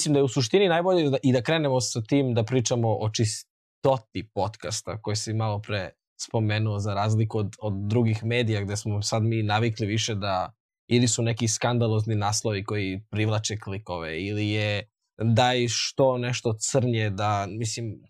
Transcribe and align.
Mislim 0.00 0.12
da 0.12 0.18
je 0.18 0.24
u 0.24 0.28
suštini 0.28 0.68
najbolje 0.68 1.10
da, 1.10 1.18
i 1.22 1.32
da 1.32 1.42
krenemo 1.42 1.80
sa 1.80 2.02
tim 2.02 2.34
da 2.34 2.44
pričamo 2.44 2.88
o 2.88 3.10
čistoti 3.10 4.30
podcasta 4.34 5.02
koji 5.02 5.16
si 5.16 5.34
malo 5.34 5.60
pre 5.60 5.90
spomenuo 6.20 6.78
za 6.78 6.94
razliku 6.94 7.38
od, 7.38 7.56
od 7.58 7.72
drugih 7.72 8.24
medija 8.24 8.62
gde 8.62 8.76
smo 8.76 9.02
sad 9.02 9.22
mi 9.22 9.42
navikli 9.42 9.86
više 9.86 10.14
da 10.14 10.52
ili 10.90 11.08
su 11.08 11.22
neki 11.22 11.48
skandalozni 11.48 12.14
naslovi 12.14 12.64
koji 12.64 13.02
privlače 13.10 13.58
klikove 13.58 14.22
ili 14.22 14.48
je 14.48 14.88
daj 15.18 15.68
što 15.68 16.18
nešto 16.18 16.52
crnje 16.52 17.10
da 17.10 17.46
mislim 17.50 18.02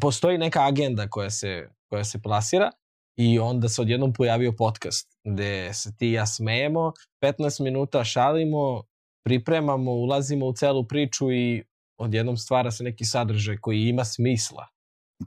postoji 0.00 0.38
neka 0.38 0.66
agenda 0.66 1.08
koja 1.08 1.30
se, 1.30 1.68
koja 1.88 2.04
se 2.04 2.22
plasira 2.22 2.70
i 3.16 3.38
onda 3.38 3.68
se 3.68 3.82
odjednom 3.82 4.12
pojavio 4.12 4.52
podcast 4.58 5.18
gde 5.24 5.74
se 5.74 5.96
ti 5.96 6.08
i 6.08 6.12
ja 6.12 6.26
smejemo, 6.26 6.92
15 7.22 7.62
minuta 7.62 8.04
šalimo, 8.04 8.82
pripremamo, 9.26 9.90
ulazimo 9.90 10.46
u 10.46 10.52
celu 10.52 10.86
priču 10.88 11.32
i 11.32 11.62
odjednom 11.98 12.36
stvara 12.36 12.70
se 12.70 12.84
neki 12.84 13.04
sadržaj 13.04 13.56
koji 13.56 13.88
ima 13.88 14.04
smisla. 14.04 14.66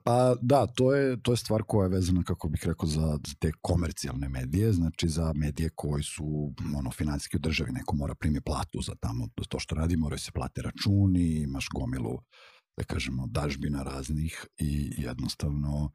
Pa 0.03 0.35
da, 0.41 0.67
to 0.67 0.95
je, 0.95 1.21
to 1.21 1.33
je 1.33 1.37
stvar 1.37 1.63
koja 1.67 1.85
je 1.85 1.89
vezana, 1.89 2.23
kako 2.23 2.49
bih 2.49 2.61
rekao, 2.65 2.87
za, 2.87 3.19
te 3.39 3.51
komercijalne 3.61 4.29
medije, 4.29 4.73
znači 4.73 5.09
za 5.09 5.33
medije 5.35 5.69
koji 5.75 6.03
su 6.03 6.53
ono, 6.77 6.91
financijski 6.91 7.37
u 7.37 7.39
državi, 7.39 7.71
neko 7.71 7.95
mora 7.95 8.15
primi 8.15 8.41
platu 8.41 8.81
za 8.81 8.95
tamo 8.99 9.27
to 9.49 9.59
što 9.59 9.75
radi, 9.75 9.97
moraju 9.97 10.19
se 10.19 10.31
plate 10.31 10.61
računi, 10.61 11.41
imaš 11.41 11.67
gomilu, 11.73 12.19
da 12.77 12.83
kažemo, 12.83 13.27
dažbina 13.27 13.83
raznih 13.83 14.45
i 14.57 14.93
jednostavno 14.97 15.91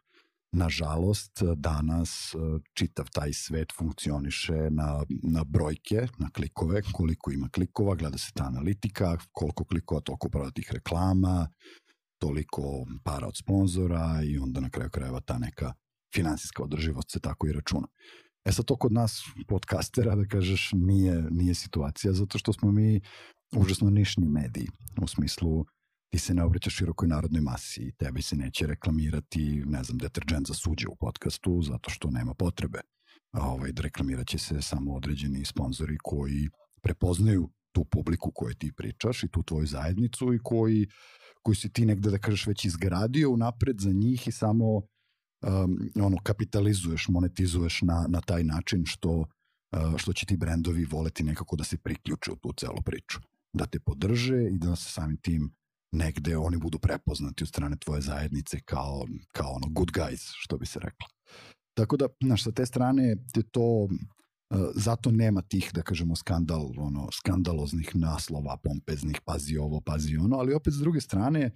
nažalost, 0.54 1.42
danas 1.56 2.34
e, 2.34 2.38
čitav 2.74 3.10
taj 3.10 3.32
svet 3.32 3.72
funkcioniše 3.78 4.70
na, 4.70 5.04
na 5.22 5.44
brojke, 5.44 6.06
na 6.18 6.30
klikove, 6.30 6.82
koliko 6.92 7.32
ima 7.32 7.48
klikova, 7.48 7.94
gleda 7.94 8.18
se 8.18 8.32
ta 8.34 8.44
analitika, 8.44 9.16
koliko 9.32 9.64
klikova, 9.64 10.00
toliko 10.00 10.28
prodatih 10.28 10.70
reklama, 10.72 11.48
toliko 12.18 12.86
para 13.04 13.26
od 13.26 13.36
sponzora 13.36 14.20
i 14.24 14.38
onda 14.38 14.60
na 14.60 14.70
kraju 14.70 14.90
krajeva 14.90 15.20
ta 15.20 15.38
neka 15.38 15.74
finansijska 16.14 16.62
održivost 16.62 17.10
se 17.10 17.20
tako 17.20 17.48
i 17.48 17.52
računa. 17.52 17.86
E 18.44 18.52
sad 18.52 18.64
to 18.64 18.76
kod 18.76 18.92
nas 18.92 19.22
podcastera, 19.48 20.16
da 20.16 20.26
kažeš, 20.26 20.70
nije, 20.72 21.22
nije 21.30 21.54
situacija, 21.54 22.12
zato 22.12 22.38
što 22.38 22.52
smo 22.52 22.72
mi 22.72 23.00
užasno 23.56 23.90
nišni 23.90 24.28
mediji, 24.28 24.68
u 25.02 25.06
smislu 25.06 25.64
ti 26.14 26.18
se 26.18 26.34
ne 26.34 26.44
obraćaš 26.44 26.76
širokoj 26.76 27.08
narodnoj 27.08 27.40
masi, 27.40 27.92
tebi 27.98 28.22
se 28.22 28.36
neće 28.36 28.66
reklamirati, 28.66 29.62
ne 29.66 29.84
znam, 29.84 29.98
deterđent 29.98 30.46
za 30.46 30.54
suđe 30.54 30.86
u 30.88 30.96
podcastu, 30.96 31.62
zato 31.62 31.90
što 31.90 32.10
nema 32.10 32.34
potrebe. 32.34 32.80
A 33.32 33.48
ovaj, 33.48 33.72
da 33.72 33.82
reklamirat 33.82 34.26
će 34.26 34.38
se 34.38 34.62
samo 34.62 34.94
određeni 34.94 35.44
sponzori 35.44 35.96
koji 36.02 36.48
prepoznaju 36.82 37.48
tu 37.72 37.84
publiku 37.84 38.30
koju 38.34 38.54
ti 38.54 38.70
pričaš 38.76 39.22
i 39.24 39.28
tu 39.28 39.42
tvoju 39.42 39.66
zajednicu 39.66 40.34
i 40.34 40.38
koji, 40.42 40.86
koji 41.42 41.56
si 41.56 41.72
ti 41.72 41.86
negde, 41.86 42.10
da 42.10 42.18
kažeš, 42.18 42.46
već 42.46 42.64
izgradio 42.64 43.30
unapred 43.30 43.80
za 43.80 43.92
njih 43.92 44.28
i 44.28 44.32
samo 44.32 44.66
um, 44.76 44.84
ono, 46.00 46.16
kapitalizuješ, 46.22 47.08
monetizuješ 47.08 47.82
na, 47.82 48.06
na 48.08 48.20
taj 48.20 48.44
način 48.44 48.86
što, 48.86 49.10
uh, 49.18 49.96
što 49.96 50.12
će 50.12 50.26
ti 50.26 50.36
brendovi 50.36 50.84
voleti 50.84 51.24
nekako 51.24 51.56
da 51.56 51.64
se 51.64 51.76
priključe 51.76 52.32
u 52.32 52.36
tu 52.36 52.52
celu 52.56 52.82
priču. 52.84 53.20
Da 53.52 53.66
te 53.66 53.80
podrže 53.80 54.42
i 54.52 54.58
da 54.58 54.76
se 54.76 54.92
samim 54.92 55.16
tim 55.16 55.54
negde 55.94 56.36
oni 56.36 56.56
budu 56.56 56.78
prepoznati 56.78 57.44
od 57.44 57.48
strane 57.48 57.76
tvoje 57.76 58.00
zajednice 58.00 58.60
kao, 58.60 59.06
kao 59.32 59.50
ono 59.50 59.66
good 59.70 59.90
guys, 59.90 60.30
što 60.36 60.58
bi 60.58 60.66
se 60.66 60.80
reklo. 60.80 61.08
Tako 61.76 61.96
da, 61.96 62.06
znaš, 62.24 62.44
sa 62.44 62.52
te 62.52 62.66
strane 62.66 63.04
je 63.36 63.42
to, 63.50 63.88
e, 63.90 64.56
zato 64.74 65.10
nema 65.10 65.42
tih, 65.42 65.70
da 65.74 65.82
kažemo, 65.82 66.16
skandal, 66.16 66.70
ono, 66.76 67.08
skandaloznih 67.12 67.96
naslova, 67.96 68.56
pompeznih, 68.56 69.20
pazi 69.24 69.56
ovo, 69.56 69.80
pazi 69.80 70.16
ono, 70.16 70.36
ali 70.36 70.54
opet 70.54 70.74
s 70.74 70.76
druge 70.76 71.00
strane, 71.00 71.50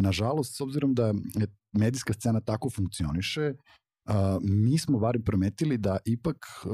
nažalost, 0.00 0.56
s 0.56 0.60
obzirom 0.60 0.94
da 0.94 1.14
medijska 1.72 2.12
scena 2.12 2.40
tako 2.40 2.70
funkcioniše, 2.70 3.54
mi 4.42 4.78
smo 4.78 4.98
varim 4.98 5.24
prometili 5.24 5.78
da 5.78 5.98
ipak 6.04 6.36
e, 6.36 6.68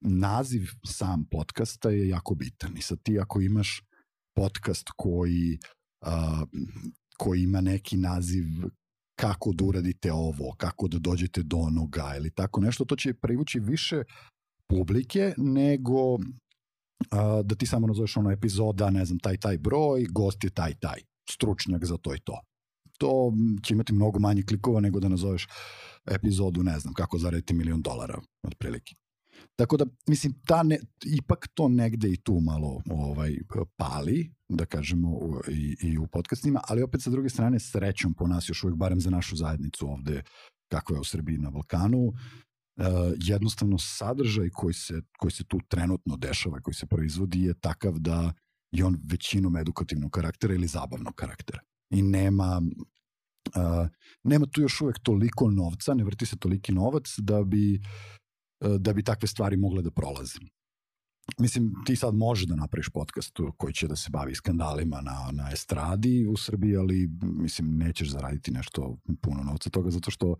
naziv 0.00 0.68
sam 0.86 1.24
podcasta 1.30 1.90
je 1.90 2.08
jako 2.08 2.34
bitan. 2.34 2.76
I 2.76 2.82
sad 2.82 2.98
ti 3.02 3.18
ako 3.20 3.40
imaš 3.40 3.82
podcast 4.36 4.88
koji 4.96 5.58
a, 6.00 6.44
koji 7.16 7.42
ima 7.42 7.60
neki 7.60 7.96
naziv 7.96 8.44
kako 9.20 9.52
da 9.52 9.64
uradite 9.64 10.12
ovo, 10.12 10.54
kako 10.56 10.88
da 10.88 10.98
dođete 10.98 11.42
do 11.42 11.56
onoga 11.56 12.14
ili 12.16 12.30
tako 12.30 12.60
nešto, 12.60 12.84
to 12.84 12.96
će 12.96 13.14
privući 13.14 13.60
više 13.60 14.02
publike 14.68 15.34
nego 15.36 16.18
a, 17.10 17.42
da 17.44 17.54
ti 17.54 17.66
samo 17.66 17.86
nazoveš 17.86 18.16
ono 18.16 18.30
epizoda, 18.30 18.90
ne 18.90 19.04
znam, 19.04 19.18
taj 19.18 19.36
taj 19.36 19.58
broj, 19.58 20.06
gost 20.10 20.44
je 20.44 20.50
taj 20.50 20.74
taj, 20.74 21.00
stručnjak 21.30 21.84
za 21.84 21.96
to 21.96 22.14
i 22.14 22.18
to. 22.18 22.40
To 22.98 23.32
će 23.62 23.74
imati 23.74 23.92
mnogo 23.92 24.18
manje 24.18 24.42
klikova 24.42 24.80
nego 24.80 25.00
da 25.00 25.08
nazoveš 25.08 25.48
epizodu, 26.06 26.62
ne 26.62 26.78
znam, 26.78 26.94
kako 26.94 27.18
zaraditi 27.18 27.54
milion 27.54 27.82
dolara, 27.82 28.20
otprilike. 28.42 28.94
Tako 29.56 29.76
da, 29.76 29.84
mislim, 30.08 30.34
ta 30.46 30.62
ne, 30.62 30.78
ipak 31.06 31.48
to 31.54 31.68
negde 31.68 32.08
i 32.08 32.16
tu 32.16 32.40
malo 32.40 32.82
ovaj, 32.90 33.36
pali, 33.76 34.30
da 34.48 34.66
kažemo, 34.66 35.08
i, 35.48 35.76
i 35.82 35.98
u 35.98 36.06
podcastima, 36.06 36.60
ali 36.68 36.82
opet 36.82 37.02
sa 37.02 37.10
druge 37.10 37.28
strane, 37.28 37.60
srećom 37.60 38.14
po 38.14 38.26
nas 38.26 38.48
još 38.48 38.64
uvijek, 38.64 38.76
barem 38.76 39.00
za 39.00 39.10
našu 39.10 39.36
zajednicu 39.36 39.88
ovde, 39.88 40.22
kako 40.68 40.94
je 40.94 41.00
u 41.00 41.04
Srbiji 41.04 41.38
na 41.38 41.50
Balkanu, 41.50 41.98
uh, 42.06 42.14
jednostavno 43.16 43.78
sadržaj 43.78 44.50
koji 44.50 44.74
se, 44.74 45.02
koji 45.18 45.30
se 45.30 45.44
tu 45.44 45.58
trenutno 45.68 46.16
dešava, 46.16 46.60
koji 46.60 46.74
se 46.74 46.86
proizvodi 46.86 47.42
je 47.42 47.54
takav 47.60 47.98
da 47.98 48.32
je 48.72 48.84
on 48.84 48.98
većinom 49.04 49.56
edukativnog 49.56 50.10
karaktera 50.10 50.54
ili 50.54 50.66
zabavnog 50.66 51.14
karaktera. 51.14 51.60
I 51.90 52.02
nema, 52.02 52.62
uh, 53.56 53.88
nema 54.22 54.46
tu 54.46 54.60
još 54.60 54.80
uvek 54.80 54.98
toliko 54.98 55.50
novca, 55.50 55.94
ne 55.94 56.04
vrti 56.04 56.26
se 56.26 56.36
toliki 56.36 56.72
novac 56.72 57.14
da 57.18 57.44
bi 57.44 57.80
da 58.78 58.92
bi 58.92 59.02
takve 59.02 59.28
stvari 59.28 59.56
mogle 59.56 59.82
da 59.82 59.90
prolaze. 59.90 60.38
Mislim, 61.38 61.72
ti 61.86 61.96
sad 61.96 62.14
možeš 62.14 62.46
da 62.46 62.56
napraviš 62.56 62.88
podcast 62.88 63.38
koji 63.56 63.72
će 63.72 63.88
da 63.88 63.96
se 63.96 64.10
bavi 64.10 64.34
skandalima 64.34 65.00
na, 65.00 65.30
na 65.32 65.50
estradi 65.52 66.26
u 66.26 66.36
Srbiji, 66.36 66.76
ali 66.76 67.10
mislim, 67.22 67.76
nećeš 67.76 68.10
zaraditi 68.10 68.50
nešto 68.50 68.98
puno 69.20 69.42
novca 69.42 69.70
toga, 69.70 69.90
zato 69.90 70.10
što 70.10 70.36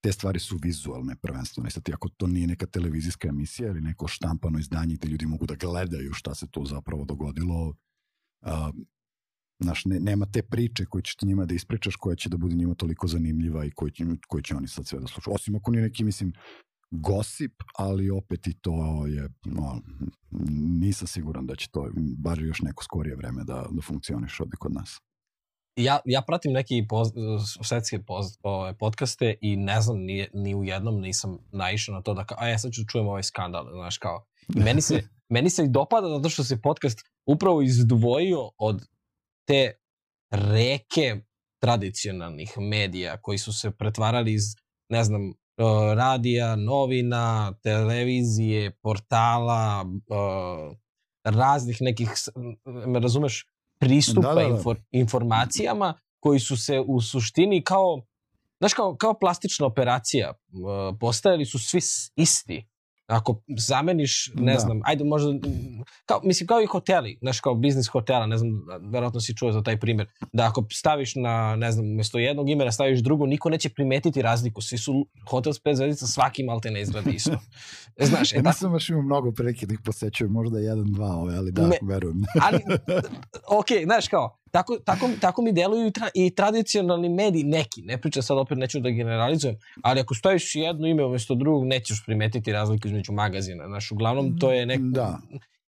te 0.00 0.12
stvari 0.12 0.38
su 0.38 0.58
vizualne 0.62 1.16
prvenstveno. 1.16 1.68
I 1.68 1.70
sad, 1.70 1.90
ako 1.92 2.08
to 2.08 2.26
nije 2.26 2.46
neka 2.46 2.66
televizijska 2.66 3.28
emisija 3.28 3.68
ili 3.68 3.80
neko 3.80 4.08
štampano 4.08 4.58
izdanje 4.58 4.94
gde 4.94 5.08
ljudi 5.08 5.26
mogu 5.26 5.46
da 5.46 5.54
gledaju 5.54 6.12
šta 6.12 6.34
se 6.34 6.46
tu 6.46 6.64
zapravo 6.64 7.04
dogodilo, 7.04 7.68
uh, 7.68 8.70
znaš, 9.62 9.84
ne, 9.84 10.00
nema 10.00 10.26
te 10.26 10.42
priče 10.42 10.84
koje 10.84 11.02
ćeš 11.02 11.16
ti 11.16 11.26
njima 11.26 11.46
da 11.46 11.54
ispričaš 11.54 11.96
koja 11.96 12.16
će 12.16 12.28
da 12.28 12.36
bude 12.36 12.54
njima 12.54 12.74
toliko 12.74 13.08
zanimljiva 13.08 13.64
i 13.64 13.70
koji 13.70 13.92
će, 13.92 14.04
koji 14.28 14.42
će 14.42 14.56
oni 14.56 14.68
sad 14.68 14.86
sve 14.86 15.00
da 15.00 15.06
slušaju. 15.06 15.34
Osim 15.34 15.56
ako 15.56 15.70
nije 15.70 15.82
neki, 15.82 16.04
mislim, 16.04 16.32
gosip, 16.90 17.52
ali 17.74 18.10
opet 18.10 18.46
i 18.46 18.54
to 18.60 19.06
je, 19.06 19.28
no, 19.44 19.80
nisam 20.80 21.06
siguran 21.06 21.46
da 21.46 21.56
će 21.56 21.68
to, 21.70 21.90
bar 22.18 22.38
još 22.38 22.60
neko 22.62 22.84
skorije 22.84 23.16
vreme 23.16 23.44
da, 23.44 23.66
da 23.70 23.82
funkcioniš 23.82 24.40
ovde 24.40 24.56
kod 24.56 24.72
nas. 24.72 25.00
Ja, 25.76 25.98
ja 26.04 26.22
pratim 26.22 26.52
neki 26.52 26.86
poz, 26.88 27.08
svetske 27.64 28.02
poz, 28.02 28.26
ove, 28.42 28.78
podcaste 28.78 29.34
i 29.40 29.56
ne 29.56 29.80
znam, 29.80 29.98
ni, 29.98 30.28
ni 30.34 30.54
u 30.54 30.64
jednom 30.64 31.00
nisam 31.00 31.38
naišao 31.52 31.94
na 31.94 32.02
to 32.02 32.14
da 32.14 32.24
kao, 32.24 32.38
a 32.40 32.48
ja 32.48 32.58
sad 32.58 32.72
ću 32.72 32.82
da 32.82 32.86
čujem 32.92 33.08
ovaj 33.08 33.22
skandal, 33.22 33.70
znaš 33.72 33.98
kao. 33.98 34.26
Meni 34.48 34.80
se, 34.80 35.02
meni 35.34 35.50
se 35.50 35.64
i 35.64 35.68
dopada 35.68 36.08
zato 36.08 36.28
što 36.28 36.44
se 36.44 36.62
podcast 36.62 36.98
upravo 37.26 37.62
izdvojio 37.62 38.50
od 38.58 38.86
te 39.46 39.72
reke 40.30 41.20
tradicionalnih 41.62 42.58
medija 42.58 43.20
koji 43.22 43.38
su 43.38 43.52
se 43.52 43.70
pretvarali 43.70 44.32
iz, 44.32 44.42
ne 44.88 45.04
znam, 45.04 45.32
radija, 45.94 46.56
novina, 46.56 47.52
televizije, 47.62 48.70
portala, 48.70 49.84
raznih 51.24 51.76
nekih, 51.80 52.08
me 52.64 53.00
razumeš, 53.00 53.46
pristupa 53.78 54.28
da, 54.28 54.34
da, 54.34 54.40
da. 54.40 54.48
Infor, 54.48 54.76
informacijama 54.90 55.94
koji 56.20 56.40
su 56.40 56.56
se 56.56 56.80
u 56.86 57.00
suštini 57.00 57.62
kao, 57.64 58.02
znaš, 58.58 58.74
kao, 58.74 58.96
kao 58.96 59.18
plastična 59.18 59.66
operacija, 59.66 60.32
postajali 61.00 61.44
su 61.44 61.58
svi 61.58 61.80
isti. 62.16 62.69
Ako 63.10 63.42
zameniš, 63.58 64.32
ne 64.34 64.52
da. 64.52 64.58
znam, 64.58 64.80
ajde 64.84 65.04
možda, 65.04 65.30
kao, 66.06 66.20
mislim 66.24 66.46
kao 66.46 66.62
i 66.62 66.66
hoteli, 66.66 67.18
znaš 67.20 67.40
kao 67.40 67.54
biznis 67.54 67.88
hotela, 67.88 68.26
ne 68.26 68.38
znam, 68.38 68.50
verovatno 68.80 69.20
si 69.20 69.36
čuo 69.36 69.52
za 69.52 69.62
taj 69.62 69.80
primjer, 69.80 70.08
da 70.32 70.46
ako 70.46 70.66
staviš 70.72 71.14
na, 71.14 71.56
ne 71.56 71.72
znam, 71.72 71.86
umjesto 71.86 72.18
jednog 72.18 72.50
imena 72.50 72.72
staviš 72.72 73.00
drugo, 73.00 73.26
niko 73.26 73.50
neće 73.50 73.68
primetiti 73.68 74.22
razliku, 74.22 74.60
svi 74.60 74.78
su 74.78 75.06
hotel 75.30 75.52
s 75.52 75.58
pet 75.58 75.76
zvezdica, 75.76 76.06
svaki 76.06 76.44
malte 76.44 76.70
ne 76.70 76.80
izgleda 76.80 77.10
isto. 77.10 77.38
Znaš, 77.98 78.32
e, 78.34 78.36
ja 78.36 78.42
nisam 78.42 78.72
baš 78.72 78.88
imao 78.88 79.02
mnogo 79.02 79.32
prilike 79.32 79.66
da 79.66 79.74
posećujem, 79.84 80.32
možda 80.32 80.58
jedan, 80.58 80.92
dva, 80.92 81.16
ove, 81.16 81.36
ali 81.36 81.52
da, 81.52 81.66
ne, 81.66 81.78
verujem. 81.82 82.22
ali, 82.40 82.58
ok, 83.60 83.66
znaš 83.84 84.08
kao, 84.08 84.39
Tako, 84.50 84.76
tako, 84.84 85.08
tako 85.20 85.42
mi 85.42 85.52
deluju 85.52 85.86
i, 85.86 85.90
tra, 85.90 86.08
i 86.14 86.34
tradicionalni 86.34 87.08
mediji, 87.08 87.44
neki, 87.44 87.82
ne 87.82 88.00
pričam 88.00 88.22
sad 88.22 88.38
opet, 88.38 88.58
neću 88.58 88.80
da 88.80 88.90
generalizujem, 88.90 89.56
ali 89.82 90.00
ako 90.00 90.14
staviš 90.14 90.54
jedno 90.54 90.86
ime 90.86 91.04
umesto 91.04 91.34
drugog, 91.34 91.66
nećeš 91.66 92.02
primetiti 92.06 92.52
razliku 92.52 92.88
između 92.88 93.12
magazina. 93.12 93.66
Znaš, 93.66 93.92
uglavnom 93.92 94.38
to 94.38 94.52
je 94.52 94.66
neko... 94.66 94.82
Da. 94.84 95.18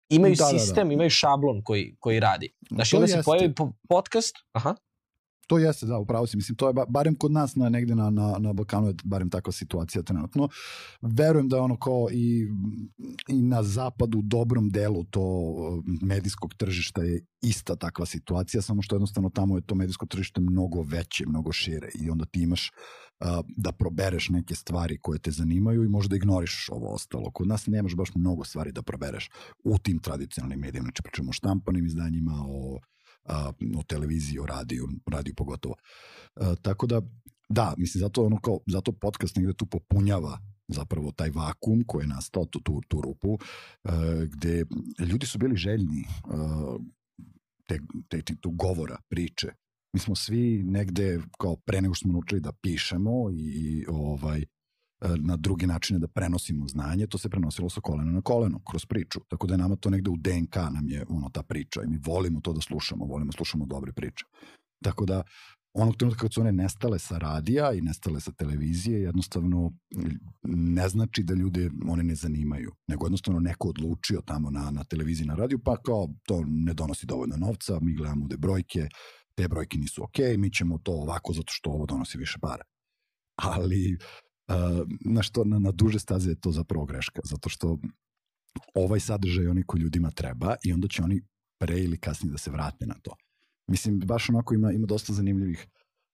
imaju 0.09 0.35
Da, 0.35 0.45
da, 0.45 0.51
da. 0.51 0.59
sistem, 0.59 0.91
imaju 0.91 1.09
šablon 1.09 1.61
koji, 1.63 1.95
koji 1.99 2.19
radi. 2.19 2.53
Znaš, 2.71 2.93
onda 2.93 3.07
se 3.07 3.21
pojavi 3.25 3.53
po- 3.55 3.71
podcast, 3.89 4.35
aha, 4.51 4.75
To 5.47 5.57
jeste, 5.57 5.85
da, 5.85 5.97
upravo 5.97 6.27
si. 6.27 6.37
Mislim, 6.37 6.55
to 6.55 6.67
je 6.67 6.73
ba, 6.73 6.85
barem 6.89 7.15
kod 7.15 7.31
nas 7.31 7.55
na, 7.55 7.69
negde 7.69 7.95
na, 7.95 8.09
na, 8.09 8.37
na 8.39 8.53
Balkanu 8.53 8.87
je 8.87 8.95
barem 9.03 9.29
takva 9.29 9.51
situacija 9.51 10.03
trenutno. 10.03 10.49
Verujem 11.01 11.49
da 11.49 11.55
je 11.55 11.61
ono 11.61 11.77
kao 11.77 12.07
i, 12.11 12.47
i 13.27 13.41
na 13.41 13.63
zapadu 13.63 14.19
u 14.19 14.21
dobrom 14.21 14.69
delu 14.69 15.03
to 15.03 15.21
uh, 15.21 15.83
medijskog 16.01 16.53
tržišta 16.53 17.01
je 17.01 17.25
ista 17.41 17.75
takva 17.75 18.05
situacija, 18.05 18.61
samo 18.61 18.81
što 18.81 18.95
jednostavno 18.95 19.29
tamo 19.29 19.57
je 19.57 19.61
to 19.61 19.75
medijsko 19.75 20.05
tržište 20.05 20.41
mnogo 20.41 20.81
veće, 20.81 21.25
mnogo 21.27 21.51
šire 21.51 21.89
i 22.01 22.09
onda 22.09 22.25
ti 22.25 22.41
imaš 22.41 22.71
uh, 23.19 23.27
da 23.57 23.71
probereš 23.71 24.29
neke 24.29 24.55
stvari 24.55 24.97
koje 25.01 25.19
te 25.19 25.31
zanimaju 25.31 25.83
i 25.83 25.89
možda 25.89 26.15
ignoriš 26.15 26.69
ovo 26.71 26.93
ostalo. 26.93 27.31
Kod 27.31 27.47
nas 27.47 27.67
nemaš 27.67 27.95
baš 27.95 28.09
mnogo 28.15 28.43
stvari 28.43 28.71
da 28.71 28.81
probereš 28.81 29.29
u 29.63 29.77
tim 29.77 29.99
tradicionalnim 29.99 30.59
medijima, 30.59 30.85
znači 30.85 31.01
pričamo 31.03 31.29
o 31.29 31.33
štampanim 31.33 31.85
izdanjima, 31.85 32.33
o 32.47 32.79
a, 33.25 33.51
o 33.77 33.83
televiziji, 33.83 34.39
o 34.39 34.45
radiju, 34.45 34.87
radiju 35.11 35.35
pogotovo. 35.35 35.75
A, 36.35 36.55
tako 36.61 36.87
da, 36.87 37.01
da, 37.49 37.73
mislim, 37.77 37.99
zato, 37.99 38.25
ono 38.25 38.39
kao, 38.39 38.59
zato 38.67 38.91
podcast 38.91 39.35
negde 39.35 39.53
tu 39.53 39.65
popunjava 39.65 40.39
zapravo 40.67 41.11
taj 41.11 41.29
vakum 41.29 41.83
koji 41.87 42.03
je 42.03 42.07
nastao, 42.07 42.45
tu, 42.45 42.59
tu, 42.59 42.81
tu 42.87 43.01
rupu, 43.01 43.37
a, 43.83 44.25
gde 44.31 44.65
ljudi 44.99 45.25
su 45.25 45.37
bili 45.37 45.55
željni 45.55 46.03
a, 46.23 46.77
te, 47.67 47.79
te, 48.09 48.21
te, 48.21 48.35
tu 48.35 48.51
govora, 48.51 48.97
priče. 49.09 49.47
Mi 49.93 49.99
smo 49.99 50.15
svi 50.15 50.63
negde, 50.63 51.19
kao 51.39 51.55
pre 51.55 51.81
nego 51.81 51.93
što 51.93 52.03
smo 52.03 52.13
naučili 52.13 52.41
da 52.41 52.51
pišemo 52.51 53.29
i, 53.31 53.35
i 53.35 53.85
ovaj, 53.87 54.45
na 55.17 55.37
drugi 55.37 55.67
načine 55.67 55.99
da 55.99 56.07
prenosimo 56.07 56.67
znanje, 56.67 57.07
to 57.07 57.17
se 57.17 57.29
prenosilo 57.29 57.69
sa 57.69 57.81
kolena 57.81 58.11
na 58.11 58.21
koleno, 58.21 58.59
kroz 58.69 58.85
priču. 58.85 59.19
Tako 59.27 59.47
da 59.47 59.53
je 59.53 59.57
nama 59.57 59.75
to 59.75 59.89
negde 59.89 60.09
u 60.09 60.17
DNK 60.17 60.55
nam 60.55 60.89
je 60.89 61.05
ono 61.09 61.29
ta 61.29 61.43
priča 61.43 61.81
i 61.83 61.87
mi 61.87 61.99
volimo 62.05 62.41
to 62.41 62.53
da 62.53 62.61
slušamo, 62.61 63.05
volimo 63.05 63.31
da 63.31 63.35
slušamo 63.35 63.65
dobre 63.65 63.91
priče. 63.93 64.25
Tako 64.83 65.05
da 65.05 65.23
onog 65.73 65.95
trenutka 65.95 66.21
kad 66.21 66.33
su 66.33 66.41
one 66.41 66.51
nestale 66.51 66.99
sa 66.99 67.17
radija 67.17 67.73
i 67.73 67.81
nestale 67.81 68.19
sa 68.19 68.31
televizije, 68.31 69.01
jednostavno 69.01 69.71
ne 70.43 70.89
znači 70.89 71.23
da 71.23 71.33
ljude 71.33 71.69
one 71.87 72.03
ne 72.03 72.15
zanimaju, 72.15 72.71
nego 72.87 73.05
jednostavno 73.05 73.39
neko 73.39 73.67
odlučio 73.69 74.21
tamo 74.25 74.51
na, 74.51 74.71
na 74.71 74.83
televiziji, 74.83 75.27
na 75.27 75.35
radiju, 75.35 75.59
pa 75.65 75.77
kao 75.77 76.09
to 76.23 76.43
ne 76.47 76.73
donosi 76.73 77.05
dovoljno 77.05 77.37
novca, 77.37 77.79
mi 77.81 77.93
gledamo 77.93 78.27
da 78.27 78.37
brojke, 78.37 78.87
te 79.35 79.47
brojke 79.47 79.77
nisu 79.77 80.03
okej, 80.03 80.25
okay, 80.25 80.37
mi 80.37 80.53
ćemo 80.53 80.77
to 80.77 80.91
ovako 80.91 81.33
zato 81.33 81.53
što 81.53 81.69
ovo 81.69 81.85
donosi 81.85 82.17
više 82.17 82.39
para. 82.41 82.63
Ali 83.35 83.97
na 85.05 85.23
što 85.23 85.43
na, 85.43 85.59
na 85.59 85.71
duže 85.71 85.99
staze 85.99 86.31
je 86.31 86.39
to 86.39 86.51
zapravo 86.51 86.85
greška, 86.85 87.21
zato 87.23 87.49
što 87.49 87.77
ovaj 88.73 88.99
sadržaj 88.99 89.47
oni 89.47 89.63
koji 89.63 89.81
ljudima 89.81 90.11
treba 90.11 90.55
i 90.63 90.73
onda 90.73 90.87
će 90.87 91.03
oni 91.03 91.21
pre 91.59 91.79
ili 91.79 91.97
kasnije 91.97 92.31
da 92.31 92.37
se 92.37 92.51
vrate 92.51 92.85
na 92.85 92.95
to. 93.01 93.15
Mislim, 93.67 93.99
baš 93.99 94.29
onako 94.29 94.53
ima, 94.53 94.71
ima 94.71 94.87
dosta 94.87 95.13
zanimljivih 95.13 95.67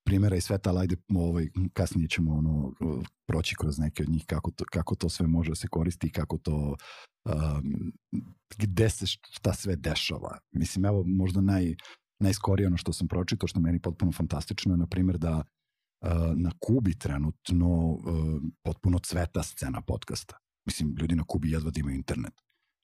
primjera 0.06 0.36
i 0.36 0.42
sveta, 0.42 0.70
ali 0.70 0.80
ajde 0.80 0.96
ovaj, 1.16 1.48
kasnije 1.74 2.08
ćemo 2.10 2.34
ono, 2.34 2.74
proći 3.28 3.56
kroz 3.56 3.80
neke 3.80 4.04
od 4.04 4.10
njih 4.10 4.24
kako 4.26 4.52
to, 4.52 4.66
kako 4.72 4.96
to 4.96 5.10
sve 5.10 5.28
može 5.28 5.52
da 5.52 5.56
se 5.56 5.68
koristi 5.68 6.08
i 6.08 6.12
kako 6.12 6.38
to 6.38 6.76
um, 7.26 7.92
gde 8.58 8.90
se 8.90 9.06
šta 9.08 9.54
sve 9.54 9.76
dešava. 9.76 10.38
Mislim, 10.52 10.86
evo 10.86 11.04
možda 11.08 11.42
naj, 11.42 11.76
najskorije 12.20 12.68
ono 12.68 12.78
što 12.78 12.94
sam 12.94 13.08
pročitao, 13.08 13.48
što 13.48 13.60
meni 13.60 13.80
potpuno 13.80 14.12
fantastično 14.12 14.74
je, 14.74 14.78
na 14.78 14.88
primjer, 14.88 15.18
da 15.18 15.44
na 16.36 16.52
Kubi 16.60 17.00
trenutno 17.00 17.68
uh, 17.68 18.42
potpuno 18.64 19.00
cveta 19.00 19.44
scena 19.44 19.82
podcasta. 19.82 20.38
Mislim, 20.66 20.96
ljudi 21.00 21.16
na 21.16 21.24
Kubi 21.24 21.52
jedva 21.52 21.72
da 21.72 21.80
imaju 21.80 21.96
internet. 21.96 22.34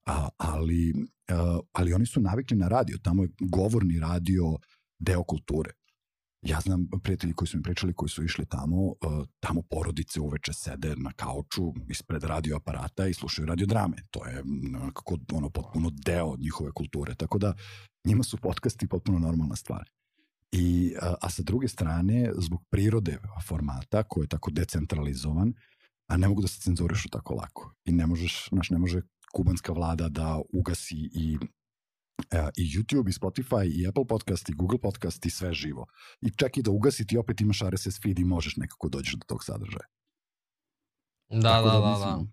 A, 0.06 0.30
ali, 0.38 0.94
uh, 0.94 1.60
ali 1.72 1.94
oni 1.94 2.06
su 2.06 2.22
navikli 2.22 2.58
na 2.58 2.68
radio. 2.68 2.98
Tamo 2.98 3.24
je 3.24 3.30
govorni 3.40 4.00
radio 4.00 4.58
deo 5.00 5.24
kulture. 5.24 5.72
Ja 6.42 6.60
znam 6.60 6.88
prijatelji 7.04 7.34
koji 7.34 7.48
su 7.48 7.58
mi 7.58 7.64
pričali, 7.64 7.94
koji 7.94 8.10
su 8.10 8.24
išli 8.24 8.46
tamo, 8.46 8.94
tamo 9.40 9.62
porodice 9.62 10.20
uveče 10.20 10.54
sede 10.54 10.96
na 10.96 11.12
kauču 11.12 11.74
ispred 11.90 12.24
radioaparata 12.24 13.08
i 13.08 13.14
slušaju 13.14 13.46
radiodrame. 13.46 13.98
To 14.12 14.26
je 14.26 14.44
kako 14.94 15.18
ono 15.34 15.50
potpuno 15.50 15.92
deo 16.06 16.36
njihove 16.38 16.72
kulture. 16.72 17.16
Tako 17.16 17.38
da 17.38 17.54
njima 18.08 18.24
su 18.24 18.38
podcasti 18.38 18.88
potpuno 18.88 19.20
normalna 19.20 19.56
stvar. 19.56 19.90
I, 20.56 20.96
a, 21.02 21.16
a 21.22 21.30
sa 21.30 21.44
druge 21.44 21.68
strane, 21.68 22.32
zbog 22.38 22.64
prirode 22.70 23.18
formata 23.48 24.04
koji 24.04 24.24
je 24.24 24.30
tako 24.30 24.52
decentralizovan, 24.52 25.54
a 26.08 26.18
ne 26.18 26.28
mogu 26.28 26.42
da 26.42 26.48
se 26.48 26.62
cenzurišu 26.62 27.10
tako 27.10 27.34
lako. 27.34 27.74
I 27.86 27.92
ne 27.92 28.06
možeš, 28.08 28.50
znaš, 28.50 28.70
ne 28.70 28.78
može 28.78 29.02
kubanska 29.34 29.74
vlada 29.74 30.10
da 30.10 30.42
ugasi 30.54 31.10
i 31.14 31.38
a, 32.32 32.50
i 32.58 32.64
YouTube, 32.78 33.10
i 33.10 33.14
Spotify, 33.14 33.66
i 33.80 33.88
Apple 33.88 34.08
podcast, 34.08 34.50
i 34.50 34.54
Google 34.54 34.80
podcast, 34.80 35.26
i 35.26 35.30
sve 35.30 35.54
živo. 35.54 35.86
I 36.22 36.30
čak 36.30 36.58
i 36.58 36.62
da 36.62 36.72
ugasi 36.72 37.08
ti 37.08 37.18
opet 37.18 37.42
imaš 37.42 37.60
RSS 37.60 38.02
feed 38.02 38.20
i 38.20 38.24
možeš 38.24 38.56
nekako 38.58 38.90
dođeš 38.90 39.14
do 39.14 39.26
tog 39.28 39.44
sadržaja. 39.44 39.88
Da, 41.30 41.42
tako 41.42 41.68
da, 41.68 41.74
da, 41.74 41.80
da, 41.80 41.98
da. 42.00 42.24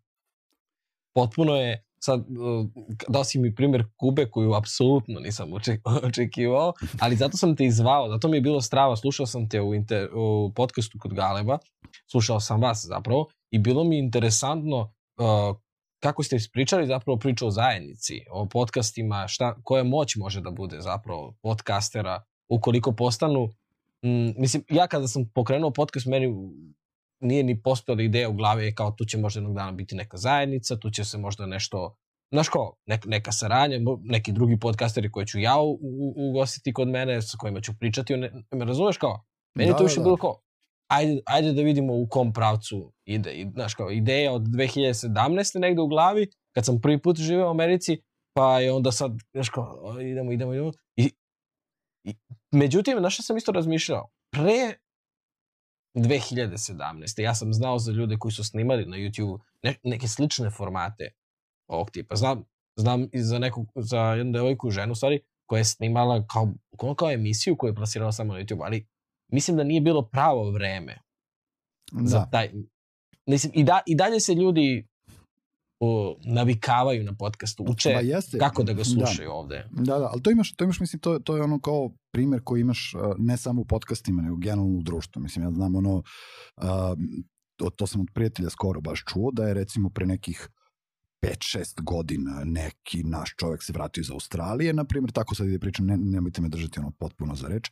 Potpuno 1.15 1.57
je, 1.57 1.85
sad 2.05 2.25
dao 3.09 3.25
si 3.25 3.39
mi 3.39 3.55
primjer 3.55 3.85
Kube 3.97 4.27
koju 4.31 4.55
apsolutno 4.55 5.21
nisam 5.21 5.51
očekivao, 6.09 6.73
ali 7.01 7.17
zato 7.17 7.37
sam 7.37 7.57
te 7.57 7.65
izvao, 7.65 8.09
zato 8.09 8.29
mi 8.29 8.37
je 8.37 8.41
bilo 8.41 8.61
strava, 8.61 8.97
slušao 8.97 9.27
sam 9.27 9.49
te 9.49 9.61
u, 9.61 9.75
inter, 9.75 10.09
u 10.15 10.53
podcastu 10.55 10.99
kod 10.99 11.15
Galeba, 11.15 11.59
slušao 12.11 12.41
sam 12.41 12.61
vas 12.61 12.87
zapravo 12.87 13.27
i 13.51 13.59
bilo 13.59 13.85
mi 13.85 13.99
interesantno 13.99 14.79
uh, 14.81 15.57
kako 16.01 16.23
ste 16.23 16.37
ispričali 16.37 16.87
zapravo 16.87 17.19
priču 17.19 17.47
o 17.47 17.51
zajednici, 17.51 18.21
o 18.31 18.47
podcastima, 18.47 19.29
šta, 19.29 19.55
koja 19.63 19.85
moć 19.85 20.17
može 20.17 20.41
da 20.41 20.51
bude 20.51 20.81
zapravo 20.81 21.35
podcastera 21.43 22.23
ukoliko 22.49 22.93
postanu, 22.93 23.49
mm, 24.05 24.41
mislim, 24.41 24.65
ja 24.71 24.87
kada 24.87 25.09
sam 25.09 25.31
pokrenuo 25.35 25.71
podcast, 25.71 26.07
meni 26.07 26.27
nije 27.23 27.43
ni 27.43 27.63
postojala 27.63 28.03
ideja 28.03 28.29
u 28.29 28.33
glavi 28.33 28.75
kao 28.75 28.91
tu 28.91 29.05
će 29.05 29.19
možda 29.19 29.39
jednog 29.39 29.55
dana 29.55 29.73
biti 29.73 29.95
neka 29.95 30.17
zajednica, 30.17 30.77
tu 30.77 30.91
će 30.91 31.05
se 31.05 31.19
možda 31.19 31.47
nešto, 31.47 31.97
znaš 32.33 32.49
ko, 32.49 32.77
neka, 32.87 33.09
neka 33.09 33.33
saradnja, 33.33 33.79
neki 34.03 34.33
drugi 34.33 34.59
podcasteri 34.59 35.11
koje 35.11 35.27
ću 35.27 35.39
ja 35.39 35.61
u, 35.61 35.73
u, 35.73 36.15
ugostiti 36.17 36.73
kod 36.73 36.89
mene, 36.89 37.23
sa 37.23 37.37
kojima 37.39 37.61
ću 37.61 37.73
pričati, 37.81 38.17
ne, 38.17 38.33
me 38.51 38.65
razumeš 38.65 38.97
kao? 38.97 39.25
Meni 39.55 39.71
da, 39.71 39.77
to 39.77 39.85
više 39.85 39.97
da. 39.97 40.05
bilo 40.05 40.17
kao, 40.17 40.41
ajde, 40.91 41.21
ajde 41.27 41.53
da 41.53 41.63
vidimo 41.63 41.95
u 41.95 42.07
kom 42.07 42.33
pravcu 42.33 42.93
ide. 43.05 43.33
I, 43.33 43.47
znaš 43.55 43.75
kao, 43.75 43.91
ideja 43.91 44.33
od 44.33 44.43
2017. 44.43 45.61
negde 45.61 45.83
u 45.83 45.87
glavi, 45.87 46.31
kad 46.55 46.65
sam 46.65 46.81
prvi 46.81 47.03
put 47.03 47.17
živeo 47.17 47.47
u 47.47 47.51
Americi, 47.51 48.03
pa 48.35 48.61
je 48.61 48.73
onda 48.73 48.93
sad, 48.93 49.13
znaš 49.33 49.49
kao, 49.49 50.01
idemo, 50.01 50.33
idemo, 50.33 50.55
idemo. 50.55 50.73
I, 50.97 51.11
i, 52.05 52.15
međutim, 52.51 52.99
znaš 52.99 53.15
što 53.15 53.23
sam 53.23 53.37
isto 53.37 53.53
razmišljao? 53.53 54.09
Pre 54.31 54.75
2017. 55.95 57.21
Ja 57.23 57.35
sam 57.35 57.53
znao 57.53 57.79
za 57.79 57.93
ljude 57.93 58.17
koji 58.19 58.33
su 58.33 58.45
snimali 58.45 58.87
na 58.87 58.97
YouTube 58.97 59.39
ne, 59.63 59.75
neke 59.83 60.09
slične 60.09 60.51
formate 60.51 61.13
ovog 61.69 61.91
tipa. 61.91 62.17
Znam, 62.17 62.45
znam 62.77 63.09
i 63.13 63.23
za 63.23 63.39
neku, 63.39 63.67
za 63.75 64.01
jednu 64.01 64.33
devojku 64.33 64.71
ženu, 64.71 64.95
stvari, 64.95 65.21
koja 65.47 65.59
je 65.59 65.65
snimala 65.65 66.27
kao, 66.27 66.53
kao 66.97 67.11
emisiju 67.11 67.57
koju 67.57 67.71
je 67.71 67.75
plasirala 67.75 68.13
samo 68.13 68.33
na 68.33 68.41
YouTube, 68.41 68.65
ali 68.65 68.87
mislim 69.33 69.57
da 69.57 69.65
nije 69.65 69.81
bilo 69.81 70.03
pravo 70.03 70.51
vreme 70.51 70.99
da. 71.93 72.09
za 72.09 72.27
taj... 72.33 72.51
Mislim, 73.27 73.53
i, 73.55 73.65
da, 73.65 73.81
i 73.87 73.97
dalje 73.97 74.21
se 74.21 74.35
ljudi 74.35 74.89
o, 75.85 76.17
navikavaju 76.25 77.05
na 77.05 77.13
podcastu, 77.15 77.65
uče 77.69 77.91
jeste, 78.03 78.39
kako 78.39 78.63
da 78.63 78.73
ga 78.73 78.85
slušaju 78.85 79.29
da, 79.29 79.35
ovde. 79.35 79.69
Da, 79.71 79.99
da, 79.99 80.09
ali 80.13 80.23
to 80.23 80.31
imaš, 80.31 80.55
to 80.55 80.65
imaš 80.65 80.81
mislim, 80.81 81.01
to, 81.01 81.19
to 81.19 81.37
je 81.37 81.43
ono 81.43 81.61
kao 81.61 81.91
primer 82.13 82.41
koji 82.45 82.61
imaš 82.61 82.95
ne 83.19 83.37
samo 83.37 83.61
u 83.61 83.65
podcastima, 83.65 84.23
nego 84.23 84.37
generalno 84.37 84.79
u 84.79 84.83
društvu. 84.83 85.23
Mislim, 85.23 85.45
ja 85.45 85.51
znam 85.51 85.77
ono, 85.77 85.97
uh, 85.97 86.65
to, 87.57 87.71
to 87.71 87.87
sam 87.87 88.01
od 88.01 88.07
prijatelja 88.15 88.51
skoro 88.51 88.81
baš 88.81 89.05
čuo, 89.13 89.31
da 89.33 89.49
je 89.49 89.55
recimo 89.55 89.91
pre 89.91 90.07
nekih 90.07 90.49
5-6 91.23 91.83
godina 91.83 92.43
neki 92.45 93.03
naš 93.03 93.35
čovek 93.37 93.63
se 93.63 93.73
vratio 93.73 94.01
iz 94.01 94.11
Australije, 94.11 94.73
na 94.73 94.85
primjer, 94.85 95.13
tako 95.13 95.35
sad 95.35 95.47
ide 95.47 95.59
pričam, 95.59 95.87
ne, 95.87 95.97
nemojte 95.97 96.41
me 96.41 96.49
držati 96.49 96.81
ono 96.81 96.91
potpuno 96.91 97.35
za 97.35 97.49
reč, 97.49 97.71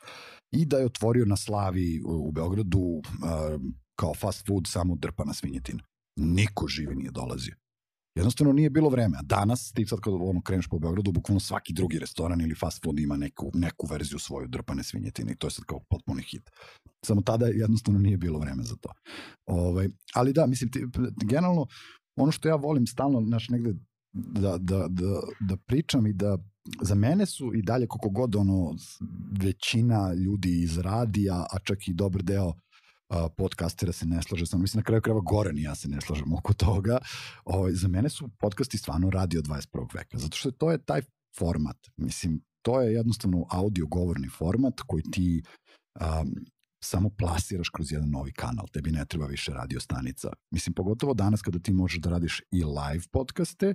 i 0.53 0.65
da 0.65 0.79
je 0.79 0.87
otvorio 0.87 1.25
na 1.25 1.37
Slavi 1.37 2.03
u, 2.05 2.29
u 2.29 2.33
Beogradu 2.33 2.81
uh, 2.81 3.03
kao 3.97 4.15
fast 4.15 4.47
food 4.47 4.65
samo 4.67 4.97
drpana 4.97 5.35
svinjetina. 5.35 5.83
Niko 6.17 6.69
živi 6.69 6.95
nije 6.95 7.11
dolazio. 7.11 7.60
Jednostavno 8.15 8.53
nije 8.53 8.71
bilo 8.71 8.89
vreme. 8.89 9.19
A 9.19 9.23
danas 9.23 9.73
ti 9.73 9.87
sad 9.87 10.01
kad 10.01 10.13
ono 10.15 10.43
kreneš 10.43 10.69
po 10.69 10.79
Beogradu, 10.79 11.13
bukvalno 11.13 11.41
svaki 11.41 11.73
drugi 11.73 11.99
restoran 11.99 12.41
ili 12.41 12.55
fast 12.55 12.83
food 12.85 12.99
ima 12.99 13.17
neku, 13.17 13.51
neku 13.55 13.87
verziju 13.87 14.19
svoju 14.19 14.49
drpane 14.49 14.83
svinjetine 14.83 15.33
i 15.33 15.37
to 15.37 15.47
je 15.47 15.51
sad 15.51 15.65
kao 15.65 15.81
potpuni 15.91 16.23
hit. 16.23 16.51
Samo 17.05 17.23
tada 17.23 17.47
jednostavno 17.47 18.01
nije 18.01 18.17
bilo 18.17 18.39
vreme 18.39 18.63
za 18.63 18.77
to. 18.77 18.93
Ovaj, 19.47 19.89
ali 20.15 20.33
da, 20.33 20.47
mislim, 20.47 20.71
ti, 20.71 20.87
generalno 21.25 21.67
ono 22.17 22.33
što 22.33 22.49
ja 22.49 22.55
volim 22.55 22.87
stalno, 22.87 23.23
znaš, 23.23 23.49
negde 23.49 23.75
da, 24.13 24.59
da, 24.59 24.87
da, 24.89 25.21
da 25.41 25.57
pričam 25.57 26.07
i 26.07 26.13
da 26.13 26.39
za 26.83 26.95
mene 26.95 27.27
su 27.27 27.55
i 27.55 27.63
dalje 27.63 27.87
koliko 27.87 28.09
god 28.09 28.37
ono 28.37 28.75
većina 29.43 30.15
ljudi 30.15 30.63
iz 30.63 30.79
radija, 30.79 31.47
a 31.53 31.59
čak 31.65 31.89
i 31.89 31.95
dobar 31.95 32.23
deo 32.23 32.53
podcastera 33.37 33.93
se 33.93 34.07
ne 34.07 34.23
slaže 34.23 34.47
sa. 34.47 34.59
Mislim, 34.59 34.79
na 34.79 34.85
kraju 34.85 35.03
krajeva 35.03 35.21
gore 35.21 35.53
ni 35.53 35.63
ja 35.63 35.75
se 35.75 35.89
ne 35.89 36.01
slažem 36.01 36.33
oko 36.33 36.55
toga. 36.55 36.99
Ovaj, 37.45 37.73
za 37.73 37.89
mene 37.89 38.09
su 38.09 38.29
podcasti 38.29 38.79
stvarno 38.79 39.11
radio 39.11 39.43
21. 39.43 39.95
veka, 39.95 40.19
zato 40.19 40.37
što 40.37 40.51
to 40.51 40.71
je 40.71 40.85
taj 40.85 41.03
format. 41.39 41.77
Mislim, 41.97 42.41
to 42.63 42.81
je 42.81 42.95
jednostavno 42.95 43.47
audio 43.51 43.87
govorni 43.87 44.29
format 44.29 44.81
koji 44.87 45.03
ti 45.03 45.43
um, 46.01 46.35
samo 46.85 47.11
plasiraš 47.19 47.69
kroz 47.69 47.93
jedan 47.93 48.11
novi 48.11 48.33
kanal, 48.33 48.67
tebi 48.73 48.91
ne 48.91 49.05
treba 49.05 49.27
više 49.27 49.53
radio 49.53 49.81
stanica. 49.81 50.29
Mislim, 50.51 50.75
pogotovo 50.75 51.15
danas 51.15 51.43
kada 51.43 51.59
ti 51.59 51.73
možeš 51.73 52.01
da 52.01 52.11
radiš 52.11 52.41
i 52.51 52.65
live 52.65 53.05
podcaste, 53.11 53.75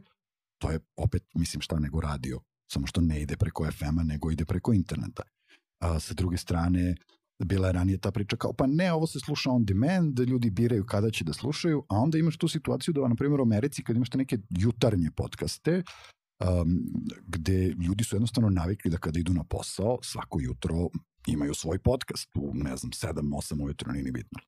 to 0.62 0.72
je 0.72 0.80
opet, 0.96 1.24
mislim, 1.36 1.62
šta 1.62 1.80
nego 1.80 2.02
radio, 2.02 2.42
samo 2.72 2.88
što 2.88 3.02
ne 3.02 3.22
ide 3.22 3.38
preko 3.38 3.72
FM-a, 3.72 4.04
nego 4.04 4.32
ide 4.32 4.46
preko 4.46 4.74
interneta. 4.74 5.24
A, 5.80 6.00
sa 6.00 6.14
druge 6.14 6.38
strane, 6.38 6.96
bila 7.44 7.68
je 7.68 7.74
ranije 7.74 7.98
ta 7.98 8.12
priča 8.12 8.36
kao, 8.38 8.54
pa 8.54 8.68
ne, 8.68 8.94
ovo 8.94 9.08
se 9.08 9.20
sluša 9.20 9.52
on 9.52 9.66
demand, 9.66 10.20
ljudi 10.20 10.50
biraju 10.50 10.86
kada 10.86 11.12
će 11.12 11.24
da 11.24 11.34
slušaju, 11.34 11.84
a 11.90 11.96
onda 11.96 12.18
imaš 12.18 12.38
tu 12.38 12.48
situaciju 12.48 12.94
da, 12.94 13.08
na 13.08 13.16
primjer, 13.16 13.40
u 13.40 13.44
Americi, 13.44 13.84
kad 13.84 13.96
imaš 13.96 14.10
te 14.10 14.18
neke 14.18 14.38
jutarnje 14.50 15.12
podcaste, 15.12 15.84
um, 16.40 16.80
gde 17.28 17.68
ljudi 17.68 18.04
su 18.04 18.16
jednostavno 18.16 18.50
navikli 18.50 18.92
da 18.92 18.98
kada 18.98 19.20
idu 19.20 19.34
na 19.34 19.44
posao, 19.44 20.00
svako 20.02 20.40
jutro 20.42 20.90
imaju 21.28 21.54
svoj 21.54 21.80
podcast 21.80 22.30
u, 22.36 22.52
ne 22.54 22.78
znam, 22.78 22.92
7, 22.92 23.14
8 23.14 23.64
ujutro, 23.64 23.92
nije 23.92 24.04
ni 24.04 24.12
bitno. 24.12 24.40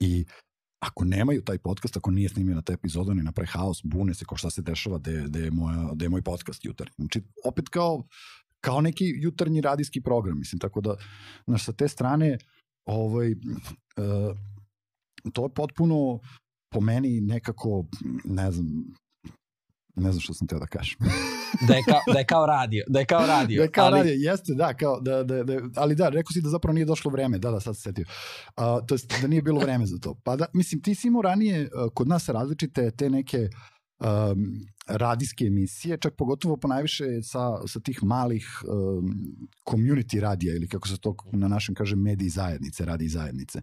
I 0.00 0.24
ako 0.80 1.04
nemaju 1.04 1.42
taj 1.42 1.58
podcast, 1.58 1.96
ako 1.96 2.10
nije 2.10 2.28
snimljena 2.28 2.62
ta 2.62 2.72
epizoda, 2.72 3.14
ni 3.14 3.22
napravi 3.22 3.48
haos, 3.52 3.80
bune 3.84 4.14
se 4.14 4.24
kao 4.24 4.36
šta 4.36 4.50
se 4.50 4.62
dešava, 4.62 4.98
da 4.98 5.38
je, 5.38 5.50
moja, 5.50 5.90
da 5.94 6.04
je 6.04 6.08
moj 6.08 6.22
podcast 6.22 6.64
jutarnji. 6.64 6.94
Znači, 6.98 7.22
opet 7.44 7.68
kao, 7.68 8.04
kao 8.60 8.80
neki 8.80 9.04
jutarnji 9.16 9.60
radijski 9.60 10.00
program, 10.00 10.38
mislim, 10.38 10.58
tako 10.58 10.80
da, 10.80 10.96
znaš, 11.46 11.64
sa 11.64 11.72
te 11.72 11.88
strane, 11.88 12.38
ovaj, 12.86 13.32
uh, 13.32 14.36
to 15.32 15.44
je 15.44 15.54
potpuno 15.54 16.20
po 16.74 16.80
meni 16.80 17.20
nekako, 17.20 17.84
ne 18.24 18.50
znam, 18.50 18.66
ne 19.96 20.12
znam 20.12 20.20
što 20.20 20.34
sam 20.34 20.46
teo 20.46 20.58
da 20.58 20.66
kažem. 20.66 20.98
da, 21.68 21.74
je 21.74 21.82
kao, 21.88 22.00
da 22.12 22.18
je 22.18 22.24
kao 22.24 22.46
radio. 22.46 22.84
Da 22.88 22.98
je 22.98 23.06
kao 23.06 23.26
radio. 23.26 23.58
Da 23.58 23.62
je 23.62 23.70
kao 23.70 23.86
ali... 23.86 23.98
radio, 23.98 24.30
jeste, 24.30 24.54
da, 24.54 24.74
kao, 24.74 25.00
da, 25.00 25.22
da, 25.22 25.44
da, 25.44 25.60
ali 25.76 25.94
da, 25.94 26.08
rekao 26.08 26.32
si 26.32 26.40
da 26.40 26.48
zapravo 26.48 26.74
nije 26.74 26.84
došlo 26.84 27.10
vreme, 27.10 27.38
da, 27.38 27.50
da, 27.50 27.60
sad 27.60 27.76
se 27.76 27.82
setio. 27.82 28.04
Uh, 28.56 28.86
to 28.86 28.94
jest 28.94 29.20
da 29.22 29.28
nije 29.28 29.42
bilo 29.42 29.60
vreme 29.60 29.86
za 29.86 29.98
to. 29.98 30.14
Pa 30.24 30.36
da, 30.36 30.46
mislim, 30.54 30.82
ti 30.82 30.94
si 30.94 31.08
imao 31.08 31.22
ranije 31.22 31.62
uh, 31.62 31.92
kod 31.94 32.08
nas 32.08 32.28
različite 32.28 32.90
te 32.90 33.10
neke 33.10 33.48
um, 34.00 34.66
radijske 34.86 35.44
emisije, 35.44 35.98
čak 35.98 36.14
pogotovo 36.16 36.56
po 36.56 36.68
najviše 36.68 37.22
sa, 37.22 37.66
sa 37.66 37.80
tih 37.80 38.02
malih 38.02 38.46
um, 38.68 39.16
community 39.66 40.20
radija 40.20 40.54
ili 40.54 40.68
kako 40.68 40.88
se 40.88 40.98
to 40.98 41.16
na 41.32 41.48
našem 41.48 41.74
kaže 41.74 41.96
mediji 41.96 42.28
zajednice, 42.28 42.84
radi 42.84 43.08
zajednice. 43.08 43.62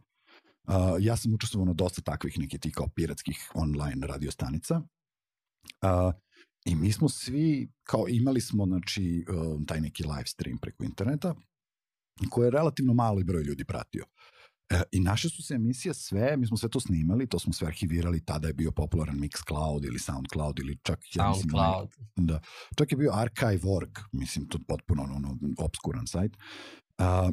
Uh, 0.67 0.73
ja 0.99 1.17
sam 1.17 1.33
učestvovao 1.33 1.65
na 1.65 1.73
dosta 1.73 2.01
takvih 2.01 2.39
nekih 2.39 2.59
tih 2.59 2.73
kao 2.73 2.87
piratskih 2.95 3.51
online 3.53 4.07
radiostanica. 4.07 4.81
Uh, 5.81 6.13
I 6.65 6.75
mi 6.75 6.91
smo 6.91 7.09
svi, 7.09 7.69
kao 7.83 8.05
imali 8.09 8.41
smo, 8.41 8.65
znači, 8.65 9.25
um, 9.29 9.65
taj 9.65 9.81
neki 9.81 10.03
live 10.03 10.25
stream 10.25 10.57
preko 10.57 10.83
interneta, 10.83 11.35
koje 12.29 12.47
je 12.47 12.51
relativno 12.51 12.93
mali 12.93 13.23
broj 13.23 13.43
ljudi 13.43 13.65
pratio. 13.65 14.05
E, 14.69 14.81
I 14.91 14.99
naše 14.99 15.29
su 15.29 15.43
se 15.43 15.53
emisije 15.53 15.93
sve, 15.93 16.37
mi 16.37 16.47
smo 16.47 16.57
sve 16.57 16.69
to 16.69 16.79
snimali, 16.79 17.27
to 17.27 17.39
smo 17.39 17.53
sve 17.53 17.67
arhivirali, 17.67 18.25
tada 18.25 18.47
je 18.47 18.53
bio 18.53 18.71
popularan 18.71 19.19
Mixcloud 19.19 19.85
ili 19.85 19.99
Soundcloud 19.99 20.59
ili 20.59 20.77
čak... 20.83 20.99
Soundcloud. 21.13 21.89
Ja 21.99 22.23
da, 22.23 22.41
čak 22.77 22.91
je 22.91 22.97
bio 22.97 23.11
Archive.org, 23.13 23.91
mislim, 24.11 24.47
to 24.47 24.59
potpuno 24.67 25.03
ono, 25.03 25.37
obskuran 25.57 26.07
sajt. 26.07 26.37
Uh, 26.97 27.31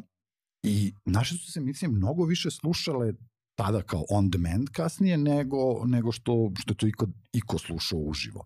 I 0.63 0.93
naše 1.05 1.37
su 1.37 1.51
se 1.51 1.59
emisije 1.59 1.89
mnogo 1.89 2.25
više 2.25 2.51
slušale 2.51 3.13
tada 3.55 3.81
kao 3.81 4.05
on 4.09 4.29
demand 4.29 4.69
kasnije 4.69 5.17
nego, 5.17 5.85
nego 5.85 6.11
što, 6.11 6.51
što 6.59 6.71
je 6.71 6.77
to 6.77 6.87
iko, 6.87 7.07
iko 7.33 7.57
slušao 7.57 7.99
uživo. 7.99 8.45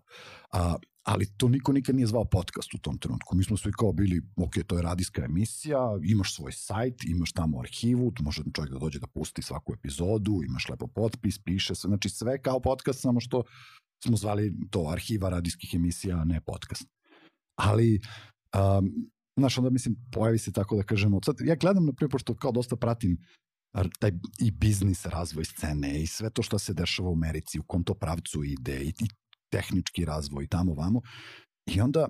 A, 0.52 0.76
ali 1.08 1.26
to 1.36 1.48
niko 1.48 1.72
nikad 1.72 1.94
nije 1.96 2.06
zvao 2.06 2.24
podcast 2.24 2.74
u 2.74 2.78
tom 2.78 2.98
trenutku. 2.98 3.36
Mi 3.36 3.44
smo 3.44 3.56
svi 3.56 3.72
kao 3.72 3.92
bili, 3.92 4.22
ok, 4.36 4.54
to 4.66 4.76
je 4.76 4.82
radijska 4.82 5.24
emisija, 5.24 5.78
imaš 6.04 6.34
svoj 6.34 6.52
sajt, 6.52 7.04
imaš 7.04 7.32
tamo 7.32 7.60
arhivu, 7.60 8.12
tu 8.12 8.22
može 8.22 8.42
čovjek 8.54 8.72
da 8.72 8.78
dođe 8.78 8.98
da 8.98 9.06
pusti 9.06 9.42
svaku 9.42 9.74
epizodu, 9.74 10.40
imaš 10.48 10.68
lepo 10.68 10.86
potpis, 10.86 11.38
piše 11.38 11.74
se, 11.74 11.88
znači 11.88 12.08
sve 12.08 12.42
kao 12.42 12.60
podcast, 12.60 13.00
samo 13.00 13.20
što 13.20 13.42
smo 14.04 14.16
zvali 14.16 14.52
to 14.70 14.88
arhiva 14.92 15.28
radijskih 15.28 15.74
emisija, 15.74 16.24
ne 16.24 16.40
podcast. 16.40 16.84
Ali, 17.58 18.00
um, 18.54 19.10
znaš, 19.36 19.58
onda 19.58 19.70
mislim, 19.70 19.96
pojavi 20.12 20.38
se 20.38 20.52
tako 20.52 20.76
da 20.76 20.82
kažemo, 20.82 21.20
sad, 21.24 21.36
ja 21.40 21.54
gledam, 21.54 21.86
na 21.86 21.92
primjer, 21.92 22.10
pošto 22.10 22.36
kao 22.36 22.52
dosta 22.52 22.76
pratim 22.76 23.18
taj 23.98 24.12
i 24.40 24.50
biznis 24.50 25.06
razvoj 25.06 25.44
scene 25.44 26.02
i 26.02 26.06
sve 26.06 26.30
to 26.30 26.42
što 26.42 26.58
se 26.58 26.74
dešava 26.74 27.08
u 27.08 27.12
Americi, 27.12 27.58
u 27.58 27.62
kom 27.62 27.84
to 27.84 27.94
pravcu 27.94 28.44
ide 28.44 28.82
i, 28.82 28.88
i 28.88 29.08
tehnički 29.50 30.04
razvoj 30.04 30.46
tamo 30.46 30.74
vamo. 30.74 31.00
I 31.66 31.80
onda 31.80 32.08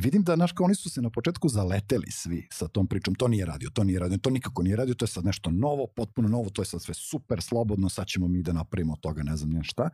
vidim 0.00 0.22
da, 0.22 0.36
znaš, 0.36 0.52
kao 0.52 0.64
oni 0.64 0.74
su 0.74 0.90
se 0.90 1.02
na 1.02 1.10
početku 1.10 1.48
zaleteli 1.48 2.10
svi 2.10 2.48
sa 2.52 2.68
tom 2.68 2.86
pričom, 2.86 3.14
to 3.14 3.28
nije 3.28 3.46
radio, 3.46 3.70
to 3.70 3.84
nije 3.84 3.98
radio, 3.98 4.18
to 4.18 4.30
nikako 4.30 4.62
nije 4.62 4.76
radio, 4.76 4.94
to 4.94 5.04
je 5.04 5.08
sad 5.08 5.24
nešto 5.24 5.50
novo, 5.50 5.86
potpuno 5.96 6.28
novo, 6.28 6.50
to 6.50 6.62
je 6.62 6.66
sad 6.66 6.82
sve 6.82 6.94
super 6.94 7.42
slobodno, 7.42 7.88
sad 7.88 8.06
ćemo 8.06 8.28
mi 8.28 8.42
da 8.42 8.52
napravimo 8.52 8.92
od 8.92 9.00
toga, 9.00 9.22
ne 9.22 9.36
znam 9.36 9.50
njen 9.50 9.64
šta. 9.64 9.90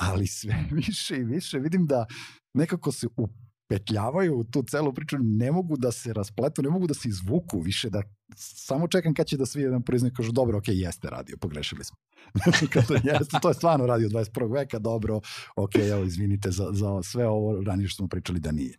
Ali 0.00 0.26
sve 0.26 0.68
više 0.86 1.16
i 1.16 1.24
više 1.24 1.58
vidim 1.58 1.86
da 1.86 2.06
nekako 2.54 2.92
se 2.92 3.06
u 3.16 3.28
petljavaju 3.68 4.38
u 4.38 4.44
tu 4.44 4.62
celu 4.62 4.94
priču, 4.94 5.16
ne 5.20 5.52
mogu 5.52 5.76
da 5.76 5.92
se 5.92 6.12
raspletu, 6.12 6.62
ne 6.62 6.70
mogu 6.70 6.86
da 6.86 6.94
se 6.94 7.08
izvuku 7.08 7.60
više, 7.60 7.90
da 7.90 8.02
samo 8.36 8.88
čekam 8.88 9.14
kad 9.14 9.26
će 9.26 9.36
da 9.36 9.46
svi 9.46 9.62
jedan 9.62 9.82
priznaju 9.82 10.14
kažu 10.16 10.32
dobro, 10.32 10.58
ok, 10.58 10.64
jeste 10.68 11.10
radio, 11.10 11.36
pogrešili 11.40 11.84
smo. 11.84 11.96
to, 12.88 12.94
jeste, 12.94 13.38
to 13.42 13.48
je 13.48 13.54
stvarno 13.54 13.86
radio 13.86 14.08
21. 14.08 14.52
veka, 14.52 14.78
dobro, 14.78 15.20
ok, 15.56 15.74
evo, 15.74 16.04
izvinite 16.04 16.50
za, 16.50 16.68
za 16.72 17.02
sve 17.02 17.28
ovo 17.28 17.62
ranije 17.66 17.88
što 17.88 17.96
smo 17.96 18.08
pričali 18.08 18.40
da 18.40 18.52
nije. 18.52 18.78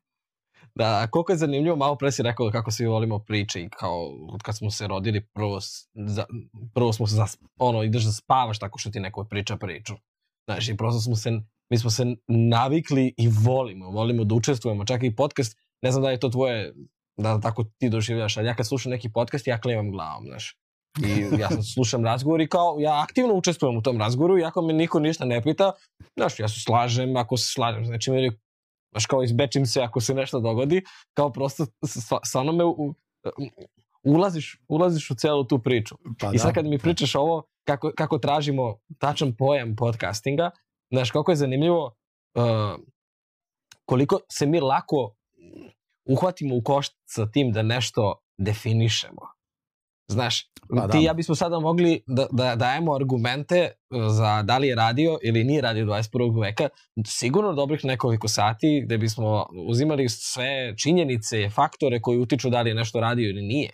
Da, 0.75 1.01
a 1.03 1.07
koliko 1.07 1.31
je 1.31 1.37
zanimljivo, 1.37 1.75
malo 1.75 1.95
pre 1.95 2.11
si 2.11 2.23
rekao 2.23 2.51
kako 2.51 2.71
svi 2.71 2.85
volimo 2.85 3.19
priče 3.19 3.61
i 3.61 3.69
kao 3.69 4.11
kad 4.43 4.57
smo 4.57 4.71
se 4.71 4.87
rodili, 4.87 5.21
prvo, 5.21 5.59
za, 5.93 6.25
prvo 6.73 6.93
smo 6.93 7.07
se, 7.07 7.15
zas, 7.15 7.37
ono, 7.59 7.83
ideš 7.83 8.03
da 8.03 8.11
spavaš 8.11 8.59
tako 8.59 8.79
što 8.79 8.89
ti 8.89 8.99
neko 8.99 9.23
priča 9.23 9.57
priču. 9.57 9.93
Znaš, 10.47 10.69
i 10.69 10.77
prosto 10.77 11.01
smo 11.01 11.15
se 11.15 11.31
mi 11.75 11.79
smo 11.79 11.89
se 11.89 12.05
navikli 12.27 13.13
i 13.17 13.27
volimo, 13.27 13.89
volimo 13.89 14.23
da 14.23 14.35
učestvujemo, 14.35 14.85
čak 14.85 15.03
i 15.03 15.15
podcast, 15.15 15.57
ne 15.81 15.91
znam 15.91 16.03
da 16.03 16.11
je 16.11 16.19
to 16.19 16.29
tvoje, 16.29 16.73
da 17.17 17.39
tako 17.41 17.63
ti 17.77 17.89
doživljaš, 17.89 18.37
ali 18.37 18.47
ja 18.47 18.55
kad 18.55 18.67
slušam 18.67 18.91
neki 18.91 19.09
podcast, 19.11 19.47
ja 19.47 19.61
klimam 19.61 19.91
glavom, 19.91 20.25
znaš. 20.25 20.57
I 21.05 21.39
ja 21.41 21.49
sad 21.49 21.67
slušam 21.73 22.05
razgovor 22.05 22.41
i 22.41 22.47
kao, 22.47 22.77
ja 22.79 23.01
aktivno 23.01 23.33
učestvujem 23.33 23.77
u 23.77 23.81
tom 23.81 23.99
razgovoru, 23.99 24.39
iako 24.39 24.61
me 24.61 24.73
niko 24.73 24.99
ništa 24.99 25.25
ne 25.25 25.41
pita, 25.41 25.71
znaš, 26.17 26.39
ja 26.39 26.47
se 26.47 26.59
slažem, 26.59 27.17
ako 27.17 27.37
se 27.37 27.51
slažem, 27.51 27.85
znači 27.85 28.11
meni, 28.11 28.31
znaš, 28.91 29.05
kao 29.05 29.23
izbečim 29.23 29.65
se 29.65 29.81
ako 29.81 30.01
se 30.01 30.13
nešto 30.13 30.39
dogodi, 30.39 30.83
kao 31.13 31.31
prosto, 31.31 31.65
stvarno 32.23 32.51
me, 32.51 32.63
u, 32.63 32.93
ulaziš, 34.03 34.61
ulaziš 34.67 35.11
u 35.11 35.15
celu 35.15 35.43
tu 35.43 35.59
priču. 35.59 35.95
Pa 36.19 36.31
I 36.33 36.37
sad 36.37 36.49
da. 36.49 36.53
kad 36.53 36.65
mi 36.65 36.79
pričaš 36.79 37.15
ovo, 37.15 37.43
kako, 37.67 37.91
kako 37.97 38.17
tražimo 38.17 38.77
tačan 38.99 39.35
pojam 39.35 39.75
podcastinga, 39.75 40.51
Znaš, 40.93 41.11
kako 41.11 41.31
je 41.31 41.35
zanimljivo 41.35 41.85
uh, 41.85 42.79
koliko 43.85 44.19
se 44.31 44.45
mi 44.45 44.59
lako 44.59 45.15
uhvatimo 46.05 46.55
u 46.55 46.61
košt 46.63 46.93
sa 47.05 47.31
tim 47.31 47.51
da 47.51 47.61
nešto 47.61 48.21
definišemo. 48.37 49.21
Znaš, 50.11 50.51
pa, 50.75 50.87
ti 50.87 50.97
da. 50.97 51.03
ja 51.03 51.13
bismo 51.13 51.35
sada 51.35 51.59
mogli 51.59 52.03
da, 52.07 52.27
da 52.31 52.55
dajemo 52.55 52.95
argumente 52.95 53.71
uh, 53.89 54.01
za 54.09 54.43
da 54.43 54.57
li 54.57 54.67
je 54.67 54.75
radio 54.75 55.17
ili 55.23 55.43
nije 55.43 55.61
radio 55.61 55.85
21. 55.85 56.41
veka, 56.41 56.69
sigurno 57.07 57.53
dobrih 57.53 57.85
nekoliko 57.85 58.27
sati 58.27 58.81
gde 58.85 58.97
bismo 58.97 59.45
uzimali 59.67 60.09
sve 60.09 60.77
činjenice, 60.77 61.49
faktore 61.49 62.01
koji 62.01 62.19
utiču 62.19 62.49
da 62.49 62.61
li 62.61 62.69
je 62.69 62.75
nešto 62.75 62.99
radio 62.99 63.29
ili 63.29 63.41
nije. 63.41 63.71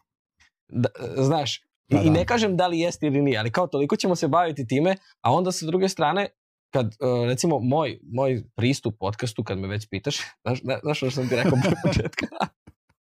Da, 0.70 0.90
znaš, 1.18 1.62
pa, 1.92 1.98
i, 1.98 2.00
da. 2.00 2.08
i 2.08 2.10
ne 2.10 2.26
kažem 2.26 2.58
da 2.58 2.68
li 2.68 2.80
jeste 2.80 3.08
ili 3.08 3.22
nije, 3.22 3.38
ali 3.38 3.52
kao 3.52 3.68
toliko 3.68 3.96
ćemo 3.96 4.16
se 4.16 4.28
baviti 4.28 4.68
time, 4.68 4.96
a 5.22 5.34
onda 5.34 5.52
sa 5.52 5.66
druge 5.66 5.90
strane 5.90 6.28
kad, 6.72 6.86
uh, 6.86 7.28
recimo, 7.28 7.60
moj, 7.60 8.00
moj 8.04 8.44
pristup 8.56 8.96
podcastu, 9.00 9.44
kad 9.44 9.60
me 9.60 9.68
već 9.68 9.88
pitaš, 9.90 10.18
znaš, 10.44 10.60
znaš 10.84 10.98
što 10.98 11.12
sam 11.12 11.30
ti 11.30 11.36
rekao 11.36 11.58
pre 11.64 11.76
početka? 11.84 12.26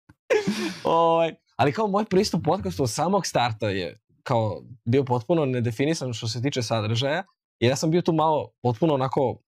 ovaj, 0.84 1.36
ali 1.56 1.72
kao 1.72 1.88
moj 1.88 2.06
pristup 2.06 2.44
podcastu 2.46 2.84
od 2.84 2.92
samog 2.92 3.26
starta 3.26 3.70
je 3.70 4.00
kao 4.24 4.62
bio 4.86 5.04
potpuno 5.04 5.46
nedefinisan 5.46 6.14
što 6.14 6.28
se 6.28 6.42
tiče 6.42 6.62
sadržaja, 6.62 7.24
jer 7.60 7.70
ja 7.72 7.76
sam 7.76 7.92
bio 7.92 8.02
tu 8.02 8.14
malo 8.14 8.52
potpuno 8.62 8.94
onako, 8.94 9.42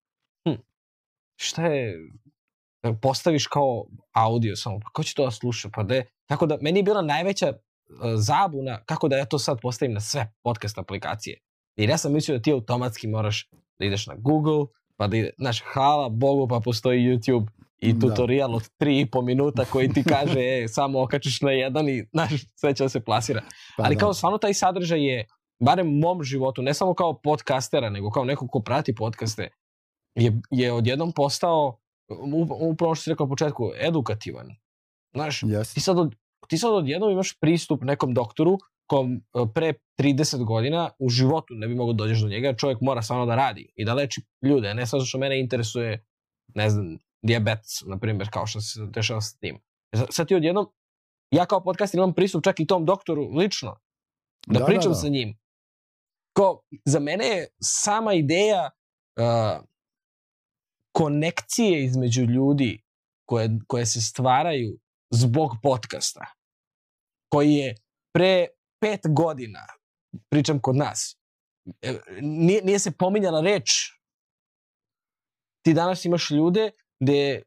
hm, 0.48 0.56
šta 1.40 1.66
je, 1.66 1.98
postaviš 3.02 3.48
kao 3.48 3.86
audio 4.12 4.56
samo, 4.56 4.80
pa 4.80 4.90
ko 4.90 5.04
će 5.04 5.14
to 5.14 5.26
da 5.26 5.32
sluša, 5.32 5.70
pa 5.74 5.84
de, 5.84 6.06
tako 6.26 6.46
da 6.46 6.58
meni 6.62 6.80
je 6.80 6.84
bila 6.84 7.02
najveća 7.02 7.50
uh, 7.50 7.96
zabuna 8.16 8.84
kako 8.86 9.08
da 9.08 9.18
ja 9.18 9.26
to 9.26 9.40
sad 9.40 9.58
postavim 9.62 9.94
na 9.94 10.00
sve 10.00 10.34
podcast 10.44 10.78
aplikacije. 10.78 11.40
Jer 11.76 11.90
ja 11.90 11.98
sam 11.98 12.14
mislio 12.14 12.38
da 12.38 12.42
ti 12.42 12.52
automatski 12.52 13.08
moraš 13.08 13.50
da 13.79 13.86
ideš 13.86 14.07
na 14.07 14.15
Google, 14.15 14.65
pa 14.98 15.07
da 15.07 15.17
ide, 15.17 15.29
znaš, 15.38 15.63
hvala 15.74 16.09
Bogu 16.09 16.48
pa 16.48 16.59
postoji 16.59 17.00
YouTube 17.00 17.48
i 17.79 17.93
da. 17.93 18.00
tutorial 18.00 18.50
da. 18.50 18.55
od 18.55 18.69
3,5 18.79 19.25
minuta 19.25 19.65
koji 19.65 19.93
ti 19.93 20.03
kaže, 20.03 20.39
e, 20.39 20.67
samo 20.67 21.01
okačiš 21.01 21.41
na 21.41 21.51
jedan 21.51 21.89
i, 21.89 22.05
znaš, 22.12 22.31
sve 22.55 22.74
će 22.74 22.83
da 22.83 22.89
se 22.89 23.00
plasira. 23.00 23.41
Pa 23.77 23.83
Ali 23.83 23.95
da. 23.95 24.00
kao 24.00 24.13
stvarno 24.13 24.38
taj 24.38 24.53
sadržaj 24.53 25.05
je 25.05 25.27
barem 25.59 26.00
mom 26.00 26.24
životu, 26.24 26.62
ne 26.62 26.74
samo 26.74 26.93
kao 26.93 27.21
podcastera, 27.21 27.89
nego 27.89 28.09
kao 28.09 28.25
neko 28.25 28.48
ko 28.48 28.59
prati 28.59 28.95
podcaste, 28.95 29.50
je, 30.15 30.41
je 30.51 30.71
odjednom 30.74 31.12
postao, 31.12 31.79
upravo 32.62 32.95
što 32.95 33.03
si 33.03 33.09
rekao 33.09 33.25
na 33.25 33.29
početku, 33.29 33.71
edukativan. 33.79 34.48
Znaš, 35.13 35.41
Yes. 35.41 35.74
ti 35.74 35.81
sad, 35.81 36.00
od, 36.00 36.15
ti 36.48 36.57
sad 36.57 36.74
odjednom 36.74 37.12
imaš 37.12 37.39
pristup 37.39 37.83
nekom 37.83 38.13
doktoru 38.13 38.57
kom 38.89 39.13
e, 39.13 39.19
pre 39.53 39.74
30 40.00 40.46
godina 40.46 40.89
u 41.00 41.10
životu 41.10 41.53
ne 41.53 41.67
bi 41.67 41.75
mogao 41.75 41.93
da 41.93 41.98
dođeš 41.98 42.19
do 42.19 42.27
njega, 42.27 42.55
čovjek 42.55 42.81
mora 42.81 43.01
stvarno 43.01 43.25
da 43.25 43.36
radi 43.36 43.72
i 43.75 43.86
da 43.86 43.93
leči 43.93 44.22
ljude, 44.41 44.74
ne 44.74 44.88
samo 44.88 45.05
što 45.05 45.17
mene 45.17 45.39
interesuje, 45.39 46.05
ne 46.55 46.69
znam, 46.69 46.98
diabetes, 47.22 47.81
na 47.86 48.00
primjer, 48.00 48.29
kao 48.31 48.48
što 48.48 48.62
se 48.62 48.79
dešava 48.86 49.22
sa 49.22 49.38
tim. 49.38 49.60
Sad- 49.96 50.08
Sad 50.10 50.27
ti 50.27 50.36
odjednom, 50.36 50.65
ja 51.31 51.46
kao 51.46 51.63
podcast 51.63 51.93
imam 51.93 52.13
pristup 52.13 52.43
čak 52.43 52.60
i 52.60 52.67
tom 52.67 52.86
doktoru 52.86 53.29
lično, 53.29 53.79
da, 54.48 54.60
Da, 54.60 54.65
pričam 54.65 54.91
da, 54.91 54.96
da. 54.96 54.96
sa 54.96 55.08
njim. 55.08 55.38
Ko, 56.34 56.62
za 56.86 57.00
mene 57.00 57.25
je 57.25 57.48
sama 57.62 58.13
ideja 58.13 58.69
uh, 59.19 59.65
konekcije 60.91 61.84
između 61.84 62.22
ljudi 62.22 62.84
koje, 63.25 63.50
koje 63.67 63.86
se 63.86 64.01
stvaraju 64.01 64.79
zbog 65.12 65.51
podcasta, 65.63 66.25
koji 67.31 67.53
je 67.53 67.75
pre 68.13 68.48
pet 68.79 69.00
godina, 69.09 69.65
pričam 70.29 70.59
kod 70.59 70.75
nas, 70.75 71.17
e, 71.81 72.00
nije, 72.21 72.63
nije 72.63 72.79
se 72.79 72.91
pominjala 72.91 73.41
reč. 73.41 73.69
Ti 75.65 75.74
danas 75.74 76.05
imaš 76.05 76.31
ljude 76.31 76.71
gde 77.00 77.41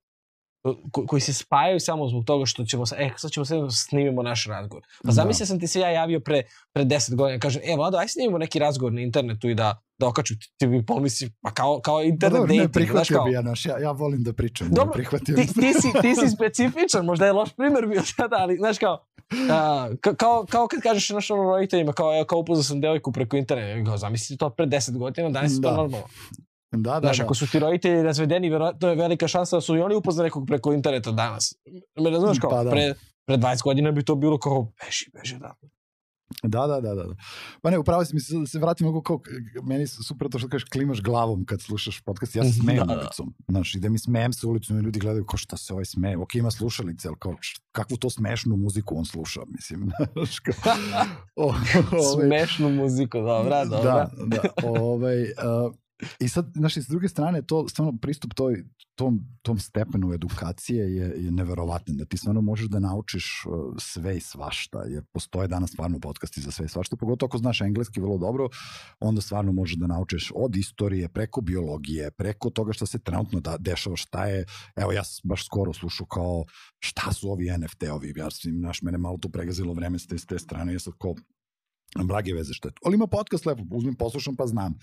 ko, 0.93 1.07
koji 1.07 1.21
se 1.21 1.33
spajaju 1.33 1.81
samo 1.81 2.09
zbog 2.09 2.25
toga 2.25 2.47
što 2.47 2.65
ćemo 2.65 2.87
sa, 2.87 2.97
e, 2.99 3.11
sad 3.17 3.31
ćemo 3.31 3.45
sve 3.45 3.61
da 3.61 3.71
snimimo 3.71 4.23
naš 4.23 4.47
razgovor. 4.47 4.85
Pa 5.03 5.07
Da. 5.07 5.13
zamisli 5.13 5.47
sam 5.47 5.61
ti 5.61 5.67
se 5.67 5.81
ja 5.81 5.91
javio 5.91 6.21
pre, 6.21 6.43
pre 6.73 6.85
10 6.85 7.15
godina, 7.15 7.39
kažem, 7.39 7.63
e, 7.65 7.77
Vlado, 7.77 7.99
aj 7.99 8.09
snimimo 8.09 8.39
neki 8.39 8.59
razgovor 8.59 8.93
na 8.93 9.01
internetu 9.01 9.49
i 9.49 9.55
da, 9.55 9.83
da 9.99 10.09
okaču, 10.09 10.39
ti, 10.39 10.53
ti 10.59 10.67
bi 10.67 10.87
pomisli, 10.87 11.31
pa 11.41 11.51
kao, 11.55 11.81
kao 11.81 12.03
internet 12.03 12.41
dobro, 12.41 12.55
ne, 12.55 12.67
dating, 12.67 12.73
znaš 12.73 12.85
prihvatio 12.85 13.17
kao, 13.17 13.25
bi 13.25 13.33
ja, 13.33 13.43
naš, 13.43 13.67
ja, 13.67 13.79
ja 13.79 13.91
volim 13.91 14.23
da 14.23 14.33
pričam. 14.33 14.69
Dobro, 14.71 14.85
ne, 14.85 14.93
prihvatio 14.93 15.37
ti, 15.37 15.47
ti, 15.47 15.73
si, 15.73 16.03
ti 16.03 16.15
si 16.15 16.37
specifičan, 16.37 17.05
možda 17.05 17.27
je 17.27 17.33
loš 17.33 17.53
primer 17.57 17.87
bio 17.87 18.03
sada, 18.17 18.37
ali 18.39 18.57
znaš 18.57 18.79
kao, 18.79 19.05
a, 19.51 19.89
ka- 19.93 20.17
kao, 20.17 20.47
kao 20.47 20.69
kad 20.69 20.81
kažeš 20.81 21.11
našim 21.11 21.37
roditeljima, 21.37 21.93
kao, 21.93 22.25
kao 22.25 22.39
upoznao 22.39 22.63
sam 22.63 22.81
devojku 22.81 23.13
preko 23.13 23.37
interneta, 23.37 23.85
kao, 23.85 23.99
zamisli 23.99 24.37
to 24.37 24.51
pre 24.51 24.67
10 24.67 24.99
godina, 24.99 25.31
danas 25.31 25.53
je 25.53 25.57
to 25.57 25.71
Da. 25.71 25.77
normalno. 25.77 26.07
Da, 26.73 26.93
da, 26.93 27.01
Znaš, 27.01 27.19
da. 27.19 27.25
ako 27.25 27.35
su 27.35 27.47
ti 27.47 27.59
roditelji 27.59 28.03
razvedeni, 28.03 28.51
verovatno 28.51 28.89
je 28.89 28.95
velika 28.97 29.29
šansa 29.29 29.57
da 29.57 29.61
su 29.61 29.77
i 29.77 29.81
oni 29.81 29.95
upoznali 29.95 30.27
nekog 30.27 30.45
preko 30.47 30.73
interneta 30.73 31.11
danas. 31.13 31.55
Me 31.97 32.11
razumeš 32.11 32.39
kao, 32.39 32.51
Pa 32.51 32.65
da. 32.65 32.71
pre, 32.71 32.95
pre 33.27 33.37
20 33.37 33.63
godina 33.63 33.91
bi 33.91 34.05
to 34.05 34.15
bilo 34.15 34.39
kao, 34.39 34.73
beži, 34.81 35.11
beži, 35.13 35.37
da. 35.37 35.55
Da, 36.43 36.67
da, 36.67 36.81
da, 36.81 36.95
da. 36.95 37.05
da. 37.05 37.15
Pa 37.63 37.71
ne, 37.71 37.79
upravo 37.79 38.05
si 38.05 38.15
mi 38.15 38.21
se, 38.21 38.39
da 38.39 38.47
se 38.47 38.59
vratim 38.59 38.87
mogu 38.87 39.03
kao, 39.03 39.21
meni 39.63 39.83
je 39.83 39.87
super 39.87 40.29
to 40.29 40.39
što 40.39 40.49
kažeš 40.49 40.65
klimaš 40.65 41.01
glavom 41.03 41.45
kad 41.45 41.61
slušaš 41.61 42.01
podcast, 42.01 42.37
ja 42.37 42.45
se 42.45 42.53
smejem 42.53 42.87
Da, 42.87 42.95
da. 42.95 43.01
ulicom. 43.01 43.35
Znaš, 43.49 43.75
idem 43.75 43.95
i 43.95 43.99
smejem 43.99 44.33
se 44.33 44.47
ulicom 44.47 44.79
i 44.79 44.83
ljudi 44.83 44.99
gledaju 44.99 45.25
kao 45.25 45.37
šta 45.37 45.57
se 45.57 45.73
ovaj 45.73 45.85
smeje. 45.85 46.19
Ok, 46.19 46.35
ima 46.35 46.51
slušalice, 46.51 47.09
ali 47.09 47.17
kao 47.19 47.37
kakvu 47.73 47.97
to 47.97 48.11
smešnu 48.11 48.57
muziku 48.57 48.99
on 48.99 49.05
sluša, 49.05 49.41
mislim. 49.49 49.91
Znaš, 50.13 50.39
kao, 50.39 50.55
o, 51.37 51.55
ovaj, 51.91 52.27
Smešnu 52.27 52.71
muziku, 52.71 53.19
dobra, 53.19 53.65
dobra. 53.65 53.93
Da, 53.93 54.11
da. 54.27 54.41
Ovaj, 54.69 55.23
uh, 55.23 55.73
I 56.21 56.29
sad, 56.29 56.53
znaš, 56.55 56.77
s 56.77 56.89
druge 56.89 57.09
strane, 57.09 57.43
to, 57.43 57.69
stvarno, 57.69 57.99
pristup 58.03 58.35
toj, 58.35 58.65
tom, 58.95 59.21
tom 59.43 59.59
stepenu 59.59 60.13
edukacije 60.13 60.95
je, 60.97 61.25
je 61.25 61.31
neverovatan, 61.31 61.97
da 61.97 62.05
ti 62.05 62.17
stvarno 62.17 62.41
možeš 62.41 62.67
da 62.69 62.79
naučiš 62.79 63.45
uh, 63.47 63.75
sve 63.79 64.17
i 64.17 64.21
svašta, 64.21 64.83
jer 64.87 65.05
postoje 65.13 65.49
danas 65.49 65.71
stvarno 65.71 66.01
podcasti 66.01 66.41
za 66.41 66.51
sve 66.51 66.67
i 66.67 66.69
svašta, 66.69 66.97
pogotovo 66.97 67.27
ako 67.27 67.39
znaš 67.39 67.61
engleski 67.61 68.01
vrlo 68.01 68.19
dobro, 68.19 68.49
onda 69.01 69.21
stvarno 69.21 69.53
možeš 69.53 69.77
da 69.77 69.87
naučiš 69.87 70.33
od 70.35 70.57
istorije, 70.57 71.09
preko 71.09 71.41
biologije, 71.41 72.11
preko 72.11 72.51
toga 72.51 72.73
šta 72.73 72.87
se 72.87 72.99
trenutno 72.99 73.41
da, 73.41 73.57
dešava, 73.59 73.97
šta 73.97 74.27
je, 74.27 74.45
evo 74.77 74.93
ja 74.93 75.05
sam 75.05 75.29
baš 75.29 75.47
skoro 75.47 75.73
slušao 75.73 76.07
kao 76.07 76.45
šta 76.79 77.13
su 77.13 77.31
ovi 77.31 77.51
NFT-ovi, 77.51 78.19
ja 78.19 78.31
sam, 78.31 78.53
znaš, 78.59 78.83
mene 78.83 78.99
malo 78.99 79.19
to 79.19 79.29
pregazilo 79.29 79.75
vreme 79.75 79.99
s 79.99 80.07
te, 80.07 80.19
s 80.19 80.27
te 80.27 80.39
strane, 80.39 80.73
ja 80.73 80.79
sad 80.79 80.95
kao, 80.99 81.15
Blage 82.05 82.33
veze 82.33 82.53
što 82.53 82.69
je 82.69 82.73
to. 82.73 82.81
Ali 82.85 82.95
ima 82.95 83.07
podcast 83.07 83.47
lepo, 83.47 83.63
uzmem, 83.71 83.95
poslušam 83.95 84.37
pa 84.37 84.47
znam. 84.47 84.75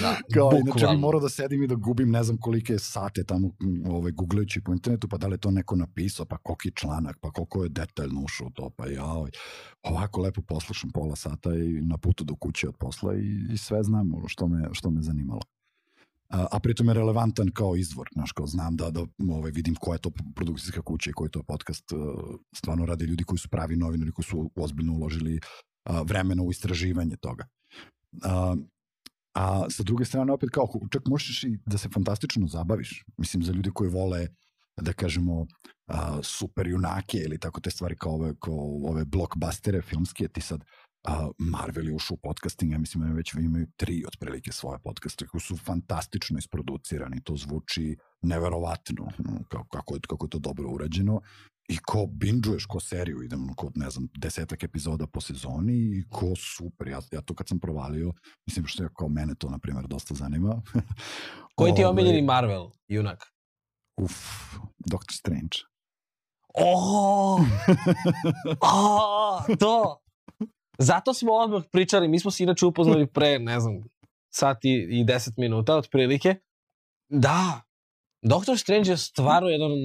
Da, 0.00 0.16
Kao, 0.34 0.50
inače 0.60 0.86
bi 0.86 0.96
morao 0.96 1.20
da 1.20 1.28
sedim 1.28 1.62
i 1.62 1.66
da 1.66 1.74
gubim 1.74 2.10
ne 2.10 2.22
znam 2.22 2.38
kolike 2.38 2.78
sate 2.78 3.24
tamo 3.24 3.50
ovaj, 3.86 4.12
googlajući 4.12 4.60
po 4.60 4.72
internetu, 4.72 5.08
pa 5.08 5.16
da 5.16 5.26
li 5.26 5.34
je 5.34 5.38
to 5.38 5.50
neko 5.50 5.76
napisao, 5.76 6.26
pa 6.26 6.36
koliki 6.36 6.70
članak, 6.74 7.16
pa 7.20 7.30
koliko 7.30 7.62
je 7.62 7.68
detaljno 7.68 8.20
ušao 8.20 8.50
to, 8.54 8.70
pa 8.70 8.86
ja 8.86 9.04
ovaj, 9.04 9.30
ovako 9.82 10.20
lepo 10.20 10.42
poslušam 10.42 10.90
pola 10.90 11.16
sata 11.16 11.54
i 11.54 11.80
na 11.82 11.98
putu 11.98 12.24
do 12.24 12.34
kuće 12.34 12.68
od 12.68 12.76
posla 12.76 13.14
i, 13.14 13.46
i 13.52 13.56
sve 13.56 13.82
znam 13.82 14.12
što 14.26 14.48
me, 14.48 14.68
što 14.72 14.90
me 14.90 15.02
zanimalo. 15.02 15.40
A, 16.28 16.46
a 16.52 16.58
pritom 16.60 16.88
je 16.88 16.94
relevantan 16.94 17.50
kao 17.54 17.76
izvor, 17.76 18.08
znaš, 18.12 18.32
kao 18.32 18.46
znam 18.46 18.76
da, 18.76 18.90
da 18.90 19.00
ovaj, 19.30 19.50
vidim 19.50 19.74
koja 19.74 19.94
je 19.94 20.00
to 20.00 20.10
produkcijska 20.34 20.82
kuća 20.82 21.10
i 21.10 21.12
koji 21.12 21.26
je 21.26 21.30
to 21.30 21.42
podcast, 21.42 21.84
stvarno 22.56 22.86
rade 22.86 23.04
ljudi 23.04 23.24
koji 23.24 23.38
su 23.38 23.48
pravi 23.48 23.76
novinari, 23.76 24.12
koji 24.12 24.24
su 24.24 24.50
ozbiljno 24.56 24.92
uložili 24.92 25.40
a, 25.86 26.02
vremena 26.02 26.42
u 26.42 26.50
istraživanje 26.50 27.16
toga. 27.16 27.46
A, 28.22 28.56
a 29.34 29.70
sa 29.70 29.82
druge 29.82 30.04
strane 30.04 30.32
opet 30.32 30.50
kao 30.50 30.68
čak 30.90 31.02
možeš 31.06 31.44
i 31.44 31.58
da 31.66 31.78
se 31.78 31.88
fantastično 31.88 32.46
zabaviš. 32.46 33.04
Mislim 33.16 33.42
za 33.42 33.52
ljude 33.52 33.70
koji 33.74 33.90
vole 33.90 34.28
da 34.76 34.92
kažemo 34.92 35.46
a, 35.86 36.18
super 36.22 36.66
junake 36.66 37.18
ili 37.18 37.38
tako 37.38 37.60
te 37.60 37.70
stvari 37.70 37.96
kao 37.96 38.12
ove, 38.12 38.34
kao 38.40 38.80
ove 38.84 39.04
blockbustere 39.04 39.82
filmske, 39.82 40.28
ti 40.28 40.40
sad 40.40 40.64
a, 41.06 41.28
Marvel 41.38 41.88
je 41.88 41.94
ušao 41.94 42.14
u 42.14 42.20
podcasting, 42.22 42.72
ja 42.72 42.78
mislim 42.78 43.04
da 43.04 43.14
već 43.14 43.34
imaju 43.34 43.66
tri 43.76 44.04
otprilike 44.06 44.52
svoje 44.52 44.78
podcaste 44.78 45.26
koji 45.26 45.40
su 45.40 45.56
fantastično 45.56 46.38
isproducirani, 46.38 47.22
to 47.24 47.36
zvuči 47.36 47.96
neverovatno, 48.22 49.08
no, 49.18 49.44
kako, 49.48 49.68
kako, 49.68 49.94
je, 49.94 50.00
kako 50.08 50.26
je 50.26 50.30
to 50.30 50.38
dobro 50.38 50.70
urađeno 50.70 51.20
i 51.68 51.78
ko 51.78 52.06
binđuješ 52.06 52.66
ko 52.66 52.80
seriju, 52.80 53.22
idem 53.22 53.54
ko, 53.56 53.70
ne 53.74 53.90
znam, 53.90 54.08
desetak 54.14 54.62
epizoda 54.62 55.06
po 55.06 55.20
sezoni 55.20 55.72
i 55.72 56.04
ko 56.10 56.36
super, 56.36 56.88
ja, 56.88 57.00
ja 57.12 57.20
to 57.20 57.34
kad 57.34 57.48
sam 57.48 57.58
provalio, 57.58 58.12
mislim 58.46 58.66
što 58.66 58.82
je 58.82 58.88
kao 58.98 59.08
mene 59.08 59.34
to, 59.34 59.50
na 59.50 59.58
primjer, 59.58 59.86
dosta 59.86 60.14
zanima. 60.14 60.62
Koji 61.56 61.74
ti 61.74 61.80
je 61.80 61.86
Ovaj, 61.86 61.92
omiljeni 61.92 62.22
Marvel, 62.22 62.70
junak? 62.88 63.32
Uf, 63.96 64.12
Doctor 64.78 65.14
Strange. 65.14 65.56
Oh! 66.54 67.40
oh, 68.60 69.56
to! 69.58 70.02
Zato 70.78 71.14
smo 71.14 71.32
odmah 71.32 71.62
pričali, 71.72 72.08
mi 72.08 72.20
smo 72.20 72.30
se 72.30 72.42
inače 72.42 72.66
upoznali 72.66 73.06
pre, 73.06 73.38
ne 73.38 73.60
znam, 73.60 73.74
sat 74.34 74.64
i, 74.64 74.68
i 74.68 75.04
10 75.04 75.32
minuta 75.36 75.76
otprilike. 75.76 76.34
Da, 77.08 77.60
Doctor 78.22 78.58
Strange 78.58 78.90
je 78.90 78.96
stvarno 78.96 79.48
jedan 79.48 79.72
od 79.72 79.78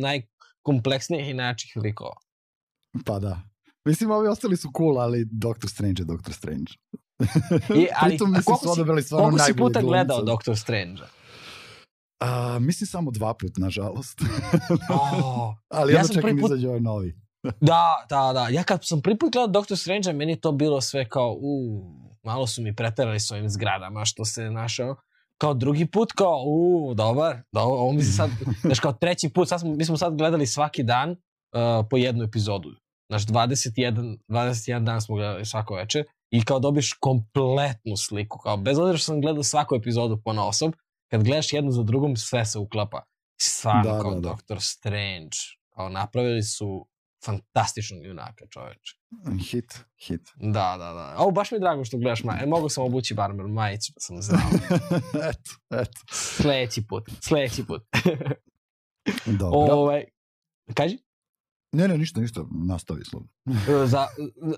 najkompleksnijih 0.61 1.29
i 1.29 1.33
najjačih 1.33 1.71
likova. 1.75 2.15
Pa 3.05 3.19
da. 3.19 3.41
Mislim, 3.85 4.11
ovi 4.11 4.27
ostali 4.27 4.57
su 4.57 4.69
cool, 4.77 4.99
ali 4.99 5.27
Doctor 5.31 5.69
Strange 5.69 6.01
je 6.01 6.05
Doctor 6.05 6.33
Strange. 6.33 6.71
I, 7.75 7.87
ali 8.01 8.09
Pritom 8.09 8.31
mislim 8.31 8.43
koliko 8.43 8.67
su 8.67 8.73
si, 8.75 8.79
odabrali 8.79 9.03
stvarno 9.03 9.25
koliko 9.25 9.37
si 9.45 9.51
najbolje 9.51 9.73
puta 9.73 9.81
gledao 9.81 10.17
glumce. 10.17 10.31
Doctor 10.31 10.57
Strange? 10.57 11.01
A, 12.19 12.59
mislim 12.59 12.87
samo 12.87 13.11
dva 13.11 13.33
put, 13.33 13.57
nažalost. 13.57 14.21
Oh, 14.89 15.55
ali 15.77 15.93
Ja 15.93 15.99
ja 15.99 16.07
čekam 16.07 16.21
prvi 16.21 16.41
put- 16.41 16.45
izađe 16.51 16.67
ovaj 16.67 16.79
novi. 16.79 17.15
da, 17.71 18.05
da, 18.09 18.31
da. 18.33 18.47
Ja 18.49 18.63
kad 18.63 18.79
sam 18.83 19.01
prvi 19.01 19.17
put 19.17 19.31
gledao 19.33 19.47
Doctor 19.47 19.77
Strange, 19.77 20.13
meni 20.13 20.41
to 20.41 20.51
bilo 20.51 20.81
sve 20.81 21.09
kao, 21.09 21.37
u, 21.41 21.83
malo 22.23 22.47
su 22.47 22.61
mi 22.61 22.75
preterali 22.75 23.19
s 23.19 23.31
ovim 23.31 23.49
zgradama 23.49 24.05
što 24.05 24.25
se 24.25 24.51
našao. 24.51 24.95
Kao 25.41 25.53
drugi 25.53 25.85
put, 25.85 26.11
kao, 26.11 26.43
u, 26.45 26.93
dobar, 26.93 27.37
dobro, 27.51 27.75
ovo 27.75 27.91
mi 27.91 28.03
se 28.03 28.11
sad, 28.11 28.29
znaš, 28.65 28.79
kao 28.79 28.93
treći 28.93 29.29
put, 29.29 29.47
sad 29.49 29.59
smo, 29.59 29.75
mi 29.75 29.85
smo 29.85 29.97
sad 29.97 30.17
gledali 30.17 30.47
svaki 30.47 30.83
dan 30.83 31.09
uh, 31.09 31.17
po 31.89 31.97
jednu 31.97 32.23
epizodu. 32.23 32.69
Znaš, 33.09 33.25
21, 33.25 34.17
21 34.27 34.83
dan 34.83 35.01
smo 35.01 35.15
gledali 35.15 35.45
svako 35.45 35.75
večer 35.75 36.05
i 36.31 36.45
kao 36.45 36.59
dobiš 36.59 36.93
kompletnu 36.93 37.97
sliku. 37.97 38.39
Kao, 38.39 38.57
bez 38.57 38.77
obzira 38.77 38.97
što 38.97 39.05
sam 39.05 39.21
gledao 39.21 39.43
svaku 39.43 39.75
epizodu 39.75 40.21
po 40.25 40.31
osob, 40.31 40.73
kad 41.11 41.23
gledaš 41.23 41.53
jednu 41.53 41.71
za 41.71 41.83
drugom, 41.83 42.15
sve 42.15 42.45
se 42.45 42.59
uklapa. 42.59 43.03
Stvarno, 43.41 43.91
Da, 43.91 44.01
kao 44.01 44.13
da, 44.13 44.19
da. 44.19 44.29
Doctor 44.29 44.57
Strange. 44.61 45.37
Kao, 45.75 45.89
napravili 45.89 46.43
su 46.43 46.87
fantastičnog 47.25 48.05
junaka, 48.05 48.45
čoveče. 48.49 48.95
Hit, 49.51 49.79
hit. 50.07 50.29
Da, 50.35 50.75
da, 50.77 50.93
da. 50.93 51.15
Ovo, 51.17 51.31
baš 51.31 51.51
mi 51.51 51.55
je 51.55 51.59
drago 51.59 51.85
što 51.85 51.97
gledaš 51.97 52.23
majicu. 52.23 52.43
E, 52.43 52.47
mogu 52.47 52.69
sam 52.69 52.83
obući 52.83 53.13
barmer 53.13 53.47
majicu, 53.47 53.93
da 53.95 53.99
sam 53.99 54.21
znao. 54.21 54.41
eto, 55.31 55.51
eto. 55.81 55.99
Sledeći 56.11 56.87
put, 56.87 57.09
sledeći 57.21 57.65
put. 57.65 57.81
Dobro. 59.39 59.73
ovaj, 59.73 60.03
kaži? 60.73 60.97
Ne, 61.73 61.87
ne, 61.87 61.97
ništa, 61.97 62.21
ništa, 62.21 62.45
nastavi 62.67 63.05
slobodno. 63.05 63.33
za, 63.85 64.07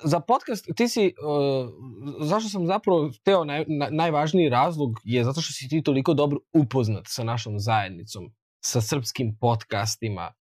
za 0.03 0.19
podcast, 0.19 0.65
ti 0.75 0.87
si, 0.87 1.13
uh, 1.23 2.27
zašto 2.27 2.49
sam 2.49 2.67
zapravo 2.67 3.11
teo 3.23 3.43
naj, 3.43 3.65
na, 3.67 3.89
najvažniji 3.91 4.49
razlog 4.49 4.99
je 5.03 5.23
zato 5.23 5.41
što 5.41 5.53
si 5.53 5.67
ti 5.67 5.83
toliko 5.83 6.13
dobro 6.13 6.39
upoznat 6.53 7.03
sa 7.07 7.23
našom 7.23 7.59
zajednicom, 7.59 8.33
sa 8.65 8.81
srpskim 8.81 9.37
podcastima, 9.39 10.33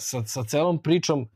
sa, 0.00 0.26
sa 0.26 0.44
celom 0.44 0.82
pričom, 0.82 1.28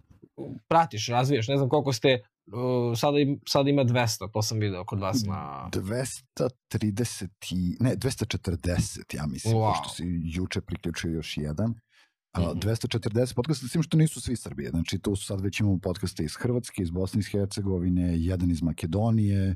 pratiš, 0.68 1.08
razvijaš, 1.08 1.48
ne 1.48 1.56
znam 1.56 1.68
koliko 1.68 1.92
ste 1.92 2.18
uh, 2.52 2.98
sada, 2.98 3.18
im, 3.18 3.40
sada 3.48 3.70
ima 3.70 3.84
200, 3.84 4.32
to 4.32 4.42
sam 4.42 4.58
video 4.58 4.84
kod 4.84 5.00
vas 5.00 5.24
na... 5.26 5.68
230 5.72 7.28
i, 7.50 7.76
ne, 7.80 7.96
240, 7.96 9.16
ja 9.16 9.26
mislim, 9.26 9.54
wow. 9.54 9.72
pošto 9.72 9.94
si 9.94 10.02
juče 10.24 10.60
priključio 10.60 11.10
još 11.10 11.36
jedan. 11.36 11.70
Mm 11.70 12.40
-hmm. 12.40 12.60
240 12.60 13.34
podcasta, 13.34 13.68
s 13.68 13.72
tim 13.72 13.82
što 13.82 13.96
nisu 13.96 14.20
svi 14.20 14.36
Srbije. 14.36 14.70
Znači, 14.70 14.98
tu 14.98 15.16
su 15.16 15.24
sad 15.24 15.40
već 15.40 15.60
imamo 15.60 15.78
podcaste 15.82 16.24
iz 16.24 16.36
Hrvatske, 16.36 16.82
iz 16.82 16.90
Bosne 16.90 17.20
i 17.20 17.30
Hercegovine, 17.30 18.18
jedan 18.18 18.50
iz 18.50 18.62
Makedonije, 18.62 19.54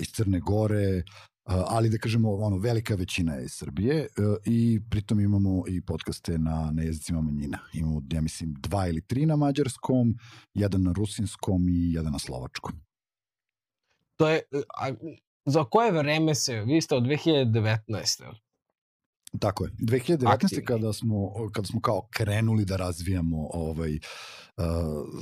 iz 0.00 0.08
Crne 0.08 0.40
Gore, 0.40 1.02
ali 1.44 1.90
da 1.90 1.98
kažemo, 1.98 2.34
ono, 2.34 2.58
velika 2.58 2.94
većina 2.94 3.34
je 3.34 3.44
iz 3.44 3.52
Srbije 3.52 4.00
e, 4.00 4.06
i 4.44 4.80
pritom 4.90 5.20
imamo 5.20 5.64
i 5.68 5.80
podcaste 5.80 6.38
na, 6.38 6.70
na 6.72 6.82
jezicima 6.82 7.20
manjina. 7.20 7.58
Imamo, 7.72 8.02
ja 8.12 8.20
mislim, 8.20 8.54
dva 8.58 8.88
ili 8.88 9.00
tri 9.00 9.26
na 9.26 9.36
mađarskom, 9.36 10.18
jedan 10.54 10.82
na 10.82 10.92
rusinskom 10.92 11.68
i 11.68 11.92
jedan 11.92 12.12
na 12.12 12.18
slovačkom. 12.18 12.72
To 14.16 14.28
je, 14.28 14.42
a, 14.80 14.94
za 15.46 15.64
koje 15.64 15.92
vreme 15.92 16.34
se, 16.34 16.60
vi 16.60 16.80
ste 16.80 16.94
od 16.94 17.02
2019. 17.02 18.34
Tako 19.40 19.64
je. 19.64 19.70
2019. 19.70 20.26
Aktivni. 20.26 20.64
kada 20.64 20.92
smo, 20.92 21.32
kada 21.52 21.66
smo 21.66 21.80
kao 21.80 22.08
krenuli 22.10 22.64
da 22.64 22.76
razvijamo 22.76 23.48
ovaj, 23.52 23.94
uh, 23.94 24.64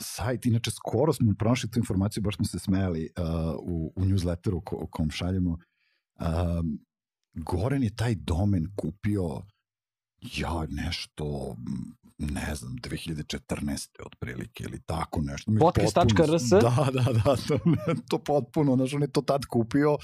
sajt, 0.02 0.46
inače 0.46 0.70
skoro 0.70 1.12
smo 1.12 1.35
pronašli 1.38 1.70
tu 1.70 1.78
informaciju, 1.78 2.22
baš 2.22 2.37
smo 2.37 2.44
se 2.44 2.58
smejali 2.58 3.11
uh, 3.18 3.24
u, 3.62 3.92
u 3.96 4.04
newsletteru 4.04 4.61
ko, 4.64 4.87
kom 4.90 5.11
šaljemo, 5.11 5.58
Um, 6.22 6.78
Goren 7.35 7.82
je 7.82 7.96
taj 7.96 8.14
domen 8.14 8.66
kupio 8.76 9.42
ja 10.22 10.66
nešto 10.68 11.56
ne 12.18 12.54
znam, 12.54 12.76
2014. 12.76 13.88
otprilike 14.06 14.64
ili 14.64 14.80
tako 14.80 15.20
nešto. 15.22 15.52
Podcast.rs? 15.61 16.42
Da, 16.50 16.88
da, 16.92 17.12
da, 17.12 17.37
to, 17.48 17.58
to 18.08 18.18
potpuno, 18.18 18.76
znaš, 18.76 18.94
on 18.94 19.02
je 19.02 19.12
to 19.12 19.22
tad 19.22 19.44
kupio 19.44 19.98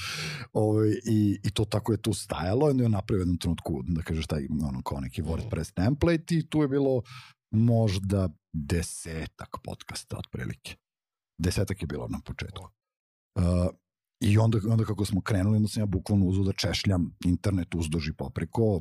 ovaj, 0.53 0.89
i, 0.89 1.41
i 1.45 1.51
to 1.51 1.65
tako 1.65 1.93
je 1.93 2.03
tu 2.03 2.15
stajalo 2.15 2.69
i 2.69 2.71
onda 2.71 2.83
je 2.83 2.89
napravio 2.89 3.21
jednom 3.21 3.39
trenutku, 3.39 3.83
da 3.83 4.03
kažeš, 4.03 4.27
taj, 4.27 4.47
ono, 4.63 4.83
kao 4.83 5.01
neki 5.01 5.23
WordPress 5.23 5.75
template 5.75 6.35
i 6.35 6.47
tu 6.47 6.63
je 6.63 6.69
bilo 6.69 7.03
možda 7.51 8.29
desetak 8.53 9.57
podcasta 9.65 10.19
otprilike. 10.19 10.77
Desetak 11.39 11.83
je 11.83 11.87
bilo 11.87 12.09
na 12.09 12.21
početku. 12.25 12.69
Uh, 13.35 13.45
I 14.21 14.39
onda, 14.39 14.59
onda 14.69 14.85
kako 14.85 15.05
smo 15.05 15.21
krenuli, 15.21 15.57
onda 15.57 15.69
sam 15.69 15.83
ja 15.83 15.87
bukvalno 15.87 16.27
uzao 16.27 16.45
da 16.45 16.53
češljam 16.53 17.17
internet 17.25 17.75
uzduž 17.75 18.09
i 18.09 18.13
popreko, 18.13 18.81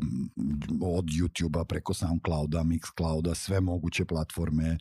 od 0.82 1.06
YouTube-a 1.06 1.66
preko 1.66 1.94
Soundcloud-a, 1.94 2.64
Mixcloud-a, 2.64 3.36
sve 3.36 3.62
moguće 3.62 4.06
platforme. 4.06 4.78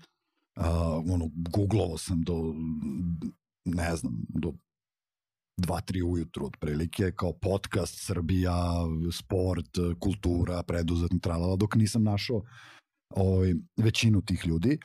Uh, 0.56 0.64
ono, 1.12 1.30
googlovao 1.34 1.98
sam 1.98 2.22
do, 2.22 2.54
ne 3.64 3.96
znam, 3.96 4.14
do 4.28 4.52
2-3 5.60 6.02
ujutru 6.02 6.46
otprilike, 6.46 7.12
kao 7.12 7.32
podcast, 7.32 8.06
Srbija, 8.06 8.54
sport, 9.12 9.70
kultura, 10.00 10.62
preduzetni, 10.62 11.20
tralala, 11.20 11.56
dok 11.56 11.74
nisam 11.74 12.02
našao 12.02 12.42
ovaj, 13.10 13.54
većinu 13.76 14.22
tih 14.22 14.46
ljudi. 14.46 14.78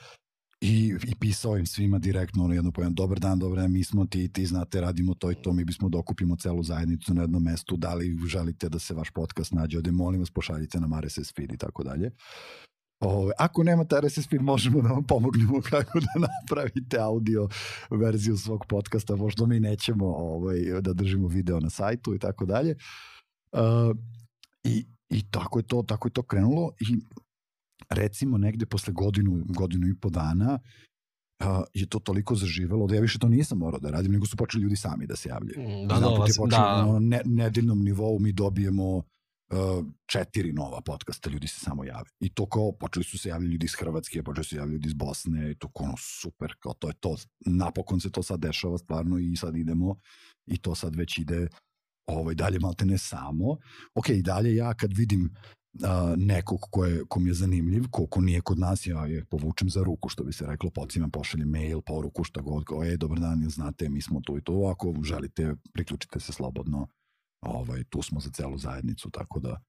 I, 0.61 0.95
i 1.07 1.15
pisao 1.15 1.57
im 1.57 1.65
svima 1.65 1.99
direktno 1.99 2.43
ono 2.43 2.53
jedno 2.53 2.71
pojem, 2.71 2.93
dobar 2.93 3.19
dan, 3.19 3.39
dobar 3.39 3.59
dan, 3.59 3.71
mi 3.71 3.83
smo 3.83 4.05
ti, 4.05 4.33
ti 4.33 4.45
znate, 4.45 4.81
radimo 4.81 5.13
to 5.13 5.31
i 5.31 5.35
to, 5.35 5.53
mi 5.53 5.65
bismo 5.65 5.89
dokupimo 5.89 6.35
celu 6.35 6.63
zajednicu 6.63 7.13
na 7.13 7.21
jednom 7.21 7.43
mestu, 7.43 7.77
da 7.77 7.93
li 7.93 8.17
želite 8.27 8.69
da 8.69 8.79
se 8.79 8.93
vaš 8.93 9.09
podcast 9.09 9.51
nađe 9.51 9.77
ovde, 9.77 9.91
molim 9.91 10.19
vas, 10.19 10.31
pošaljite 10.31 10.79
nam 10.79 10.99
RSS 10.99 11.33
feed 11.35 11.51
i 11.51 11.57
tako 11.57 11.83
dalje. 11.83 12.11
Ove, 12.99 13.33
ako 13.37 13.63
nemate 13.63 14.01
RSS 14.01 14.29
feed, 14.29 14.41
možemo 14.41 14.81
da 14.81 14.89
vam 14.89 15.03
pomognemo 15.03 15.61
kako 15.69 15.99
da 15.99 16.27
napravite 16.27 16.99
audio 16.99 17.47
verziju 17.91 18.37
svog 18.37 18.65
podcasta, 18.69 19.15
možda 19.15 19.45
mi 19.45 19.59
nećemo 19.59 20.05
ovaj, 20.05 20.59
da 20.81 20.93
držimo 20.93 21.27
video 21.27 21.59
na 21.59 21.69
sajtu 21.69 22.15
i 22.15 22.19
tako 22.19 22.45
dalje. 22.45 22.75
Uh, 23.51 23.97
i, 24.63 24.85
I 25.09 25.21
tako 25.31 25.59
je 25.59 25.63
to, 25.63 25.83
tako 25.87 26.07
je 26.07 26.11
to 26.11 26.23
krenulo 26.23 26.71
i 26.79 26.99
recimo 27.89 28.37
negde 28.37 28.65
posle 28.65 28.93
godinu, 28.93 29.43
godinu 29.47 29.87
i 29.87 29.95
po 29.95 30.09
dana 30.09 30.59
uh, 31.41 31.63
je 31.73 31.85
to 31.85 31.99
toliko 31.99 32.35
zaživelo 32.35 32.87
da 32.87 32.95
ja 32.95 33.01
više 33.01 33.19
to 33.19 33.27
nisam 33.27 33.57
morao 33.57 33.79
da 33.79 33.89
radim, 33.89 34.11
nego 34.11 34.25
su 34.25 34.37
počeli 34.37 34.63
ljudi 34.63 34.75
sami 34.75 35.07
da 35.07 35.15
se 35.15 35.29
javljaju. 35.29 35.59
Mm, 35.59 35.87
da, 35.87 35.99
da, 35.99 36.07
vas, 36.07 36.37
počelo, 36.37 36.47
da. 36.47 36.99
Na 36.99 37.19
nedeljnom 37.25 37.83
nivou 37.83 38.19
mi 38.19 38.31
dobijemo 38.31 38.97
uh, 38.97 39.03
četiri 40.05 40.53
nova 40.53 40.81
podcasta, 40.81 41.29
ljudi 41.29 41.47
se 41.47 41.59
samo 41.59 41.83
jave. 41.83 42.09
I 42.19 42.29
to 42.29 42.45
kao, 42.45 42.71
počeli 42.71 43.03
su 43.03 43.17
se 43.17 43.29
javljati 43.29 43.51
ljudi 43.51 43.65
iz 43.65 43.75
Hrvatske, 43.79 44.23
počeli 44.23 44.43
su 44.43 44.49
se 44.49 44.55
javljati 44.55 44.73
ljudi 44.73 44.87
iz 44.87 44.93
Bosne, 44.93 45.51
i 45.51 45.55
to 45.55 45.67
kao 45.67 45.85
ono 45.85 45.95
super, 46.21 46.53
kao 46.59 46.73
to 46.73 46.87
je 46.87 46.93
to. 46.99 47.15
Napokon 47.45 47.99
se 47.99 48.11
to 48.11 48.23
sad 48.23 48.39
dešava 48.39 48.77
stvarno 48.77 49.19
i 49.19 49.35
sad 49.35 49.55
idemo 49.55 49.95
i 50.45 50.57
to 50.57 50.75
sad 50.75 50.95
već 50.95 51.17
ide 51.17 51.47
ovaj, 52.07 52.35
dalje 52.35 52.59
malte 52.59 52.85
ne 52.85 52.97
samo. 52.97 53.57
Ok, 53.95 54.09
i 54.09 54.21
dalje 54.21 54.55
ja 54.55 54.73
kad 54.73 54.93
vidim 54.93 55.29
a, 55.83 56.13
nekog 56.17 56.59
ko, 56.71 56.85
je, 56.85 57.03
ko 57.09 57.19
mi 57.19 57.29
je 57.29 57.33
zanimljiv, 57.33 57.83
ko, 57.91 58.05
ko 58.07 58.21
nije 58.21 58.41
kod 58.41 58.59
nas, 58.59 58.87
ja 58.87 59.05
je 59.05 59.25
povučem 59.25 59.69
za 59.69 59.83
ruku, 59.83 60.09
što 60.09 60.23
bi 60.23 60.33
se 60.33 60.45
reklo, 60.45 60.69
pocimam, 60.69 61.11
pošaljem 61.11 61.49
mail, 61.49 61.81
poruku, 61.81 62.23
šta 62.23 62.41
god, 62.41 62.63
kao, 62.65 62.83
e, 62.83 62.97
dobar 62.97 63.19
dan, 63.19 63.49
znate, 63.49 63.89
mi 63.89 64.01
smo 64.01 64.21
tu 64.21 64.37
i 64.37 64.43
to, 64.43 64.53
ako 64.53 64.93
želite, 65.03 65.55
priključite 65.73 66.19
se 66.19 66.33
slobodno, 66.33 66.87
ovaj, 67.41 67.83
tu 67.83 68.01
smo 68.01 68.19
za 68.19 68.29
celu 68.29 68.57
zajednicu, 68.57 69.09
tako 69.09 69.39
da... 69.39 69.61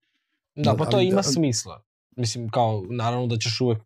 Da, 0.57 0.75
pa 0.79 0.85
to 0.85 0.97
ali, 0.97 1.07
ima 1.07 1.17
da, 1.17 1.23
smisla. 1.23 1.83
Mislim, 2.17 2.49
kao, 2.49 2.85
naravno 2.91 3.27
da 3.27 3.39
ćeš 3.39 3.61
uvek 3.61 3.79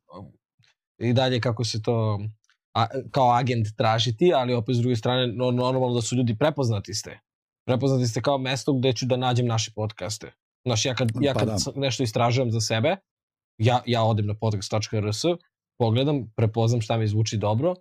i 0.98 1.12
dalje 1.12 1.40
kako 1.40 1.64
se 1.64 1.83
to 1.83 2.20
a, 2.74 2.87
kao 3.11 3.31
agent 3.31 3.66
tražiti, 3.76 4.33
ali 4.35 4.55
opet 4.55 4.76
s 4.76 4.79
druge 4.79 4.96
strane 4.96 5.26
normalno 5.33 5.94
da 5.94 6.02
su 6.02 6.16
ljudi 6.16 6.37
prepoznati 6.38 6.94
ste. 6.94 7.20
Prepoznati 7.66 8.09
ste 8.09 8.22
kao 8.22 8.38
mesto 8.38 8.72
gde 8.72 8.92
ću 8.92 9.07
da 9.07 9.16
nađem 9.16 9.46
naše 9.46 9.70
podcaste. 9.74 10.33
Znaš, 10.66 10.85
ja 10.85 10.94
kad, 10.94 11.12
ja 11.20 11.35
pa 11.35 11.40
kad 11.40 11.48
pa 11.48 11.72
da. 11.72 11.81
nešto 11.81 12.02
istražujem 12.02 12.50
za 12.50 12.61
sebe, 12.61 12.96
ja, 13.59 13.83
ja 13.87 14.02
odem 14.02 14.26
na 14.26 14.35
podcast.rs, 14.35 15.22
pogledam, 15.79 16.33
prepoznam 16.37 16.81
šta 16.81 16.96
mi 16.96 17.09
zvuči 17.09 17.37
dobro, 17.37 17.74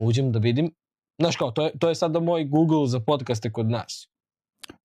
uđem 0.00 0.32
da 0.32 0.38
vidim. 0.38 0.72
Znaš 1.20 1.36
kao, 1.36 1.50
to 1.50 1.64
je, 1.64 1.78
to 1.78 1.88
je 1.88 1.94
sada 1.94 2.20
moj 2.20 2.44
Google 2.44 2.86
za 2.88 3.00
podcaste 3.00 3.52
kod 3.52 3.70
nas. 3.70 4.08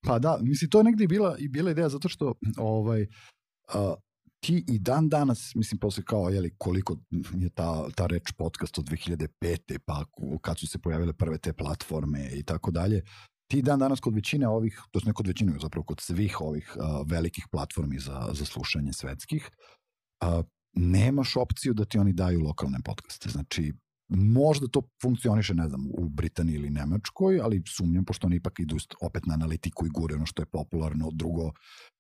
Pa 0.08 0.20
da, 0.20 0.38
mislim, 0.42 0.70
to 0.70 0.80
je 0.80 0.84
negde 0.84 1.04
i 1.04 1.08
bila, 1.08 1.36
i 1.40 1.48
bila 1.48 1.72
ideja, 1.72 1.90
zato 1.90 2.10
što 2.10 2.34
ovaj, 2.58 3.02
uh, 3.02 3.94
ti 4.40 4.64
i 4.68 4.80
dan 4.80 5.10
danas, 5.10 5.56
mislim, 5.56 5.80
posle 5.80 6.04
kao, 6.04 6.30
jeli, 6.30 6.56
koliko 6.58 6.98
je 7.38 7.50
ta, 7.50 7.90
ta 7.96 8.08
reč 8.08 8.32
podcast 8.38 8.78
od 8.78 8.86
2005. 8.86 9.80
pa 9.86 10.06
kad 10.42 10.60
su 10.60 10.68
se 10.68 10.80
pojavile 10.80 11.14
prve 11.14 11.38
te 11.38 11.54
platforme 11.54 12.30
i 12.34 12.44
tako 12.44 12.72
dalje, 12.72 13.02
ti 13.48 13.62
dan 13.62 13.80
danas 13.80 14.00
kod 14.00 14.16
većine 14.16 14.48
ovih, 14.48 14.82
to 14.92 15.00
ne 15.06 15.14
kod 15.14 15.28
većine, 15.28 15.54
zapravo 15.62 15.84
kod 15.84 16.00
svih 16.00 16.42
ovih 16.42 16.78
uh, 16.78 17.08
velikih 17.08 17.48
platformi 17.52 18.00
za, 18.00 18.30
za 18.34 18.46
slušanje 18.46 18.94
svetskih, 18.94 19.50
uh, 20.22 20.46
nemaš 20.74 21.36
opciju 21.36 21.74
da 21.74 21.86
ti 21.86 21.98
oni 21.98 22.14
daju 22.14 22.40
lokalne 22.40 22.78
podcaste. 22.86 23.30
Znači, 23.30 23.74
možda 24.10 24.68
to 24.68 24.82
funkcioniše, 25.02 25.54
ne 25.54 25.68
znam, 25.68 25.88
u 25.98 26.10
Britaniji 26.10 26.56
ili 26.56 26.70
Nemačkoj, 26.70 27.40
ali 27.40 27.64
sumnjam, 27.68 28.06
pošto 28.06 28.28
oni 28.28 28.36
ipak 28.36 28.60
idu 28.60 28.78
opet 29.02 29.26
na 29.26 29.34
analitiku 29.34 29.86
i 29.86 29.90
gure 29.90 30.16
ono 30.16 30.26
što 30.26 30.42
je 30.42 30.46
popularno. 30.46 31.10
Drugo, 31.12 31.52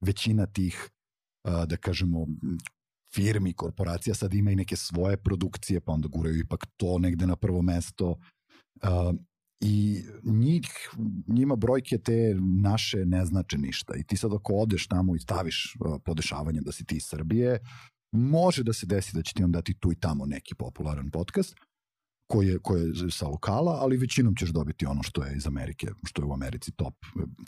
većina 0.02 0.46
tih, 0.46 0.90
da 1.44 1.78
kažemo, 1.78 2.26
firmi, 3.16 3.54
korporacija 3.54 4.16
sad 4.16 4.34
ima 4.34 4.52
i 4.52 4.56
neke 4.56 4.76
svoje 4.76 5.18
produkcije, 5.18 5.82
pa 5.82 5.92
onda 5.92 6.08
guraju 6.08 6.40
ipak 6.40 6.66
to 6.78 7.00
negde 7.00 7.28
na 7.28 7.36
prvo 7.36 7.62
mesto. 7.62 8.16
Uh, 9.62 9.67
i 9.67 10.04
njih, 10.24 10.89
njima 11.28 11.56
brojke 11.56 11.98
te 11.98 12.36
naše 12.62 13.06
ne 13.06 13.26
znače 13.26 13.58
ništa. 13.58 13.93
I 13.96 14.04
ti 14.04 14.17
sad 14.17 14.34
ako 14.34 14.54
odeš 14.54 14.88
tamo 14.88 15.15
i 15.15 15.20
staviš 15.20 15.76
uh, 15.80 16.02
podešavanje 16.06 16.62
da 16.62 16.72
si 16.72 16.86
ti 16.86 16.96
iz 16.96 17.04
Srbije, 17.06 17.60
može 18.12 18.63
da 18.63 18.74
se 18.74 18.86
desi 18.86 19.15
da 19.15 19.22
će 19.22 19.34
ti 19.34 19.43
on 19.43 19.52
dati 19.52 19.74
tu 19.74 19.91
i 19.91 19.96
tamo 19.96 20.26
neki 20.26 20.56
popularan 20.56 21.12
podcast 21.12 21.56
koji 22.28 22.48
je, 22.48 22.60
koji 22.60 22.82
je 22.82 23.12
sa 23.12 23.28
lokala, 23.28 23.72
ali 23.82 23.98
većinom 23.98 24.36
ćeš 24.36 24.50
dobiti 24.50 24.86
ono 24.86 25.04
što 25.04 25.24
je 25.24 25.36
iz 25.36 25.48
Amerike, 25.48 25.88
što 26.04 26.22
je 26.22 26.26
u 26.26 26.34
Americi 26.34 26.72
top, 26.72 26.96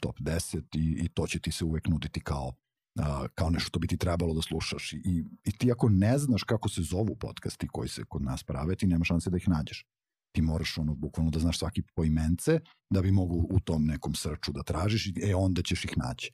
top 0.02 0.20
10 0.20 0.64
i, 0.76 1.06
i 1.06 1.10
to 1.10 1.28
će 1.28 1.40
ti 1.40 1.52
se 1.52 1.66
uvek 1.66 1.88
nuditi 1.88 2.20
kao 2.20 2.54
a, 3.00 3.28
kao 3.36 3.50
nešto 3.50 3.68
što 3.68 3.80
bi 3.80 3.88
ti 3.88 3.98
trebalo 3.98 4.34
da 4.34 4.42
slušaš. 4.42 4.94
I, 4.94 5.24
i 5.46 5.52
ti 5.52 5.72
ako 5.72 5.90
ne 5.90 6.18
znaš 6.18 6.44
kako 6.44 6.70
se 6.70 6.82
zovu 6.82 7.16
podcasti 7.16 7.68
koji 7.68 7.90
se 7.90 8.04
kod 8.04 8.22
nas 8.22 8.44
prave, 8.44 8.76
ti 8.76 8.88
nema 8.88 9.06
šanse 9.06 9.30
da 9.30 9.38
ih 9.38 9.48
nađeš 9.48 9.86
ti 10.32 10.42
moraš 10.42 10.78
ono 10.78 10.96
bukvalno 10.96 11.32
da 11.32 11.40
znaš 11.40 11.60
svaki 11.60 11.82
poimence 11.96 12.60
da 12.90 13.02
bi 13.02 13.12
mogu 13.12 13.48
u 13.50 13.60
tom 13.60 13.86
nekom 13.86 14.16
srču 14.16 14.52
da 14.52 14.64
tražiš 14.64 15.08
i 15.08 15.14
e 15.24 15.36
onda 15.36 15.62
ćeš 15.62 15.86
ih 15.86 15.98
naći. 15.98 16.32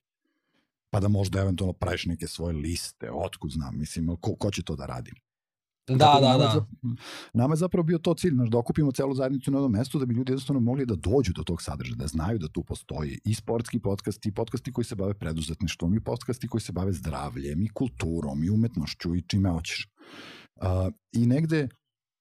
Pa 0.90 1.00
da 1.00 1.08
možda 1.08 1.42
eventualno 1.42 1.74
praviš 1.74 2.06
neke 2.06 2.28
svoje 2.28 2.54
liste, 2.54 3.12
otkud 3.12 3.52
znam, 3.52 3.78
mislim, 3.78 4.18
ko, 4.22 4.36
ko 4.36 4.52
će 4.52 4.64
to 4.64 4.76
da 4.76 4.86
radi? 4.86 5.12
Da, 5.88 5.98
Tako, 5.98 6.22
da, 6.22 6.38
da. 6.38 6.52
Za, 6.54 6.66
nama 7.34 7.54
je 7.54 7.58
zapravo 7.58 7.84
bio 7.84 7.98
to 7.98 8.14
cilj, 8.14 8.34
znaš, 8.34 8.50
da 8.50 8.58
okupimo 8.58 8.92
celu 8.92 9.14
zajednicu 9.14 9.52
na 9.52 9.58
jednom 9.58 9.72
mestu 9.72 10.00
da 10.00 10.06
bi 10.06 10.14
ljudi 10.14 10.32
jednostavno 10.32 10.60
mogli 10.60 10.86
da 10.86 10.96
dođu 10.96 11.34
do 11.34 11.44
tog 11.44 11.62
sadržaja, 11.62 11.96
da 11.96 12.08
znaju 12.08 12.40
da 12.40 12.48
tu 12.48 12.64
postoji 12.64 13.20
i 13.26 13.34
sportski 13.34 13.80
podcast, 13.80 14.26
i 14.26 14.32
podcasti 14.32 14.74
koji 14.74 14.86
se 14.86 14.96
bave 14.96 15.14
preduzetništvom, 15.14 15.96
i 15.96 16.04
podcasti 16.04 16.48
koji 16.48 16.62
se 16.62 16.72
bave 16.72 16.94
zdravljem, 16.94 17.64
i 17.64 17.70
kulturom, 17.70 18.44
i 18.44 18.50
umetnošću, 18.50 19.16
i 19.16 19.22
čime 19.22 19.50
hoćeš. 19.50 19.88
Uh, 20.56 20.94
I 21.12 21.26
negde 21.26 21.64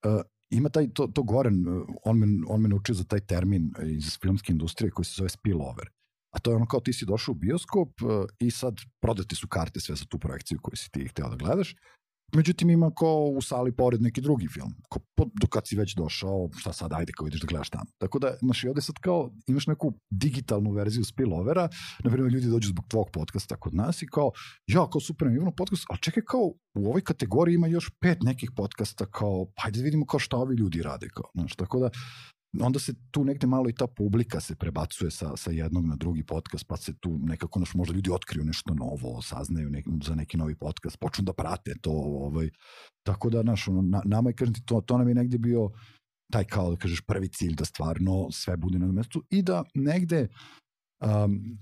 uh, 0.07 0.21
ima 0.57 0.69
taj, 0.69 0.89
to, 0.95 1.07
to 1.07 1.23
Goran, 1.23 1.65
on 2.05 2.19
me, 2.19 2.27
on 2.49 2.61
me 2.61 2.69
naučio 2.69 2.95
za 2.95 3.05
taj 3.05 3.21
termin 3.21 3.73
iz 3.83 4.19
filmske 4.19 4.53
industrije 4.53 4.91
koji 4.91 5.05
se 5.05 5.15
zove 5.17 5.29
spillover. 5.29 5.91
A 6.35 6.39
to 6.39 6.51
je 6.51 6.57
ono 6.57 6.67
kao 6.67 6.81
ti 6.81 6.93
si 6.93 7.07
došao 7.07 7.33
u 7.33 7.35
bioskop 7.35 8.03
uh, 8.03 8.25
i 8.39 8.51
sad 8.51 8.75
prodate 9.01 9.37
su 9.37 9.49
karte 9.49 9.81
sve 9.81 9.95
za 9.95 10.05
tu 10.05 10.19
projekciju 10.19 10.59
koju 10.63 10.77
si 10.77 10.91
ti 10.91 11.09
hteo 11.09 11.29
da 11.29 11.37
gledaš. 11.37 11.77
Međutim, 12.35 12.71
ima 12.71 12.91
ko 12.91 13.25
u 13.25 13.43
sali 13.43 13.73
pored 13.73 14.03
neki 14.03 14.21
drugi 14.21 14.49
film. 14.49 14.75
Ko, 14.89 14.99
do 15.17 15.47
kad 15.47 15.69
si 15.69 15.77
već 15.77 15.95
došao, 15.95 16.49
šta 16.57 16.73
sad, 16.73 16.93
ajde 16.93 17.13
kao 17.13 17.27
ideš 17.27 17.41
da 17.41 17.47
gledaš 17.47 17.71
tamo. 17.71 17.85
Tako 17.99 18.19
da, 18.19 18.37
znaš, 18.41 18.65
i 18.65 18.69
ovde 18.69 18.81
sad 18.81 18.99
kao 18.99 19.31
imaš 19.47 19.67
neku 19.67 19.93
digitalnu 20.11 20.71
verziju 20.71 21.05
spillovera, 21.05 21.69
na 22.05 22.11
primjer, 22.11 22.33
ljudi 22.33 22.47
dođu 22.47 22.69
zbog 22.69 22.85
tvog 22.89 23.11
podcasta 23.13 23.57
kod 23.57 23.75
nas 23.75 24.03
i 24.03 24.07
kao, 24.07 24.31
ja, 24.67 24.91
kao 24.91 25.01
super, 25.01 25.29
imamo 25.29 25.51
podcast, 25.51 25.85
ali 25.91 25.99
čekaj, 26.01 26.23
kao, 26.23 26.53
u 26.75 26.89
ovoj 26.89 27.01
kategoriji 27.01 27.55
ima 27.55 27.67
još 27.67 27.91
pet 28.01 28.19
nekih 28.23 28.51
podcasta, 28.57 29.07
kao, 29.07 29.47
pa 29.55 29.63
ajde 29.65 29.79
da 29.79 29.85
vidimo 29.85 30.07
kao 30.07 30.21
šta 30.21 30.37
ovi 30.37 30.57
ljudi 30.57 30.83
rade, 30.83 31.09
kao, 31.09 31.31
znaš, 31.35 31.55
tako 31.55 31.79
da, 31.79 31.91
onda 32.61 32.79
se 32.79 32.95
tu 33.11 33.25
negde 33.25 33.47
malo 33.47 33.69
i 33.69 33.73
ta 33.73 33.87
publika 33.87 34.41
se 34.41 34.55
prebacuje 34.55 35.11
sa, 35.11 35.37
sa 35.37 35.51
jednog 35.51 35.87
na 35.87 35.97
drugi 35.97 36.23
podcast, 36.23 36.67
pa 36.69 36.77
se 36.77 36.95
tu 37.01 37.19
nekako 37.19 37.59
naš, 37.59 37.75
možda 37.75 37.95
ljudi 37.95 38.11
otkriju 38.11 38.45
nešto 38.45 38.75
novo, 38.75 39.23
saznaju 39.23 39.71
nek, 39.71 39.87
za 40.03 40.15
neki 40.15 40.37
novi 40.37 40.55
podcast, 40.55 40.99
počnu 41.01 41.25
da 41.25 41.33
prate 41.33 41.75
to, 41.81 41.91
ovaj, 41.93 42.51
tako 43.07 43.31
da, 43.31 43.43
naš, 43.43 43.69
ono, 43.69 43.83
na, 43.83 44.03
nama 44.05 44.31
je, 44.31 44.35
kažem 44.35 44.55
ti, 44.55 44.63
to, 44.65 44.81
to 44.81 44.99
nam 44.99 45.09
je 45.09 45.15
negde 45.15 45.39
bio 45.39 45.71
taj 46.33 46.45
kao, 46.45 46.71
da 46.71 46.77
kažeš, 46.77 47.01
prvi 47.01 47.29
cilj 47.29 47.55
da 47.55 47.65
stvarno 47.65 48.29
sve 48.31 48.57
bude 48.57 48.79
na 48.79 48.93
mestu 48.93 49.23
i 49.31 49.43
da 49.43 49.65
negde 49.75 50.29
um, 51.01 51.59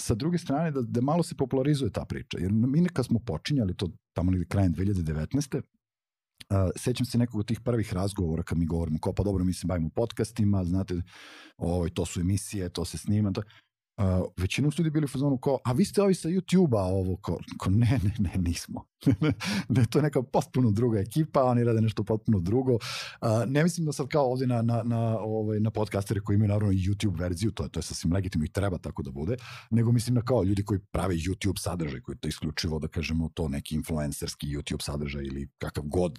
sa 0.00 0.14
druge 0.14 0.38
strane 0.38 0.70
da, 0.70 0.82
da 0.82 1.00
malo 1.00 1.22
se 1.22 1.34
popularizuje 1.34 1.92
ta 1.92 2.04
priča, 2.04 2.38
jer 2.40 2.52
mi 2.52 2.80
nekad 2.80 3.06
smo 3.06 3.18
počinjali 3.18 3.76
to 3.76 3.90
tamo 4.16 4.30
negde 4.30 4.46
krajem 4.46 4.74
2019. 4.74 5.62
Uh, 6.50 6.70
sećam 6.76 7.06
se 7.06 7.18
nekog 7.18 7.40
od 7.40 7.46
tih 7.46 7.60
prvih 7.60 7.92
razgovora 7.92 8.42
kad 8.42 8.58
mi 8.58 8.66
govorimo 8.66 8.98
kao 8.98 9.12
pa 9.12 9.22
dobro 9.22 9.44
mi 9.44 9.52
se 9.52 9.66
bavimo 9.66 9.88
podcastima, 9.88 10.64
znate, 10.64 11.02
ovaj, 11.56 11.90
to 11.90 12.06
su 12.06 12.20
emisije, 12.20 12.68
to 12.68 12.84
se 12.84 12.98
snima, 12.98 13.32
to, 13.32 13.42
uh, 13.98 14.04
većinom 14.36 14.72
su 14.72 14.82
ljudi 14.82 14.90
bili 14.90 15.04
u 15.04 15.08
fazonu 15.08 15.38
kao, 15.38 15.58
a 15.64 15.72
vi 15.72 15.84
ste 15.84 16.02
ovi 16.02 16.14
sa 16.14 16.28
YouTube-a 16.28 16.82
ovo, 16.82 17.16
kao, 17.16 17.38
kao 17.60 17.72
ne, 17.72 18.00
ne, 18.04 18.14
ne, 18.18 18.38
nismo. 18.38 18.84
da 19.68 19.80
je 19.80 19.86
to 19.86 20.00
neka 20.02 20.22
potpuno 20.22 20.70
druga 20.70 21.00
ekipa, 21.00 21.44
oni 21.44 21.64
rade 21.64 21.80
nešto 21.80 22.04
potpuno 22.04 22.40
drugo. 22.40 22.74
Uh, 22.74 22.78
ne 23.46 23.62
mislim 23.62 23.86
da 23.86 23.92
sad 23.92 24.08
kao 24.08 24.32
ovde 24.32 24.46
na, 24.46 24.62
na, 24.62 24.82
na, 24.82 25.18
ovaj, 25.18 25.60
na 25.60 25.70
podcastere 25.70 26.20
koji 26.20 26.34
imaju 26.34 26.48
naravno 26.48 26.72
YouTube 26.72 27.18
verziju, 27.18 27.50
to 27.50 27.62
je, 27.62 27.68
to 27.68 27.78
je 27.78 27.82
sasvim 27.82 28.12
legitimno 28.12 28.44
i 28.44 28.52
treba 28.52 28.78
tako 28.78 29.02
da 29.02 29.10
bude, 29.10 29.36
nego 29.70 29.92
mislim 29.92 30.14
na 30.14 30.22
kao 30.22 30.42
ljudi 30.42 30.64
koji 30.64 30.80
prave 30.80 31.14
YouTube 31.14 31.58
sadržaj, 31.58 32.00
koji 32.00 32.18
to 32.18 32.28
isključivo, 32.28 32.78
da 32.78 32.88
kažemo, 32.88 33.28
to 33.34 33.48
neki 33.48 33.74
influencerski 33.74 34.46
YouTube 34.46 34.82
sadržaj 34.82 35.24
ili 35.24 35.48
kakav 35.58 35.84
god, 35.86 36.16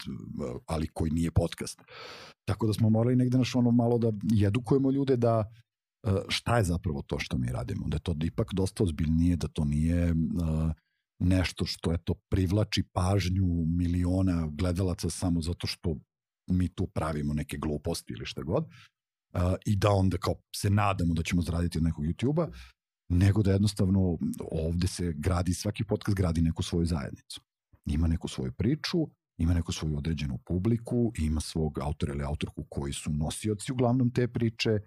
ali 0.65 0.87
koji 0.87 1.11
nije 1.11 1.31
podcast. 1.31 1.81
Tako 2.45 2.67
da 2.67 2.73
smo 2.73 2.89
morali 2.89 3.15
negde 3.15 3.37
naš 3.37 3.55
ono 3.55 3.71
malo 3.71 3.97
da 3.97 4.11
edukujemo 4.47 4.91
ljude 4.91 5.17
da 5.17 5.51
šta 6.27 6.57
je 6.57 6.63
zapravo 6.63 7.01
to 7.01 7.19
što 7.19 7.37
mi 7.37 7.51
radimo, 7.51 7.87
da 7.87 7.95
je 7.95 8.01
to 8.01 8.15
ipak 8.23 8.53
dosta 8.53 8.83
ozbiljnije, 8.83 9.35
da 9.35 9.47
to 9.47 9.65
nije 9.65 10.11
uh, 10.11 10.71
nešto 11.19 11.65
što 11.65 11.91
je 11.91 11.97
to 11.97 12.13
privlači 12.29 12.83
pažnju 12.93 13.65
miliona 13.65 14.47
gledalaca 14.51 15.09
samo 15.09 15.41
zato 15.41 15.67
što 15.67 15.95
mi 16.47 16.67
tu 16.67 16.87
pravimo 16.87 17.33
neke 17.33 17.57
gluposti 17.57 18.13
ili 18.13 18.25
šta 18.25 18.41
god 18.41 18.63
uh, 18.63 19.41
i 19.65 19.75
da 19.75 19.89
onda 19.89 20.17
kao 20.17 20.35
se 20.55 20.69
nadamo 20.69 21.13
da 21.13 21.23
ćemo 21.23 21.41
zaraditi 21.41 21.77
od 21.77 21.83
nekog 21.83 22.05
YouTube-a, 22.05 22.47
nego 23.09 23.43
da 23.43 23.51
jednostavno 23.51 24.17
ovde 24.51 24.87
se 24.87 25.13
gradi, 25.17 25.53
svaki 25.53 25.83
podcast 25.83 26.17
gradi 26.17 26.41
neku 26.41 26.63
svoju 26.63 26.85
zajednicu. 26.85 27.41
Ima 27.85 28.07
neku 28.07 28.27
svoju 28.27 28.51
priču, 28.51 28.97
ima 29.37 29.53
neku 29.53 29.71
svoju 29.71 29.97
određenu 29.97 30.39
publiku, 30.45 31.11
ima 31.17 31.41
svog 31.41 31.79
autora 31.79 32.13
ili 32.13 32.23
autorku 32.23 32.65
koji 32.69 32.93
su 32.93 33.11
nosioci 33.13 33.71
uglavnom 33.71 34.11
te 34.11 34.27
priče, 34.27 34.79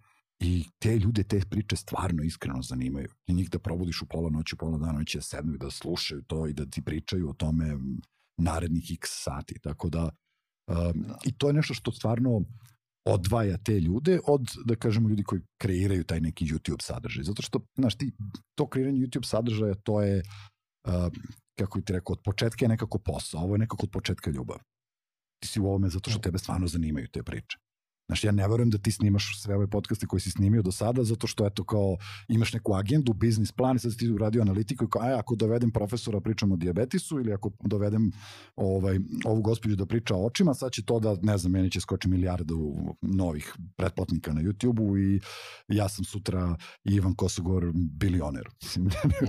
I 0.44 0.64
te 0.78 0.98
ljude, 0.98 1.22
te 1.22 1.40
priče 1.50 1.76
stvarno 1.76 2.22
iskreno 2.22 2.62
zanimaju. 2.62 3.08
I 3.26 3.34
njih 3.34 3.50
da 3.50 3.58
probudiš 3.58 4.02
u 4.02 4.06
pola 4.06 4.30
noći, 4.30 4.54
u 4.54 4.58
pola 4.58 4.78
dana, 4.78 4.96
oni 4.96 5.06
će 5.06 5.18
da 5.18 5.22
sednu 5.22 5.54
i 5.54 5.58
da 5.58 5.70
slušaju 5.70 6.22
to 6.22 6.46
i 6.46 6.52
da 6.52 6.66
ti 6.66 6.82
pričaju 6.82 7.30
o 7.30 7.32
tome 7.32 7.76
narednih 8.38 8.90
x 8.90 9.08
sati. 9.12 9.58
Tako 9.62 9.88
da, 9.88 10.10
um, 10.68 11.02
da. 11.02 11.18
i 11.24 11.32
to 11.32 11.46
je 11.46 11.52
nešto 11.52 11.74
što 11.74 11.92
stvarno 11.92 12.42
odvaja 13.04 13.56
te 13.56 13.80
ljude 13.80 14.20
od, 14.26 14.46
da 14.64 14.76
kažemo, 14.76 15.08
ljudi 15.08 15.22
koji 15.22 15.40
kreiraju 15.60 16.04
taj 16.04 16.20
neki 16.20 16.46
YouTube 16.46 16.82
sadržaj. 16.82 17.24
Zato 17.24 17.42
što, 17.42 17.60
znaš, 17.78 17.94
ti, 17.94 18.12
to 18.54 18.66
kreiranje 18.66 19.00
YouTube 19.00 19.26
sadržaja, 19.26 19.74
to 19.74 20.02
je, 20.02 20.22
uh, 20.88 20.92
kako 21.58 21.80
ti 21.80 21.92
rekao, 21.92 22.12
od 22.12 22.20
početka 22.24 22.64
je 22.64 22.68
nekako 22.68 22.98
posao, 22.98 23.40
ovo 23.40 23.54
je 23.54 23.58
nekako 23.58 23.86
od 23.86 23.90
početka 23.90 24.30
ljubav. 24.30 24.58
Ti 25.42 25.48
si 25.48 25.60
u 25.60 25.66
ovome 25.66 25.88
zato 25.88 26.10
što 26.10 26.18
da. 26.18 26.22
tebe 26.22 26.38
stvarno 26.38 26.66
zanimaju 26.66 27.08
te 27.08 27.22
priče. 27.22 27.58
Znaš, 28.06 28.24
ja 28.24 28.32
ne 28.32 28.48
verujem 28.48 28.70
da 28.70 28.78
ti 28.78 28.92
snimaš 28.92 29.40
sve 29.42 29.56
ove 29.56 29.66
podcaste 29.66 30.06
koje 30.06 30.20
si 30.20 30.30
snimio 30.30 30.62
do 30.62 30.72
sada, 30.72 31.04
zato 31.04 31.26
što 31.26 31.46
eto 31.46 31.64
kao 31.64 31.96
imaš 32.28 32.52
neku 32.52 32.74
agendu, 32.74 33.12
biznis 33.12 33.52
plan 33.52 33.76
i 33.76 33.78
sad 33.78 33.96
ti 33.96 34.10
uradio 34.10 34.42
analitiku 34.42 34.84
i 34.84 34.88
kao, 34.90 35.02
aj, 35.02 35.14
ako 35.14 35.34
dovedem 35.34 35.70
profesora 35.70 36.20
pričam 36.20 36.52
o 36.52 36.56
diabetisu 36.56 37.20
ili 37.20 37.32
ako 37.32 37.50
dovedem 37.60 38.12
ovaj, 38.56 38.98
ovu 39.24 39.42
gospođu 39.42 39.76
da 39.76 39.86
priča 39.86 40.14
o 40.14 40.26
očima, 40.26 40.54
sad 40.54 40.72
će 40.72 40.84
to 40.84 41.00
da, 41.00 41.16
ne 41.22 41.38
znam, 41.38 41.52
meni 41.52 41.70
će 41.70 41.80
skoči 41.80 42.08
milijardu 42.08 42.74
novih 43.00 43.54
pretplatnika 43.76 44.32
na 44.32 44.40
YouTube-u 44.40 44.98
i 44.98 45.20
ja 45.68 45.88
sam 45.88 46.04
sutra 46.04 46.56
Ivan 46.84 47.14
Kosogor 47.14 47.64
bilioner. 47.74 48.44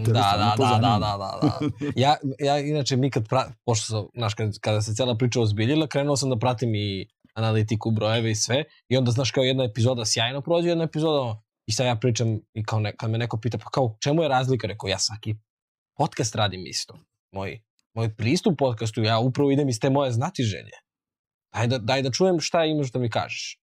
da, 0.05 0.13
da, 0.13 0.55
da, 0.57 0.79
da, 0.79 0.79
da, 0.81 1.17
da, 1.17 1.39
da. 1.41 1.59
Ja, 1.95 2.15
ja 2.39 2.59
inače 2.59 2.97
mi 2.97 3.11
kad, 3.11 3.27
pra, 3.27 3.51
pošto 3.65 3.85
sam, 3.85 4.05
znaš, 4.15 4.33
kada, 4.33 4.51
kada 4.61 4.81
se 4.81 4.95
cijela 4.95 5.17
priča 5.17 5.41
ozbiljila, 5.41 5.87
krenuo 5.87 6.17
sam 6.17 6.29
da 6.29 6.39
pratim 6.39 6.75
i 6.75 7.07
analitiku, 7.33 7.91
brojeve 7.91 8.31
i 8.31 8.35
sve. 8.35 8.63
I 8.89 8.97
onda, 8.97 9.11
znaš, 9.11 9.31
kao 9.31 9.43
jedna 9.43 9.63
epizoda 9.63 10.05
sjajno 10.05 10.41
prođe, 10.41 10.69
jedna 10.69 10.83
epizoda 10.83 11.41
i 11.65 11.71
sad 11.71 11.85
ja 11.85 11.95
pričam 11.95 12.39
i 12.53 12.63
kao 12.63 12.79
ne, 12.79 12.95
kad 12.95 13.11
me 13.11 13.17
neko 13.17 13.37
pita, 13.37 13.57
pa 13.57 13.69
kao, 13.69 13.97
čemu 13.99 14.23
je 14.23 14.29
razlika? 14.29 14.67
Rekao, 14.67 14.87
ja 14.87 14.99
svaki 14.99 15.35
podcast 15.97 16.35
radim 16.35 16.65
isto. 16.65 16.99
Moj, 17.31 17.61
moj 17.93 18.15
pristup 18.15 18.57
podcastu, 18.57 19.03
ja 19.03 19.19
upravo 19.19 19.51
idem 19.51 19.69
iz 19.69 19.79
te 19.79 19.89
moje 19.89 20.11
znatiženje. 20.11 20.71
Daj 21.53 21.67
da, 21.67 21.77
daj 21.77 22.01
da 22.01 22.11
čujem 22.11 22.39
šta 22.39 22.65
imaš 22.65 22.91
da 22.91 22.99
mi 22.99 23.09
kažeš. 23.09 23.59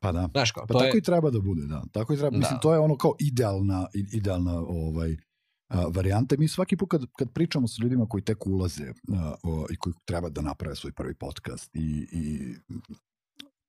Pa 0.00 0.12
da. 0.12 0.28
Znaš 0.32 0.50
kao, 0.50 0.66
pa 0.66 0.74
tako 0.74 0.96
je... 0.96 0.98
i 0.98 1.02
treba 1.02 1.30
da 1.30 1.40
bude, 1.40 1.66
da. 1.66 1.82
Tako 1.92 2.14
i 2.14 2.16
treba, 2.16 2.30
da. 2.30 2.38
mislim, 2.38 2.58
to 2.62 2.72
je 2.72 2.78
ono 2.78 2.96
kao 2.96 3.14
idealna, 3.20 3.86
idealna 4.12 4.58
ovaj, 4.58 5.16
a, 5.68 5.86
varijanta. 5.94 6.36
Mi 6.38 6.48
svaki 6.48 6.76
put 6.76 6.90
kad, 6.90 7.04
kad 7.18 7.32
pričamo 7.32 7.68
sa 7.68 7.82
ljudima 7.82 8.06
koji 8.06 8.24
tek 8.24 8.46
ulaze 8.46 8.92
o, 9.42 9.66
i 9.70 9.76
koji 9.76 9.94
treba 10.04 10.28
da 10.28 10.42
naprave 10.42 10.76
svoj 10.76 10.92
prvi 10.92 11.14
podcast 11.14 11.70
i, 11.76 12.08
i 12.12 12.54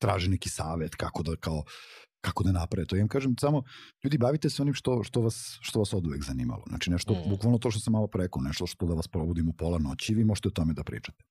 traže 0.01 0.29
neki 0.29 0.49
savet 0.49 0.95
kako 0.95 1.23
da 1.23 1.35
kao 1.35 1.63
kako 2.25 2.43
da 2.43 2.51
naprave 2.51 2.85
to. 2.85 2.95
Ja 2.95 3.01
im 3.01 3.07
kažem 3.07 3.35
samo, 3.39 3.63
ljudi, 4.03 4.17
bavite 4.17 4.49
se 4.49 4.61
onim 4.61 4.73
što, 4.73 5.03
što, 5.03 5.21
vas, 5.21 5.57
što 5.61 5.79
vas 5.79 5.93
od 5.93 6.07
uvek 6.07 6.23
zanimalo. 6.23 6.63
Znači 6.67 6.91
nešto, 6.91 7.13
mm. 7.13 7.29
bukvalno 7.29 7.57
to 7.57 7.71
što 7.71 7.79
sam 7.79 7.93
malo 7.93 8.07
preko, 8.07 8.41
nešto 8.41 8.67
što 8.67 8.85
da 8.85 8.93
vas 8.93 9.07
probudim 9.07 9.49
u 9.49 9.53
pola 9.53 9.79
noći 9.79 10.11
i 10.11 10.15
vi 10.15 10.23
možete 10.23 10.47
o 10.47 10.51
tome 10.51 10.73
da 10.73 10.83
pričate. 10.83 11.23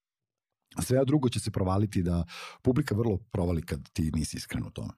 A 0.76 0.82
sve 0.82 1.04
drugo 1.04 1.28
će 1.28 1.40
se 1.40 1.50
provaliti 1.50 2.02
da 2.02 2.24
publika 2.62 2.94
vrlo 2.94 3.18
provali 3.32 3.62
kad 3.62 3.88
ti 3.92 4.10
nisi 4.14 4.36
iskren 4.36 4.64
u 4.66 4.70
tome. 4.70 4.92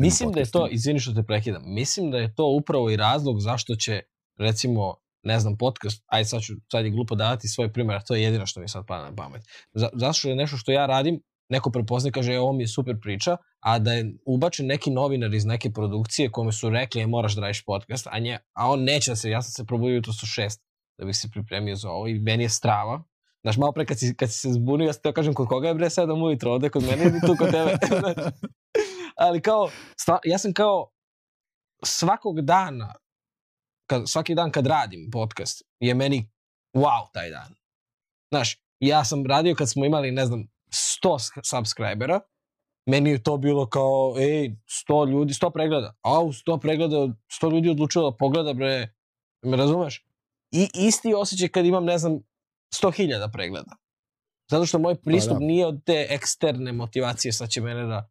Mislim 0.00 0.32
da 0.32 0.40
je 0.40 0.50
to, 0.50 0.68
izvini 0.70 1.00
što 1.00 1.14
te 1.14 1.22
prekidam, 1.22 1.62
mislim 1.66 2.10
da 2.10 2.18
je 2.18 2.34
to 2.34 2.46
upravo 2.46 2.90
i 2.90 2.96
razlog 2.96 3.40
zašto 3.40 3.76
će 3.76 4.00
recimo, 4.38 4.94
ne 5.22 5.40
znam, 5.40 5.56
podcast, 5.56 6.02
aj 6.06 6.24
sad, 6.24 6.42
ću, 6.42 6.52
sad 6.72 6.84
je 6.84 6.90
glupo 6.90 7.14
davati 7.14 7.48
svoj 7.48 7.72
primjer, 7.72 8.02
to 8.02 8.14
je 8.14 8.22
jedino 8.22 8.46
što 8.46 8.60
mi 8.60 8.68
sad 8.68 8.86
pada 8.86 9.10
na 9.10 9.16
pamet. 9.16 9.42
Za, 9.72 10.12
što 10.12 10.28
je 10.28 10.36
nešto 10.36 10.56
što 10.56 10.72
ja 10.72 10.86
radim, 10.86 11.20
neko 11.48 11.70
prepozna 11.70 12.10
kaže, 12.10 12.32
e, 12.32 12.40
ovo 12.40 12.52
mi 12.52 12.62
je 12.62 12.68
super 12.68 12.96
priča, 13.00 13.36
a 13.60 13.78
da 13.78 13.92
je 13.92 14.14
ubačen 14.26 14.66
neki 14.66 14.90
novinar 14.90 15.34
iz 15.34 15.44
neke 15.44 15.70
produkcije 15.70 16.30
kome 16.30 16.52
su 16.52 16.70
rekli, 16.70 17.00
je, 17.00 17.06
moraš 17.06 17.34
da 17.34 17.40
radiš 17.40 17.64
podcast, 17.64 18.06
a, 18.10 18.18
nje, 18.18 18.38
a 18.52 18.70
on 18.70 18.84
neće 18.84 19.10
da 19.10 19.16
se, 19.16 19.30
ja 19.30 19.42
sam 19.42 19.50
se 19.50 19.66
probudio 19.66 20.00
to 20.00 20.12
su 20.12 20.26
šest, 20.26 20.62
da 20.98 21.04
bih 21.04 21.16
se 21.16 21.28
pripremio 21.32 21.76
za 21.76 21.90
ovo 21.90 22.08
i 22.08 22.18
meni 22.18 22.42
je 22.42 22.48
strava. 22.48 23.02
Znaš, 23.42 23.56
malo 23.56 23.72
pre 23.72 23.86
kad 23.86 23.98
si, 23.98 24.14
kad 24.16 24.30
si 24.32 24.38
se 24.38 24.52
zbunio, 24.52 24.86
ja 24.86 24.92
se 24.92 25.00
teo 25.00 25.12
kažem, 25.12 25.34
kod 25.34 25.48
koga 25.48 25.68
je 25.68 25.74
bre 25.74 25.86
7 25.86 26.24
ujutro, 26.26 26.52
ovde 26.52 26.70
kod 26.70 26.82
mene 26.82 27.02
ili 27.02 27.20
tu 27.20 27.36
kod 27.38 27.50
tebe. 27.50 27.76
Ali 29.24 29.42
kao, 29.42 29.70
stva, 30.00 30.18
ja 30.24 30.38
sam 30.38 30.52
kao 30.52 30.90
svakog 31.84 32.40
dana 32.40 32.94
kad, 33.86 34.08
svaki 34.08 34.34
dan 34.34 34.50
kad 34.50 34.66
radim 34.66 35.10
podcast 35.12 35.62
je 35.80 35.94
meni 35.94 36.30
wow 36.76 37.12
taj 37.12 37.30
dan. 37.30 37.54
Znaš, 38.32 38.58
ja 38.80 39.04
sam 39.04 39.26
radio 39.26 39.54
kad 39.54 39.70
smo 39.70 39.84
imali, 39.84 40.10
ne 40.10 40.26
znam, 40.26 40.46
100 41.02 41.40
subscribera, 41.44 42.20
meni 42.86 43.10
je 43.10 43.22
to 43.22 43.36
bilo 43.36 43.68
kao, 43.68 44.14
ej, 44.18 44.56
100 44.88 45.10
ljudi, 45.10 45.32
100 45.32 45.52
pregleda. 45.52 45.94
Au, 46.02 46.32
100 46.32 46.60
pregleda, 46.60 46.96
100 46.96 47.52
ljudi 47.52 47.70
odlučilo 47.70 48.10
da 48.10 48.16
pogleda, 48.16 48.52
bre, 48.52 48.94
me 49.42 49.56
razumeš? 49.56 50.06
I 50.50 50.68
isti 50.74 51.14
osjećaj 51.14 51.48
kad 51.48 51.66
imam, 51.66 51.84
ne 51.84 51.98
znam, 51.98 52.12
100.000 52.82 53.32
pregleda. 53.32 53.76
Zato 54.50 54.66
što 54.66 54.78
moj 54.78 54.94
pristup 54.94 55.32
pa, 55.32 55.38
da. 55.38 55.44
nije 55.44 55.66
od 55.66 55.84
te 55.84 56.06
eksterne 56.10 56.72
motivacije, 56.72 57.32
sad 57.32 57.48
će 57.48 57.60
mene 57.60 57.86
da 57.86 58.10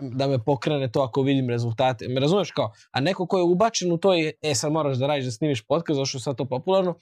da 0.00 0.26
me 0.26 0.44
pokrene 0.44 0.90
to 0.92 1.00
ako 1.00 1.22
vidim 1.22 1.50
rezultate. 1.50 2.08
Me 2.08 2.20
razumeš 2.20 2.50
kao? 2.50 2.72
A 2.90 3.00
neko 3.00 3.26
ko 3.26 3.38
je 3.38 3.44
ubačen 3.44 3.92
u 3.92 3.98
to 3.98 4.14
je, 4.14 4.32
e 4.42 4.54
sad 4.54 4.72
moraš 4.72 4.96
da 4.96 5.06
radiš 5.06 5.24
da 5.24 5.30
snimiš 5.30 5.66
podcast, 5.66 5.96
zašto 5.96 6.18
je 6.18 6.22
sad 6.22 6.36
to 6.36 6.44
popularno, 6.44 6.94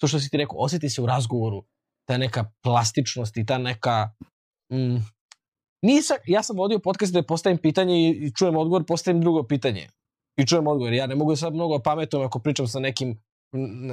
to 0.00 0.06
što 0.06 0.20
si 0.20 0.30
ti 0.30 0.36
rekao, 0.36 0.58
osjeti 0.58 0.88
se 0.88 1.02
u 1.02 1.06
razgovoru 1.06 1.64
ta 2.08 2.18
neka 2.18 2.52
plastičnost 2.62 3.36
i 3.36 3.46
ta 3.46 3.58
neka, 3.58 4.10
mm, 4.72 4.96
nisam, 5.82 6.16
ja 6.26 6.42
sam 6.42 6.56
vodio 6.56 6.78
podcast 6.78 7.12
da 7.12 7.22
postavim 7.22 7.58
pitanje 7.58 7.94
i, 7.96 8.10
i 8.10 8.32
čujem 8.34 8.56
odgovor, 8.56 8.84
postavim 8.86 9.20
drugo 9.20 9.42
pitanje. 9.42 9.88
I 10.36 10.46
čujem 10.46 10.66
odgovor. 10.66 10.92
Ja 10.92 11.06
ne 11.06 11.14
mogu 11.14 11.36
sad 11.36 11.54
mnogo 11.54 11.78
pametujem 11.78 12.26
ako 12.26 12.38
pričam 12.38 12.68
sa 12.68 12.80
nekim 12.80 13.18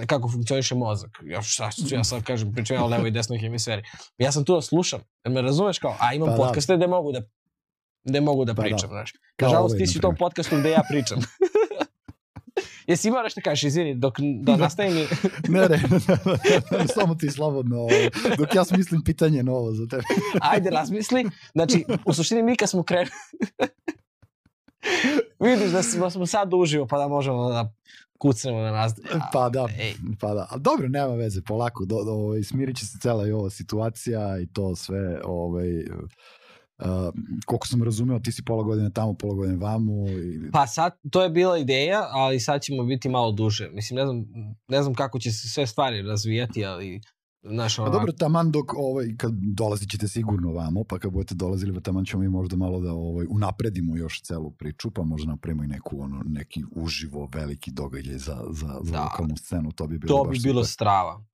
kako 0.07 0.29
funkcioniše 0.29 0.75
mozak. 0.75 1.09
Ja, 1.25 1.41
šta 1.41 1.71
ću 1.71 1.95
ja 1.95 2.03
sad 2.03 2.23
kažem, 2.23 2.53
pričam 2.53 2.77
ja 2.77 2.83
o 2.83 2.87
levoj 2.87 3.07
i 3.07 3.11
desnoj 3.11 3.39
hemisferi. 3.39 3.83
Ja 4.17 4.31
sam 4.31 4.45
tu 4.45 4.55
da 4.55 4.61
slušam. 4.61 4.99
Jer 5.25 5.33
me 5.33 5.41
razumeš 5.41 5.79
kao, 5.79 5.95
a 5.99 6.13
imam 6.13 6.27
Pa 6.27 6.31
da. 6.31 6.37
podcaste 6.37 6.77
gde 6.77 6.87
mogu 6.87 7.11
da 7.11 7.21
gde 8.03 8.21
mogu 8.21 8.45
da 8.45 8.53
Pa 8.53 8.61
da. 8.61 8.67
pričam, 8.67 8.89
znaš. 8.89 9.13
Nažalost, 9.41 9.77
ti 9.77 9.87
si 9.87 9.97
u 9.97 10.01
tom 10.01 10.15
podcastu 10.15 10.57
gde 10.57 10.69
ja 10.69 10.81
pričam. 10.89 11.19
Jesi 12.87 13.07
imao 13.07 13.23
nešto 13.23 13.41
kažeš, 13.43 13.63
izvini, 13.63 13.95
dok 13.95 14.19
da 14.19 14.55
nastavim 14.55 14.97
i... 14.97 15.05
Ne, 15.51 15.67
ne, 15.69 16.87
samo 16.95 17.15
ti 17.15 17.31
slobodno, 17.31 17.77
ovaj, 17.77 18.09
dok 18.37 18.55
ja 18.55 18.63
smislim 18.63 19.03
pitanje 19.03 19.43
novo 19.43 19.73
za 19.73 19.87
tebe. 19.87 20.03
Ajde, 20.51 20.69
razmisli. 20.69 21.29
Znači, 21.53 21.85
u 22.05 22.13
suštini 22.13 22.43
mi 22.43 22.55
kad 22.55 22.69
smo 22.69 22.83
krenuli... 22.83 23.11
Vidiš 25.39 25.71
da 25.71 25.83
smo, 25.83 26.09
smo 26.09 26.25
sad 26.25 26.53
uživo, 26.53 26.87
pa 26.87 26.97
da 26.97 27.07
možemo 27.07 27.49
da 27.49 27.73
kucnemo 28.17 28.59
na 28.59 28.71
nas. 28.71 28.93
Pa 29.33 29.49
da, 29.49 29.67
Ej, 29.79 29.93
pa 30.19 30.33
da. 30.33 30.47
Ali 30.49 30.61
dobro, 30.61 30.87
nema 30.89 31.13
veze, 31.13 31.41
polako, 31.41 31.85
do, 31.85 32.03
do, 32.03 32.11
ovaj, 32.11 32.43
smirit 32.43 32.77
će 32.77 32.85
se 32.85 32.97
cela 33.01 33.27
i 33.27 33.31
ova 33.31 33.49
situacija 33.49 34.39
i 34.39 34.47
to 34.53 34.75
sve, 34.75 35.21
ovaj, 35.25 35.85
uh, 36.77 36.85
koliko 37.45 37.67
sam 37.67 37.83
razumeo, 37.83 38.19
ti 38.19 38.31
si 38.31 38.43
pola 38.43 38.63
godine 38.63 38.89
tamo, 38.89 39.13
pola 39.13 39.33
godine 39.33 39.57
vamo. 39.57 40.07
I, 40.09 40.51
Pa 40.51 40.67
sad, 40.67 40.93
to 41.11 41.23
je 41.23 41.29
bila 41.29 41.57
ideja, 41.57 42.07
ali 42.11 42.39
sad 42.39 42.61
ćemo 42.61 42.83
biti 42.83 43.09
malo 43.09 43.31
duže. 43.31 43.69
Mislim, 43.73 43.97
ne 43.97 44.05
znam, 44.05 44.25
ne 44.67 44.81
znam 44.83 44.93
kako 44.93 45.19
će 45.19 45.31
se 45.31 45.49
sve 45.49 45.67
stvari 45.67 46.01
razvijati, 46.01 46.65
ali 46.65 47.01
znaš, 47.43 47.75
Pa 47.75 47.81
onako, 47.81 47.97
dobro, 47.97 48.11
taman 48.11 48.51
dok, 48.51 48.73
ovaj, 48.73 49.05
kad 49.17 49.31
dolazit 49.33 49.89
ćete 49.91 50.07
sigurno 50.07 50.51
vamo, 50.51 50.83
pa 50.83 50.99
kad 50.99 51.11
budete 51.11 51.35
dolazili, 51.35 51.81
taman 51.83 52.05
ćemo 52.05 52.23
mi 52.23 52.29
možda 52.29 52.55
malo 52.55 52.79
da 52.79 52.93
ovaj, 52.93 53.25
unapredimo 53.29 53.97
još 53.97 54.21
celu 54.21 54.51
priču, 54.51 54.91
pa 54.91 55.03
možda 55.03 55.31
napravimo 55.31 55.63
i 55.63 55.67
neku, 55.67 56.01
ono, 56.01 56.23
neki 56.25 56.63
uživo 56.71 57.29
veliki 57.33 57.71
događaj 57.71 58.17
za, 58.17 58.43
za, 58.49 58.79
za 58.81 58.91
Da. 58.91 59.03
lokalnu 59.03 59.37
scenu, 59.37 59.71
to 59.71 59.87
bi 59.87 59.97
bilo 59.97 60.17
to 60.17 60.29
bi 60.29 60.39
bilo 60.43 60.63
super. 60.63 60.73
strava. 60.73 61.25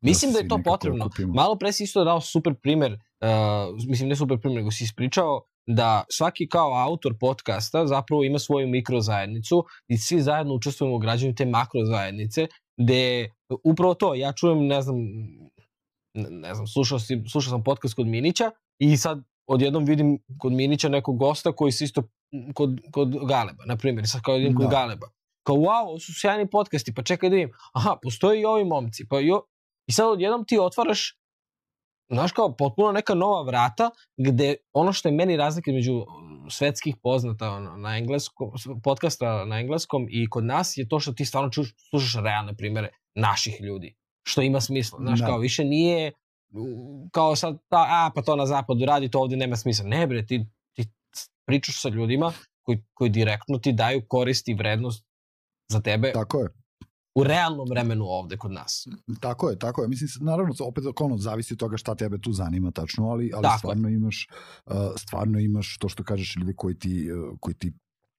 Mislim 0.00 0.32
da, 0.32 0.38
se 0.38 0.44
je 0.44 0.48
to 0.48 0.60
potrebno. 0.64 1.04
okupimo. 1.04 1.34
Malo 1.34 1.56
pre 1.58 1.72
si 1.72 1.84
isto 1.84 2.04
dao 2.04 2.20
super 2.20 2.54
primer, 2.54 2.98
uh, 3.24 3.88
mislim 3.88 4.08
ne 4.08 4.16
super 4.16 4.38
primer, 4.40 4.56
nego 4.56 4.70
si 4.70 4.84
ispričao 4.84 5.42
da 5.66 6.04
svaki 6.10 6.48
kao 6.48 6.74
autor 6.74 7.14
podcasta 7.20 7.86
zapravo 7.86 8.24
ima 8.24 8.38
svoju 8.38 8.68
mikrozajednicu 8.68 9.64
i 9.88 9.98
svi 9.98 10.20
zajedno 10.20 10.54
učestvujemo 10.54 10.96
u 10.96 10.98
građanju 10.98 11.34
te 11.34 11.46
makrozajednice, 11.46 12.46
gde 12.80 13.30
upravo 13.64 13.94
to, 13.94 14.14
ja 14.14 14.32
čujem, 14.32 14.66
ne 14.66 14.82
znam, 14.82 14.96
ne, 16.14 16.54
znam, 16.54 16.66
slušao, 16.66 16.98
si, 16.98 17.22
slušao 17.32 17.50
sam 17.50 17.64
podcast 17.64 17.94
kod 17.94 18.06
Minića 18.06 18.50
i 18.78 18.96
sad 18.96 19.22
odjednom 19.46 19.84
vidim 19.84 20.18
kod 20.38 20.52
Minića 20.52 20.88
nekog 20.88 21.18
gosta 21.18 21.52
koji 21.52 21.72
se 21.72 21.84
isto 21.84 22.02
kod, 22.54 22.80
kod 22.90 23.26
Galeba, 23.28 23.64
na 23.66 23.76
primjer, 23.76 24.08
sad 24.08 24.22
kao 24.22 24.34
kod 24.56 24.62
Da. 24.62 24.68
Galeba. 24.68 25.06
Kao, 25.46 25.56
wow, 25.56 25.88
ovo 25.88 25.98
su 25.98 26.12
sjajni 26.20 26.50
podcasti, 26.50 26.94
pa 26.94 27.02
čekaj 27.02 27.30
da 27.30 27.36
vidim. 27.36 27.50
Aha, 27.72 27.96
postoje 28.02 28.40
i 28.40 28.44
ovi 28.44 28.64
momci. 28.64 29.08
Pa 29.08 29.20
jo... 29.20 29.42
I 29.86 29.92
sad 29.92 30.06
odjednom 30.06 30.44
ti 30.44 30.58
otvaraš, 30.58 31.18
znaš 32.14 32.32
kao, 32.32 32.56
potpuno 32.56 32.92
neka 32.92 33.14
nova 33.14 33.42
vrata, 33.42 33.90
gde 34.16 34.54
ono 34.72 34.92
što 34.92 35.08
je 35.08 35.12
meni 35.12 35.36
razlika 35.36 35.70
između 35.70 36.04
svetskih 36.50 36.96
poznata 37.02 37.50
ono, 37.50 37.76
na 37.76 37.98
engleskom, 37.98 38.50
podcasta 38.82 39.44
na 39.44 39.60
engleskom 39.60 40.06
i 40.10 40.30
kod 40.30 40.44
nas 40.44 40.76
je 40.76 40.88
to 40.88 41.00
što 41.00 41.12
ti 41.12 41.24
stvarno 41.24 41.50
čuš, 41.50 41.74
slušaš 41.90 42.22
realne 42.22 42.56
primere 42.56 42.88
naših 43.14 43.60
ljudi. 43.60 43.96
Što 44.26 44.42
ima 44.42 44.60
smisla. 44.60 44.98
Znaš, 44.98 45.20
Da. 45.20 45.26
kao 45.26 45.38
više 45.38 45.64
nije 45.64 46.12
kao 47.12 47.36
sad, 47.36 47.58
ta, 47.68 47.86
a 47.88 48.10
pa 48.14 48.22
to 48.22 48.36
na 48.36 48.46
zapadu 48.46 48.84
radi, 48.84 49.10
to 49.10 49.20
ovde 49.20 49.36
nema 49.36 49.56
smisla. 49.56 49.84
Ne 49.84 50.06
bre, 50.06 50.26
ti, 50.26 50.46
ti 50.72 50.86
pričaš 51.46 51.80
sa 51.82 51.88
ljudima 51.88 52.32
koji, 52.62 52.84
koji 52.94 53.10
direktno 53.10 53.58
ti 53.58 53.72
daju 53.72 54.02
korist 54.08 54.48
i 54.48 54.54
vrednost 54.54 55.06
za 55.68 55.80
tebe 55.80 56.12
Tako 56.12 56.40
je. 56.40 56.48
U 57.14 57.24
realnom 57.24 57.68
vremenu 57.70 58.04
ovde 58.04 58.36
kod 58.36 58.52
nas. 58.52 58.88
Tako 59.20 59.50
je, 59.50 59.58
tako 59.58 59.82
je. 59.82 59.88
Mislim, 59.88 60.08
naravno, 60.26 60.54
opet 60.60 60.84
ono, 61.00 61.18
zavisi 61.18 61.54
od 61.54 61.58
toga 61.58 61.76
šta 61.76 61.94
tebe 61.94 62.18
tu 62.18 62.32
zanima 62.32 62.70
tačno, 62.70 63.08
ali, 63.08 63.30
ali 63.34 63.42
Tako 63.42 63.54
je. 63.54 63.58
stvarno 63.58 63.88
imaš, 63.88 64.28
uh, 64.66 64.74
stvarno 64.96 65.38
imaš 65.38 65.78
to 65.78 65.88
što 65.88 66.04
kažeš 66.04 66.36
ljudi 66.36 66.54
koji 66.56 66.78
ti, 66.78 67.08
uh, 67.12 67.38
koji 67.40 67.54
ti 67.54 67.72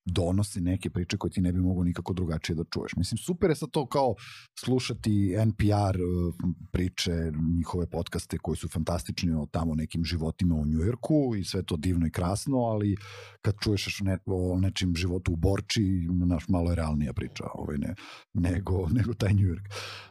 donose 0.05 0.61
neke 0.61 0.89
priče 0.89 1.17
koje 1.17 1.31
ti 1.31 1.41
ne 1.41 1.51
bi 1.51 1.61
mogao 1.61 1.83
nikako 1.83 2.13
drugačije 2.13 2.55
da 2.55 2.63
čuješ. 2.63 2.95
Mislim, 2.95 3.17
super 3.17 3.49
je 3.49 3.55
sad 3.55 3.69
to 3.71 3.85
kao 3.85 4.15
slušati 4.59 5.35
NPR 5.45 6.01
uh, 6.01 6.35
priče, 6.71 7.31
njihove 7.57 7.87
podcaste 7.87 8.37
koji 8.37 8.57
su 8.57 8.69
fantastični 8.69 9.33
o 9.33 9.47
tamo 9.51 9.75
nekim 9.75 10.03
životima 10.03 10.55
u 10.55 10.65
Njujorku 10.65 11.35
i 11.37 11.43
sve 11.43 11.63
to 11.63 11.77
divno 11.77 12.07
i 12.07 12.11
krasno, 12.11 12.57
ali 12.57 12.97
kad 13.41 13.55
čuješ 13.61 13.99
ne, 14.01 14.17
o 14.25 14.59
nečim 14.59 14.95
životu 14.95 15.33
u 15.33 15.35
Borči, 15.35 16.07
naš 16.09 16.47
malo 16.47 16.69
je 16.69 16.75
realnija 16.75 17.13
priča 17.13 17.43
ovaj, 17.53 17.77
ne, 17.77 17.95
nego, 18.33 18.87
nego 18.97 19.13
taj 19.13 19.33
Njujork. 19.33 19.63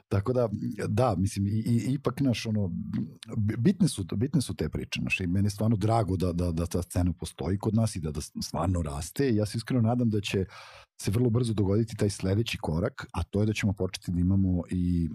Tako 0.08 0.32
da, 0.32 0.48
da, 0.88 1.14
mislim, 1.16 1.46
i, 1.46 1.50
i, 1.50 1.94
ipak, 1.94 2.20
naš, 2.20 2.46
ono, 2.46 2.70
bitne 3.58 3.88
su, 3.88 4.04
bitne 4.16 4.40
su 4.40 4.56
te 4.56 4.68
priče, 4.68 5.00
naš, 5.02 5.20
i 5.20 5.26
meni 5.26 5.46
je 5.46 5.50
stvarno 5.50 5.76
drago 5.76 6.16
da, 6.16 6.32
da, 6.32 6.52
da 6.52 6.66
ta 6.66 6.82
scena 6.82 7.12
postoji 7.12 7.58
kod 7.58 7.74
nas 7.74 7.96
i 7.96 8.00
da, 8.00 8.10
da 8.10 8.20
stvarno 8.20 8.82
raste 8.82 9.30
i 9.30 9.36
ja 9.36 9.46
se 9.46 9.58
iskreno 9.58 9.82
nadam 9.82 10.10
da 10.10 10.20
će 10.20 10.44
se 11.02 11.10
vrlo 11.10 11.30
brzo 11.30 11.54
dogoditi 11.54 11.96
taj 11.96 12.10
sledeći 12.10 12.58
korak, 12.58 13.06
a 13.12 13.22
to 13.22 13.40
je 13.40 13.46
da 13.46 13.52
ćemo 13.52 13.72
početi 13.72 14.12
da 14.12 14.20
imamo 14.20 14.62
i 14.70 15.08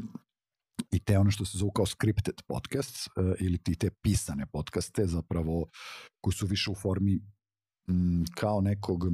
i 0.91 0.99
te 0.99 1.17
ono 1.17 1.31
što 1.31 1.45
se 1.45 1.57
zovu 1.57 1.71
kao 1.71 1.85
scripted 1.85 2.41
podcasts 2.47 3.07
uh, 3.07 3.33
ili 3.39 3.57
ti 3.57 3.75
te 3.75 3.89
pisane 4.01 4.45
podcaste 4.45 5.07
zapravo 5.07 5.67
koji 6.21 6.33
su 6.33 6.45
više 6.45 6.71
u 6.71 6.75
formi 6.75 7.19
mm, 7.89 8.23
kao 8.35 8.61
nekog 8.61 9.03
uh, 9.03 9.11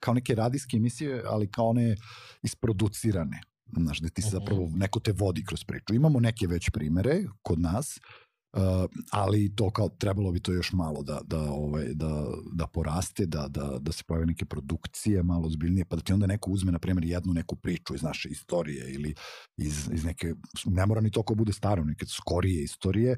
kao 0.00 0.14
neke 0.14 0.34
radijske 0.34 0.76
emisije, 0.76 1.22
ali 1.26 1.50
kao 1.50 1.68
one 1.68 1.96
isproducirane. 2.42 3.40
Znaš, 3.76 3.98
da 4.00 4.08
ti 4.08 4.22
se 4.22 4.28
Mhm. 4.28 4.36
zapravo, 4.36 4.70
neko 4.74 5.00
te 5.00 5.12
vodi 5.12 5.44
kroz 5.44 5.64
priču. 5.64 5.94
Imamo 5.94 6.20
neke 6.20 6.46
već 6.46 6.70
primere 6.70 7.24
kod 7.42 7.60
nas, 7.60 7.98
uh, 8.56 8.62
ali 9.10 9.54
to 9.56 9.70
kao 9.70 9.88
trebalo 9.88 10.32
bi 10.32 10.40
to 10.40 10.52
još 10.52 10.72
malo 10.72 11.02
da, 11.02 11.20
da, 11.26 11.40
ovaj, 11.50 11.84
da, 11.94 12.24
da 12.52 12.66
poraste, 12.66 13.26
da, 13.26 13.48
da, 13.48 13.78
da 13.80 13.92
se 13.92 14.04
pojave 14.06 14.26
neke 14.26 14.44
produkcije 14.44 15.22
malo 15.22 15.46
ozbiljnije, 15.46 15.84
pa 15.84 15.96
da 15.96 16.02
ti 16.02 16.12
onda 16.12 16.26
neko 16.26 16.50
uzme, 16.50 16.72
na 16.72 16.78
primjer, 16.78 17.04
jednu 17.04 17.32
neku 17.32 17.56
priču 17.56 17.94
iz 17.94 18.02
naše 18.02 18.28
istorije 18.28 18.92
ili 18.92 19.14
iz, 19.56 19.88
iz 19.92 20.04
neke, 20.04 20.34
ne 20.66 20.86
mora 20.86 21.00
ni 21.00 21.10
to 21.10 21.22
ko 21.22 21.34
bude 21.34 21.52
staro, 21.52 21.84
neke 21.84 22.06
skorije 22.06 22.62
istorije, 22.62 23.16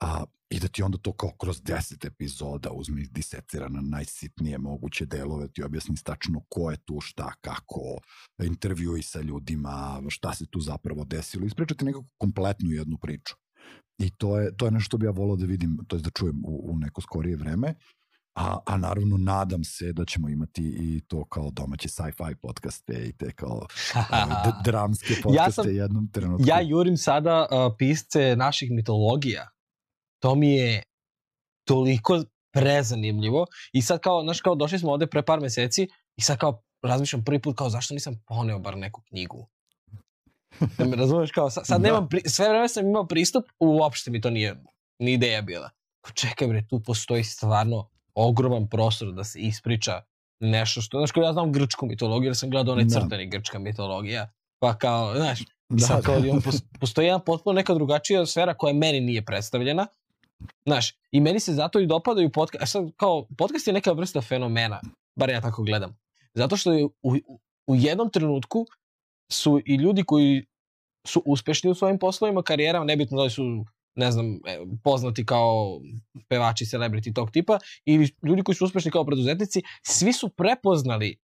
a, 0.00 0.24
i 0.50 0.60
da 0.60 0.68
ti 0.68 0.82
onda 0.82 0.98
to 0.98 1.12
kao 1.12 1.30
kroz 1.40 1.62
deset 1.62 2.04
epizoda 2.04 2.70
uzme 2.72 3.02
i 3.02 3.06
disecira 3.10 3.68
na 3.68 3.80
najsitnije 3.80 4.58
moguće 4.58 5.06
delove, 5.06 5.48
ti 5.48 5.62
objasni 5.62 5.94
tačno 6.04 6.40
ko 6.48 6.70
je 6.70 6.76
tu, 6.76 7.00
šta, 7.00 7.32
kako, 7.40 7.80
intervjui 8.42 9.02
sa 9.02 9.20
ljudima, 9.20 10.02
šta 10.08 10.34
se 10.34 10.46
tu 10.46 10.60
zapravo 10.60 11.04
desilo, 11.04 11.46
ispričati 11.46 11.84
nekako 11.84 12.04
kompletnu 12.18 12.70
jednu 12.70 12.98
priču. 12.98 13.34
I 13.98 14.10
to 14.10 14.38
je, 14.40 14.56
to 14.56 14.64
je 14.64 14.70
nešto 14.70 14.84
što 14.84 14.98
bi 14.98 15.06
ja 15.06 15.10
volao 15.10 15.36
da 15.36 15.46
vidim, 15.46 15.78
to 15.88 15.96
je 15.96 16.02
da 16.02 16.10
čujem 16.10 16.42
u, 16.44 16.72
u 16.72 16.78
neko 16.78 17.00
skorije 17.00 17.36
vreme, 17.36 17.74
a, 18.34 18.58
a 18.66 18.76
naravno 18.76 19.16
nadam 19.16 19.64
se 19.64 19.92
da 19.92 20.04
ćemo 20.04 20.28
imati 20.28 20.62
i 20.62 21.00
to 21.08 21.24
kao 21.24 21.50
domaće 21.50 21.88
sci-fi 21.88 22.34
podcaste 22.42 23.04
i 23.08 23.12
te 23.12 23.32
kao 23.32 23.66
d- 24.44 24.52
dramske 24.64 25.14
podcaste 25.22 25.62
sam- 25.62 25.76
jednom 25.76 26.08
trenutku. 26.12 26.44
ja 26.48 26.60
jurim 26.60 26.96
sada 26.96 27.46
uh, 27.50 27.74
pisce 27.78 28.36
naših 28.36 28.70
mitologija. 28.70 29.48
To 30.24 30.34
mi 30.34 30.52
je 30.52 30.82
toliko 31.64 32.22
prezanimljivo. 32.52 33.46
I 33.72 33.82
sad 33.82 34.00
kao, 34.00 34.22
znaš, 34.22 34.40
kao 34.40 34.54
došli 34.54 34.78
smo 34.78 34.92
ovde 34.92 35.06
pre 35.06 35.22
par 35.22 35.40
meseci 35.40 35.88
i 36.16 36.22
sad 36.22 36.38
kao 36.38 36.62
razmišljam 36.82 37.24
prvi 37.24 37.42
put 37.42 37.56
kao 37.56 37.70
zašto 37.70 37.94
nisam 37.94 38.22
poneo 38.26 38.58
bar 38.58 38.76
neku 38.78 39.02
knjigu. 39.08 39.48
Da 40.78 40.84
me 40.84 40.96
razumeš 40.96 41.30
kao, 41.30 41.50
sad, 41.50 41.66
sad 41.66 41.80
Da. 41.80 41.88
nemam, 41.88 42.08
pri, 42.08 42.20
sve 42.26 42.48
vreme 42.48 42.68
sam 42.68 42.86
imao 42.86 43.06
pristup, 43.06 43.44
uopšte 43.60 44.10
mi 44.10 44.20
to 44.20 44.30
nije 44.30 44.62
ni 44.98 45.12
ideja 45.12 45.42
bila. 45.42 45.70
Kao, 46.04 46.12
čekaj 46.14 46.48
bre, 46.48 46.66
tu 46.68 46.82
postoji 46.82 47.24
stvarno 47.24 47.88
ogroman 48.14 48.68
prostor 48.68 49.12
da 49.12 49.24
se 49.24 49.38
ispriča 49.40 50.02
nešto 50.40 50.80
što, 50.80 50.98
znaš, 50.98 51.12
kao 51.12 51.22
ja 51.22 51.32
znam 51.32 51.52
grčku 51.52 51.86
mitologiju, 51.86 52.28
jer 52.28 52.36
sam 52.36 52.50
gledao 52.50 52.72
onaj 52.72 52.84
Da. 52.84 53.00
crtani 53.00 53.26
grčka 53.30 53.58
mitologija, 53.58 54.30
pa 54.58 54.78
kao, 54.78 55.16
znaš, 55.16 55.40
da, 55.68 55.86
sad 55.86 56.02
kao 56.02 56.14
pos- 56.20 56.64
postoji 56.80 57.06
jedna 57.06 57.18
potpuno 57.18 57.54
neka 57.54 57.74
drugačija 57.74 58.26
sfera 58.26 58.54
koja 58.54 58.74
meni 58.74 59.00
nije 59.00 59.24
predstavljena. 59.24 59.86
Znaš, 60.66 60.94
i 61.10 61.20
meni 61.20 61.40
se 61.40 61.52
zato 61.52 61.80
i 61.80 61.86
dopadaju 61.86 62.32
podcast. 62.32 62.62
A 62.62 62.66
sad, 62.66 62.84
kao, 62.96 63.26
podcast 63.38 63.66
je 63.66 63.72
neka 63.72 63.92
vrsta 63.92 64.20
fenomena, 64.20 64.80
bar 65.16 65.30
ja 65.30 65.40
tako 65.40 65.62
gledam. 65.62 65.96
Zato 66.34 66.56
što 66.56 66.72
je 66.72 66.84
u, 66.84 67.14
u 67.66 67.74
jednom 67.74 68.10
trenutku 68.10 68.66
su 69.32 69.60
i 69.66 69.74
ljudi 69.74 70.04
koji 70.04 70.46
su 71.06 71.22
uspešni 71.26 71.70
u 71.70 71.74
svojim 71.74 71.98
poslovima, 71.98 72.42
karijerama, 72.42 72.84
nebitno 72.84 73.16
da 73.16 73.22
li 73.22 73.30
su 73.30 73.64
ne 73.96 74.12
znam, 74.12 74.26
e, 74.26 74.58
poznati 74.84 75.26
kao 75.26 75.80
pevači, 76.28 76.64
celebrity 76.64 77.14
tog 77.14 77.30
tipa, 77.30 77.58
ili 77.84 78.10
ljudi 78.22 78.42
koji 78.42 78.56
su 78.56 78.64
uspešni 78.64 78.90
kao 78.90 79.04
preduzetnici, 79.04 79.62
svi 79.82 80.12
su 80.12 80.28
prepoznali 80.28 81.20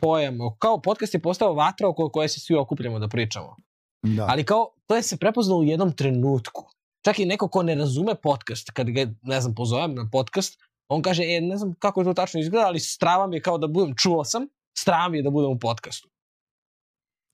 pojam, 0.00 0.38
kao 0.58 0.82
podcast 0.82 1.14
je 1.14 1.22
postao 1.22 1.54
vatra 1.54 1.88
oko 1.88 2.08
koje 2.08 2.28
se 2.28 2.40
svi 2.40 2.54
okupljamo 2.54 2.98
da 2.98 3.08
pričamo. 3.08 3.56
da. 4.02 4.26
Ali 4.28 4.44
kao, 4.44 4.74
to 4.86 4.96
je 4.96 5.02
se 5.02 5.16
prepoznalo 5.16 5.60
u 5.60 5.64
jednom 5.64 5.92
trenutku. 5.92 6.75
Čak 7.06 7.18
i 7.22 7.26
neko 7.26 7.46
ko 7.48 7.62
ne 7.62 7.74
razume 7.78 8.16
podcast, 8.18 8.70
kad 8.74 8.90
ga, 8.90 9.06
ne 9.22 9.40
znam, 9.40 9.54
pozovem 9.54 9.94
na 9.94 10.08
podcast, 10.12 10.58
on 10.90 11.02
kaže, 11.02 11.22
e, 11.22 11.40
ne 11.40 11.56
znam 11.56 11.74
kako 11.78 12.00
je 12.00 12.10
to 12.10 12.14
tačno 12.18 12.40
izgleda, 12.40 12.66
ali 12.66 12.82
strava 12.82 13.26
mi 13.26 13.36
je 13.36 13.42
kao 13.46 13.58
da 13.58 13.66
budem, 13.70 13.94
čuo 13.94 14.24
sam, 14.24 14.48
strava 14.78 15.08
mi 15.08 15.18
je 15.18 15.22
da 15.22 15.30
budem 15.30 15.52
u 15.54 15.58
podcastu. 15.58 16.08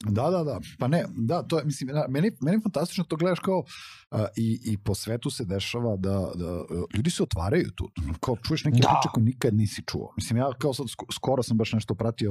Da, 0.07 0.31
da, 0.31 0.45
da. 0.45 0.61
Pa 0.79 0.89
ne, 0.89 1.05
da, 1.17 1.43
to 1.43 1.59
je, 1.59 1.65
mislim, 1.65 1.91
meni, 2.09 2.31
meni 2.41 2.57
je 2.57 2.61
fantastično 2.61 3.05
to 3.05 3.17
gledaš 3.17 3.39
kao 3.39 3.59
uh, 3.59 4.21
i, 4.37 4.61
i 4.65 4.79
po 4.79 4.95
svetu 4.95 5.31
se 5.31 5.45
dešava 5.45 5.97
da, 5.97 6.31
da 6.35 6.61
uh, 6.61 6.67
ljudi 6.95 7.11
se 7.11 7.23
otvaraju 7.23 7.71
tu. 7.71 7.91
Kao 8.21 8.37
čuješ 8.37 8.65
neke 8.65 8.81
da. 8.81 8.89
priče 8.89 9.13
koje 9.15 9.25
nikad 9.25 9.55
nisi 9.55 9.83
čuo. 9.87 10.13
Mislim, 10.17 10.37
ja 10.39 10.53
kao 10.59 10.75
sad 10.75 10.87
skoro 11.13 11.43
sam 11.43 11.57
baš 11.57 11.73
nešto 11.73 11.95
pratio 11.95 12.31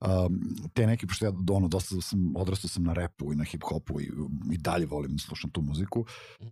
um, 0.00 0.40
te 0.74 0.86
neke, 0.86 1.06
pošto 1.06 1.26
ja 1.26 1.32
ono, 1.50 1.68
dosta 1.68 2.00
sam, 2.00 2.32
odrastao 2.36 2.68
sam 2.68 2.82
na 2.82 2.92
repu 2.92 3.32
i 3.32 3.36
na 3.36 3.44
hip-hopu 3.44 4.00
i, 4.00 4.10
i 4.52 4.58
dalje 4.58 4.86
volim 4.86 5.16
da 5.16 5.18
slušam 5.18 5.50
tu 5.50 5.62
muziku 5.62 6.04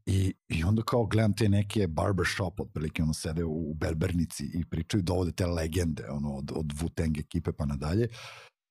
i, 0.06 0.34
i 0.48 0.64
onda 0.64 0.82
kao 0.82 1.06
gledam 1.06 1.36
te 1.36 1.48
neke 1.48 1.86
barbershop, 1.86 2.60
otprilike 2.60 3.02
ono 3.02 3.12
sede 3.12 3.44
u, 3.44 3.70
u 3.70 3.74
Belbernici 3.74 4.50
i 4.54 4.64
pričaju, 4.64 5.02
dovode 5.02 5.32
te 5.32 5.46
legende 5.46 6.04
ono, 6.10 6.34
od, 6.34 6.52
od 6.54 6.66
Wu-Tang 6.66 7.20
ekipe 7.20 7.52
pa 7.52 7.66
nadalje 7.66 8.08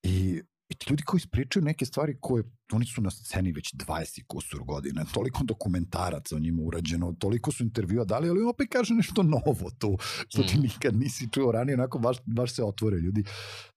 i 0.03 0.41
I 0.71 0.75
ti 0.75 0.85
ljudi 0.89 1.03
koji 1.03 1.17
ispričaju 1.17 1.63
neke 1.65 1.85
stvari 1.85 2.17
koje, 2.21 2.43
oni 2.71 2.85
su 2.85 3.01
na 3.01 3.11
sceni 3.11 3.51
već 3.51 3.73
20 3.73 4.23
kusur 4.27 4.63
godina, 4.63 5.05
toliko 5.13 5.43
dokumentaraca 5.43 6.35
o 6.35 6.39
njima 6.39 6.61
urađeno, 6.61 7.15
toliko 7.19 7.51
su 7.51 7.63
intervjua 7.63 8.05
dali, 8.05 8.29
ali 8.29 8.43
opet 8.43 8.67
kaže 8.71 8.93
nešto 8.93 9.23
novo 9.23 9.71
tu, 9.79 9.97
što 10.27 10.43
ti 10.43 10.57
mm. 10.57 10.61
nikad 10.61 10.95
nisi 10.95 11.29
čuo 11.31 11.51
ranije, 11.51 11.73
onako 11.73 11.99
baš, 11.99 12.17
baš 12.25 12.55
se 12.55 12.63
otvore 12.63 12.97
ljudi. 12.97 13.23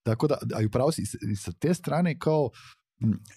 Tako 0.02 0.26
da, 0.26 0.38
a 0.54 0.62
i 0.62 0.66
upravo 0.66 0.92
si, 0.92 1.02
i 1.32 1.36
sa 1.36 1.52
te 1.52 1.74
strane 1.74 2.18
kao, 2.18 2.50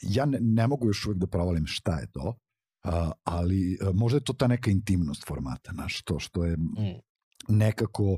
ja 0.01 0.25
ne, 0.25 0.37
ne 0.41 0.67
mogu 0.67 0.87
još 0.87 1.05
uvijek 1.05 1.19
da 1.19 1.27
provalim 1.27 1.65
šta 1.65 1.99
je 1.99 2.11
to, 2.11 2.37
a, 2.83 3.11
ali 3.23 3.77
a, 3.81 3.91
možda 3.93 4.17
je 4.17 4.23
to 4.23 4.33
ta 4.33 4.47
neka 4.47 4.71
intimnost 4.71 5.27
formata, 5.27 5.71
znaš, 5.73 6.01
to 6.01 6.19
što 6.19 6.45
je 6.45 6.57
mm. 6.57 6.99
nekako, 7.47 8.17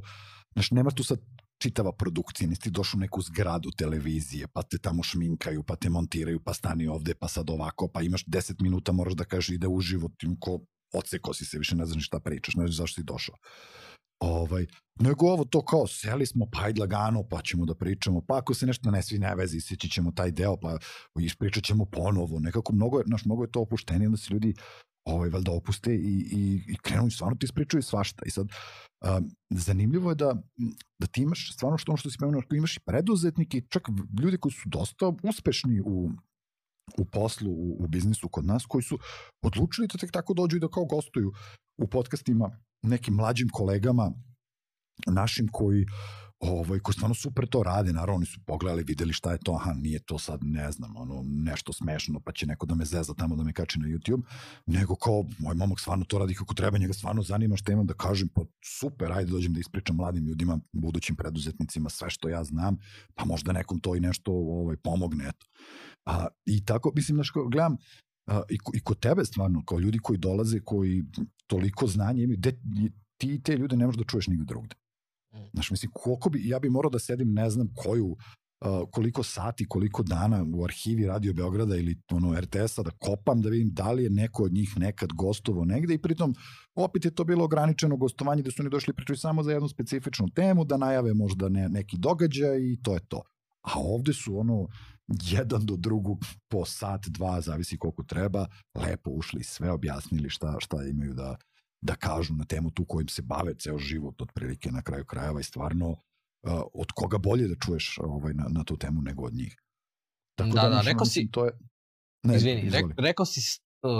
znaš, 0.54 0.72
nema 0.72 0.92
tu 0.92 1.04
sad 1.04 1.20
čitava 1.60 1.92
produkcija, 1.92 2.50
nisi 2.50 2.62
ti 2.62 2.70
došao 2.70 2.98
u 2.98 3.02
neku 3.02 3.22
zgradu 3.22 3.72
televizije, 3.72 4.48
pa 4.48 4.64
te 4.64 4.78
tamo 4.78 5.04
šminkaju, 5.04 5.64
pa 5.64 5.76
te 5.76 5.90
montiraju, 5.90 6.40
pa 6.40 6.54
stani 6.54 6.88
ovde, 6.88 7.16
pa 7.16 7.28
sad 7.28 7.50
ovako, 7.50 7.88
pa 7.88 8.02
imaš 8.02 8.26
10 8.26 8.62
minuta, 8.62 8.92
moraš 8.92 9.14
da 9.14 9.24
kažeš 9.24 9.50
ide 9.50 9.68
uživo, 9.68 10.10
tim 10.18 10.38
ko 10.40 10.60
oceko 10.94 11.34
si 11.34 11.46
se, 11.46 11.58
više 11.58 11.76
ne 11.76 11.86
znaš 11.86 12.06
šta 12.06 12.20
pričaš, 12.20 12.56
ne 12.56 12.68
znaš 12.68 12.76
zašto 12.76 12.96
si 12.96 13.04
došao. 13.04 13.36
Ovaj, 14.20 14.66
nego 15.00 15.28
ovo 15.28 15.46
to 15.46 15.66
kao, 15.66 15.88
seli 15.88 16.26
smo, 16.26 16.46
pa 16.52 16.64
ajde 16.64 16.82
lagano, 16.82 17.24
pa 17.24 17.42
ćemo 17.42 17.66
da 17.66 17.76
pričamo, 17.76 18.22
pa 18.22 18.38
ako 18.38 18.54
se 18.54 18.66
nešto 18.66 18.92
ne 18.92 19.04
svi 19.04 19.20
ne 19.20 19.36
vezi, 19.36 19.62
sjeći 19.62 19.90
ćemo 19.90 20.12
taj 20.12 20.32
deo, 20.32 20.58
pa 20.58 20.78
ispričat 21.20 21.64
ćemo 21.64 21.86
ponovo, 21.86 22.40
nekako 22.40 22.74
mnogo 22.74 23.00
je, 23.00 23.04
naš, 23.08 23.26
mnogo 23.26 23.44
je 23.44 23.52
to 23.52 23.62
opuštenije 23.62 24.10
da 24.10 24.18
se 24.18 24.34
ljudi 24.34 24.54
ovaj, 25.06 25.30
valjda 25.30 25.52
opuste 25.52 25.96
i, 25.96 26.28
i, 26.32 26.64
i 26.68 26.78
krenu 26.78 27.10
stvarno 27.10 27.38
ti 27.38 27.46
ispričaju 27.46 27.84
svašta. 27.84 28.24
I 28.26 28.30
sad, 28.30 28.48
um, 28.48 29.32
zanimljivo 29.50 30.12
je 30.12 30.16
da, 30.16 30.36
da 31.00 31.08
ti 31.08 31.22
imaš 31.22 31.54
stvarno 31.54 31.78
što 31.78 31.92
ono 31.92 31.98
što 31.98 32.10
si 32.10 32.18
pomenuo, 32.18 32.42
imaš 32.52 32.78
i 32.78 32.80
preduzetnike 32.86 33.58
i 33.58 33.68
čak 33.70 33.88
ljudi 34.22 34.38
koji 34.38 34.52
su 34.52 34.70
dosta 34.70 35.14
uspešni 35.24 35.82
u, 35.82 36.12
u 36.98 37.06
poslu, 37.06 37.52
u, 37.52 37.84
u 37.84 37.88
biznisu 37.88 38.30
kod 38.30 38.46
nas, 38.46 38.66
koji 38.66 38.84
su 38.84 39.00
odlučili 39.42 39.88
da 39.88 39.98
tek 39.98 40.12
tako 40.12 40.34
dođu 40.34 40.58
i 40.58 40.60
da 40.60 40.68
kao 40.68 40.86
gostuju 40.86 41.32
u 41.82 41.88
podcastima 41.88 42.50
nekim 42.82 43.14
mlađim 43.14 43.50
kolegama 43.50 44.12
našim 45.08 45.48
koji 45.52 45.86
ovaj, 46.40 46.80
koji 46.80 46.94
stvarno 46.94 47.16
super 47.16 47.48
to 47.48 47.64
rade, 47.64 47.94
naravno 47.94 48.16
oni 48.16 48.26
su 48.26 48.40
pogledali, 48.46 48.84
videli 48.84 49.14
šta 49.14 49.32
je 49.32 49.38
to, 49.38 49.54
aha, 49.54 49.74
nije 49.74 50.00
to 50.00 50.20
sad, 50.20 50.40
ne 50.44 50.72
znam, 50.72 50.98
ono, 50.98 51.24
nešto 51.26 51.74
smešno, 51.74 52.20
pa 52.20 52.32
će 52.32 52.46
neko 52.46 52.66
da 52.66 52.76
me 52.76 52.86
zeza 52.86 53.14
tamo 53.14 53.36
da 53.36 53.44
me 53.44 53.54
kači 53.54 53.80
na 53.80 53.88
YouTube, 53.88 54.22
nego 54.66 54.96
kao, 54.96 55.26
moj 55.40 55.56
momak 55.56 55.80
stvarno 55.80 56.06
to 56.06 56.20
radi 56.20 56.34
kako 56.34 56.54
treba, 56.54 56.78
njega 56.78 56.94
stvarno 56.94 57.22
zanima 57.22 57.58
šta 57.58 57.72
imam 57.72 57.86
da 57.86 57.94
kažem, 57.94 58.28
pa 58.28 58.42
super, 58.80 59.12
ajde 59.12 59.32
dođem 59.32 59.54
da 59.54 59.60
ispričam 59.60 59.96
mladim 59.96 60.26
ljudima, 60.26 60.60
budućim 60.72 61.16
preduzetnicima, 61.16 61.90
sve 61.90 62.10
što 62.10 62.30
ja 62.30 62.44
znam, 62.44 62.78
pa 63.16 63.26
možda 63.26 63.52
nekom 63.52 63.80
to 63.80 63.96
i 63.96 64.00
nešto 64.00 64.32
ovaj, 64.32 64.78
pomogne, 64.78 65.28
eto. 65.28 65.46
A, 66.06 66.28
I 66.46 66.66
tako, 66.66 66.92
mislim, 66.96 67.16
znaš, 67.16 67.32
gledam, 67.52 67.78
a, 68.28 68.42
i, 68.50 68.58
i 68.74 68.80
kod 68.80 69.00
tebe 69.00 69.26
stvarno, 69.26 69.64
kao 69.66 69.80
ljudi 69.80 70.00
koji 70.00 70.18
dolaze, 70.18 70.60
koji 70.60 71.04
toliko 71.48 71.88
znanja 71.88 72.24
imaju, 72.24 72.38
de, 72.38 72.60
ti 73.18 73.42
te 73.44 73.58
ljude 73.58 73.78
ne 73.78 73.86
možeš 73.86 73.98
da 73.98 74.04
čuješ 74.04 74.28
nigde 74.28 74.46
drugde. 74.46 74.76
Mm. 75.34 75.50
Znaš, 75.54 75.72
mislim, 75.72 75.92
koliko 75.96 76.30
bi, 76.30 76.48
ja 76.48 76.60
bi 76.60 76.70
morao 76.70 76.90
da 76.90 77.00
sedim 77.00 77.34
ne 77.34 77.50
znam 77.50 77.68
koju, 77.76 78.06
uh, 78.06 78.18
koliko 78.92 79.24
sati, 79.24 79.68
koliko 79.68 80.04
dana 80.04 80.46
u 80.54 80.64
arhivi 80.64 81.08
Radio 81.08 81.34
Beograda 81.34 81.76
ili 81.76 82.02
ono 82.12 82.40
RTS-a 82.40 82.84
da 82.84 82.92
kopam 82.92 83.42
da 83.42 83.50
vidim 83.50 83.70
da 83.74 83.92
li 83.92 84.04
je 84.04 84.10
neko 84.10 84.44
od 84.44 84.54
njih 84.54 84.74
nekad 84.78 85.10
gostovo 85.14 85.66
negde 85.66 85.94
i 85.94 86.02
pritom 86.02 86.36
opet 86.76 87.06
je 87.06 87.16
to 87.16 87.24
bilo 87.24 87.46
ograničeno 87.46 87.98
gostovanje 87.98 88.44
da 88.44 88.52
su 88.52 88.62
oni 88.62 88.70
došli 88.70 88.94
pričaju 88.94 89.18
samo 89.18 89.44
za 89.44 89.52
jednu 89.52 89.68
specifičnu 89.68 90.28
temu, 90.36 90.66
da 90.66 90.78
najave 90.78 91.14
možda 91.14 91.50
ne, 91.50 91.70
neki 91.70 91.98
događaj 91.98 92.58
i 92.60 92.80
to 92.84 92.94
je 92.94 93.00
to. 93.08 93.22
A 93.62 93.72
ovde 93.76 94.14
su 94.14 94.40
ono 94.40 94.68
jedan 95.10 95.66
do 95.66 95.76
drugog 95.76 96.18
po 96.48 96.66
sat, 96.66 97.06
dva, 97.08 97.42
zavisi 97.42 97.78
koliko 97.78 98.04
treba, 98.04 98.48
lepo 98.76 99.12
ušli 99.12 99.44
sve 99.44 99.72
objasnili 99.72 100.30
šta, 100.30 100.56
šta 100.60 100.84
imaju 100.84 101.14
da, 101.14 101.38
da 101.82 101.96
kažu 101.96 102.34
na 102.34 102.46
temu 102.46 102.72
tu 102.72 102.86
kojim 102.86 103.08
se 103.08 103.22
bave 103.22 103.54
ceo 103.60 103.78
život 103.78 104.22
otprilike 104.22 104.72
na 104.72 104.82
kraju 104.82 105.06
krajeva 105.06 105.40
i 105.40 105.44
stvarno 105.44 105.90
uh, 105.90 105.98
od 106.74 106.92
koga 106.96 107.18
bolje 107.18 107.48
da 107.48 107.56
čuješ 107.66 108.00
ovaj, 108.04 108.34
na, 108.34 108.46
na 108.50 108.64
tu 108.64 108.78
temu 108.78 109.02
nego 109.02 109.26
od 109.26 109.34
njih. 109.34 109.56
Tako 110.38 110.56
da, 110.56 110.62
da, 110.62 110.70
da 110.70 110.82
rekao 110.82 111.06
si, 111.06 111.30
to 111.32 111.46
je... 111.46 111.52
Ne, 112.24 112.36
izvini, 112.36 112.70
re, 112.70 112.82
rekao 112.98 113.26
si 113.26 113.42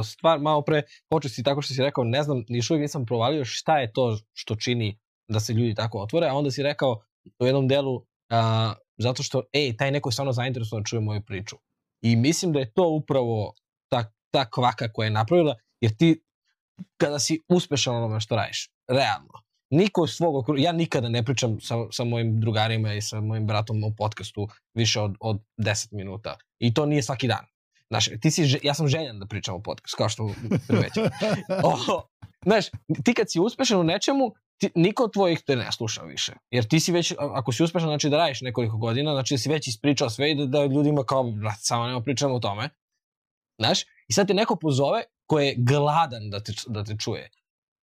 stvar 0.04 0.40
malo 0.40 0.62
pre, 0.62 0.84
počeo 1.10 1.30
si 1.30 1.44
tako 1.44 1.62
što 1.62 1.74
si 1.74 1.82
rekao, 1.82 2.04
ne 2.04 2.24
znam, 2.24 2.44
niš 2.50 2.70
uvijek 2.70 2.82
nisam 2.82 3.06
provalio 3.06 3.46
šta 3.46 3.80
je 3.80 3.94
to 3.94 4.18
što 4.34 4.56
čini 4.56 5.00
da 5.32 5.40
se 5.40 5.54
ljudi 5.54 5.76
tako 5.76 6.00
otvore, 6.00 6.28
a 6.28 6.34
onda 6.34 6.52
si 6.52 6.64
rekao 6.64 7.02
u 7.40 7.46
jednom 7.46 7.68
delu, 7.68 8.06
a, 8.30 8.74
zato 8.98 9.24
što, 9.24 9.44
ej, 9.54 9.78
taj 9.78 9.92
neko 9.92 10.10
je 10.10 10.14
stvarno 10.14 10.32
zainteresovan 10.32 10.84
da 10.84 10.88
čuje 10.88 11.00
moju 11.00 11.22
priču. 11.22 11.56
I 12.04 12.16
mislim 12.16 12.54
da 12.54 12.60
je 12.60 12.74
to 12.74 12.90
upravo 12.90 13.54
ta, 13.92 14.12
ta 14.32 14.50
kvaka 14.50 14.92
koja 14.94 15.06
je 15.06 15.12
napravila, 15.12 15.56
jer 15.82 15.98
ti 15.98 16.24
kada 16.98 17.20
si 17.20 17.42
uspešan 17.48 17.96
onome 17.96 18.20
što 18.20 18.36
radiš. 18.36 18.70
Realno. 18.88 19.34
Niko 19.70 20.06
iz 20.06 20.12
svog 20.12 20.36
okruga, 20.36 20.62
ja 20.62 20.72
nikada 20.72 21.10
ne 21.10 21.24
pričam 21.26 21.60
sa, 21.62 21.76
sa 21.92 22.04
mojim 22.04 22.40
drugarima 22.40 22.94
i 22.94 23.02
sa 23.02 23.22
mojim 23.22 23.48
bratom 23.48 23.84
u 23.84 23.96
podcastu 23.96 24.48
više 24.74 25.00
od, 25.00 25.16
od 25.20 25.40
10 25.58 25.88
minuta. 25.92 26.38
I 26.60 26.74
to 26.74 26.86
nije 26.86 27.04
svaki 27.04 27.28
dan. 27.28 27.46
Znaš, 27.90 28.10
ti 28.22 28.32
si, 28.32 28.60
ja 28.64 28.74
sam 28.74 28.88
željan 28.88 29.20
da 29.20 29.26
pričam 29.26 29.56
o 29.56 29.62
podcastu, 29.62 29.98
kao 29.98 30.10
što 30.10 30.30
primećam. 30.68 31.04
znaš, 32.48 32.66
ti 33.06 33.14
kad 33.14 33.32
si 33.32 33.40
uspešan 33.40 33.80
u 33.80 33.84
nečemu, 33.84 34.34
ti, 34.58 34.70
niko 34.76 35.04
od 35.04 35.14
tvojih 35.14 35.42
te 35.46 35.56
ne 35.56 35.72
sluša 35.72 36.04
više. 36.04 36.34
Jer 36.52 36.68
ti 36.68 36.80
si 36.80 36.92
već, 36.92 37.14
ako 37.20 37.52
si 37.52 37.64
uspešan, 37.64 37.90
znači 37.90 38.10
da 38.10 38.18
radiš 38.18 38.42
nekoliko 38.42 38.78
godina, 38.78 39.14
znači 39.14 39.34
da 39.34 39.38
si 39.38 39.50
već 39.50 39.68
ispričao 39.68 40.10
sve 40.10 40.32
i 40.32 40.36
da, 40.36 40.46
da 40.46 40.66
ljudima 40.66 41.04
kao, 41.04 41.24
brat, 41.24 41.58
samo 41.60 41.88
nema 41.88 42.02
pričamo 42.02 42.36
o 42.36 42.40
tome. 42.40 42.70
Znaš, 43.60 43.82
i 44.08 44.14
sad 44.14 44.28
te 44.28 44.34
neko 44.34 44.56
pozove 44.56 45.04
ko 45.30 45.40
je 45.40 45.56
gladan 45.58 46.30
da 46.30 46.40
te, 46.44 46.54
da 46.68 46.84
te 46.84 46.96
čuje. 46.98 47.30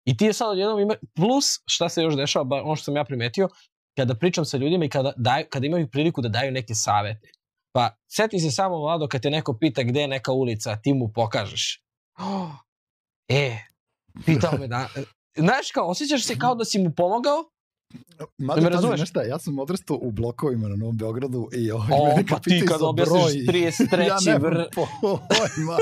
I 0.04 0.16
ti 0.16 0.24
je 0.24 0.32
sad 0.32 0.48
odjednom 0.48 0.80
ima, 0.80 0.94
plus 1.14 1.44
šta 1.66 1.88
se 1.88 2.02
još 2.02 2.16
dešava, 2.16 2.62
ono 2.64 2.76
što 2.76 2.84
sam 2.84 2.96
ja 2.96 3.04
primetio, 3.04 3.48
kada 3.96 4.14
pričam 4.14 4.44
sa 4.44 4.56
ljudima 4.56 4.84
i 4.84 4.88
kada, 4.88 5.12
daj, 5.16 5.44
kada 5.48 5.66
imaju 5.66 5.90
priliku 5.90 6.22
da 6.22 6.28
daju 6.28 6.52
neke 6.52 6.74
savete. 6.74 7.30
Pa, 7.72 7.96
seti 8.08 8.38
se 8.38 8.50
samo 8.50 8.78
mlado 8.78 9.08
kad 9.08 9.22
te 9.22 9.30
neko 9.30 9.58
pita 9.58 9.82
gde 9.82 10.00
je 10.00 10.08
neka 10.08 10.32
ulica, 10.32 10.76
ti 10.76 10.94
mu 10.94 11.12
pokažeš. 11.14 11.82
Oh, 12.18 12.50
e, 13.28 13.58
pitao 14.26 14.58
me 14.58 14.68
da... 14.68 14.88
Znaš 15.36 15.70
kao, 15.70 15.88
osjećaš 15.88 16.24
se 16.24 16.38
kao 16.38 16.54
da 16.54 16.64
si 16.64 16.78
mu 16.78 16.92
pomogao, 16.96 17.44
Mada, 18.38 18.60
da 18.60 18.64
me 18.64 18.70
razumeš? 18.70 19.00
Nešto, 19.00 19.22
ja 19.22 19.38
sam 19.38 19.58
odrastao 19.58 19.98
u 20.02 20.10
blokovima 20.10 20.68
na 20.68 20.76
Novom 20.76 20.96
Beogradu 20.96 21.48
i 21.52 21.70
ovaj, 21.70 21.88
o, 21.92 22.22
pa 22.28 22.38
ti 22.38 22.64
kad 22.68 22.82
objasniš 22.82 23.32
33. 23.32 24.00
ja 24.08 24.16
nemam 24.26 24.42
vr... 24.42 24.64
pojma. 24.72 25.76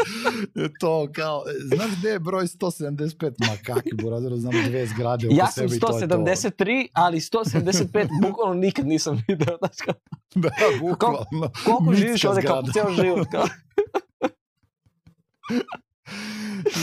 to 0.81 1.09
kao, 1.13 1.43
znaš 1.65 1.91
gde 1.99 2.09
je 2.09 2.19
broj 2.19 2.45
175? 2.47 3.33
Ma 3.39 3.57
kakvi 3.65 3.91
burazero, 4.03 4.37
znam 4.37 4.53
dve 4.69 4.87
zgrade 4.87 5.27
oko 5.27 5.37
ja 5.37 5.47
sam 5.47 5.69
173, 5.69 6.87
ali 6.93 7.21
175 7.21 8.09
bukvalno 8.29 8.55
nikad 8.55 8.87
nisam 8.87 9.25
video. 9.29 9.57
Znaš 9.59 9.77
kao, 9.85 9.95
da, 10.35 10.51
bukvalno. 10.81 11.25
Koliko, 11.31 11.53
koliko 11.65 11.95
živiš 11.95 12.25
ovde 12.25 12.43
kao 12.43 12.63
ceo 12.73 12.91
život? 13.03 13.29
Kao. 13.31 13.45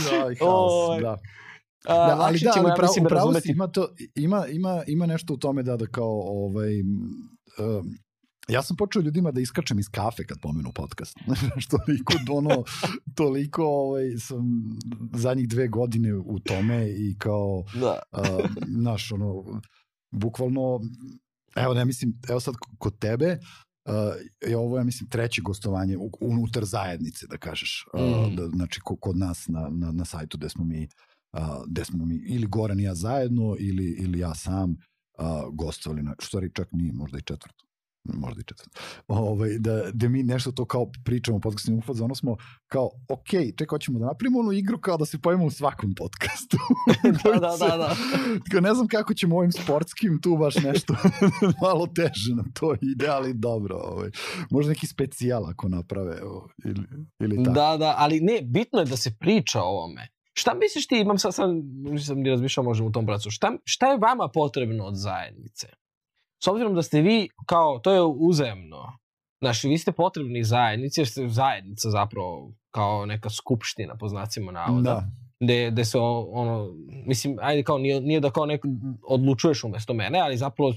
da, 0.09 0.45
haos, 0.45 1.01
da. 1.01 1.17
Da, 1.87 1.93
ali 1.93 2.39
da, 2.39 2.53
ali 2.55 2.71
pravo, 2.77 2.93
ja 2.97 3.03
pravo 3.07 3.33
si, 3.33 3.51
ima, 3.51 3.67
to, 3.67 3.87
ima, 4.15 4.47
ima, 4.47 4.83
ima 4.87 5.05
nešto 5.05 5.33
u 5.33 5.37
tome 5.37 5.63
da, 5.63 5.77
da 5.77 5.87
kao, 5.87 6.21
ovaj, 6.25 6.81
um, 6.81 7.97
ja 8.47 8.63
sam 8.63 8.77
počeo 8.77 9.01
ljudima 9.01 9.31
da 9.31 9.41
iskačem 9.41 9.79
iz 9.79 9.89
kafe 9.89 10.25
kad 10.25 10.39
pomenu 10.41 10.71
podcast. 10.75 11.17
što 11.63 11.77
toliko, 11.77 12.13
ono, 12.29 12.63
toliko 13.15 13.65
ovaj, 13.65 14.17
sam 14.17 14.43
zadnjih 15.13 15.47
dve 15.47 15.67
godine 15.67 16.13
u 16.13 16.39
tome 16.39 16.89
i 16.89 17.15
kao, 17.17 17.63
da. 17.73 17.99
uh, 18.11 18.45
naš, 18.67 19.11
ono, 19.11 19.61
bukvalno, 20.11 20.79
evo, 21.55 21.73
ne 21.73 21.85
mislim, 21.85 22.19
evo 22.29 22.39
sad 22.39 22.55
kod 22.77 22.99
tebe, 22.99 23.37
Uh, 23.85 23.93
je 24.49 24.57
ovo, 24.57 24.77
ja 24.77 24.83
mislim, 24.83 25.09
treće 25.09 25.41
gostovanje 25.41 25.97
unutar 26.19 26.65
zajednice, 26.65 27.27
da 27.27 27.37
kažeš. 27.37 27.85
Uh, 27.93 28.01
mm. 28.01 28.35
da, 28.35 28.47
znači, 28.47 28.79
kod 28.83 29.17
nas 29.17 29.47
na, 29.47 29.69
na, 29.71 29.91
na 29.91 30.05
sajtu 30.05 30.37
gde 30.37 30.49
smo 30.49 30.63
mi 30.63 30.87
a, 31.33 31.63
gde 31.67 31.85
smo 31.85 32.05
mi 32.05 32.15
ili 32.15 32.47
Goran 32.47 32.79
i 32.79 32.83
ja 32.83 32.95
zajedno 32.95 33.55
ili, 33.59 33.95
ili 33.99 34.19
ja 34.19 34.35
sam 34.35 34.75
a, 35.17 35.49
gostovali 35.53 36.03
na, 36.03 36.15
što 36.19 36.41
čak 36.53 36.67
nije, 36.71 36.93
možda 36.93 37.17
i 37.17 37.21
četvrto 37.21 37.65
možda 38.03 38.41
i 38.41 38.43
četvrto, 38.43 38.79
ovaj, 39.07 39.49
da, 39.59 39.91
da 39.93 40.09
mi 40.09 40.23
nešto 40.23 40.51
to 40.51 40.65
kao 40.65 40.91
pričamo 41.05 41.37
u 41.37 41.39
podcastima 41.39 41.77
ufaza, 41.77 42.05
ono 42.05 42.15
smo 42.15 42.37
kao, 42.67 42.89
ok, 43.09 43.29
čekaj, 43.29 43.67
hoćemo 43.69 43.99
da 43.99 44.05
napravimo 44.05 44.39
onu 44.39 44.51
igru 44.51 44.79
kao 44.79 44.97
da 44.97 45.05
se 45.05 45.19
pojemo 45.21 45.45
u 45.45 45.49
svakom 45.49 45.93
podcastu. 45.95 46.57
da, 47.23 47.31
da, 47.31 47.39
da, 47.39 47.77
da. 47.77 47.95
Tako, 48.49 48.61
ne 48.61 48.73
znam 48.73 48.87
kako 48.87 49.13
ćemo 49.13 49.37
ovim 49.37 49.51
sportskim 49.51 50.19
tu 50.21 50.37
baš 50.37 50.55
nešto 50.55 50.95
malo 51.63 51.87
teže 51.87 52.35
nam 52.35 52.51
to 52.53 52.75
ide, 52.81 53.07
ali 53.07 53.33
dobro. 53.33 53.75
Ovaj. 53.75 54.09
Možda 54.51 54.69
neki 54.69 54.87
specijal 54.87 55.45
ako 55.45 55.69
naprave 55.69 56.23
ovaj, 56.23 56.49
ili, 56.65 56.87
ili 57.19 57.43
tako. 57.43 57.55
Da, 57.55 57.77
da, 57.77 57.95
ali 57.97 58.19
ne, 58.19 58.41
bitno 58.41 58.79
je 58.79 58.85
da 58.85 58.97
se 58.97 59.15
priča 59.19 59.61
o 59.61 59.65
ovome. 59.65 60.07
Šta 60.41 60.53
misliš 60.53 60.87
ti, 60.87 60.99
imam 60.99 61.17
sad, 61.17 61.35
sad 61.35 61.49
nisam 61.73 62.19
ni 62.19 62.29
razmišljao 62.29 62.63
možda 62.63 62.85
u 62.85 62.91
tom 62.91 63.05
pracu, 63.05 63.29
šta, 63.29 63.51
šta 63.63 63.91
je 63.91 63.97
vama 63.97 64.27
potrebno 64.27 64.85
od 64.85 64.95
zajednice? 64.95 65.67
s 66.43 66.47
obzirom 66.47 66.75
da 66.75 66.81
ste 66.81 67.01
vi, 67.01 67.29
kao, 67.45 67.79
to 67.79 67.93
je 67.93 68.01
uzemno, 68.01 69.01
Znači, 69.41 69.67
vi 69.67 69.77
ste 69.77 69.91
potrebni 69.91 70.43
zajednici, 70.43 70.99
jer 70.99 71.07
ste 71.07 71.27
zajednica 71.27 71.89
zapravo 71.89 72.51
kao 72.71 73.05
neka 73.05 73.29
skupština, 73.29 73.95
po 73.97 74.07
znacima 74.07 74.51
navoda. 74.51 74.93
Da. 74.93 75.03
Gde, 75.39 75.71
gde 75.71 75.85
se, 75.85 75.97
ono, 75.99 76.73
mislim, 77.05 77.37
ajde 77.41 77.63
kao, 77.63 77.77
nije, 77.77 78.01
nije 78.01 78.19
da 78.19 78.31
kao 78.31 78.45
neko 78.45 78.67
odlučuješ 79.07 79.63
umesto 79.63 79.93
mene, 79.93 80.19
ali 80.19 80.37
zapravo, 80.37 80.73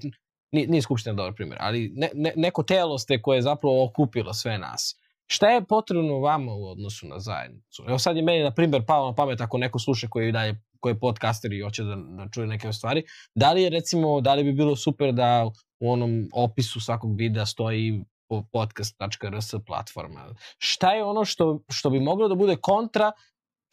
nije, 0.52 0.68
nije 0.68 0.82
skupština 0.82 1.14
dobar 1.14 1.34
primjer, 1.34 1.58
ali 1.60 1.92
ne, 1.96 2.10
ne, 2.14 2.32
neko 2.36 2.62
telo 2.62 2.98
ste 2.98 3.22
koje 3.22 3.36
je 3.36 3.42
zapravo 3.42 3.84
okupilo 3.84 4.32
sve 4.32 4.58
nas. 4.58 5.00
Šta 5.26 5.48
je 5.48 5.64
potrebno 5.64 6.18
vama 6.18 6.52
u 6.52 6.66
odnosu 6.66 7.06
na 7.06 7.18
zajednicu? 7.20 7.84
Evo 7.88 7.98
sad 7.98 8.16
je 8.16 8.22
meni, 8.22 8.42
na 8.42 8.50
primjer, 8.50 8.84
pao 8.86 9.06
na 9.06 9.14
pamet 9.14 9.40
ako 9.40 9.58
neko 9.58 9.78
sluša 9.78 10.08
koji 10.08 10.26
je 10.26 10.32
dalje 10.32 10.60
koji 10.80 10.92
je 10.92 11.00
podcaster 11.00 11.52
i 11.52 11.62
hoće 11.62 11.82
da, 11.82 11.96
da 11.96 12.28
čuje 12.32 12.46
neke 12.46 12.72
stvari. 12.72 13.02
Da 13.34 13.52
li 13.52 13.62
je 13.62 13.70
recimo, 13.70 14.20
da 14.20 14.34
li 14.34 14.44
bi 14.44 14.52
bilo 14.52 14.76
super 14.76 15.12
da 15.12 15.50
u 15.80 15.92
onom 15.92 16.28
opisu 16.32 16.80
svakog 16.80 17.16
videa 17.16 17.46
stoji 17.46 18.04
podcast.rs 18.52 19.54
platforma. 19.66 20.34
Šta 20.58 20.92
je 20.92 21.04
ono 21.04 21.24
što, 21.24 21.60
što 21.68 21.90
bi 21.90 22.00
moglo 22.00 22.28
da 22.28 22.34
bude 22.34 22.56
kontra, 22.56 23.12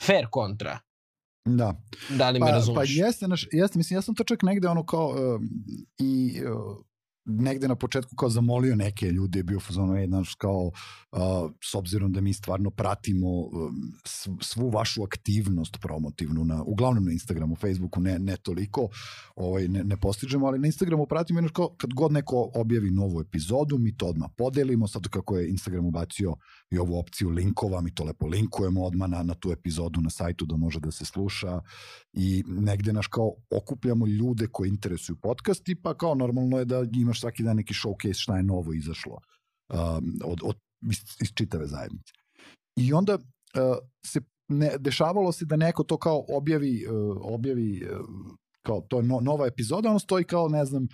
fair 0.04 0.28
kontra? 0.30 0.80
Da. 1.46 1.74
Da 2.10 2.30
li 2.30 2.40
me 2.40 2.46
pa, 2.46 2.52
razumeš? 2.52 2.76
Pa 2.76 3.06
jeste, 3.06 3.28
naš, 3.28 3.48
jeste, 3.52 3.78
mislim, 3.80 3.98
ja 3.98 4.02
sam 4.02 4.16
to 4.16 4.24
čak 4.24 4.44
negde 4.44 4.68
ono 4.68 4.86
kao 4.86 5.08
uh, 5.08 5.42
i 6.00 6.42
uh, 6.46 6.86
negde 7.26 7.68
na 7.68 7.76
početku 7.76 8.16
kao 8.16 8.30
zamolio 8.30 8.76
neke 8.76 9.06
ljude, 9.06 9.40
je 9.40 9.44
bio 9.44 9.60
fazonu, 9.60 9.96
je, 9.96 10.08
znaš, 10.08 10.36
kao, 10.36 10.72
uh, 11.12 11.52
s 11.64 11.76
obzirom 11.76 12.12
da 12.12 12.22
mi 12.22 12.34
stvarno 12.34 12.70
pratimo 12.70 13.28
uh, 13.28 13.50
svu 14.42 14.70
vašu 14.70 15.04
aktivnost 15.04 15.78
promotivnu, 15.82 16.46
na, 16.46 16.64
uglavnom 16.64 17.06
na 17.06 17.12
Instagramu, 17.12 17.56
Facebooku, 17.56 18.00
ne, 18.00 18.20
ne 18.20 18.38
toliko, 18.38 18.88
ovaj, 19.36 19.68
ne, 19.68 19.84
ne 19.84 19.98
postižemo, 19.98 20.48
ali 20.48 20.60
na 20.60 20.68
Instagramu 20.68 21.06
pratimo, 21.06 21.40
jedno 21.40 21.50
kao, 21.54 21.76
kad 21.78 21.94
god 21.94 22.12
neko 22.12 22.52
objavi 22.56 22.92
novu 22.92 23.22
epizodu, 23.22 23.78
mi 23.78 23.98
to 23.98 24.06
odmah 24.06 24.30
podelimo, 24.38 24.88
sad 24.88 25.08
kako 25.08 25.38
je 25.38 25.50
Instagram 25.50 25.86
ubacio 25.86 26.36
i 26.72 26.78
ovu 26.78 27.00
opciju 27.00 27.30
linkova, 27.30 27.82
mi 27.82 27.94
to 27.94 28.04
lepo 28.04 28.28
linkujemo 28.28 28.84
odmah 28.84 29.10
na, 29.10 29.24
na 29.24 29.34
tu 29.34 29.52
epizodu 29.52 30.02
na 30.02 30.10
sajtu 30.10 30.46
da 30.46 30.58
može 30.58 30.80
da 30.80 30.92
se 30.92 31.06
sluša 31.06 31.62
i 32.14 32.44
negde 32.48 32.94
naš 32.94 33.08
kao 33.08 33.32
okupljamo 33.50 34.08
ljude 34.08 34.48
koji 34.48 34.70
interesuju 34.70 35.16
podcast 35.16 35.70
i 35.70 35.76
pa 35.76 35.98
kao 35.98 36.16
normalno 36.16 36.60
je 36.60 36.66
da 36.66 36.82
imaš 37.12 37.22
svaki 37.22 37.44
dan 37.44 37.56
neki 37.56 37.74
showcase 37.74 38.22
šta 38.22 38.38
je 38.38 38.44
novo 38.44 38.74
izašlo 38.74 39.18
um, 39.70 40.20
od, 40.24 40.40
od, 40.44 40.56
iz 41.22 41.30
čitave 41.36 41.68
zajednice. 41.68 42.14
I 42.76 42.94
onda 42.94 43.14
uh, 43.16 43.78
se 44.06 44.22
ne, 44.48 44.72
dešavalo 44.80 45.32
se 45.32 45.46
da 45.46 45.56
neko 45.56 45.84
to 45.84 45.98
kao 45.98 46.26
objavi, 46.30 46.86
uh, 46.88 47.18
objavi 47.22 47.84
uh, 47.84 48.06
kao 48.66 48.82
to 48.82 48.98
je 48.98 49.04
no, 49.04 49.20
nova 49.20 49.48
epizoda, 49.48 49.90
ono 49.90 50.00
stoji 50.00 50.24
kao, 50.24 50.48
ne 50.48 50.66
znam, 50.66 50.88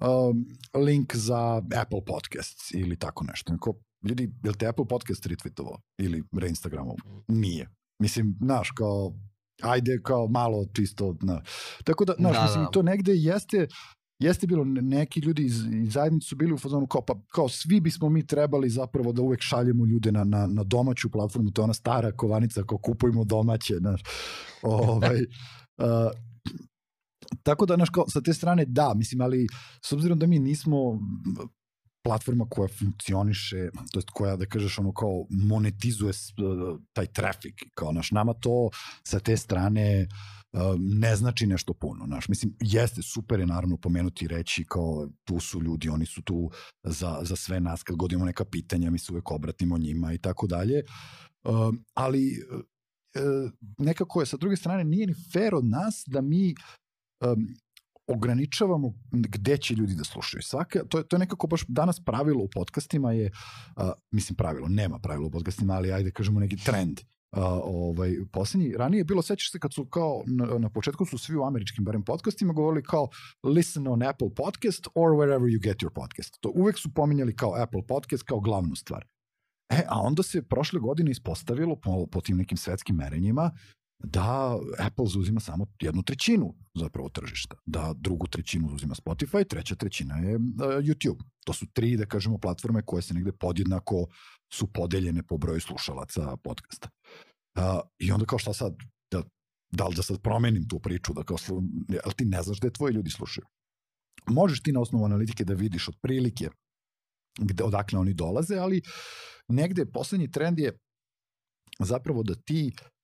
um, 0.00 0.46
link 0.84 1.16
za 1.16 1.56
Apple 1.56 2.04
Podcasts 2.06 2.70
ili 2.74 2.98
tako 2.98 3.24
nešto. 3.24 3.52
Neko, 3.52 3.74
ljudi, 4.08 4.22
je 4.44 4.50
li 4.50 4.56
te 4.56 4.66
Apple 4.66 4.88
Podcast 4.88 5.26
retweetovao 5.26 5.76
ili 5.98 6.22
reinstagramao? 6.32 6.96
Nije. 7.28 7.68
Mislim, 8.02 8.36
znaš, 8.40 8.70
kao, 8.70 9.12
ajde 9.62 10.00
kao 10.02 10.28
malo 10.28 10.66
čisto, 10.72 11.16
na. 11.22 11.42
Tako 11.84 12.04
da, 12.04 12.14
znaš, 12.18 12.36
da, 12.36 12.42
mislim, 12.42 12.64
da. 12.64 12.70
to 12.70 12.82
negde 12.82 13.12
jeste, 13.14 13.66
jeste 14.18 14.46
bilo, 14.46 14.64
neki 14.64 15.20
ljudi 15.20 15.44
iz, 15.44 15.64
iz 15.72 15.92
zajednice 15.92 16.28
su 16.28 16.36
bili 16.36 16.52
u 16.52 16.58
fazonu 16.58 16.86
kao, 16.86 17.02
pa, 17.02 17.14
kao 17.28 17.48
svi 17.48 17.80
bismo 17.80 18.08
mi 18.08 18.26
trebali 18.26 18.70
zapravo 18.70 19.12
da 19.12 19.22
uvek 19.22 19.40
šaljemo 19.40 19.86
ljude 19.86 20.12
na, 20.12 20.24
na, 20.24 20.46
na 20.46 20.64
domaću 20.64 21.10
platformu, 21.10 21.50
to 21.50 21.62
je 21.62 21.64
ona 21.64 21.74
stara 21.74 22.12
kovanica, 22.12 22.62
kao 22.62 22.78
kupujemo 22.78 23.24
domaće, 23.24 23.74
znaš, 23.76 24.02
ovaj, 24.62 25.20
uh, 25.78 26.10
tako 27.42 27.66
da, 27.66 27.74
znaš, 27.74 27.90
kao, 27.90 28.08
sa 28.08 28.20
te 28.20 28.34
strane, 28.34 28.64
da, 28.64 28.94
mislim, 28.94 29.20
ali 29.20 29.46
s 29.84 29.92
obzirom 29.92 30.18
da 30.18 30.26
mi 30.26 30.38
nismo 30.38 31.00
platforma 32.02 32.46
koja 32.50 32.68
funkcioniše, 32.78 33.68
to 33.92 33.98
jest 33.98 34.10
koja, 34.10 34.36
da 34.36 34.46
kažeš, 34.46 34.78
ono 34.78 34.92
kao 34.92 35.26
monetizuje 35.30 36.12
taj 36.92 37.06
trafik, 37.06 37.54
kao 37.74 37.92
naš, 37.92 38.10
nama 38.10 38.34
to 38.34 38.70
sa 39.02 39.20
te 39.20 39.36
strane 39.36 40.08
ne 40.78 41.16
znači 41.16 41.46
nešto 41.46 41.74
puno, 41.74 42.06
naš, 42.06 42.28
mislim, 42.28 42.56
jeste, 42.60 43.02
super 43.02 43.40
je 43.40 43.46
naravno 43.46 43.76
pomenuti 43.76 44.24
i 44.24 44.28
reći 44.28 44.64
kao 44.64 45.08
tu 45.24 45.40
su 45.40 45.62
ljudi, 45.62 45.88
oni 45.88 46.06
su 46.06 46.22
tu 46.22 46.50
za, 46.82 47.18
za 47.22 47.36
sve 47.36 47.60
nas, 47.60 47.82
kad 47.82 47.96
god 47.96 48.12
neka 48.12 48.44
pitanja, 48.44 48.90
mi 48.90 48.98
se 48.98 49.12
uvek 49.12 49.30
obratimo 49.30 49.78
njima 49.78 50.12
i 50.12 50.18
tako 50.18 50.46
dalje, 50.46 50.82
ali 51.94 52.42
nekako 53.78 54.20
je 54.20 54.26
sa 54.26 54.36
druge 54.36 54.56
strane 54.56 54.84
nije 54.84 55.06
ni 55.06 55.14
fair 55.32 55.54
od 55.54 55.64
nas 55.64 56.04
da 56.06 56.20
mi 56.20 56.54
ograničavamo 58.06 58.94
gde 59.12 59.56
će 59.56 59.74
ljudi 59.74 59.94
da 59.94 60.04
slušaju. 60.04 60.42
Svaka, 60.42 60.84
to, 60.88 60.98
je, 60.98 61.08
to 61.08 61.16
je 61.16 61.20
nekako 61.20 61.46
baš 61.46 61.64
danas 61.68 62.04
pravilo 62.04 62.44
u 62.44 62.48
podcastima 62.54 63.12
je, 63.12 63.30
uh, 63.76 63.90
mislim 64.10 64.36
pravilo, 64.36 64.68
nema 64.68 64.98
pravilo 64.98 65.26
u 65.26 65.30
podcastima, 65.30 65.74
ali 65.74 65.92
ajde 65.92 66.10
kažemo 66.10 66.40
neki 66.40 66.56
trend. 66.56 67.00
Uh, 67.36 67.42
ovaj, 67.64 68.16
poslednji, 68.32 68.74
ranije 68.76 69.00
je 69.00 69.04
bilo, 69.04 69.22
sećaš 69.22 69.52
se 69.52 69.58
kad 69.58 69.74
su 69.74 69.84
kao, 69.84 70.22
na, 70.26 70.58
na 70.58 70.70
početku 70.70 71.04
su 71.04 71.18
svi 71.18 71.36
u 71.36 71.42
američkim 71.44 71.84
barem 71.84 72.04
podcastima 72.04 72.52
govorili 72.52 72.82
kao 72.82 73.08
listen 73.42 73.86
on 73.88 74.02
Apple 74.02 74.34
podcast 74.36 74.88
or 74.94 75.10
wherever 75.10 75.48
you 75.48 75.62
get 75.62 75.76
your 75.76 75.92
podcast. 75.94 76.40
To 76.40 76.52
uvek 76.54 76.78
su 76.78 76.94
pominjali 76.94 77.36
kao 77.36 77.54
Apple 77.62 77.86
podcast 77.86 78.22
kao 78.22 78.40
glavnu 78.40 78.74
stvar. 78.74 79.04
E, 79.70 79.84
a 79.88 80.00
onda 80.00 80.22
se 80.22 80.42
prošle 80.42 80.80
godine 80.80 81.10
ispostavilo 81.10 81.76
po, 81.76 82.06
po 82.06 82.20
tim 82.20 82.36
nekim 82.36 82.58
svetskim 82.58 82.96
merenjima 82.96 83.50
da 83.98 84.58
Apple 84.78 85.06
zauzima 85.06 85.40
samo 85.40 85.66
jednu 85.80 86.02
trećinu 86.02 86.54
zapravo 86.74 87.08
tržišta, 87.08 87.56
da 87.66 87.94
drugu 87.96 88.26
trećinu 88.26 88.68
uzima 88.74 88.94
Spotify, 88.94 89.48
treća 89.48 89.74
trećina 89.74 90.16
je 90.16 90.36
uh, 90.36 90.42
YouTube. 90.58 91.22
To 91.44 91.52
su 91.52 91.66
tri, 91.72 91.96
da 91.96 92.06
kažemo, 92.06 92.38
platforme 92.38 92.82
koje 92.86 93.02
se 93.02 93.14
negde 93.14 93.32
podjednako 93.32 94.06
su 94.52 94.72
podeljene 94.72 95.22
po 95.22 95.36
broju 95.38 95.60
slušalaca 95.60 96.36
podcasta. 96.36 96.88
Uh, 97.56 97.62
I 97.98 98.12
onda 98.12 98.26
kao 98.26 98.38
šta 98.38 98.52
sad, 98.52 98.76
da, 99.10 99.22
da 99.72 99.86
li 99.86 99.94
da 99.94 100.02
sad 100.02 100.22
promenim 100.22 100.68
tu 100.68 100.80
priču, 100.80 101.12
da 101.12 101.22
kao, 101.22 101.36
ali 102.04 102.14
ti 102.14 102.24
ne 102.24 102.42
znaš 102.42 102.60
da 102.60 102.66
je 102.66 102.72
tvoji 102.72 102.94
ljudi 102.94 103.10
slušaju. 103.10 103.46
Možeš 104.26 104.62
ti 104.62 104.72
na 104.72 104.80
osnovu 104.80 105.04
analitike 105.04 105.44
da 105.44 105.54
vidiš 105.54 105.88
otprilike 105.88 106.48
gde, 107.40 107.64
odakle 107.64 107.98
oni 107.98 108.14
dolaze, 108.14 108.56
ali 108.56 108.82
negde 109.48 109.86
poslednji 109.86 110.30
trend 110.30 110.58
je 110.58 110.78
zapravo 111.80 112.22
da 112.22 112.34
ti 112.34 112.72
uh, 112.74 112.97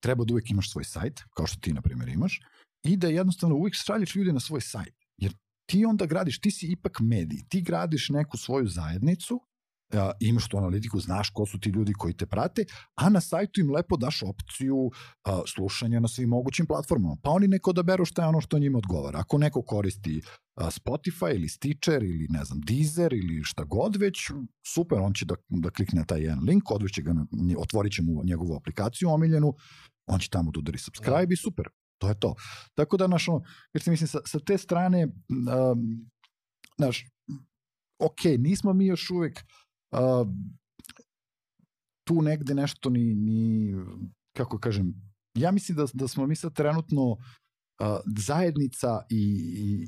treba 0.00 0.24
da 0.24 0.34
uvek 0.34 0.50
imaš 0.50 0.70
svoj 0.70 0.84
sajt, 0.84 1.22
kao 1.36 1.46
što 1.46 1.60
ti, 1.60 1.72
na 1.72 1.82
primjer, 1.82 2.08
imaš, 2.08 2.40
i 2.82 2.96
da 2.96 3.08
jednostavno 3.08 3.56
uvek 3.56 3.74
šalješ 3.74 4.14
ljude 4.14 4.32
na 4.32 4.40
svoj 4.40 4.60
sajt. 4.60 4.94
Jer 5.16 5.32
ti 5.66 5.84
onda 5.84 6.06
gradiš, 6.06 6.40
ti 6.40 6.50
si 6.50 6.66
ipak 6.66 7.00
medij, 7.00 7.44
ti 7.48 7.62
gradiš 7.62 8.08
neku 8.08 8.36
svoju 8.36 8.68
zajednicu, 8.68 9.40
imaš 10.20 10.48
tu 10.48 10.58
analitiku, 10.58 11.00
znaš 11.00 11.30
ko 11.30 11.46
su 11.46 11.60
ti 11.60 11.70
ljudi 11.70 11.92
koji 11.92 12.14
te 12.14 12.26
prate, 12.26 12.64
a 12.94 13.08
na 13.08 13.20
sajtu 13.20 13.60
im 13.60 13.70
lepo 13.70 13.96
daš 13.96 14.22
opciju 14.22 14.76
uh, 14.76 14.92
slušanja 15.46 16.00
na 16.00 16.08
svim 16.08 16.28
mogućim 16.28 16.66
platformama. 16.66 17.16
Pa 17.22 17.30
oni 17.30 17.48
neko 17.48 17.70
odaberu 17.70 18.04
šta 18.04 18.22
je 18.22 18.28
ono 18.28 18.40
što 18.40 18.58
njima 18.58 18.78
odgovara. 18.78 19.18
Ako 19.18 19.38
neko 19.38 19.62
koristi 19.62 20.22
Spotify 20.56 21.34
ili 21.34 21.48
Stitcher 21.48 22.02
ili 22.02 22.26
ne 22.30 22.44
znam 22.44 22.60
Deezer 22.60 23.12
ili 23.12 23.44
šta 23.44 23.64
god 23.64 23.96
već, 23.96 24.30
super, 24.74 24.98
on 24.98 25.12
će 25.14 25.24
da, 25.24 25.34
da 25.48 25.70
klikne 25.70 25.98
na 25.98 26.04
taj 26.04 26.20
jedan 26.20 26.44
link, 26.44 26.70
odveće 26.70 27.02
ga, 27.02 27.14
otvorit 27.58 27.92
će 27.92 28.02
mu 28.02 28.24
njegovu 28.24 28.56
aplikaciju 28.56 29.08
omiljenu, 29.10 29.54
on 30.06 30.18
će 30.18 30.28
tamo 30.28 30.50
da 30.50 30.58
udari 30.58 30.78
subscribe 30.78 31.32
i 31.32 31.36
super, 31.36 31.68
to 31.98 32.08
je 32.08 32.20
to. 32.20 32.34
Tako 32.74 32.96
da, 32.96 33.06
naš, 33.06 33.26
jer 33.74 33.82
se 33.82 33.90
mislim, 33.90 34.08
sa, 34.08 34.18
sa 34.26 34.38
te 34.38 34.58
strane, 34.58 35.04
um, 35.04 36.10
naš, 36.78 37.06
ok, 37.98 38.24
nismo 38.38 38.72
mi 38.72 38.86
još 38.86 39.10
uvek 39.10 39.38
uh, 39.38 39.63
tu 42.04 42.22
negde 42.22 42.54
nešto 42.54 42.90
ni, 42.90 43.14
ni 43.14 43.74
kako 44.36 44.58
kažem, 44.58 44.94
ja 45.34 45.50
mislim 45.50 45.76
da, 45.76 45.86
da 45.92 46.08
smo 46.08 46.26
mi 46.26 46.36
sad 46.36 46.52
trenutno 46.52 47.16
a, 47.80 48.00
zajednica 48.18 49.02
i, 49.10 49.22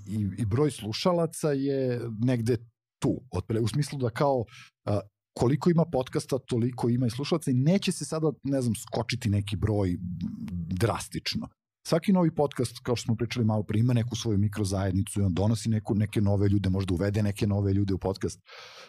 i, 0.06 0.42
i 0.42 0.46
broj 0.46 0.70
slušalaca 0.70 1.52
je 1.52 2.00
negde 2.18 2.56
tu, 3.02 3.20
otpre, 3.30 3.60
u 3.60 3.68
smislu 3.68 3.98
da 3.98 4.10
kao 4.10 4.44
a, 4.84 5.00
koliko 5.38 5.70
ima 5.70 5.84
podcasta, 5.84 6.38
toliko 6.38 6.88
ima 6.88 7.06
i 7.06 7.10
slušalaca 7.10 7.50
i 7.50 7.54
neće 7.54 7.92
se 7.92 8.04
sada, 8.04 8.32
ne 8.42 8.62
znam, 8.62 8.74
skočiti 8.74 9.30
neki 9.30 9.56
broj 9.56 9.96
drastično. 10.80 11.48
Svaki 11.86 12.12
novi 12.12 12.34
podcast, 12.34 12.78
kao 12.82 12.96
što 12.96 13.04
smo 13.04 13.16
pričali 13.16 13.46
malo 13.46 13.62
pre, 13.62 13.78
ima 13.78 13.92
neku 13.92 14.16
svoju 14.16 14.38
mikrozajednicu 14.38 15.20
i 15.20 15.24
on 15.24 15.34
donosi 15.34 15.68
neku, 15.68 15.94
neke 15.94 16.20
nove 16.20 16.48
ljude, 16.48 16.68
možda 16.68 16.94
uvede 16.94 17.22
neke 17.22 17.46
nove 17.46 17.72
ljude 17.72 17.94
u 17.94 17.98
podcast, 17.98 18.40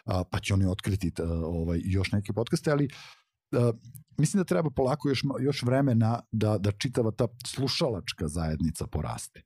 a, 0.06 0.24
pa 0.32 0.40
će 0.40 0.54
oni 0.54 0.66
otkriti 0.66 1.12
a, 1.20 1.24
ovaj, 1.46 1.82
još 1.84 2.12
neke 2.12 2.34
podcaste, 2.34 2.72
ali 2.72 2.90
a, 3.52 3.72
mislim 4.18 4.40
da 4.42 4.46
treba 4.46 4.70
polako 4.70 5.10
još, 5.10 5.24
još 5.40 5.64
vremena 5.64 6.22
da, 6.32 6.58
da 6.58 6.72
čitava 6.72 7.12
ta 7.12 7.28
slušalačka 7.46 8.28
zajednica 8.28 8.88
poraste. 8.88 9.42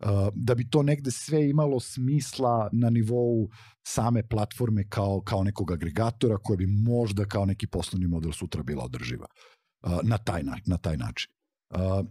Uh, 0.00 0.08
da 0.34 0.54
bi 0.54 0.70
to 0.70 0.82
negde 0.82 1.10
sve 1.10 1.48
imalo 1.50 1.80
smisla 1.80 2.68
na 2.72 2.90
nivou 2.90 3.48
same 3.86 4.22
platforme 4.28 4.88
kao, 4.88 5.20
kao 5.20 5.44
nekog 5.44 5.72
agregatora 5.72 6.38
koja 6.38 6.56
bi 6.56 6.66
možda 6.66 7.24
kao 7.24 7.44
neki 7.44 7.66
poslovni 7.66 8.06
model 8.06 8.32
sutra 8.32 8.62
bila 8.62 8.84
održiva 8.84 9.26
uh, 9.26 9.98
na, 10.02 10.18
taj, 10.18 10.42
na, 10.42 10.56
na 10.66 10.78
taj 10.78 10.96
način. 10.96 11.32
Uh, 11.70 12.06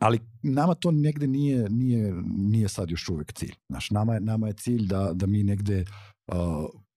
ali 0.00 0.20
nama 0.42 0.74
to 0.74 0.90
negde 0.90 1.26
nije, 1.26 1.70
nije, 1.70 2.14
nije 2.26 2.68
sad 2.68 2.90
još 2.90 3.08
uvek 3.08 3.32
cilj. 3.32 3.54
Znaš, 3.68 3.90
nama, 3.90 4.14
je, 4.14 4.20
nama 4.20 4.46
je 4.46 4.52
cilj 4.52 4.86
da, 4.86 5.10
da 5.14 5.26
mi 5.26 5.42
negde 5.42 5.84
uh, 6.32 6.36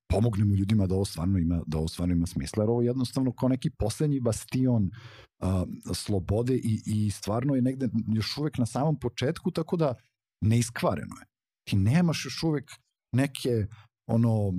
pomognemo 0.10 0.56
ljudima 0.56 0.88
da 0.88 0.96
ovo 0.96 1.06
stvarno 1.06 1.40
ima, 1.40 1.62
da 1.68 1.78
ovo 1.78 1.88
stvarno 1.88 2.14
ima 2.14 2.26
smisla, 2.26 2.64
jer 2.64 2.70
ovo 2.70 2.82
je 2.82 2.86
jednostavno 2.86 3.32
kao 3.32 3.50
neki 3.50 3.70
poslednji 3.70 4.20
bastion 4.20 4.84
uh, 4.84 5.50
slobode 5.94 6.56
i, 6.56 6.82
i 6.86 7.12
stvarno 7.12 7.56
je 7.56 7.62
negde 7.62 7.90
još 8.08 8.38
uvek 8.38 8.58
na 8.58 8.66
samom 8.66 9.00
početku, 9.00 9.52
tako 9.52 9.78
da 9.78 9.96
neiskvareno 10.46 11.16
je. 11.20 11.26
Ti 11.70 11.76
nemaš 11.76 12.26
još 12.26 12.44
uvek 12.44 12.72
neke 13.16 13.68
ono 14.08 14.54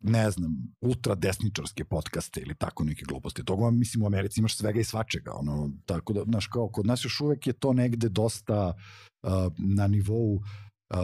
ne 0.00 0.30
znam, 0.30 0.52
ultra 0.80 1.14
desničarske 1.14 1.84
podcaste 1.84 2.40
ili 2.40 2.54
tako 2.54 2.84
neke 2.84 3.04
gluposti. 3.08 3.44
Toga, 3.44 3.70
mislim, 3.70 4.02
u 4.02 4.06
Americi 4.06 4.40
imaš 4.40 4.56
svega 4.56 4.80
i 4.80 4.84
svačega, 4.84 5.32
ono, 5.32 5.70
tako 5.86 6.12
da, 6.12 6.22
znaš, 6.22 6.46
kao, 6.46 6.68
kod 6.68 6.86
nas 6.86 7.04
još 7.04 7.20
uvek 7.20 7.46
je 7.46 7.52
to 7.52 7.72
negde 7.72 8.08
dosta 8.08 8.74
uh, 9.22 9.30
na 9.58 9.86
nivou 9.86 10.40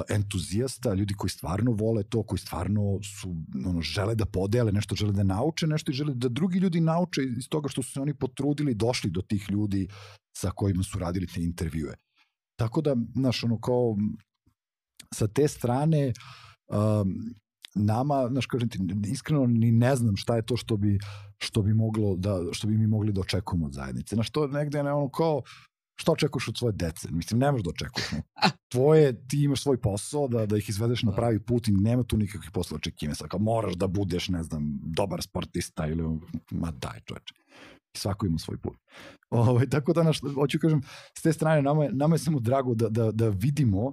entuzijasta, 0.08 0.94
ljudi 0.94 1.14
koji 1.14 1.30
stvarno 1.30 1.72
vole 1.72 2.02
to, 2.02 2.22
koji 2.22 2.38
stvarno 2.38 2.98
su, 3.02 3.36
ono, 3.66 3.80
žele 3.80 4.14
da 4.14 4.24
podele, 4.24 4.72
nešto 4.72 4.94
žele 4.94 5.12
da 5.12 5.22
nauče, 5.22 5.66
nešto 5.66 5.90
i 5.90 5.94
žele 5.94 6.14
da 6.14 6.28
drugi 6.28 6.58
ljudi 6.58 6.80
nauče 6.80 7.20
iz 7.36 7.48
toga 7.48 7.68
što 7.68 7.82
su 7.82 7.92
se 7.92 8.00
oni 8.00 8.14
potrudili, 8.14 8.74
došli 8.74 9.10
do 9.10 9.22
tih 9.22 9.46
ljudi 9.50 9.88
sa 10.36 10.50
kojima 10.50 10.82
su 10.82 10.98
radili 10.98 11.26
te 11.26 11.42
intervjue. 11.42 11.94
Tako 12.58 12.80
da, 12.80 12.96
znaš, 13.14 13.44
ono, 13.44 13.60
kao, 13.60 13.96
sa 15.14 15.28
te 15.28 15.48
strane, 15.48 16.12
um, 16.68 17.34
nama, 17.74 18.28
znaš, 18.30 18.46
kažem 18.46 18.68
ti, 18.68 18.78
iskreno 19.06 19.46
ni 19.46 19.72
ne 19.72 19.96
znam 19.96 20.16
šta 20.16 20.36
je 20.36 20.46
to 20.46 20.56
što 20.56 20.76
bi, 20.76 20.98
što 21.38 21.62
bi 21.62 21.74
moglo 21.74 22.16
da, 22.16 22.40
što 22.52 22.66
bi 22.66 22.78
mi 22.78 22.86
mogli 22.86 23.12
da 23.12 23.20
očekujemo 23.20 23.66
od 23.66 23.72
zajednice. 23.72 24.14
Znaš, 24.14 24.30
to 24.30 24.46
negde 24.46 24.78
je 24.78 24.92
ono 24.92 25.08
kao, 25.08 25.42
šta 25.96 26.12
očekuješ 26.12 26.48
od 26.48 26.58
svoje 26.58 26.72
dece? 26.72 27.08
Mislim, 27.10 27.40
ne 27.40 27.52
možeš 27.52 27.64
da 27.64 27.70
očekuješ. 27.70 28.08
Tvoje, 28.72 29.26
ti 29.26 29.42
imaš 29.42 29.62
svoj 29.62 29.80
posao 29.80 30.28
da, 30.28 30.46
da 30.46 30.56
ih 30.56 30.68
izvedeš 30.68 31.02
na 31.02 31.10
da. 31.10 31.16
pravi 31.16 31.40
put 31.40 31.68
i 31.68 31.72
nema 31.72 32.02
tu 32.02 32.16
nikakvih 32.16 32.50
posla 32.50 32.76
očekivanja. 32.76 33.14
Sad, 33.14 33.28
kao 33.28 33.40
moraš 33.40 33.74
da 33.74 33.86
budeš, 33.86 34.28
ne 34.28 34.42
znam, 34.42 34.78
dobar 34.82 35.22
sportista 35.22 35.86
ili, 35.86 36.02
ma 36.50 36.70
daj 36.70 37.00
čoveče. 37.04 37.34
Svako 37.96 38.26
ima 38.26 38.38
svoj 38.38 38.58
put. 38.58 38.76
Ovaj, 39.30 39.68
tako 39.68 39.92
da, 39.92 40.02
naš, 40.02 40.20
hoću 40.34 40.58
kažem, 40.58 40.82
s 41.18 41.22
te 41.22 41.32
strane, 41.32 41.62
nama 41.62 41.84
je, 41.84 41.92
nama 41.92 42.14
je 42.14 42.18
samo 42.18 42.40
drago 42.40 42.74
da, 42.74 42.88
da, 42.88 43.12
da 43.12 43.28
vidimo 43.28 43.92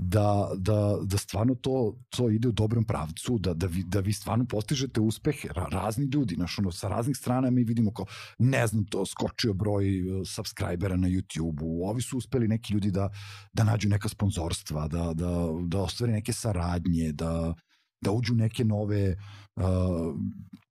da, 0.00 0.50
da, 0.56 0.98
da 1.02 1.18
stvarno 1.18 1.54
to, 1.54 1.98
to 2.10 2.30
ide 2.30 2.48
u 2.48 2.52
dobrom 2.52 2.84
pravcu, 2.84 3.38
da, 3.38 3.54
da, 3.54 3.66
vi, 3.66 3.82
da 3.82 4.00
vi 4.00 4.12
stvarno 4.12 4.44
postižete 4.44 5.00
uspehe, 5.00 5.48
ra, 5.54 5.66
razni 5.70 6.04
ljudi, 6.04 6.34
znaš, 6.34 6.58
ono, 6.58 6.72
sa 6.72 6.88
raznih 6.88 7.16
strana 7.16 7.50
mi 7.50 7.64
vidimo 7.64 7.92
kao, 7.92 8.06
ne 8.38 8.66
znam 8.66 8.84
to, 8.84 9.06
skočio 9.06 9.54
broj 9.54 10.02
uh, 10.02 10.22
subscribera 10.26 10.96
na 10.96 11.08
YouTube-u, 11.08 11.88
ovi 11.88 12.02
su 12.02 12.18
uspeli 12.18 12.48
neki 12.48 12.72
ljudi 12.72 12.90
da, 12.90 13.08
da 13.52 13.64
nađu 13.64 13.88
neka 13.88 14.08
sponzorstva, 14.08 14.88
da, 14.88 15.12
da, 15.14 15.32
da 15.66 15.80
ostvari 15.80 16.12
neke 16.12 16.32
saradnje, 16.32 17.12
da, 17.12 17.54
da 18.00 18.10
uđu 18.10 18.34
neke 18.34 18.64
nove 18.64 19.16
uh, 19.56 19.64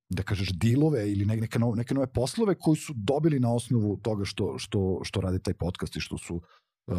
da 0.10 0.24
kažeš 0.24 0.50
dilove 0.54 1.12
ili 1.12 1.26
neke 1.26 1.60
nove, 1.60 1.78
neke 1.78 1.94
nove 1.94 2.08
poslove 2.08 2.56
koji 2.56 2.78
su 2.78 2.94
dobili 2.96 3.40
na 3.40 3.54
osnovu 3.54 3.98
toga 3.98 4.26
što, 4.26 4.56
što, 4.58 5.00
što 5.04 5.22
rade 5.22 5.40
taj 5.40 5.54
podcast 5.54 5.96
i 5.96 6.00
što 6.00 6.18
su 6.18 6.42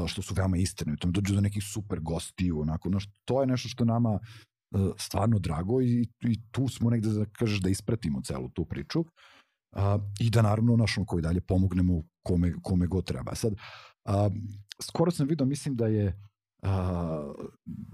što 0.07 0.23
su 0.23 0.35
veoma 0.35 0.57
istine, 0.57 0.97
tome 0.97 1.13
dođu 1.13 1.35
do 1.35 1.41
nekih 1.41 1.65
super 1.65 2.01
gostiju, 2.01 2.61
onako, 2.61 2.89
no, 2.89 2.99
to 3.25 3.41
je 3.41 3.47
nešto 3.47 3.69
što 3.69 3.85
nama 3.85 4.19
e, 4.19 4.79
stvarno 4.99 5.39
drago 5.39 5.81
i, 5.83 6.09
i 6.21 6.41
tu 6.51 6.69
smo 6.69 6.91
negde 6.91 7.09
da 7.09 7.25
kažeš 7.25 7.61
da 7.61 7.71
ispratimo 7.71 8.23
celu 8.23 8.49
tu 8.49 8.65
priču 8.65 9.05
a, 9.73 9.99
i 10.21 10.31
da 10.31 10.43
naravno 10.43 10.77
našom 10.77 11.07
koji 11.07 11.23
dalje 11.23 11.41
pomognemo 11.41 12.03
kome, 12.23 12.53
kome 12.63 12.87
god 12.87 13.05
treba. 13.05 13.35
Sad, 13.35 13.53
a, 14.05 14.31
skoro 14.83 15.11
sam 15.11 15.27
vidio, 15.27 15.47
mislim 15.47 15.77
da 15.77 15.87
je 15.87 16.23
a, 16.63 17.33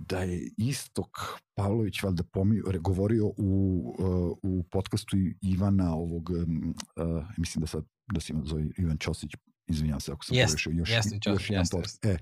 da 0.08 0.18
je 0.18 0.50
Istok 0.56 1.08
Pavlović 1.54 2.02
valjda 2.02 2.22
pomio, 2.22 2.64
govorio 2.80 3.26
u, 3.26 3.94
u 4.42 4.62
podcastu 4.70 5.16
Ivana 5.40 5.94
ovog, 5.94 6.30
a, 6.96 7.26
mislim 7.38 7.60
da 7.60 7.66
sad 7.66 7.84
da 8.12 8.20
se 8.20 8.32
ima 8.32 8.44
zove 8.44 8.66
Ivan 8.78 8.98
Ćosić 8.98 9.30
izvinjam 9.68 10.00
se 10.00 10.12
ako 10.12 10.24
sam 10.24 10.36
yes, 10.36 10.46
pogrešio 10.46 10.70
još, 10.70 10.90
yes, 10.90 11.30
još 11.32 11.50
jedan 11.50 11.64
yes, 11.64 11.98
yes. 12.02 12.10
E, 12.10 12.18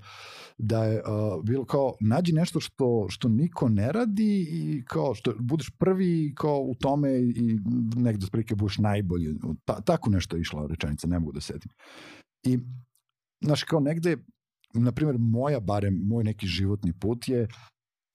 da 0.57 0.83
je 0.83 1.01
uh, 1.01 1.43
bilo 1.43 1.65
kao, 1.65 1.93
nađi 1.99 2.33
nešto 2.33 2.59
što, 2.59 3.05
što 3.09 3.27
niko 3.27 3.69
ne 3.69 3.91
radi 3.91 4.47
i 4.51 4.83
kao 4.85 5.15
što 5.15 5.33
budeš 5.39 5.69
prvi 5.77 6.33
kao 6.35 6.59
u 6.59 6.75
tome 6.75 7.19
i 7.19 7.59
negde 7.95 8.25
sprike 8.25 8.55
budeš 8.55 8.77
najbolji. 8.77 9.35
Ta, 9.65 9.81
tako 9.81 10.09
nešto 10.09 10.35
je 10.35 10.41
išla 10.41 10.67
rečenica, 10.67 11.07
ne 11.07 11.19
mogu 11.19 11.31
da 11.31 11.41
setim. 11.41 11.71
I, 12.43 12.59
znaš, 13.43 13.63
kao 13.63 13.79
negde, 13.79 14.17
na 14.73 14.91
primjer, 14.91 15.15
moja, 15.19 15.59
barem, 15.59 16.01
moj 16.05 16.23
neki 16.23 16.47
životni 16.47 16.93
put 16.93 17.27
je 17.27 17.47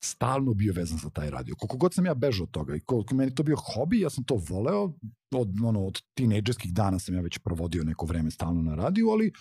stalno 0.03 0.53
bio 0.53 0.73
vezan 0.73 0.97
za 0.97 1.09
taj 1.09 1.29
radio. 1.29 1.55
Koliko 1.55 1.77
god 1.77 1.93
sam 1.93 2.05
ja 2.05 2.13
bežao 2.13 2.43
od 2.43 2.51
toga 2.51 2.75
i 2.75 2.79
koliko 2.79 3.15
meni 3.15 3.35
to 3.35 3.43
bio 3.43 3.55
hobi, 3.55 3.99
ja 3.99 4.09
sam 4.09 4.23
to 4.23 4.41
voleo, 4.49 4.93
od, 5.35 5.49
ono, 5.63 5.85
od 5.85 6.01
tinejdžerskih 6.13 6.73
dana 6.73 6.99
sam 6.99 7.15
ja 7.15 7.21
već 7.21 7.37
provodio 7.37 7.83
neko 7.83 8.05
vreme 8.05 8.31
stalno 8.31 8.61
na 8.61 8.75
radiju, 8.75 9.09
ali 9.09 9.31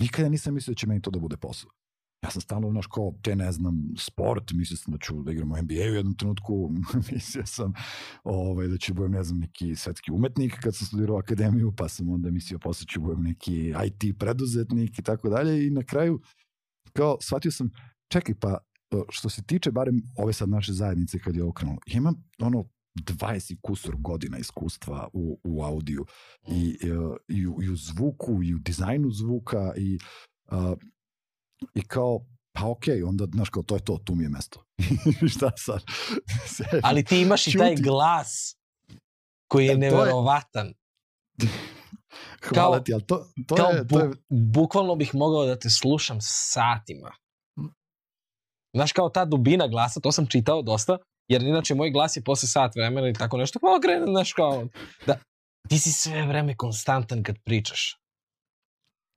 nikada 0.00 0.28
nisam 0.28 0.54
mislio 0.54 0.74
da 0.74 0.78
će 0.78 0.86
meni 0.86 1.02
to 1.02 1.10
da 1.10 1.18
bude 1.18 1.36
posao. 1.36 1.70
Ja 2.22 2.30
sam 2.30 2.42
stalno, 2.42 2.70
znaš, 2.70 2.86
kao, 2.86 3.14
te 3.22 3.36
ne 3.36 3.52
znam, 3.52 3.88
sport, 3.98 4.52
mislio 4.52 4.76
sam 4.76 4.92
da 4.92 4.98
ću 4.98 5.22
da 5.22 5.32
igram 5.32 5.52
u 5.52 5.56
NBA 5.56 5.74
u 5.74 5.94
jednom 5.94 6.14
trenutku, 6.16 6.70
mislio 7.12 7.46
sam 7.46 7.72
ovaj, 8.24 8.68
da 8.68 8.78
ću 8.78 8.94
budem, 8.94 9.12
ne 9.12 9.24
znam, 9.24 9.38
neki 9.38 9.76
svetski 9.76 10.12
umetnik 10.12 10.54
kad 10.62 10.76
sam 10.76 10.86
studirao 10.86 11.18
akademiju, 11.18 11.72
pa 11.76 11.88
sam 11.88 12.08
onda 12.08 12.30
mislio 12.30 12.58
posle 12.58 12.86
ću 12.86 13.00
budem 13.00 13.22
neki 13.22 13.74
IT 13.86 14.18
preduzetnik 14.18 14.98
i 14.98 15.02
tako 15.02 15.28
dalje 15.28 15.66
i 15.66 15.70
na 15.70 15.82
kraju, 15.82 16.20
kao, 16.92 17.16
shvatio 17.20 17.50
sam, 17.50 17.70
čekaj, 18.12 18.34
pa 18.34 18.58
što 19.10 19.28
se 19.28 19.42
tiče 19.42 19.70
barem 19.70 20.02
ove 20.16 20.32
sad 20.32 20.48
naše 20.48 20.72
zajednice 20.72 21.18
kad 21.18 21.36
je 21.36 21.42
ovo 21.42 21.52
krenulo, 21.52 21.78
imam 21.86 22.14
ono 22.38 22.64
20 22.94 23.56
kusur 23.62 23.96
godina 23.96 24.38
iskustva 24.38 25.08
u, 25.12 25.40
u 25.44 25.62
audiju 25.62 26.06
i, 26.48 26.78
i, 27.28 27.46
u, 27.46 27.62
i 27.62 27.70
u 27.70 27.76
zvuku 27.76 28.42
i 28.42 28.54
u 28.54 28.58
dizajnu 28.58 29.10
zvuka 29.10 29.72
i, 29.76 29.98
uh, 30.52 30.78
i 31.74 31.82
kao 31.82 32.26
pa 32.52 32.66
okej, 32.66 32.96
okay, 32.96 33.08
onda, 33.08 33.26
znaš, 33.34 33.48
kao, 33.48 33.62
to 33.62 33.74
je 33.74 33.84
to, 33.84 33.98
tu 34.04 34.14
mi 34.14 34.24
je 34.24 34.28
mesto. 34.28 34.64
Šta 35.34 35.50
sad? 35.56 35.82
Ali 36.88 37.04
ti 37.04 37.20
imaš 37.20 37.46
i 37.46 37.58
taj 37.58 37.76
glas 37.76 38.56
koji 39.48 39.66
je 39.66 39.72
e, 39.72 39.78
neverovatan. 39.78 40.72
Hvala 42.48 42.76
kao, 42.76 42.80
ti, 42.80 42.92
ali 42.92 43.06
to, 43.06 43.32
to 43.46 43.54
kao 43.54 43.70
je... 43.70 43.86
To 43.86 44.00
je... 44.00 44.10
bukvalno 44.28 44.96
bih 44.96 45.14
mogao 45.14 45.46
da 45.46 45.58
te 45.58 45.70
slušam 45.70 46.18
satima. 46.20 47.10
Znaš, 48.76 48.92
kao 48.92 49.08
ta 49.08 49.24
dubina 49.24 49.68
glasa, 49.68 50.00
to 50.00 50.12
sam 50.12 50.26
čitao 50.26 50.62
dosta, 50.62 50.98
jer 51.28 51.42
inače 51.42 51.74
moj 51.74 51.90
glas 51.90 52.16
je 52.16 52.24
posle 52.24 52.48
sat 52.48 52.76
vremena 52.76 53.08
i 53.08 53.12
tako 53.12 53.36
nešto, 53.36 53.58
pa 53.62 53.76
okrene, 53.78 54.06
znaš, 54.06 54.32
kao, 54.32 54.66
da, 55.06 55.18
ti 55.68 55.78
si 55.78 55.92
sve 55.92 56.26
vreme 56.26 56.56
konstantan 56.56 57.22
kad 57.22 57.36
pričaš. 57.44 57.98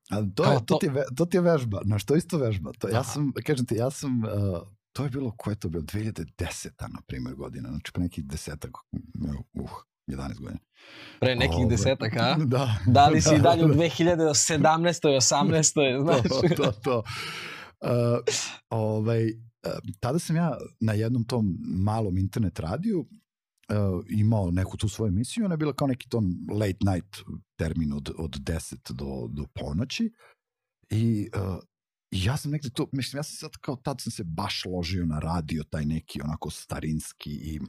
A 0.09 0.15
to, 0.35 0.43
je, 0.43 0.57
to, 0.57 0.65
to, 0.65 0.77
ti 0.77 0.85
je, 0.85 1.03
to 1.17 1.25
ti 1.25 1.37
je 1.37 1.41
vežba, 1.41 1.81
znaš, 1.85 2.05
to 2.05 2.15
isto 2.15 2.37
vežba. 2.37 2.71
To, 2.79 2.87
ja 2.87 3.03
sam, 3.03 3.31
kažem 3.45 3.65
ti, 3.65 3.75
ja 3.75 3.89
sam, 3.91 4.23
uh, 4.23 4.61
to 4.93 5.03
je 5.03 5.09
bilo, 5.09 5.31
koje 5.37 5.51
je 5.51 5.59
to 5.59 5.69
bilo, 5.69 5.83
2010. 5.83 6.69
na 6.79 7.01
primjer 7.07 7.35
godina, 7.35 7.69
znači 7.69 7.91
pre 7.91 8.03
nekih 8.03 8.25
desetak, 8.25 8.71
uh, 9.53 9.71
11 10.07 10.39
godina. 10.39 10.59
Pre 11.19 11.35
nekih 11.35 11.57
Ove, 11.57 11.69
desetak, 11.69 12.13
a? 12.17 12.35
Da. 12.45 12.75
Da 12.87 13.07
li 13.07 13.21
si 13.21 13.35
da, 13.37 13.41
dalje 13.41 13.65
u 13.65 13.67
2017. 13.67 14.57
18. 14.57 16.01
znaš? 16.03 16.21
To, 16.21 16.55
to, 16.55 16.71
to. 16.71 17.03
Ovaj, 18.69 19.25
uh, 19.25 19.93
tada 19.99 20.19
sam 20.19 20.35
ja 20.35 20.57
na 20.79 20.93
jednom 20.93 21.23
tom 21.23 21.57
malom 21.61 22.17
internet 22.17 22.59
radiju 22.59 22.99
uh, 22.99 24.05
imao 24.09 24.51
neku 24.51 24.77
tu 24.77 24.89
svoju 24.89 25.09
emisiju, 25.09 25.45
ona 25.45 25.53
je 25.53 25.57
bila 25.57 25.73
kao 25.73 25.87
neki 25.87 26.09
ton 26.09 26.25
late 26.51 26.77
night 26.91 27.17
termin 27.55 27.93
od, 27.93 28.11
od 28.17 28.39
10 28.39 28.93
do, 28.93 29.27
do 29.27 29.45
ponoći 29.53 30.13
i 30.89 31.29
uh, 31.35 31.57
ja 32.11 32.37
sam 32.37 32.51
negde 32.51 32.69
to, 32.69 32.89
mislim, 32.91 33.19
ja 33.19 33.23
sam 33.23 33.35
sad 33.35 33.51
kao 33.61 33.75
tad 33.75 34.01
sam 34.01 34.11
se 34.11 34.23
baš 34.23 34.65
ložio 34.65 35.05
na 35.05 35.19
radio, 35.19 35.63
taj 35.63 35.85
neki 35.85 36.21
onako 36.21 36.49
starinski 36.49 37.31
i 37.31 37.59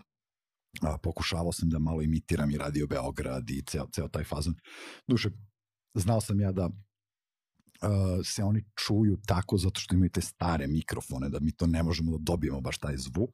a, 0.82 0.98
pokušavao 0.98 1.52
sam 1.52 1.68
da 1.68 1.78
malo 1.78 2.02
imitiram 2.02 2.50
i 2.50 2.58
radio 2.58 2.86
Beograd 2.86 3.50
i 3.50 3.62
ceo, 3.62 3.86
ceo 3.92 4.08
taj 4.08 4.24
fazon. 4.24 4.54
Duše, 5.08 5.30
znao 5.94 6.20
sam 6.20 6.40
ja 6.40 6.52
da 6.52 6.70
uh, 7.82 8.26
se 8.26 8.44
oni 8.44 8.64
čuju 8.86 9.16
tako 9.26 9.58
zato 9.58 9.80
što 9.80 9.94
imaju 9.94 10.10
te 10.10 10.20
stare 10.20 10.66
mikrofone, 10.66 11.28
da 11.28 11.40
mi 11.40 11.52
to 11.52 11.66
ne 11.66 11.82
možemo 11.82 12.10
da 12.10 12.18
dobijemo 12.20 12.60
baš 12.60 12.78
taj 12.78 12.96
zvuk, 12.96 13.30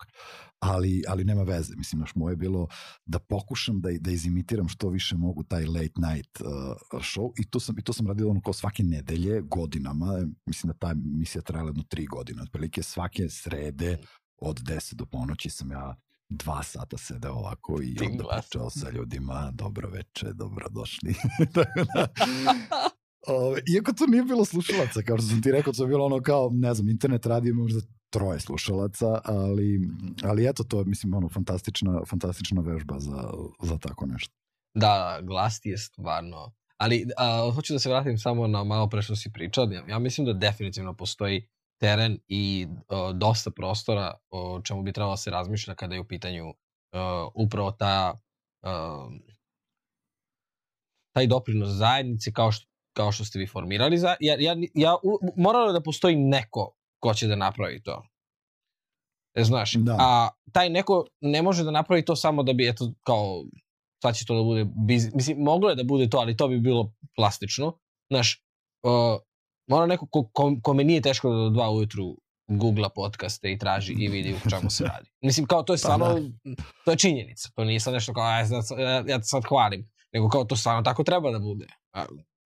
ali, 0.59 1.03
ali 1.09 1.25
nema 1.25 1.43
veze. 1.43 1.75
Mislim, 1.77 2.01
naš 2.01 2.15
moje 2.15 2.33
je 2.33 2.37
bilo 2.37 2.69
da 3.07 3.19
pokušam 3.19 3.81
da, 3.81 3.89
da 4.01 4.11
izimitiram 4.11 4.69
što 4.69 4.89
više 4.89 5.17
mogu 5.17 5.43
taj 5.43 5.67
late 5.67 5.93
night 5.97 6.41
uh, 6.41 6.49
show 6.93 7.33
i 7.39 7.51
to 7.51 7.61
sam, 7.61 7.79
i 7.79 7.83
to 7.83 7.93
sam 7.93 8.07
radio 8.07 8.31
ono 8.31 8.41
kao 8.41 8.53
svake 8.53 8.83
nedelje, 8.83 9.41
godinama, 9.41 10.27
mislim 10.47 10.69
da 10.69 10.79
ta 10.79 10.91
emisija 10.91 11.43
trajala 11.43 11.69
jedno 11.69 11.83
tri 11.89 12.07
godine, 12.07 12.43
otprilike 12.43 12.83
svake 12.83 13.29
srede 13.29 13.99
od 14.41 14.61
10 14.61 14.95
do 14.95 15.07
ponoći 15.07 15.51
sam 15.51 15.71
ja 15.71 15.97
dva 16.29 16.63
sata 16.63 16.99
sedeo 16.99 17.33
ovako 17.33 17.79
i 17.83 17.95
Tim 17.95 18.11
onda 18.11 18.23
glas. 18.23 18.49
pričao 18.49 18.71
sa 18.71 18.91
ljudima, 18.91 19.51
dobro 19.55 19.89
veče, 19.89 20.33
dobro 20.33 20.69
došli. 20.69 21.15
Tako 21.55 21.85
da, 21.95 22.07
ove, 23.29 23.61
iako 23.77 23.93
to 23.93 24.07
nije 24.07 24.23
bilo 24.23 24.45
slušalaca, 24.45 25.03
kao 25.03 25.19
što 25.19 25.27
sam 25.27 25.43
ti 25.43 25.53
rekao, 25.53 25.73
to 25.73 25.83
je 25.85 25.89
bilo 25.89 26.05
ono 26.05 26.21
kao, 26.23 26.51
ne 26.53 26.75
znam, 26.75 26.89
internet 26.89 27.27
radio 27.27 27.55
možda 27.55 27.81
troje 28.11 28.41
slušalaca, 28.41 29.21
ali, 29.25 29.81
ali 30.25 30.49
eto, 30.49 30.65
to 30.65 30.79
je, 30.79 30.85
mislim, 30.85 31.15
ono, 31.15 31.29
fantastična, 31.29 32.01
fantastična 32.11 32.61
vežba 32.61 32.99
za, 32.99 33.31
za 33.63 33.79
tako 33.79 34.07
nešto. 34.07 34.35
Da, 34.75 35.19
glas 35.23 35.61
ti 35.61 35.69
je 35.69 35.79
stvarno... 35.79 36.53
Ali 36.77 37.07
a, 37.17 37.51
hoću 37.55 37.73
da 37.73 37.79
se 37.79 37.89
vratim 37.89 38.19
samo 38.19 38.47
na 38.47 38.65
malo 38.65 38.89
pre 38.89 39.03
što 39.03 39.17
si 39.17 39.33
pričao. 39.33 39.65
Ja, 39.65 39.85
ja 39.89 39.99
mislim 39.99 40.27
da 40.27 40.33
definitivno 40.33 40.95
postoji 40.95 41.49
teren 41.81 42.19
i 42.29 42.67
a, 42.89 43.13
dosta 43.13 43.51
prostora 43.51 44.15
o 44.31 44.61
čemu 44.65 44.83
bi 44.83 44.93
trebalo 44.93 45.13
da 45.13 45.17
se 45.17 45.31
razmišlja 45.31 45.75
kada 45.75 45.95
je 45.95 46.01
u 46.01 46.09
pitanju 46.09 46.45
a, 46.93 47.29
upravo 47.35 47.71
ta 47.71 48.21
a, 48.63 49.09
taj 51.15 51.27
doprinos 51.27 51.69
zajednici 51.69 52.33
kao 52.33 52.53
što, 52.53 52.67
kao 52.99 53.13
što 53.13 53.25
ste 53.25 53.39
vi 53.39 53.47
formirali. 53.47 53.99
Za, 53.99 54.17
ja, 54.21 54.37
ja, 54.39 54.57
ja, 54.75 54.97
u- 55.03 55.19
moralo 55.37 55.73
da 55.73 55.81
postoji 55.81 56.17
neko 56.17 56.75
ko 57.01 57.15
će 57.15 57.27
da 57.27 57.37
napravi 57.37 57.83
to. 57.83 58.03
E, 59.35 59.45
znaš, 59.45 59.73
Da. 59.75 59.97
a 60.01 60.29
taj 60.53 60.71
neko 60.71 61.05
ne 61.21 61.43
može 61.43 61.65
da 61.65 61.71
napravi 61.71 62.05
to 62.05 62.17
samo 62.17 62.43
da 62.43 62.53
bi, 62.53 62.69
eto, 62.69 62.93
kao, 63.07 63.45
sad 64.03 64.17
će 64.17 64.25
to 64.25 64.35
da 64.37 64.43
bude, 64.43 64.65
biz, 64.87 65.15
mislim, 65.15 65.39
moglo 65.39 65.71
je 65.71 65.77
da 65.77 65.85
bude 65.85 66.11
to, 66.11 66.19
ali 66.19 66.37
to 66.37 66.49
bi 66.49 66.59
bilo 66.61 66.93
plastično. 67.17 67.79
Znaš, 68.11 68.43
uh, 68.83 69.21
mora 69.71 69.87
neko 69.87 70.07
ko, 70.07 70.29
ko, 70.33 70.57
kome 70.63 70.85
nije 70.85 71.01
teško 71.03 71.31
da 71.31 71.37
do 71.37 71.51
dva 71.51 71.71
ujutru 71.71 72.17
googla 72.49 72.89
podcaste 72.89 73.53
i 73.53 73.59
traži 73.59 73.93
i 73.93 74.09
vidi 74.09 74.35
u 74.35 74.51
čemu 74.51 74.71
se 74.71 74.85
radi. 74.85 75.11
Mislim, 75.21 75.47
kao 75.47 75.63
to 75.63 75.73
je 75.73 75.77
Pa 75.77 75.79
stvarno, 75.79 76.07
to 76.85 76.91
je 76.91 76.97
činjenica. 76.97 77.51
To 77.55 77.65
nije 77.65 77.81
sad 77.81 77.95
nešto 77.95 78.15
kao, 78.15 78.25
aj, 78.25 78.45
ja, 78.79 79.05
ja 79.07 79.19
te 79.19 79.25
sad 79.25 79.43
hvalim. 79.49 79.91
Nego 80.13 80.29
kao 80.29 80.45
to 80.45 80.57
stvarno 80.57 80.83
tako 80.83 81.05
treba 81.05 81.31
da 81.31 81.39
bude. 81.39 81.67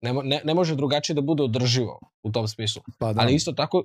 Ne, 0.01 0.13
ne, 0.13 0.41
ne 0.43 0.53
može 0.53 0.75
drugačije 0.75 1.13
da 1.13 1.21
bude 1.21 1.43
održivo 1.43 1.99
u 2.23 2.31
tom 2.31 2.47
smislu. 2.47 2.81
Pa 2.99 3.13
da, 3.13 3.21
Ali 3.21 3.35
isto 3.35 3.51
tako, 3.51 3.83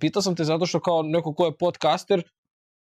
pitao 0.00 0.22
sam 0.22 0.36
te 0.36 0.44
zato 0.44 0.66
što 0.66 0.80
kao 0.80 1.02
neko 1.02 1.34
ko 1.34 1.44
je 1.44 1.56
podcaster, 1.56 2.22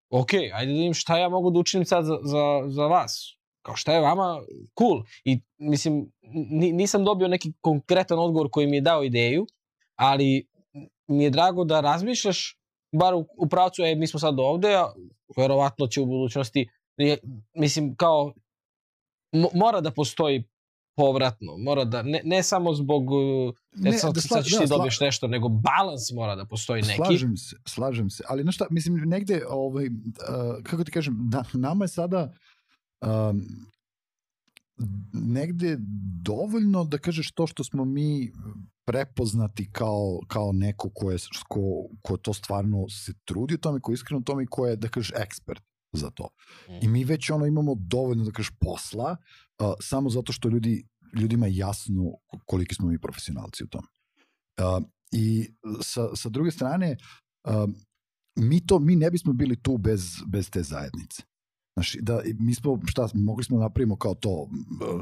ok, 0.09 0.33
ajde 0.33 0.71
da 0.71 0.77
vidim 0.77 0.93
šta 0.93 1.17
ja 1.17 1.29
mogu 1.29 1.51
da 1.51 1.59
učinim 1.59 1.85
sad 1.85 2.05
za, 2.05 2.19
za, 2.23 2.63
za 2.67 2.87
vas. 2.87 3.37
Kao 3.61 3.75
šta 3.75 3.93
je 3.93 4.01
vama 4.01 4.41
cool. 4.79 5.03
I 5.25 5.39
mislim, 5.57 6.11
ni, 6.31 6.71
nisam 6.71 7.05
dobio 7.05 7.27
neki 7.27 7.53
konkretan 7.61 8.19
odgovor 8.19 8.49
koji 8.51 8.67
mi 8.67 8.77
je 8.77 8.81
dao 8.81 9.03
ideju, 9.03 9.47
ali 9.95 10.47
mi 11.07 11.23
je 11.23 11.29
drago 11.29 11.63
da 11.63 11.81
razmišljaš 11.81 12.57
bar 12.91 13.13
u, 13.13 13.25
u 13.37 13.47
pravcu, 13.49 13.83
e, 13.83 13.95
mi 13.95 14.07
smo 14.07 14.19
sad 14.19 14.39
ovde, 14.39 14.75
a 14.75 14.93
verovatno 15.37 15.87
će 15.87 16.01
u 16.01 16.05
budućnosti, 16.05 16.69
je, 16.97 17.17
mislim, 17.53 17.95
kao, 17.95 18.33
mo, 19.31 19.49
mora 19.53 19.81
da 19.81 19.91
postoji 19.91 20.43
povratno, 20.97 21.57
mora 21.57 21.85
da, 21.85 22.01
ne, 22.01 22.21
ne 22.25 22.43
samo 22.43 22.73
zbog 22.73 23.11
uh, 23.11 23.53
ne, 23.75 23.93
sad, 23.97 24.15
da 24.15 24.21
sad 24.21 24.43
ćeš 24.43 24.53
da, 24.53 24.59
ti 24.59 24.65
sla- 24.65 24.77
dobiješ 24.77 24.99
nešto, 24.99 25.27
nego 25.27 25.49
balans 25.49 26.11
mora 26.13 26.35
da 26.35 26.45
postoji 26.45 26.81
neki. 26.81 26.95
Slažem 26.95 27.37
se, 27.37 27.55
slažem 27.67 28.09
se. 28.09 28.23
Ali 28.27 28.43
znaš 28.43 28.55
šta, 28.55 28.67
mislim, 28.69 28.95
negde, 28.95 29.41
ovaj, 29.49 29.87
uh, 29.87 30.63
kako 30.63 30.83
ti 30.83 30.91
kažem, 30.91 31.15
da, 31.19 31.43
nama 31.53 31.83
je 31.85 31.87
sada 31.87 32.33
um, 33.01 33.41
negde 35.13 35.77
dovoljno 36.23 36.83
da 36.83 36.97
kažeš 36.97 37.31
to 37.31 37.47
što 37.47 37.63
smo 37.63 37.85
mi 37.85 38.31
prepoznati 38.85 39.69
kao, 39.71 40.19
kao 40.27 40.51
neko 40.51 40.89
ko, 40.93 41.11
je, 41.11 41.17
ko, 41.47 41.61
ko 42.01 42.17
to 42.17 42.33
stvarno 42.33 42.89
se 42.89 43.13
trudi 43.25 43.55
u 43.55 43.57
tome, 43.57 43.79
ko 43.79 43.91
je 43.91 43.93
iskreno 43.93 44.19
u 44.19 44.23
tome 44.23 44.43
i 44.43 44.47
ko 44.49 44.67
je, 44.67 44.75
da 44.75 44.89
kažeš, 44.89 45.11
ekspert 45.15 45.63
za 45.91 46.09
to. 46.09 46.29
Mm. 46.69 46.79
I 46.81 46.87
mi 46.87 47.03
već 47.03 47.29
ono 47.29 47.45
imamo 47.45 47.75
dovoljno, 47.77 48.23
da 48.25 48.31
kažeš, 48.31 48.51
posla, 48.59 49.17
uh, 49.59 49.73
samo 49.81 50.09
zato 50.09 50.33
što 50.33 50.49
ljudi, 50.49 50.87
ljudima 51.13 51.47
je 51.47 51.55
jasno 51.55 52.03
koliki 52.45 52.75
smo 52.75 52.87
mi 52.87 52.99
profesionalci 52.99 53.63
u 53.63 53.67
tome. 53.67 53.87
Uh, 54.61 54.83
I 55.11 55.49
sa, 55.81 56.15
sa 56.15 56.29
druge 56.29 56.51
strane, 56.51 56.97
uh, 57.47 57.69
mi 58.35 58.65
to 58.65 58.79
mi 58.79 58.95
ne 58.95 59.11
bismo 59.11 59.33
bili 59.33 59.55
tu 59.55 59.77
bez, 59.77 60.03
bez 60.27 60.49
te 60.49 60.63
zajednice. 60.63 61.23
Znaš, 61.77 61.95
da, 62.01 62.21
mi 62.39 62.55
smo, 62.55 62.79
šta, 62.85 63.07
mogli 63.13 63.43
smo 63.43 63.57
da 63.57 63.63
napravimo 63.63 63.95
kao 63.95 64.15
to, 64.15 64.49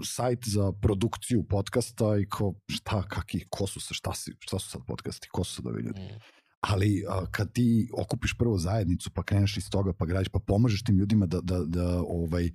sajt 0.03 0.47
za 0.47 0.71
produkciju 0.71 1.43
podcasta 1.43 2.17
i 2.17 2.25
kao, 2.29 2.53
šta, 2.67 3.03
kaki, 3.07 3.45
ko 3.49 3.67
su, 3.67 3.79
se, 3.79 3.93
šta, 3.93 4.13
si, 4.13 4.31
šta 4.39 4.59
su 4.59 4.69
sad 4.69 4.81
podcasti, 4.87 5.27
ko 5.31 5.43
su 5.43 5.55
sad 5.55 5.67
ovi 5.67 5.83
ljudi. 5.83 6.01
Mm. 6.01 6.19
Ali 6.61 7.05
a, 7.09 7.25
kad 7.31 7.51
ti 7.53 7.89
okupiš 7.97 8.35
prvo 8.37 8.57
zajednicu, 8.57 9.11
pa 9.13 9.23
kreneš 9.23 9.57
iz 9.57 9.69
toga, 9.69 9.93
pa 9.93 10.05
gradiš, 10.05 10.29
pa 10.29 10.39
pomažeš 10.39 10.83
tim 10.83 10.97
ljudima 10.97 11.25
da, 11.25 11.41
da, 11.41 11.59
da, 11.65 12.01
ovaj, 12.01 12.51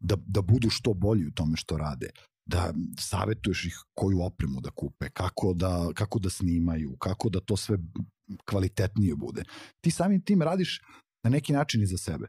da, 0.00 0.16
da 0.26 0.42
budu 0.42 0.70
što 0.70 0.94
bolji 0.94 1.26
u 1.26 1.30
tome 1.30 1.56
što 1.56 1.76
rade, 1.76 2.10
da 2.46 2.74
savetuješ 2.98 3.64
ih 3.64 3.78
koju 3.94 4.22
opremu 4.22 4.60
da 4.60 4.70
kupe, 4.70 5.08
kako 5.08 5.54
da, 5.54 5.88
kako 5.94 6.18
da 6.18 6.30
snimaju, 6.30 6.96
kako 6.96 7.28
da 7.28 7.40
to 7.40 7.56
sve 7.56 7.78
kvalitetnije 8.44 9.14
bude. 9.14 9.44
Ti 9.80 9.90
samim 9.90 10.20
tim 10.24 10.42
radiš 10.42 10.80
na 11.24 11.30
neki 11.30 11.52
način 11.52 11.82
i 11.82 11.86
za 11.86 11.98
sebe. 11.98 12.26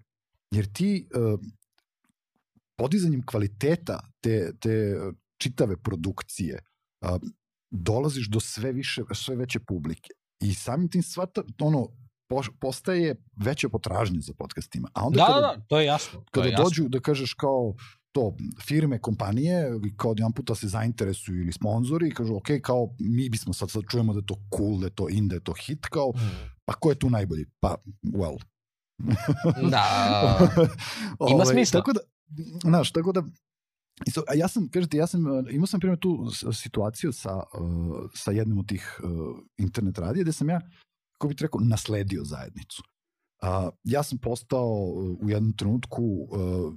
Jer 0.51 0.73
ti 0.73 1.07
uh, 1.15 1.39
podizanjem 2.77 3.25
kvaliteta 3.25 3.99
te, 4.21 4.53
te 4.59 4.99
čitave 5.37 5.77
produkcije 5.77 6.59
uh, 7.01 7.21
dolaziš 7.71 8.27
do 8.29 8.39
sve 8.39 8.71
više, 8.71 9.03
sve 9.13 9.35
veće 9.35 9.59
publike. 9.59 10.09
I 10.39 10.53
samim 10.53 10.89
tim 10.89 11.03
sva 11.03 11.25
ta, 11.25 11.43
ono, 11.59 11.87
postaje 12.59 13.15
veća 13.35 13.69
potražnja 13.69 14.19
za 14.21 14.33
podcastima. 14.33 14.89
A 14.93 15.05
onda 15.05 15.17
Da, 15.17 15.25
kada, 15.25 15.39
da, 15.41 15.47
da, 15.55 15.61
to 15.67 15.79
je 15.79 15.85
jasno. 15.85 16.19
To 16.19 16.25
kada 16.31 16.47
je 16.47 16.51
jasno. 16.51 16.63
dođu 16.63 16.87
da 16.89 16.99
kažeš 16.99 17.33
kao 17.33 17.73
to 18.11 18.35
firme, 18.61 18.99
kompanije, 18.99 19.69
kao 19.97 20.13
jedan 20.17 20.31
puta 20.33 20.55
se 20.55 20.67
zainteresuju 20.67 21.41
ili 21.41 21.51
sponzori 21.51 22.07
i 22.07 22.11
kažu, 22.13 22.35
ok, 22.35 22.47
kao 22.63 22.95
mi 22.99 23.29
bismo 23.29 23.53
sad, 23.53 23.69
sad 23.69 23.83
čujemo 23.91 24.13
da 24.13 24.19
je 24.19 24.25
to 24.25 24.35
cool, 24.57 24.79
da 24.79 24.85
je 24.85 24.89
to 24.95 25.09
in, 25.09 25.27
da 25.27 25.35
je 25.35 25.43
to 25.43 25.53
hit, 25.53 25.85
kao, 25.85 26.11
Mm. 26.15 26.19
pa 26.65 26.73
ko 26.73 26.89
je 26.89 26.99
tu 26.99 27.09
najbolji? 27.09 27.45
Pa, 27.59 27.75
well. 28.03 28.37
Da, 29.71 29.85
Ovaj, 31.19 31.45
smisla. 31.45 31.79
Tako 31.79 31.93
da, 31.93 31.99
znaš, 32.63 32.91
tako 32.91 33.11
da, 33.11 33.23
isto, 34.07 34.23
a 34.27 34.33
ja 34.35 34.47
sam, 34.47 34.67
kažete, 34.69 34.97
ja 34.97 35.07
sam, 35.07 35.25
uh, 35.25 35.45
imao 35.51 35.67
sam 35.67 35.79
primjer 35.79 35.99
tu 35.99 36.27
situaciju 36.53 37.11
sa, 37.11 37.35
uh, 37.35 38.09
sa 38.15 38.31
jednim 38.31 38.57
od 38.59 38.67
tih 38.67 38.99
uh, 39.03 39.09
internet 39.57 39.97
radija 39.97 40.23
gde 40.23 40.31
sam 40.31 40.49
ja, 40.49 40.61
kako 41.21 41.27
bih 41.27 41.37
rekao, 41.41 41.61
nasledio 41.61 42.23
zajednicu. 42.23 42.83
Uh, 43.41 43.73
ja 43.83 44.03
sam 44.03 44.17
postao 44.17 44.69
u 45.21 45.29
jednom 45.29 45.53
trenutku, 45.53 46.03
uh, 46.03 46.73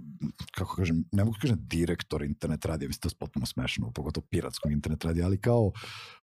kako 0.51 0.77
kažem, 0.77 1.05
ne 1.13 1.25
mogu 1.25 1.37
kažem 1.41 1.59
direktor 1.61 2.23
internet 2.23 2.65
radija, 2.65 2.89
mislim 2.89 3.01
to 3.01 3.09
je 3.09 3.19
potpuno 3.19 3.47
smešno, 3.47 3.91
pogotovo 3.91 4.27
piratskog 4.31 4.73
internet 4.73 5.05
radija, 5.05 5.27
ali 5.27 5.41
kao, 5.41 5.73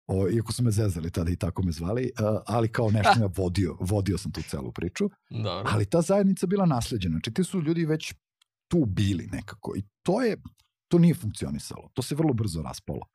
o, 0.07 0.29
iako 0.29 0.53
su 0.53 0.63
me 0.63 0.71
zezali 0.71 1.11
tada 1.11 1.31
i 1.31 1.35
tako 1.35 1.63
me 1.63 1.71
zvali, 1.71 2.11
uh, 2.19 2.41
ali 2.45 2.71
kao 2.71 2.91
nešto 2.91 3.19
ja 3.19 3.29
vodio, 3.43 3.77
vodio 3.79 4.17
sam 4.17 4.31
tu 4.31 4.41
celu 4.41 4.71
priču. 4.71 5.09
dobro. 5.29 5.71
Ali 5.73 5.85
ta 5.85 6.01
zajednica 6.01 6.47
bila 6.47 6.65
nasleđena. 6.65 7.13
Znači 7.13 7.33
ti 7.33 7.43
su 7.43 7.61
ljudi 7.61 7.85
već 7.85 8.13
tu 8.67 8.85
bili 8.85 9.27
nekako. 9.31 9.73
I 9.77 9.83
to 10.03 10.21
je, 10.21 10.37
to 10.87 10.97
nije 10.97 11.13
funkcionisalo. 11.13 11.89
To 11.93 12.01
se 12.01 12.15
vrlo 12.15 12.33
brzo 12.33 12.61
raspalo. 12.61 13.05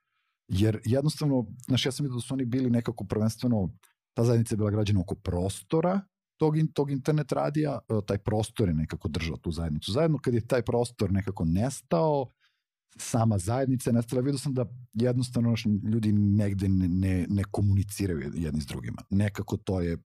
Jer 0.48 0.80
jednostavno, 0.84 1.46
znaš, 1.66 1.86
ja 1.86 1.92
sam 1.92 2.04
vidio 2.04 2.14
da 2.14 2.20
su 2.20 2.34
oni 2.34 2.44
bili 2.44 2.70
nekako 2.70 3.04
prvenstveno, 3.04 3.70
ta 4.16 4.24
zajednica 4.24 4.54
je 4.54 4.56
bila 4.56 4.70
građena 4.70 5.00
oko 5.00 5.14
prostora 5.14 6.00
tog, 6.36 6.54
tog 6.72 6.90
internet 6.90 7.32
radija, 7.32 7.78
e, 7.88 7.94
taj 8.06 8.18
prostor 8.18 8.68
je 8.68 8.74
nekako 8.74 9.08
držao 9.08 9.36
tu 9.36 9.50
zajednicu. 9.50 9.92
Zajedno 9.92 10.18
kad 10.18 10.34
je 10.34 10.46
taj 10.46 10.62
prostor 10.62 11.12
nekako 11.12 11.44
nestao, 11.44 12.32
sama 12.96 13.38
zajednica 13.38 13.90
je 13.90 13.94
nestala, 13.94 14.22
vidio 14.22 14.38
sam 14.38 14.54
da 14.54 14.66
jednostavno 14.92 15.54
ljudi 15.92 16.12
negde 16.12 16.68
ne, 16.68 16.88
ne, 16.88 17.26
ne 17.28 17.44
komuniciraju 17.50 18.32
jedni 18.34 18.60
s 18.60 18.66
drugima. 18.66 19.02
Nekako 19.10 19.56
to 19.56 19.80
je 19.80 19.98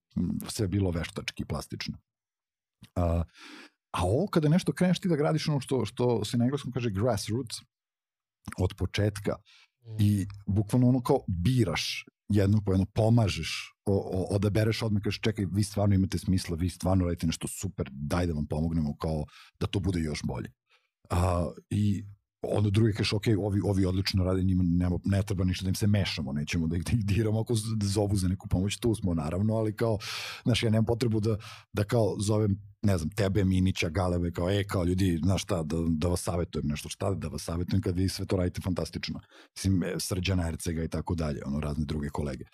sve 0.48 0.68
bilo 0.68 0.90
veštački, 0.90 1.44
plastično. 1.44 1.98
A, 2.94 3.24
a 3.92 4.04
ovo 4.04 4.26
kada 4.26 4.48
nešto 4.48 4.72
kreneš 4.72 5.00
ti 5.00 5.08
da 5.08 5.16
gradiš 5.16 5.48
ono 5.48 5.60
što, 5.60 5.84
što 5.84 6.24
se 6.24 6.36
na 6.36 6.44
engleskom 6.44 6.72
kaže 6.72 6.90
grassroots, 6.90 7.56
od 8.58 8.74
početka, 8.76 9.36
i 9.98 10.26
bukvalno 10.46 10.88
ono 10.88 11.02
kao 11.02 11.20
biraš 11.28 12.06
jedno 12.34 12.60
po 12.64 12.72
jedno, 12.72 12.86
pomažeš, 12.94 13.74
o, 13.84 13.94
o, 13.94 14.34
odabereš 14.34 14.82
odmah, 14.82 15.02
kažeš 15.02 15.20
čekaj, 15.20 15.46
vi 15.52 15.64
stvarno 15.64 15.94
imate 15.94 16.18
smisla, 16.18 16.56
vi 16.56 16.68
stvarno 16.68 17.04
radite 17.04 17.26
nešto 17.26 17.48
super, 17.48 17.88
daj 17.92 18.26
da 18.26 18.32
vam 18.32 18.46
pomognemo 18.46 18.96
kao 18.96 19.24
da 19.60 19.66
to 19.66 19.80
bude 19.80 20.00
još 20.00 20.20
bolje. 20.24 20.52
A, 21.10 21.50
I 21.70 22.04
onda 22.42 22.70
drugi 22.70 22.92
kažeš, 22.92 23.12
ok, 23.12 23.26
ovi, 23.38 23.60
ovi 23.64 23.86
odlično 23.86 24.24
rade, 24.24 24.42
njima 24.42 24.62
nema, 24.66 24.98
ne 25.04 25.22
treba 25.22 25.44
ništa 25.44 25.64
da 25.64 25.68
im 25.68 25.74
se 25.74 25.86
mešamo, 25.86 26.32
nećemo 26.32 26.66
da 26.66 26.76
ih, 26.76 26.84
da 26.84 26.92
ih 26.92 27.06
diramo 27.06 27.40
ako 27.40 27.54
zovu 27.82 28.16
za 28.16 28.28
neku 28.28 28.48
pomoć, 28.48 28.76
tu 28.76 28.94
smo 28.94 29.14
naravno, 29.14 29.54
ali 29.54 29.76
kao, 29.76 29.98
znaš, 30.44 30.62
ja 30.62 30.70
nemam 30.70 30.86
potrebu 30.86 31.20
da, 31.20 31.36
da 31.72 31.84
kao 31.84 32.16
zovem 32.20 32.71
ne 32.82 32.98
znam, 32.98 33.10
tebe, 33.10 33.44
Minića, 33.44 33.88
Galebe, 33.88 34.30
kao, 34.30 34.50
e, 34.50 34.64
kao 34.64 34.84
ljudi, 34.84 35.20
znaš 35.24 35.42
šta, 35.42 35.62
da, 35.62 35.76
da 35.88 36.08
vas 36.08 36.22
savjetujem 36.22 36.66
nešto, 36.66 36.88
šta 36.88 37.14
da 37.14 37.28
vas 37.28 37.42
savjetujem 37.42 37.82
kad 37.82 37.96
vi 37.96 38.08
sve 38.08 38.26
to 38.26 38.36
radite 38.36 38.60
fantastično. 38.60 39.20
Mislim, 39.56 39.82
e, 39.82 39.94
Srđana 39.98 40.48
Ercega 40.48 40.84
i 40.84 40.88
tako 40.88 41.14
dalje, 41.14 41.40
ono, 41.46 41.60
razne 41.60 41.84
druge 41.84 42.08
kolege. 42.08 42.44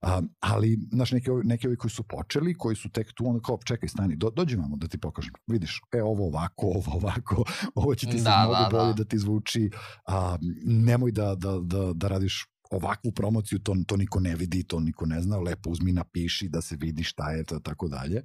A, 0.00 0.22
ali, 0.40 0.78
znaš, 0.92 1.12
neke, 1.12 1.30
neke 1.44 1.68
ovi 1.68 1.76
koji 1.76 1.90
su 1.90 2.02
počeli, 2.02 2.54
koji 2.54 2.76
su 2.76 2.88
tek 2.88 3.12
tu, 3.14 3.26
onda 3.26 3.40
kao, 3.40 3.58
čekaj, 3.64 3.88
stani, 3.88 4.16
do, 4.16 4.30
dođi 4.30 4.56
vamo 4.56 4.76
da 4.76 4.88
ti 4.88 4.98
pokažem. 4.98 5.32
Vidiš, 5.46 5.80
e, 5.92 6.02
ovo 6.02 6.26
ovako, 6.26 6.66
ovo 6.66 6.92
ovako, 6.96 7.44
ovo 7.74 7.94
će 7.94 8.06
ti 8.06 8.18
se 8.18 8.24
da, 8.24 8.38
mnogo 8.38 8.62
da, 8.62 8.68
bolje 8.70 8.92
da. 8.92 9.02
da 9.02 9.04
ti 9.04 9.18
zvuči, 9.18 9.70
a, 10.06 10.36
nemoj 10.64 11.12
da, 11.12 11.34
da, 11.34 11.58
da, 11.62 11.92
da 11.94 12.08
radiš 12.08 12.46
ovakvu 12.70 13.12
promociju, 13.12 13.58
to, 13.58 13.76
to 13.86 13.96
niko 13.96 14.20
ne 14.20 14.34
vidi, 14.36 14.62
to 14.62 14.80
niko 14.80 15.06
ne 15.06 15.22
zna, 15.22 15.38
lepo 15.38 15.70
uzmi, 15.70 15.92
napiši 15.92 16.48
da 16.48 16.60
se 16.60 16.76
vidi 16.76 17.02
šta 17.02 17.30
je 17.30 17.44
to, 17.44 17.58
tako 17.58 17.88
dalje. 17.88 18.22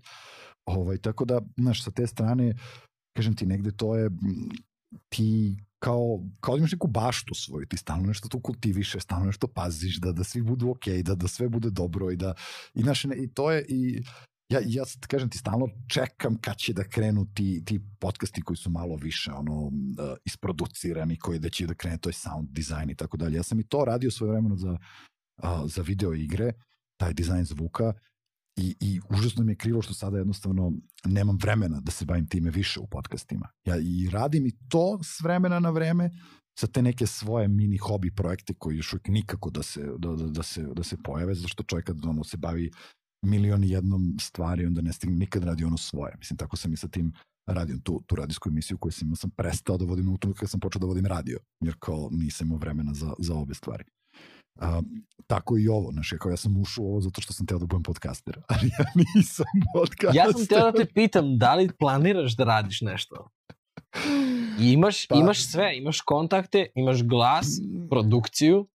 Ovaj, 0.67 0.97
tako 0.97 1.25
da, 1.25 1.41
znaš, 1.57 1.83
sa 1.83 1.91
te 1.91 2.07
strane, 2.07 2.53
kažem 3.17 3.35
ti, 3.35 3.45
negde 3.45 3.71
to 3.71 3.95
je, 3.95 4.09
ti 5.09 5.57
kao, 5.79 6.23
kao 6.39 6.55
da 6.55 6.59
imaš 6.59 6.71
neku 6.71 6.87
baštu 6.87 7.33
svoju, 7.35 7.65
ti 7.65 7.77
stalno 7.77 8.07
nešto 8.07 8.29
tu 8.29 8.39
kultiviše, 8.39 8.99
stalno 8.99 9.25
nešto 9.25 9.47
paziš, 9.47 9.97
da, 9.97 10.11
da 10.11 10.23
svi 10.23 10.41
budu 10.41 10.69
okej, 10.69 10.93
okay, 10.93 11.03
da, 11.03 11.15
da 11.15 11.27
sve 11.27 11.49
bude 11.49 11.69
dobro 11.69 12.11
i 12.11 12.15
da, 12.15 12.33
i, 12.73 12.81
znaš, 12.81 13.05
i 13.05 13.29
to 13.33 13.51
je, 13.51 13.65
i 13.69 14.03
ja, 14.49 14.59
ja 14.65 14.83
kažem 15.07 15.29
ti, 15.29 15.37
stalno 15.37 15.67
čekam 15.87 16.37
kad 16.41 16.57
će 16.57 16.73
da 16.73 16.83
krenu 16.83 17.25
ti, 17.33 17.63
ti 17.65 17.79
podcasti 17.99 18.41
koji 18.41 18.57
su 18.57 18.69
malo 18.69 18.95
više 18.95 19.31
ono, 19.31 19.65
uh, 19.65 19.71
isproducirani, 20.25 21.19
koji 21.19 21.39
da 21.39 21.49
će 21.49 21.67
da 21.67 21.73
krene, 21.73 21.97
to 21.97 22.09
je 22.09 22.13
sound 22.13 22.49
design 22.49 22.89
i 22.89 22.95
tako 22.95 23.17
dalje. 23.17 23.35
Ja 23.35 23.43
sam 23.43 23.59
i 23.59 23.67
to 23.67 23.85
radio 23.85 24.11
svoje 24.11 24.31
vremeno 24.31 24.55
za, 24.55 24.77
za 25.65 25.81
video 25.81 26.13
igre, 26.13 26.53
taj 26.97 27.13
dizajn 27.13 27.45
zvuka 27.45 27.93
I, 28.57 28.75
I 28.79 28.99
užasno 29.09 29.43
mi 29.43 29.51
je 29.51 29.55
krivo 29.55 29.81
što 29.81 29.93
sada 29.93 30.17
jednostavno 30.17 30.73
nemam 31.05 31.37
vremena 31.41 31.79
da 31.79 31.91
se 31.91 32.05
bavim 32.05 32.27
time 32.27 32.49
više 32.49 32.79
u 32.79 32.87
podcastima. 32.87 33.49
Ja 33.65 33.77
i 33.77 34.09
radim 34.11 34.45
i 34.45 34.57
to 34.69 34.99
s 35.03 35.21
vremena 35.21 35.59
na 35.59 35.69
vreme 35.69 36.09
sa 36.59 36.67
te 36.67 36.81
neke 36.81 37.07
svoje 37.07 37.47
mini 37.47 37.77
hobi 37.77 38.15
projekte 38.15 38.53
koji 38.53 38.77
još 38.77 38.93
uvijek 38.93 39.07
nikako 39.07 39.49
da 39.49 39.63
se, 39.63 39.81
da, 39.97 40.15
da, 40.15 40.27
da 40.27 40.43
se, 40.43 40.61
da 40.61 40.83
se 40.83 40.97
pojave, 41.03 41.35
zašto 41.35 41.63
čovjek 41.63 41.85
kad 41.85 42.05
ono, 42.05 42.23
se 42.23 42.37
bavi 42.37 42.71
milion 43.25 43.63
i 43.63 43.69
jednom 43.69 44.15
stvari, 44.19 44.65
onda 44.65 44.81
ne 44.81 44.93
stigne 44.93 45.15
nikad 45.15 45.43
radi 45.43 45.63
ono 45.63 45.77
svoje. 45.77 46.15
Mislim, 46.17 46.37
tako 46.37 46.57
sam 46.57 46.73
i 46.73 46.77
sa 46.77 46.87
tim 46.87 47.13
radio 47.47 47.77
tu, 47.83 48.03
tu 48.07 48.15
radijsku 48.15 48.49
emisiju 48.49 48.77
koju 48.77 48.91
sam, 48.91 49.15
sam 49.15 49.29
prestao 49.29 49.77
da 49.77 49.85
vodim 49.85 50.09
u 50.09 50.17
trenutku 50.17 50.39
kad 50.39 50.49
sam 50.49 50.59
počeo 50.59 50.79
da 50.79 50.87
vodim 50.87 51.05
radio, 51.05 51.39
jer 51.63 51.75
kao 51.79 52.09
nisam 52.11 52.47
imao 52.47 52.57
vremena 52.57 52.93
za, 52.93 53.13
za 53.19 53.35
obe 53.35 53.53
stvari. 53.53 53.83
A, 54.59 54.81
tako 55.27 55.57
i 55.57 55.67
ovo, 55.67 55.91
znaš, 55.91 56.13
kao 56.19 56.29
ja 56.29 56.37
sam 56.37 56.57
ušao 56.57 56.85
ovo 56.85 57.01
zato 57.01 57.21
što 57.21 57.33
sam 57.33 57.45
teo 57.45 57.59
da 57.59 57.65
budem 57.65 57.83
podcaster, 57.83 58.39
ali 58.51 58.67
ja 58.79 58.85
nisam 59.15 59.45
podcaster. 59.73 60.15
Ja 60.15 60.31
sam 60.31 60.45
teo 60.45 60.71
da 60.71 60.71
te 60.71 60.85
pitam, 60.93 61.37
da 61.37 61.55
li 61.55 61.69
planiraš 61.79 62.35
da 62.35 62.43
radiš 62.43 62.81
nešto? 62.81 63.29
I 64.59 64.71
imaš, 64.71 65.07
pa, 65.07 65.15
imaš 65.15 65.51
sve, 65.51 65.77
imaš 65.77 66.01
kontakte, 66.01 66.67
imaš 66.75 67.03
glas, 67.03 67.47
produkciju. 67.89 68.67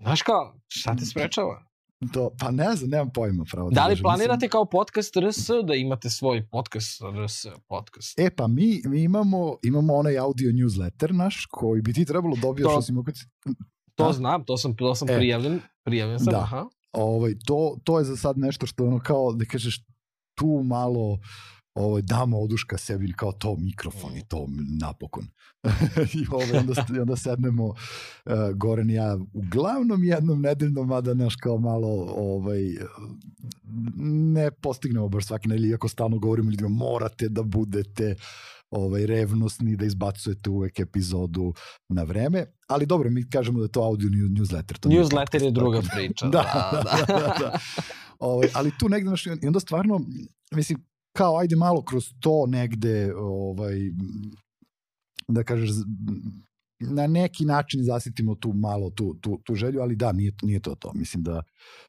Znaš 0.00 0.22
kao, 0.22 0.60
šta 0.68 0.96
te 0.96 1.06
sprečava? 1.06 1.64
To, 2.12 2.30
pa 2.40 2.50
ne 2.50 2.76
znam, 2.76 2.90
nemam 2.90 3.10
pojma 3.14 3.44
pravo. 3.50 3.70
Da, 3.70 3.74
da 3.74 3.86
li 3.86 4.02
planirate 4.02 4.48
kao 4.48 4.64
podcast 4.64 5.16
RS 5.16 5.50
da 5.64 5.74
imate 5.74 6.10
svoj 6.10 6.48
podcast 6.48 7.00
RS 7.24 7.46
podcast? 7.68 8.18
E 8.18 8.30
pa 8.36 8.46
mi, 8.46 8.82
mi 8.84 9.02
imamo, 9.02 9.56
imamo 9.62 9.94
onaj 9.94 10.18
audio 10.18 10.52
newsletter 10.52 11.12
naš 11.12 11.46
koji 11.50 11.82
bi 11.82 11.92
ti 11.92 12.04
trebalo 12.04 12.36
dobio 12.42 12.68
što 12.70 12.82
si 12.82 12.92
mogu 12.92 13.10
To 13.94 14.06
da? 14.06 14.12
znam, 14.12 14.44
to 14.44 14.56
sam, 14.56 14.76
to 14.76 14.94
sam 14.94 15.08
e, 15.10 15.16
prijavljen, 15.16 15.60
prijavljen 15.84 16.18
sam, 16.18 16.32
da. 16.32 16.38
aha. 16.38 16.66
Ovaj, 16.92 17.34
to, 17.46 17.76
to 17.84 17.98
je 17.98 18.04
za 18.04 18.16
sad 18.16 18.38
nešto 18.38 18.66
što 18.66 18.86
ono 18.86 19.00
kao, 19.00 19.32
da 19.32 19.44
kažeš, 19.44 19.84
tu 20.34 20.62
malo 20.64 21.18
ovaj, 21.74 22.02
damo 22.02 22.40
oduška 22.40 22.78
sebi 22.78 23.12
kao 23.12 23.32
to 23.32 23.56
mikrofon 23.56 24.16
i 24.16 24.28
to 24.28 24.46
napokon. 24.80 25.24
I 26.20 26.26
ovaj, 26.30 26.58
onda, 26.58 26.86
onda 27.00 27.16
sednemo 27.16 27.64
uh, 27.64 27.74
Goran 28.54 28.90
i 28.90 28.94
ja 28.94 29.18
uglavnom 29.32 30.04
jednom 30.04 30.40
nedeljnom, 30.40 30.88
mada 30.88 31.14
naš 31.14 31.36
kao 31.36 31.58
malo 31.58 31.88
ovaj, 32.16 32.60
ne 34.24 34.50
postignemo 34.50 35.08
baš 35.08 35.26
svaki 35.26 35.48
nedelj, 35.48 35.70
iako 35.70 35.88
stalno 35.88 36.18
govorimo 36.18 36.50
ljudima 36.50 36.68
morate 36.68 37.28
da 37.28 37.42
budete 37.42 38.14
ovaj, 38.74 39.06
revnosni, 39.06 39.76
da 39.76 39.84
izbacujete 39.84 40.50
uvek 40.50 40.80
epizodu 40.80 41.52
na 41.88 42.02
vreme, 42.02 42.46
ali 42.68 42.86
dobro, 42.86 43.10
mi 43.10 43.30
kažemo 43.30 43.58
da 43.58 43.64
je 43.64 43.72
to 43.72 43.82
audio 43.82 44.08
newsletter. 44.08 44.78
To 44.78 44.88
newsletter 44.88 45.42
je 45.42 45.50
druga 45.50 45.80
priča. 45.94 46.26
da, 46.34 46.72
da, 46.72 46.82
da. 46.82 47.04
da, 47.06 47.22
da. 47.22 47.34
da. 47.38 47.58
Ovaj, 48.18 48.48
ali 48.54 48.72
tu 48.78 48.88
negde, 48.88 49.10
naš, 49.10 49.26
i 49.26 49.46
onda 49.46 49.60
stvarno, 49.60 50.00
mislim, 50.52 50.86
kao 51.16 51.38
ajde 51.38 51.56
malo 51.56 51.82
kroz 51.82 52.04
to 52.20 52.46
negde, 52.46 53.14
ovaj, 53.16 53.74
da 55.28 55.44
kažeš, 55.44 55.70
na 56.90 57.06
neki 57.06 57.44
način 57.44 57.82
zasitimo 57.82 58.34
tu 58.34 58.52
malo 58.52 58.90
tu, 58.90 59.14
tu, 59.20 59.40
tu 59.44 59.54
želju, 59.54 59.80
ali 59.80 59.96
da, 59.96 60.12
nije, 60.12 60.32
nije 60.42 60.60
to 60.60 60.74
to. 60.74 60.92
Mislim 60.94 61.22
da, 61.22 61.42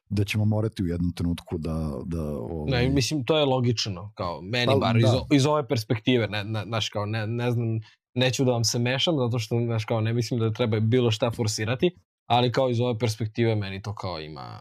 da 0.08 0.24
ćemo 0.24 0.44
morati 0.44 0.82
u 0.82 0.86
jednom 0.86 1.12
trenutku 1.12 1.58
da... 1.58 1.92
da 2.04 2.22
ovaj... 2.22 2.70
Ne, 2.70 2.88
mislim, 2.88 3.24
to 3.24 3.38
je 3.38 3.44
logično, 3.44 4.12
kao 4.14 4.42
meni 4.42 4.66
pa, 4.66 4.78
bar, 4.78 4.94
da. 4.94 4.98
iz, 4.98 5.38
iz 5.38 5.46
ove 5.46 5.68
perspektive, 5.68 6.28
ne, 6.28 6.44
ne, 6.44 6.64
znaš, 6.66 6.88
kao, 6.88 7.06
ne, 7.06 7.26
ne 7.26 7.50
znam, 7.50 7.80
neću 8.14 8.44
da 8.44 8.52
vam 8.52 8.64
se 8.64 8.78
mešam, 8.78 9.14
zato 9.16 9.38
što, 9.38 9.60
znaš, 9.64 9.84
kao, 9.84 10.00
ne 10.00 10.12
mislim 10.12 10.40
da 10.40 10.52
treba 10.52 10.80
bilo 10.80 11.10
šta 11.10 11.30
forsirati, 11.30 11.90
ali 12.26 12.52
kao 12.52 12.70
iz 12.70 12.80
ove 12.80 12.98
perspektive 12.98 13.54
meni 13.54 13.82
to 13.82 13.94
kao 13.94 14.20
ima 14.20 14.60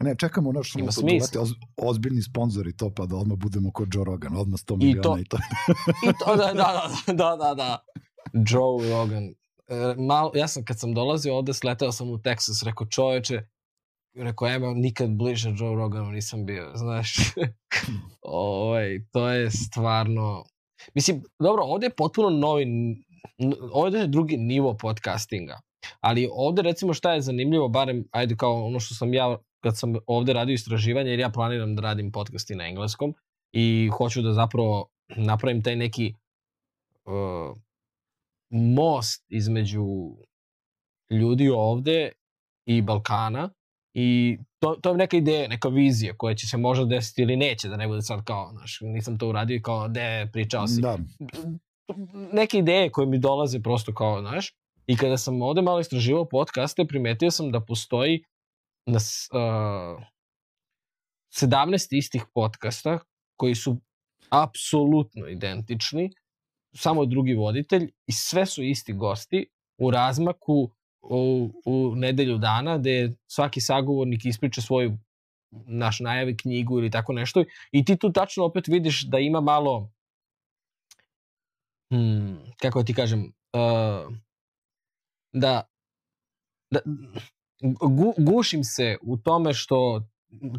Ne, 0.00 0.14
čekamo 0.18 0.52
naš 0.52 0.74
Ima 0.76 0.92
smisla. 0.92 1.42
Oz, 1.42 1.50
ozbiljni 1.76 2.22
sponzori 2.22 2.76
to 2.76 2.90
pa 2.90 3.06
da 3.06 3.16
odmah 3.16 3.38
budemo 3.38 3.72
kod 3.72 3.88
Joe 3.94 4.04
Rogan, 4.04 4.36
odmah 4.36 4.60
100 4.60 4.76
miliona 4.76 5.20
i 5.20 5.24
to. 5.24 5.36
I 5.36 6.06
to, 6.06 6.10
i 6.10 6.12
to 6.18 6.36
da, 6.36 6.52
da, 6.52 6.90
da, 7.06 7.36
da, 7.36 7.54
da. 7.54 7.84
Joe 8.32 8.90
Rogan. 8.90 9.34
E, 9.68 9.94
malo, 9.98 10.32
ja 10.34 10.48
sam 10.48 10.64
kad 10.64 10.78
sam 10.78 10.94
dolazio 10.94 11.36
ovde, 11.36 11.54
sletao 11.54 11.92
sam 11.92 12.10
u 12.10 12.18
Texas, 12.18 12.64
rekao 12.64 12.86
čoveče, 12.86 13.42
rekao, 14.14 14.54
evo, 14.54 14.74
nikad 14.74 15.10
bliže 15.10 15.50
Joe 15.56 15.74
Roganu 15.74 16.10
nisam 16.10 16.46
bio, 16.46 16.72
znaš. 16.82 17.16
ovaj, 18.22 19.00
to 19.12 19.28
je 19.28 19.50
stvarno... 19.50 20.44
Mislim, 20.94 21.22
dobro, 21.38 21.62
ovde 21.64 21.86
je 21.86 21.94
potpuno 21.96 22.30
novi, 22.30 22.66
ovde 23.72 23.98
je 23.98 24.06
drugi 24.06 24.36
nivo 24.36 24.76
podcastinga. 24.76 25.60
Ali 26.00 26.28
ovde 26.32 26.62
recimo 26.62 26.94
šta 26.94 27.12
je 27.12 27.20
zanimljivo, 27.20 27.68
barem 27.68 28.04
ajde 28.10 28.36
kao 28.36 28.66
ono 28.66 28.80
što 28.80 28.94
sam 28.94 29.14
ja 29.14 29.36
kad 29.60 29.78
sam 29.78 29.94
ovde 30.06 30.32
radio 30.32 30.54
istraživanje, 30.54 31.10
jer 31.10 31.20
ja 31.20 31.30
planiram 31.30 31.76
da 31.76 31.82
radim 31.82 32.12
podcasti 32.12 32.54
na 32.54 32.66
engleskom 32.66 33.14
i 33.52 33.90
hoću 33.92 34.22
da 34.22 34.32
zapravo 34.32 34.88
napravim 35.16 35.62
taj 35.62 35.76
neki 35.76 36.14
uh, 37.04 37.56
most 38.50 39.24
između 39.28 39.86
ljudi 41.10 41.48
ovde 41.48 42.12
i 42.66 42.82
Balkana 42.82 43.50
i 43.94 44.38
to, 44.58 44.74
to 44.82 44.90
je 44.90 44.96
neka 44.96 45.16
ideja, 45.16 45.48
neka 45.48 45.68
vizija 45.68 46.14
koja 46.16 46.34
će 46.34 46.46
se 46.46 46.56
možda 46.56 46.84
desiti 46.84 47.22
ili 47.22 47.36
neće, 47.36 47.68
da 47.68 47.76
ne 47.76 47.88
bude 47.88 48.02
sad 48.02 48.24
kao, 48.24 48.50
znaš, 48.52 48.78
nisam 48.80 49.18
to 49.18 49.28
uradio 49.28 49.60
kao, 49.62 49.88
de, 49.88 50.28
pričao 50.32 50.66
si. 50.66 50.80
Da. 50.80 50.98
Neke 52.32 52.58
ideje 52.58 52.90
koje 52.90 53.06
mi 53.06 53.18
dolaze 53.18 53.60
prosto 53.60 53.94
kao, 53.94 54.20
znaš, 54.20 54.54
i 54.86 54.96
kada 54.96 55.16
sam 55.16 55.42
ovde 55.42 55.62
malo 55.62 55.80
istraživao 55.80 56.28
podcaste, 56.28 56.84
primetio 56.84 57.30
sam 57.30 57.52
da 57.52 57.60
postoji 57.60 58.24
na 58.86 58.96
uh, 58.96 60.02
17 61.40 61.96
istih 61.96 62.24
podcasta 62.34 62.98
koji 63.36 63.54
su 63.54 63.80
apsolutno 64.30 65.28
identični, 65.28 66.10
samo 66.76 67.04
drugi 67.04 67.34
voditelj 67.34 67.92
i 68.06 68.12
sve 68.12 68.46
su 68.46 68.62
isti 68.62 68.92
gosti 68.92 69.46
u 69.78 69.90
razmaku 69.90 70.70
u, 71.02 71.50
u 71.64 71.94
nedelju 71.96 72.38
dana 72.38 72.78
gde 72.78 73.12
svaki 73.26 73.60
sagovornik 73.60 74.24
ispriča 74.24 74.60
svoju 74.60 74.98
naš 75.66 76.00
najavi 76.00 76.36
knjigu 76.36 76.78
ili 76.78 76.90
tako 76.90 77.12
nešto 77.12 77.44
i 77.72 77.84
ti 77.84 77.96
tu 77.96 78.12
tačno 78.12 78.44
opet 78.44 78.68
vidiš 78.68 79.02
da 79.02 79.18
ima 79.18 79.40
malo 79.40 79.92
hmm, 81.90 82.38
kako 82.56 82.82
ti 82.82 82.94
kažem 82.94 83.20
uh, 83.52 84.14
da, 85.32 85.62
da 86.70 86.80
gu, 87.80 88.14
gušim 88.18 88.64
se 88.64 88.96
u 89.02 89.16
tome 89.16 89.54
što 89.54 90.02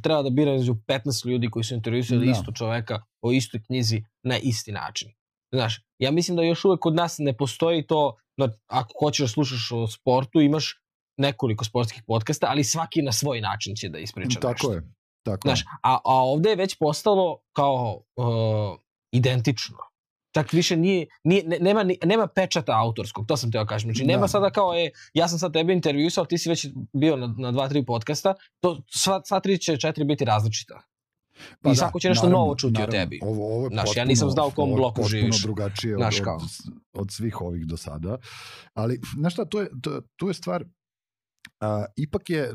treba 0.04 0.22
da 0.24 0.30
biram 0.30 0.56
između 0.56 0.74
15 0.74 1.28
ljudi 1.28 1.50
koji 1.50 1.64
su 1.64 1.74
intervjuisali 1.76 2.26
da. 2.26 2.32
isto 2.32 2.52
čoveka 2.52 3.04
o 3.22 3.32
istoj 3.32 3.62
knjizi 3.64 4.04
na 4.24 4.38
isti 4.38 4.72
način. 4.72 5.17
Znaš, 5.54 5.82
ja 6.00 6.12
mislim 6.12 6.38
da 6.38 6.44
još 6.44 6.66
uvek 6.66 6.80
kod 6.80 6.96
nas 6.96 7.16
ne 7.20 7.38
postoji 7.38 7.88
to, 7.88 8.16
da 8.38 8.50
ako 8.68 9.06
hoćeš 9.06 9.24
da 9.24 9.28
slušaš 9.28 9.72
o 9.72 9.88
sportu, 9.88 10.42
imaš 10.42 10.82
nekoliko 11.18 11.66
sportskih 11.66 12.04
podcasta, 12.08 12.48
ali 12.50 12.64
svaki 12.64 13.02
na 13.02 13.12
svoj 13.12 13.42
način 13.42 13.76
će 13.76 13.90
da 13.90 14.00
ispriča 14.00 14.40
Tako 14.40 14.52
nešto. 14.52 14.74
je. 14.74 14.82
Tako 15.26 15.48
Znaš, 15.48 15.62
a, 15.84 15.94
a 16.06 16.24
ovde 16.24 16.50
je 16.50 16.56
već 16.56 16.78
postalo 16.80 17.40
kao 17.54 18.02
uh, 18.16 18.80
identično. 19.12 19.78
Čak 20.34 20.54
više 20.54 20.78
nije, 20.78 21.08
nije 21.24 21.44
ne- 21.44 21.60
nema, 21.60 21.86
nema 22.04 22.28
pečata 22.28 22.80
autorskog, 22.80 23.26
to 23.28 23.38
sam 23.38 23.52
teo 23.52 23.66
kažem. 23.66 23.88
Znači 23.88 24.06
nema 24.06 24.22
Da. 24.22 24.28
sada 24.28 24.50
kao, 24.50 24.74
e, 24.76 24.90
ja 25.14 25.28
sam 25.28 25.40
sad 25.40 25.54
tebe 25.54 25.74
intervjuisao, 25.74 26.26
ti 26.26 26.38
si 26.38 26.50
već 26.50 26.68
bio 26.94 27.16
na, 27.16 27.36
na 27.38 27.52
dva, 27.52 27.70
tri 27.70 27.86
podcasta, 27.86 28.34
to 28.60 28.82
sva, 28.88 29.22
sva 29.26 29.40
tri 29.40 29.58
će 29.58 29.78
četiri 29.78 30.04
biti 30.04 30.26
različita. 30.26 30.82
I 31.64 31.76
svako 31.76 32.00
će 32.00 32.10
nešto 32.10 32.30
novo 32.30 32.56
čuti 32.56 32.68
o 32.72 32.80
naravno. 32.80 32.92
tebi. 32.94 33.20
Ovo, 33.24 33.56
ovo 33.56 33.64
je 33.64 33.70
Znaš, 33.70 33.86
ja 33.86 33.88
potpuno- 33.88 34.06
nisam 34.06 34.30
znao 34.30 34.48
u 34.48 34.52
kom 34.52 34.72
bloku 34.72 35.04
živiš. 35.04 35.44
drugačije 35.44 35.96
od, 35.96 36.00
Znaš 36.00 36.20
od, 36.20 36.24
kao. 36.24 36.40
od 36.94 37.12
svih 37.12 37.42
ovih 37.42 37.66
do 37.66 37.78
sada. 37.78 38.18
Ali, 38.74 39.00
znaš 39.18 39.34
šta, 39.34 39.46
to 39.46 39.62
je, 39.62 39.70
to, 39.82 40.02
tu 40.16 40.28
je 40.28 40.34
stvar, 40.34 40.66
a, 41.60 41.86
ipak 41.98 42.30
je, 42.30 42.52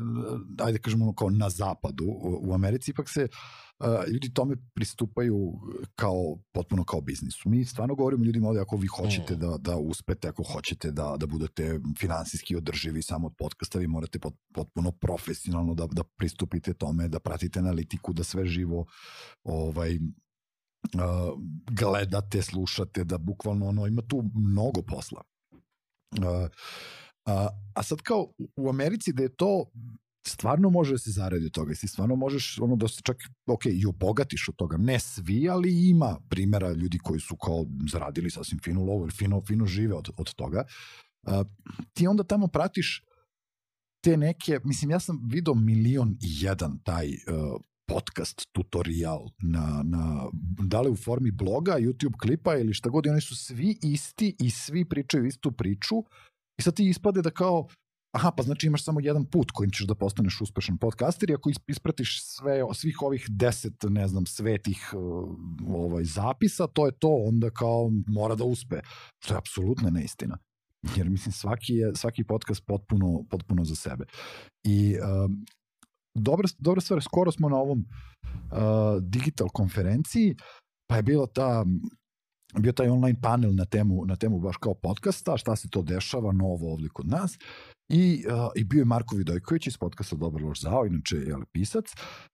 ajde 0.59 0.79
kažemo 0.79 1.05
ono 1.05 1.13
kao 1.13 1.29
na 1.29 1.49
zapadu, 1.49 2.05
u, 2.05 2.39
u 2.41 2.53
Americi 2.53 2.91
ipak 2.91 3.09
se 3.09 3.27
ljudi 4.07 4.33
tome 4.33 4.55
pristupaju 4.73 5.53
kao, 5.95 6.37
potpuno 6.51 6.83
kao 6.83 7.01
biznisu. 7.01 7.49
Mi 7.49 7.65
stvarno 7.65 7.95
govorimo 7.95 8.23
ljudima 8.25 8.47
ovde 8.47 8.61
ako 8.61 8.77
vi 8.77 8.87
hoćete 8.87 9.35
Mm. 9.35 9.39
da, 9.39 9.57
da 9.59 9.77
uspete, 9.77 10.27
ako 10.27 10.43
hoćete 10.43 10.91
da, 10.91 11.15
da 11.19 11.25
budete 11.25 11.79
finansijski 11.99 12.55
održivi 12.55 13.01
samo 13.01 13.27
od 13.27 13.33
podcasta, 13.37 13.79
vi 13.79 13.87
morate 13.87 14.19
pot, 14.19 14.33
potpuno 14.53 14.91
profesionalno 14.91 15.73
da, 15.73 15.87
da 15.87 16.03
pristupite 16.03 16.73
tome, 16.73 17.07
da 17.07 17.19
pratite 17.19 17.59
analitiku, 17.59 18.13
da 18.13 18.23
sve 18.23 18.45
živo 18.45 18.85
ovaj, 19.43 19.95
uh, 19.95 21.41
gledate, 21.71 22.41
slušate, 22.41 23.03
da 23.03 23.17
bukvalno 23.17 23.67
ono, 23.67 23.87
ima 23.87 24.01
tu 24.01 24.23
mnogo 24.33 24.81
posla. 24.81 25.21
Uh, 26.19 26.49
a, 27.25 27.47
a 27.75 27.83
sad 27.83 28.01
kao 28.01 28.27
u 28.55 28.69
Americi 28.69 29.13
da 29.13 29.23
je 29.23 29.35
to 29.35 29.65
stvarno 30.27 30.69
može 30.69 30.91
da 30.91 30.97
se 30.97 31.11
zaradi 31.11 31.45
od 31.45 31.51
toga. 31.51 31.73
Ti 31.73 31.87
stvarno 31.87 32.15
možeš 32.15 32.59
ono 32.59 32.87
se 32.87 33.01
čak 33.03 33.17
ok, 33.47 33.65
i 33.65 33.85
obogatiš 33.85 34.49
od 34.49 34.55
toga. 34.55 34.77
Ne 34.77 34.99
svi, 34.99 35.49
ali 35.49 35.89
ima 35.89 36.19
primera 36.29 36.71
ljudi 36.71 36.97
koji 36.97 37.19
su 37.19 37.35
kao 37.35 37.65
zaradili 37.91 38.31
sasvim 38.31 38.59
finu 38.63 38.85
lovu 38.85 39.01
ili 39.01 39.11
fino, 39.11 39.41
fino 39.47 39.65
žive 39.65 39.93
od, 39.93 40.09
od 40.17 40.33
toga. 40.33 40.63
A, 41.27 41.43
ti 41.93 42.07
onda 42.07 42.23
tamo 42.23 42.47
pratiš 42.47 43.03
te 44.03 44.17
neke, 44.17 44.59
mislim 44.63 44.91
ja 44.91 44.99
sam 44.99 45.21
video 45.31 45.53
milion 45.53 46.17
i 46.21 46.45
jedan 46.45 46.79
taj 46.83 47.07
uh, 47.07 47.61
podcast 47.87 48.47
tutorial 48.51 49.29
na, 49.41 49.83
na, 49.85 50.29
da 50.59 50.81
li 50.81 50.89
u 50.89 50.95
formi 50.95 51.31
bloga, 51.31 51.71
YouTube 51.79 52.17
klipa 52.21 52.57
ili 52.57 52.73
šta 52.73 52.89
god 52.89 53.05
i 53.05 53.09
oni 53.09 53.21
su 53.21 53.35
svi 53.35 53.77
isti 53.83 54.35
i 54.39 54.49
svi 54.49 54.85
pričaju 54.85 55.25
istu 55.25 55.51
priču 55.51 55.95
i 56.59 56.61
sad 56.61 56.75
ti 56.75 56.89
ispade 56.89 57.21
da 57.21 57.29
kao 57.29 57.67
aha, 58.15 58.31
pa 58.37 58.43
znači 58.43 58.67
imaš 58.67 58.83
samo 58.83 58.99
jedan 58.99 59.25
put 59.25 59.51
kojim 59.51 59.71
ćeš 59.71 59.87
da 59.87 59.95
postaneš 59.95 60.41
uspešan 60.41 60.77
podcaster 60.77 61.29
i 61.29 61.33
ako 61.33 61.49
is- 61.49 61.63
ispratiš 61.67 62.23
sve, 62.25 62.61
svih 62.73 63.01
ovih 63.01 63.25
deset, 63.29 63.73
ne 63.89 64.07
znam, 64.07 64.25
svetih 64.25 64.93
uh, 64.93 65.29
ovaj, 65.67 66.03
zapisa, 66.03 66.67
to 66.67 66.85
je 66.85 66.91
to, 66.91 67.23
onda 67.27 67.49
kao 67.49 67.91
mora 68.07 68.35
da 68.35 68.43
uspe. 68.43 68.79
Što 69.23 69.33
je 69.33 69.37
apsolutna 69.37 69.89
neistina. 69.89 70.37
Jer 70.95 71.09
mislim 71.09 71.33
svaki 71.33 71.73
je 71.73 71.95
svaki 71.95 72.23
podcast 72.23 72.65
potpuno 72.65 73.23
potpuno 73.29 73.63
za 73.63 73.75
sebe. 73.75 74.05
I 74.63 74.95
um, 74.95 75.45
dobra 76.15 76.47
dobra 76.57 76.81
stvar, 76.81 77.03
skoro 77.03 77.31
smo 77.31 77.49
na 77.49 77.55
ovom 77.55 77.79
uh, 77.79 78.57
digital 79.01 79.47
konferenciji, 79.49 80.35
pa 80.89 80.95
je 80.95 81.03
bila 81.03 81.27
ta 81.27 81.65
bio 82.59 82.71
taj 82.71 82.89
online 82.89 83.21
panel 83.21 83.55
na 83.55 83.65
temu, 83.65 84.05
na 84.05 84.15
temu 84.15 84.39
baš 84.39 84.57
kao 84.57 84.73
podcasta, 84.73 85.37
šta 85.37 85.55
se 85.55 85.69
to 85.69 85.81
dešava 85.81 86.31
novo 86.31 86.73
ovde 86.73 86.89
kod 86.93 87.07
nas. 87.07 87.37
I, 87.89 88.25
uh, 88.27 88.51
i 88.55 88.63
bio 88.63 88.79
je 88.79 88.85
Marko 88.85 89.15
Vidojković 89.15 89.67
iz 89.67 89.77
podcasta 89.77 90.15
Dobar 90.15 90.41
loš 90.41 90.61
zao, 90.61 90.85
inače 90.85 91.15
je 91.15 91.35
pisac. 91.51 91.85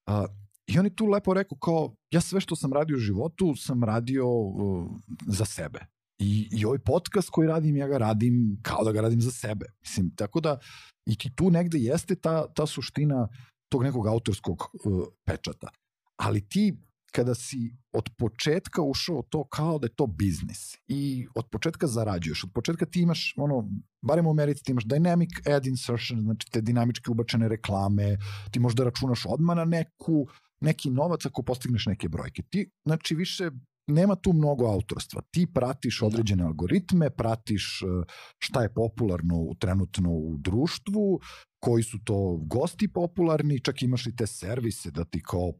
Uh, 0.07 0.25
I 0.67 0.79
on 0.79 0.85
je 0.85 0.95
tu 0.95 1.05
lepo 1.05 1.33
rekao 1.33 1.57
kao, 1.57 1.95
ja 2.11 2.21
sve 2.21 2.41
što 2.41 2.55
sam 2.55 2.73
radio 2.73 2.95
u 2.95 2.99
životu 2.99 3.55
sam 3.55 3.83
radio 3.83 4.27
uh, 4.27 4.87
za 5.27 5.45
sebe. 5.45 5.79
I, 6.19 6.47
I 6.51 6.65
ovaj 6.65 6.79
podcast 6.79 7.29
koji 7.29 7.47
radim, 7.47 7.77
ja 7.77 7.87
ga 7.87 7.97
radim 7.97 8.59
kao 8.61 8.83
da 8.83 8.91
ga 8.91 9.01
radim 9.01 9.21
za 9.21 9.31
sebe. 9.31 9.65
Mislim, 9.81 10.15
tako 10.15 10.39
da 10.39 10.59
i 11.05 11.17
ti 11.17 11.31
tu 11.35 11.51
negde 11.51 11.77
jeste 11.77 12.15
ta, 12.15 12.53
ta 12.53 12.65
suština 12.65 13.27
tog 13.69 13.83
nekog 13.83 14.07
autorskog 14.07 14.63
uh, 14.85 15.07
pečata. 15.25 15.69
Ali 16.17 16.49
ti 16.49 16.77
kada 17.11 17.35
si 17.35 17.75
od 17.91 18.09
početka 18.17 18.81
ušao 18.81 19.21
to 19.29 19.43
kao 19.43 19.79
da 19.79 19.85
je 19.85 19.95
to 19.95 20.07
biznis 20.07 20.75
i 20.87 21.27
od 21.35 21.49
početka 21.51 21.87
zarađuješ, 21.87 22.43
od 22.43 22.51
početka 22.53 22.85
ti 22.85 23.01
imaš, 23.01 23.33
ono, 23.37 23.69
barem 24.01 24.27
u 24.27 24.31
Americi 24.31 24.63
ti 24.63 24.71
imaš 24.71 24.85
dynamic 24.85 25.55
ad 25.55 25.65
insertion, 25.65 26.21
znači 26.21 26.47
te 26.51 26.61
dinamički 26.61 27.11
ubačene 27.11 27.47
reklame, 27.49 28.17
ti 28.51 28.59
možda 28.59 28.83
računaš 28.83 29.25
odmah 29.25 29.57
na 29.57 29.65
neku, 29.65 30.27
neki 30.61 30.89
novac 30.89 31.25
ako 31.25 31.43
postigneš 31.43 31.85
neke 31.85 32.09
brojke. 32.09 32.43
Ti, 32.49 32.71
znači, 32.85 33.15
više 33.15 33.51
nema 33.87 34.15
tu 34.15 34.33
mnogo 34.33 34.65
autorstva. 34.65 35.21
Ti 35.31 35.47
pratiš 35.53 36.01
određene 36.01 36.43
algoritme, 36.43 37.09
pratiš 37.09 37.81
uh, 37.81 38.03
šta 38.37 38.61
je 38.61 38.73
popularno 38.73 39.35
u, 39.35 39.55
trenutno 39.55 40.11
u 40.11 40.37
društvu, 40.37 41.19
koji 41.59 41.83
su 41.83 41.97
to 42.03 42.37
gosti 42.45 42.87
popularni, 42.93 43.59
čak 43.59 43.81
imaš 43.81 44.07
i 44.07 44.15
te 44.15 44.27
servise 44.27 44.91
da 44.91 45.05
ti 45.05 45.21
kao 45.23 45.53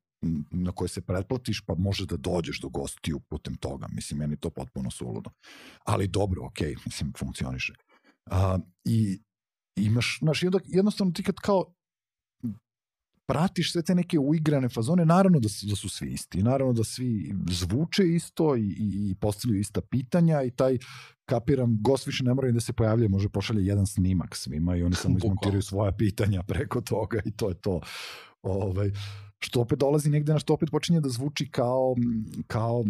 na 0.52 0.72
koje 0.72 0.90
se 0.90 1.02
pretplatiš 1.02 1.62
pa 1.62 1.76
možeš 1.76 2.08
da 2.08 2.18
dođeš 2.18 2.60
do 2.62 2.70
gostiju 2.70 3.20
putem 3.20 3.56
toga. 3.56 3.88
Mislim, 3.92 4.20
meni 4.20 4.38
to 4.38 4.50
potpuno 4.50 4.92
suludo. 4.92 5.30
Ali 5.84 6.08
dobro, 6.08 6.46
okej, 6.46 6.76
mislim, 6.86 7.14
funkcioniše. 7.18 7.74
A, 8.32 8.60
I 8.86 9.20
imaš, 9.76 10.18
znaš, 10.22 10.44
jedno- 10.44 10.60
jednostavno 10.66 11.14
ti 11.14 11.24
kad 11.24 11.36
kao 11.36 11.74
pratiš 13.30 13.72
sve 13.72 13.82
te 13.82 13.96
neke 13.96 14.20
uigrane 14.20 14.70
fazone, 14.70 15.06
naravno 15.06 15.40
da 15.40 15.50
su, 15.50 15.68
da 15.68 15.76
su 15.76 15.90
svi 15.90 16.14
isti, 16.14 16.44
naravno 16.44 16.74
da 16.74 16.84
svi 16.84 17.34
zvuče 17.50 18.04
isto 18.08 18.56
i, 18.56 18.62
i, 18.62 19.10
i 19.12 19.16
postavljaju 19.16 19.62
ista 19.62 19.82
pitanja 19.82 20.44
i 20.44 20.52
taj, 20.52 20.78
kapiram, 21.26 21.78
gost 21.82 22.08
više 22.08 22.24
ne 22.24 22.34
mora 22.34 22.52
da 22.52 22.60
se 22.60 22.74
pojavlja, 22.74 23.10
može 23.10 23.30
pošalje 23.30 23.66
jedan 23.66 23.88
snimak 23.88 24.36
svima 24.36 24.76
i 24.76 24.84
oni 24.84 24.96
samo 24.96 25.18
izmontiraju 25.24 25.62
svoja 25.62 25.92
pitanja 25.92 26.44
preko 26.44 26.82
toga 26.82 27.22
i 27.26 27.32
to 27.32 27.50
je 27.50 27.56
to. 27.56 27.82
Ovaj, 28.42 28.92
što 29.40 29.62
opet 29.62 29.80
dolazi 29.80 30.10
negde 30.10 30.34
na 30.34 30.40
što 30.40 30.54
opet 30.54 30.70
počinje 30.72 31.02
da 31.02 31.10
zvuči 31.10 31.50
kao, 31.52 31.96
kao 32.48 32.86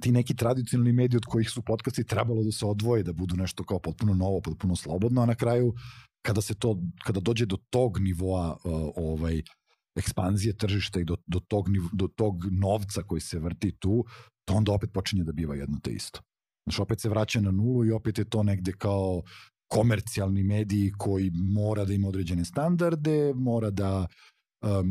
ti 0.00 0.12
neki 0.12 0.36
tradicionalni 0.36 0.92
mediji 0.92 1.16
od 1.16 1.24
kojih 1.24 1.50
su 1.50 1.62
podcasti 1.62 2.04
trebalo 2.04 2.42
da 2.42 2.52
se 2.52 2.66
odvoje, 2.66 3.02
da 3.02 3.12
budu 3.12 3.36
nešto 3.36 3.64
kao 3.64 3.78
potpuno 3.78 4.14
novo, 4.14 4.40
potpuno 4.40 4.76
slobodno, 4.76 5.22
a 5.22 5.26
na 5.26 5.34
kraju 5.34 5.74
kada 6.22 6.40
se 6.40 6.54
to 6.54 6.78
kada 7.04 7.20
dođe 7.20 7.46
do 7.46 7.56
tog 7.70 7.98
nivoa 7.98 8.56
uh, 8.64 8.72
ovaj 8.96 9.42
ekspanzije 9.96 10.56
tržišta 10.56 11.00
i 11.00 11.04
do, 11.04 11.16
do, 11.26 11.40
tog, 11.40 11.68
do 11.92 12.08
tog 12.08 12.44
novca 12.50 13.02
koji 13.02 13.20
se 13.20 13.38
vrti 13.38 13.76
tu, 13.78 14.04
to 14.44 14.54
onda 14.54 14.72
opet 14.72 14.92
počinje 14.92 15.24
da 15.24 15.32
biva 15.32 15.54
jedno 15.54 15.78
te 15.82 15.90
isto. 15.90 16.20
Znači, 16.66 16.82
opet 16.82 17.00
se 17.00 17.08
vraća 17.08 17.40
na 17.40 17.50
nulu 17.50 17.84
i 17.84 17.90
opet 17.90 18.18
je 18.18 18.24
to 18.24 18.42
negde 18.42 18.72
kao 18.72 19.22
komercijalni 19.68 20.42
mediji 20.42 20.92
koji 20.98 21.30
mora 21.34 21.84
da 21.84 21.92
ima 21.92 22.08
određene 22.08 22.44
standarde, 22.44 23.32
mora 23.34 23.70
da 23.70 23.98
um, 23.98 24.06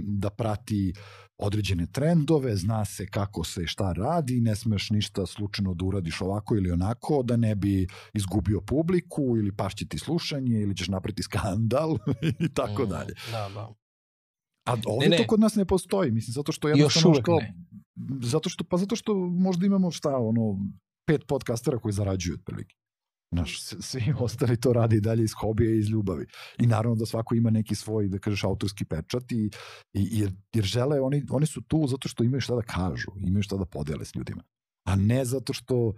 da 0.03 0.29
prati 0.29 0.93
određene 1.37 1.87
trendove, 1.91 2.55
zna 2.55 2.85
se 2.85 3.07
kako 3.07 3.43
se 3.43 3.67
šta 3.67 3.93
radi, 3.93 4.41
ne 4.41 4.55
smeš 4.55 4.89
ništa 4.89 5.25
slučajno 5.25 5.73
da 5.73 5.85
uradiš 5.85 6.21
ovako 6.21 6.55
ili 6.55 6.71
onako, 6.71 7.23
da 7.23 7.37
ne 7.37 7.55
bi 7.55 7.87
izgubio 8.13 8.61
publiku 8.61 9.37
ili 9.37 9.55
pašće 9.55 9.87
ti 9.87 9.97
slušanje 9.97 10.61
ili 10.61 10.77
ćeš 10.77 10.87
napreti 10.87 11.23
skandal 11.23 11.97
i 12.45 12.53
tako 12.53 12.83
Mm, 12.85 12.89
dalje. 12.89 13.13
Da, 13.31 13.49
da. 13.53 13.73
A 14.67 14.75
ovde 14.85 15.09
Ne, 15.09 15.17
to 15.17 15.23
ne. 15.23 15.27
kod 15.27 15.39
nas 15.39 15.55
ne 15.55 15.65
postoji, 15.65 16.11
mislim, 16.11 16.33
zato 16.33 16.51
što 16.51 16.67
Još 16.69 16.77
jednostavno 16.77 17.09
uvek 17.09 17.25
kao, 17.25 17.37
ne. 17.39 17.53
zato 18.21 18.49
što, 18.49 18.63
pa 18.63 18.77
zato 18.77 18.95
što 18.95 19.15
možda 19.15 19.65
imamo 19.65 19.91
šta, 19.91 20.17
ono, 20.17 20.59
pet 21.07 21.21
podcastera 21.27 21.79
koji 21.79 21.93
zarađuju 21.93 22.33
otprilike. 22.33 22.75
Znaš, 23.35 23.61
s- 23.61 23.75
svi 23.79 24.13
ostali 24.19 24.57
to 24.57 24.73
rade 24.73 24.95
i 24.95 25.01
dalje 25.01 25.23
iz 25.23 25.33
hobija 25.33 25.71
i 25.71 25.77
iz 25.77 25.89
ljubavi. 25.89 26.25
I 26.59 26.67
naravno 26.67 26.95
da 26.95 27.05
svako 27.05 27.35
ima 27.35 27.49
neki 27.49 27.75
svoj, 27.75 28.07
da 28.07 28.19
kažeš, 28.19 28.43
autorski 28.43 28.85
pečat 28.85 29.31
i, 29.31 29.49
i 29.93 30.07
jer, 30.19 30.31
jer 30.53 30.63
žele, 30.65 31.01
oni, 31.01 31.23
oni 31.29 31.45
su 31.45 31.61
tu 31.61 31.87
zato 31.87 32.07
što 32.07 32.23
imaju 32.23 32.41
šta 32.41 32.55
da 32.55 32.61
kažu, 32.61 33.11
imaju 33.27 33.43
šta 33.43 33.57
da 33.57 33.65
podele 33.65 34.05
s 34.05 34.15
ljudima. 34.15 34.43
A 34.87 34.95
ne 34.95 35.25
zato 35.25 35.53
što 35.53 35.77
uh, 35.87 35.93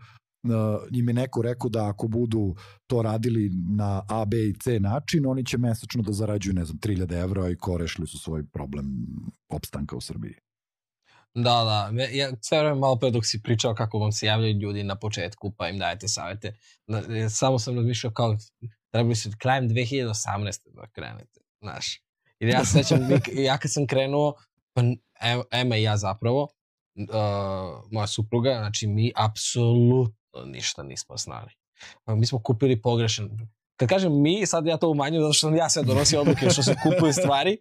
im 0.91 1.07
je 1.07 1.13
neko 1.13 1.41
rekao 1.41 1.69
da 1.69 1.89
ako 1.89 2.07
budu 2.07 2.55
to 2.88 3.01
radili 3.01 3.49
na 3.69 4.03
A, 4.09 4.25
B 4.25 4.38
i 4.38 4.53
C 4.53 4.79
način, 4.79 5.25
oni 5.25 5.45
će 5.45 5.57
mesečno 5.57 6.03
da 6.03 6.13
zarađuju, 6.13 6.53
ne 6.53 6.65
znam, 6.65 6.77
3000 6.79 7.21
evra 7.23 7.49
i 7.49 7.55
ko 7.55 7.77
rešili 7.77 8.07
su 8.07 8.17
svoj 8.19 8.43
problem 8.53 8.85
opstanka 9.49 9.95
u 9.95 10.01
Srbiji. 10.01 10.33
Da, 11.39 11.63
da. 11.63 12.03
Ja 12.03 12.31
sve 12.41 12.59
vreme 12.59 12.75
malo 12.75 12.95
pre 12.95 13.11
dok 13.11 13.25
si 13.25 13.41
pričao 13.43 13.75
kako 13.75 13.99
vam 13.99 14.11
se 14.11 14.25
javljaju 14.25 14.53
ljudi 14.53 14.83
na 14.83 14.95
početku 14.95 15.53
pa 15.57 15.69
im 15.69 15.77
dajete 15.77 16.07
savete. 16.07 16.53
E, 16.88 17.29
samo 17.29 17.59
sam 17.59 17.75
razmišljao 17.75 18.13
kao 18.13 18.38
trebali 18.91 19.15
su 19.15 19.29
krajem 19.38 19.69
2018. 19.69 20.59
da 20.73 20.88
krenete, 20.88 21.41
znaš. 21.61 22.01
Jer 22.39 22.49
ja 22.49 22.65
se 22.65 22.83
sećam, 22.83 22.99
ja 23.33 23.57
kad 23.57 23.71
sam 23.73 23.88
krenuo, 23.88 24.33
pa 24.73 24.81
Em- 24.81 25.43
Ema 25.51 25.77
i 25.77 25.83
ja 25.83 25.97
zapravo, 25.97 26.43
uh, 26.43 27.91
moja 27.91 28.07
supruga, 28.07 28.55
znači 28.57 28.88
mi 28.88 29.11
apsolutno 29.15 30.45
ništa 30.45 30.83
nismo 30.83 31.17
znali. 31.17 31.51
Pa 32.03 32.15
Mi 32.15 32.25
smo 32.25 32.43
kupili 32.43 32.81
pogrešan 32.81 33.29
kad 33.78 33.89
kažem 33.89 34.21
mi, 34.21 34.45
sad 34.45 34.65
ja 34.65 34.78
to 34.78 34.89
umanjujem 34.89 35.23
zato 35.23 35.34
što 35.34 35.47
sam 35.47 35.55
ja 35.55 35.69
sve 35.69 35.84
donosio 35.84 36.21
odluke 36.21 36.49
što 36.49 36.63
se 36.63 36.75
kupuju 36.84 37.13
stvari, 37.13 37.57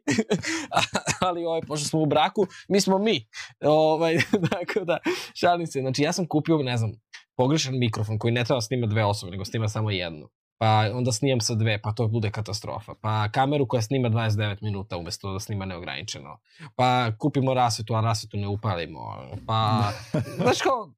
ali 1.29 1.45
ovaj, 1.45 1.61
pošto 1.61 1.89
smo 1.89 2.01
u 2.01 2.07
braku, 2.07 2.47
mi 2.69 2.81
smo 2.81 2.99
mi. 2.99 3.29
Ovaj, 3.65 4.17
tako 4.51 4.85
da, 4.85 4.99
šalim 5.35 5.67
se. 5.67 5.81
Znači 5.81 6.03
ja 6.03 6.13
sam 6.13 6.27
kupio, 6.27 6.59
ne 6.59 6.77
znam, 6.77 6.93
pogrešan 7.37 7.79
mikrofon 7.79 8.19
koji 8.19 8.33
ne 8.33 8.45
treba 8.45 8.61
snima 8.61 8.87
dve 8.87 9.05
osobe, 9.05 9.31
nego 9.31 9.45
snima 9.45 9.69
samo 9.69 9.91
jednu. 9.91 10.29
Pa 10.59 10.91
onda 10.95 11.13
snimam 11.13 11.41
sa 11.41 11.55
dve, 11.55 11.83
pa 11.83 11.93
to 11.93 12.09
bude 12.09 12.31
katastrofa. 12.31 12.95
Pa 13.01 13.29
kameru 13.29 13.69
koja 13.69 13.83
snima 13.83 14.09
29 14.09 14.63
minuta 14.63 14.97
umesto 14.97 15.33
da 15.33 15.41
snima 15.41 15.65
neograničeno. 15.65 16.39
Pa 16.77 17.13
kupimo 17.19 17.55
rasvetu, 17.55 17.95
a 17.95 18.01
rasvetu 18.01 18.37
ne 18.37 18.49
upalimo. 18.49 19.01
Pa, 19.47 19.93
znaš 20.43 20.63
kao, 20.63 20.93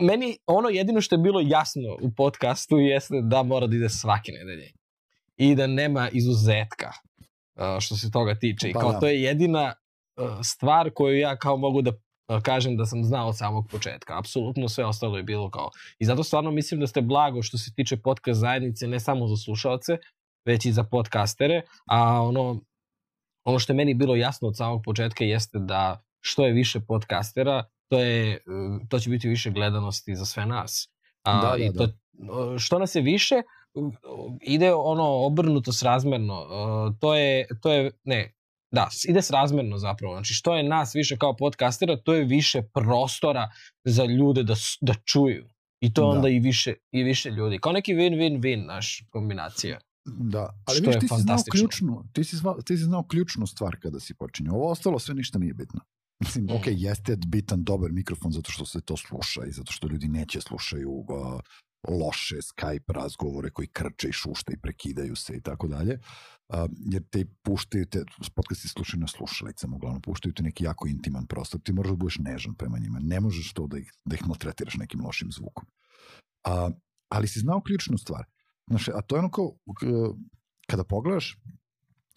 meni 0.00 0.36
ono 0.46 0.68
jedino 0.68 1.00
što 1.00 1.14
je 1.14 1.18
bilo 1.18 1.40
jasno 1.40 1.96
u 2.02 2.14
podcastu 2.16 2.78
jeste 2.78 3.14
da 3.22 3.42
mora 3.42 3.66
da 3.66 3.76
ide 3.76 3.88
svake 3.88 4.32
nedelje. 4.32 4.72
I 5.36 5.54
da 5.54 5.66
nema 5.66 6.08
izuzetka 6.12 6.92
što 7.80 7.96
se 7.96 8.10
toga 8.10 8.34
tiče. 8.34 8.68
I 8.68 8.72
Pa 8.72 8.80
kao 8.80 8.92
da. 8.92 9.00
to 9.00 9.06
je 9.06 9.22
jedina 9.22 9.74
stvar 10.42 10.90
koju 10.94 11.18
ja 11.18 11.36
kao 11.36 11.56
mogu 11.56 11.82
da 11.82 11.92
kažem 12.42 12.76
da 12.76 12.86
sam 12.86 13.04
znao 13.04 13.28
od 13.28 13.38
samog 13.38 13.68
početka. 13.70 14.18
Apsolutno 14.18 14.68
sve 14.68 14.84
ostalo 14.84 15.16
je 15.16 15.22
bilo 15.22 15.50
kao. 15.50 15.70
I 15.98 16.04
zato 16.04 16.24
stvarno 16.24 16.50
mislim 16.50 16.80
da 16.80 16.86
ste 16.86 17.02
blago 17.02 17.42
što 17.42 17.58
se 17.58 17.74
tiče 17.74 17.96
podcast 17.96 18.40
zajednice, 18.40 18.86
ne 18.86 19.00
samo 19.00 19.28
za 19.28 19.36
slušalce, 19.36 19.96
već 20.46 20.66
i 20.66 20.72
za 20.72 20.84
podcastere. 20.84 21.62
A 21.90 22.22
ono, 22.22 22.60
ono 23.44 23.58
što 23.58 23.72
je 23.72 23.76
meni 23.76 23.94
bilo 23.94 24.16
jasno 24.16 24.48
od 24.48 24.56
samog 24.56 24.82
početka 24.84 25.24
jeste 25.24 25.58
da 25.58 26.02
što 26.20 26.46
je 26.46 26.52
više 26.52 26.80
podcastera, 26.80 27.64
to, 27.94 28.00
je, 28.00 28.38
uh, 28.46 28.88
to 28.88 28.98
će 28.98 29.10
biti 29.10 29.28
više 29.28 29.50
gledanosti 29.50 30.16
za 30.16 30.24
sve 30.24 30.46
nas. 30.46 30.88
A, 31.22 31.40
Da, 31.40 31.48
da, 31.48 31.64
i 31.64 31.72
to, 31.72 31.84
uh, 31.84 32.58
što 32.58 32.78
nas 32.78 32.94
je 32.94 33.02
više, 33.02 33.34
ide 34.40 34.74
ono 34.74 35.04
obrnuto 35.04 35.72
srazmerno. 35.72 36.42
Uh, 36.42 36.96
to 37.00 37.14
je, 37.14 37.46
to 37.62 37.72
je, 37.72 37.90
ne, 38.04 38.34
da, 38.70 38.88
ide 39.08 39.22
srazmerno 39.22 39.78
zapravo. 39.78 40.14
Znači, 40.14 40.34
što 40.34 40.56
je 40.56 40.62
nas 40.62 40.94
više 40.94 41.16
kao 41.16 41.36
podcastera, 41.36 41.96
to 41.96 42.14
je 42.14 42.24
više 42.24 42.62
prostora 42.74 43.50
za 43.84 44.04
ljude 44.04 44.42
da, 44.42 44.54
da 44.80 44.94
čuju. 44.94 45.48
I 45.80 45.92
to 45.92 46.00
Da. 46.00 46.06
onda 46.06 46.28
i 46.28 46.38
više, 46.38 46.74
i 46.92 47.02
više 47.02 47.30
ljudi. 47.30 47.58
Kao 47.58 47.72
neki 47.72 47.94
win-win-win 47.94 48.66
naš 48.66 49.04
kombinacija. 49.10 49.78
Da, 50.04 50.54
ali 50.64 50.78
Što 50.78 50.90
je 50.90 50.98
ti 50.98 51.08
si 51.08 51.20
znao 51.20 51.38
ključnu, 51.52 52.04
ti 52.12 52.24
si, 52.24 52.36
zva, 52.36 52.56
ti 52.64 52.76
si 52.76 52.82
znao 52.82 53.02
ključnu 53.02 53.46
stvar 53.46 53.76
kada 53.82 54.00
si 54.00 54.14
počinjao. 54.14 54.54
Ovo 54.54 54.70
ostalo 54.70 54.98
sve 54.98 55.14
ništa 55.14 55.38
nije 55.38 55.54
bitno. 55.54 55.80
Mislim, 56.20 56.44
Mm. 56.44 56.50
ok, 56.50 56.66
jeste 56.66 57.16
bitan 57.26 57.64
dobar 57.64 57.92
mikrofon 57.92 58.32
zato 58.32 58.50
što 58.52 58.66
se 58.66 58.80
to 58.80 58.96
sluša 58.96 59.44
i 59.46 59.52
zato 59.52 59.72
što 59.72 59.88
ljudi 59.88 60.08
neće 60.08 60.40
slušaju 60.40 60.90
uh, 60.90 61.06
loše 61.88 62.36
Skype 62.36 62.92
razgovore 62.92 63.50
koji 63.50 63.68
krče 63.68 64.08
i 64.08 64.12
šušta 64.12 64.52
i 64.52 64.60
prekidaju 64.60 65.16
se 65.16 65.36
i 65.36 65.40
tako 65.40 65.68
dalje. 65.68 65.98
Jer 66.92 67.02
te 67.10 67.24
puštaju 67.42 67.86
te, 67.86 68.04
podcasti 68.34 68.68
slušaju 68.68 69.00
na 69.00 69.06
slušalicama, 69.06 69.76
uglavnom 69.76 70.02
puštaju 70.02 70.32
te 70.32 70.42
neki 70.42 70.64
jako 70.64 70.88
intiman 70.88 71.26
prostor. 71.26 71.60
Ti 71.60 71.72
moraš 71.72 71.90
da 71.90 71.96
budeš 71.96 72.18
nežan 72.18 72.54
prema 72.54 72.78
njima. 72.78 72.98
Ne 73.02 73.20
možeš 73.20 73.52
to 73.52 73.66
da 73.66 73.78
ih, 73.78 73.92
da 74.04 74.14
ih 74.14 74.26
maltretiraš 74.26 74.74
nekim 74.74 75.00
lošim 75.04 75.32
zvukom. 75.32 75.66
Uh, 76.48 76.74
ali 77.08 77.28
si 77.28 77.40
znao 77.40 77.62
ključnu 77.62 77.98
stvar. 77.98 78.24
Znaš, 78.68 78.88
a 78.88 79.02
to 79.06 79.16
je 79.16 79.18
ono 79.18 79.30
kao, 79.30 79.56
kada 80.66 80.84
pogledaš, 80.84 81.36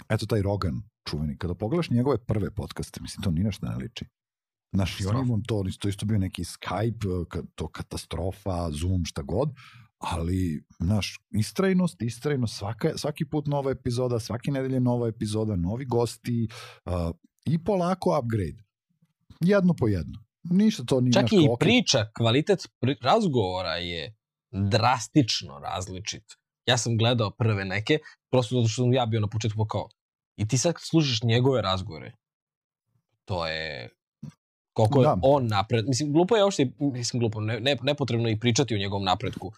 eto 0.09 0.25
taj 0.25 0.41
Rogan 0.41 0.81
čuveni, 1.07 1.37
kada 1.37 1.55
pogledaš 1.55 1.89
njegove 1.89 2.17
prve 2.25 2.51
podcaste, 2.51 3.01
mislim, 3.01 3.23
to 3.23 3.31
ni 3.31 3.43
na 3.43 3.51
šta 3.51 3.69
ne 3.69 3.75
liči. 3.75 4.05
Znaš, 4.75 4.99
i 4.99 5.05
on 5.05 5.25
imam 5.25 5.43
to, 5.43 5.63
to 5.79 5.89
isto 5.89 6.05
bio 6.05 6.17
neki 6.17 6.43
Skype, 6.43 7.25
ka- 7.25 7.45
to 7.55 7.67
katastrofa, 7.67 8.71
Zoom, 8.71 9.05
šta 9.05 9.21
god, 9.21 9.49
ali, 9.97 10.63
znaš, 10.79 11.19
istrajnost, 11.31 12.01
istrajnost, 12.01 12.57
svaka, 12.57 12.97
svaki 12.97 13.25
put 13.25 13.47
nova 13.47 13.71
epizoda, 13.71 14.19
svake 14.19 14.51
nedelje 14.51 14.79
nova 14.79 15.07
epizoda, 15.07 15.55
novi 15.55 15.85
gosti 15.85 16.47
uh, 16.85 17.15
i 17.45 17.63
polako 17.63 18.19
upgrade. 18.19 18.63
Jedno 19.39 19.73
po 19.73 19.87
jedno. 19.87 20.23
Ništa 20.43 20.83
to 20.83 21.01
nije 21.01 21.13
Čak 21.13 21.33
i 21.33 21.45
kao, 21.45 21.53
ok, 21.53 21.59
priča, 21.59 22.11
kvalitet 22.17 22.67
pri, 22.79 22.95
razgovora 23.01 23.75
je 23.75 24.15
drastično 24.51 25.59
različit. 25.59 26.23
Ja 26.65 26.77
sam 26.77 26.97
gledao 26.97 27.31
prve 27.31 27.65
neke, 27.65 27.99
prosto 28.31 28.55
zato 28.55 28.67
što 28.67 28.83
sam 28.83 28.93
ja 28.93 29.05
bio 29.05 29.19
na 29.19 29.27
početku 29.27 29.65
kao, 29.65 29.89
i 30.37 30.47
ti 30.47 30.57
sad 30.57 30.75
slušaš 30.79 31.23
njegove 31.23 31.61
razgovore, 31.61 32.11
to 33.25 33.47
je 33.47 33.89
koliko 34.73 35.01
je 35.01 35.05
Da. 35.05 35.19
on 35.21 35.47
napred. 35.47 35.87
Mislim, 35.87 36.13
glupo 36.13 36.35
je 36.35 36.43
uopšte, 36.43 36.71
mislim, 36.79 37.19
glupo, 37.19 37.41
ne, 37.41 37.59
ne, 37.59 37.77
nepotrebno 37.81 38.29
i 38.29 38.39
pričati 38.39 38.75
o 38.75 38.77
njegovom 38.77 39.03
napretku 39.03 39.51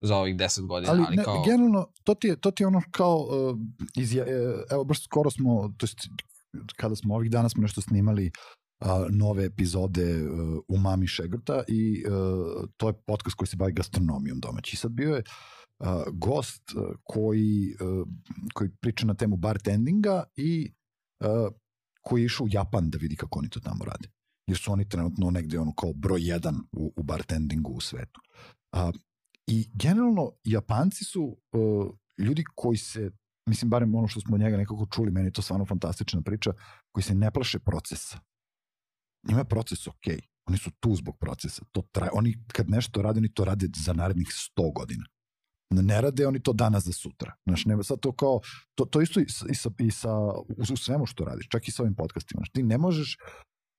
za 0.00 0.16
ovih 0.16 0.36
deset 0.36 0.64
godina, 0.64 0.92
ali, 0.92 1.04
ali, 1.06 1.16
ne, 1.16 1.24
kao... 1.24 1.42
generalno, 1.46 1.86
to 2.04 2.14
ti 2.14 2.28
je, 2.28 2.36
to 2.36 2.50
ti 2.50 2.62
je 2.62 2.66
ono 2.66 2.82
kao, 2.90 3.16
uh, 3.16 3.58
izja, 3.96 4.22
uh, 4.22 4.28
evo, 4.70 4.84
baš 4.84 5.04
skoro 5.04 5.30
smo, 5.30 5.74
to 5.78 5.86
jest, 5.86 5.98
kada 6.76 6.96
smo 6.96 7.14
ovih 7.14 7.30
dana 7.30 7.48
smo 7.48 7.62
nešto 7.62 7.80
snimali 7.80 8.30
uh, 8.80 8.88
nove 9.10 9.44
epizode 9.44 10.22
uh, 10.22 10.58
u 10.68 10.78
Mami 10.78 11.06
Šegrta 11.06 11.62
i 11.68 12.04
uh, 12.06 12.68
to 12.76 12.88
je 12.88 12.92
podcast 13.06 13.36
koji 13.36 13.48
se 13.48 13.56
bavi 13.56 13.72
gastronomijom 13.72 14.40
domaći. 14.40 14.74
I 14.74 14.76
sad 14.76 14.90
bio 14.90 15.14
je 15.14 15.18
uh, 15.18 15.53
gost 16.12 16.62
uh, 16.76 16.82
koji, 17.02 17.76
uh, 17.80 18.08
koji 18.54 18.70
priča 18.80 19.06
na 19.06 19.14
temu 19.14 19.36
bartendinga 19.36 20.24
i 20.36 20.72
uh, 21.20 21.52
koji 22.00 22.22
je 22.22 22.26
išao 22.26 22.44
u 22.44 22.48
Japan 22.52 22.90
da 22.90 22.98
vidi 22.98 23.16
kako 23.16 23.38
oni 23.38 23.48
to 23.48 23.60
tamo 23.60 23.84
rade. 23.84 24.08
Jer 24.46 24.58
su 24.58 24.72
oni 24.72 24.88
trenutno 24.88 25.30
negde 25.30 25.58
ono 25.58 25.74
kao 25.74 25.92
broj 25.92 26.28
jedan 26.28 26.56
u, 26.72 26.92
u 26.96 27.02
bartendingu 27.02 27.72
u 27.72 27.80
svetu. 27.80 28.20
Uh, 28.72 28.94
I 29.46 29.70
generalno, 29.74 30.32
Japanci 30.44 31.04
su 31.04 31.22
uh, 31.52 31.94
ljudi 32.18 32.44
koji 32.54 32.76
se, 32.76 33.10
mislim, 33.48 33.70
barem 33.70 33.94
ono 33.94 34.08
što 34.08 34.20
smo 34.20 34.34
od 34.34 34.40
njega 34.40 34.56
nekako 34.56 34.86
čuli, 34.86 35.10
meni 35.10 35.26
je 35.26 35.32
to 35.32 35.42
stvarno 35.42 35.66
fantastična 35.66 36.22
priča, 36.22 36.52
koji 36.92 37.04
se 37.04 37.14
ne 37.14 37.30
plaše 37.30 37.58
procesa. 37.58 38.18
Njima 39.28 39.40
je 39.40 39.48
proces 39.48 39.86
ok. 39.86 40.06
Oni 40.46 40.58
su 40.58 40.70
tu 40.80 40.94
zbog 40.94 41.18
procesa. 41.18 41.62
To 41.72 41.82
traje. 41.92 42.10
Oni 42.14 42.44
kad 42.52 42.70
nešto 42.70 43.02
rade, 43.02 43.18
oni 43.18 43.34
to 43.34 43.44
rade 43.44 43.68
za 43.76 43.92
narednih 43.92 44.28
100 44.56 44.72
godina. 44.74 45.04
Ne- 45.74 45.82
Ne 45.82 46.00
rade 46.00 46.26
oni 46.26 46.42
to 46.42 46.52
danas 46.52 46.84
za 46.84 46.92
sutra. 46.92 47.34
Znaš, 47.46 47.64
nema 47.64 47.82
sad 47.82 48.00
to 48.00 48.12
kao, 48.12 48.40
to, 48.74 48.84
to 48.84 49.00
isto 49.00 49.20
i 49.20 49.28
sa, 49.28 49.46
i 49.50 49.54
sa, 49.54 49.70
i 49.78 49.90
sa 49.90 50.12
u, 50.16 50.46
u 50.72 50.76
svemu 50.76 51.06
što 51.06 51.24
radiš, 51.24 51.48
čak 51.48 51.68
i 51.68 51.70
sa 51.70 51.82
ovim 51.82 51.94
podcastima. 51.94 52.38
Znaš, 52.38 52.50
ti 52.50 52.62
ne 52.62 52.78
možeš 52.78 53.18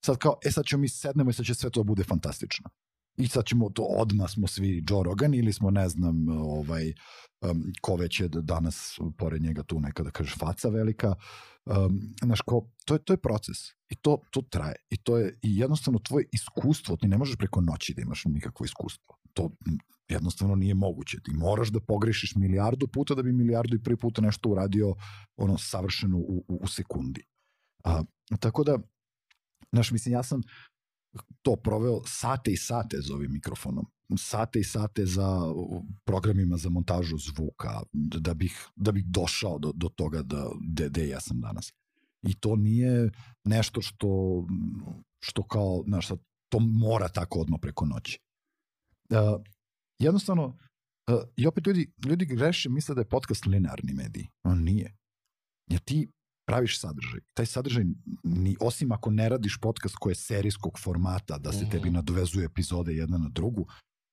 sad 0.04 0.18
kao, 0.18 0.38
e 0.44 0.50
sad 0.50 0.64
ćemo 0.64 0.80
mi 0.80 0.88
sednemo 0.88 1.30
i 1.30 1.32
sad 1.32 1.46
će 1.46 1.54
sve 1.54 1.70
to 1.70 1.80
da 1.80 1.84
bude 1.84 2.04
fantastično 2.04 2.70
i 3.18 3.28
sad 3.28 3.44
ćemo 3.44 3.70
to 3.70 3.82
odmah 3.82 4.30
smo 4.30 4.46
svi 4.46 4.84
Joe 4.90 5.02
Rogan 5.04 5.34
ili 5.34 5.52
smo 5.52 5.70
ne 5.70 5.88
znam 5.88 6.28
ovaj 6.28 6.92
um, 7.40 7.64
ko 7.80 7.96
već 7.96 8.20
je 8.20 8.28
danas 8.28 8.98
pored 9.18 9.42
njega 9.42 9.62
tu 9.62 9.80
neka 9.80 10.02
da 10.02 10.10
kažeš 10.10 10.38
faca 10.38 10.68
velika 10.68 11.14
um, 11.64 12.00
znaš 12.22 12.40
kao, 12.40 12.70
to 12.84 12.94
je, 12.94 13.04
to 13.04 13.12
je 13.12 13.16
proces 13.16 13.56
i 13.88 13.96
to, 14.02 14.18
to 14.30 14.42
traje 14.50 14.76
i 14.90 14.96
to 14.96 15.18
je 15.18 15.38
i 15.42 15.58
jednostavno 15.58 15.98
tvoje 15.98 16.24
iskustvo, 16.32 16.96
ti 16.96 17.08
ne 17.08 17.18
možeš 17.18 17.36
preko 17.36 17.60
noći 17.60 17.94
da 17.94 18.02
imaš 18.02 18.24
nikakvo 18.24 18.64
iskustvo 18.64 19.16
to 19.32 19.50
jednostavno 20.08 20.54
nije 20.54 20.74
moguće 20.74 21.18
ti 21.24 21.32
moraš 21.34 21.68
da 21.68 21.80
pogrešiš 21.80 22.34
milijardu 22.34 22.86
puta 22.86 23.14
da 23.14 23.22
bi 23.22 23.32
milijardu 23.32 23.76
i 23.76 23.82
prvi 23.82 23.96
puta 23.96 24.22
nešto 24.22 24.48
uradio 24.48 24.94
ono 25.36 25.58
savršeno 25.58 26.16
u, 26.18 26.44
u, 26.48 26.58
u 26.62 26.66
sekundi 26.66 27.22
A, 27.86 28.02
tako 28.40 28.64
da 28.64 28.78
znaš, 29.72 29.90
mislim, 29.90 30.12
ja 30.12 30.22
sam 30.22 30.40
to 31.42 31.56
proveo 31.56 32.00
sate 32.06 32.52
i 32.52 32.56
sate 32.56 32.96
za 33.00 33.14
ovim 33.14 33.32
mikrofonom. 33.32 33.86
Sate 34.18 34.60
i 34.60 34.64
sate 34.64 35.06
za 35.06 35.40
programima 36.04 36.56
za 36.56 36.68
montažu 36.70 37.16
zvuka, 37.18 37.82
da 37.92 38.34
bih, 38.34 38.68
da 38.76 38.92
bih 38.92 39.04
došao 39.06 39.58
do, 39.58 39.72
do 39.74 39.88
toga 39.88 40.22
da, 40.22 40.50
de, 40.60 40.88
de 40.88 41.08
ja 41.08 41.20
sam 41.20 41.40
danas. 41.40 41.72
I 42.22 42.34
to 42.34 42.56
nije 42.56 43.10
nešto 43.44 43.82
što, 43.82 44.08
što 45.20 45.42
kao, 45.42 45.84
znaš, 45.86 46.08
to 46.48 46.58
mora 46.58 47.08
tako 47.08 47.40
odmah 47.40 47.58
preko 47.62 47.86
noći. 47.86 48.18
Uh, 49.10 49.42
jednostavno, 49.98 50.46
uh, 50.46 51.14
i 51.36 51.46
opet 51.46 51.66
ljudi, 51.66 51.92
ljudi 52.04 52.24
greše, 52.26 52.68
misle 52.68 52.94
da 52.94 53.00
je 53.00 53.08
podcast 53.08 53.46
linearni 53.46 53.92
medij. 53.92 54.26
On 54.44 54.62
nije. 54.64 54.96
Jer 55.70 55.80
ti 55.80 56.08
praviš 56.48 56.80
sadržaj. 56.80 57.20
Taj 57.34 57.46
sadržaj, 57.46 57.84
ni, 58.24 58.56
osim 58.60 58.92
ako 58.92 59.10
ne 59.10 59.28
radiš 59.28 59.58
podcast 59.62 59.94
koji 59.96 60.10
je 60.10 60.14
serijskog 60.14 60.78
formata, 60.78 61.38
da 61.38 61.52
se 61.52 61.62
Mhm. 61.62 61.70
tebi 61.70 61.90
nadovezuju 61.90 62.44
epizode 62.44 62.92
jedna 62.92 63.18
na 63.18 63.28
drugu, 63.28 63.66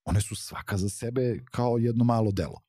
one 0.06 0.22
su 0.22 0.36
svaka 0.36 0.78
za 0.78 0.90
sebe 0.90 1.40
kao 1.52 1.78
jedno 1.78 2.04
malo 2.04 2.32
delo. 2.32 2.62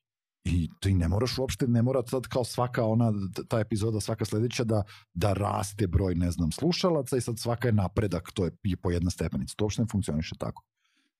I 0.46 0.70
ti 0.80 0.94
ne 0.94 1.08
moraš 1.08 1.38
uopšte, 1.38 1.66
ne 1.66 1.82
mora 1.82 2.02
sad 2.06 2.22
kao 2.28 2.44
svaka 2.44 2.84
ona, 2.84 3.12
ta 3.48 3.60
epizoda, 3.60 4.00
svaka 4.00 4.24
sledeća 4.24 4.64
da, 4.64 4.82
da 5.14 5.32
raste 5.32 5.86
broj, 5.86 6.14
ne 6.14 6.30
znam, 6.30 6.52
slušalaca 6.52 7.16
i 7.16 7.20
sad 7.20 7.38
svaka 7.38 7.68
je 7.68 7.72
napredak, 7.72 8.30
to 8.34 8.44
je 8.44 8.50
po 8.82 8.90
jedna 8.90 9.10
stepenica. 9.10 9.54
To 9.56 9.64
uopšte 9.64 9.82
ne 9.82 9.88
funkcioniše 9.90 10.34
tako. 10.38 10.62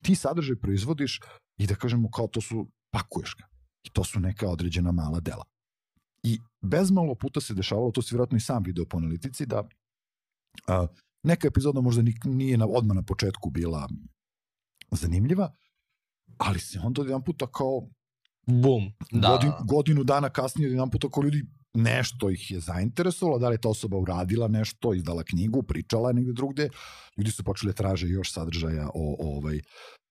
Ti 0.04 0.14
sadržaj 0.14 0.56
proizvodiš 0.56 1.20
i 1.56 1.66
da 1.66 1.74
kažemo 1.74 2.10
kao 2.10 2.26
to 2.26 2.40
su, 2.40 2.68
pakuješ 2.90 3.34
ga. 3.38 3.46
I 3.82 3.90
to 3.90 4.04
su 4.04 4.20
neka 4.20 4.48
određena 4.48 4.92
mala 4.92 5.20
dela. 5.20 5.44
I 6.22 6.38
bezmalo 6.60 7.14
puta 7.14 7.40
se 7.40 7.54
dešavalo, 7.54 7.90
to 7.90 8.02
si 8.02 8.14
vjerojatno 8.14 8.36
i 8.36 8.40
sam 8.40 8.62
video 8.62 8.84
po 8.84 8.96
analitici, 8.96 9.46
da 9.46 9.68
a, 10.68 10.86
neka 11.22 11.48
epizoda 11.48 11.80
možda 11.80 12.02
ni- 12.02 12.20
nije 12.24 12.56
na, 12.58 12.66
odmah 12.66 12.96
na 12.96 13.02
početku 13.02 13.50
bila 13.50 13.88
zanimljiva, 14.90 15.52
ali 16.38 16.58
se 16.58 16.80
onda 16.80 17.02
jedan 17.02 17.24
puta 17.24 17.46
kao 17.46 17.88
Bum. 18.46 18.92
Da, 19.12 19.28
godin, 19.28 19.50
da. 19.50 19.64
godinu 19.64 20.04
dana 20.04 20.28
kasnije 20.28 20.70
jedan 20.70 20.90
puta 20.90 21.08
kao 21.10 21.22
ljudi 21.22 21.44
nešto 21.74 22.30
ih 22.30 22.50
je 22.50 22.60
zainteresovalo, 22.60 23.38
da 23.38 23.48
li 23.48 23.54
je 23.54 23.60
ta 23.60 23.68
osoba 23.68 23.96
uradila 23.96 24.48
nešto, 24.48 24.94
izdala 24.94 25.22
knjigu, 25.22 25.62
pričala 25.62 26.10
je 26.10 26.14
negde 26.14 26.32
drugde, 26.32 26.68
ljudi 27.16 27.30
su 27.30 27.44
počeli 27.44 27.72
da 27.72 27.76
traže 27.76 28.08
još 28.08 28.32
sadržaja 28.32 28.88
o, 28.94 29.16
o, 29.18 29.36
ovaj, 29.36 29.60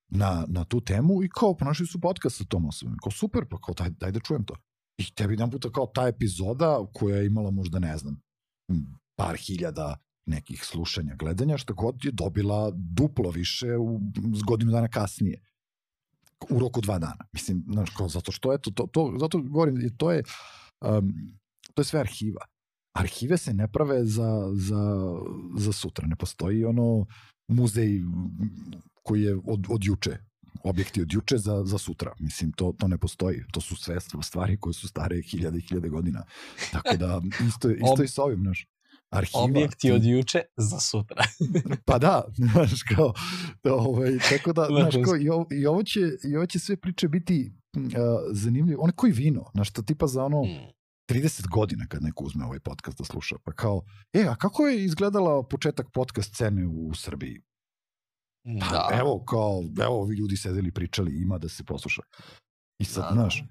na, 0.08 0.46
na 0.48 0.64
tu 0.64 0.82
temu 0.82 1.24
i 1.24 1.30
kao 1.30 1.58
ponašali 1.58 1.88
su 1.88 2.02
podcast 2.02 2.38
sa 2.38 2.44
tom 2.44 2.66
osobom. 2.66 2.98
Kao 3.04 3.12
super, 3.12 3.46
pa 3.50 3.58
kao 3.58 3.74
daj, 3.74 3.90
daj 3.90 4.12
da 4.12 4.20
čujem 4.20 4.44
to. 4.44 4.56
I 4.98 5.14
tebi 5.16 5.34
jedan 5.34 5.52
puta 5.52 5.70
kao 5.72 5.86
ta 5.86 6.08
epizoda 6.08 6.86
koja 6.94 7.18
je 7.18 7.26
imala 7.26 7.52
možda 7.52 7.80
ne 7.80 7.98
znam 7.98 8.22
par 9.16 9.36
hiljada 9.36 9.98
nekih 10.26 10.64
slušanja, 10.64 11.16
gledanja, 11.16 11.58
što 11.58 11.74
god 11.74 12.06
je 12.06 12.12
dobila 12.12 12.72
duplo 12.76 13.30
više 13.30 13.78
u 13.78 14.00
godinu 14.48 14.72
dana 14.72 14.88
kasnije 14.88 15.42
u 16.50 16.60
roku 16.60 16.82
dva 16.82 17.00
dana. 17.00 17.26
Mislim, 17.34 17.64
znaš, 17.74 17.90
kao, 17.90 18.10
zato 18.10 18.32
što, 18.32 18.54
eto, 18.54 18.72
to, 18.72 18.88
to, 18.92 19.16
zato 19.20 19.42
govorim, 19.42 19.96
to 19.98 20.12
je, 20.12 20.24
um, 20.82 21.14
to 21.74 21.82
je 21.82 21.86
sve 21.86 22.00
arhiva. 22.00 22.46
Arhive 22.94 23.38
se 23.38 23.54
ne 23.54 23.68
prave 23.68 24.06
za, 24.06 24.52
za, 24.54 25.14
za 25.58 25.72
sutra. 25.72 26.08
Ne 26.08 26.16
postoji 26.16 26.66
ono 26.66 27.06
muzej 27.48 28.02
koji 29.04 29.22
je 29.22 29.36
od, 29.46 29.66
od 29.70 29.84
juče, 29.84 30.18
objekti 30.64 31.02
od 31.02 31.14
juče 31.14 31.38
za, 31.38 31.64
za 31.66 31.78
sutra. 31.78 32.14
Mislim, 32.20 32.52
to, 32.52 32.74
to 32.80 32.88
ne 32.88 32.98
postoji. 32.98 33.44
To 33.52 33.62
su 33.62 33.76
sve 33.76 33.98
stvari 34.22 34.58
koje 34.58 34.74
su 34.74 34.88
stare 34.88 35.22
hiljade 35.22 35.58
i 35.58 35.62
hiljade 35.62 35.90
godina. 35.90 36.24
Tako 36.72 36.98
da, 36.98 37.22
isto, 37.48 37.72
isto 37.72 38.04
i 38.04 38.08
sa 38.08 38.24
ovim, 38.24 38.40
znaš 38.40 38.73
arhiva. 39.14 39.44
Objekti 39.44 39.92
od 39.92 40.06
juče 40.06 40.42
za 40.58 40.80
sutra. 40.80 41.24
pa 41.88 41.98
da, 41.98 42.24
znaš 42.36 42.84
kao, 42.96 43.14
ovaj, 43.64 44.18
tako 44.30 44.54
da, 44.54 44.68
znaš 44.80 44.94
kao, 45.06 45.18
i 45.18 45.30
ovo, 45.30 45.48
i 45.52 45.66
ovo, 45.66 45.84
će, 45.84 46.00
i 46.24 46.36
ovo 46.36 46.46
će 46.46 46.60
sve 46.60 46.78
priče 46.78 47.08
biti 47.08 47.52
uh, 47.78 47.82
zanimljivo. 48.32 48.84
One 48.84 48.94
koji 48.96 49.12
vino, 49.12 49.52
znaš, 49.54 49.72
to 49.72 49.82
tipa 49.82 50.08
za 50.08 50.24
ono, 50.24 50.44
mm. 50.44 50.74
30 51.12 51.50
godina 51.50 51.86
kad 51.88 52.04
neko 52.04 52.24
uzme 52.24 52.46
ovaj 52.46 52.60
podcast 52.60 52.98
da 52.98 53.04
sluša, 53.04 53.36
pa 53.44 53.52
kao, 53.52 53.82
e, 54.14 54.26
a 54.30 54.36
kako 54.36 54.68
je 54.68 54.86
izgledala 54.86 55.44
početak 55.48 55.88
podcast 55.94 56.34
scene 56.34 56.68
u 56.68 56.94
Srbiji? 56.94 57.42
Pa, 58.60 58.68
da. 58.72 58.90
evo, 59.00 59.24
kao, 59.26 59.64
evo, 59.84 60.02
ovi 60.02 60.16
ljudi 60.16 60.38
sedeli 60.38 60.72
pričali, 60.72 61.22
ima 61.22 61.38
da 61.38 61.50
se 61.50 61.64
posluša. 61.64 62.02
I 62.80 62.86
sad, 62.86 63.04
da, 63.04 63.14
znaš, 63.14 63.44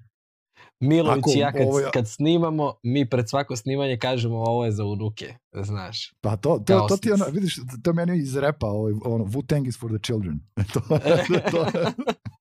Milović 0.87 1.35
i 1.35 1.39
ja 1.39 1.51
kad, 1.51 1.61
ovo, 1.67 1.79
kad 1.93 2.09
snimamo, 2.09 2.73
mi 2.83 3.09
pred 3.09 3.29
svako 3.29 3.55
snimanje 3.55 3.97
kažemo 3.97 4.35
ovo 4.35 4.65
je 4.65 4.71
za 4.71 4.85
unuke, 4.85 5.35
znaš. 5.63 6.13
Pa 6.21 6.35
to, 6.35 6.63
to, 6.65 6.85
to 6.89 6.97
ti 6.97 7.11
ono, 7.11 7.25
vidiš, 7.25 7.59
to 7.83 7.93
meni 7.93 8.17
iz 8.17 8.37
repa, 8.37 8.67
ovaj, 8.67 8.93
ono, 9.05 9.23
Wu-Tang 9.23 9.67
is 9.67 9.79
for 9.79 9.89
the 9.89 9.99
children. 9.99 10.39
to, 10.73 10.79
to, 11.51 11.65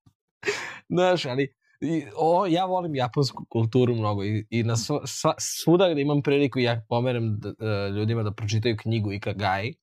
znaš, 0.94 1.24
ali 1.24 1.54
i, 1.80 2.04
o, 2.16 2.46
ja 2.46 2.64
volim 2.64 2.94
japansku 2.94 3.46
kulturu 3.48 3.94
mnogo 3.94 4.24
i, 4.24 4.46
i 4.50 4.62
na 4.62 4.76
sva, 4.76 5.00
sva, 5.06 5.34
svuda 5.38 5.90
gde 5.92 6.02
imam 6.02 6.22
priliku 6.22 6.58
ja 6.58 6.84
pomerem 6.88 7.38
da, 7.40 7.88
ljudima 7.88 8.22
da 8.22 8.32
pročitaju 8.32 8.76
knjigu 8.76 9.12
Ikagai, 9.12 9.74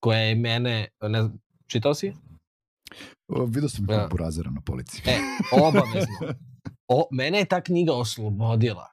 koja 0.00 0.18
je 0.18 0.34
mene, 0.34 0.88
ne 1.02 1.28
čitao 1.66 1.94
si? 1.94 2.12
O, 3.28 3.44
vidio 3.44 3.68
sam 3.68 3.86
ja. 3.90 4.08
burazera 4.10 4.50
na 4.50 4.60
polici. 4.60 5.02
E, 5.06 5.18
obavezno. 5.52 6.34
o, 6.88 7.08
mene 7.10 7.38
je 7.38 7.44
ta 7.44 7.60
knjiga 7.60 7.92
oslobodila. 7.92 8.90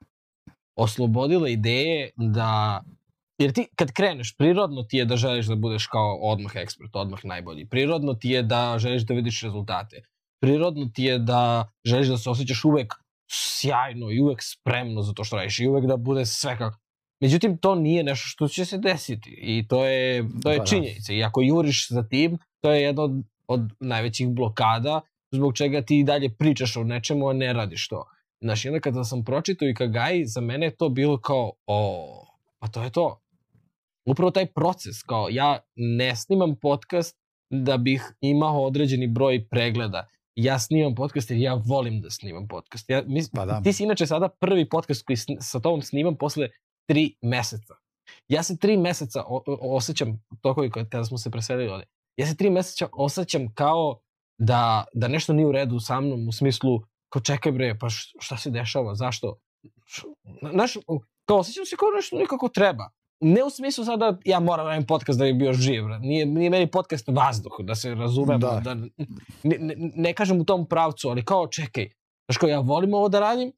Oslobodila 0.76 1.50
ideje 1.50 2.10
da 2.16 2.82
Jer 3.42 3.54
ti 3.54 3.68
kad 3.76 3.92
kreneš, 3.92 4.36
prirodno 4.38 4.84
ti 4.84 4.98
je 4.98 5.06
da 5.06 5.18
želiš 5.18 5.46
da 5.46 5.56
budeš 5.56 5.88
kao 5.88 6.20
odmah 6.22 6.56
ekspert, 6.56 6.96
odmah 6.96 7.20
najbolji. 7.26 7.66
Prirodno 7.66 8.14
ti 8.14 8.30
je 8.30 8.44
da 8.44 8.76
želiš 8.80 9.04
da 9.04 9.14
vidiš 9.14 9.42
rezultate. 9.42 10.04
Prirodno 10.42 10.90
ti 10.94 11.04
je 11.04 11.20
da 11.20 11.72
želiš 11.86 12.08
da 12.08 12.18
se 12.18 12.30
osjećaš 12.30 12.66
uvek 12.66 12.94
sjajno 13.32 14.12
i 14.12 14.22
uvek 14.22 14.40
spremno 14.44 15.02
za 15.02 15.14
to 15.14 15.24
što 15.24 15.36
radiš 15.36 15.60
i 15.60 15.68
uvek 15.68 15.86
da 15.86 15.98
bude 15.98 16.26
sve 16.26 16.58
kako... 16.58 16.78
Međutim, 17.22 17.58
to 17.58 17.76
nije 17.76 18.04
nešto 18.04 18.28
što 18.28 18.48
će 18.48 18.66
se 18.66 18.78
desiti 18.78 19.30
i 19.42 19.68
to 19.68 19.86
je, 19.86 20.30
to 20.44 20.52
je 20.52 20.58
pa, 20.58 20.64
da. 20.64 20.66
činjenica. 20.66 21.14
I 21.14 21.24
ako 21.24 21.42
juriš 21.42 21.90
za 21.90 22.04
tim, 22.04 22.38
to 22.62 22.72
je 22.72 22.82
jedno 22.82 23.04
od, 23.04 23.12
od 23.48 23.62
najvećih 23.80 24.30
blokada 24.30 25.02
zbog 25.32 25.54
čega 25.56 25.82
ti 25.82 26.04
dalje 26.04 26.30
pričaš 26.30 26.78
o 26.78 26.84
nečemu, 26.84 27.30
a 27.30 27.34
ne 27.34 27.54
radiš 27.54 27.88
to. 27.88 28.06
Znaš, 28.42 28.66
onda 28.66 28.80
kada 28.80 29.04
sam 29.04 29.24
pročitao 29.24 29.68
i 29.68 29.74
Kagai, 29.74 30.26
za 30.26 30.42
mene 30.42 30.66
je 30.66 30.76
to 30.76 30.90
bilo 30.90 31.18
kao, 31.18 31.52
o, 31.68 32.26
pa 32.60 32.68
to 32.68 32.84
je 32.84 32.90
to. 32.90 33.22
Upravo 34.06 34.32
taj 34.32 34.46
proces, 34.46 35.04
kao 35.04 35.28
ja 35.32 35.60
ne 35.76 36.16
snimam 36.16 36.56
podcast 36.62 37.18
da 37.50 37.78
bih 37.78 38.04
imao 38.22 38.64
određeni 38.64 39.08
broj 39.08 39.48
pregleda. 39.50 40.08
Ja 40.36 40.60
snimam 40.60 40.96
podcast 40.96 41.32
jer 41.32 41.40
ja 41.40 41.54
volim 41.66 42.02
da 42.02 42.10
snimam 42.10 42.48
podcast. 42.48 42.90
Ja, 42.90 43.04
mis, 43.08 43.30
pa 43.32 43.46
da. 43.46 43.62
Ti 43.62 43.74
si 43.74 43.84
inače 43.84 44.06
sada 44.06 44.30
prvi 44.30 44.70
podcast 44.70 45.06
koji 45.06 45.18
sa 45.40 45.60
tobom 45.60 45.82
snimam 45.82 46.18
posle 46.18 46.50
tri 46.88 47.16
meseca. 47.22 47.74
Ja 48.28 48.44
se 48.44 48.58
tri 48.58 48.78
meseca 48.78 49.24
o, 49.28 49.44
o, 49.48 49.76
osjećam, 49.76 50.24
toko 50.42 50.70
kada 50.72 51.04
smo 51.04 51.18
se 51.18 51.32
preselili 51.32 51.70
ovde, 51.70 51.86
ja 52.18 52.28
se 52.28 52.36
tri 52.36 52.50
meseca 52.50 52.88
osjećam 52.94 53.54
kao 53.54 54.00
da, 54.42 54.86
da 54.94 55.08
nešto 55.08 55.34
nije 55.34 55.48
u 55.48 55.52
redu 55.52 55.80
sa 55.80 56.02
mnom 56.02 56.28
u 56.28 56.32
smislu 56.32 56.80
kao 57.10 57.22
čekaj 57.22 57.52
bre, 57.52 57.78
pa 57.80 57.90
šta 58.20 58.38
se 58.38 58.50
dešava, 58.50 58.96
zašto? 58.96 59.38
Znaš, 60.52 60.74
kao 61.26 61.38
osjećam 61.38 61.66
se 61.66 61.76
kao 61.76 61.90
nešto 61.96 62.18
nekako 62.18 62.50
treba. 62.50 62.90
Ne 63.20 63.44
u 63.44 63.50
smislu 63.50 63.86
sada 63.86 64.18
ja 64.26 64.40
moram 64.40 64.82
da 64.82 64.86
podcast 64.88 65.20
da 65.20 65.26
bi 65.26 65.34
bio 65.34 65.54
živ. 65.54 65.84
Nije, 66.00 66.26
nije 66.26 66.50
meni 66.50 66.72
podcast 66.72 67.08
vazduh, 67.08 67.52
da 67.60 67.76
se 67.76 67.96
razumemo. 67.96 68.40
Da. 68.40 68.62
da 68.64 68.74
ne, 68.74 68.90
ne, 69.44 69.76
ne 69.78 70.14
kažem 70.14 70.42
u 70.42 70.46
tom 70.46 70.66
pravcu, 70.68 71.10
ali 71.10 71.26
kao 71.26 71.48
čekaj, 71.48 71.90
znaš 72.28 72.38
kao 72.38 72.50
ja 72.50 72.60
volim 72.60 72.94
ovo 72.94 73.10
da 73.10 73.20
radim, 73.20 73.52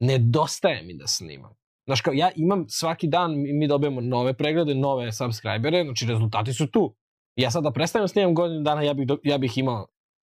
nedostaje 0.00 0.82
mi 0.82 0.94
da 0.94 1.06
snimam. 1.06 1.54
Znaš 1.86 2.00
kao 2.00 2.12
ja 2.12 2.30
imam 2.36 2.64
svaki 2.68 3.08
dan, 3.08 3.34
mi 3.36 3.68
dobijemo 3.68 4.00
nove 4.00 4.32
preglede, 4.32 4.74
nove 4.74 5.12
subscribere, 5.12 5.84
znači 5.84 6.06
rezultati 6.06 6.52
su 6.52 6.70
tu. 6.70 6.94
Ja 7.36 7.50
sad 7.50 7.64
da 7.64 7.72
prestanem 7.72 8.04
da 8.04 8.08
snimam 8.08 8.34
godinu 8.34 8.62
dana, 8.62 8.82
ja 8.82 8.94
bih, 8.94 9.06
ja 9.22 9.38
bih 9.38 9.58
imao 9.58 9.86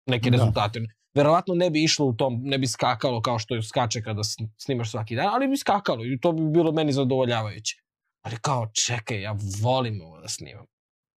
neke 0.06 0.30
da. 0.30 0.36
rezultate. 0.36 0.80
Verovatno 1.14 1.54
ne 1.54 1.70
bi 1.70 1.82
išlo 1.84 2.06
u 2.06 2.12
tom, 2.12 2.40
ne 2.44 2.58
bi 2.58 2.66
skakalo 2.66 3.22
kao 3.22 3.38
što 3.38 3.62
skače 3.62 4.02
kada 4.02 4.22
snimaš 4.56 4.90
svaki 4.90 5.16
dan, 5.16 5.26
ali 5.26 5.48
bi 5.48 5.56
skakalo 5.56 6.04
i 6.04 6.18
to 6.20 6.32
bi 6.32 6.50
bilo 6.50 6.72
meni 6.72 6.92
zadovoljavajuće. 6.92 7.82
Ali 8.26 8.36
kao, 8.40 8.68
čekaj, 8.86 9.20
ja 9.20 9.36
volim 9.62 10.00
ovo 10.00 10.20
da 10.20 10.28
snimam. 10.28 10.66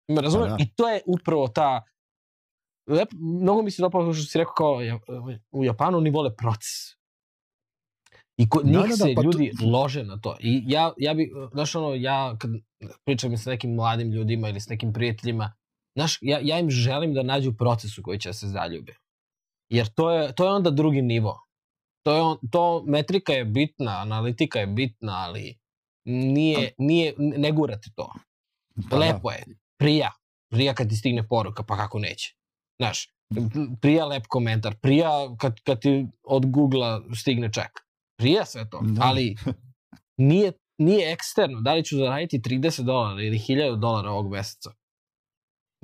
Me 0.08 0.20
razumeš? 0.20 0.50
Pa 0.50 0.56
da. 0.56 0.62
I 0.64 0.68
to 0.76 0.88
je 0.88 1.00
upravo 1.06 1.48
ta 1.48 1.82
lep, 2.90 3.08
mnogo 3.12 3.62
mi 3.62 3.70
se 3.70 3.82
dopalo 3.82 4.12
što 4.12 4.24
si 4.24 4.38
rekao 4.38 4.54
kao 4.54 4.78
u 5.52 5.64
Japanu 5.64 5.98
oni 5.98 6.10
vole 6.10 6.36
proces. 6.36 6.96
I 8.36 8.48
ko, 8.48 8.62
da, 8.62 8.70
njih 8.70 8.80
da, 8.80 8.86
da, 8.88 8.96
se 8.96 9.14
pa 9.16 9.22
ljudi 9.22 9.52
to... 9.60 9.66
lože 9.66 10.04
na 10.04 10.20
to. 10.20 10.36
I 10.40 10.62
ja, 10.66 10.92
ja 10.98 11.14
bi, 11.14 11.30
znaš 11.52 11.74
ono, 11.74 11.94
ja 11.94 12.36
kad 12.38 12.50
pričam 13.04 13.36
sa 13.36 13.50
nekim 13.50 13.74
mladim 13.74 14.12
ljudima 14.12 14.48
ili 14.48 14.60
s 14.60 14.68
nekim 14.68 14.92
prijateljima, 14.92 15.52
Znaš, 15.96 16.18
ja, 16.20 16.38
ja 16.42 16.58
im 16.58 16.70
želim 16.70 17.14
da 17.14 17.22
nađu 17.22 17.52
proces 17.52 17.98
u 17.98 18.02
koji 18.02 18.18
će 18.18 18.28
da 18.28 18.32
se 18.32 18.46
zaljube. 18.46 18.94
Jer 19.68 19.88
to 19.88 20.10
je, 20.10 20.34
to 20.34 20.44
je 20.44 20.50
onda 20.50 20.70
drugi 20.70 21.02
nivo. 21.02 21.40
To 22.02 22.14
je 22.14 22.22
on, 22.22 22.38
to 22.52 22.84
metrika 22.86 23.32
je 23.32 23.44
bitna, 23.44 24.00
analitika 24.00 24.58
je 24.58 24.66
bitna, 24.66 25.12
ali 25.16 25.58
nije, 26.06 26.72
nije 26.78 27.14
ne 27.18 27.52
gurate 27.52 27.90
to. 27.94 28.12
Pa, 28.90 28.96
da. 28.96 28.96
Lepo 28.96 29.30
je. 29.30 29.44
Prija. 29.78 30.12
Prija 30.50 30.74
kad 30.74 30.88
ti 30.88 30.96
stigne 30.96 31.28
poruka, 31.28 31.62
pa 31.62 31.76
kako 31.76 31.98
neće. 31.98 32.34
Znaš, 32.80 33.14
prija 33.80 34.06
lep 34.06 34.26
komentar, 34.28 34.74
prija 34.80 35.10
kad, 35.38 35.60
kad 35.60 35.80
ti 35.80 36.06
od 36.22 36.46
Google-a 36.46 37.00
stigne 37.14 37.52
ček. 37.52 37.70
Prija 38.18 38.44
sve 38.44 38.70
to, 38.70 38.80
da. 38.82 39.02
ali 39.04 39.36
nije, 40.30 40.52
nije 40.78 41.12
eksterno. 41.12 41.60
Da 41.60 41.74
li 41.74 41.84
ću 41.84 41.96
zaraditi 41.96 42.38
30 42.38 42.82
dolara 42.82 43.22
ili 43.22 43.38
1000 43.38 43.80
dolara 43.80 44.10
ovog 44.10 44.32
meseca? 44.32 44.70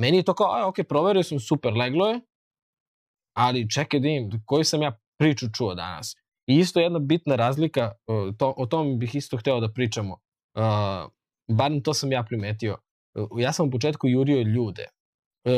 Meni 0.00 0.16
je 0.16 0.22
to 0.22 0.34
kao, 0.34 0.54
aj, 0.54 0.62
ok, 0.62 0.76
proverio 0.88 1.22
sam, 1.22 1.40
super, 1.40 1.72
leglo 1.74 2.08
je, 2.08 2.20
ali 3.36 3.70
čekaj 3.70 4.00
da 4.00 4.08
im, 4.08 4.30
koju 4.46 4.64
sam 4.64 4.82
ja 4.82 4.98
priču 5.18 5.46
čuo 5.56 5.74
danas. 5.74 6.14
I 6.46 6.58
isto 6.58 6.80
jedna 6.80 6.98
bitna 6.98 7.36
razlika, 7.36 7.92
to, 8.38 8.54
o 8.56 8.66
tom 8.66 8.98
bih 8.98 9.14
isto 9.14 9.36
hteo 9.36 9.60
da 9.60 9.72
pričamo, 9.72 10.12
uh, 10.12 11.10
barem 11.56 11.82
to 11.82 11.94
sam 11.94 12.12
ja 12.12 12.22
primetio. 12.22 12.78
Ja 13.38 13.52
sam 13.52 13.68
u 13.68 13.70
početku 13.70 14.08
jurio 14.08 14.42
ljude. 14.42 14.86
Uh, 15.44 15.52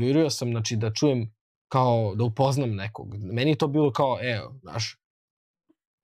jurio 0.00 0.30
sam, 0.30 0.50
znači, 0.50 0.76
da 0.76 0.92
čujem 0.92 1.34
kao 1.72 2.14
da 2.14 2.24
upoznam 2.24 2.74
nekog. 2.74 3.14
Meni 3.32 3.50
je 3.50 3.58
to 3.58 3.68
bilo 3.68 3.92
kao, 3.92 4.18
evo, 4.22 4.54
znaš, 4.60 4.96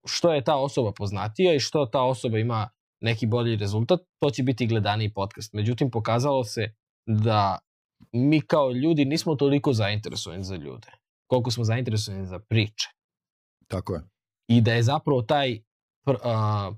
što 0.06 0.34
je 0.34 0.44
ta 0.44 0.56
osoba 0.56 0.92
poznatija 0.92 1.54
i 1.54 1.60
što 1.60 1.86
ta 1.86 2.02
osoba 2.02 2.38
ima 2.38 2.68
neki 3.00 3.26
bolji 3.26 3.56
rezultat, 3.56 4.00
to 4.18 4.30
će 4.30 4.42
biti 4.42 4.66
gledaniji 4.66 5.12
podcast. 5.12 5.52
Međutim, 5.52 5.90
pokazalo 5.90 6.44
se 6.44 6.74
da 7.06 7.58
mi 8.12 8.40
kao 8.40 8.70
ljudi 8.70 9.04
nismo 9.04 9.34
toliko 9.34 9.72
zainteresovani 9.72 10.44
za 10.44 10.56
ljude, 10.56 10.88
koliko 11.26 11.50
smo 11.50 11.64
zainteresovani 11.64 12.26
za 12.26 12.38
priče. 12.38 12.88
Tako 13.68 13.94
je. 13.94 14.02
I 14.48 14.60
da 14.60 14.72
je 14.72 14.82
zapravo 14.82 15.22
taj, 15.22 15.58
uh, 16.06 16.76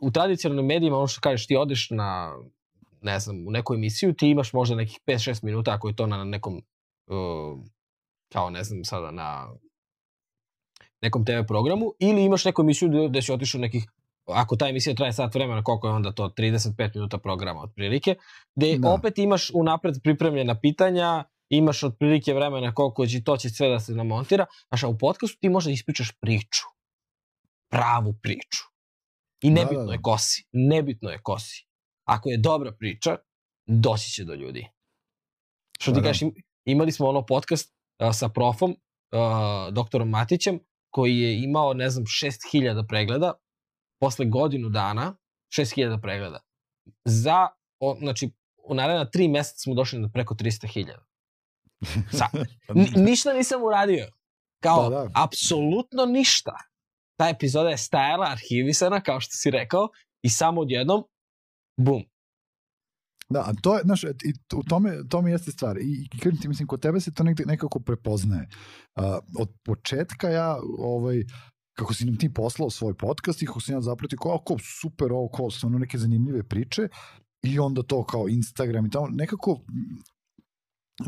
u 0.00 0.10
tradicionalnim 0.10 0.66
medijima, 0.66 0.96
ono 0.96 1.06
što 1.06 1.20
kažeš, 1.20 1.46
ti 1.46 1.56
odeš 1.56 1.90
na, 1.90 2.36
ne 3.00 3.18
znam, 3.20 3.46
u 3.46 3.50
neku 3.50 3.74
emisiju, 3.74 4.14
ti 4.14 4.30
imaš 4.30 4.52
možda 4.52 4.76
nekih 4.76 4.98
5-6 5.06 5.44
minuta 5.44 5.74
ako 5.74 5.88
je 5.88 5.96
to 5.96 6.06
na 6.06 6.24
nekom, 6.24 6.56
uh, 7.06 7.60
kao 8.32 8.50
ne 8.50 8.64
znam 8.64 8.84
sada, 8.84 9.10
na 9.10 9.48
nekom 11.00 11.24
TV 11.24 11.46
programu, 11.48 11.92
ili 11.98 12.24
imaš 12.24 12.44
neku 12.44 12.62
emisiju 12.62 13.08
gde 13.08 13.22
si 13.22 13.32
otišao 13.32 13.60
nekih 13.60 13.86
ako 14.26 14.56
ta 14.56 14.68
emisija 14.68 14.94
traje 14.94 15.12
sat 15.12 15.34
vremena, 15.34 15.62
koliko 15.62 15.86
je 15.88 15.92
onda 15.94 16.12
to 16.12 16.28
35 16.28 16.90
minuta 16.94 17.18
programa 17.18 17.60
otprilike, 17.62 18.14
gde 18.56 18.78
da. 18.78 18.88
opet 18.90 19.18
imaš 19.18 19.50
unapred 19.54 19.94
pripremljena 20.02 20.60
pitanja 20.60 21.24
imaš 21.50 21.82
otprilike 21.82 22.34
vremena 22.34 22.74
koliko 22.74 23.06
će 23.06 23.24
to 23.24 23.36
će 23.36 23.50
sve 23.50 23.68
da 23.68 23.80
se 23.80 23.92
namontira, 23.94 24.46
znaš, 24.68 24.82
a 24.82 24.88
u 24.88 24.98
podcastu 24.98 25.38
ti 25.40 25.48
možda 25.48 25.70
ispričaš 25.70 26.12
priču. 26.20 26.62
Pravu 27.70 28.14
priču. 28.22 28.62
I 29.42 29.50
Da, 29.50 29.54
nebitno 29.54 29.78
da, 29.80 29.86
da. 29.86 29.92
je 29.92 30.02
ko 30.02 30.18
si. 30.18 30.44
Nebitno 30.52 31.10
je 31.10 31.18
ko 31.22 31.38
si. 31.38 31.66
Ako 32.04 32.28
je 32.28 32.38
dobra 32.38 32.72
priča, 32.78 33.16
doći 33.66 34.10
će 34.10 34.24
do 34.24 34.34
ljudi. 34.34 34.68
Što 35.80 35.90
Pa 35.90 35.94
ti 35.94 36.00
da. 36.00 36.08
kažeš, 36.08 36.22
im- 36.22 36.34
imali 36.64 36.92
smo 36.92 37.08
ono 37.08 37.26
podcast 37.26 37.74
a, 37.98 38.12
sa 38.12 38.28
profom, 38.28 38.76
a, 39.12 39.68
doktorom 39.72 40.08
Matićem, 40.10 40.58
koji 40.90 41.18
je 41.18 41.42
imao, 41.42 41.74
ne 41.74 41.90
znam, 41.90 42.04
6000 42.04 42.84
pregleda, 42.88 43.32
posle 44.02 44.26
godinu 44.26 44.68
dana, 44.68 45.14
6000 45.56 46.00
pregleda. 46.02 46.40
Za, 47.04 47.48
o, 47.80 47.96
znači, 47.98 48.30
u 48.68 48.74
naredna 48.74 49.10
tri 49.10 49.28
meseca 49.28 49.58
smo 49.58 49.74
došli 49.74 49.98
na 49.98 50.08
preko 50.08 50.34
300.000. 50.34 50.98
Sa, 52.18 52.26
ni, 52.74 52.90
ništa 52.96 53.32
nisam 53.32 53.62
uradio. 53.62 54.06
Kao, 54.62 54.90
Da, 54.90 54.96
da. 54.96 55.10
apsolutno 55.14 56.06
ništa. 56.06 56.56
Ta 57.18 57.28
epizoda 57.28 57.68
je 57.68 57.78
stajala, 57.78 58.26
arhivisana, 58.30 59.00
kao 59.00 59.20
što 59.20 59.32
si 59.32 59.50
rekao, 59.50 59.88
i 60.22 60.28
samo 60.30 60.60
odjednom, 60.60 61.04
bum. 61.76 62.04
Da, 63.28 63.40
a 63.40 63.52
to 63.62 63.76
je, 63.76 63.82
znaš, 63.84 64.04
i 64.04 64.32
u 64.54 64.62
tome, 64.62 65.08
tome 65.08 65.30
jeste 65.30 65.50
stvar. 65.50 65.78
I, 65.78 66.08
i 66.14 66.18
kažem 66.18 66.40
ti, 66.40 66.48
mislim, 66.48 66.68
kod 66.68 66.82
tebe 66.82 67.00
se 67.00 67.14
to 67.14 67.22
negde 67.22 67.44
nekako 67.46 67.80
prepoznaje. 67.80 68.48
Uh, 68.96 69.04
od 69.38 69.48
početka 69.64 70.28
ja, 70.28 70.58
ovaj, 70.78 71.22
kako 71.78 71.94
si 71.94 72.04
nam 72.04 72.16
ti 72.16 72.34
poslao 72.34 72.70
svoj 72.70 72.94
podcast 72.94 73.42
i 73.42 73.46
kako 73.46 73.60
sam 73.60 73.74
ja 73.74 73.80
zapratio, 73.80 74.18
kao, 74.22 74.42
kao 74.46 74.56
super, 74.58 75.12
ovo, 75.12 75.28
kao, 75.28 75.50
stvarno 75.50 75.78
neke 75.78 75.98
zanimljive 75.98 76.42
priče 76.42 76.88
i 77.42 77.58
onda 77.58 77.82
to 77.82 78.04
kao 78.04 78.28
Instagram 78.28 78.86
i 78.86 78.90
tamo, 78.90 79.08
nekako 79.10 79.60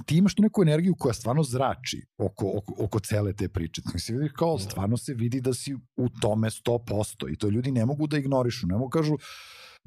ti 0.07 0.17
imaš 0.17 0.35
tu 0.35 0.43
neku 0.43 0.63
energiju 0.63 0.95
koja 0.99 1.13
stvarno 1.15 1.43
zrači 1.43 2.07
oko, 2.19 2.53
oko, 2.57 2.75
oko 2.85 3.01
cele 3.01 3.33
te 3.33 3.49
priče. 3.49 3.83
Znači, 3.83 3.99
se 3.99 4.13
vidi 4.13 4.31
kao, 4.37 4.57
Da. 4.57 4.63
stvarno 4.63 4.97
se 4.97 5.15
vidi 5.15 5.41
da 5.41 5.55
si 5.55 5.75
u 5.97 6.09
tome 6.09 6.51
100% 6.51 7.33
i 7.33 7.37
to 7.37 7.49
ljudi 7.49 7.73
ne 7.73 7.87
mogu 7.87 8.07
da 8.07 8.19
ignorišu, 8.19 8.67
ne 8.67 8.75
mogu 8.75 8.91
kažu, 8.91 9.17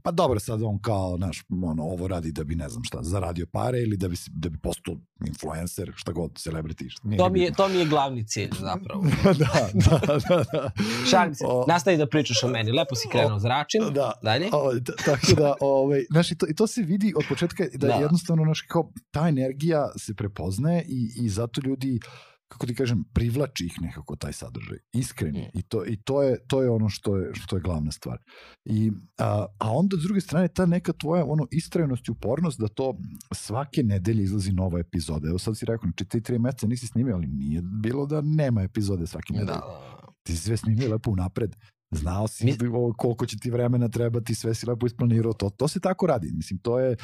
pa 0.04 0.12
dobro, 0.12 0.40
sad 0.40 0.62
on 0.64 0.80
kao, 0.80 1.18
znaš, 1.18 1.44
ono, 1.64 1.84
ovo 1.84 2.08
radi 2.08 2.32
da 2.32 2.44
bi, 2.44 2.56
ne 2.56 2.70
znam 2.70 2.84
šta, 2.84 3.00
zaradio 3.02 3.46
pare 3.52 3.82
ili 3.82 3.98
da 3.98 4.08
bi, 4.08 4.16
da 4.28 4.50
bi 4.50 4.58
postao 4.58 4.96
influencer, 5.28 5.92
šta 5.96 6.12
god, 6.12 6.32
celebrity. 6.32 6.90
Šta, 6.90 7.08
nije 7.08 7.18
To 7.18 7.30
mi, 7.30 7.42
je, 7.42 7.54
to 7.54 7.68
mi 7.68 7.76
je 7.76 7.86
glavni 7.86 8.28
cilj, 8.28 8.50
zapravo. 8.60 9.04
da, 9.40 9.70
da, 9.74 10.00
da, 10.30 10.44
da. 10.54 10.72
Šalim 11.10 11.36
se, 11.36 11.44
O- 11.48 11.66
nastavi 11.68 11.98
da 11.98 12.08
pričaš 12.08 12.44
o 12.44 12.48
meni. 12.48 12.72
Lepo 12.72 12.96
si 12.96 13.08
krenuo, 13.10 13.40
zračim. 13.40 13.82
Da, 13.94 14.12
Dalje? 14.24 14.50
O, 14.54 14.72
tako 15.06 15.34
da, 15.38 15.54
ovaj, 15.62 16.06
znaš, 16.12 16.32
i 16.32 16.36
to, 16.38 16.46
i 16.50 16.56
to 16.56 16.68
se 16.68 16.82
vidi 16.82 17.14
od 17.18 17.24
početka 17.30 17.64
da, 17.74 17.78
Da. 17.78 17.88
da. 17.88 17.94
jednostavno, 17.94 18.44
znaš, 18.44 18.62
kao, 18.62 18.92
ta 19.12 19.28
energija 19.28 19.90
se 19.98 20.14
prepoznaje 20.14 20.86
i, 20.88 21.12
i 21.16 21.30
zato 21.30 21.62
ljudi, 21.66 22.00
kako 22.48 22.66
ti 22.68 22.76
kažem, 22.76 23.04
privlači 23.14 23.66
ih 23.66 23.82
nekako 23.82 24.16
taj 24.16 24.34
sadržaj, 24.34 24.78
iskreni. 24.94 25.40
Mm. 25.42 25.60
I, 25.60 25.62
to, 25.64 25.86
i 25.86 25.98
to, 26.04 26.24
je, 26.24 26.38
to 26.48 26.62
je 26.62 26.70
ono 26.70 26.90
što 26.90 27.18
je, 27.18 27.32
što 27.36 27.56
je 27.56 27.62
glavna 27.62 27.92
stvar. 27.92 28.18
I, 28.66 28.92
a, 29.18 29.46
a 29.60 29.72
onda, 29.72 29.98
s 29.98 30.04
druge 30.04 30.22
strane, 30.22 30.48
ta 30.48 30.66
neka 30.66 30.94
tvoja 30.94 31.26
ono, 31.26 31.48
istrajenost 31.52 32.08
i 32.08 32.12
upornost 32.12 32.60
da 32.60 32.68
to 32.68 32.98
svake 33.34 33.84
nedelje 33.84 34.24
izlazi 34.24 34.52
nova 34.52 34.80
epizoda. 34.80 35.28
Evo 35.30 35.38
sad 35.40 35.58
si 35.58 35.66
rekao, 35.66 35.84
znači 35.90 36.06
ti 36.06 36.22
tri 36.24 36.40
meseca 36.40 36.68
nisi 36.68 36.88
snimio, 36.88 37.16
ali 37.16 37.28
nije 37.28 37.62
bilo 37.62 38.06
da 38.06 38.22
nema 38.22 38.62
epizode 38.62 39.08
svake 39.08 39.34
Da, 39.34 39.40
nedelje 39.40 39.58
da. 39.58 39.98
ti 40.24 40.36
si 40.36 40.42
sve 40.44 40.58
snimio 40.58 40.92
lepo 40.92 41.12
unapred, 41.12 41.56
znao 41.92 42.28
si 42.28 42.46
Mi- 42.46 42.52
Mi... 42.52 42.94
koliko 42.98 43.26
će 43.26 43.38
ti 43.38 43.52
vremena 43.52 43.90
trebati, 43.90 44.36
sve 44.36 44.54
si 44.56 44.66
lepo 44.70 44.86
isplanirao, 44.86 45.34
to, 45.34 45.50
to 45.50 45.68
se 45.68 45.80
tako 45.80 46.08
radi, 46.08 46.32
mislim, 46.34 46.60
to 46.60 46.80
je, 46.80 46.96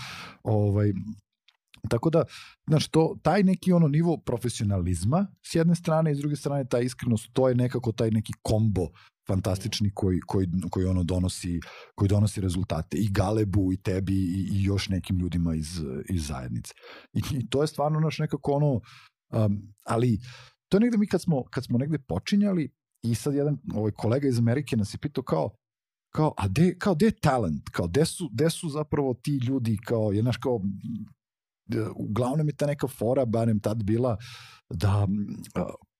ovaj, 0.44 0.94
tako 1.90 2.10
da, 2.10 2.24
znaš, 2.68 2.88
to, 2.88 3.18
taj 3.22 3.44
neki 3.44 3.72
ono 3.72 3.88
nivo 3.88 4.18
profesionalizma 4.18 5.28
s 5.46 5.56
jedne 5.56 5.76
strane 5.76 6.12
i 6.12 6.16
s 6.16 6.20
druge 6.20 6.36
strane 6.36 6.66
ta 6.66 6.80
iskrenost, 6.80 7.30
to 7.34 7.50
je 7.50 7.56
nekako 7.56 7.92
taj 7.92 8.12
neki 8.12 8.34
kombo 8.42 8.88
fantastični 9.28 9.92
koji, 9.94 10.20
koji, 10.20 10.48
koji 10.70 10.86
ono 10.86 11.04
donosi 11.04 11.60
koji 11.96 12.10
donosi 12.10 12.42
rezultate. 12.42 12.98
I 12.98 13.10
Galebu 13.12 13.74
i 13.74 13.78
tebi 13.78 14.14
i, 14.14 14.50
i 14.52 14.64
još 14.64 14.90
nekim 14.90 15.20
ljudima 15.20 15.56
iz, 15.56 15.82
iz 16.10 16.28
zajednice. 16.28 16.74
I, 17.14 17.22
I 17.32 17.50
to 17.50 17.62
je 17.62 17.68
stvarno 17.68 18.00
naš 18.00 18.20
nekako 18.20 18.52
ono 18.52 18.74
um, 18.74 19.74
ali 19.86 20.20
to 20.70 20.78
je 20.78 20.82
negde 20.82 20.98
mi 20.98 21.08
kad 21.08 21.22
smo, 21.22 21.44
kad 21.44 21.66
smo 21.66 21.78
negde 21.78 22.00
počinjali 22.00 22.74
i 23.04 23.16
sad 23.16 23.34
jedan 23.34 23.58
ovaj 23.74 23.92
kolega 23.92 24.28
iz 24.28 24.40
Amerike 24.40 24.78
nas 24.78 24.94
je 24.94 24.98
pitao 24.98 25.24
kao 25.24 25.56
kao, 26.16 26.34
a 26.38 26.48
de, 26.48 26.76
kao, 26.80 26.96
de 26.96 27.12
talent, 27.12 27.70
kao, 27.72 27.88
de 27.88 28.06
su, 28.06 28.30
de 28.32 28.50
su 28.50 28.70
zapravo 28.70 29.14
ti 29.14 29.40
ljudi, 29.48 29.78
kao, 29.86 30.12
je, 30.12 30.22
znaš, 30.22 30.38
kao, 30.38 30.62
uglavnom 31.96 32.48
je 32.48 32.56
ta 32.56 32.66
neka 32.66 32.88
fora, 32.88 33.26
barem 33.26 33.60
tad 33.60 33.84
bila, 33.84 34.18
da 34.70 35.08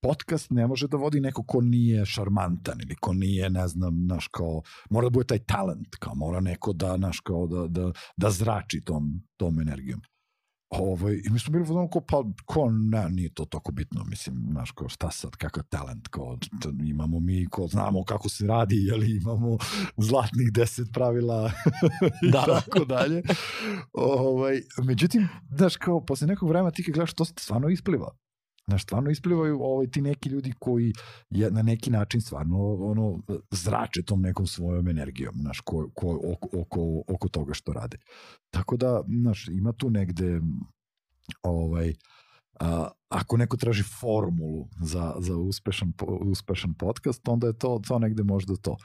podcast 0.02 0.50
ne 0.50 0.68
može 0.68 0.88
da 0.88 0.98
vodi 0.98 1.20
neko 1.20 1.44
ko 1.44 1.62
nije 1.62 2.06
šarmantan 2.06 2.82
ili 2.82 2.96
ko 2.96 3.14
nije, 3.14 3.50
ne 3.50 3.68
znam, 3.68 4.06
naš 4.06 4.28
kao, 4.28 4.62
mora 4.90 5.06
da 5.06 5.10
bude 5.10 5.28
taj 5.28 5.40
talent, 5.40 5.96
kao 6.00 6.16
mora 6.16 6.40
neko 6.40 6.74
da, 6.74 6.98
naš 6.98 7.20
kao, 7.20 7.48
da, 7.48 7.68
da, 7.68 7.92
da 8.18 8.30
zrači 8.30 8.82
tom, 8.86 9.24
tom 9.38 9.60
energijom. 9.60 10.02
Ovaj, 10.80 11.22
I 11.26 11.30
mi 11.30 11.40
smo 11.40 11.52
bili 11.52 11.66
ono 11.70 11.90
kao, 11.90 12.02
pa, 12.02 12.24
ko, 12.46 12.72
ne, 12.72 13.10
nije 13.10 13.30
to 13.30 13.46
toliko 13.46 13.72
bitno, 13.72 14.04
mislim, 14.04 14.48
znaš, 14.52 14.72
kao, 14.72 14.90
šta 14.90 15.12
sad, 15.12 15.36
kakav 15.36 15.64
talent, 15.64 16.08
kao, 16.08 16.38
imamo 16.86 17.20
mi, 17.20 17.46
ko, 17.46 17.68
znamo 17.68 18.04
kako 18.04 18.30
se 18.30 18.48
radi, 18.48 18.76
jeli, 18.76 19.18
imamo 19.18 19.58
zlatnih 19.98 20.52
deset 20.54 20.88
pravila 20.94 21.52
i 22.28 22.32
Da. 22.32 22.46
tako 22.46 22.86
dalje. 22.86 23.24
Ovaj, 23.94 24.62
međutim, 24.84 25.28
znaš, 25.56 25.76
kao, 25.76 26.06
posle 26.06 26.28
nekog 26.28 26.50
vremena 26.50 26.72
ti 26.72 26.84
kad 26.84 26.94
gledaš, 26.94 27.14
to 27.14 27.26
se 27.26 27.34
stvarno 27.40 27.70
ispliva. 27.70 28.16
Znaš, 28.68 28.84
stvarno 28.84 29.10
isplivaju 29.10 29.62
ovaj, 29.62 29.88
ti 29.88 30.02
neki 30.02 30.30
ljudi 30.30 30.54
koji 30.60 30.94
je 31.30 31.52
na 31.52 31.62
neki 31.62 31.92
način 31.92 32.22
stvarno 32.22 32.74
ono, 32.74 33.20
zrače 33.52 34.04
tom 34.04 34.22
nekom 34.22 34.48
svojom 34.48 34.88
energijom, 34.88 35.36
znaš, 35.40 35.60
ko, 35.60 35.90
ko, 35.94 36.20
oko, 36.34 36.60
oko, 36.60 37.04
oko 37.08 37.28
toga 37.30 37.54
što 37.54 37.74
rade. 37.74 37.98
Tako 38.54 38.78
da, 38.78 39.04
znaš, 39.22 39.48
ima 39.48 39.74
tu 39.74 39.90
negde 39.90 40.42
ovaj, 41.42 41.94
a, 42.60 42.88
ako 43.10 43.38
neko 43.38 43.58
traži 43.58 43.84
formulu 43.84 44.68
za, 44.82 45.16
za 45.20 45.38
uspešan, 45.38 45.94
uspešan 46.22 46.74
podcast, 46.74 47.28
onda 47.28 47.48
je 47.48 47.54
to, 47.54 47.82
to 47.88 48.00
negde 48.00 48.24
možda 48.24 48.56
to. 48.56 48.78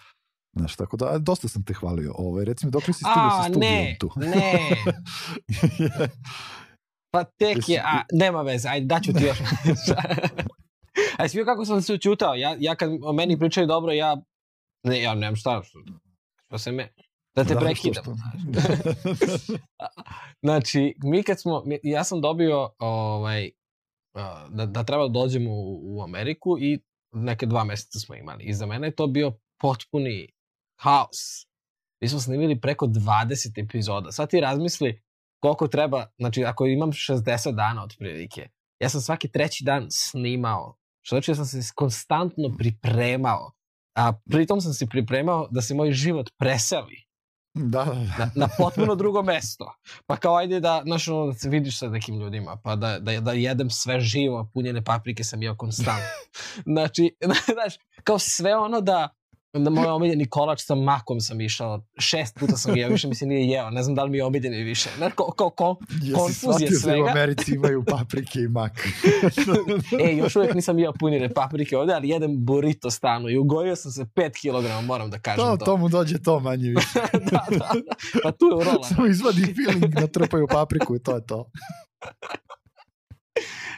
Znaš, 0.57 0.77
tako 0.77 0.97
da, 0.97 1.19
dosta 1.19 1.49
sam 1.49 1.65
te 1.65 1.75
hvalio. 1.75 2.13
Ovaj, 2.19 2.45
recimo, 2.45 2.71
dok 2.71 2.89
li 2.89 2.95
si 2.95 2.99
stigao 2.99 3.31
sa 3.31 3.49
studijom 3.49 3.73
ne, 3.73 3.97
tu? 4.01 4.11
ne. 4.17 4.71
Pa 7.11 7.25
tek 7.25 7.69
je, 7.69 7.81
a, 7.81 8.03
nema 8.13 8.43
veze, 8.43 8.69
ajde, 8.69 8.87
daću 8.87 9.13
ti 9.13 9.25
još. 9.25 9.39
a 11.19 11.29
svi 11.29 11.45
kako 11.45 11.65
sam 11.65 11.83
se 11.83 11.95
učutao, 11.95 12.35
ja, 12.35 12.57
ja 12.61 12.75
kad 12.75 12.91
o 13.03 13.13
meni 13.13 13.39
pričaju 13.39 13.67
dobro, 13.67 13.93
ja, 13.93 14.17
ne, 14.83 15.03
ja 15.03 15.15
nemam 15.15 15.37
šta, 15.37 15.63
što, 15.65 15.79
što 16.47 16.59
se 16.59 16.73
me, 16.73 16.93
da 17.35 17.45
te 17.45 17.55
Da, 17.55 17.61
prekidam. 17.61 18.05
što- 18.05 18.15
Znači, 20.43 20.95
mi 20.99 21.23
kad 21.23 21.41
smo, 21.41 21.65
ja 21.83 22.05
sam 22.05 22.21
dobio 22.21 22.71
ovaj, 22.79 23.51
da, 24.49 24.67
da 24.67 24.85
treba 24.85 25.03
da 25.03 25.13
dođemo 25.13 25.51
u, 25.53 25.97
u 25.97 26.03
Ameriku 26.03 26.59
i 26.61 26.79
neke 27.13 27.47
dva 27.47 27.65
meseca 27.65 27.99
smo 27.99 28.15
imali. 28.15 28.45
I 28.45 28.55
za 28.55 28.67
mene 28.67 28.87
je 28.87 28.95
to 28.95 29.07
bio 29.07 29.33
potpuni 29.59 30.29
haos. 30.81 31.47
Mi 32.01 32.09
smo 32.09 32.21
snimili 32.21 32.61
preko 32.61 32.87
20 32.87 33.65
epizoda. 33.65 34.13
Sad 34.13 34.31
ti 34.31 34.41
razmisli 34.41 35.03
koliko 35.41 35.69
treba, 35.69 36.07
znači 36.19 36.45
ako 36.45 36.67
imam 36.67 36.93
60 36.93 37.55
dana 37.55 37.85
otprilike, 37.85 38.49
ja 38.81 38.89
sam 38.89 39.01
svaki 39.01 39.29
treći 39.29 39.65
dan 39.65 39.87
snimao, 39.91 40.77
što 41.03 41.15
znači 41.17 41.31
da 41.31 41.35
sam 41.35 41.47
se 41.47 41.73
konstantno 41.75 42.57
pripremao, 42.59 43.53
a 43.97 44.13
pritom 44.31 44.61
sam 44.61 44.73
se 44.73 44.87
pripremao 44.87 45.49
da 45.51 45.63
se 45.63 45.75
moj 45.75 45.93
život 45.93 46.31
preseli 46.39 47.09
Da, 47.55 47.85
da, 47.85 47.95
da. 47.95 48.01
na, 48.19 48.31
na 48.35 48.49
potpuno 48.59 48.95
drugo 48.95 49.23
mesto. 49.23 49.75
Pa 50.07 50.17
kao 50.17 50.37
ajde 50.37 50.61
da, 50.61 50.83
znaš, 50.85 51.09
ono, 51.09 51.27
da 51.27 51.33
se 51.33 51.49
vidiš 51.49 51.79
sa 51.79 51.89
nekim 51.89 52.21
ljudima, 52.21 52.57
pa 52.65 52.77
da, 52.77 52.99
da, 52.99 53.21
da 53.21 53.33
jedem 53.33 53.71
sve 53.71 54.01
živo, 54.01 54.51
punjene 54.55 54.85
paprike 54.85 55.25
sam 55.25 55.43
jeo 55.43 55.57
konstantno. 55.57 56.05
znači, 56.75 57.17
znaš, 57.55 57.75
kao 58.05 58.19
sve 58.19 58.57
ono 58.57 58.81
da, 58.81 59.09
da 59.65 59.71
moj 59.71 59.87
omiljeni 59.87 60.29
kolač 60.29 60.61
sa 60.61 60.75
makom 60.75 61.21
sam 61.21 61.41
išao, 61.41 61.83
šest 61.99 62.39
puta 62.39 62.57
sam 62.57 62.75
ga 62.75 62.81
jeo, 62.81 62.89
više 62.89 63.09
mi 63.09 63.15
se 63.15 63.27
nije 63.27 63.49
jeo, 63.49 63.71
ne 63.71 63.83
znam 63.83 63.95
da 63.95 64.05
li 64.05 64.11
mi 64.11 64.19
je 64.19 64.25
omiljeni 64.25 64.63
više. 64.63 64.91
Znaš, 64.97 65.13
kao, 65.17 65.31
kao, 65.31 65.51
kao 65.51 65.77
Jesi 65.91 66.13
konfuzije 66.13 66.35
shvatio 66.35 66.69
da 66.69 66.77
u 66.77 66.81
svega. 66.81 67.11
Americi 67.11 67.55
imaju 67.55 67.85
paprike 67.85 68.41
i 68.41 68.49
mak? 68.49 68.89
e, 70.05 70.17
još 70.17 70.37
uvijek 70.37 70.55
nisam 70.55 70.79
jeo 70.79 70.93
punjene 70.93 71.35
paprike 71.35 71.77
ovde, 71.77 71.93
ali 71.93 72.09
jedem 72.09 72.45
burrito 72.45 72.91
stanu 72.91 73.29
i 73.29 73.39
ugojio 73.39 73.77
sam 73.77 73.93
se 73.93 74.05
5 74.05 74.31
kg, 74.41 74.87
moram 74.87 75.11
da 75.11 75.19
kažem 75.19 75.45
to, 75.45 75.57
to. 75.57 75.65
to 75.65 75.77
mu 75.77 75.89
dođe 75.89 76.19
to 76.23 76.41
manje 76.41 76.69
više. 76.69 76.99
da, 77.31 77.47
da, 77.51 77.57
da. 77.59 77.73
Pa 78.23 78.33
tu 78.33 78.47
je 78.47 78.65
rola. 78.65 78.85
Samo 78.85 79.07
izvadi 79.07 79.55
feeling, 79.55 79.95
natrpaju 79.95 80.47
papriku 80.47 80.97
i 80.97 81.03
to 81.03 81.15
je 81.15 81.27
to. 81.27 81.51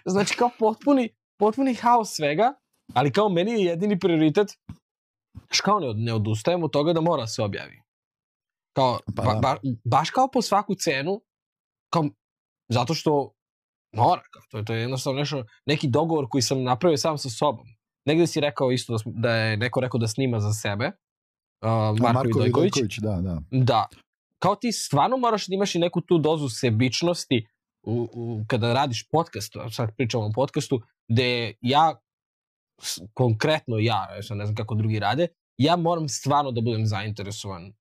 Znači 0.04 0.36
kao 0.36 0.50
potpuni, 0.58 1.08
potpuni 1.38 1.74
haos 1.74 2.16
svega, 2.16 2.54
ali 2.94 3.12
kao 3.12 3.28
meni 3.28 3.52
je 3.52 3.64
jedini 3.64 3.98
prioritet, 3.98 4.48
znaš 5.50 5.60
kao 5.60 5.80
ne, 5.80 5.94
ne 5.94 6.14
odustajem 6.14 6.64
od 6.64 6.70
toga 6.70 6.92
da 6.92 7.00
mora 7.00 7.22
da 7.22 7.26
se 7.26 7.42
objavi. 7.42 7.82
Kao, 8.76 8.98
Pa 9.16 9.22
ba, 9.22 9.34
da. 9.34 9.40
ba, 9.40 9.56
baš 9.84 10.10
kao 10.10 10.28
po 10.32 10.42
svaku 10.42 10.74
cenu, 10.74 11.20
kao, 11.92 12.04
zato 12.68 12.94
što 12.94 13.34
Mora, 13.92 14.22
kao, 14.30 14.42
to, 14.50 14.58
je, 14.58 14.64
to 14.64 14.74
je 14.74 14.80
jednostavno 14.80 15.18
nešto, 15.20 15.44
neki 15.66 15.88
dogovor 15.88 16.26
koji 16.30 16.42
sam 16.42 16.62
napravio 16.62 16.96
sam 16.96 17.18
sa 17.18 17.28
sobom. 17.28 17.66
Negde 18.04 18.26
si 18.26 18.40
rekao 18.40 18.72
isto 18.72 18.92
da, 18.92 18.98
smo, 18.98 19.12
da 19.14 19.34
je 19.34 19.56
neko 19.56 19.80
rekao 19.80 19.98
da 19.98 20.08
snima 20.08 20.40
za 20.40 20.52
sebe, 20.52 20.86
uh, 20.86 21.68
Marko, 21.70 22.02
Marko 22.02 22.38
Vidojković. 22.38 22.76
Vidojković. 22.76 22.98
Da, 22.98 23.20
da. 23.20 23.40
Da. 23.50 23.88
Kao 24.38 24.54
ti 24.54 24.72
stvarno 24.72 25.16
moraš 25.16 25.46
da 25.46 25.54
imaš 25.54 25.74
i 25.74 25.78
neku 25.78 26.00
tu 26.00 26.18
dozu 26.18 26.48
sebičnosti 26.48 27.46
u, 27.82 28.08
u, 28.12 28.44
kada 28.46 28.72
radiš 28.72 29.08
podcast, 29.08 29.52
sad 29.70 29.96
pričamo 29.96 30.24
o 30.24 30.32
podcastu, 30.34 30.80
gde 31.08 31.54
ja, 31.60 32.00
konkretno 33.14 33.78
ja, 33.78 34.08
ja 34.30 34.34
ne 34.36 34.46
znam 34.46 34.54
kako 34.54 34.74
drugi 34.74 34.98
rade, 34.98 35.28
ja 35.60 35.76
moram 35.76 36.08
stvarno 36.08 36.50
da 36.50 36.60
budem 36.60 36.86
zainteresovan 36.86 37.72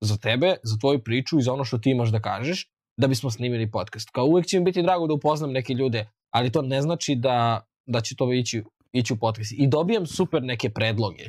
za 0.00 0.16
tebe, 0.16 0.56
za 0.62 0.76
tvoju 0.80 1.02
priču 1.04 1.38
i 1.38 1.42
za 1.42 1.52
ono 1.52 1.64
što 1.64 1.78
ti 1.78 1.90
imaš 1.90 2.08
da 2.08 2.20
kažeš, 2.20 2.70
da 2.96 3.06
bismo 3.06 3.30
snimili 3.30 3.70
podcast. 3.70 4.10
Kao 4.10 4.24
uvek 4.24 4.46
će 4.46 4.58
mi 4.58 4.64
biti 4.64 4.82
drago 4.82 5.06
da 5.06 5.14
upoznam 5.14 5.52
neke 5.52 5.74
ljude, 5.74 6.06
ali 6.30 6.52
to 6.52 6.62
ne 6.62 6.82
znači 6.82 7.14
da, 7.14 7.66
da 7.86 8.00
će 8.00 8.16
to 8.16 8.32
ići, 8.32 8.62
ići 8.92 9.12
u 9.12 9.16
podcast. 9.16 9.52
I 9.52 9.66
dobijam 9.66 10.06
super 10.06 10.42
neke 10.42 10.70
predloge. 10.70 11.24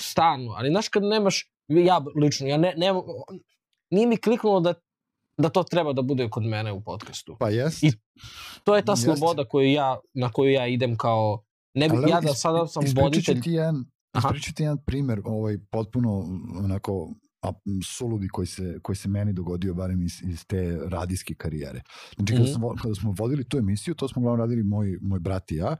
Stanu, 0.00 0.52
ali 0.56 0.70
znaš 0.70 0.88
kad 0.88 1.02
nemaš, 1.02 1.50
ja 1.68 2.04
lično, 2.16 2.46
ja 2.46 2.56
ne, 2.56 2.74
ne, 2.76 2.92
nije 3.90 4.06
mi 4.06 4.16
kliknulo 4.16 4.60
da 4.60 4.74
da 5.38 5.48
to 5.48 5.62
treba 5.62 5.92
da 5.92 6.02
bude 6.02 6.28
kod 6.30 6.42
mene 6.42 6.72
u 6.72 6.80
podcastu. 6.80 7.36
Pa 7.38 7.48
jest. 7.48 7.82
I 7.82 7.92
to 8.64 8.76
je 8.76 8.84
ta 8.84 8.92
jest. 8.92 9.04
sloboda 9.04 9.44
koju 9.44 9.72
ja, 9.72 9.98
na 10.14 10.32
koju 10.32 10.50
ja 10.50 10.66
idem 10.66 10.96
kao, 10.96 11.44
ne 11.74 11.88
bih 11.88 12.00
ja 12.08 12.20
da 12.20 12.34
sada 12.34 12.66
sam 12.66 12.84
voditelj. 12.96 13.40
Ti 13.40 13.52
jedan, 13.52 13.84
ispričati 14.18 14.56
ti 14.56 14.62
jedan 14.62 14.78
primer, 14.86 15.20
ovaj, 15.24 15.58
potpuno 15.70 16.18
onako 16.64 17.14
a, 17.42 17.52
soludi 17.86 18.28
koji 18.28 18.46
se, 18.46 18.78
koji 18.82 18.96
se 18.96 19.08
meni 19.08 19.32
dogodio 19.32 19.74
barem 19.74 20.02
iz, 20.02 20.22
iz 20.22 20.46
te 20.46 20.78
radijske 20.88 21.34
karijere. 21.34 21.82
Znači 22.16 22.32
kada, 22.32 22.44
mm 22.44 22.46
-hmm. 22.46 22.54
smo, 22.54 22.74
kada 22.82 22.94
smo 22.94 23.14
vodili 23.18 23.48
tu 23.48 23.58
emisiju, 23.58 23.94
to 23.94 24.08
smo 24.08 24.22
glavno 24.22 24.44
radili 24.44 24.62
moj, 24.62 24.98
moj 25.02 25.20
brat 25.20 25.50
i 25.52 25.56
ja 25.56 25.76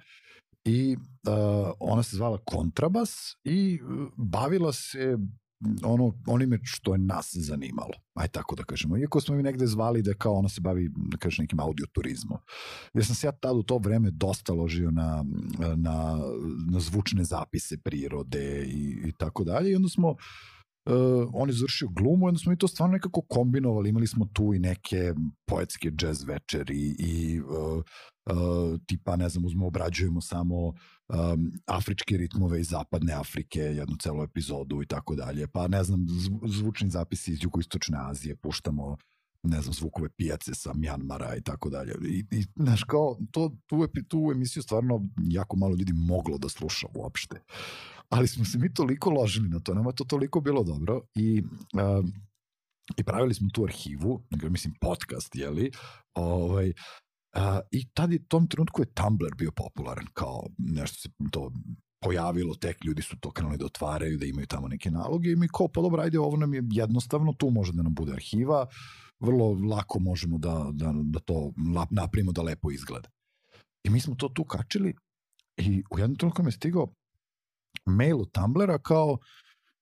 i 0.64 0.96
uh, 0.96 1.72
ona 1.80 2.02
se 2.02 2.16
zvala 2.16 2.38
Kontrabas 2.44 3.10
i 3.44 3.80
uh, 3.82 4.08
bavila 4.16 4.72
se 4.72 5.18
ono, 5.84 6.12
onime 6.26 6.58
što 6.62 6.94
je 6.94 6.98
nas 6.98 7.30
zanimalo, 7.34 7.92
aj 8.14 8.28
tako 8.28 8.54
da 8.54 8.64
kažemo. 8.64 8.98
Iako 8.98 9.20
smo 9.20 9.36
mi 9.36 9.42
negde 9.42 9.66
zvali 9.66 10.02
da 10.02 10.14
kao 10.14 10.34
ona 10.34 10.48
se 10.48 10.60
bavi, 10.60 10.90
da 10.96 11.16
kažem, 11.16 11.42
nekim 11.42 11.60
audioturizmom. 11.60 12.38
Jer 12.94 13.06
sam 13.06 13.14
se 13.14 13.26
ja 13.26 13.32
tad 13.32 13.56
u 13.56 13.62
to 13.62 13.78
vreme 13.78 14.10
dosta 14.10 14.52
ložio 14.52 14.90
na, 14.90 15.24
na, 15.76 16.18
na 16.72 16.80
zvučne 16.80 17.24
zapise 17.24 17.78
prirode 17.78 18.64
i, 18.64 19.08
i 19.08 19.12
tako 19.18 19.44
dalje 19.44 19.70
i 19.70 19.76
onda 19.76 19.88
smo 19.88 20.08
uh, 20.08 21.30
on 21.32 21.48
je 21.48 21.54
završio 21.54 21.88
glumu, 21.88 22.26
onda 22.26 22.38
smo 22.38 22.50
mi 22.50 22.58
to 22.58 22.68
stvarno 22.68 22.92
nekako 22.92 23.20
kombinovali, 23.20 23.88
imali 23.88 24.06
smo 24.06 24.26
tu 24.32 24.54
i 24.54 24.58
neke 24.58 25.14
poetske 25.46 25.92
jazz 26.02 26.24
večeri 26.24 26.96
i 26.98 27.40
uh, 27.40 27.82
uh, 28.30 28.80
tipa, 28.86 29.16
ne 29.16 29.28
znam, 29.28 29.44
uzmo, 29.44 29.66
obrađujemo 29.66 30.20
samo 30.20 30.72
um, 31.08 31.52
afričke 31.66 32.16
ritmove 32.16 32.60
iz 32.60 32.68
zapadne 32.68 33.12
Afrike, 33.12 33.60
jednu 33.60 33.96
celu 33.96 34.22
epizodu 34.22 34.82
i 34.82 34.86
tako 34.86 35.14
dalje, 35.14 35.46
pa 35.46 35.68
ne 35.68 35.84
znam, 35.84 36.06
zvučni 36.46 36.90
zapisi 36.90 37.32
iz 37.32 37.42
jugoistočne 37.42 37.98
Azije, 38.00 38.36
puštamo 38.36 38.96
ne 39.42 39.60
znam, 39.62 39.74
zvukove 39.74 40.08
pijace 40.08 40.54
sa 40.54 40.72
Mjanmara 40.74 41.36
i 41.36 41.42
tako 41.42 41.70
dalje. 41.70 41.94
I, 42.02 42.24
i 42.30 42.44
znaš, 42.56 42.84
kao, 42.84 43.16
to, 43.30 43.56
tu, 43.66 43.86
tu 44.08 44.30
emisiju 44.32 44.62
stvarno 44.62 45.08
jako 45.18 45.56
malo 45.56 45.74
ljudi 45.74 45.92
moglo 45.92 46.38
da 46.38 46.48
sluša 46.48 46.86
uopšte. 46.94 47.40
Ali 48.08 48.28
smo 48.28 48.44
se 48.44 48.58
mi 48.58 48.74
toliko 48.74 49.10
ložili 49.10 49.48
na 49.48 49.60
to, 49.60 49.74
nama 49.74 49.92
to 49.92 50.04
toliko 50.04 50.40
bilo 50.40 50.64
dobro 50.64 51.00
i 51.14 51.42
uh, 51.74 52.04
i 52.96 53.04
pravili 53.04 53.34
smo 53.34 53.48
tu 53.52 53.64
arhivu, 53.64 54.22
mislim 54.50 54.74
podcast, 54.80 55.36
jeli, 55.36 55.70
ovaj, 56.14 56.72
uh, 57.36 57.42
i 57.70 57.88
tad 57.94 58.12
je 58.12 58.28
tom 58.28 58.48
trenutku 58.48 58.82
je 58.82 58.92
Tumblr 58.94 59.34
bio 59.38 59.50
popularan, 59.56 60.06
kao 60.12 60.46
nešto 60.58 60.96
se 61.00 61.08
to 61.30 61.52
pojavilo, 62.00 62.54
tek 62.54 62.84
ljudi 62.84 63.02
su 63.02 63.16
to 63.20 63.30
krenuli 63.30 63.58
da 63.58 63.66
otvaraju, 63.66 64.18
da 64.18 64.26
imaju 64.26 64.46
tamo 64.46 64.68
neke 64.68 64.90
naloge 64.90 65.30
i 65.30 65.36
mi 65.36 65.48
kao, 65.48 65.68
pa 65.68 65.80
dobro, 65.80 66.02
ajde, 66.02 66.18
ovo 66.18 66.36
nam 66.36 66.54
je 66.54 66.62
jednostavno, 66.70 67.32
tu 67.32 67.50
može 67.50 67.72
da 67.72 67.82
nam 67.82 67.94
bude 67.94 68.12
arhiva, 68.12 68.66
vrlo 69.20 69.52
lako 69.52 69.98
možemo 69.98 70.38
da, 70.38 70.70
da, 70.72 70.92
da 71.04 71.18
to 71.18 71.52
napravimo 71.90 72.32
da 72.32 72.42
lepo 72.42 72.70
izgleda. 72.70 73.08
I 73.84 73.90
mi 73.90 74.00
smo 74.00 74.14
to 74.14 74.28
tu 74.28 74.44
kačili 74.44 74.94
i 75.56 75.82
u 75.90 75.98
jednom 75.98 76.16
trenutku 76.16 76.42
mi 76.42 76.48
je 76.48 76.52
stigao 76.52 76.94
mail 77.86 78.20
od 78.20 78.32
Tumblera 78.32 78.78
kao 78.78 79.18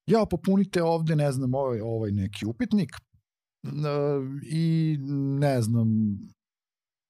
ja 0.06 0.26
popunite 0.30 0.82
ovde, 0.82 1.16
ne 1.16 1.32
znam, 1.32 1.54
ovaj, 1.54 1.80
ovaj 1.80 2.12
neki 2.12 2.46
upitnik 2.46 2.90
i 4.42 4.96
ne 5.40 5.62
znam, 5.62 5.88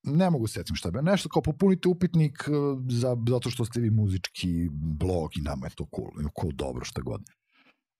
ne 0.07 0.31
mogu 0.31 0.47
setim 0.47 0.77
šta 0.77 0.91
be, 0.91 1.03
nešto 1.03 1.29
kao 1.29 1.43
popunite 1.43 1.89
upitnik 1.89 2.45
e, 2.49 2.53
za, 2.89 3.17
zato 3.29 3.51
što 3.51 3.65
ste 3.65 3.81
vi 3.81 3.91
muzički 3.91 4.69
blog 4.73 5.37
i 5.37 5.41
nama 5.41 5.67
je 5.67 5.75
to 5.75 5.87
cool, 5.97 6.31
cool 6.41 6.53
dobro 6.53 6.85
šta 6.85 7.01
god. 7.01 7.23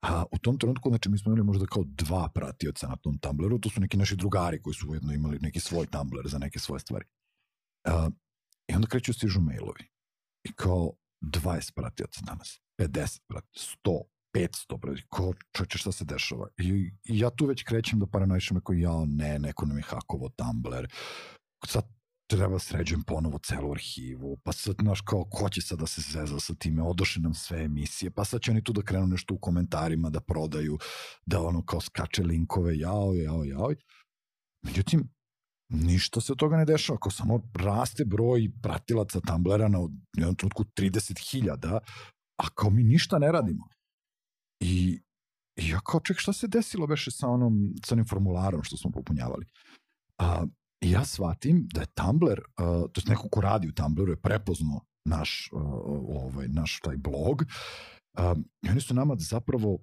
A 0.01 0.23
u 0.31 0.37
tom 0.37 0.57
trenutku, 0.57 0.89
znači 0.89 1.09
mi 1.09 1.17
smo 1.17 1.31
imali 1.31 1.43
možda 1.43 1.65
kao 1.65 1.83
dva 1.87 2.29
pratioca 2.29 2.87
na 2.87 2.95
tom 2.95 3.17
Tumblru, 3.17 3.59
to 3.59 3.69
su 3.69 3.81
neki 3.81 3.97
naši 3.97 4.15
drugari 4.15 4.61
koji 4.61 4.73
su 4.73 4.89
ujedno 4.89 5.13
imali 5.13 5.39
neki 5.41 5.59
svoj 5.59 5.85
Tumblr 5.85 6.27
za 6.27 6.37
neke 6.37 6.59
svoje 6.59 6.79
stvari. 6.79 7.05
A, 7.85 8.09
I 8.67 8.75
onda 8.75 8.87
kreću 8.87 9.13
stižu 9.13 9.41
mailovi. 9.41 9.83
I 10.43 10.53
kao 10.53 10.91
20 11.21 11.73
pratioca 11.73 12.21
danas. 12.25 12.59
50, 12.79 13.19
brate, 13.29 13.47
100, 13.85 14.01
500, 14.35 14.79
brate, 14.79 15.01
ko 15.09 15.33
čoče 15.51 15.77
šta 15.77 15.91
se 15.91 16.05
dešava. 16.05 16.47
I, 16.57 16.91
I 17.03 17.19
ja 17.19 17.29
tu 17.29 17.45
već 17.45 17.63
krećem 17.63 17.99
da 17.99 18.07
paranoišem 18.07 18.57
ako 18.57 18.73
ja, 18.73 19.05
ne, 19.05 19.39
neko 19.39 19.65
nam 19.65 19.77
je 19.77 19.83
hakovo 19.83 20.29
Tumblr, 20.29 20.87
sad 21.65 21.96
treba 22.27 22.59
sređujem 22.59 23.03
ponovo 23.03 23.39
celu 23.39 23.71
arhivu, 23.71 24.37
pa 24.43 24.51
sad, 24.51 24.75
znaš, 24.81 25.01
kao, 25.01 25.25
ko 25.31 25.49
će 25.49 25.61
sad 25.61 25.79
da 25.79 25.87
se 25.87 26.01
zeza 26.01 26.39
sa 26.39 26.53
time, 26.55 26.83
odoše 26.83 27.19
nam 27.19 27.33
sve 27.33 27.63
emisije, 27.63 28.11
pa 28.11 28.25
sad 28.25 28.41
će 28.41 28.51
oni 28.51 28.63
tu 28.63 28.73
da 28.73 28.81
krenu 28.81 29.07
nešto 29.07 29.33
u 29.33 29.39
komentarima 29.39 30.09
da 30.09 30.19
prodaju, 30.19 30.77
da 31.25 31.41
ono 31.41 31.65
kao 31.65 31.81
skače 31.81 32.23
linkove, 32.23 32.77
jao, 32.77 33.13
jao, 33.13 33.43
jao. 33.43 33.71
Međutim, 34.65 35.09
ništa 35.69 36.21
se 36.21 36.31
od 36.31 36.37
toga 36.37 36.57
ne 36.57 36.65
dešava, 36.65 36.95
ako 36.95 37.11
samo 37.11 37.41
raste 37.53 38.05
broj 38.05 38.51
pratilaca 38.61 39.19
Tumblera 39.19 39.67
na 39.67 39.79
jednom 40.17 40.35
trenutku 40.35 40.63
30.000, 40.63 41.79
a 42.37 42.49
kao 42.55 42.69
mi 42.69 42.83
ništa 42.83 43.19
ne 43.19 43.31
radimo. 43.31 43.67
I, 44.59 45.01
i 45.55 45.69
ja 45.69 45.79
kao, 45.79 45.99
ček, 45.99 46.17
šta 46.19 46.33
se 46.33 46.47
desilo 46.47 46.87
beše 46.87 47.11
sa 47.11 47.27
onom, 47.27 47.73
sa 47.85 47.95
onim 47.95 48.05
formularom 48.05 48.63
što 48.63 48.77
smo 48.77 48.91
popunjavali? 48.91 49.45
A, 50.17 50.45
I 50.81 50.91
ja 50.91 51.05
shvatim 51.05 51.67
da 51.73 51.81
je 51.81 51.87
Tumblr, 51.87 52.39
uh, 52.39 52.91
to 52.91 53.01
je 53.01 53.09
neko 53.09 53.29
ko 53.29 53.41
radi 53.41 53.67
u 53.67 53.73
Tumblru, 53.73 54.11
je 54.11 54.21
prepoznao 54.21 54.81
naš, 55.05 55.49
uh, 55.53 55.61
ovaj, 56.23 56.47
naš 56.47 56.79
taj 56.79 56.97
blog, 56.97 57.43
uh, 58.17 58.37
i 58.61 58.69
oni 58.69 58.81
su 58.81 58.93
nama 58.93 59.15
zapravo 59.19 59.77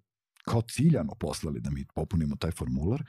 kao 0.45 0.63
ciljano 0.63 1.15
poslali 1.21 1.61
da 1.61 1.71
mi 1.71 1.87
popunimo 1.95 2.37
taj 2.37 2.51
formular 2.51 3.03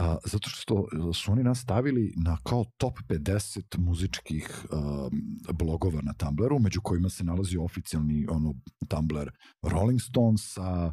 a, 0.00 0.16
zato 0.24 0.50
što 0.50 0.86
su 1.14 1.32
oni 1.32 1.42
nas 1.42 1.60
stavili 1.60 2.14
na 2.16 2.38
kao 2.42 2.64
top 2.76 2.98
50 3.08 3.78
muzičkih 3.78 4.66
a, 4.70 5.08
blogova 5.52 6.00
na 6.02 6.12
Tumblru, 6.12 6.58
među 6.58 6.80
kojima 6.80 7.08
se 7.08 7.24
nalazi 7.24 7.58
oficijalni 7.58 8.26
ono, 8.30 8.54
Tumblr 8.88 9.30
Rolling 9.62 10.00
Stonesa, 10.00 10.92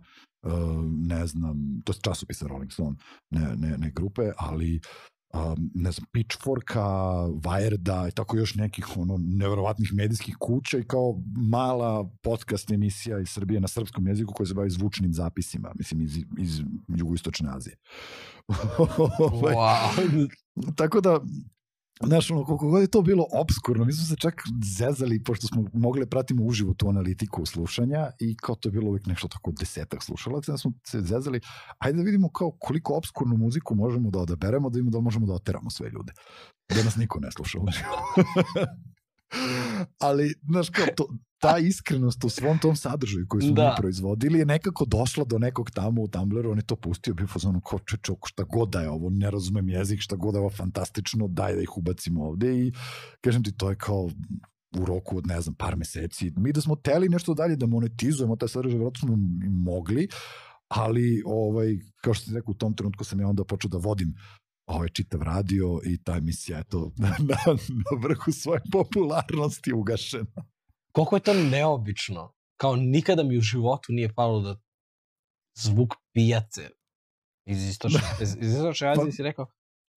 ne 1.07 1.27
znam, 1.27 1.81
to 1.85 1.93
je 1.93 1.99
časopisa 2.01 2.47
Rolling 2.47 2.72
Stone, 2.72 2.95
ne, 3.30 3.55
ne, 3.55 3.77
ne 3.77 3.91
grupe, 3.91 4.31
ali 4.38 4.80
um, 5.38 5.72
ne 5.73 5.91
znam, 5.91 6.05
Pitchforka, 6.11 6.84
Wireda 7.43 8.07
i 8.07 8.11
tako 8.11 8.38
još 8.38 8.55
nekih 8.55 8.97
ono 8.97 9.18
neverovatnih 9.18 9.93
medijskih 9.93 10.35
kuća 10.39 10.77
i 10.77 10.84
kao 10.84 11.22
mala 11.49 12.09
podcast 12.23 12.72
emisija 12.72 13.19
iz 13.19 13.30
Srbije 13.30 13.59
na 13.59 13.68
srpskom 13.68 14.07
jeziku 14.07 14.34
koja 14.34 14.47
se 14.47 14.53
bavi 14.53 14.69
zvučnim 14.69 15.14
zapisima, 15.14 15.72
mislim 15.76 16.01
iz, 16.01 16.18
iz 16.38 16.61
jugoistočne 16.88 17.49
Azije. 17.55 17.76
Ovaj, 19.18 19.55
wow. 19.55 20.30
tako 20.76 21.01
da 21.01 21.19
Znaš, 22.06 22.32
ono, 22.32 22.44
koliko 22.44 22.68
god 22.68 22.82
je 22.82 22.88
to 22.88 23.02
bilo 23.02 23.26
obskurno, 23.34 23.86
mi 23.86 23.94
smo 23.94 24.06
se 24.06 24.15
čak 24.15 24.34
zezali, 24.78 25.24
pošto 25.24 25.48
smo 25.48 25.65
mogli 25.74 26.02
da 26.02 26.10
pratimo 26.10 26.44
uživo 26.44 26.74
tu 26.74 26.90
analitiku 26.90 27.45
slušanja 27.45 28.11
i 28.19 28.38
kao 28.38 28.56
to 28.56 28.69
je 28.69 28.74
bilo 28.74 28.90
uvijek 28.90 29.06
nešto 29.06 29.28
tako 29.28 29.52
desetak 29.52 30.03
slušalaca, 30.03 30.52
da 30.52 30.57
smo 30.57 30.72
se 30.88 31.02
zezali, 31.02 31.41
ajde 31.78 31.98
da 31.98 32.03
vidimo 32.03 32.30
kao 32.30 32.52
koliko 32.60 32.94
obskurnu 32.94 33.38
muziku 33.38 33.76
možemo 33.76 34.11
da 34.11 34.19
odaberemo, 34.19 34.69
da 34.69 34.78
vidimo 34.78 34.91
da 34.91 34.99
možemo 34.99 35.28
da 35.28 35.34
oteramo 35.34 35.69
sve 35.69 35.90
ljude. 35.90 36.14
Da 36.76 36.84
nas 36.84 36.95
niko 36.95 37.19
ne 37.19 37.32
sluša 37.32 37.60
Ali, 39.99 40.34
znaš, 40.49 40.70
kao 40.70 40.86
to, 40.95 41.08
ta 41.40 41.58
iskrenost 41.58 42.24
u 42.24 42.30
svom 42.30 42.60
tom 42.60 42.76
sadržaju 42.76 43.26
koji 43.28 43.41
su 43.41 43.54
da. 43.54 43.70
mi 43.70 43.82
proizvodili 43.82 44.40
je 44.40 44.45
nekako 44.45 44.86
došla 44.86 45.24
do 45.24 45.40
nekog 45.40 45.72
tamo 45.72 46.02
u 46.02 46.08
Tumblru, 46.08 46.52
on 46.52 46.58
je 46.58 46.66
to 46.66 46.76
pustio, 46.76 47.14
bio 47.14 47.28
fazonu 47.28 47.62
ko 47.62 47.80
čečok, 47.80 48.18
šta 48.28 48.44
god 48.44 48.70
da 48.70 48.82
je 48.82 48.90
ovo, 48.90 49.10
ne 49.10 49.32
razumem 49.32 49.70
jezik, 49.70 50.02
šta 50.02 50.16
god 50.16 50.34
da 50.34 50.38
je 50.38 50.41
ovo 50.41 50.49
fantastično, 50.49 51.28
daj 51.28 51.56
da 51.56 51.62
ih 51.62 51.78
ubacimo 51.78 52.24
ovde 52.24 52.60
i 52.60 52.72
kažem 53.22 53.44
ti, 53.44 53.52
to 53.58 53.70
je 53.70 53.76
kao 53.76 54.10
u 54.80 54.86
roku 54.86 55.18
od, 55.18 55.28
ne 55.28 55.41
znam, 55.41 55.56
par 55.56 55.76
meseci. 55.76 56.34
Mi 56.38 56.54
da 56.54 56.62
smo 56.62 56.76
teli 56.76 57.10
nešto 57.10 57.34
dalje 57.34 57.56
da 57.56 57.66
monetizujemo 57.66 58.36
taj 58.36 58.49
sadržaj, 58.49 58.78
vjerojatno 58.78 58.99
smo 58.99 59.16
mogli, 59.49 60.08
ali 60.68 61.24
ovaj, 61.26 61.78
kao 62.04 62.14
što 62.14 62.26
ti 62.26 62.36
rekao, 62.36 62.52
u 62.52 62.58
tom 62.58 62.76
trenutku 62.76 63.04
sam 63.04 63.20
ja 63.20 63.28
onda 63.28 63.44
počeo 63.44 63.70
da 63.70 63.78
vodim 63.78 64.14
ovaj 64.68 64.89
čitav 64.89 65.22
radio 65.22 65.80
i 65.85 66.03
ta 66.03 66.18
emisija 66.18 66.57
je 66.57 66.64
to 66.64 66.91
na, 66.98 67.10
na, 67.19 67.38
na 67.48 68.07
vrhu 68.07 68.31
svoje 68.31 68.61
popularnosti 68.72 69.73
ugašena. 69.73 70.45
Koliko 70.91 71.15
je 71.15 71.19
to 71.19 71.34
neobično. 71.34 72.34
Kao 72.57 72.76
nikada 72.76 73.23
mi 73.23 73.38
u 73.38 73.41
životu 73.41 73.94
nije 73.94 74.14
palo 74.14 74.41
da 74.41 74.60
zvuk 75.56 75.94
pijace 76.14 76.69
iz 77.45 77.69
istočne, 77.69 77.99
iz, 78.22 78.38
iz 78.39 78.53
istočne 78.53 78.91
Azije 78.91 79.06
pa, 79.06 79.11
si 79.11 79.23
rekao, 79.23 79.45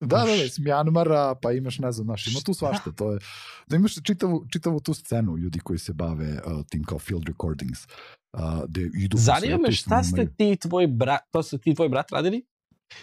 Da, 0.00 0.16
da, 0.18 0.24
da, 0.24 0.44
iz 0.44 0.58
Mjanmara, 0.58 1.34
pa 1.42 1.52
imaš, 1.52 1.78
ne 1.78 1.92
znam, 1.92 2.04
znaš, 2.04 2.26
ima 2.26 2.40
tu 2.40 2.54
svašta, 2.54 2.92
to 2.92 3.12
je, 3.12 3.18
da 3.66 3.76
imaš 3.76 3.94
čitavu, 4.02 4.46
čitavu 4.52 4.80
tu 4.80 4.94
scenu 4.94 5.36
ljudi 5.36 5.58
koji 5.58 5.78
se 5.78 5.92
bave 5.92 6.32
uh, 6.32 6.66
tim 6.70 6.84
kao 6.84 6.98
field 6.98 7.24
recordings, 7.28 7.84
uh, 8.32 8.40
gde 8.68 8.90
idu 8.94 9.16
Zanima 9.16 9.58
me 9.58 9.72
šta 9.72 10.02
ste 10.02 10.26
ti 10.36 10.56
tvoj 10.56 10.86
brat, 10.86 11.22
to 11.30 11.42
su 11.42 11.58
ti 11.58 11.74
tvoj 11.74 11.88
brat 11.88 12.12
radili? 12.12 12.46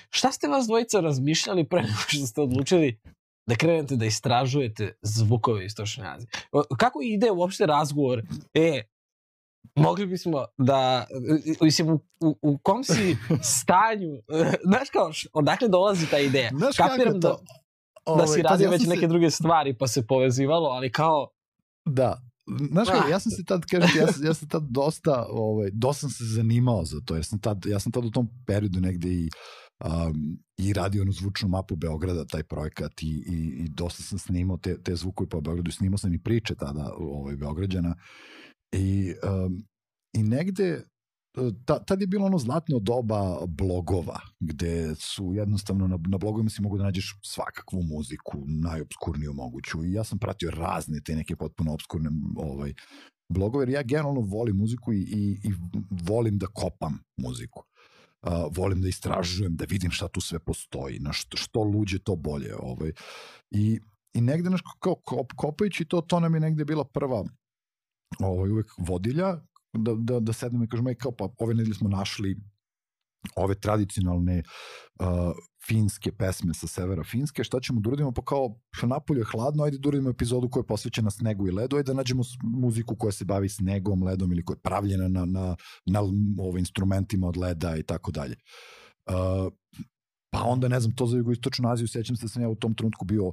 Šta 0.09 0.31
ste 0.31 0.47
vas 0.47 0.67
dvojica 0.67 0.99
razmišljali 0.99 1.69
pre 1.69 1.81
nego 1.81 1.97
što 2.07 2.25
ste 2.25 2.41
odlučili 2.41 2.99
da 3.47 3.55
krenete 3.55 3.95
da 3.95 4.05
istražujete 4.05 4.93
zvukove 5.01 5.65
istočne 5.65 6.07
Azije? 6.07 6.29
Kako 6.77 6.99
ide 7.03 7.31
uopšte 7.31 7.65
razgovor? 7.65 8.23
E, 8.53 8.81
mogli 9.75 10.05
bismo 10.05 10.45
da, 10.57 11.07
mislim, 11.61 11.89
u, 11.89 11.99
u, 12.19 12.37
u 12.41 12.57
kom 12.57 12.83
si 12.83 13.17
stanju, 13.61 14.21
znaš 14.69 14.89
kao, 14.89 15.11
odakle 15.33 15.67
dolazi 15.67 16.09
ta 16.09 16.19
ideja? 16.19 16.49
Znaš 16.57 16.77
Kapiram 16.77 17.19
da, 17.19 17.37
Ove, 18.05 18.21
da 18.21 18.27
si 18.27 18.31
ovaj, 18.31 18.41
radio 18.41 18.65
ja 18.65 18.71
već 18.71 18.83
se... 18.83 18.89
neke 18.89 19.07
druge 19.07 19.31
stvari 19.31 19.77
pa 19.77 19.87
se 19.87 20.07
povezivalo, 20.07 20.69
ali 20.69 20.91
kao... 20.91 21.29
Da, 21.85 22.21
Znaš 22.71 22.87
kako, 22.89 23.09
ja 23.09 23.19
sam 23.19 23.31
se 23.31 23.45
tad, 23.45 23.65
kažem 23.65 24.01
ja, 24.01 24.07
sam, 24.07 24.25
ja 24.25 24.33
sam 24.33 24.49
tad 24.49 24.63
dosta, 24.69 25.25
ovaj, 25.29 25.69
dosta 25.73 25.99
sam 25.99 26.09
se 26.09 26.23
zanimao 26.23 26.85
za 26.85 26.97
to, 27.05 27.15
jer 27.15 27.25
sam 27.25 27.39
tad, 27.39 27.65
ja 27.65 27.79
sam 27.79 27.91
tad 27.91 28.05
u 28.05 28.11
tom 28.11 28.29
periodu 28.45 28.79
negde 28.79 29.09
i 29.09 29.29
um, 29.85 30.39
i 30.57 30.73
radio 30.73 31.01
onu 31.01 31.11
zvučnu 31.11 31.49
mapu 31.49 31.75
Beograda, 31.75 32.25
taj 32.25 32.43
projekat 32.43 33.03
i, 33.03 33.07
i, 33.07 33.63
i 33.65 33.69
dosta 33.69 34.03
sam 34.03 34.19
snimao 34.19 34.57
te, 34.57 34.81
te 34.83 34.95
zvukove 34.95 35.29
po 35.29 35.41
Beogradu, 35.41 35.71
snimao 35.71 35.97
sam 35.97 36.13
i 36.13 36.23
priče 36.23 36.55
tada 36.55 36.93
ovaj, 36.97 37.35
Beograđana 37.35 37.95
I, 38.71 39.13
um, 39.45 39.63
i 40.13 40.23
negde 40.23 40.63
e, 40.63 40.83
ta, 41.65 41.79
tad 41.79 42.01
je 42.01 42.07
bilo 42.07 42.25
ono 42.25 42.37
zlatno 42.37 42.79
doba 42.79 43.45
blogova, 43.47 44.19
gde 44.39 44.95
su 44.95 45.33
jednostavno 45.33 45.87
na, 45.87 45.99
na 46.07 46.17
blogovima 46.17 46.49
si 46.49 46.61
mogu 46.61 46.77
da 46.77 46.83
nađeš 46.83 47.19
svakakvu 47.23 47.83
muziku, 47.83 48.43
najobskurniju 48.47 49.33
moguću. 49.33 49.83
I 49.85 49.93
ja 49.93 50.03
sam 50.03 50.19
pratio 50.19 50.51
razne 50.51 51.01
te 51.01 51.15
neke 51.15 51.35
potpuno 51.35 51.73
obskurne 51.73 52.09
ovaj, 52.35 52.73
blogove, 53.29 53.61
jer 53.61 53.69
ja 53.69 53.83
generalno 53.83 54.21
volim 54.21 54.55
muziku 54.55 54.93
i, 54.93 55.01
i, 55.01 55.39
i 55.43 55.53
volim 56.09 56.37
da 56.37 56.47
kopam 56.47 56.99
muziku. 57.17 57.63
Uh, 58.21 58.31
volim 58.51 58.81
da 58.81 58.87
istražujem, 58.87 59.55
da 59.55 59.65
vidim 59.69 59.91
šta 59.91 60.07
tu 60.07 60.21
sve 60.21 60.39
postoji, 60.39 60.99
na 60.99 61.13
što, 61.13 61.37
što 61.37 61.63
luđe 61.63 61.99
to 61.99 62.15
bolje. 62.15 62.55
Ovaj. 62.59 62.91
I, 63.51 63.79
I 64.13 64.21
negde, 64.21 64.49
naš, 64.49 64.61
kao 64.79 64.95
kop, 64.95 65.33
kopajući 65.35 65.85
to, 65.85 66.01
to 66.01 66.19
nam 66.19 66.33
je 66.33 66.39
negde 66.39 66.65
bila 66.65 66.83
prva 66.83 67.25
ovaj, 68.19 68.49
uvek 68.49 68.71
vodilja, 68.77 69.35
da, 69.73 69.93
da, 69.97 70.19
da 70.19 70.33
sednemo 70.33 70.63
i 70.63 70.67
kažemo, 70.67 70.89
kao 70.99 71.11
pa 71.11 71.29
ove 71.37 71.53
nedelje 71.53 71.75
smo 71.75 71.89
našli 71.89 72.37
ove 73.35 73.55
tradicionalne 73.55 74.43
uh, 74.99 75.07
finske 75.67 76.11
pesme 76.11 76.53
sa 76.53 76.67
severa 76.67 77.03
Finske, 77.03 77.43
šta 77.43 77.59
ćemo 77.59 77.81
da 77.81 77.89
uradimo? 77.89 78.11
Pa 78.11 78.21
kao, 78.21 78.55
napolje 78.83 79.19
je 79.19 79.31
hladno, 79.31 79.63
ajde 79.63 79.77
da 79.77 79.89
uradimo 79.89 80.09
epizodu 80.09 80.49
koja 80.49 80.61
je 80.61 80.67
posvećena 80.67 81.11
snegu 81.11 81.47
i 81.47 81.51
ledu, 81.51 81.75
ajde 81.75 81.91
da 81.91 81.97
nađemo 81.97 82.23
muziku 82.43 82.95
koja 82.95 83.11
se 83.11 83.25
bavi 83.25 83.49
snegom, 83.49 84.03
ledom 84.03 84.31
ili 84.31 84.45
koja 84.45 84.55
je 84.55 84.61
pravljena 84.61 85.07
na, 85.07 85.25
na, 85.25 85.55
na 85.85 86.01
ove 86.39 86.59
instrumentima 86.59 87.27
od 87.27 87.37
leda 87.37 87.77
i 87.77 87.83
tako 87.83 88.11
dalje. 88.11 88.35
Pa 90.29 90.43
onda, 90.43 90.67
ne 90.67 90.79
znam, 90.79 90.95
to 90.95 91.07
za 91.07 91.17
jugoistočnu 91.17 91.69
Aziju, 91.69 91.87
sećam 91.87 92.15
se 92.15 92.25
da 92.25 92.29
sam 92.29 92.41
ja 92.41 92.49
u 92.49 92.55
tom 92.55 92.75
trenutku 92.75 93.05
bio 93.05 93.31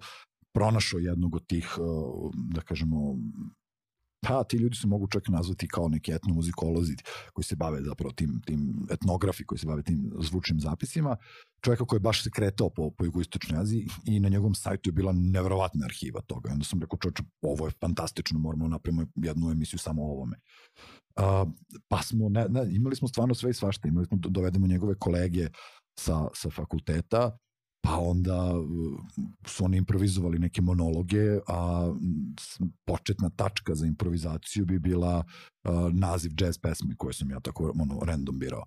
pronašao 0.54 0.98
jednog 0.98 1.34
od 1.34 1.46
tih, 1.46 1.68
da 2.54 2.60
kažemo, 2.60 3.16
pa 4.28 4.44
ti 4.44 4.56
ljudi 4.56 4.76
se 4.76 4.86
mogu 4.86 5.06
čak 5.06 5.28
nazvati 5.28 5.68
kao 5.68 5.88
neki 5.88 6.12
etnomuzikolozi 6.12 6.96
koji 7.32 7.44
se 7.44 7.56
bave 7.56 7.82
zapravo 7.82 8.12
tim, 8.12 8.40
tim 8.46 8.86
etnografi 8.90 9.46
koji 9.46 9.58
se 9.58 9.66
bave 9.66 9.82
tim 9.82 10.12
zvučnim 10.20 10.60
zapisima, 10.60 11.16
čovjeka 11.64 11.84
koji 11.84 11.96
je 11.96 12.00
baš 12.00 12.22
se 12.22 12.30
kretao 12.30 12.70
po, 12.70 12.90
po 12.90 13.04
jugoistočnoj 13.04 13.60
Aziji 13.60 13.86
i 14.06 14.20
na 14.20 14.28
njegovom 14.28 14.54
sajtu 14.54 14.88
je 14.88 14.92
bila 14.92 15.12
nevjerovatna 15.12 15.84
arhiva 15.84 16.20
toga. 16.20 16.50
I 16.50 16.52
onda 16.52 16.64
sam 16.64 16.80
rekao, 16.80 16.98
čovječe, 16.98 17.22
ovo 17.42 17.66
je 17.66 17.72
fantastično, 17.80 18.38
moramo 18.38 18.68
napravimo 18.68 19.06
jednu 19.14 19.50
emisiju 19.50 19.78
samo 19.78 20.02
o 20.02 20.10
ovome. 20.10 20.36
Uh, 21.16 21.52
pa 21.88 22.02
smo, 22.02 22.28
ne, 22.28 22.46
ne, 22.48 22.68
imali 22.70 22.96
smo 22.96 23.08
stvarno 23.08 23.34
sve 23.34 23.50
i 23.50 23.54
svašta, 23.54 23.88
imali 23.88 24.06
smo, 24.06 24.18
dovedemo 24.20 24.66
njegove 24.66 24.94
kolege 24.98 25.48
sa, 25.98 26.28
sa 26.34 26.50
fakulteta, 26.50 27.38
pa 27.84 27.98
onda 27.98 28.58
uh, 28.58 28.66
su 29.46 29.64
oni 29.64 29.76
improvizovali 29.76 30.38
neke 30.38 30.62
monologe, 30.62 31.38
a 31.48 31.92
početna 32.84 33.30
tačka 33.30 33.74
za 33.74 33.86
improvizaciju 33.86 34.64
bi 34.64 34.78
bila 34.78 35.24
uh, 35.64 35.92
naziv 35.92 36.32
jazz 36.38 36.58
pesme 36.58 36.94
koje 36.96 37.14
sam 37.14 37.30
ja 37.30 37.40
tako 37.40 37.72
ono, 37.80 38.00
random 38.04 38.38
birao. 38.38 38.64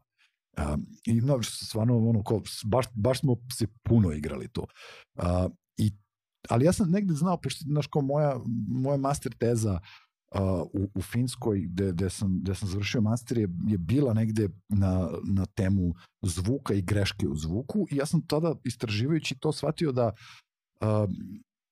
Uh, 0.58 0.80
I 1.06 1.22
no, 1.22 1.44
stvarno, 1.44 2.10
ono, 2.10 2.24
ko, 2.24 2.42
baš, 2.66 2.86
baš 2.94 3.20
smo 3.20 3.36
se 3.58 3.68
puno 3.84 4.12
igrali 4.12 4.48
tu. 4.48 4.68
Uh, 5.16 5.52
i, 5.78 5.92
ali 6.50 6.66
ja 6.66 6.74
sam 6.74 6.92
negde 6.92 7.14
znao, 7.14 7.38
pošto, 7.38 7.66
znaš, 7.68 7.88
kao 7.88 8.02
moja, 8.02 8.40
moja 8.68 8.98
master 8.98 9.34
teza 9.34 9.80
u, 10.74 10.90
u 10.96 11.02
Finskoj 11.02 11.60
gde, 11.60 11.92
gde, 11.92 12.10
sam, 12.10 12.40
gde 12.42 12.56
sam 12.56 12.70
završio 12.70 13.02
master 13.02 13.38
je, 13.38 13.48
je 13.68 13.78
bila 13.78 14.14
negde 14.14 14.50
na, 14.70 15.10
na 15.24 15.46
temu 15.46 15.94
zvuka 16.22 16.74
i 16.74 16.82
greške 16.82 17.28
u 17.28 17.36
zvuku 17.36 17.88
i 17.92 17.96
ja 17.96 18.06
sam 18.06 18.28
tada 18.28 18.56
istraživajući 18.64 19.40
to 19.40 19.52
shvatio 19.52 19.92
da 19.92 20.12
uh, 20.82 21.10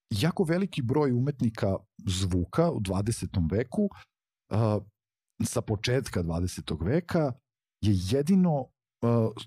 jako 0.09 0.43
veliki 0.43 0.81
broj 0.81 1.11
umetnika 1.11 1.75
zvuka 2.07 2.71
u 2.71 2.79
20. 2.79 3.51
veku 3.51 3.83
uh, 3.83 4.83
sa 5.43 5.61
početka 5.61 6.23
20. 6.23 6.85
veka 6.85 7.33
je 7.81 7.93
jedino 8.11 8.53
uh, 8.59 8.74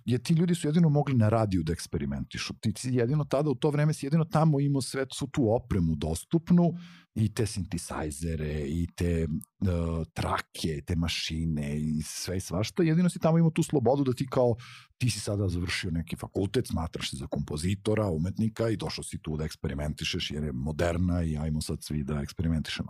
je 0.05 0.23
ti 0.23 0.35
ljudi 0.35 0.55
su 0.55 0.69
jedino 0.69 0.89
mogli 0.89 1.15
na 1.15 1.29
radiju 1.29 1.63
da 1.63 1.73
eksperimentišu. 1.73 2.55
Ti 2.61 2.73
si 2.77 2.95
jedino 2.95 3.25
tada 3.25 3.51
u 3.51 3.55
to 3.55 3.71
vreme 3.71 3.95
si 3.95 4.07
jedino 4.07 4.25
tamo 4.25 4.61
imao 4.61 4.83
sve 4.83 5.07
su 5.15 5.27
tu 5.27 5.55
opremu 5.55 5.97
dostupnu 5.97 6.73
i 7.15 7.35
te 7.35 7.47
sintisajzere 7.47 8.61
i 8.67 8.87
te 8.97 9.27
uh, 9.61 10.07
trake, 10.13 10.83
te 10.87 10.97
mašine 10.97 11.81
i 11.81 12.03
sve 12.03 12.37
i 12.37 12.41
svašta. 12.41 12.83
Jedino 12.83 13.09
si 13.09 13.19
tamo 13.19 13.39
imao 13.39 13.51
tu 13.51 13.63
slobodu 13.63 14.05
da 14.05 14.13
ti 14.13 14.27
kao 14.31 14.57
ti 14.99 15.11
si 15.11 15.21
sada 15.21 15.49
završio 15.49 15.91
neki 15.91 16.17
fakultet, 16.17 16.67
smatraš 16.67 17.11
se 17.11 17.17
za 17.17 17.27
kompozitora, 17.27 18.11
umetnika 18.11 18.69
i 18.69 18.77
došao 18.77 19.05
si 19.05 19.19
tu 19.23 19.37
da 19.37 19.45
eksperimentišeš 19.45 20.31
jer 20.31 20.45
je 20.45 20.53
moderna 20.53 21.23
i 21.23 21.37
ajmo 21.37 21.61
sad 21.61 21.79
svi 21.83 22.05
da 22.05 22.21
eksperimentišemo. 22.21 22.89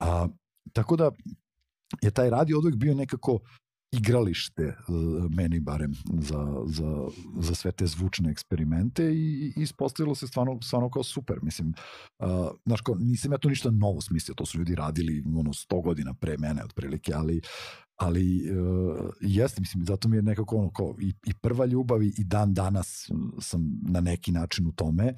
A, 0.00 0.28
tako 0.72 0.96
da 0.96 1.10
je 2.02 2.10
taj 2.10 2.30
radio 2.30 2.58
odvek 2.58 2.76
bio 2.76 2.94
nekako 2.94 3.40
igralište, 3.96 4.62
e, 4.62 4.74
meni 5.30 5.60
barem, 5.60 5.94
za, 6.20 6.62
za, 6.66 7.08
za 7.40 7.54
sve 7.54 7.72
te 7.72 7.86
zvučne 7.86 8.30
eksperimente 8.30 9.04
i, 9.04 9.52
i 9.56 9.62
ispostavilo 9.62 10.14
se 10.14 10.26
stvarno, 10.26 10.58
stvarno 10.62 10.90
kao 10.90 11.02
super. 11.02 11.38
Mislim, 11.42 11.74
uh, 12.18 12.26
znaš, 12.66 12.80
kao, 12.80 12.94
nisam 12.94 13.32
ja 13.32 13.38
to 13.38 13.48
ništa 13.48 13.70
novo 13.70 14.00
smislio, 14.00 14.34
to 14.34 14.46
su 14.46 14.58
ljudi 14.58 14.74
radili 14.74 15.24
ono, 15.36 15.50
100 15.52 15.82
godina 15.82 16.14
pre 16.14 16.36
mene 16.38 16.64
otprilike, 16.64 17.12
ali 17.14 17.40
ali 17.96 18.50
uh, 18.50 19.10
jeste, 19.20 19.60
mislim, 19.60 19.84
zato 19.84 20.08
mi 20.08 20.16
je 20.16 20.22
nekako 20.22 20.56
ono 20.56 20.70
kao 20.72 20.96
i, 21.00 21.14
i 21.26 21.34
prva 21.34 21.66
ljubav 21.66 22.02
i 22.02 22.24
dan 22.24 22.54
danas 22.54 23.10
sam 23.40 23.80
na 23.82 24.00
neki 24.00 24.32
način 24.32 24.66
u 24.66 24.72
tome 24.72 25.14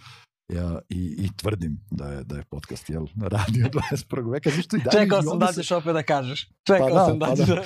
ja, 0.48 0.78
i, 0.88 1.16
i 1.18 1.36
tvrdim 1.36 1.80
da 1.90 2.12
je, 2.12 2.24
da 2.24 2.36
je 2.36 2.44
podcast 2.44 2.90
jel, 2.90 3.06
radio 3.20 3.66
21. 3.92 4.32
veka. 4.32 4.50
Zašto 4.50 4.76
i 4.76 4.80
dalje 4.80 5.04
Čekao 5.04 5.22
sam 5.22 5.38
da 5.38 5.52
ćeš 5.52 5.70
opet 5.70 5.92
da 5.92 6.02
kažeš. 6.02 6.48
Čekao 6.66 6.88
pa 6.88 6.94
da, 6.94 7.06
sam 7.06 7.18
da, 7.18 7.26
pa 7.26 7.34
da. 7.34 7.62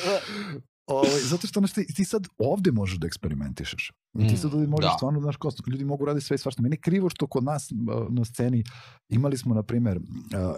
Ovaj, 0.91 1.21
zato 1.31 1.47
što 1.47 1.61
znaš, 1.61 1.73
ti, 1.73 1.87
ti 1.95 2.05
sad 2.05 2.27
ovde 2.39 2.73
možeš 2.73 2.99
da 2.99 3.07
eksperimentišeš. 3.07 3.93
I 4.19 4.29
ti 4.29 4.37
sad 4.37 4.55
ovde 4.55 4.67
možeš 4.67 4.91
da. 4.91 4.97
stvarno, 4.97 5.21
znaš, 5.21 5.37
kost, 5.37 5.63
ljudi 5.67 5.85
mogu 5.85 6.05
raditi 6.05 6.27
sve 6.27 6.35
i 6.35 6.39
svašta. 6.39 6.63
Meni 6.63 6.75
je 6.75 6.81
krivo 6.81 7.11
što 7.11 7.27
kod 7.27 7.45
nas 7.45 7.69
na 8.11 8.25
sceni 8.25 8.65
imali 9.09 9.37
smo, 9.37 9.55
na 9.55 9.63
primer, 9.63 10.01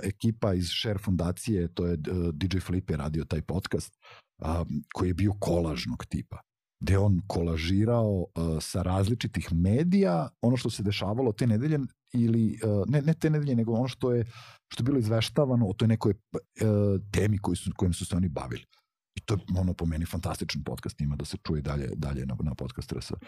ekipa 0.03 0.55
iz 0.55 0.69
Share 0.81 0.99
fundacije, 0.99 1.69
to 1.69 1.87
je 1.87 1.97
DJ 2.33 2.59
Felipe 2.59 2.97
radio 2.97 3.25
taj 3.25 3.43
podcast, 3.43 3.99
koji 4.95 5.09
je 5.09 5.15
bio 5.15 5.33
kolažnog 5.41 6.05
tipa 6.09 6.41
gde 6.83 6.99
on 6.99 7.21
kolažirao 7.27 8.11
uh, 8.11 8.27
sa 8.61 8.83
različitih 8.83 9.49
medija 9.53 10.29
ono 10.41 10.57
što 10.57 10.71
se 10.71 10.83
dešavalo 10.83 11.33
te 11.33 11.47
nedelje 11.47 11.79
ili 12.13 12.59
uh, 12.65 12.89
ne, 12.89 13.03
ne 13.03 13.15
te 13.15 13.31
nedelje 13.31 13.57
nego 13.57 13.73
ono 13.73 13.89
što 13.89 14.13
je 14.13 14.25
što 14.69 14.83
je 14.83 14.85
bilo 14.85 14.99
izveštavano 14.99 15.67
o 15.67 15.73
toj 15.73 15.89
nekoj 15.89 16.13
uh, 16.13 17.01
temi 17.13 17.39
koju 17.39 17.57
su, 17.57 17.71
kojim 17.77 17.93
su 17.93 18.07
se 18.07 18.17
oni 18.17 18.29
bavili. 18.29 18.65
To 19.25 19.35
je 19.35 19.41
ono 19.59 19.75
po 19.75 19.87
meni 19.87 20.07
fantastičan 20.07 20.65
podcast, 20.65 21.01
ima 21.01 21.17
da 21.17 21.25
se 21.25 21.37
čuje 21.47 21.63
dalje, 21.63 21.89
dalje 21.97 22.27
na, 22.27 22.37
na 22.43 22.55
podcast 22.55 22.93
RS. 22.93 23.11
Uh, 23.11 23.19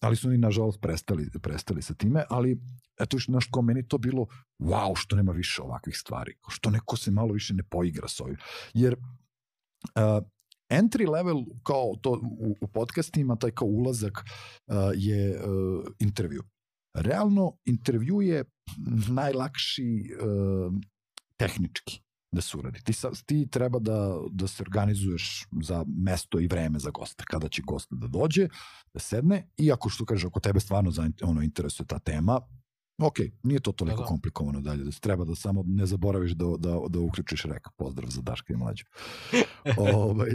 ali 0.00 0.16
su 0.16 0.28
oni 0.28 0.38
nažalost 0.38 0.80
prestali, 0.80 1.30
prestali 1.42 1.82
sa 1.82 1.94
time, 1.94 2.24
ali 2.28 2.60
eto 3.00 3.16
još 3.16 3.28
naš 3.28 3.48
ko 3.50 3.62
meni 3.62 3.88
to 3.88 3.98
bilo 3.98 4.26
wow, 4.58 4.96
što 4.96 5.16
nema 5.16 5.32
više 5.32 5.62
ovakvih 5.62 5.98
stvari, 5.98 6.34
što 6.48 6.70
neko 6.70 6.96
se 6.96 7.10
malo 7.10 7.32
više 7.32 7.54
ne 7.54 7.62
poigra 7.62 8.08
s 8.08 8.20
ovim. 8.20 8.36
Jer 8.74 8.94
uh, 8.94 10.24
entry 10.70 11.10
level 11.10 11.44
kao 11.62 11.94
to 12.02 12.20
u, 12.38 12.56
u 12.60 12.68
podcastima, 12.68 13.36
taj 13.36 13.50
kao 13.50 13.68
ulazak 13.68 14.24
uh, 14.66 14.74
je 14.94 15.30
uh, 15.30 15.84
intervju. 15.98 16.42
realno 16.94 17.56
intervju 17.64 18.20
je 18.22 18.44
najlakši 19.08 20.10
uh, 20.22 20.72
tehnički 21.36 22.07
da 22.32 22.40
se 22.40 22.56
uradi. 22.56 22.80
Ti, 22.84 22.92
sa, 22.92 23.10
ti 23.26 23.46
treba 23.50 23.78
da, 23.78 24.16
da 24.30 24.46
se 24.46 24.62
organizuješ 24.62 25.46
za 25.62 25.84
mesto 25.88 26.40
i 26.40 26.46
vreme 26.46 26.78
za 26.78 26.90
gosta, 26.90 27.24
kada 27.24 27.48
će 27.48 27.62
gost 27.62 27.88
da 27.90 28.06
dođe, 28.06 28.48
da 28.94 29.00
sedne 29.00 29.48
i 29.56 29.72
ako 29.72 29.88
što 29.88 30.04
kaže, 30.04 30.26
ako 30.26 30.40
tebe 30.40 30.60
stvarno 30.60 30.90
za, 30.90 31.10
ono, 31.22 31.42
interesuje 31.42 31.86
ta 31.86 31.98
tema, 31.98 32.40
ok, 32.98 33.16
nije 33.42 33.60
to 33.60 33.72
toliko 33.72 33.96
da, 33.96 34.02
da. 34.02 34.08
komplikovano 34.08 34.60
dalje, 34.60 34.84
da 34.84 34.90
treba 34.90 35.24
da 35.24 35.34
samo 35.34 35.64
ne 35.66 35.86
zaboraviš 35.86 36.32
da, 36.32 36.44
da, 36.58 36.78
da 36.88 37.00
uključiš 37.00 37.42
rek, 37.42 37.68
pozdrav 37.76 38.10
za 38.10 38.22
Daška 38.22 38.52
i 38.52 38.56
mlađu. 38.56 38.84
ovaj, 39.94 40.30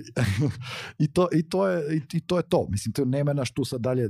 i, 1.04 1.14
to, 1.14 1.28
i, 1.34 1.50
to 1.50 1.68
je, 1.68 2.02
i, 2.14 2.20
to 2.20 2.38
je 2.38 2.44
to, 2.44 2.68
mislim, 2.70 2.94
to 2.94 3.06
nema 3.06 3.34
naš 3.34 3.52
tu 3.52 3.66
sad 3.66 3.82
dalje, 3.82 4.10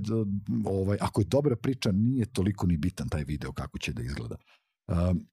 ovaj, 0.65 0.97
ako 1.01 1.21
je 1.21 1.25
dobra 1.25 1.55
priča, 1.55 1.91
nije 1.91 2.25
toliko 2.25 2.67
ni 2.67 2.77
bitan 2.77 3.09
taj 3.09 3.23
video 3.23 3.51
kako 3.51 3.77
će 3.77 3.93
da 3.93 4.01
izgleda. 4.01 4.35
Um, 4.87 5.27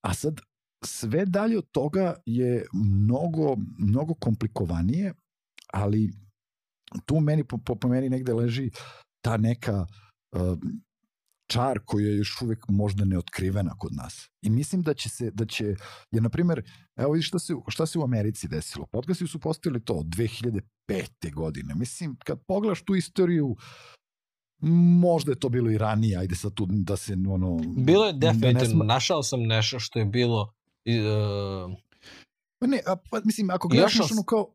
a 0.00 0.14
sad, 0.14 0.40
sve 0.84 1.26
dalje 1.26 1.58
od 1.58 1.70
toga 1.70 2.14
je 2.26 2.66
mnogo, 2.72 3.56
mnogo 3.78 4.14
komplikovanije, 4.14 5.14
ali 5.72 6.12
tu 7.06 7.20
meni, 7.20 7.44
po, 7.44 7.58
po, 7.58 7.88
meni 7.88 8.08
negde 8.08 8.32
leži 8.32 8.70
ta 9.24 9.36
neka 9.36 9.86
uh, 10.36 10.58
čar 11.46 11.78
koja 11.84 12.06
je 12.06 12.16
još 12.16 12.42
uvek 12.42 12.68
možda 12.68 13.04
neotkrivena 13.04 13.74
kod 13.78 13.92
nas. 13.92 14.28
I 14.42 14.50
mislim 14.50 14.82
da 14.82 14.94
će 14.94 15.08
se, 15.08 15.30
da 15.30 15.46
će, 15.46 15.64
je 16.10 16.20
na 16.20 16.28
primer, 16.28 16.62
evo 16.96 17.12
vidiš 17.12 17.28
šta 17.28 17.38
se, 17.38 17.54
šta 17.68 17.86
se 17.86 17.98
u 17.98 18.02
Americi 18.02 18.48
desilo. 18.48 18.86
Podcasti 18.92 19.26
su 19.26 19.40
postavili 19.40 19.84
to 19.84 19.94
od 19.94 20.06
2005. 20.06 21.34
godine. 21.34 21.74
Mislim, 21.74 22.16
kad 22.24 22.38
pogledaš 22.46 22.82
tu 22.82 22.94
istoriju, 22.94 23.56
možda 25.00 25.32
je 25.32 25.38
to 25.38 25.48
bilo 25.48 25.70
i 25.70 25.78
ranije, 25.78 26.18
ajde 26.18 26.34
sad 26.34 26.54
tu 26.54 26.66
da 26.68 26.96
se 26.96 27.16
ono... 27.28 27.58
Bilo 27.76 28.06
je 28.06 28.12
definitivno, 28.12 28.60
da 28.60 28.66
sma... 28.66 28.84
našao 28.84 29.22
sam 29.22 29.40
nešto 29.42 29.80
što 29.80 29.98
je 29.98 30.04
bilo... 30.04 30.52
Uh, 30.86 31.76
pa 32.58 32.66
ne, 32.66 32.80
a, 32.86 32.96
pa, 33.10 33.20
mislim, 33.24 33.50
ako 33.50 33.68
gledaš 33.68 34.00
ono 34.12 34.22
kao... 34.22 34.54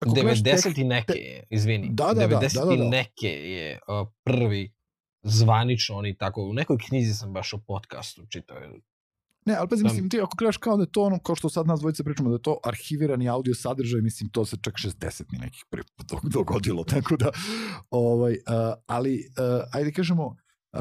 Ako 0.00 0.14
90 0.14 0.62
tek, 0.62 0.78
i 0.78 0.84
neke, 0.84 1.42
izvini. 1.50 1.88
Da, 1.92 2.12
da, 2.14 2.28
90 2.28 2.30
da, 2.30 2.38
da, 2.38 2.60
da, 2.60 2.64
da. 2.64 2.74
i 2.74 2.88
neke 2.88 3.28
je 3.28 3.78
uh, 3.88 4.08
prvi 4.24 4.72
zvanično 5.22 5.96
oni 5.96 6.16
tako, 6.16 6.42
u 6.42 6.52
nekoj 6.52 6.78
knjizi 6.88 7.14
sam 7.14 7.32
baš 7.32 7.52
o 7.52 7.58
podcastu 7.58 8.26
čitao. 8.26 8.58
Ne, 9.46 9.54
ali 9.54 9.68
pazi, 9.68 9.84
mislim, 9.84 10.10
ti 10.10 10.20
ako 10.20 10.36
gledaš 10.36 10.56
kao 10.56 10.76
da 10.76 10.82
je 10.82 10.92
to 10.92 11.02
ono, 11.02 11.18
kao 11.18 11.34
što 11.36 11.48
sad 11.48 11.66
nas 11.66 11.80
dvojice 11.80 12.04
pričamo, 12.04 12.28
da 12.28 12.34
je 12.34 12.42
to 12.42 12.58
arhivirani 12.64 13.28
audio 13.28 13.54
sadržaj, 13.54 14.00
mislim, 14.00 14.30
to 14.30 14.44
se 14.44 14.56
čak 14.62 14.74
60 14.74 15.24
mi 15.32 15.38
nekih 15.38 15.64
dogodilo, 16.22 16.84
tako 16.94 17.16
da, 17.16 17.30
ovaj, 17.90 18.32
uh, 18.32 18.74
ali, 18.86 19.14
uh, 19.14 19.64
ajde 19.72 19.92
kažemo, 19.92 20.26
uh, 20.26 20.80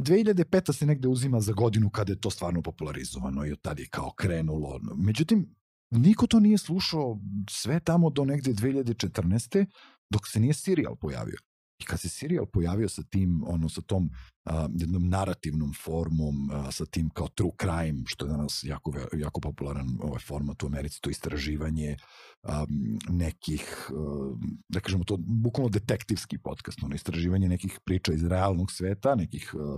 2005. 0.00 0.72
se 0.72 0.86
negde 0.86 1.08
uzima 1.08 1.40
za 1.40 1.52
godinu 1.52 1.90
kada 1.90 2.12
je 2.12 2.20
to 2.20 2.30
stvarno 2.30 2.62
popularizovano 2.62 3.46
i 3.46 3.52
od 3.52 3.60
tada 3.60 3.82
je 3.82 3.88
kao 3.88 4.12
krenulo. 4.16 4.80
Međutim, 4.96 5.54
niko 5.90 6.26
to 6.26 6.40
nije 6.40 6.58
slušao 6.58 7.18
sve 7.50 7.80
tamo 7.80 8.10
do 8.10 8.24
negde 8.24 8.52
2014. 8.52 9.66
dok 10.10 10.28
se 10.28 10.40
nije 10.40 10.54
serial 10.54 10.96
pojavio. 10.96 11.38
I 11.80 11.84
kad 11.84 12.00
se 12.00 12.08
serijal 12.08 12.46
pojavio 12.46 12.88
sa 12.88 13.02
tim, 13.02 13.42
ono, 13.46 13.68
sa 13.68 13.80
tom 13.80 14.10
a, 14.44 14.68
jednom 14.74 15.08
narativnom 15.08 15.72
formom, 15.84 16.50
a, 16.52 16.72
sa 16.72 16.86
tim 16.86 17.10
kao 17.10 17.28
true 17.28 17.50
crime, 17.60 18.02
što 18.06 18.26
je 18.26 18.30
danas 18.30 18.64
jako, 18.64 18.92
jako 19.16 19.40
popularan 19.40 19.88
ovaj 20.00 20.20
format 20.20 20.62
u 20.62 20.66
Americi, 20.66 21.00
to 21.00 21.10
istraživanje 21.10 21.96
a, 22.42 22.64
nekih, 23.08 23.90
a, 23.90 24.36
da 24.68 24.80
kažemo 24.80 25.04
to, 25.04 25.16
bukvalno 25.18 25.68
detektivski 25.68 26.38
podcast, 26.38 26.82
ono, 26.82 26.94
istraživanje 26.94 27.48
nekih 27.48 27.78
priča 27.84 28.12
iz 28.12 28.24
realnog 28.24 28.72
sveta, 28.72 29.14
nekih, 29.14 29.54
a, 29.54 29.76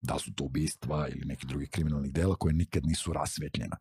da 0.00 0.18
su 0.18 0.34
to 0.34 0.44
ubistva 0.44 1.08
ili 1.08 1.24
neki 1.24 1.46
drugi 1.46 1.66
kriminalnih 1.66 2.12
dela 2.12 2.36
koje 2.36 2.54
nikad 2.54 2.86
nisu 2.86 3.12
rasvetljena. 3.12 3.76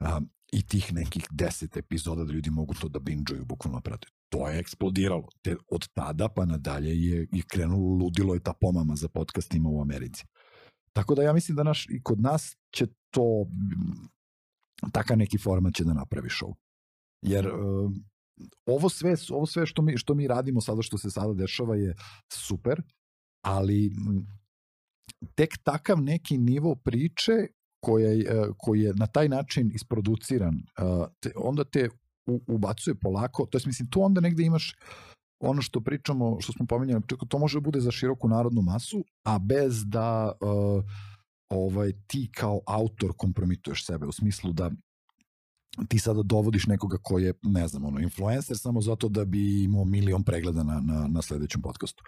A, 0.00 0.20
I 0.52 0.62
tih 0.62 0.92
nekih 0.94 1.26
deset 1.30 1.76
epizoda 1.76 2.24
da 2.24 2.32
ljudi 2.32 2.50
mogu 2.50 2.74
to 2.74 2.88
da 2.88 2.98
binđuju, 2.98 3.44
bukvalno 3.44 3.80
prate 3.80 4.08
to 4.30 4.48
je 4.48 4.58
eksplodiralo. 4.58 5.28
Te, 5.42 5.56
od 5.70 5.88
tada 5.94 6.28
pa 6.28 6.44
nadalje 6.44 6.90
je, 6.90 7.26
je 7.32 7.42
krenulo 7.46 8.04
ludilo 8.04 8.34
je 8.34 8.42
ta 8.42 8.52
pomama 8.60 8.96
za 8.96 9.08
podcastima 9.08 9.68
u 9.68 9.82
Americi. 9.82 10.24
Tako 10.92 11.14
da 11.14 11.22
ja 11.22 11.32
mislim 11.32 11.56
da 11.56 11.62
naš, 11.62 11.86
i 11.90 12.02
kod 12.02 12.20
nas 12.20 12.56
će 12.74 12.86
to, 13.10 13.46
takav 14.92 15.18
neki 15.18 15.38
format 15.38 15.74
će 15.74 15.84
da 15.84 15.92
napravi 15.92 16.28
show. 16.28 16.54
Jer 17.22 17.46
uh, 17.46 17.92
ovo 18.66 18.88
sve, 18.88 19.14
ovo 19.30 19.46
sve 19.46 19.66
što 19.66 19.82
mi, 19.82 19.98
što 19.98 20.14
mi 20.14 20.26
radimo 20.26 20.60
sada, 20.60 20.82
što 20.82 20.98
se 20.98 21.10
sada 21.10 21.34
dešava 21.34 21.76
je 21.76 21.94
super, 22.32 22.82
ali 23.44 23.90
tek 25.34 25.58
takav 25.62 26.02
neki 26.02 26.38
nivo 26.38 26.74
priče 26.74 27.32
koji 27.80 28.02
je, 28.04 28.48
koji 28.58 28.80
je 28.80 28.94
na 28.94 29.06
taj 29.06 29.28
način 29.28 29.70
isproduciran, 29.74 30.62
te, 31.20 31.32
onda 31.36 31.64
te 31.64 31.88
ubacuje 32.46 32.94
polako, 32.94 33.46
to 33.46 33.58
je 33.58 33.62
mislim 33.66 33.90
tu 33.90 34.02
onda 34.02 34.20
negde 34.20 34.42
imaš 34.42 34.74
ono 35.40 35.62
što 35.62 35.80
pričamo, 35.80 36.40
što 36.40 36.52
smo 36.52 36.66
pomenjali, 36.66 37.02
to 37.28 37.38
može 37.38 37.56
da 37.58 37.64
bude 37.64 37.80
za 37.80 37.90
široku 37.90 38.28
narodnu 38.28 38.62
masu, 38.62 39.04
a 39.24 39.38
bez 39.38 39.84
da 39.86 40.32
uh, 40.40 40.84
ovaj 41.48 41.92
ti 42.06 42.30
kao 42.34 42.60
autor 42.66 43.12
kompromituješ 43.16 43.86
sebe 43.86 44.06
u 44.06 44.12
smislu 44.12 44.52
da 44.52 44.70
ti 45.88 45.98
sada 45.98 46.22
dovodiš 46.22 46.66
nekoga 46.66 46.98
ko 47.02 47.18
je, 47.18 47.34
ne 47.42 47.68
znam, 47.68 47.84
ono, 47.84 48.00
influencer 48.00 48.58
samo 48.58 48.80
zato 48.80 49.08
da 49.08 49.24
bi 49.24 49.64
imao 49.64 49.84
milion 49.84 50.24
pregleda 50.24 50.62
na, 50.62 50.80
na, 50.80 51.06
na 51.08 51.22
sledećem 51.22 51.62
podcastu. 51.62 52.04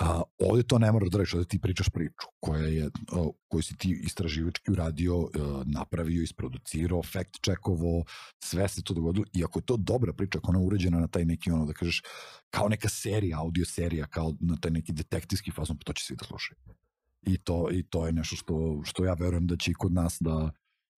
A, 0.00 0.22
ovde 0.38 0.62
to 0.62 0.78
ne 0.78 0.92
moraš 0.92 1.08
da 1.10 1.18
reći, 1.18 1.36
ovde 1.36 1.48
ti 1.48 1.58
pričaš 1.58 1.88
priču 1.88 2.26
koja 2.40 2.66
je, 2.66 2.90
o, 3.12 3.32
koju 3.48 3.62
si 3.62 3.76
ti 3.76 4.00
istraživački 4.04 4.70
uradio, 4.70 5.16
o, 5.16 5.30
e, 5.34 5.38
napravio, 5.64 6.22
isproducirao, 6.22 7.02
fact 7.02 7.42
checkovo, 7.44 8.04
sve 8.44 8.68
se 8.68 8.82
to 8.82 8.94
dogodilo 8.94 9.24
i 9.32 9.44
ako 9.44 9.58
je 9.58 9.64
to 9.64 9.76
dobra 9.76 10.12
priča, 10.12 10.38
ako 10.38 10.50
ona 10.50 10.60
je 10.60 10.66
uređena 10.66 11.00
na 11.00 11.06
taj 11.06 11.24
neki, 11.24 11.50
ono 11.50 11.66
da 11.66 11.72
kažeš, 11.72 12.02
kao 12.50 12.68
neka 12.68 12.88
serija, 12.88 13.38
audio 13.38 13.64
serija, 13.64 14.06
kao 14.06 14.34
na 14.40 14.56
taj 14.56 14.70
neki 14.70 14.92
detektivski 14.92 15.50
fazon, 15.50 15.76
pa 15.78 15.84
to 15.84 15.92
će 15.92 16.04
svi 16.04 16.16
da 16.16 16.24
slušaju. 16.24 16.58
I 17.22 17.38
to, 17.38 17.68
I 17.72 17.82
to 17.82 18.06
je 18.06 18.12
nešto 18.12 18.36
što, 18.36 18.80
što 18.84 19.04
ja 19.04 19.14
verujem 19.14 19.46
da 19.46 19.56
će 19.56 19.70
i 19.70 19.74
kod 19.74 19.92
nas 19.92 20.16
da, 20.20 20.50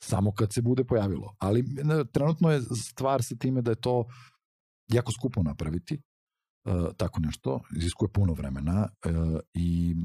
samo 0.02 0.32
kad 0.32 0.52
se 0.52 0.62
bude 0.62 0.84
pojavilo. 0.84 1.34
Ali 1.38 1.62
ne, 1.62 2.04
trenutno 2.12 2.50
je 2.50 2.60
stvar 2.60 3.22
sa 3.22 3.36
time 3.36 3.62
da 3.62 3.70
je 3.70 3.80
to 3.80 4.04
jako 4.88 5.12
skupo 5.12 5.42
napraviti, 5.42 6.00
uh, 6.64 6.94
tako 6.96 7.20
nešto, 7.20 7.60
iziskuje 7.76 8.08
puno 8.08 8.32
vremena 8.32 8.88
uh, 9.06 9.40
i 9.54 9.96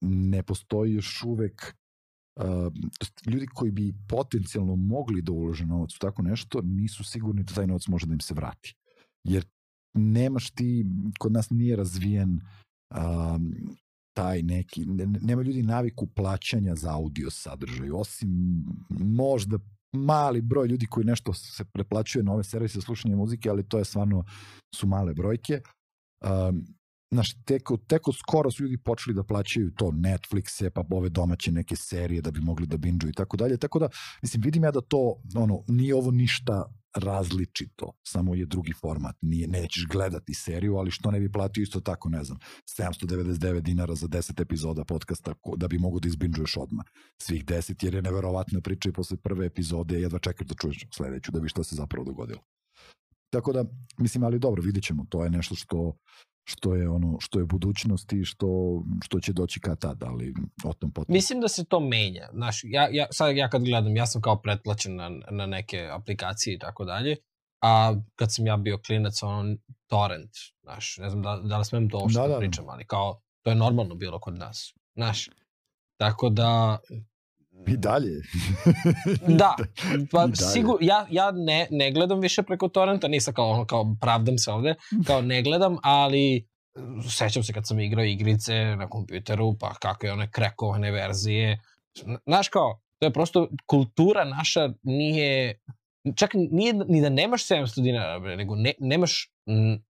ne 0.00 0.42
postoji 0.42 0.94
još 0.94 1.22
uvek 1.22 1.76
uh, 2.36 2.72
ljudi 3.26 3.46
koji 3.46 3.70
bi 3.70 3.94
potencijalno 4.08 4.76
mogli 4.76 5.22
da 5.22 5.32
ulože 5.32 5.66
novac 5.66 5.94
u 5.94 5.98
tako 5.98 6.22
nešto, 6.22 6.60
nisu 6.62 7.04
sigurni 7.04 7.42
da 7.42 7.54
taj 7.54 7.66
novac 7.66 7.86
može 7.88 8.06
da 8.06 8.12
im 8.12 8.20
se 8.20 8.34
vrati. 8.34 8.74
Jer 9.24 9.44
nemaš 9.94 10.50
ti, 10.50 10.86
kod 11.18 11.32
nas 11.32 11.50
nije 11.50 11.76
razvijen 11.76 12.40
um, 12.90 13.76
taj 14.14 14.42
neki, 14.42 14.86
nema 15.20 15.42
ljudi 15.42 15.62
naviku 15.62 16.06
plaćanja 16.06 16.74
za 16.74 16.94
audio 16.94 17.30
sadržaj, 17.30 17.90
osim 17.90 18.30
možda 18.90 19.58
mali 19.92 20.40
broj 20.40 20.68
ljudi 20.68 20.86
koji 20.86 21.06
nešto 21.06 21.32
se 21.32 21.64
preplaćuje 21.64 22.22
na 22.22 22.32
ove 22.32 22.44
servise 22.44 22.80
slušanja 22.80 23.16
muzike, 23.16 23.50
ali 23.50 23.68
to 23.68 23.78
je 23.78 23.84
stvarno 23.84 24.24
su 24.74 24.86
male 24.86 25.14
brojke. 25.14 25.60
Um, 26.48 26.64
znaš, 27.12 27.44
teko, 27.44 27.76
teko 27.76 28.12
skoro 28.12 28.50
su 28.50 28.62
ljudi 28.62 28.78
počeli 28.78 29.14
da 29.14 29.24
plaćaju 29.24 29.70
to 29.70 29.90
Netflixe, 29.90 30.70
pa 30.70 30.84
ove 30.90 31.08
domaće 31.08 31.52
neke 31.52 31.76
serije 31.76 32.22
da 32.22 32.30
bi 32.30 32.40
mogli 32.40 32.66
da 32.66 32.76
binđu 32.76 33.08
i 33.08 33.12
tako 33.12 33.36
dalje. 33.36 33.56
Tako 33.56 33.78
da, 33.78 33.88
mislim, 34.22 34.42
vidim 34.42 34.64
ja 34.64 34.70
da 34.70 34.80
to, 34.80 35.22
ono, 35.34 35.64
nije 35.68 35.94
ovo 35.94 36.10
ništa 36.10 36.79
različito, 36.94 37.92
samo 38.02 38.34
je 38.34 38.46
drugi 38.46 38.72
format. 38.72 39.16
Nije, 39.20 39.48
nećeš 39.48 39.86
gledati 39.86 40.34
seriju, 40.34 40.76
ali 40.76 40.90
što 40.90 41.10
ne 41.10 41.20
bi 41.20 41.32
platio 41.32 41.62
isto 41.62 41.80
tako, 41.80 42.08
ne 42.08 42.24
znam, 42.24 42.38
799 42.78 43.60
dinara 43.60 43.94
za 43.94 44.06
10 44.06 44.42
epizoda 44.42 44.84
podcasta 44.84 45.34
da 45.56 45.68
bi 45.68 45.78
mogu 45.78 46.00
da 46.00 46.08
izbinđuješ 46.08 46.56
odmah 46.56 46.86
svih 47.22 47.44
10, 47.44 47.84
jer 47.84 47.94
je 47.94 48.02
neverovatna 48.02 48.60
priča 48.60 48.88
i 48.88 48.92
posle 48.92 49.16
prve 49.16 49.46
epizode 49.46 50.00
jedva 50.00 50.18
čekaš 50.18 50.46
da 50.46 50.54
čuješ 50.54 50.86
sledeću, 50.96 51.32
da 51.32 51.40
bi 51.40 51.48
šta 51.48 51.64
se 51.64 51.76
zapravo 51.76 52.04
dogodilo. 52.04 52.40
Tako 53.30 53.52
da, 53.52 53.64
mislim, 53.98 54.24
ali 54.24 54.38
dobro, 54.38 54.62
vidjet 54.62 54.84
ćemo, 54.84 55.06
to 55.08 55.24
je 55.24 55.30
nešto 55.30 55.54
što 55.54 55.96
što 56.50 56.74
je 56.74 56.88
ono 56.88 57.16
što 57.20 57.38
je 57.38 57.44
budućnost 57.44 58.12
i 58.12 58.24
što 58.24 58.82
što 59.04 59.20
će 59.20 59.32
doći 59.32 59.60
kad 59.60 59.78
tad, 59.78 60.02
ali 60.02 60.34
o 60.64 60.72
tom 60.72 60.92
potom. 60.92 61.12
Mislim 61.12 61.40
da 61.40 61.48
se 61.48 61.64
to 61.64 61.80
menja. 61.80 62.28
Znaš, 62.32 62.60
ja, 62.64 62.88
ja, 62.92 63.06
sad 63.10 63.36
ja 63.36 63.48
kad 63.48 63.62
gledam, 63.62 63.96
ja 63.96 64.06
sam 64.06 64.22
kao 64.22 64.40
pretplaćen 64.42 64.96
na, 64.96 65.10
na 65.30 65.46
neke 65.46 65.88
aplikacije 65.92 66.54
i 66.54 66.58
tako 66.58 66.84
dalje, 66.84 67.16
a 67.62 67.94
kad 68.16 68.34
sam 68.34 68.46
ja 68.46 68.56
bio 68.56 68.78
klinac, 68.86 69.22
ono, 69.22 69.56
torrent, 69.86 70.30
znaš, 70.62 70.96
ne 70.98 71.10
znam 71.10 71.22
da, 71.22 71.36
da 71.36 71.58
li 71.58 71.64
smem 71.64 71.90
to 71.90 72.08
što 72.08 72.20
da, 72.20 72.28
da, 72.28 72.34
da. 72.34 72.38
pričam, 72.38 72.68
ali 72.68 72.86
kao, 72.86 73.20
to 73.42 73.50
je 73.50 73.56
normalno 73.56 73.94
bilo 73.94 74.18
kod 74.20 74.38
nas, 74.38 74.74
znaš. 74.94 75.30
Tako 75.96 76.28
da, 76.28 76.78
I 77.66 77.76
dalje. 77.76 78.22
da, 79.40 79.56
pa 80.10 80.28
sigur, 80.52 80.78
ja, 80.80 81.06
ja 81.10 81.30
ne, 81.30 81.66
ne 81.70 81.90
gledam 81.90 82.20
više 82.20 82.42
preko 82.42 82.68
torrenta, 82.68 83.08
nisam 83.08 83.34
kao, 83.34 83.50
ono, 83.50 83.64
kao 83.64 83.96
pravdam 84.00 84.38
se 84.38 84.50
ovde, 84.50 84.74
kao 85.06 85.22
ne 85.22 85.42
gledam, 85.42 85.76
ali 85.82 86.48
sećam 87.10 87.42
se 87.42 87.52
kad 87.52 87.66
sam 87.66 87.80
igrao 87.80 88.04
igrice 88.04 88.54
na 88.54 88.88
kompjuteru, 88.88 89.56
pa 89.58 89.74
kakve 89.74 90.12
one 90.12 90.30
krekovane 90.30 90.90
verzije. 90.90 91.60
Znaš 92.26 92.48
kao, 92.48 92.80
to 92.98 93.06
je 93.06 93.12
prosto 93.12 93.48
kultura 93.66 94.24
naša 94.24 94.72
nije, 94.82 95.60
čak 96.16 96.30
nije 96.34 96.74
ni 96.88 97.00
da 97.00 97.08
nemaš 97.08 97.46
700 97.46 97.82
dinara, 97.82 98.18
nego 98.18 98.56
ne, 98.56 98.74
nemaš 98.78 99.32
m, 99.46 99.84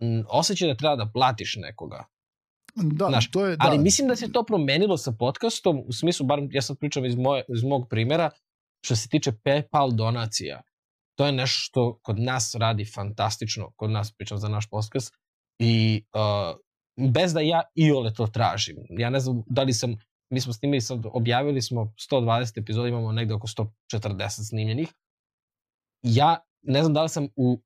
m, 0.00 0.24
osjećaj 0.28 0.68
da 0.68 0.76
treba 0.76 0.96
da 0.96 1.10
platiš 1.14 1.56
nekoga. 1.56 2.04
Da, 2.76 3.06
Znaš, 3.08 3.30
to 3.30 3.46
je, 3.46 3.56
da. 3.56 3.64
Ali 3.66 3.78
mislim 3.78 4.08
da 4.08 4.16
se 4.16 4.32
to 4.32 4.44
promenilo 4.44 4.96
sa 4.96 5.12
podcastom, 5.12 5.82
u 5.86 5.92
smislu, 5.92 6.26
bar 6.26 6.40
ja 6.50 6.62
sad 6.62 6.78
pričam 6.78 7.04
iz, 7.04 7.16
moje, 7.16 7.44
iz 7.48 7.62
mog 7.62 7.88
primera, 7.90 8.30
što 8.84 8.96
se 8.96 9.08
tiče 9.08 9.32
PayPal 9.32 9.94
donacija. 9.94 10.62
To 11.18 11.26
je 11.26 11.32
nešto 11.32 11.60
što 11.60 11.98
kod 12.02 12.18
nas 12.18 12.54
radi 12.54 12.84
fantastično, 12.84 13.72
kod 13.76 13.90
nas 13.90 14.12
pričam 14.12 14.38
za 14.38 14.48
naš 14.48 14.70
podcast, 14.70 15.14
i 15.58 16.04
uh, 16.14 16.58
bez 17.12 17.32
da 17.32 17.40
ja 17.40 17.62
i 17.74 17.92
ole 17.92 18.14
to 18.14 18.26
tražim. 18.26 18.76
Ja 18.90 19.10
ne 19.10 19.20
znam 19.20 19.42
da 19.46 19.62
li 19.62 19.72
sam, 19.72 19.96
mi 20.32 20.40
smo 20.40 20.52
snimili 20.52 20.80
sad, 20.80 21.06
objavili 21.12 21.62
smo 21.62 21.92
120 22.12 22.60
epizoda, 22.60 22.88
imamo 22.88 23.12
negde 23.12 23.34
oko 23.34 23.46
140 23.46 24.48
snimljenih. 24.48 24.88
Ja 26.02 26.38
ne 26.62 26.82
znam 26.82 26.94
da 26.94 27.02
li 27.02 27.08
sam 27.08 27.28
u 27.36 27.60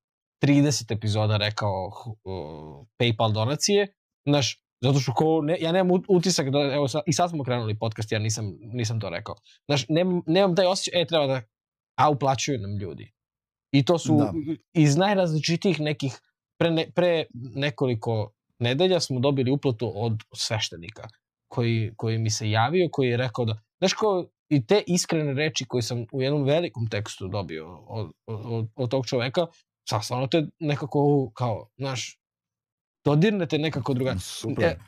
30 0.45 0.97
epizoda 0.97 1.37
rekao 1.37 1.87
uh, 2.07 2.87
PayPal 2.99 3.33
donacije, 3.33 3.95
znaš, 4.27 4.64
Zato 4.85 5.01
što 5.01 5.13
ko, 5.13 5.43
ne, 5.43 5.57
ja 5.61 5.73
nemam 5.73 6.03
utisak 6.09 6.51
da, 6.51 6.59
evo 6.59 6.89
sad, 6.89 7.03
i 7.07 7.13
sad 7.13 7.31
smo 7.31 7.45
krenuli 7.45 7.79
podcast, 7.79 8.13
ja 8.13 8.19
nisam, 8.19 8.55
nisam 8.61 9.01
to 9.01 9.11
rekao. 9.11 9.35
Znaš, 9.67 9.89
nemam, 9.89 10.23
nemam 10.27 10.57
taj 10.57 10.67
osjećaj, 10.67 11.03
e, 11.03 11.07
treba 11.07 11.27
da, 11.27 11.43
a 11.99 12.11
uplaćuju 12.11 12.59
nam 12.59 12.79
ljudi. 12.79 13.13
I 13.73 13.85
to 13.85 13.99
su 13.99 14.17
da. 14.17 14.33
iz 14.73 14.97
najrazličitijih 14.97 15.81
nekih, 15.81 16.21
pre, 16.59 16.71
ne, 16.71 16.91
pre 16.95 17.25
nekoliko 17.33 18.33
nedelja 18.59 19.01
smo 19.01 19.21
dobili 19.21 19.51
uplatu 19.51 19.93
od 19.95 20.19
sveštenika 20.35 21.09
koji, 21.49 21.93
koji 21.97 22.19
mi 22.19 22.31
se 22.31 22.51
javio, 22.51 22.89
koji 22.93 23.09
je 23.09 23.17
rekao 23.17 23.45
da, 23.45 23.59
znaš 23.79 23.93
ko, 23.93 24.27
i 24.49 24.67
te 24.67 24.83
iskrene 24.87 25.35
reči 25.35 25.65
koje 25.69 25.83
sam 25.83 26.07
u 26.13 26.23
jednom 26.23 26.45
velikom 26.45 26.87
tekstu 26.91 27.29
dobio 27.29 27.79
od, 27.87 28.11
od, 28.27 28.69
od 28.77 28.91
tog 28.91 29.07
čoveka, 29.07 29.47
sa 29.89 30.01
stvarno 30.01 30.27
te 30.27 30.47
nekako 30.59 31.31
kao, 31.35 31.69
znaš, 31.77 32.21
dodirnete 33.05 33.59
nekako 33.59 33.95
druga. 33.95 34.17
Super. 34.41 34.65
E, 34.65 34.79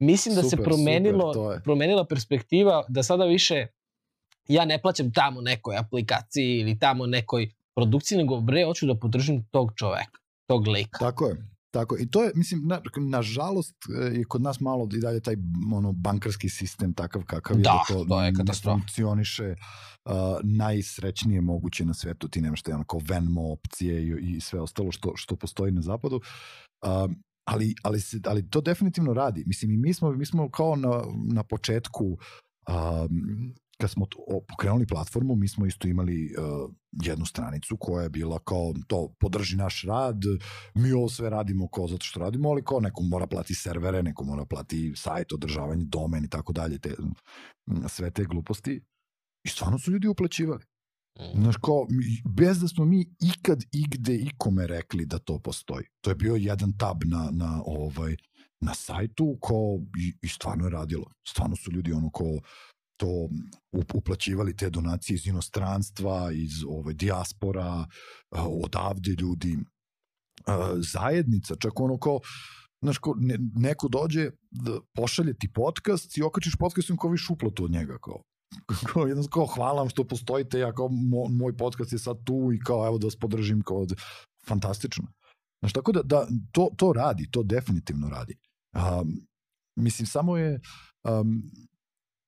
mislim 0.00 0.34
da 0.34 0.42
super, 0.42 0.58
se 0.58 0.64
promenilo, 0.64 1.34
super, 1.34 1.62
promenila 1.62 2.06
perspektiva 2.06 2.84
da 2.88 3.02
sada 3.02 3.24
više 3.24 3.66
ja 4.48 4.64
ne 4.64 4.82
plaćam 4.82 5.12
tamo 5.12 5.40
nekoj 5.40 5.76
aplikaciji 5.76 6.60
ili 6.60 6.78
tamo 6.78 7.06
nekoj 7.06 7.50
produkciji, 7.76 8.18
nego 8.18 8.40
bre, 8.40 8.64
hoću 8.64 8.86
da 8.86 8.98
podržim 8.98 9.44
tog 9.50 9.72
čoveka, 9.76 10.18
tog 10.46 10.66
lika. 10.66 10.98
Tako 10.98 11.26
je. 11.26 11.54
Tako, 11.74 11.96
i 12.00 12.10
to 12.10 12.24
je, 12.24 12.32
mislim, 12.34 12.66
na, 12.66 12.80
nažalost 12.96 13.74
je 14.12 14.24
kod 14.24 14.42
nas 14.42 14.60
malo 14.60 14.88
i 14.96 15.00
dalje 15.00 15.20
taj 15.20 15.36
ono, 15.74 15.92
bankarski 15.92 16.48
sistem 16.48 16.92
takav 16.92 17.24
kakav 17.24 17.56
da, 17.56 17.70
je 17.70 17.94
da 17.94 17.94
to, 17.94 18.04
to 18.04 18.22
je 18.22 18.32
ne 18.32 18.54
funkcioniše 18.62 19.54
uh, 20.04 20.12
najsrećnije 20.42 21.40
moguće 21.40 21.84
na 21.84 21.94
svetu, 21.94 22.28
ti 22.28 22.40
nemaš 22.40 22.62
te 22.62 22.74
onako 22.74 23.00
Venmo 23.08 23.52
opcije 23.52 24.02
i, 24.02 24.36
i 24.36 24.40
sve 24.40 24.60
ostalo 24.60 24.92
što, 24.92 25.12
što 25.16 25.36
postoji 25.36 25.72
na 25.72 25.82
zapadu. 25.82 26.16
Uh, 26.16 27.10
ali, 27.44 27.74
ali, 27.82 28.00
se, 28.00 28.20
ali 28.26 28.50
to 28.50 28.60
definitivno 28.60 29.12
radi. 29.12 29.44
Mislim, 29.46 29.70
i 29.70 29.76
mi 29.76 29.94
smo, 29.94 30.12
mi 30.12 30.26
smo 30.26 30.50
kao 30.50 30.76
na, 30.76 31.02
na 31.32 31.42
početku 31.42 32.04
um, 32.04 33.54
kad 33.80 33.90
smo 33.90 34.06
pokrenuli 34.48 34.86
platformu, 34.86 35.36
mi 35.36 35.48
smo 35.48 35.66
isto 35.66 35.88
imali 35.88 36.34
uh, 36.38 36.70
jednu 37.02 37.26
stranicu 37.26 37.76
koja 37.80 38.02
je 38.02 38.10
bila 38.10 38.38
kao 38.38 38.74
to 38.86 39.14
podrži 39.20 39.56
naš 39.56 39.82
rad, 39.82 40.20
mi 40.74 40.92
ovo 40.92 41.08
sve 41.08 41.30
radimo 41.30 41.68
kao 41.68 41.88
zato 41.88 42.04
što 42.04 42.20
radimo, 42.20 42.48
ali 42.48 42.64
kao 42.64 42.80
neko 42.80 43.02
mora 43.02 43.26
plati 43.26 43.54
servere, 43.54 44.02
neko 44.02 44.24
mora 44.24 44.44
plati 44.44 44.92
sajt, 44.96 45.32
održavanje, 45.32 45.84
domen 45.84 46.24
i 46.24 46.28
tako 46.28 46.52
dalje, 46.52 46.78
te, 46.78 46.94
sve 47.88 48.10
te 48.10 48.24
gluposti. 48.24 48.80
I 49.44 49.48
stvarno 49.48 49.78
su 49.78 49.90
ljudi 49.90 50.08
uplaćivali. 50.08 50.64
Mm. 51.20 51.40
Znaš, 51.42 51.56
kao, 51.56 51.86
bez 52.24 52.60
da 52.60 52.68
smo 52.68 52.84
mi 52.84 53.06
ikad 53.20 53.62
igde 53.72 54.14
ikome 54.16 54.66
rekli 54.66 55.06
da 55.06 55.18
to 55.18 55.38
postoji. 55.38 55.86
To 56.00 56.10
je 56.10 56.14
bio 56.14 56.34
jedan 56.34 56.72
tab 56.78 57.04
na, 57.04 57.28
na, 57.32 57.62
ovaj, 57.66 58.16
na 58.60 58.74
sajtu 58.74 59.38
ko, 59.40 59.78
i, 59.98 60.14
i 60.22 60.28
stvarno 60.28 60.64
je 60.64 60.70
radilo. 60.70 61.04
Stvarno 61.28 61.56
su 61.56 61.72
ljudi 61.72 61.92
ono 61.92 62.10
ko 62.10 62.24
to 62.96 63.28
uplaćivali 63.94 64.56
te 64.56 64.70
donacije 64.70 65.14
iz 65.14 65.26
inostranstva, 65.26 66.32
iz 66.32 66.64
ovaj, 66.68 66.94
dijaspora, 66.94 67.86
odavde 68.64 69.10
ljudi, 69.10 69.58
zajednica, 70.92 71.54
čak 71.56 71.80
ono 71.80 71.98
kao, 71.98 72.20
znaš, 72.82 72.98
ko, 72.98 73.14
ne, 73.18 73.38
neko 73.54 73.88
dođe, 73.88 74.30
da 74.50 74.78
pošalje 74.94 75.34
ti 75.38 75.52
podcast 75.54 76.18
i 76.18 76.22
okačiš 76.22 76.56
podcast 76.58 76.90
i 76.90 76.96
ko 76.96 77.08
viš 77.08 77.30
uplatu 77.30 77.64
od 77.64 77.70
njega, 77.70 77.98
kao 77.98 78.22
kao, 78.92 79.06
kao 79.32 79.46
hvala 79.46 79.80
vam 79.82 79.88
što 79.88 80.04
postojite, 80.04 80.58
ja 80.58 80.72
kao 80.72 80.88
mo, 80.88 81.28
moj 81.28 81.56
podcast 81.56 81.92
je 81.92 81.98
sad 81.98 82.24
tu 82.24 82.52
i 82.52 82.58
kao 82.58 82.86
evo 82.86 82.98
da 82.98 83.06
vas 83.06 83.16
podržim, 83.16 83.62
kao 83.62 83.86
fantastično. 84.46 85.08
Znaš, 85.60 85.72
tako 85.72 85.92
da, 85.92 86.02
da 86.02 86.26
to, 86.52 86.68
to 86.76 86.92
radi, 86.92 87.28
to 87.30 87.42
definitivno 87.42 88.08
radi. 88.08 88.36
Um, 88.72 89.26
mislim, 89.76 90.06
samo 90.06 90.36
je, 90.36 90.60
um, 91.04 91.42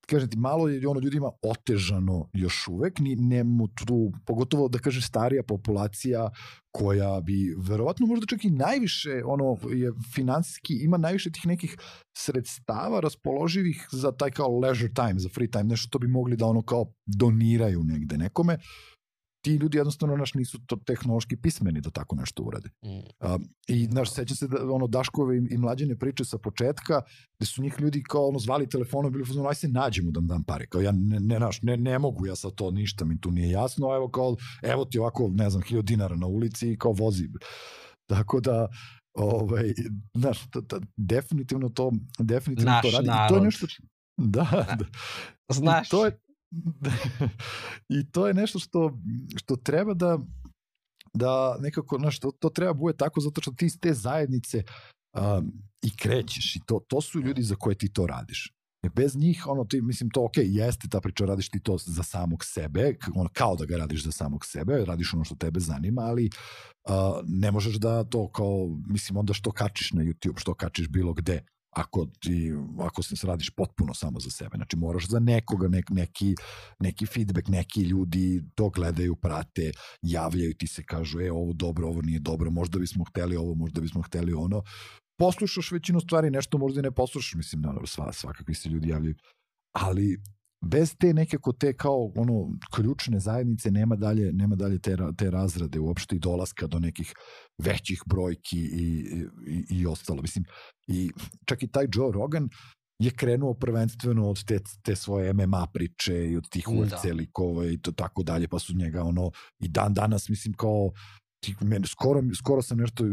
kažem 0.07 0.31
ti, 0.31 0.37
malo 0.37 0.69
je 0.69 0.89
ono 0.89 1.01
ljudima 1.01 1.31
otežano 1.43 2.29
još 2.33 2.69
uvek, 2.69 2.99
ni, 2.99 3.17
nemu 3.17 3.69
tu, 3.69 4.13
pogotovo 4.27 4.69
da 4.69 4.79
kaže 4.79 5.01
starija 5.01 5.43
populacija 5.43 6.31
koja 6.71 7.21
bi 7.21 7.55
verovatno 7.59 8.07
možda 8.07 8.27
čak 8.27 8.45
i 8.45 8.51
najviše 8.51 9.23
ono 9.25 9.57
je 9.75 9.93
finansijski 10.15 10.75
ima 10.85 10.97
najviše 10.97 11.31
tih 11.31 11.47
nekih 11.47 11.77
sredstava 12.17 13.01
raspoloživih 13.01 13.89
za 13.93 14.13
taj 14.13 14.31
kao 14.31 14.59
leisure 14.59 14.93
time, 14.95 15.19
za 15.19 15.29
free 15.29 15.51
time, 15.51 15.65
nešto 15.65 15.89
što 15.89 15.99
bi 15.99 16.09
mogli 16.09 16.37
da 16.37 16.47
ono 16.47 16.63
kao 16.63 16.93
doniraju 17.07 17.85
negde 17.85 18.19
nekome 18.19 18.59
ti 19.47 19.55
ljudi 19.55 19.79
jednostavno 19.79 20.17
naš 20.17 20.35
nisu 20.35 20.59
to 20.67 20.77
tehnološki 20.77 21.37
pismeni 21.37 21.81
da 21.81 21.91
tako 21.91 22.17
nešto 22.17 22.43
urade. 22.43 22.69
Mm. 22.85 23.07
A, 23.21 23.39
I 23.69 23.87
naš 23.87 24.11
seća 24.13 24.35
se 24.35 24.49
da 24.49 24.73
ono 24.73 24.87
Daškove 24.87 25.37
i, 25.37 25.43
i 25.51 25.59
mlađene 25.59 25.99
priče 25.99 26.25
sa 26.25 26.39
početka 26.39 27.03
gde 27.39 27.47
su 27.47 27.63
njih 27.63 27.75
ljudi 27.79 28.03
kao 28.03 28.29
ono 28.29 28.39
zvali 28.39 28.69
telefonom 28.69 29.13
bili 29.13 29.25
fuzon 29.25 29.47
aj 29.47 29.55
se 29.55 29.69
nađemo 29.69 30.11
da 30.11 30.19
vam 30.19 30.27
dam 30.27 30.45
pare. 30.45 30.67
Kao 30.67 30.81
ja 30.81 30.93
ne 30.93 31.21
ne 31.21 31.39
naš 31.39 31.63
ne, 31.63 31.77
ne 31.77 31.99
mogu 31.99 32.27
ja 32.27 32.37
sa 32.37 32.51
to 32.51 32.71
ništa 32.71 33.05
mi 33.05 33.21
tu 33.21 33.31
nije 33.31 33.51
jasno. 33.51 33.95
Evo 33.95 34.09
kao 34.09 34.37
evo 34.63 34.85
ti 34.85 34.99
ovako 34.99 35.31
ne 35.35 35.51
znam 35.51 35.63
1000 35.63 35.83
dinara 35.83 36.17
na 36.17 36.27
ulici 36.27 36.73
i 36.73 36.79
kao 36.79 36.93
vozi. 36.93 37.29
Tako 38.07 38.41
da 38.41 38.69
ovaj 39.15 39.73
znaš, 40.15 40.51
to, 40.51 40.61
to, 40.61 40.81
definitivno 40.97 41.69
to 41.69 41.93
definitivno 42.19 42.73
Naš 42.73 42.83
to 42.83 42.91
radi. 42.97 43.07
Narod. 43.07 43.31
I 43.31 43.35
to 43.35 43.37
je 43.37 43.45
nešto 43.45 43.67
da, 44.17 44.67
da. 44.79 44.85
Znaš. 45.53 45.89
I 45.89 45.91
to 45.91 46.05
je 46.05 46.19
I 47.97 48.11
to 48.11 48.27
je 48.27 48.35
nešto 48.35 48.59
što, 48.59 48.99
što 49.37 49.57
treba 49.57 49.95
da 49.95 50.19
da 51.17 51.57
nekako, 51.61 51.99
znaš, 51.99 52.19
to, 52.21 52.31
to 52.31 52.49
treba 52.49 52.73
bude 52.73 52.97
tako 52.97 53.21
zato 53.21 53.41
što 53.41 53.53
ti 53.53 53.67
iz 53.67 53.79
te 53.81 53.95
zajednice 53.95 54.63
um, 55.17 55.53
i 55.83 55.97
krećeš 55.97 56.57
i 56.57 56.61
to, 56.67 56.81
to 56.89 57.01
su 57.01 57.21
ljudi 57.21 57.43
za 57.43 57.55
koje 57.55 57.75
ti 57.79 57.93
to 57.93 58.07
radiš. 58.07 58.53
Bez 58.95 59.17
njih, 59.17 59.47
ono, 59.47 59.65
ti, 59.65 59.81
mislim, 59.81 60.11
to, 60.11 60.25
ok, 60.25 60.37
jeste 60.37 60.89
ta 60.89 61.01
priča, 61.01 61.25
radiš 61.25 61.49
ti 61.51 61.61
to 61.61 61.79
za 61.79 62.03
samog 62.03 62.45
sebe, 62.45 62.97
ono, 63.15 63.29
kao 63.33 63.57
da 63.57 63.65
ga 63.65 63.77
radiš 63.77 64.05
za 64.05 64.13
samog 64.13 64.47
sebe, 64.47 64.85
radiš 64.85 65.15
ono 65.15 65.25
što 65.25 65.35
tebe 65.35 65.61
zanima, 65.61 66.03
ali 66.03 66.31
uh, 66.89 66.93
ne 67.27 67.51
možeš 67.51 67.77
da 67.77 68.05
to 68.05 68.29
kao, 68.29 68.79
mislim, 68.89 69.17
onda 69.17 69.35
što 69.35 69.53
kačiš 69.53 69.93
na 69.93 70.03
YouTube, 70.03 70.41
što 70.41 70.55
kačiš 70.55 70.89
bilo 70.89 71.15
gde, 71.15 71.43
ako 71.77 72.07
ti 72.21 72.53
ako 72.81 73.03
se 73.03 73.27
radiš 73.27 73.51
potpuno 73.51 73.95
samo 73.95 74.21
za 74.21 74.31
sebe. 74.31 74.57
Znači 74.57 74.77
moraš 74.77 75.09
za 75.09 75.19
nekoga 75.19 75.69
nek, 75.69 75.91
neki 75.91 76.35
neki 76.79 77.07
feedback, 77.07 77.49
neki 77.49 77.81
ljudi 77.81 78.43
to 78.55 78.71
gledaju, 78.71 79.17
prate, 79.17 79.73
javljaju 80.03 80.55
ti 80.55 80.67
se, 80.67 80.83
kažu 80.83 81.21
e 81.21 81.33
ovo 81.33 81.53
dobro, 81.53 81.89
ovo 81.89 82.03
nije 82.03 82.19
dobro, 82.19 82.51
možda 82.51 82.79
bismo 82.79 83.05
hteli 83.05 83.37
ovo, 83.37 83.55
možda 83.55 83.81
bismo 83.81 84.03
hteli 84.03 84.33
ono. 84.33 84.63
Poslušaš 85.19 85.73
većinu 85.73 86.01
stvari, 86.01 86.31
nešto 86.31 86.59
možda 86.59 86.81
i 86.81 86.83
ne 86.83 86.91
poslušaš, 86.91 87.35
mislim 87.35 87.63
naravno 87.63 87.87
sva 87.87 88.13
svakakvi 88.13 88.55
se 88.55 88.69
ljudi 88.69 88.89
javljaju. 88.89 89.15
Ali 89.73 90.19
bez 90.61 90.97
te 90.99 91.15
nekako 91.15 91.53
te 91.53 91.77
kao 91.77 92.13
ono 92.17 92.49
ključne 92.75 93.21
zajednice 93.21 93.71
nema 93.71 93.97
dalje 93.97 94.33
nema 94.33 94.57
dalje 94.57 94.79
te 94.79 94.97
te 95.19 95.31
razrade 95.31 95.81
uopšte 95.81 96.17
i 96.17 96.19
dolaska 96.19 96.67
do 96.67 96.79
nekih 96.79 97.15
većih 97.59 98.03
brojki 98.07 98.59
i, 98.59 99.05
i, 99.47 99.65
i 99.71 99.87
ostalo 99.87 100.23
mislim 100.23 100.45
i 100.87 101.11
čak 101.45 101.63
i 101.63 101.69
taj 101.69 101.87
Joe 101.95 102.13
Rogan 102.13 102.49
je 102.99 103.11
krenuo 103.11 103.55
prvenstveno 103.55 104.29
od 104.31 104.45
te, 104.45 104.59
te 104.83 104.97
svoje 104.97 105.33
MMA 105.33 105.67
priče 105.75 106.27
i 106.27 106.37
od 106.37 106.49
tih 106.51 106.69
UFC 106.69 107.05
da. 107.05 107.13
likova 107.15 107.67
i 107.67 107.79
to 107.79 107.93
tako 107.93 108.23
dalje, 108.23 108.49
pa 108.49 108.59
su 108.59 108.77
njega 108.77 109.03
ono 109.03 109.31
i 109.59 109.69
dan 109.69 109.95
danas 109.95 110.29
mislim 110.29 110.55
kao 110.55 110.93
ti, 111.45 111.55
mene, 111.61 111.87
skoro, 111.87 112.23
skoro 112.39 112.63
sam 112.63 112.79
nešto 112.79 113.05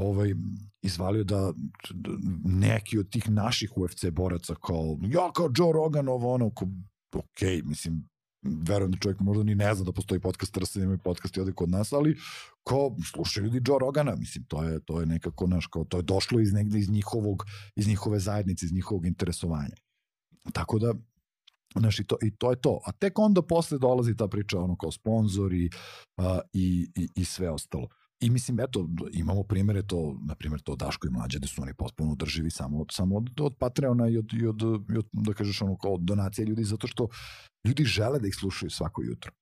ovaj, 0.00 0.34
izvalio 0.82 1.24
da, 1.24 1.52
neki 2.44 2.98
od 2.98 3.10
tih 3.10 3.30
naših 3.30 3.72
UFC 3.76 4.06
boraca 4.10 4.54
kao, 4.54 4.98
ja 5.02 5.32
kao 5.32 5.50
Joe 5.56 5.72
Rogan 5.72 6.08
ovo 6.08 6.34
ono, 6.34 6.50
ko, 6.50 6.66
ok, 7.14 7.40
mislim, 7.64 8.08
verujem 8.42 8.90
da 8.90 8.98
čovjek 8.98 9.20
možda 9.20 9.44
ni 9.44 9.54
ne 9.54 9.74
zna 9.74 9.84
da 9.84 9.92
postoji 9.92 10.20
podcast 10.20 10.58
da 10.74 10.82
imaju 10.82 10.98
podcast 10.98 11.36
i 11.36 11.40
ovde 11.40 11.52
kod 11.52 11.68
nas, 11.68 11.92
ali 11.92 12.16
ko 12.62 12.96
slušaju 13.14 13.44
ljudi 13.44 13.70
Joe 13.70 13.78
Rogana, 13.80 14.16
mislim, 14.16 14.44
to 14.44 14.64
je, 14.64 14.80
to 14.80 15.00
je 15.00 15.06
nekako, 15.06 15.46
naš, 15.46 15.66
kao, 15.66 15.84
to 15.84 15.96
je 15.96 16.02
došlo 16.02 16.40
iz 16.40 16.52
negde 16.52 16.78
iz 16.78 16.90
njihovog, 16.90 17.44
iz 17.76 17.88
njihove 17.88 18.18
zajednice, 18.20 18.66
iz 18.66 18.72
njihovog 18.72 19.06
interesovanja. 19.06 19.74
Tako 20.52 20.78
da, 20.78 20.94
Znaš, 21.78 22.00
i 22.00 22.04
to, 22.04 22.16
i 22.22 22.36
to 22.36 22.50
je 22.50 22.60
to. 22.60 22.80
A 22.86 22.92
tek 22.92 23.18
onda 23.18 23.42
posle 23.42 23.78
dolazi 23.78 24.16
ta 24.16 24.28
priča 24.28 24.58
ono 24.58 24.76
kao 24.76 24.90
sponzori 24.90 25.70
a, 26.16 26.40
i, 26.52 26.88
i, 26.96 27.08
i 27.16 27.24
sve 27.24 27.50
ostalo. 27.50 27.88
I 28.20 28.30
mislim, 28.30 28.60
eto, 28.60 28.88
imamo 29.12 29.42
primere 29.42 29.82
to, 29.82 30.18
na 30.26 30.34
primjer, 30.34 30.60
to 30.60 30.76
Daško 30.76 31.06
i 31.06 31.10
Mlađe, 31.10 31.38
da 31.38 31.46
su 31.46 31.62
oni 31.62 31.74
potpuno 31.74 32.14
drživi 32.14 32.50
samo, 32.50 32.84
samo 32.90 33.16
od, 33.16 33.40
od 33.40 33.56
Patreona 33.58 34.08
i 34.08 34.18
od, 34.18 34.32
i 34.32 34.46
od, 34.46 34.60
i 34.94 34.96
od, 34.98 35.06
da 35.12 35.32
kažeš, 35.32 35.62
ono, 35.62 35.76
kao 35.76 35.96
donacije 35.98 36.46
ljudi, 36.46 36.64
zato 36.64 36.86
što 36.86 37.08
ljudi 37.66 37.84
žele 37.84 38.18
da 38.18 38.28
ih 38.28 38.34
slušaju 38.34 38.70
svako 38.70 39.02
jutro. 39.02 39.32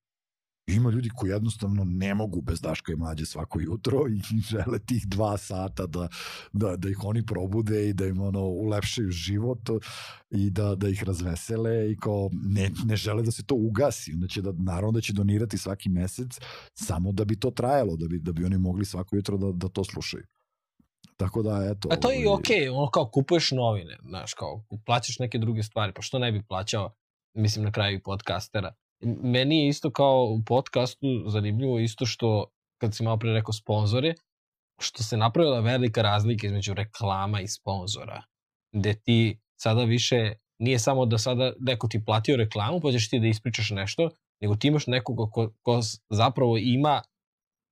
Ima 0.69 0.91
ljudi 0.91 1.09
koji 1.15 1.31
jednostavno 1.31 1.85
ne 1.85 2.15
mogu 2.15 2.41
bez 2.41 2.61
Daška 2.61 2.93
i 2.93 2.97
Mlađe 2.97 3.27
svako 3.27 3.61
jutro 3.61 4.05
i 4.09 4.21
žele 4.51 4.79
tih 4.79 5.07
dva 5.07 5.39
sata 5.39 5.87
da, 5.87 6.09
da, 6.53 6.77
da 6.77 6.89
ih 6.89 7.05
oni 7.05 7.27
probude 7.27 7.89
i 7.89 7.93
da 7.93 8.07
im 8.07 8.21
ono 8.21 8.41
ulepšaju 8.41 9.11
život 9.11 9.69
i 10.31 10.51
da, 10.51 10.75
da 10.75 10.89
ih 10.89 11.05
razvesele 11.05 11.91
i 11.91 11.97
kao 11.97 12.31
ne, 12.33 12.71
ne 12.85 12.97
žele 12.97 13.23
da 13.23 13.31
se 13.31 13.45
to 13.45 13.55
ugasi. 13.55 14.13
Onda 14.13 14.27
će 14.27 14.43
da, 14.43 14.53
naravno 14.53 14.93
da 14.93 15.01
će 15.01 15.13
donirati 15.13 15.59
svaki 15.59 15.89
mesec 15.89 16.39
samo 16.75 17.13
da 17.13 17.25
bi 17.25 17.41
to 17.41 17.51
trajalo, 17.51 17.97
da 17.97 18.09
bi, 18.09 18.19
da 18.19 18.33
bi 18.33 18.45
oni 18.45 18.59
mogli 18.59 18.85
svako 18.85 19.17
jutro 19.17 19.37
da, 19.37 19.53
da 19.53 19.69
to 19.69 19.85
slušaju. 19.85 20.25
Tako 21.17 21.43
da, 21.43 21.69
eto... 21.71 21.89
A 21.93 21.97
to 21.97 22.11
je 22.11 22.23
i 22.23 22.27
ovaj, 22.27 22.39
okej, 22.39 22.57
okay, 22.57 22.77
ono 22.77 22.91
kao 22.91 23.11
kupuješ 23.11 23.51
novine, 23.51 23.99
znaš, 24.09 24.35
kao 24.35 24.65
plaćaš 24.87 25.19
neke 25.19 25.39
druge 25.39 25.63
stvari, 25.63 25.93
pa 25.93 26.03
što 26.03 26.19
ne 26.19 26.33
bi 26.33 26.43
plaćao, 26.43 26.95
mislim, 27.35 27.65
na 27.65 27.73
kraju 27.73 28.01
podcastera 28.05 28.75
meni 29.03 29.59
je 29.59 29.69
isto 29.69 29.91
kao 29.91 30.25
u 30.25 30.43
podcastu 30.47 31.07
zanimljivo 31.27 31.79
isto 31.79 32.07
što, 32.07 32.47
kad 32.81 32.95
si 32.95 33.03
malo 33.03 33.17
pre 33.17 33.33
rekao 33.33 33.53
sponzore, 33.53 34.15
što 34.81 35.03
se 35.03 35.17
napravila 35.17 35.61
velika 35.61 36.03
razlika 36.03 36.47
između 36.47 36.75
reklama 36.75 37.41
i 37.41 37.49
sponzora. 37.49 38.23
Gde 38.73 38.95
ti 38.95 39.41
sada 39.61 39.85
više, 39.85 40.33
nije 40.59 40.79
samo 40.79 41.07
da 41.07 41.19
sada 41.19 41.53
neko 41.61 41.89
ti 41.89 42.05
platio 42.05 42.37
reklamu 42.37 42.81
pa 42.81 42.93
ćeš 42.93 43.11
ti 43.11 43.21
da 43.21 43.27
ispričaš 43.27 43.71
nešto, 43.71 44.11
nego 44.41 44.57
ti 44.57 44.69
imaš 44.69 44.87
nekoga 44.87 45.31
ko, 45.31 45.53
ko 45.63 45.81
zapravo 46.11 46.59
ima 46.59 47.03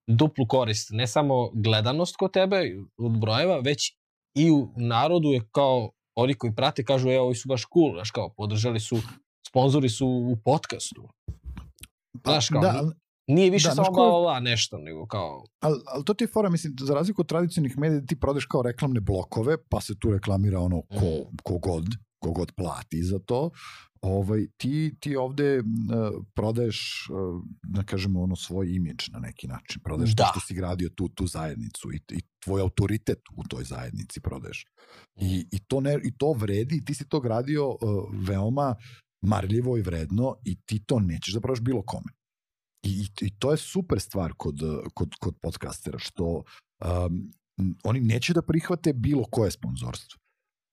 duplu 0.07 0.47
korist. 0.47 0.89
Ne 0.91 1.07
samo 1.07 1.51
gledanost 1.55 2.17
kod 2.17 2.33
tebe 2.33 2.57
od 2.99 3.19
brojeva, 3.19 3.59
već 3.59 3.93
i 4.35 4.51
u 4.51 4.73
narodu 4.77 5.29
je 5.29 5.41
kao 5.53 5.91
oni 6.15 6.35
koji 6.35 6.55
prate 6.55 6.85
kažu, 6.85 7.11
evo, 7.11 7.25
ovi 7.25 7.35
su 7.35 7.49
baš 7.49 7.63
cool, 7.73 7.95
znaš 7.95 8.11
kao, 8.11 8.35
podržali 8.37 8.81
su 8.81 8.97
sponzori 9.57 9.89
su 9.89 10.07
u 10.07 10.37
podcastu. 10.45 11.09
Pa, 12.23 12.31
Znaš 12.31 12.49
kao, 12.49 12.61
da, 12.61 12.91
nije 13.27 13.51
više 13.51 13.69
da, 13.69 13.75
samo 13.75 13.89
ko... 13.93 14.03
ova 14.03 14.41
nešto, 14.41 14.79
nego 14.79 15.07
kao... 15.07 15.45
Ali 15.61 15.81
al 15.87 16.05
to 16.05 16.15
ti 16.15 16.25
je 16.25 16.29
fora, 16.29 16.51
mislim, 16.51 16.75
za 16.81 16.95
razliku 16.95 17.21
od 17.21 17.29
tradicionalnih 17.29 17.79
medija, 17.79 18.07
ti 18.07 18.21
prodeš 18.21 18.47
kao 18.47 18.63
reklamne 18.63 19.01
blokove, 19.01 19.57
pa 19.69 19.81
se 19.81 19.99
tu 19.99 20.11
reklamira 20.11 20.61
ono 20.61 20.83
ko, 20.83 21.07
mm. 21.07 21.37
ko 21.43 21.59
god, 21.59 21.85
ko 22.19 22.31
god 22.31 22.53
plati 22.53 23.03
za 23.03 23.19
to. 23.19 23.51
Ovaj, 24.03 24.47
ti, 24.57 24.95
ti 25.01 25.17
ovde 25.17 25.59
uh, 25.59 25.65
prodaješ, 26.35 27.09
uh, 27.11 27.43
da 27.63 27.83
kažemo, 27.83 28.23
ono, 28.23 28.37
svoj 28.37 28.75
imidž 28.75 29.09
na 29.13 29.19
neki 29.19 29.47
način. 29.47 29.83
Prodaješ 29.85 30.15
da. 30.15 30.25
to 30.25 30.31
što 30.31 30.47
si 30.47 30.55
gradio 30.55 30.89
tu, 30.89 31.09
tu 31.09 31.27
zajednicu 31.27 31.93
i, 31.93 32.01
i 32.11 32.21
tvoj 32.45 32.61
autoritet 32.61 33.19
u 33.37 33.45
toj 33.49 33.65
zajednici 33.65 34.21
prodaješ. 34.21 34.67
I, 35.21 35.47
i, 35.53 35.59
to, 35.59 35.81
ne, 35.81 35.99
i 36.05 36.17
to 36.17 36.33
vredi, 36.33 36.85
ti 36.85 36.95
si 36.95 37.09
to 37.09 37.21
gradio 37.21 37.69
uh, 37.69 37.79
veoma 38.29 38.75
marljivo 39.23 39.79
i 39.79 39.83
vredno 39.83 40.37
i 40.45 40.57
ti 40.67 40.85
to 40.87 41.01
nećeš 41.01 41.35
da 41.35 41.41
praviš 41.41 41.61
bilo 41.61 41.83
kome. 41.83 42.13
I, 42.83 43.07
i 43.21 43.39
to 43.39 43.51
je 43.51 43.57
super 43.57 44.01
stvar 44.01 44.33
kod, 44.37 44.61
kod, 44.95 45.15
kod 45.21 45.35
podcastera, 45.43 45.99
što 45.99 46.25
um, 46.85 47.33
oni 47.85 48.01
neće 48.01 48.33
da 48.33 48.43
prihvate 48.43 48.93
bilo 48.93 49.25
koje 49.25 49.51
sponzorstvo. 49.51 50.21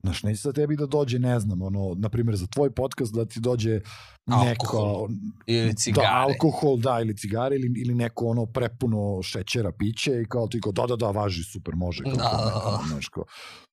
Znaš, 0.03 0.23
neće 0.23 0.41
sa 0.41 0.51
tebi 0.51 0.75
da 0.75 0.85
dođe, 0.85 1.19
ne 1.19 1.39
znam, 1.39 1.61
ono, 1.61 1.95
na 1.97 2.09
primjer, 2.09 2.35
za 2.35 2.47
tvoj 2.47 2.71
podcast 2.71 3.13
da 3.13 3.25
ti 3.25 3.39
dođe 3.39 3.81
neko... 4.25 4.77
Alkohol. 4.77 5.09
Ili 5.45 5.67
da, 5.67 5.73
cigare. 5.73 6.07
Da, 6.07 6.13
alkohol, 6.13 6.77
da, 6.77 6.99
ili 7.01 7.17
cigare, 7.17 7.55
ili, 7.55 7.73
ili 7.81 7.95
neko 7.95 8.25
ono 8.25 8.45
prepuno 8.45 9.21
šećera, 9.21 9.71
piće 9.71 10.21
i 10.21 10.25
kao 10.25 10.47
ti 10.47 10.61
kao, 10.61 10.71
da, 10.71 10.85
da, 10.85 10.95
da, 10.95 11.11
važi, 11.11 11.43
super, 11.43 11.75
može. 11.75 12.03
Kao, 12.03 12.13
da, 12.13 12.17
da, 12.17 12.61
da. 12.65 12.83
Znaš, 12.87 13.07
kao, 13.07 13.23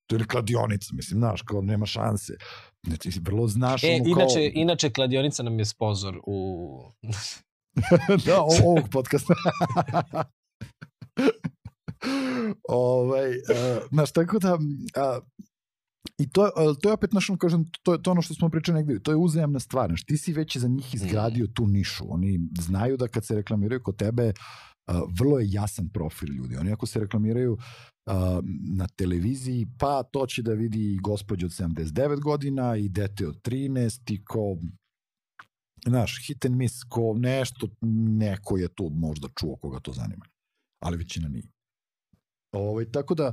to 0.07 0.15
je 0.15 0.27
kladionica, 0.27 0.89
mislim, 0.93 1.19
znaš, 1.19 1.41
kao 1.41 1.61
nema 1.61 1.85
šanse. 1.85 2.33
Znači, 2.87 3.19
vrlo 3.21 3.47
znaš... 3.47 3.83
E, 3.83 3.87
ono, 3.87 3.95
inače, 4.09 4.33
kao... 4.33 4.61
inače, 4.61 4.89
kladionica 4.89 5.43
nam 5.43 5.59
je 5.59 5.65
spozor 5.65 6.19
u... 6.27 6.77
da, 8.25 8.41
ovog 8.41 8.89
podcasta. 8.91 9.33
ovaj, 12.69 13.29
uh, 13.29 13.83
znaš, 13.91 14.11
tako 14.11 14.39
da, 14.39 14.53
uh, 14.53 15.23
I 16.21 16.29
to, 16.29 16.49
to 16.81 16.89
je 16.89 16.93
opet, 16.93 17.13
našo, 17.13 17.37
kažem, 17.37 17.65
to 17.83 17.97
to 17.97 18.11
ono 18.11 18.21
što 18.21 18.33
smo 18.33 18.49
pričali 18.49 18.77
negde, 18.77 18.99
to 18.99 19.11
je 19.11 19.17
uzajemna 19.17 19.59
stvar, 19.59 19.89
znaš, 19.89 20.03
ti 20.05 20.17
si 20.17 20.33
već 20.33 20.57
za 20.57 20.67
njih 20.67 20.95
izgradio 20.95 21.47
tu 21.47 21.67
nišu, 21.67 22.03
oni 22.13 22.39
znaju 22.59 22.97
da 22.97 23.07
kad 23.07 23.25
se 23.25 23.35
reklamiraju 23.35 23.83
kod 23.83 23.95
tebe, 23.95 24.27
uh, 24.27 24.95
vrlo 25.19 25.39
je 25.39 25.51
jasan 25.51 25.89
profil 25.89 26.29
ljudi, 26.29 26.55
oni 26.55 26.71
ako 26.71 26.85
se 26.85 26.99
reklamiraju 26.99 27.57
na 28.77 28.87
televiziji, 28.95 29.67
pa 29.79 30.03
to 30.03 30.25
će 30.25 30.41
da 30.41 30.53
vidi 30.53 30.93
i 30.93 30.97
gospođa 30.97 31.45
od 31.45 31.51
79 31.51 32.21
godina 32.21 32.75
i 32.75 32.89
dete 32.89 33.27
od 33.27 33.41
13 33.41 34.13
i 34.13 34.23
ko 34.25 34.57
znaš, 35.87 36.27
hit 36.27 36.45
and 36.45 36.55
miss, 36.55 36.83
ko 36.89 37.13
nešto, 37.17 37.67
neko 38.19 38.57
je 38.57 38.67
to 38.67 38.89
možda 38.89 39.27
čuo 39.39 39.55
koga 39.55 39.79
to 39.79 39.93
zanima. 39.93 40.25
Ali 40.83 40.97
većina 40.97 41.27
nije. 41.27 41.47
Ovaj, 42.51 42.85
tako 42.91 43.15
da, 43.15 43.31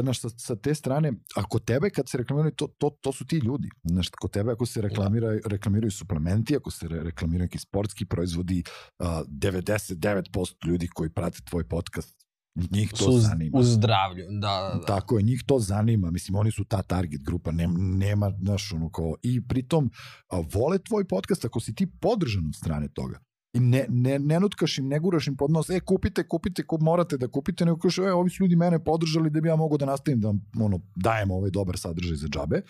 znaš, 0.00 0.20
sa, 0.20 0.28
sa 0.28 0.56
te 0.56 0.74
strane, 0.74 1.12
ako 1.36 1.58
tebe 1.58 1.90
kad 1.90 2.08
se 2.08 2.18
reklamiraju, 2.18 2.52
to, 2.54 2.66
to, 2.78 2.90
to 3.00 3.12
su 3.12 3.26
ti 3.26 3.36
ljudi. 3.36 3.68
Znaš, 3.84 4.08
kod 4.08 4.30
tebe 4.30 4.52
ako 4.52 4.66
se 4.66 4.82
reklamiraju, 4.82 5.40
reklamiraju 5.46 5.90
suplementi, 5.90 6.56
ako 6.56 6.70
se 6.70 6.88
reklamiraju 6.88 7.44
neki 7.44 7.58
sportski 7.58 8.04
proizvodi, 8.04 8.62
uh, 8.98 9.06
99% 9.28 10.66
ljudi 10.66 10.88
koji 10.88 11.10
prate 11.10 11.38
tvoj 11.50 11.68
podcast 11.68 12.28
njih 12.70 12.90
to 12.90 12.96
su 12.96 13.18
zanima. 13.18 13.58
U 13.58 13.62
zdravlju, 13.62 14.26
da, 14.30 14.38
da, 14.38 14.78
da. 14.78 14.86
Tako 14.86 15.18
je, 15.18 15.22
njih 15.22 15.44
to 15.46 15.58
zanima, 15.58 16.10
mislim, 16.10 16.36
oni 16.36 16.50
su 16.50 16.64
ta 16.64 16.82
target 16.82 17.22
grupa, 17.22 17.52
nema, 17.52 17.74
nema 17.78 18.32
znaš, 18.40 18.72
ono 18.72 18.90
kao, 18.90 19.14
i 19.22 19.48
pritom 19.48 19.90
a, 20.28 20.42
vole 20.52 20.78
tvoj 20.78 21.04
podcast 21.04 21.44
ako 21.44 21.60
si 21.60 21.74
ti 21.74 21.86
podržan 22.00 22.46
od 22.46 22.54
strane 22.54 22.88
toga. 22.88 23.18
I 23.58 23.60
ne, 23.60 23.86
ne, 23.88 24.18
ne 24.18 24.40
nutkaš 24.40 24.78
im, 24.78 24.88
ne 24.88 24.98
guraš 25.02 25.26
im 25.26 25.36
pod 25.36 25.50
nos, 25.50 25.70
e, 25.70 25.80
kupite, 25.80 26.22
kupite, 26.28 26.62
kup, 26.62 26.82
morate 26.82 27.16
da 27.18 27.28
kupite, 27.28 27.64
nego 27.66 27.78
kažeš, 27.82 27.98
e, 27.98 28.12
ovi 28.12 28.30
su 28.30 28.42
ljudi 28.44 28.56
mene 28.56 28.78
podržali 28.84 29.30
da 29.30 29.40
bi 29.40 29.48
ja 29.48 29.56
mogu 29.56 29.78
da 29.78 29.86
nastavim 29.86 30.20
da 30.20 30.34
ono, 30.60 30.80
dajem 30.94 31.30
ovaj 31.30 31.50
dobar 31.50 31.78
sadržaj 31.78 32.16
za 32.16 32.28
džabe. 32.28 32.62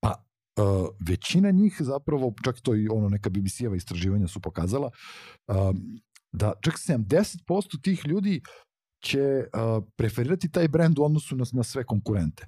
Pa, 0.00 0.14
uh, 0.62 0.88
većina 1.08 1.50
njih 1.50 1.76
zapravo, 1.80 2.32
čak 2.44 2.60
to 2.60 2.74
i 2.74 2.88
ono 2.88 3.08
neka 3.08 3.30
BBC-eva 3.30 3.76
istraživanja 3.76 4.28
su 4.28 4.40
pokazala, 4.40 4.90
uh, 5.48 5.56
da 6.32 6.52
čak 6.62 6.74
70% 6.74 7.82
tih 7.82 8.06
ljudi 8.06 8.40
će 9.04 9.20
uh, 9.20 9.84
preferirati 9.96 10.50
taj 10.50 10.68
brend 10.68 10.98
u 10.98 11.04
odnosu 11.04 11.36
na, 11.36 11.44
na 11.52 11.62
sve 11.62 11.84
konkurente. 11.84 12.46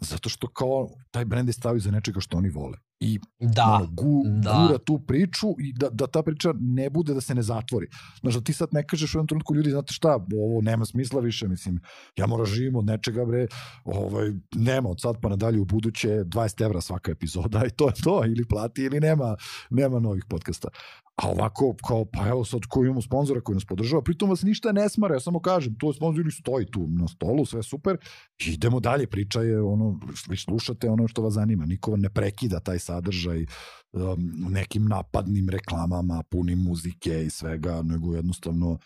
Zato 0.00 0.28
što 0.28 0.48
kao 0.48 0.88
taj 1.10 1.24
brend 1.24 1.48
je 1.48 1.52
stavio 1.52 1.80
za 1.80 1.90
nečega 1.90 2.20
što 2.20 2.36
oni 2.36 2.48
vole. 2.48 2.78
I 3.00 3.20
da, 3.40 3.64
ono, 3.64 3.86
gu, 3.92 4.22
da. 4.26 4.52
gura 4.52 4.78
tu 4.78 4.98
priču 5.06 5.46
i 5.58 5.72
da, 5.72 5.88
da 5.90 6.06
ta 6.06 6.22
priča 6.22 6.54
ne 6.60 6.90
bude 6.90 7.14
da 7.14 7.20
se 7.20 7.34
ne 7.34 7.42
zatvori. 7.42 7.88
Znaš, 8.20 8.34
da 8.34 8.40
ti 8.40 8.52
sad 8.52 8.68
ne 8.72 8.86
kažeš 8.86 9.14
u 9.14 9.18
jednom 9.18 9.26
trenutku 9.26 9.54
ljudi, 9.54 9.70
znate 9.70 9.92
šta, 9.92 10.18
ovo 10.34 10.60
nema 10.60 10.84
smisla 10.84 11.20
više, 11.20 11.48
mislim, 11.48 11.80
ja 12.16 12.26
moram 12.26 12.46
živim 12.46 12.76
od 12.76 12.84
nečega, 12.84 13.24
bre, 13.24 13.46
ovaj, 13.84 14.32
nema 14.54 14.88
od 14.88 15.00
sad 15.00 15.16
pa 15.22 15.28
nadalje 15.28 15.60
u 15.60 15.64
buduće 15.64 16.08
20 16.08 16.64
evra 16.64 16.80
svaka 16.80 17.10
epizoda 17.10 17.62
i 17.68 17.70
to 17.70 17.86
je 17.86 17.94
to, 18.04 18.22
ili 18.24 18.48
plati 18.48 18.82
ili 18.82 19.00
nema, 19.00 19.36
nema 19.70 20.00
novih 20.00 20.24
podcasta. 20.28 20.68
A 21.16 21.30
ovako, 21.30 21.74
kao, 21.86 22.04
pa 22.04 22.28
evo 22.28 22.44
sad 22.44 22.60
ko 22.68 22.84
imamo 22.84 23.02
sponzora 23.02 23.40
koji 23.40 23.54
nas 23.54 23.64
podržava, 23.64 24.02
pritom 24.02 24.30
vas 24.30 24.42
ništa 24.42 24.72
ne 24.72 24.88
smara, 24.88 25.14
ja 25.14 25.20
samo 25.20 25.40
kažem, 25.40 25.74
to 25.78 25.88
je 25.88 25.94
sponzor 25.94 26.20
ili 26.20 26.30
stoji 26.30 26.66
tu 26.66 26.86
na 26.88 27.08
stolu, 27.08 27.46
sve 27.46 27.62
super, 27.62 27.96
idemo 28.46 28.80
dalje, 28.80 29.06
priča 29.06 29.40
je 29.40 29.62
ono, 29.62 30.00
vi 30.28 30.36
slušate 30.36 30.90
ono 30.90 31.08
što 31.08 31.22
vas 31.22 31.34
zanima, 31.34 31.66
niko 31.66 31.96
ne 31.96 32.10
prekida 32.10 32.60
taj 32.60 32.78
sadržaj 32.78 33.46
um, 33.92 34.16
nekim 34.50 34.84
napadnim 34.84 35.48
reklamama, 35.48 36.22
punim 36.30 36.58
muzike 36.58 37.24
i 37.24 37.30
svega, 37.30 37.82
nego 37.82 38.14
jednostavno 38.14 38.78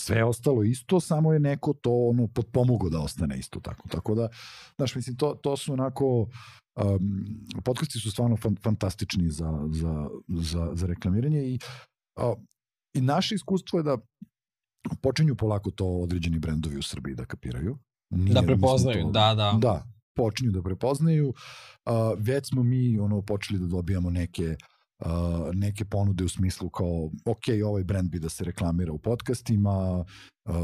sve 0.00 0.24
ostalo 0.24 0.62
isto, 0.62 1.00
samo 1.00 1.32
je 1.32 1.40
neko 1.40 1.72
to 1.72 1.92
ono 1.92 2.26
potpomogo 2.26 2.90
da 2.90 3.00
ostane 3.00 3.38
isto 3.38 3.60
tako. 3.60 3.88
Tako 3.88 4.14
da, 4.14 4.28
znaš, 4.76 4.94
mislim, 4.94 5.16
to, 5.16 5.34
to 5.34 5.56
su 5.56 5.72
onako 5.72 6.28
um, 6.76 7.24
podcasti 7.64 7.98
su 7.98 8.10
stvarno 8.10 8.36
fan, 8.36 8.56
fantastični 8.62 9.30
za, 9.30 9.68
za, 9.72 10.08
za, 10.28 10.70
za 10.72 10.86
reklamiranje 10.86 11.42
i, 11.42 11.58
uh, 12.16 12.38
i 12.94 13.00
naše 13.00 13.34
iskustvo 13.34 13.78
je 13.78 13.82
da 13.82 13.98
počinju 15.02 15.36
polako 15.36 15.70
to 15.70 15.86
određeni 15.86 16.38
brendovi 16.38 16.78
u 16.78 16.82
Srbiji 16.82 17.14
da 17.14 17.24
kapiraju. 17.24 17.78
Nije, 18.10 18.34
da 18.34 18.42
prepoznaju, 18.42 19.04
to, 19.04 19.10
da, 19.10 19.34
da. 19.34 19.58
Da, 19.58 19.86
počinju 20.16 20.50
da 20.50 20.62
prepoznaju. 20.62 21.28
Uh, 21.28 21.34
već 22.18 22.48
smo 22.48 22.62
mi 22.62 22.98
ono 22.98 23.22
počeli 23.22 23.58
da 23.58 23.66
dobijamo 23.66 24.10
neke 24.10 24.56
uh, 25.00 25.54
neke 25.54 25.84
ponude 25.84 26.24
u 26.24 26.28
smislu 26.28 26.70
kao, 26.70 27.10
ok, 27.24 27.44
ovaj 27.66 27.84
brand 27.84 28.10
bi 28.10 28.18
da 28.18 28.28
se 28.28 28.44
reklamira 28.44 28.92
u 28.92 28.98
podcastima, 28.98 29.98
uh, 29.98 30.54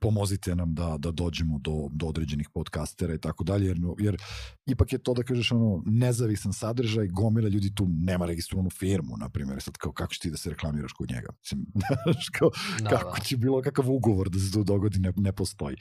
pomozite 0.00 0.54
nam 0.54 0.74
da, 0.74 0.96
da 0.98 1.10
dođemo 1.10 1.58
do, 1.58 1.88
do 1.92 2.06
određenih 2.06 2.48
podcastera 2.54 3.14
i 3.14 3.18
tako 3.18 3.44
dalje, 3.44 3.66
jer, 3.66 3.78
jer 3.98 4.22
ipak 4.66 4.92
je 4.92 4.98
to 4.98 5.14
da 5.14 5.22
kažeš 5.22 5.52
ono, 5.52 5.82
nezavisan 5.86 6.52
sadržaj, 6.52 7.06
gomila 7.06 7.48
ljudi 7.48 7.74
tu 7.74 7.86
nema 7.88 8.26
registrovanu 8.26 8.70
firmu, 8.70 9.16
na 9.16 9.28
primjer, 9.28 9.62
sad 9.62 9.76
kao 9.76 9.92
kako 9.92 10.14
će 10.14 10.20
ti 10.20 10.30
da 10.30 10.36
se 10.36 10.50
reklamiraš 10.50 10.92
kod 10.92 11.10
njega? 11.10 11.28
Mislim, 11.38 11.66
kao, 12.38 12.50
da, 12.80 12.88
kako 12.88 13.18
da. 13.18 13.24
će 13.24 13.36
bilo 13.36 13.62
kakav 13.62 13.90
ugovor 13.90 14.30
da 14.30 14.38
se 14.38 14.52
to 14.52 14.62
dogodi, 14.64 14.98
ne, 14.98 15.12
ne 15.16 15.32
postoji. 15.32 15.76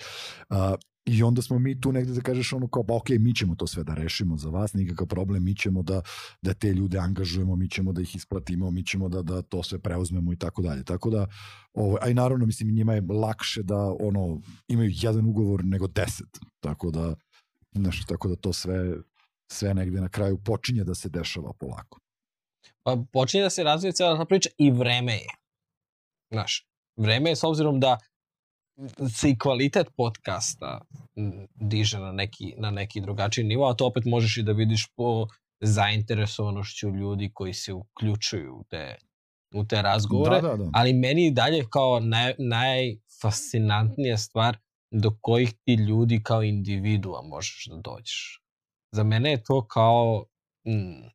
Uh, 0.50 0.58
I 1.06 1.24
onda 1.24 1.42
smo 1.42 1.60
mi 1.60 1.82
tu 1.82 1.92
negde 1.92 2.14
da 2.14 2.22
kažeš 2.22 2.54
ono 2.54 2.68
kao, 2.68 2.84
pa 2.84 2.96
ok, 2.96 3.10
mi 3.10 3.36
ćemo 3.36 3.56
to 3.56 3.68
sve 3.68 3.84
da 3.84 3.94
rešimo 3.94 4.38
za 4.38 4.50
vas, 4.50 4.74
nikakav 4.74 5.08
problem, 5.08 5.44
mi 5.44 5.56
ćemo 5.56 5.84
da, 5.84 6.02
da 6.42 6.54
te 6.54 6.74
ljude 6.74 6.98
angažujemo, 6.98 7.56
mi 7.56 7.70
ćemo 7.70 7.94
da 7.94 8.02
ih 8.02 8.16
isplatimo, 8.16 8.72
mi 8.72 8.86
ćemo 8.86 9.10
da, 9.10 9.22
da 9.22 9.42
to 9.42 9.64
sve 9.64 9.80
preuzmemo 9.80 10.34
i 10.34 10.38
tako 10.38 10.62
dalje. 10.62 10.84
Tako 10.84 11.10
da, 11.10 11.28
ovo, 11.74 11.98
a 12.02 12.10
i 12.10 12.14
naravno, 12.14 12.46
mislim, 12.46 12.76
njima 12.76 12.94
je 12.94 13.02
lakše 13.02 13.64
da 13.64 13.96
ono, 14.00 14.42
imaju 14.68 14.92
jedan 14.94 15.26
ugovor 15.26 15.66
nego 15.66 15.88
deset. 15.88 16.40
Tako 16.60 16.92
da, 16.92 17.16
znaš, 17.72 18.06
tako 18.06 18.30
da 18.30 18.36
to 18.36 18.54
sve, 18.54 18.94
sve 19.52 19.74
negde 19.74 20.02
na 20.02 20.10
kraju 20.10 20.38
počinje 20.38 20.84
da 20.84 20.96
se 20.96 21.10
dešava 21.10 21.54
polako. 21.60 22.00
Pa 22.84 22.98
počinje 23.12 23.44
da 23.44 23.50
se 23.50 23.64
razvija 23.64 23.92
cijela 23.92 24.18
ta 24.18 24.26
priča 24.26 24.50
i 24.58 24.72
vreme 24.72 25.14
je. 25.14 25.28
Znaš, 26.32 26.68
vreme 26.98 27.30
je 27.30 27.36
s 27.36 27.44
obzirom 27.44 27.80
da 27.80 27.98
se 29.10 29.30
i 29.30 29.38
kvalitet 29.38 29.88
podcasta 29.98 30.82
diže 31.56 32.00
na 32.00 32.12
neki, 32.12 32.54
na 32.58 32.72
neki 32.72 33.02
drugačiji 33.02 33.46
nivo, 33.46 33.70
a 33.70 33.74
to 33.74 33.88
opet 33.88 34.06
možeš 34.06 34.38
i 34.38 34.44
da 34.44 34.52
vidiš 34.52 34.88
po 34.96 35.28
zainteresovanošću 35.62 36.90
ljudi 36.90 37.32
koji 37.34 37.54
se 37.54 37.74
uključuju 37.74 38.56
u 38.56 38.64
te, 38.64 38.96
u 39.56 39.66
te 39.66 39.82
razgovore, 39.82 40.42
da, 40.42 40.48
da, 40.48 40.56
da. 40.58 40.70
ali 40.74 40.94
meni 40.94 41.28
i 41.28 41.32
dalje 41.32 41.66
kao 41.70 42.00
naj, 42.00 42.34
najfascinantnija 42.38 44.18
stvar 44.18 44.58
do 44.92 45.12
kojih 45.22 45.54
ti 45.64 45.74
ljudi 45.74 46.24
kao 46.24 46.44
individua 46.44 47.22
možeš 47.22 47.68
da 47.70 47.76
dođeš. 47.76 48.44
Za 48.92 49.04
mene 49.04 49.32
je 49.32 49.44
to 49.44 49.68
kao 49.68 50.26
mm, 50.68 51.10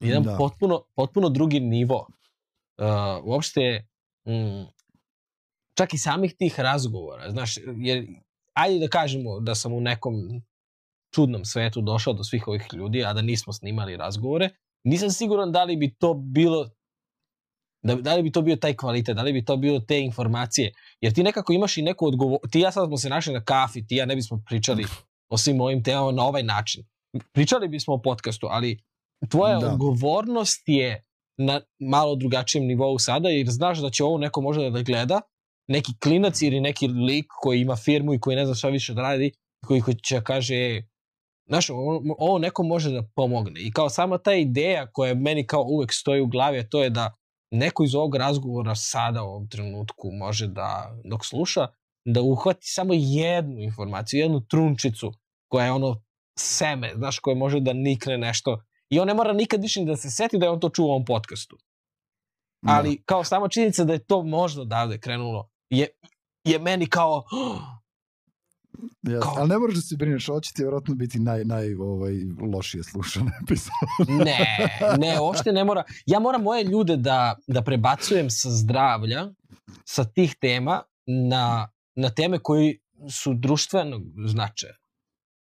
jedan 0.00 0.22
da. 0.22 0.36
potpuno, 0.38 0.82
potpuno 0.94 1.28
drugi 1.28 1.60
nivo. 1.60 2.06
Uh, 2.78 3.24
uopšte 3.24 3.86
mm, 4.28 4.75
čak 5.78 5.94
i 5.94 5.98
samih 5.98 6.34
tih 6.38 6.60
razgovora, 6.60 7.30
znaš, 7.30 7.56
jer 7.76 8.06
ajde 8.52 8.78
da 8.78 8.88
kažemo 8.88 9.40
da 9.40 9.54
sam 9.54 9.72
u 9.72 9.80
nekom 9.80 10.14
čudnom 11.14 11.44
svetu 11.44 11.80
došao 11.80 12.12
do 12.12 12.24
svih 12.24 12.48
ovih 12.48 12.66
ljudi, 12.72 13.04
a 13.04 13.12
da 13.12 13.22
nismo 13.22 13.52
snimali 13.52 13.96
razgovore, 13.96 14.48
nisam 14.84 15.10
siguran 15.10 15.52
da 15.52 15.64
li 15.64 15.76
bi 15.76 15.94
to 15.94 16.14
bilo 16.14 16.68
da, 17.82 17.94
da 17.94 18.14
li 18.14 18.22
bi 18.22 18.32
to 18.32 18.42
bio 18.42 18.56
taj 18.56 18.74
kvalitet, 18.76 19.16
da 19.16 19.22
li 19.22 19.32
bi 19.32 19.44
to 19.44 19.56
bilo 19.56 19.80
te 19.80 20.00
informacije, 20.00 20.72
jer 21.00 21.12
ti 21.12 21.22
nekako 21.22 21.52
imaš 21.52 21.76
i 21.76 21.82
neku 21.82 22.06
odgovor, 22.06 22.38
ti 22.50 22.60
ja 22.60 22.72
sad 22.72 22.88
smo 22.88 22.96
se 22.96 23.08
našli 23.08 23.32
na 23.32 23.44
kafi, 23.44 23.86
ti 23.86 23.96
ja 23.96 24.06
ne 24.06 24.16
bismo 24.16 24.42
pričali 24.46 24.84
o 25.28 25.38
svim 25.38 25.60
ovim 25.60 25.82
temama 25.82 26.12
na 26.12 26.22
ovaj 26.22 26.42
način. 26.42 26.84
Pričali 27.32 27.68
bismo 27.68 27.94
o 27.94 28.02
podcastu, 28.02 28.46
ali 28.50 28.78
tvoja 29.28 29.58
da. 29.58 29.72
odgovornost 29.72 30.62
je 30.66 31.02
na 31.36 31.60
malo 31.78 32.16
drugačijem 32.16 32.66
nivou 32.66 32.98
sada, 32.98 33.28
jer 33.28 33.46
znaš 33.50 33.78
da 33.78 33.90
će 33.90 34.04
ovo 34.04 34.18
neko 34.18 34.40
možda 34.40 34.70
da 34.70 34.82
gleda 34.82 35.20
neki 35.68 35.92
klinac 36.02 36.42
ili 36.42 36.60
neki 36.60 36.88
lik 36.88 37.26
koji 37.40 37.60
ima 37.60 37.76
firmu 37.76 38.14
i 38.14 38.20
koji 38.20 38.36
ne 38.36 38.46
zna 38.46 38.54
šta 38.54 38.68
više 38.68 38.94
da 38.94 39.02
radi, 39.02 39.32
koji, 39.66 39.80
koji 39.80 39.96
će 39.96 40.20
kaže, 40.24 40.82
znaš, 41.48 41.70
ovo 42.18 42.38
neko 42.38 42.62
može 42.62 42.90
da 42.90 43.08
pomogne. 43.14 43.60
I 43.60 43.72
kao 43.72 43.88
sama 43.88 44.18
ta 44.18 44.34
ideja 44.34 44.86
koja 44.92 45.14
meni 45.14 45.46
kao 45.46 45.62
uvek 45.62 45.92
stoji 45.92 46.20
u 46.20 46.26
glavi, 46.26 46.68
to 46.68 46.82
je 46.82 46.90
da 46.90 47.14
neko 47.50 47.84
iz 47.84 47.94
ovog 47.94 48.14
razgovora 48.14 48.74
sada 48.74 49.22
u 49.22 49.26
ovom 49.26 49.48
trenutku 49.48 50.10
može 50.12 50.46
da, 50.46 51.00
dok 51.04 51.24
sluša, 51.24 51.66
da 52.04 52.22
uhvati 52.22 52.66
samo 52.66 52.94
jednu 52.94 53.60
informaciju, 53.60 54.20
jednu 54.20 54.46
trunčicu 54.46 55.12
koja 55.48 55.64
je 55.64 55.72
ono 55.72 56.02
seme, 56.38 56.92
znaš, 56.96 57.18
koje 57.18 57.36
može 57.36 57.60
da 57.60 57.72
nikne 57.72 58.18
nešto. 58.18 58.62
I 58.90 59.00
on 59.00 59.06
ne 59.06 59.14
mora 59.14 59.32
nikad 59.32 59.62
više 59.62 59.84
da 59.84 59.96
se 59.96 60.10
seti 60.10 60.38
da 60.38 60.46
je 60.46 60.50
on 60.50 60.60
to 60.60 60.68
čuo 60.68 60.86
u 60.86 60.90
ovom 60.90 61.04
podcastu. 61.04 61.56
Da. 62.62 62.72
Ali 62.72 63.02
kao 63.04 63.24
sama 63.24 63.48
činjenica 63.48 63.84
da 63.84 63.92
je 63.92 64.04
to 64.04 64.22
možda 64.22 64.62
odavde 64.62 64.98
krenulo 64.98 65.50
je, 65.70 65.88
je 66.44 66.58
meni 66.58 66.86
kao... 66.86 67.24
Yes, 69.02 69.22
kao... 69.22 69.34
Ali 69.36 69.48
ne 69.48 69.58
moraš 69.58 69.74
da 69.74 69.80
se 69.80 69.96
brineš, 69.96 70.28
ovo 70.28 70.40
će 70.40 70.52
ti 70.52 70.62
vjerojatno 70.62 70.94
biti 70.94 71.18
naj, 71.18 71.44
naj 71.44 71.74
ovaj, 71.74 72.12
lošije 72.52 72.82
slušana 72.82 73.32
epizoda. 73.42 74.24
ne, 74.24 74.38
ne, 74.98 75.20
uopšte 75.20 75.52
ne 75.52 75.64
mora. 75.64 75.84
Ja 76.06 76.18
moram 76.18 76.42
moje 76.42 76.64
ljude 76.64 76.96
da, 76.96 77.36
da 77.46 77.62
prebacujem 77.62 78.30
sa 78.30 78.50
zdravlja, 78.50 79.28
sa 79.84 80.04
tih 80.04 80.34
tema, 80.40 80.82
na, 81.06 81.68
na 81.94 82.10
teme 82.10 82.38
koji 82.38 82.78
su 83.10 83.34
društvenog 83.34 84.02
značaja. 84.26 84.74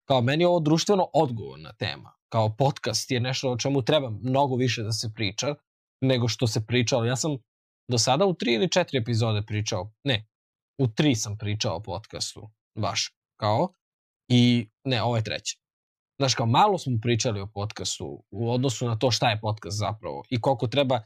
Kao 0.08 0.22
meni 0.22 0.44
je 0.44 0.48
ovo 0.48 0.60
društveno 0.60 1.08
odgovorna 1.14 1.74
tema. 1.74 2.14
Kao 2.30 2.56
podcast 2.58 3.12
je 3.12 3.20
nešto 3.20 3.52
o 3.52 3.58
čemu 3.58 3.82
treba 3.82 4.10
mnogo 4.10 4.56
više 4.56 4.84
da 4.84 4.92
se 4.92 5.12
priča 5.16 5.56
nego 6.02 6.28
što 6.28 6.48
se 6.48 6.66
pričalo. 6.66 7.06
Ja 7.06 7.16
sam 7.16 7.38
do 7.88 7.98
sada 7.98 8.26
u 8.26 8.34
tri 8.34 8.54
ili 8.54 8.72
četiri 8.72 8.98
epizode 8.98 9.42
pričao, 9.48 9.92
ne, 10.04 10.28
u 10.78 10.88
tri 10.88 11.16
sam 11.16 11.38
pričao 11.38 11.76
o 11.76 11.80
podcastu, 11.80 12.50
baš, 12.76 13.14
kao, 13.40 13.74
i 14.28 14.70
ne, 14.84 15.02
ovo 15.04 15.16
je 15.16 15.24
treća. 15.24 15.58
Znaš, 16.20 16.36
kao 16.36 16.46
malo 16.46 16.78
smo 16.78 16.98
pričali 17.02 17.42
o 17.42 17.48
podcastu 17.48 18.24
u 18.32 18.52
odnosu 18.52 18.88
na 18.88 19.00
to 19.00 19.12
šta 19.12 19.30
je 19.30 19.40
podcast 19.42 19.78
zapravo 19.78 20.24
i 20.30 20.42
koliko 20.42 20.68
treba 20.68 21.02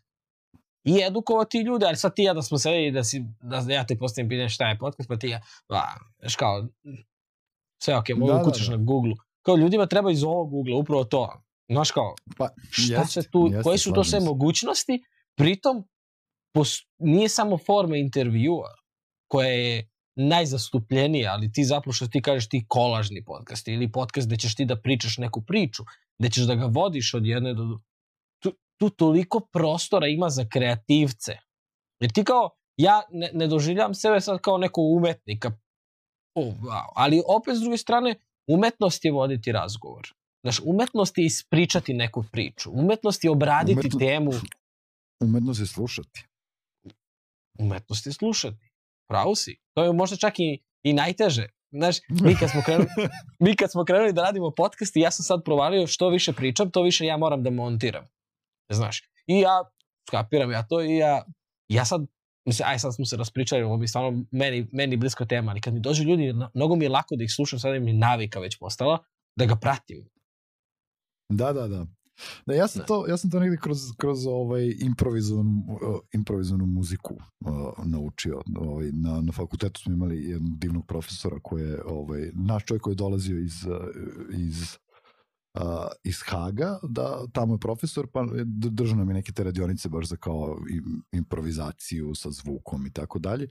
i 0.84 1.02
edukovati 1.08 1.62
ljude, 1.62 1.86
ali 1.86 1.96
sad 1.96 2.16
ti 2.16 2.24
ja 2.24 2.34
da 2.34 2.42
smo 2.42 2.58
sedeli 2.58 2.92
da, 2.92 3.04
si, 3.04 3.26
da 3.42 3.74
ja 3.74 3.86
te 3.86 3.98
postavim 3.98 4.30
pitanje 4.30 4.50
šta 4.50 4.70
je 4.70 4.78
podcast, 4.78 5.10
pa 5.10 5.18
ti 5.18 5.28
ja, 5.28 5.42
ba, 5.70 5.84
znaš 6.20 6.36
kao, 6.36 6.68
sve 7.84 7.98
ok, 7.98 8.10
mogu 8.10 8.34
da, 8.34 8.44
kućaš 8.44 8.68
da, 8.68 8.72
da. 8.72 8.78
na 8.78 8.84
Google. 8.84 9.14
Kao 9.42 9.56
ljudima 9.56 9.86
treba 9.86 10.12
iz 10.12 10.24
ovog 10.24 10.50
Google 10.50 10.76
upravo 10.76 11.04
to. 11.04 11.42
Znaš 11.72 11.92
kao, 11.92 12.16
pa, 12.38 12.50
šta 12.70 12.94
jest, 12.94 13.12
se 13.12 13.30
tu, 13.32 13.50
jest, 13.52 13.64
koje 13.64 13.78
su 13.78 13.94
to 13.94 14.04
sve 14.04 14.20
mogućnosti, 14.20 15.04
pritom 15.36 15.88
pos, 16.56 16.77
nije 16.99 17.30
samo 17.30 17.57
forma 17.57 17.98
intervjua 17.98 18.76
koja 19.32 19.49
je 19.49 19.90
najzastupljenija, 20.15 21.34
ali 21.34 21.52
ti 21.52 21.64
zapravo 21.64 21.94
što 21.94 22.07
ti 22.07 22.22
kažeš 22.22 22.49
ti 22.49 22.65
kolažni 22.68 23.26
podcast 23.26 23.68
ili 23.68 23.91
podcast 23.91 24.27
gde 24.27 24.38
ćeš 24.38 24.56
ti 24.56 24.65
da 24.65 24.82
pričaš 24.82 25.18
neku 25.18 25.41
priču, 25.41 25.84
gde 26.19 26.30
ćeš 26.30 26.44
da 26.44 26.56
ga 26.56 26.65
vodiš 26.65 27.14
od 27.14 27.26
jedne 27.26 27.53
do... 27.53 27.80
Tu, 28.44 28.52
tu 28.80 28.90
toliko 28.90 29.40
prostora 29.40 30.07
ima 30.07 30.30
za 30.30 30.45
kreativce. 30.49 31.38
Jer 31.99 32.11
ti 32.11 32.23
kao, 32.23 32.49
ja 32.77 33.02
ne, 33.11 33.30
ne 33.34 33.48
doživljam 33.48 33.94
sebe 33.94 34.22
sad 34.22 34.41
kao 34.41 34.57
nekog 34.57 34.98
umetnika, 34.98 35.52
oh, 36.36 36.53
wow. 36.61 36.91
ali 36.95 37.22
opet 37.27 37.57
s 37.57 37.60
druge 37.60 37.77
strane, 37.77 38.15
umetnost 38.48 39.06
je 39.06 39.11
voditi 39.11 39.52
razgovor. 39.52 40.07
Znaš, 40.44 40.61
umetnost 40.65 41.18
je 41.18 41.26
ispričati 41.26 41.94
neku 41.94 42.23
priču. 42.32 42.72
Umetnost 42.72 43.23
je 43.23 43.32
obraditi 43.32 43.80
Umetno... 43.80 43.99
temu. 43.99 44.32
Umetnost 45.23 45.60
je 45.60 45.65
slušati 45.65 46.26
umetnosti 47.60 48.14
slušati. 48.14 48.72
Pravo 49.10 49.36
si. 49.36 49.57
To 49.73 49.84
je 49.84 49.94
možda 49.94 50.18
čak 50.18 50.40
i, 50.40 50.64
i 50.84 50.94
najteže. 50.94 51.48
Znaš, 51.72 51.95
mi 52.10 52.36
kad, 52.36 52.49
smo 52.52 52.61
krenuli, 52.65 52.88
mi 53.44 53.56
kad 53.56 53.72
smo 53.72 53.86
krenuli 53.86 54.14
da 54.14 54.23
radimo 54.23 54.52
podcast 54.52 54.95
i 54.95 54.99
ja 54.99 55.11
sam 55.11 55.23
sad 55.23 55.44
provalio 55.44 55.88
što 55.88 56.10
više 56.10 56.34
pričam, 56.34 56.72
to 56.72 56.82
više 56.82 57.06
ja 57.06 57.18
moram 57.18 57.44
da 57.44 57.49
montiram. 57.49 58.06
Znaš, 58.72 59.02
i 59.27 59.40
ja 59.40 59.64
skapiram 60.07 60.52
ja 60.52 60.68
to 60.68 60.82
i 60.82 60.95
ja, 60.95 61.26
ja 61.68 61.86
sad, 61.86 62.02
mislim, 62.48 62.68
aj 62.68 62.80
sad 62.80 62.95
smo 62.95 63.06
se 63.06 63.18
raspričali, 63.18 63.64
ovo 63.64 63.77
bi 63.77 63.88
stvarno 63.88 64.26
meni, 64.32 64.68
meni 64.72 64.98
blisko 64.98 65.26
tema, 65.26 65.52
ali 65.52 65.61
kad 65.61 65.73
mi 65.73 65.80
dođu 65.80 66.03
ljudi, 66.03 66.34
mnogo 66.53 66.76
mi 66.76 66.86
je 66.86 66.90
lako 66.90 67.15
da 67.15 67.23
ih 67.23 67.32
slušam, 67.36 67.60
sada 67.60 67.80
mi 67.80 67.94
navika 67.94 68.40
već 68.40 68.60
postala, 68.60 68.99
da 69.36 69.45
ga 69.45 69.56
pratim. 69.56 70.10
Da, 71.30 71.53
da, 71.53 71.68
da. 71.68 71.86
Da, 72.46 72.54
ja 72.54 72.68
sam, 72.68 72.80
da. 72.80 72.86
to, 72.86 73.08
ja 73.08 73.18
sam 73.18 73.32
to 73.32 73.40
negdje 73.40 73.58
kroz, 73.58 73.80
kroz 73.98 74.26
ovaj 74.28 74.76
improvizovanu, 74.80 75.80
improvizovanu 76.14 76.66
muziku 76.66 77.14
uh, 77.14 77.86
naučio. 77.86 78.42
Ovaj, 78.60 78.92
na, 78.92 79.22
na 79.22 79.32
fakultetu 79.32 79.82
smo 79.82 79.94
imali 79.94 80.24
jednog 80.24 80.58
divnog 80.58 80.86
profesora 80.88 81.40
koji 81.44 81.64
je, 81.64 81.82
ovaj, 81.86 82.32
naš 82.34 82.66
čovjek 82.66 82.82
koji 82.82 82.92
je 82.92 82.96
dolazio 82.96 83.40
iz, 83.40 83.68
iz 84.32 84.78
uh, 85.56 85.88
iz 86.04 86.22
Haga, 86.26 86.80
da 86.84 87.28
tamo 87.34 87.54
je 87.54 87.60
profesor, 87.60 88.08
pa 88.14 88.26
držao 88.46 88.98
nam 88.98 89.10
je 89.10 89.14
neke 89.14 89.32
te 89.32 89.44
radionice 89.44 89.90
baš 89.90 90.06
za 90.06 90.16
kao 90.16 90.58
improvizaciju 91.12 92.16
sa 92.16 92.32
zvukom 92.32 92.86
i 92.86 92.92
tako 92.92 93.20
dalje. 93.20 93.48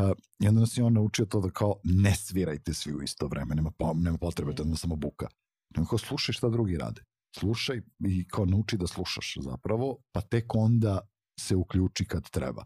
Uh, 0.00 0.10
I 0.40 0.48
onda 0.48 0.60
nas 0.60 0.76
je 0.76 0.84
on 0.84 0.92
naučio 0.92 1.24
to 1.24 1.40
da 1.40 1.50
kao 1.50 1.74
ne 1.84 2.14
svirajte 2.14 2.74
svi 2.74 2.94
u 2.94 3.02
isto 3.02 3.26
vreme, 3.26 3.54
nema, 3.54 3.70
nema 3.94 4.18
potrebe, 4.18 4.54
to 4.54 4.62
je 4.62 4.76
samo 4.76 4.96
buka. 4.96 5.28
Nego 5.76 5.88
kao 5.88 5.98
slušaj 5.98 6.32
šta 6.32 6.48
drugi 6.48 6.76
rade 6.76 7.02
slušaj 7.36 7.80
i 8.08 8.28
kao 8.28 8.44
nauči 8.44 8.76
da 8.76 8.86
slušaš 8.86 9.34
zapravo, 9.40 9.98
pa 10.12 10.20
tek 10.20 10.54
onda 10.54 11.00
se 11.40 11.56
uključi 11.56 12.04
kad 12.04 12.30
treba. 12.30 12.64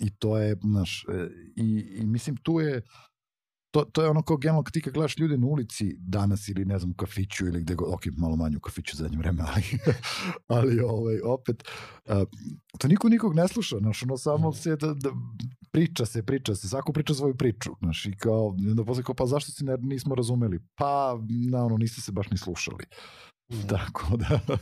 I 0.00 0.10
to 0.10 0.38
je, 0.38 0.56
znaš, 0.62 1.04
e, 1.08 1.28
i, 1.56 1.98
i 2.00 2.06
mislim 2.06 2.36
tu 2.36 2.60
je, 2.60 2.82
to, 3.74 3.84
to 3.84 4.02
je 4.02 4.08
ono 4.08 4.22
kao 4.22 4.36
generalno 4.36 4.62
kad 4.62 4.72
ti 4.72 4.80
kad 4.80 4.94
gledaš 4.94 5.18
ljude 5.18 5.38
na 5.38 5.46
ulici 5.46 5.96
danas 5.98 6.48
ili 6.48 6.64
ne 6.64 6.78
znam 6.78 6.90
u 6.90 6.94
kafiću 6.94 7.46
ili 7.46 7.60
gde 7.60 7.74
god, 7.74 7.94
ok, 7.94 8.02
malo 8.16 8.36
manje 8.36 8.56
u 8.56 8.60
kafiću 8.60 8.96
zadnje 8.96 9.18
vreme, 9.18 9.42
ali, 9.46 9.62
ali 10.56 10.80
ovaj, 10.80 11.20
opet, 11.24 11.68
uh, 12.04 12.22
to 12.78 12.88
niko 12.88 13.08
nikog 13.08 13.34
ne 13.34 13.48
sluša, 13.48 13.78
znaš, 13.78 14.02
ono 14.02 14.16
samo 14.16 14.50
mm. 14.50 14.54
se 14.54 14.76
da, 14.76 14.94
da, 14.94 15.10
priča 15.70 16.06
se, 16.06 16.22
priča 16.22 16.54
se, 16.54 16.68
svako 16.68 16.92
priča 16.92 17.14
svoju 17.14 17.36
priču, 17.36 17.70
znaš, 17.80 18.06
i 18.06 18.16
kao, 18.16 18.46
onda 18.46 18.84
posle 18.84 19.02
kao, 19.02 19.14
pa 19.14 19.26
zašto 19.26 19.52
si 19.52 19.64
ne, 19.64 19.76
nismo 19.80 20.14
razumeli? 20.14 20.58
Pa, 20.74 21.18
na 21.50 21.64
ono, 21.64 21.76
niste 21.76 22.00
se 22.00 22.12
baš 22.12 22.30
ni 22.30 22.38
slušali. 22.38 22.84
Tako 23.72 24.16
da... 24.16 24.40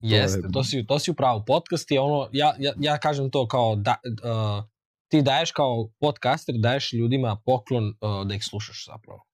Jeste, 0.00 0.42
to, 0.42 0.48
to 0.52 0.64
si, 0.64 0.86
to 0.86 0.98
si 0.98 1.10
upravo. 1.10 1.44
Podcast 1.44 1.90
je 1.90 2.00
ono, 2.00 2.28
ja, 2.32 2.54
ja, 2.58 2.72
ja 2.80 2.98
kažem 2.98 3.30
to 3.30 3.48
kao 3.48 3.76
da, 3.76 3.96
uh, 4.04 4.64
ti 5.08 5.22
daješ 5.22 5.52
kao 5.52 5.90
podcaster, 6.00 6.54
daješ 6.58 6.92
ljudima 6.92 7.36
poklon 7.44 7.88
uh, 7.88 8.26
da 8.26 8.34
ih 8.34 8.44
slušaš 8.44 8.86
zapravo. 8.86 9.24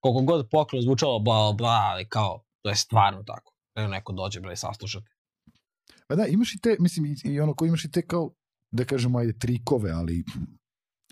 Koliko 0.00 0.22
god 0.22 0.48
poklon 0.50 0.82
zvučalo 0.82 1.18
bla 1.18 1.52
bla, 1.52 1.90
ali 1.92 2.08
kao, 2.08 2.44
to 2.62 2.70
je 2.70 2.76
stvarno 2.76 3.22
tako. 3.22 3.52
Da 3.74 3.86
neko 3.86 4.12
dođe 4.12 4.40
bre 4.40 4.56
saslušati. 4.56 5.06
Pa 6.06 6.16
da, 6.16 6.26
imaš 6.26 6.54
i 6.54 6.60
te, 6.60 6.76
mislim, 6.80 7.06
i, 7.06 7.16
i 7.24 7.40
ono 7.40 7.54
ko 7.54 7.66
imaš 7.66 7.84
i 7.84 7.90
te 7.90 8.02
kao, 8.06 8.30
da 8.70 8.84
kažemo, 8.84 9.18
ajde, 9.18 9.38
trikove, 9.38 9.90
ali 9.90 10.24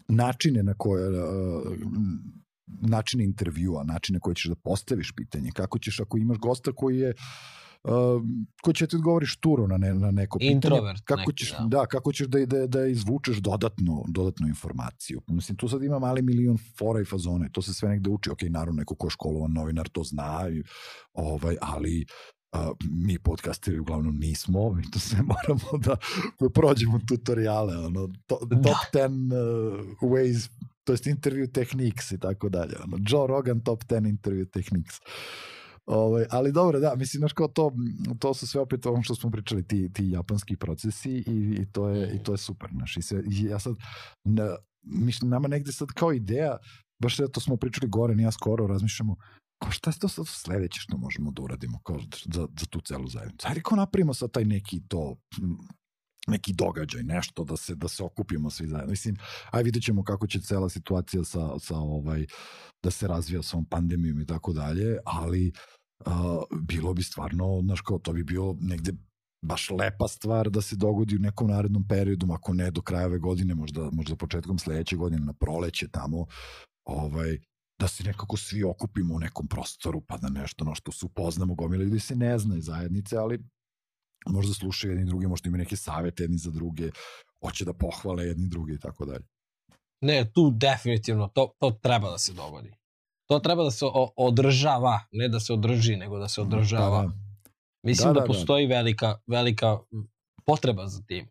načine 0.08 0.62
na 0.62 0.74
koje, 0.78 1.08
uh, 1.08 1.72
načine 2.66 3.24
intervjua, 3.24 3.84
načine 3.84 4.20
koje 4.20 4.34
ćeš 4.34 4.44
da 4.44 4.54
postaviš 4.54 5.12
pitanje, 5.16 5.50
kako 5.54 5.78
ćeš 5.78 6.00
ako 6.00 6.18
imaš 6.18 6.38
gosta 6.38 6.72
koji 6.72 6.98
je 6.98 7.14
uh, 7.86 8.22
ko 8.62 8.72
će 8.72 8.86
ti 8.86 8.96
odgovori 8.96 9.26
šturo 9.26 9.66
na, 9.66 9.76
ne, 9.76 9.94
na 9.94 10.10
neko 10.10 10.38
pitanje. 10.38 10.54
Introvert 10.54 11.00
kako 11.04 11.20
neki, 11.20 11.36
ćeš, 11.36 11.52
da. 11.58 11.64
da. 11.66 11.86
kako 11.86 12.12
ćeš 12.12 12.26
da, 12.26 12.46
da, 12.46 12.66
da 12.66 12.86
izvučeš 12.86 13.36
dodatno, 13.36 14.04
dodatnu 14.08 14.48
informaciju. 14.48 15.22
Mislim, 15.26 15.56
tu 15.56 15.68
sad 15.68 15.82
ima 15.82 15.98
mali 15.98 16.22
milion 16.22 16.58
fora 16.78 17.00
i 17.00 17.04
fazone, 17.04 17.48
to 17.52 17.62
se 17.62 17.74
sve 17.74 17.88
negde 17.88 18.10
uči. 18.10 18.30
Ok, 18.30 18.42
naravno, 18.42 18.78
neko 18.78 18.94
ko 18.94 19.06
je 19.06 19.10
školovan 19.10 19.52
novinar 19.52 19.88
to 19.88 20.02
zna, 20.02 20.40
ovaj, 21.12 21.56
ali 21.60 22.06
Uh, 22.52 22.76
mi 22.90 23.18
podcasteri 23.18 23.78
uglavnom 23.78 24.16
nismo, 24.16 24.72
mi 24.72 24.90
to 24.90 24.98
sve 24.98 25.18
moramo 25.32 25.78
da, 25.84 25.96
da 26.40 26.50
prođemo 26.50 27.00
tutoriale, 27.08 27.76
ono, 27.76 28.08
to, 28.26 28.38
da. 28.46 28.62
top 28.62 28.76
10 28.92 29.04
uh, 29.04 30.10
ways, 30.10 30.48
to 30.86 30.92
jest 30.92 31.06
interview 31.06 31.52
techniques 31.52 32.12
i 32.12 32.18
tako 32.18 32.48
dalje. 32.48 32.76
Ono, 32.84 32.96
Joe 33.08 33.26
Rogan 33.26 33.60
top 33.60 33.84
10 33.84 34.18
interview 34.18 34.50
techniques. 34.50 35.00
Ovaj, 35.86 36.24
ali 36.30 36.52
dobro, 36.52 36.80
da, 36.80 36.94
mislim, 36.96 37.18
znaš 37.18 37.32
kao 37.32 37.48
to, 37.48 37.72
to 38.18 38.34
su 38.34 38.46
sve 38.46 38.60
opet 38.60 38.86
ono 38.86 39.02
što 39.02 39.14
smo 39.14 39.30
pričali, 39.30 39.66
ti, 39.66 39.92
ti 39.92 40.10
japanski 40.10 40.56
procesi 40.56 41.10
i, 41.10 41.56
i, 41.60 41.66
to, 41.72 41.88
je, 41.88 42.16
i 42.16 42.22
to 42.22 42.32
je 42.32 42.38
super, 42.38 42.70
znaš, 42.72 42.96
i, 42.96 43.02
sve, 43.02 43.22
i 43.30 43.44
ja 43.44 43.58
sad, 43.58 43.74
na, 44.24 44.56
mislim, 44.82 45.30
nama 45.30 45.48
negde 45.48 45.72
sad 45.72 45.88
kao 45.88 46.12
ideja, 46.12 46.56
baš 47.02 47.16
da 47.16 47.28
to 47.28 47.40
smo 47.40 47.56
pričali 47.56 47.88
gore, 47.88 48.14
nije 48.14 48.32
skoro, 48.32 48.66
razmišljamo, 48.66 49.16
kao 49.62 49.70
šta 49.70 49.90
je 49.90 49.98
to 49.98 50.08
sad 50.08 50.26
sledeće 50.26 50.80
što 50.80 50.96
možemo 50.96 51.30
da 51.30 51.42
uradimo 51.42 51.80
kao 51.82 52.00
za, 52.34 52.48
za 52.60 52.66
tu 52.70 52.80
celu 52.80 53.08
zajednicu. 53.08 53.46
Ajde, 53.48 53.60
kao 53.60 53.76
napravimo 53.76 54.14
sad 54.14 54.30
taj 54.30 54.44
neki 54.44 54.80
to 54.88 55.16
neki 56.26 56.52
događaj, 56.52 57.02
nešto 57.02 57.44
da 57.44 57.56
se 57.56 57.74
da 57.74 57.88
se 57.88 58.02
okupimo 58.02 58.50
svi 58.50 58.68
zajedno. 58.68 58.90
Mislim, 58.90 59.16
aj 59.50 59.62
vidjet 59.62 59.84
ćemo 59.84 60.04
kako 60.04 60.26
će 60.26 60.40
cela 60.40 60.68
situacija 60.68 61.24
sa, 61.24 61.58
sa 61.58 61.76
ovaj 61.76 62.26
da 62.82 62.90
se 62.90 63.08
razvija 63.08 63.42
sa 63.42 63.56
ovom 63.56 63.64
pandemijom 63.64 64.20
i 64.20 64.26
tako 64.26 64.52
dalje, 64.52 64.98
ali 65.04 65.52
uh, 66.06 66.12
bilo 66.60 66.94
bi 66.94 67.02
stvarno, 67.02 67.60
znaš 67.62 67.80
kao, 67.80 67.98
to 67.98 68.12
bi 68.12 68.24
bilo 68.24 68.56
negde 68.60 68.92
baš 69.42 69.70
lepa 69.70 70.08
stvar 70.08 70.50
da 70.50 70.60
se 70.60 70.76
dogodi 70.76 71.16
u 71.16 71.18
nekom 71.18 71.48
narednom 71.48 71.88
periodu, 71.88 72.26
ako 72.32 72.54
ne 72.54 72.70
do 72.70 72.82
kraja 72.82 73.06
ove 73.06 73.18
godine, 73.18 73.54
možda, 73.54 73.90
možda 73.92 74.16
početkom 74.16 74.58
sledeće 74.58 74.96
godine, 74.96 75.24
na 75.24 75.32
proleće 75.32 75.88
tamo, 75.88 76.26
ovaj, 76.84 77.38
da 77.80 77.88
se 77.88 78.04
nekako 78.04 78.36
svi 78.36 78.64
okupimo 78.64 79.14
u 79.14 79.18
nekom 79.18 79.48
prostoru, 79.48 80.00
pa 80.00 80.16
da 80.16 80.28
nešto 80.28 80.64
na 80.64 80.74
što 80.74 80.92
se 80.92 81.06
upoznamo, 81.06 81.54
gomila 81.54 81.84
ljudi 81.84 82.00
se 82.00 82.16
ne 82.16 82.38
zna 82.38 82.56
iz 82.56 82.64
zajednice, 82.64 83.16
ali 83.16 83.44
možda 84.26 84.54
slušaju 84.54 84.92
jedni 84.92 85.04
drugi, 85.04 85.26
možda 85.26 85.48
imaju 85.48 85.58
neke 85.58 85.76
savete 85.76 86.22
jedni 86.22 86.38
za 86.38 86.50
druge, 86.50 86.90
hoće 87.40 87.64
da 87.64 87.72
pohvale 87.72 88.24
jedni 88.24 88.48
drugi 88.48 88.74
i 88.74 88.78
tako 88.78 89.04
dalje. 89.04 89.24
Ne, 90.00 90.30
tu 90.32 90.50
definitivno, 90.50 91.28
to, 91.28 91.52
to 91.58 91.70
treba 91.70 92.10
da 92.10 92.18
se 92.18 92.32
dogodi. 92.32 92.72
To 93.28 93.38
treba 93.38 93.64
da 93.64 93.70
se 93.70 93.84
održava, 94.16 95.00
ne 95.12 95.28
da 95.28 95.40
se 95.40 95.52
održi, 95.52 95.96
nego 95.96 96.18
da 96.18 96.28
se 96.28 96.40
mhm, 96.40 96.52
održava. 96.52 97.02
Da, 97.02 97.08
da. 97.08 97.14
Mislim 97.82 98.08
da, 98.08 98.12
da, 98.12 98.20
da, 98.20 98.26
da 98.26 98.26
postoji 98.26 98.68
da. 98.68 98.74
velika, 98.74 99.18
velika 99.26 99.78
potreba 100.44 100.86
za 100.86 101.02
tim. 101.06 101.28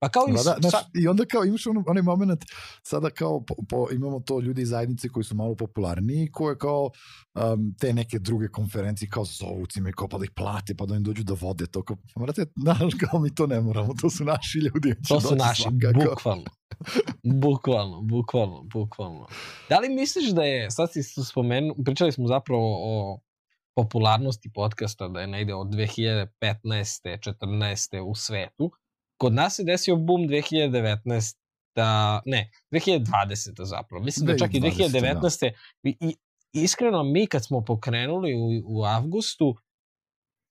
Pa 0.00 0.08
kao 0.08 0.22
i, 0.28 0.32
da, 0.32 0.38
znaš, 0.38 0.70
sa... 0.70 0.78
i 0.94 1.08
onda 1.08 1.24
kao 1.24 1.44
imaš 1.44 1.66
on, 1.66 1.84
onaj 1.86 2.02
moment, 2.02 2.44
sada 2.82 3.10
kao 3.10 3.44
po, 3.44 3.54
po, 3.68 3.86
imamo 3.92 4.20
to 4.20 4.40
ljudi 4.40 4.62
iz 4.62 4.68
zajednice 4.68 5.08
koji 5.08 5.24
su 5.24 5.34
malo 5.34 5.54
popularniji, 5.54 6.30
koje 6.32 6.58
kao 6.58 6.90
um, 7.34 7.74
te 7.80 7.92
neke 7.92 8.18
druge 8.18 8.48
konferencije 8.48 9.08
kao 9.08 9.24
zovu 9.24 9.66
cime, 9.66 9.92
kao 9.92 10.08
pa 10.08 10.18
da 10.18 10.24
ih 10.24 10.30
plate, 10.36 10.74
pa 10.74 10.86
da 10.86 10.96
im 10.96 11.02
dođu 11.02 11.24
da 11.24 11.34
vode 11.40 11.66
to. 11.66 11.82
Kao, 11.84 11.96
morate, 12.16 12.46
znaš, 12.62 12.94
kao 13.10 13.20
mi 13.20 13.34
to 13.34 13.46
ne 13.46 13.60
moramo, 13.60 13.94
to 14.00 14.10
su 14.10 14.24
naši 14.24 14.58
ljudi. 14.58 14.94
To 15.08 15.20
su 15.20 15.36
naši, 15.36 15.62
svakako. 15.62 16.10
bukvalno. 16.10 16.44
bukvalno, 17.42 18.00
bukvalno, 18.02 18.62
bukvalno. 18.72 19.26
Da 19.68 19.78
li 19.78 19.88
misliš 19.88 20.30
da 20.30 20.42
je, 20.42 20.70
sad 20.70 20.92
si 20.92 21.02
spomenu, 21.02 21.74
pričali 21.84 22.12
smo 22.12 22.26
zapravo 22.26 22.78
o 22.80 23.20
popularnosti 23.74 24.50
podcasta, 24.54 25.08
da 25.08 25.20
je 25.20 25.26
negde 25.26 25.54
od 25.54 25.68
2015. 25.68 26.28
14. 26.42 28.00
u 28.00 28.14
svetu, 28.14 28.70
Kod 29.18 29.34
nas 29.34 29.54
se 29.54 29.64
desio 29.64 29.96
boom 29.96 30.28
2019 30.28 31.36
da, 31.78 32.22
ne, 32.26 32.50
2020 32.70 33.64
zapravo. 33.64 34.04
Mislim 34.04 34.26
da 34.26 34.38
čak 34.38 34.54
i 34.54 34.60
2019. 34.60 35.40
Da. 35.40 35.90
I, 36.00 36.16
iskreno, 36.52 37.02
mi 37.02 37.26
kad 37.26 37.44
smo 37.44 37.64
pokrenuli 37.64 38.34
u, 38.34 38.62
u 38.66 38.84
avgustu, 38.84 39.56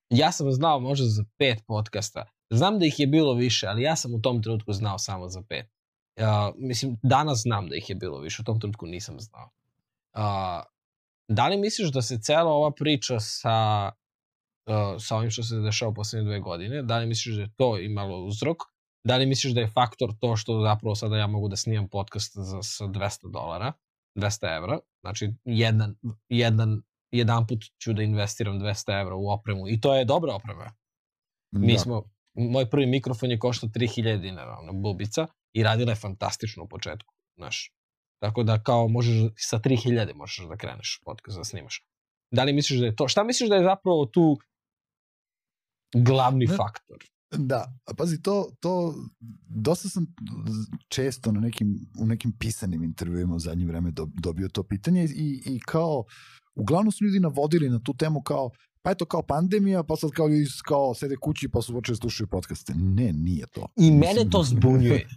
ja 0.09 0.31
sam 0.31 0.51
znao 0.51 0.79
možda 0.79 1.05
za 1.05 1.23
pet 1.37 1.63
podcasta. 1.67 2.25
Znam 2.49 2.79
da 2.79 2.85
ih 2.85 2.99
je 2.99 3.07
bilo 3.07 3.33
više, 3.33 3.67
ali 3.67 3.81
ja 3.81 3.95
sam 3.95 4.13
u 4.13 4.21
tom 4.21 4.43
trenutku 4.43 4.73
znao 4.73 4.97
samo 4.97 5.27
za 5.27 5.43
pet. 5.49 5.65
Uh, 6.19 6.55
mislim, 6.57 6.97
danas 7.03 7.41
znam 7.41 7.69
da 7.69 7.75
ih 7.75 7.89
je 7.89 7.95
bilo 7.95 8.19
više, 8.19 8.41
u 8.41 8.45
tom 8.45 8.59
trenutku 8.59 8.85
nisam 8.85 9.19
znao. 9.19 9.49
Uh, 10.13 10.63
da 11.27 11.47
li 11.47 11.57
misliš 11.57 11.91
da 11.91 12.01
se 12.01 12.19
cela 12.21 12.51
ova 12.51 12.71
priča 12.71 13.19
sa 13.19 13.91
sa 14.99 15.15
ovim 15.15 15.31
što 15.31 15.43
se 15.43 15.59
dešava 15.59 15.91
u 15.91 15.93
poslednje 15.93 16.25
dve 16.29 16.39
godine. 16.39 16.81
Da 16.83 16.97
li 16.97 17.05
misliš 17.05 17.35
da 17.35 17.41
je 17.41 17.53
to 17.55 17.77
imalo 17.79 18.25
uzrok? 18.25 18.57
Da 19.03 19.17
li 19.17 19.25
misliš 19.25 19.53
da 19.53 19.61
je 19.61 19.67
faktor 19.67 20.13
to 20.19 20.35
što 20.35 20.61
zapravo 20.61 20.95
sada 20.95 21.17
ja 21.17 21.27
mogu 21.27 21.47
da 21.47 21.55
snimam 21.55 21.89
podcast 21.89 22.37
za, 22.37 22.61
sa 22.61 22.85
200 22.85 23.31
dolara, 23.31 23.73
200 24.15 24.57
evra, 24.57 24.79
znači 25.01 25.33
jedan, 25.45 25.95
jedan, 26.29 26.81
jedan 27.11 27.47
put 27.47 27.63
ću 27.81 27.93
da 27.93 28.03
investiram 28.03 28.59
200 28.59 29.01
evra 29.01 29.15
u 29.15 29.29
opremu 29.29 29.69
i 29.69 29.81
to 29.81 29.95
je 29.95 30.05
dobra 30.05 30.35
oprema. 30.35 30.73
Mi 31.51 31.73
da. 31.73 31.79
smo, 31.79 32.03
moj 32.33 32.69
prvi 32.69 32.85
mikrofon 32.85 33.31
je 33.31 33.39
koštao 33.39 33.69
3000 33.69 34.21
dinara, 34.21 34.57
ona 34.61 34.71
bubica, 34.71 35.27
i 35.53 35.63
radila 35.63 35.91
je 35.91 35.95
fantastično 35.95 36.63
u 36.63 36.67
početku, 36.67 37.13
znaš. 37.35 37.73
Tako 38.21 38.43
da 38.43 38.63
kao 38.63 38.87
možeš, 38.87 39.15
sa 39.37 39.59
3000 39.59 40.15
možeš 40.15 40.47
da 40.49 40.57
kreneš 40.57 41.01
podcast 41.05 41.37
da 41.37 41.43
snimaš. 41.43 41.85
Da 42.31 42.43
li 42.43 42.53
misliš 42.53 42.79
da 42.79 42.85
je 42.85 42.95
to? 42.95 43.07
Šta 43.07 43.23
misliš 43.23 43.49
da 43.49 43.55
je 43.55 43.63
zapravo 43.63 44.05
tu 44.05 44.37
glavni 45.93 46.45
ne, 46.45 46.55
faktor. 46.55 46.97
Da, 47.31 47.73
a 47.85 47.93
pazi, 47.93 48.21
to, 48.21 48.51
to 48.59 48.95
dosta 49.49 49.89
sam 49.89 50.05
često 50.87 51.31
na 51.31 51.39
nekim, 51.39 51.79
u 51.99 52.05
nekim 52.05 52.31
pisanim 52.39 52.83
intervjuima 52.83 53.35
u 53.35 53.39
zadnje 53.39 53.65
vreme 53.65 53.91
dobio 54.21 54.49
to 54.49 54.63
pitanje 54.63 55.03
i, 55.03 55.41
i 55.45 55.59
kao, 55.59 56.03
uglavnom 56.55 56.91
su 56.91 57.05
ljudi 57.05 57.19
navodili 57.19 57.69
na 57.69 57.79
tu 57.79 57.93
temu 57.93 58.21
kao, 58.21 58.49
pa 58.81 58.91
eto 58.91 59.05
kao 59.05 59.21
pandemija, 59.21 59.83
pa 59.83 59.95
sad 59.95 60.11
kao 60.11 60.27
ljudi 60.27 60.45
kao 60.65 60.93
sede 60.93 61.15
kući 61.15 61.49
pa 61.49 61.61
su 61.61 61.73
počeli 61.73 61.95
slušaju 61.95 62.27
podcaste. 62.27 62.73
Ne, 62.75 63.13
nije 63.13 63.45
to. 63.47 63.67
I 63.75 63.91
mene 63.91 64.29
to 64.31 64.43
zbunjuje. 64.51 65.07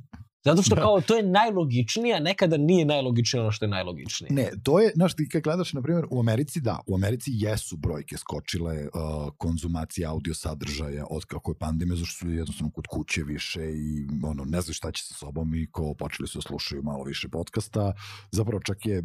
Zato 0.44 0.62
što 0.62 0.74
da. 0.74 0.80
kao 0.80 1.00
to 1.00 1.16
je 1.16 1.22
najlogičnije, 1.22 2.16
a 2.16 2.20
nekada 2.20 2.56
nije 2.56 2.84
najlogičnije 2.84 3.42
ono 3.42 3.52
što 3.52 3.64
je 3.64 3.68
najlogičnije. 3.68 4.32
Ne, 4.32 4.50
to 4.62 4.80
je, 4.80 4.92
znaš, 4.94 5.16
ti 5.16 5.28
kad 5.28 5.42
gledaš, 5.42 5.72
na 5.72 5.82
primjer, 5.82 6.06
u 6.10 6.20
Americi, 6.20 6.60
da, 6.60 6.80
u 6.86 6.94
Americi 6.94 7.30
jesu 7.34 7.76
brojke 7.76 8.16
skočile 8.16 8.84
uh, 8.84 8.90
konzumacije 9.38 10.06
audio 10.06 10.34
sadržaja 10.34 11.06
od 11.10 11.24
kako 11.24 11.50
je 11.50 11.58
pandemija, 11.58 11.96
zašto 11.96 12.18
su 12.18 12.30
jednostavno 12.30 12.72
kod 12.72 12.86
kuće 12.86 13.22
više 13.22 13.72
i 13.72 14.08
ono, 14.24 14.44
ne 14.44 14.60
znaju 14.60 14.74
šta 14.74 14.92
će 14.92 15.04
sa 15.04 15.14
sobom 15.14 15.54
i 15.54 15.70
ko 15.70 15.94
počeli 15.94 16.28
su 16.28 16.38
da 16.38 16.42
slušaju 16.42 16.82
malo 16.82 17.04
više 17.04 17.28
podcasta. 17.28 17.92
Zapravo 18.32 18.60
čak 18.62 18.86
je 18.86 18.98
uh, 18.98 19.04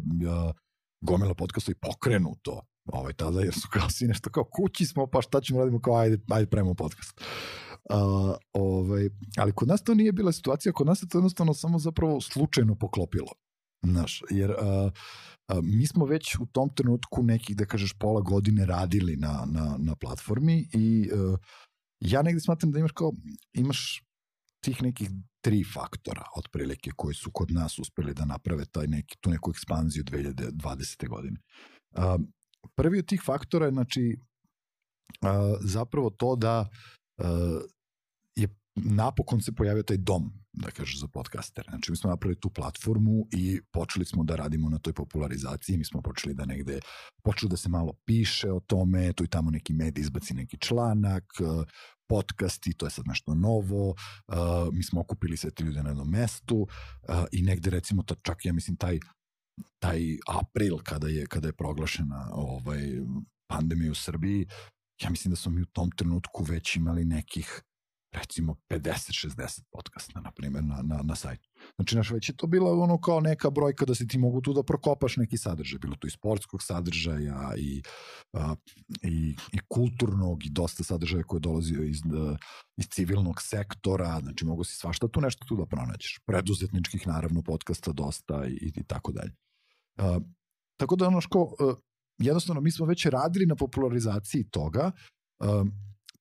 gomila 1.00 1.34
podcasta 1.34 1.72
i 1.72 1.74
pokrenuto 1.74 2.60
ovaj, 2.86 3.12
tada, 3.12 3.40
jer 3.40 3.54
su 3.54 3.68
kao 3.70 3.90
svi 3.90 4.06
nešto 4.06 4.30
kao 4.30 4.44
kući 4.44 4.86
smo, 4.86 5.06
pa 5.06 5.22
šta 5.22 5.40
ćemo 5.40 5.60
radimo, 5.60 5.80
kao 5.80 5.96
ajde, 5.96 6.18
ajde 6.30 6.50
pravimo 6.50 6.74
podcast. 6.74 7.20
Uh, 7.20 7.65
ovaj, 8.52 9.08
ali 9.36 9.52
kod 9.52 9.68
nas 9.68 9.82
to 9.82 9.94
nije 9.94 10.12
bila 10.12 10.32
situacija, 10.32 10.72
kod 10.72 10.86
nas 10.86 11.02
je 11.02 11.08
to 11.08 11.18
jednostavno 11.18 11.54
samo 11.54 11.78
zapravo 11.78 12.20
slučajno 12.20 12.74
poklopilo. 12.74 13.32
Znaš, 13.84 14.22
jer 14.30 14.50
uh, 14.50 14.56
uh, 14.56 15.64
mi 15.64 15.86
smo 15.86 16.04
već 16.04 16.36
u 16.40 16.46
tom 16.46 16.70
trenutku 16.74 17.22
nekih, 17.22 17.56
da 17.56 17.64
kažeš, 17.64 17.92
pola 17.98 18.20
godine 18.20 18.66
radili 18.66 19.16
na, 19.16 19.46
na, 19.46 19.76
na 19.78 19.96
platformi 19.96 20.68
i 20.72 21.10
uh, 21.12 21.38
ja 22.00 22.22
negde 22.22 22.40
smatram 22.40 22.72
da 22.72 22.78
imaš 22.78 22.92
kao, 22.92 23.12
imaš 23.52 24.02
tih 24.64 24.82
nekih 24.82 25.10
tri 25.40 25.64
faktora 25.74 26.22
otprilike 26.36 26.90
koji 26.96 27.14
su 27.14 27.30
kod 27.32 27.50
nas 27.50 27.78
uspeli 27.78 28.14
da 28.14 28.24
naprave 28.24 28.64
taj 28.64 28.86
neki, 28.86 29.16
tu 29.20 29.30
neku 29.30 29.50
ekspanziju 29.50 30.04
2020. 30.04 31.08
godine. 31.08 31.40
Uh, 31.90 32.20
prvi 32.74 32.98
od 32.98 33.06
tih 33.06 33.22
faktora 33.24 33.66
je 33.66 33.72
znači 33.72 34.16
uh, 35.22 35.58
zapravo 35.60 36.10
to 36.10 36.36
da 36.36 36.68
napokon 38.76 39.40
se 39.40 39.52
pojavio 39.52 39.82
taj 39.82 39.96
dom, 39.96 40.32
da 40.52 40.70
kažeš, 40.70 41.00
za 41.00 41.08
podcastere. 41.08 41.68
Znači, 41.70 41.90
mi 41.90 41.96
smo 41.96 42.10
napravili 42.10 42.40
tu 42.40 42.50
platformu 42.50 43.26
i 43.32 43.60
počeli 43.72 44.04
smo 44.04 44.24
da 44.24 44.36
radimo 44.36 44.68
na 44.68 44.78
toj 44.78 44.92
popularizaciji. 44.92 45.76
Mi 45.78 45.84
smo 45.84 46.02
počeli 46.02 46.34
da 46.34 46.44
negde, 46.44 46.80
počeli 47.22 47.50
da 47.50 47.56
se 47.56 47.68
malo 47.68 47.92
piše 48.04 48.52
o 48.52 48.60
tome, 48.60 49.12
tu 49.12 49.24
i 49.24 49.28
tamo 49.28 49.50
neki 49.50 49.72
medij 49.72 50.00
izbaci 50.00 50.34
neki 50.34 50.58
članak, 50.58 51.24
podcasti, 52.08 52.74
to 52.74 52.86
je 52.86 52.90
sad 52.90 53.06
nešto 53.08 53.34
novo, 53.34 53.88
uh, 53.90 54.36
mi 54.72 54.82
smo 54.82 55.00
okupili 55.00 55.36
sve 55.36 55.50
te 55.50 55.64
ljude 55.64 55.82
na 55.82 55.90
jednom 55.90 56.10
mestu 56.10 56.56
uh, 56.56 57.24
i 57.32 57.42
negde 57.42 57.70
recimo, 57.70 58.02
to, 58.02 58.14
čak 58.14 58.44
ja 58.44 58.52
mislim 58.52 58.76
taj 58.76 58.98
taj 59.78 60.00
april 60.28 60.78
kada 60.84 61.08
je 61.08 61.26
kada 61.26 61.48
je 61.48 61.52
proglašena 61.52 62.30
ovaj 62.32 62.82
pandemija 63.46 63.90
u 63.90 63.94
Srbiji, 63.94 64.46
ja 65.02 65.10
mislim 65.10 65.30
da 65.30 65.36
smo 65.36 65.52
mi 65.52 65.62
u 65.62 65.66
tom 65.66 65.90
trenutku 65.90 66.44
već 66.44 66.76
imali 66.76 67.04
nekih 67.04 67.62
recimo 68.16 68.56
50-60 68.70 69.62
podcasta, 69.70 70.20
na 70.20 70.30
primjer, 70.30 70.64
na, 70.64 70.82
na, 70.82 71.00
na 71.02 71.14
sajtu. 71.14 71.48
Znači, 71.76 71.94
znaš, 71.94 72.10
već 72.10 72.28
je 72.28 72.36
to 72.36 72.46
bila 72.46 72.72
ono 72.72 73.00
kao 73.00 73.20
neka 73.20 73.50
brojka 73.50 73.84
da 73.84 73.94
se 73.94 74.06
ti 74.06 74.18
mogu 74.18 74.40
tu 74.40 74.52
da 74.52 74.62
prokopaš 74.62 75.16
neki 75.16 75.38
sadržaj. 75.38 75.78
Bilo 75.78 75.96
tu 75.96 76.06
i 76.06 76.10
sportskog 76.10 76.62
sadržaja 76.62 77.52
i, 77.58 77.82
a, 78.32 78.54
i, 79.02 79.36
i 79.52 79.58
kulturnog 79.68 80.46
i 80.46 80.50
dosta 80.50 80.84
sadržaja 80.84 81.22
koje 81.22 81.40
dolazi 81.40 81.74
iz, 81.84 82.00
da, 82.04 82.36
iz 82.76 82.88
civilnog 82.88 83.42
sektora. 83.42 84.20
Znači, 84.20 84.44
mogu 84.44 84.64
si 84.64 84.76
svašta 84.76 85.08
tu 85.08 85.20
nešto 85.20 85.44
tu 85.44 85.56
da 85.56 85.66
pronađeš. 85.66 86.20
Preduzetničkih, 86.26 87.06
naravno, 87.06 87.42
podcasta 87.42 87.92
dosta 87.92 88.46
i, 88.46 88.72
i 88.76 88.84
tako 88.84 89.12
dalje. 89.12 89.32
A, 89.98 90.18
tako 90.76 90.96
da, 90.96 91.06
ono 91.06 91.20
što, 91.20 91.54
jednostavno, 92.18 92.60
mi 92.60 92.70
smo 92.70 92.86
već 92.86 93.06
radili 93.06 93.46
na 93.46 93.56
popularizaciji 93.56 94.48
toga, 94.50 94.92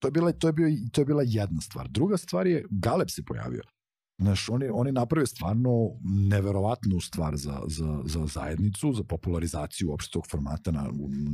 To 0.06 0.08
je, 0.08 0.12
bila, 0.12 0.32
to, 0.32 0.48
je 0.48 0.54
bio, 0.54 0.68
to 0.92 1.02
je 1.02 1.06
bila 1.06 1.24
jedna 1.26 1.62
stvar. 1.62 1.88
Druga 1.90 2.18
stvar 2.18 2.48
je, 2.48 2.66
Galeb 2.70 3.10
se 3.10 3.24
pojavio. 3.26 3.62
Znaš, 4.22 4.50
oni, 4.50 4.70
oni 4.72 4.92
napravio 4.92 5.26
stvarno 5.26 5.72
neverovatnu 6.30 7.00
stvar 7.00 7.36
za, 7.36 7.62
za, 7.68 8.02
za 8.06 8.26
zajednicu, 8.26 8.94
za 8.94 9.04
popularizaciju 9.04 9.90
uopšte 9.90 10.12
tog 10.14 10.28
formata 10.32 10.72
na, 10.72 10.84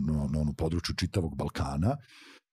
na, 0.07 0.27
na 0.31 0.39
onu 0.39 0.53
području 0.53 0.95
čitavog 0.95 1.35
Balkana. 1.35 1.97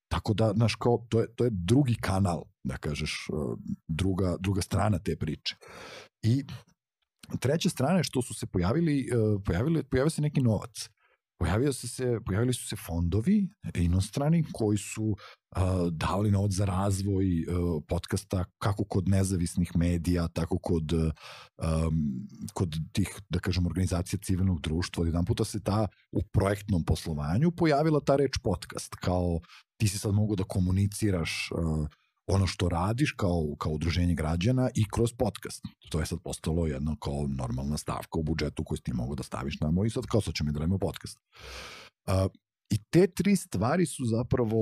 Tako 0.08 0.34
da, 0.34 0.52
znaš, 0.56 0.74
kao, 0.74 1.06
to 1.08 1.20
je, 1.20 1.34
to 1.34 1.44
je 1.44 1.50
drugi 1.52 1.94
kanal, 1.94 2.42
da 2.64 2.76
kažeš, 2.76 3.28
uh, 3.32 3.58
druga, 3.88 4.36
druga 4.40 4.62
strana 4.62 4.98
te 4.98 5.16
priče. 5.16 5.56
I 6.22 6.44
treća 7.40 7.68
strana 7.68 7.96
je 7.96 8.04
što 8.04 8.22
su 8.22 8.34
se 8.34 8.46
pojavili, 8.46 9.08
uh, 9.12 9.42
pojavili, 9.44 9.82
pojavio 9.82 10.10
se 10.10 10.22
neki 10.22 10.40
novac 10.40 10.88
pojavio 11.38 11.72
se, 11.72 11.88
se, 11.88 12.20
pojavili 12.26 12.52
su 12.52 12.68
se 12.68 12.76
fondovi 12.76 13.48
inostrani 13.74 14.44
koji 14.52 14.78
su 14.78 15.04
uh, 15.04 15.92
davali 15.92 16.30
novac 16.30 16.52
za 16.52 16.64
razvoj 16.64 17.26
uh, 17.40 17.82
podcasta 17.88 18.44
kako 18.58 18.84
kod 18.84 19.08
nezavisnih 19.08 19.76
medija, 19.76 20.28
tako 20.28 20.58
kod, 20.58 20.92
um, 20.92 21.12
kod 22.54 22.76
tih, 22.92 23.20
da 23.28 23.38
kažem, 23.38 23.66
organizacija 23.66 24.18
civilnog 24.22 24.60
društva. 24.60 25.06
Jedan 25.06 25.24
puta 25.24 25.44
se 25.44 25.60
ta 25.60 25.88
u 26.12 26.22
projektnom 26.22 26.84
poslovanju 26.84 27.50
pojavila 27.50 28.00
ta 28.00 28.16
reč 28.16 28.38
podcast, 28.42 28.94
kao 28.94 29.40
ti 29.76 29.88
si 29.88 29.98
sad 29.98 30.14
mogu 30.14 30.36
da 30.36 30.44
komuniciraš 30.44 31.50
uh, 31.52 31.88
ono 32.28 32.46
što 32.46 32.68
radiš 32.68 33.12
kao, 33.12 33.54
kao 33.58 33.72
udruženje 33.72 34.14
građana 34.14 34.70
i 34.74 34.84
kroz 34.90 35.12
podcast. 35.12 35.62
To 35.90 36.00
je 36.00 36.06
sad 36.06 36.18
postalo 36.24 36.66
jedno 36.66 36.96
kao 36.96 37.26
normalna 37.28 37.78
stavka 37.78 38.18
u 38.18 38.22
budžetu 38.22 38.64
koju 38.64 38.78
ti 38.78 38.92
mogu 38.92 39.14
da 39.14 39.22
staviš 39.22 39.60
namo 39.60 39.84
i 39.84 39.90
sad 39.90 40.06
kao 40.06 40.20
sad 40.20 40.34
ćemo 40.34 40.52
da 40.52 40.58
radimo 40.58 40.78
podcast. 40.78 41.18
Uh, 42.06 42.30
I 42.70 42.78
te 42.90 43.06
tri 43.06 43.36
stvari 43.36 43.86
su 43.86 44.04
zapravo 44.04 44.58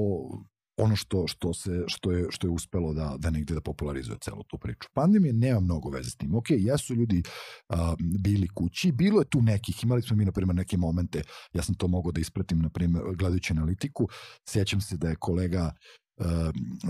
ono 0.76 0.97
što, 0.97 1.26
što, 1.26 1.55
se, 1.55 1.84
što, 1.86 2.12
je, 2.12 2.26
što 2.30 2.47
je 2.47 2.51
uspelo 2.51 2.93
da, 2.94 3.16
da 3.18 3.30
negde 3.30 3.55
da 3.55 3.60
popularizuje 3.60 4.18
celu 4.20 4.43
tu 4.43 4.59
priču. 4.59 4.88
Pandemija 4.94 5.32
nema 5.32 5.60
mnogo 5.60 5.90
veze 5.90 6.10
s 6.10 6.16
tim. 6.16 6.34
Ok, 6.34 6.47
jesu 6.51 6.94
ljudi 6.94 7.22
uh, 7.68 7.76
bili 8.20 8.48
kući, 8.48 8.93
bilo 8.93 9.20
je 9.20 9.28
tu 9.28 9.43
nekih, 9.43 9.84
imali 9.84 10.02
smo 10.02 10.16
mi, 10.16 10.24
na 10.24 10.32
primjer, 10.32 10.56
neke 10.56 10.76
momente, 10.76 11.22
ja 11.52 11.62
sam 11.62 11.74
to 11.74 11.88
mogao 11.88 12.12
da 12.12 12.20
ispratim, 12.20 12.59
na 12.59 12.68
primjer, 12.68 13.02
gledajući 13.18 13.52
analitiku, 13.52 14.09
sećam 14.48 14.80
se 14.80 14.97
da 14.97 15.09
je 15.09 15.16
kolega 15.16 15.72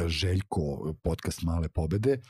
Željko, 0.07 0.95
podcast 1.03 1.43
Male 1.43 1.69
pobede, 1.69 2.21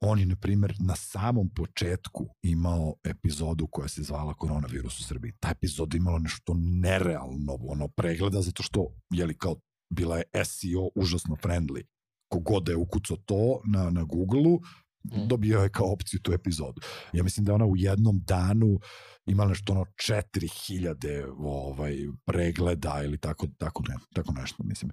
on 0.00 0.18
je, 0.18 0.26
na 0.26 0.36
primjer, 0.36 0.74
na 0.80 0.96
samom 0.96 1.50
početku 1.54 2.28
imao 2.42 2.94
epizodu 3.04 3.66
koja 3.66 3.88
se 3.88 4.02
zvala 4.02 4.34
Koronavirus 4.34 5.00
u 5.00 5.04
Srbiji. 5.04 5.32
Ta 5.40 5.50
epizoda 5.50 5.96
imala 5.96 6.18
nešto 6.18 6.54
nerealno 6.58 7.58
ono 7.60 7.88
pregleda, 7.88 8.42
zato 8.42 8.62
što, 8.62 8.86
jeli, 9.10 9.38
kao 9.38 9.56
bila 9.90 10.16
je 10.16 10.24
SEO 10.44 10.90
užasno 10.94 11.36
friendly. 11.36 11.82
Kogod 12.28 12.68
je 12.68 12.76
ukucao 12.76 13.16
to 13.16 13.60
na, 13.64 13.90
na 13.90 14.02
Google-u, 14.02 14.60
mm. 15.04 15.28
dobio 15.28 15.60
je 15.60 15.68
kao 15.68 15.92
opciju 15.92 16.20
tu 16.20 16.32
epizodu. 16.32 16.80
Ja 17.12 17.22
mislim 17.22 17.44
da 17.44 17.52
je 17.52 17.54
ona 17.54 17.66
u 17.66 17.76
jednom 17.76 18.20
danu 18.26 18.78
imala 19.26 19.48
nešto 19.48 19.72
ono 19.72 19.84
4000 19.84 21.34
ovaj, 21.38 21.96
pregleda 22.24 23.00
ili 23.04 23.18
tako, 23.18 23.46
tako, 23.58 23.82
ne, 23.88 23.94
tako 24.14 24.32
nešto, 24.32 24.64
mislim. 24.64 24.90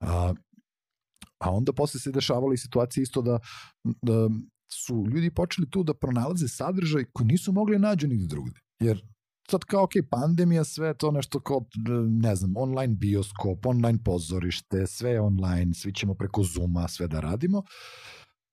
A, 0.00 0.34
A 1.42 1.50
onda 1.50 1.72
posle 1.72 2.00
se 2.00 2.10
dešavala 2.10 2.54
i 2.54 2.58
situacija 2.58 3.02
isto 3.02 3.22
da, 3.22 3.38
da 3.84 4.28
su 4.72 5.06
ljudi 5.14 5.30
počeli 5.30 5.70
tu 5.70 5.82
da 5.82 5.94
pronalaze 5.94 6.48
sadržaj 6.48 7.04
koji 7.12 7.26
nisu 7.26 7.52
mogli 7.52 7.78
nađu 7.78 8.08
nigde 8.08 8.26
drugde. 8.26 8.60
Jer 8.80 9.02
sad 9.50 9.64
kao, 9.64 9.82
ok, 9.84 9.92
pandemija, 10.10 10.64
sve 10.64 10.94
to 10.94 11.10
nešto 11.10 11.40
kao, 11.40 11.64
ne 12.08 12.36
znam, 12.36 12.56
online 12.56 12.94
bioskop, 12.94 13.66
online 13.66 13.98
pozorište, 14.04 14.86
sve 14.86 15.20
online, 15.20 15.74
svi 15.74 15.94
ćemo 15.94 16.14
preko 16.14 16.42
Zuma 16.42 16.88
sve 16.88 17.08
da 17.08 17.20
radimo. 17.20 17.62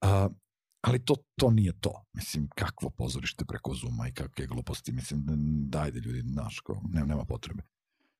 A, 0.02 0.28
ali 0.80 1.04
to, 1.04 1.14
to 1.40 1.50
nije 1.50 1.72
to. 1.80 2.04
Mislim, 2.12 2.48
kakvo 2.54 2.90
pozorište 2.90 3.44
preko 3.44 3.74
Zuma 3.74 4.08
i 4.08 4.12
kakve 4.12 4.46
gluposti. 4.46 4.92
Mislim, 4.92 5.24
dajde 5.68 6.00
ljudi, 6.00 6.20
znaš, 6.20 6.60
kao, 6.60 6.82
nema, 6.88 7.06
nema 7.06 7.24
potrebe. 7.24 7.62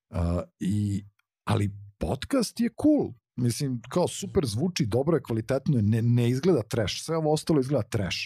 A, 0.09 0.43
i, 0.59 1.05
ali 1.47 1.71
podcast 1.99 2.59
je 2.59 2.69
cool. 2.81 3.13
Mislim, 3.41 3.81
kao 3.89 4.07
super 4.07 4.45
zvuči, 4.45 4.85
dobro 4.85 5.17
je, 5.17 5.23
kvalitetno 5.23 5.77
je, 5.77 5.83
ne, 5.83 6.01
ne 6.01 6.29
izgleda 6.29 6.61
trash, 6.63 6.95
sve 7.03 7.17
ovo 7.17 7.33
ostalo 7.33 7.59
izgleda 7.59 7.83
trash 7.83 8.17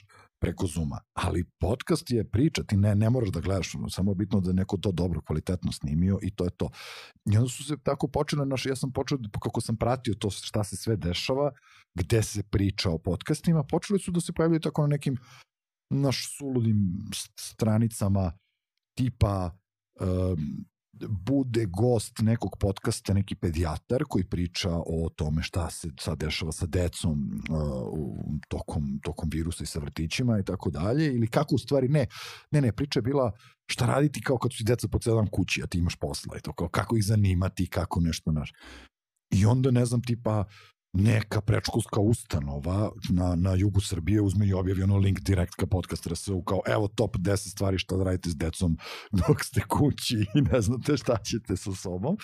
preko 0.41 0.67
Zuma. 0.67 0.99
Ali 1.13 1.45
podcast 1.59 2.11
je 2.11 2.29
priča, 2.29 2.63
ti 2.63 2.77
ne, 2.77 2.95
ne 2.95 3.09
moraš 3.09 3.29
da 3.29 3.39
gledaš, 3.39 3.71
samo 3.89 4.11
je 4.11 4.15
bitno 4.15 4.39
da 4.41 4.49
je 4.49 4.53
neko 4.53 4.77
to 4.77 4.91
dobro, 4.91 5.21
kvalitetno 5.21 5.71
snimio 5.71 6.19
i 6.21 6.31
to 6.31 6.43
je 6.43 6.49
to. 6.49 6.69
I 7.31 7.37
onda 7.37 7.49
su 7.49 7.63
se 7.63 7.77
tako 7.83 8.07
počele, 8.07 8.45
naš, 8.45 8.65
ja 8.65 8.75
sam 8.75 8.91
počeo, 8.91 9.17
kako 9.39 9.61
sam 9.61 9.77
pratio 9.77 10.13
to 10.13 10.29
šta 10.29 10.63
se 10.63 10.77
sve 10.77 10.95
dešava, 10.95 11.51
gde 11.95 12.23
se 12.23 12.43
priča 12.43 12.89
o 12.89 12.97
podcastima, 12.97 13.63
počeli 13.63 13.99
su 13.99 14.11
da 14.11 14.21
se 14.21 14.33
pojavljaju 14.33 14.59
tako 14.59 14.81
na 14.81 14.87
nekim 14.87 15.17
naš 15.89 16.37
suludim 16.37 17.09
stranicama 17.39 18.31
tipa 18.97 19.57
um, 19.99 20.65
bude 21.09 21.65
gost 21.65 22.19
nekog 22.21 22.57
podcasta 22.59 23.13
neki 23.13 23.35
pedijatar 23.35 24.03
koji 24.09 24.23
priča 24.23 24.69
o 24.71 25.09
tome 25.15 25.43
šta 25.43 25.69
se 25.69 25.89
sad 25.99 26.17
dešava 26.17 26.51
sa 26.51 26.65
decom 26.65 27.41
uh, 27.49 28.39
tokom, 28.47 28.99
tokom 29.03 29.29
virusa 29.33 29.63
i 29.63 29.67
sa 29.67 29.79
vrtićima 29.79 30.39
i 30.39 30.43
tako 30.43 30.69
dalje 30.69 31.13
ili 31.13 31.27
kako 31.27 31.55
u 31.55 31.57
stvari 31.57 31.87
ne, 31.87 32.07
ne, 32.51 32.61
ne, 32.61 32.71
priča 32.71 32.99
je 32.99 33.03
bila 33.03 33.31
šta 33.67 33.85
raditi 33.85 34.21
kao 34.21 34.37
kad 34.37 34.53
su 34.53 34.63
deca 34.63 34.87
po 34.87 34.99
celam 34.99 35.27
kući 35.27 35.61
a 35.63 35.67
ti 35.67 35.77
imaš 35.77 35.95
posla 35.95 36.37
i 36.37 36.41
to 36.41 36.53
kao 36.53 36.69
kako 36.69 36.97
ih 36.97 37.05
zanimati 37.05 37.67
kako 37.67 37.99
nešto 37.99 38.31
naš 38.31 38.51
i 39.31 39.45
onda 39.45 39.71
ne 39.71 39.85
znam 39.85 40.01
tipa 40.01 40.45
neka 40.95 41.41
prečkolska 41.41 41.99
ustanova 41.99 42.91
na, 43.09 43.35
na 43.35 43.55
jugu 43.55 43.81
Srbije 43.81 44.21
uzme 44.21 44.47
i 44.47 44.53
objavi 44.53 44.83
ono 44.83 44.97
link 44.97 45.19
direkt 45.19 45.55
ka 45.55 45.65
podcast 45.65 46.07
RSU 46.07 46.41
kao 46.41 46.61
evo 46.67 46.87
top 46.87 47.17
10 47.17 47.35
stvari 47.37 47.77
šta 47.77 47.97
da 47.97 48.03
radite 48.03 48.29
s 48.29 48.35
decom 48.35 48.77
dok 49.27 49.43
ste 49.43 49.61
kući 49.61 50.25
i 50.35 50.41
ne 50.41 50.61
znate 50.61 50.97
šta 50.97 51.17
ćete 51.17 51.57
sa 51.57 51.73
sobom. 51.73 52.17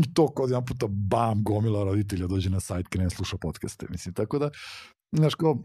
I 0.00 0.14
to 0.14 0.28
kod 0.28 0.50
jedan 0.50 0.64
puta 0.64 0.86
bam, 0.88 1.44
gomila 1.44 1.84
roditelja 1.84 2.26
dođe 2.26 2.50
na 2.50 2.60
sajt, 2.60 2.88
krene 2.88 3.10
sluša 3.10 3.36
podcaste. 3.36 3.86
Mislim, 3.90 4.14
tako 4.14 4.38
da, 4.38 4.50
znaš, 5.12 5.34
kao, 5.34 5.64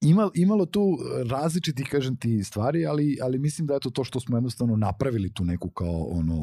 ima, 0.00 0.30
imalo 0.34 0.66
tu 0.66 0.98
različitih, 1.26 1.88
kažem 1.90 2.16
ti, 2.16 2.44
stvari, 2.44 2.86
ali, 2.86 3.18
ali 3.22 3.38
mislim 3.38 3.66
da 3.66 3.74
je 3.74 3.80
to 3.80 3.90
to 3.90 4.04
što 4.04 4.20
smo 4.20 4.36
jednostavno 4.36 4.76
napravili 4.76 5.32
tu 5.34 5.44
neku 5.44 5.70
kao 5.70 6.04
ono, 6.10 6.34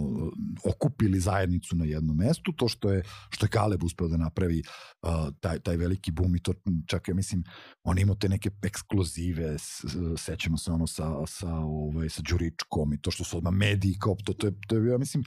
okupili 0.64 1.20
zajednicu 1.20 1.76
na 1.76 1.86
jednom 1.86 2.18
mestu, 2.18 2.52
to 2.58 2.68
što 2.68 2.92
je, 2.92 3.04
što 3.30 3.46
je 3.46 3.50
Kaleb 3.50 3.84
uspeo 3.84 4.08
da 4.08 4.18
napravi 4.18 4.62
uh, 5.02 5.10
taj, 5.40 5.60
taj 5.60 5.78
veliki 5.78 6.12
boom 6.12 6.36
i 6.36 6.40
to 6.40 6.54
čak 6.88 7.08
ja 7.08 7.14
mislim, 7.14 7.44
on 7.84 8.00
imao 8.00 8.16
te 8.16 8.30
neke 8.30 8.50
ekskluzive, 8.64 9.56
sećamo 10.18 10.58
se 10.58 10.72
ono 10.72 10.88
sa, 10.88 11.26
sa, 11.26 11.56
ovaj, 11.56 12.10
sa 12.10 12.22
Đuričkom 12.30 12.94
i 12.94 13.02
to 13.02 13.12
što 13.12 13.24
su 13.24 13.38
odmah 13.38 13.54
mediji, 13.54 13.98
kao 14.00 14.16
to, 14.26 14.34
to 14.34 14.48
je, 14.48 14.54
to 14.68 14.76
je 14.76 14.90
ja 14.90 14.98
mislim, 14.98 15.24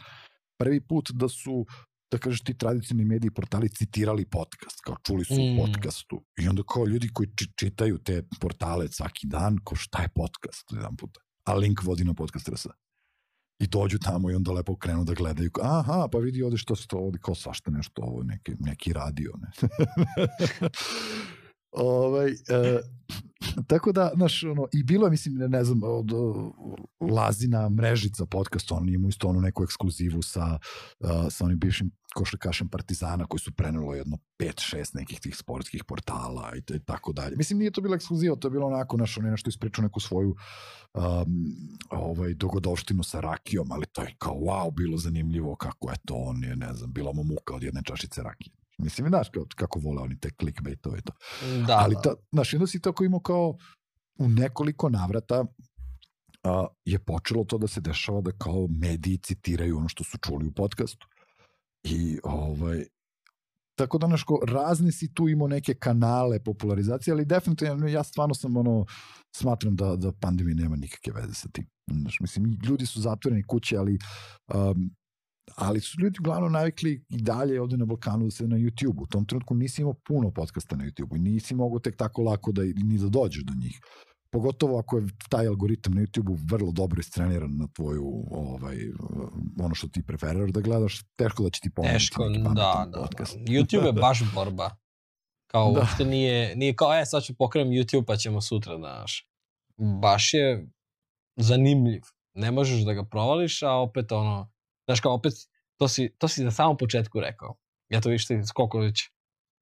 prvi 0.59 0.81
put 0.81 1.11
da 1.11 1.29
su 1.29 1.67
da 2.11 2.19
kažeš 2.19 2.41
ti 2.41 2.59
tradicionalni 2.59 3.05
mediji 3.05 3.31
portali 3.31 3.69
citirali 3.69 4.25
podcast, 4.25 4.81
kao 4.85 4.97
čuli 5.03 5.25
su 5.25 5.35
mm. 5.35 5.59
u 5.59 5.67
podcastu. 5.67 6.25
I 6.39 6.49
onda 6.49 6.63
kao 6.63 6.87
ljudi 6.87 7.09
koji 7.13 7.29
čitaju 7.57 7.99
te 7.99 8.23
portale 8.41 8.89
svaki 8.89 9.27
dan, 9.27 9.59
kao 9.65 9.77
šta 9.77 10.03
je 10.03 10.09
podcast 10.09 10.73
jedan 10.73 10.97
puta. 10.97 11.21
A 11.45 11.55
link 11.55 11.83
vodi 11.83 12.05
na 12.05 12.15
podcast 12.15 12.49
RS. 12.49 12.67
I 13.59 13.67
dođu 13.67 13.99
tamo 13.99 14.31
i 14.31 14.35
onda 14.35 14.53
lepo 14.53 14.77
krenu 14.77 15.05
da 15.05 15.15
gledaju. 15.15 15.51
Aha, 15.63 16.09
pa 16.13 16.19
vidi 16.19 16.43
ovde 16.43 16.57
što 16.57 16.77
se 16.77 16.87
to 16.87 16.97
ovde, 16.97 17.19
kao 17.19 17.35
svašta 17.35 17.71
nešto 17.71 18.03
ovo, 18.03 18.23
neki, 18.23 18.53
neki 18.59 18.93
radio. 18.93 19.33
Ne? 19.43 19.51
ovaj, 21.73 22.31
e, 22.31 22.81
tako 23.67 23.93
da, 23.93 24.11
znaš, 24.15 24.45
ono, 24.45 24.67
i 24.73 24.83
bilo 24.83 25.07
je, 25.07 25.11
mislim, 25.11 25.35
ne, 25.35 25.49
ne 25.49 25.65
znam, 25.65 25.81
od, 25.83 26.11
Lazina 27.01 27.69
mrežica 27.69 28.27
podcast, 28.27 28.73
on 28.73 28.89
ima 28.89 29.09
isto 29.09 29.29
onu 29.29 29.41
neku 29.41 29.65
ekskluzivu 29.65 30.23
sa, 30.23 30.59
uh, 31.01 31.11
sa 31.31 31.45
onim 31.45 31.59
bivšim 31.59 31.91
košarkašem 32.15 32.69
Partizana 32.69 33.27
koji 33.27 33.41
su 33.41 33.53
prenelo 33.53 33.95
jedno 33.95 34.19
5-6 34.39 34.95
nekih 34.95 35.21
tih 35.21 35.37
sportskih 35.37 35.85
portala 35.85 36.53
i, 36.57 36.79
tako 36.79 37.13
dalje. 37.13 37.37
Mislim, 37.37 37.59
nije 37.59 37.71
to 37.71 37.81
bila 37.81 37.97
ekskluziva, 37.97 38.37
to 38.37 38.49
je 38.49 38.53
bilo 38.53 38.67
onako, 38.67 38.97
naš, 38.97 39.19
on 39.19 39.25
je 39.25 39.31
nešto 39.31 39.49
ispričao 39.49 39.83
neku 39.83 40.01
svoju 40.01 40.37
um, 40.95 41.05
ovaj, 41.91 42.35
dogodovštinu 42.35 43.03
sa 43.03 43.21
rakijom, 43.21 43.73
ali 43.73 43.87
to 43.87 44.03
je 44.03 44.15
kao, 44.19 44.35
wow, 44.35 44.75
bilo 44.75 44.99
zanimljivo 44.99 45.57
kako 45.57 45.91
je 45.91 45.97
to, 46.05 46.15
on 46.15 46.45
je, 46.45 46.57
ne 46.57 46.75
znam, 46.75 46.93
bila 46.93 47.13
mu 47.13 47.25
muka 47.25 47.55
od 47.55 47.63
jedne 47.63 47.83
čašice 47.85 48.23
rakije. 48.23 48.60
Mislim, 48.83 49.09
znaš 49.09 49.29
kako, 49.29 49.47
kako 49.57 49.79
vole 49.79 50.03
oni 50.03 50.21
te 50.21 50.31
clickbaitove 50.41 50.99
i 50.99 51.03
to. 51.03 51.13
Da, 51.67 51.79
ali, 51.79 51.95
da. 51.95 52.01
ta, 52.01 52.15
znaš, 52.33 52.55
onda 52.55 52.67
si 52.67 52.81
tako 52.81 53.05
imao 53.05 53.21
kao 53.21 53.57
u 54.19 54.29
nekoliko 54.29 54.89
navrata 54.89 55.45
a, 56.43 56.67
je 56.85 56.99
počelo 56.99 57.45
to 57.45 57.59
da 57.59 57.67
se 57.67 57.81
dešava 57.81 58.21
da 58.21 58.33
kao 58.33 58.67
mediji 58.71 59.19
citiraju 59.19 59.77
ono 59.79 59.89
što 59.89 60.05
su 60.05 60.19
čuli 60.19 60.47
u 60.47 60.53
podcastu. 60.53 61.07
I 61.83 62.19
ovaj, 62.23 62.85
tako 63.75 63.99
da 63.99 64.07
naško, 64.07 64.41
razne 64.49 64.93
si 64.93 65.15
tu 65.15 65.29
imao 65.29 65.49
neke 65.49 65.75
kanale 65.75 66.41
popularizacije, 66.45 67.13
ali 67.13 67.25
definitivno 67.25 67.89
ja 67.89 68.03
stvarno 68.03 68.35
sam 68.35 68.57
ono, 68.57 68.87
smatram 69.37 69.77
da, 69.77 69.97
da 69.97 70.13
pandemija 70.13 70.55
nema 70.55 70.77
nikakve 70.77 71.21
veze 71.21 71.35
sa 71.35 71.49
tim. 71.49 71.67
Znaš, 71.91 72.21
mislim, 72.21 72.59
ljudi 72.65 72.87
su 72.87 73.01
zatvoreni 73.01 73.43
kuće, 73.43 73.77
ali 73.77 73.99
um, 74.55 74.91
ali 75.57 75.81
su 75.81 76.01
ljudi 76.01 76.19
uglavnom 76.21 76.53
navikli 76.53 77.05
i 77.09 77.23
dalje 77.23 77.61
ovde 77.61 77.77
na 77.77 77.85
Balkanu 77.85 78.25
da 78.25 78.31
se 78.31 78.49
na 78.49 78.57
YouTube. 78.57 79.03
U 79.03 79.07
tom 79.07 79.25
trenutku 79.25 79.55
nisi 79.55 79.83
imao 79.83 79.95
puno 79.95 80.31
podcasta 80.31 80.77
na 80.77 80.85
YouTube 80.85 81.17
i 81.17 81.19
nisi 81.19 81.55
mogao 81.55 81.79
tek 81.79 81.97
tako 81.97 82.23
lako 82.23 82.53
da, 82.53 82.63
ni 82.63 82.99
da 82.99 83.09
dođeš 83.09 83.45
do 83.45 83.53
njih. 83.63 83.81
Pogotovo 84.33 84.79
ako 84.79 84.99
je 84.99 85.07
taj 85.29 85.47
algoritam 85.47 85.95
na 85.95 86.01
YouTube-u 86.01 86.39
vrlo 86.51 86.73
dobro 86.73 87.01
istreniran 87.01 87.57
na 87.57 87.69
tvoju, 87.77 88.25
ovaj, 88.31 88.77
ono 89.61 89.75
što 89.75 89.89
ti 89.89 90.03
preferiraš 90.07 90.51
da 90.51 90.61
gledaš, 90.61 91.03
teško 91.17 91.43
da 91.43 91.51
će 91.51 91.61
ti 91.61 91.71
pomoći 91.71 91.95
Teško, 91.95 92.29
neki 92.29 92.55
da, 92.55 92.87
da, 92.93 93.01
podcast. 93.01 93.37
da. 93.39 93.53
YouTube 93.53 93.87
je 93.87 93.93
baš 94.07 94.23
borba. 94.35 94.71
Kao 95.47 95.73
Da. 95.73 95.81
uopšte 95.81 96.05
nije, 96.05 96.57
nije 96.57 96.75
kao, 96.75 97.01
e, 97.01 97.07
sad 97.07 97.23
ću 97.23 97.35
pokrenem 97.35 97.73
YouTube 97.73 98.05
pa 98.07 98.17
ćemo 98.17 98.41
sutra, 98.41 98.77
znaš. 98.77 99.29
Baš 100.03 100.35
je 100.35 100.69
zanimljiv. 101.37 102.03
Ne 102.35 102.51
možeš 102.51 102.85
da 102.85 102.93
ga 102.93 103.05
provališ, 103.05 103.63
a 103.63 103.73
opet 103.73 104.13
ono, 104.13 104.53
znaš 104.91 105.01
kao 105.01 105.15
opet, 105.15 105.33
to 105.79 105.89
si, 105.89 106.11
to 106.19 106.29
si 106.29 106.45
na 106.45 106.51
samom 106.51 106.77
početku 106.77 107.21
rekao. 107.21 107.55
Ja 107.89 108.01
to 108.01 108.09
više 108.09 108.27
koliko 108.55 108.79
već 108.79 109.11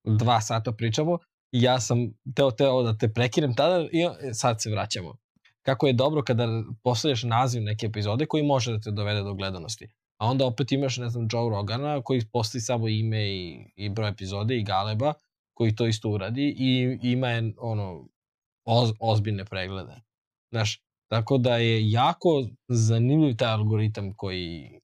dva 0.05 0.41
sata 0.41 0.73
pričamo 0.73 1.19
i 1.53 1.63
ja 1.63 1.81
sam 1.81 1.99
teo, 2.35 2.51
teo 2.51 2.83
da 2.83 2.99
te 2.99 3.13
prekinem 3.13 3.55
tada 3.55 3.89
i 3.93 4.07
sad 4.35 4.63
se 4.63 4.71
vraćamo. 4.71 5.17
Kako 5.63 5.87
je 5.87 5.93
dobro 5.93 6.23
kada 6.23 6.49
postavljaš 6.83 7.23
naziv 7.23 7.63
neke 7.63 7.87
epizode 7.87 8.27
koji 8.27 8.43
može 8.43 8.73
da 8.73 8.81
te 8.81 8.91
dovede 8.91 9.23
do 9.23 9.35
gledanosti. 9.35 9.89
A 10.19 10.27
onda 10.27 10.47
opet 10.47 10.73
imaš, 10.73 10.97
ne 10.97 11.09
znam, 11.09 11.29
Joe 11.33 11.51
Rogana 11.51 12.03
koji 12.03 12.23
postavi 12.33 12.63
samo 12.63 12.89
ime 12.89 13.29
i, 13.29 13.73
i 13.77 13.89
broj 13.89 14.09
epizode 14.09 14.57
i 14.57 14.65
Galeba 14.65 15.13
koji 15.55 15.75
to 15.75 15.87
isto 15.87 16.11
uradi 16.11 16.55
i 16.59 16.99
ima 17.03 17.29
je, 17.29 17.53
ono, 17.59 18.09
oz, 18.65 18.93
ozbiljne 19.01 19.45
preglede. 19.45 20.01
Znaš, 20.53 20.83
tako 21.11 21.39
da 21.39 21.57
je 21.57 21.91
jako 21.91 22.29
zanimljiv 22.69 23.37
taj 23.37 23.53
algoritam 23.53 24.15
koji, 24.17 24.81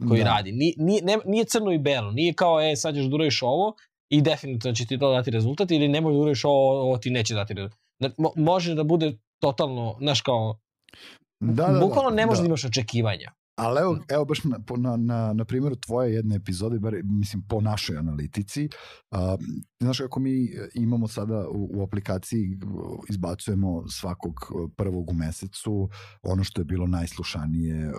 koji 0.00 0.20
Da. 0.20 0.26
radi. 0.26 0.52
Nije, 0.52 0.74
nije, 0.78 1.02
ne- 1.02 1.18
nije 1.26 1.44
crno 1.44 1.72
i 1.72 1.78
belo, 1.78 2.10
nije 2.12 2.34
kao, 2.34 2.60
e, 2.62 2.76
sad 2.76 2.94
ćeš 2.94 3.04
da 3.04 3.14
uradiš 3.14 3.42
ovo 3.42 3.74
i 4.08 4.22
definitivno 4.22 4.74
će 4.74 4.86
ti 4.86 4.98
to 4.98 5.10
dati 5.10 5.30
rezultat 5.30 5.70
ili 5.70 5.88
ne 5.88 6.00
možeš 6.00 6.16
da 6.16 6.20
uradiš 6.20 6.44
ovo, 6.44 6.80
ovo 6.80 6.96
ti 6.98 7.10
neće 7.10 7.34
dati 7.34 7.54
rezultat. 7.54 7.78
Zna- 7.98 8.10
Mo, 8.18 8.30
može 8.36 8.74
da 8.74 8.84
bude 8.84 9.12
totalno, 9.38 9.96
znaš 9.98 10.20
kao, 10.20 10.58
Da, 11.40 11.66
da, 11.66 11.80
bukvalno 11.80 12.10
ne 12.10 12.26
možeš 12.26 12.38
da. 12.38 12.42
da. 12.42 12.46
imaš 12.46 12.64
očekivanja. 12.64 13.32
Ali 13.60 13.80
evo, 13.80 13.98
evo 14.08 14.24
baš 14.24 14.44
na, 14.44 14.58
na, 14.76 14.96
na, 14.96 15.32
na 15.32 15.44
primjeru 15.44 15.76
tvoje 15.76 16.14
jedne 16.14 16.36
epizode, 16.36 16.78
bar, 16.78 16.94
mislim 17.04 17.42
po 17.48 17.60
našoj 17.60 17.96
analitici, 17.96 18.68
a, 19.10 19.36
znaš 19.80 19.98
kako 19.98 20.20
mi 20.20 20.44
e, 20.44 20.68
imamo 20.74 21.08
sada 21.08 21.48
u, 21.48 21.70
u 21.74 21.82
aplikaciji, 21.82 22.58
uh, 22.64 22.98
izbacujemo 23.08 23.88
svakog 23.88 24.32
uh, 24.32 24.70
prvog 24.76 25.10
u 25.10 25.14
mesecu 25.14 25.88
ono 26.22 26.44
što 26.44 26.60
je 26.60 26.64
bilo 26.64 26.86
najslušanije 26.86 27.88
uh, 27.88 27.94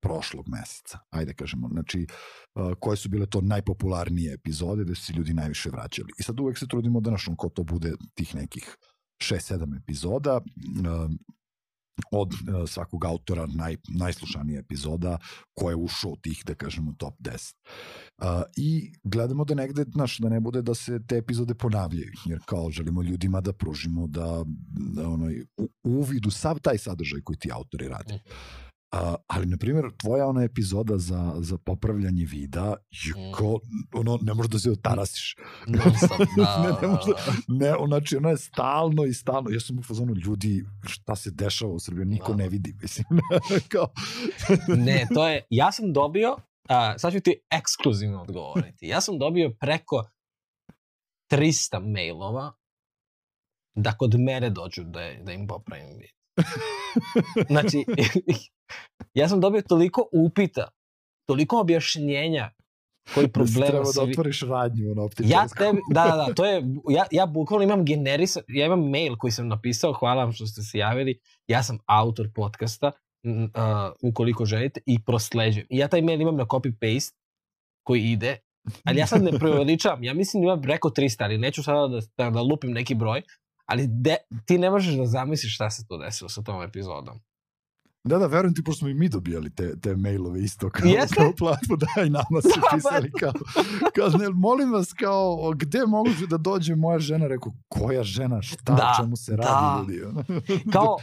prošlog 0.00 0.48
meseca, 0.48 0.98
ajde 1.10 1.34
kažemo, 1.34 1.68
znači 1.68 2.06
uh, 2.54 2.72
koje 2.80 2.96
su 2.96 3.08
bile 3.08 3.26
to 3.26 3.40
najpopularnije 3.40 4.34
epizode 4.34 4.84
gde 4.84 4.94
su 4.94 5.04
se 5.04 5.12
ljudi 5.12 5.34
najviše 5.34 5.70
vraćali. 5.70 6.08
I 6.18 6.22
sad 6.22 6.40
uvek 6.40 6.58
se 6.58 6.68
trudimo 6.68 7.00
da 7.00 7.10
našom 7.10 7.36
ko 7.36 7.48
to 7.48 7.62
bude 7.62 7.92
tih 8.14 8.34
nekih 8.34 8.76
6-7 9.22 9.78
epizoda, 9.78 10.36
uh, 10.36 11.10
od 12.10 12.32
uh, 12.32 12.68
svakog 12.68 13.04
autora 13.04 13.46
naj, 13.46 13.76
najslušanija 13.88 14.60
epizoda 14.60 15.18
ko 15.54 15.70
je 15.70 15.76
ušao 15.76 16.10
u 16.10 16.16
tih, 16.16 16.42
da 16.46 16.54
kažemo, 16.54 16.94
top 16.98 17.14
10. 17.20 17.54
Uh, 18.18 18.26
I 18.56 18.92
gledamo 19.04 19.44
da 19.44 19.54
negde, 19.54 19.84
znaš, 19.92 20.18
da 20.18 20.28
ne 20.28 20.40
bude 20.40 20.62
da 20.62 20.74
se 20.74 21.00
te 21.06 21.16
epizode 21.16 21.54
ponavljaju, 21.54 22.12
jer 22.24 22.40
kao 22.46 22.70
želimo 22.70 23.02
ljudima 23.02 23.40
da 23.40 23.52
pružimo 23.52 24.06
da, 24.06 24.44
da 24.94 25.08
onoj, 25.08 25.44
u, 25.56 25.68
uvidu 25.82 26.30
sav 26.30 26.58
taj 26.58 26.78
sadržaj 26.78 27.20
koji 27.20 27.36
ti 27.38 27.52
autori 27.52 27.88
rade. 27.88 28.18
Uh, 28.92 28.98
ali, 29.26 29.46
na 29.46 29.56
primjer, 29.56 29.84
tvoja 29.96 30.26
ona 30.26 30.42
epizoda 30.42 30.98
za, 30.98 31.34
za 31.40 31.58
popravljanje 31.58 32.24
vida, 32.24 32.74
Mm. 33.16 33.32
kao, 33.38 33.58
ono, 33.94 34.18
ne 34.22 34.34
možeš 34.34 34.50
da 34.50 34.58
se 34.58 34.70
otarasiš. 34.70 35.36
Non 35.66 35.94
stop, 35.96 36.18
da, 36.36 36.58
ne, 36.62 36.88
ne 36.88 36.94
možda, 36.94 37.12
da, 37.12 37.32
ne, 37.48 37.86
znači 37.88 38.16
ona 38.16 38.30
je 38.30 38.36
stalno 38.36 39.04
i 39.04 39.14
stalno, 39.14 39.50
ja 39.50 39.60
sam 39.60 39.78
u 39.78 39.82
fazonu 39.82 40.14
ljudi, 40.14 40.64
šta 40.86 41.16
se 41.16 41.30
dešava 41.30 41.72
u 41.72 41.80
Srbiji, 41.80 42.04
niko 42.06 42.32
Da. 42.32 42.36
ne 42.38 42.48
vidi, 42.48 42.74
mislim, 42.82 43.04
kao, 43.72 43.86
da. 44.68 44.74
Ne, 44.76 45.06
to 45.14 45.28
je, 45.28 45.42
ja 45.50 45.72
sam 45.72 45.92
dobio, 45.92 46.36
a, 46.68 46.98
sad 46.98 47.12
ću 47.12 47.20
ti 47.20 47.40
ekskluzivno 47.50 48.22
odgovoriti, 48.22 48.86
ja 48.86 49.00
sam 49.00 49.18
dobio 49.18 49.50
preko 49.60 50.04
300 51.32 51.92
mailova 51.94 52.52
da 53.76 53.92
kod 53.92 54.14
mene 54.20 54.50
dođu 54.50 54.84
da, 54.84 55.00
da 55.22 55.32
im 55.32 55.46
popravim 55.46 55.86
vid. 55.98 56.10
Znači, 57.48 57.84
ja 59.14 59.28
sam 59.28 59.40
dobio 59.40 59.62
toliko 59.62 60.08
upita, 60.12 60.68
toliko 61.26 61.60
objašnjenja 61.60 62.50
koji 63.14 63.28
problema 63.28 63.66
treba 63.66 63.92
da 63.94 64.02
otvoriš 64.02 64.42
radnju, 64.42 64.90
ono, 64.90 65.02
Ja 65.02 65.06
optičarsku. 65.06 65.58
tebi, 65.58 65.78
da, 65.90 66.04
da, 66.04 66.16
da, 66.16 66.34
to 66.34 66.44
je, 66.44 66.62
ja, 66.88 67.04
ja 67.10 67.26
bukvalno 67.26 67.64
imam 67.64 67.84
generisa, 67.84 68.40
ja 68.48 68.66
imam 68.66 68.90
mail 68.90 69.16
koji 69.16 69.30
sam 69.30 69.48
napisao, 69.48 69.92
hvala 69.92 70.24
vam 70.24 70.32
što 70.32 70.46
ste 70.46 70.62
se 70.62 70.78
javili, 70.78 71.18
ja 71.46 71.62
sam 71.62 71.78
autor 71.86 72.28
podcasta, 72.34 72.92
uh, 73.24 73.92
ukoliko 74.02 74.44
želite, 74.44 74.80
i 74.86 75.04
prosleđujem. 75.04 75.66
I 75.70 75.78
ja 75.78 75.88
taj 75.88 76.02
mail 76.02 76.20
imam 76.20 76.36
na 76.36 76.44
copy-paste 76.44 77.14
koji 77.82 78.02
ide, 78.02 78.38
ali 78.84 78.98
ja 78.98 79.06
sad 79.06 79.22
ne 79.22 79.38
preuveličavam, 79.38 80.04
ja 80.04 80.14
mislim 80.14 80.42
da 80.42 80.44
imam 80.44 80.62
preko 80.62 80.90
300, 80.90 81.24
ali 81.24 81.38
neću 81.38 81.62
sada 81.62 81.88
da, 81.88 82.00
da, 82.16 82.30
da 82.30 82.42
lupim 82.42 82.70
neki 82.70 82.94
broj, 82.94 83.22
ali 83.66 83.86
de, 83.86 84.16
ti 84.46 84.58
ne 84.58 84.70
možeš 84.70 84.94
da 84.94 85.06
zamisliš 85.06 85.54
šta 85.54 85.70
se 85.70 85.86
to 85.88 85.98
desilo 85.98 86.28
sa 86.28 86.42
tom 86.42 86.62
epizodom. 86.62 87.20
Da, 88.08 88.18
da, 88.18 88.26
verujem 88.26 88.54
ti, 88.54 88.64
pošto 88.64 88.78
smo 88.78 88.88
i 88.88 88.94
mi 88.94 89.08
dobijali 89.08 89.54
te, 89.54 89.80
te 89.80 89.96
mailove 89.96 90.40
isto 90.42 90.70
kao, 90.70 90.88
Jeste? 90.88 91.14
kao 91.14 91.32
platformu, 91.38 91.76
da, 91.76 92.02
i 92.02 92.10
nama 92.10 92.42
su 92.42 92.48
Da, 92.60 92.76
pisali 92.76 93.10
kao, 93.20 93.32
kao, 93.96 94.08
ne, 94.18 94.28
molim 94.28 94.72
vas, 94.72 94.92
kao, 94.92 95.52
gde 95.56 95.86
može 95.86 96.26
da 96.26 96.36
dođe 96.36 96.74
moja 96.74 96.98
žena? 96.98 97.26
Rekao, 97.26 97.52
koja 97.68 98.02
žena, 98.02 98.42
šta, 98.42 98.74
Da, 98.74 98.94
čemu 99.00 99.16
se 99.16 99.36
radi, 99.36 99.48
da. 99.50 99.84
ljudi? 99.94 100.04
ono? 100.04 100.24
Kao, 100.72 100.96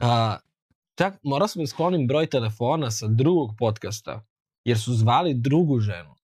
a, 0.00 0.36
čak 0.98 1.18
morao 1.22 1.48
sam 1.48 1.62
da 1.62 1.66
sklonim 1.66 2.06
broj 2.06 2.26
telefona 2.26 2.90
sa 2.90 3.06
drugog 3.08 3.50
podcasta, 3.58 4.26
jer 4.64 4.78
su 4.78 4.94
zvali 4.94 5.34
drugu 5.34 5.80
ženu. 5.80 6.14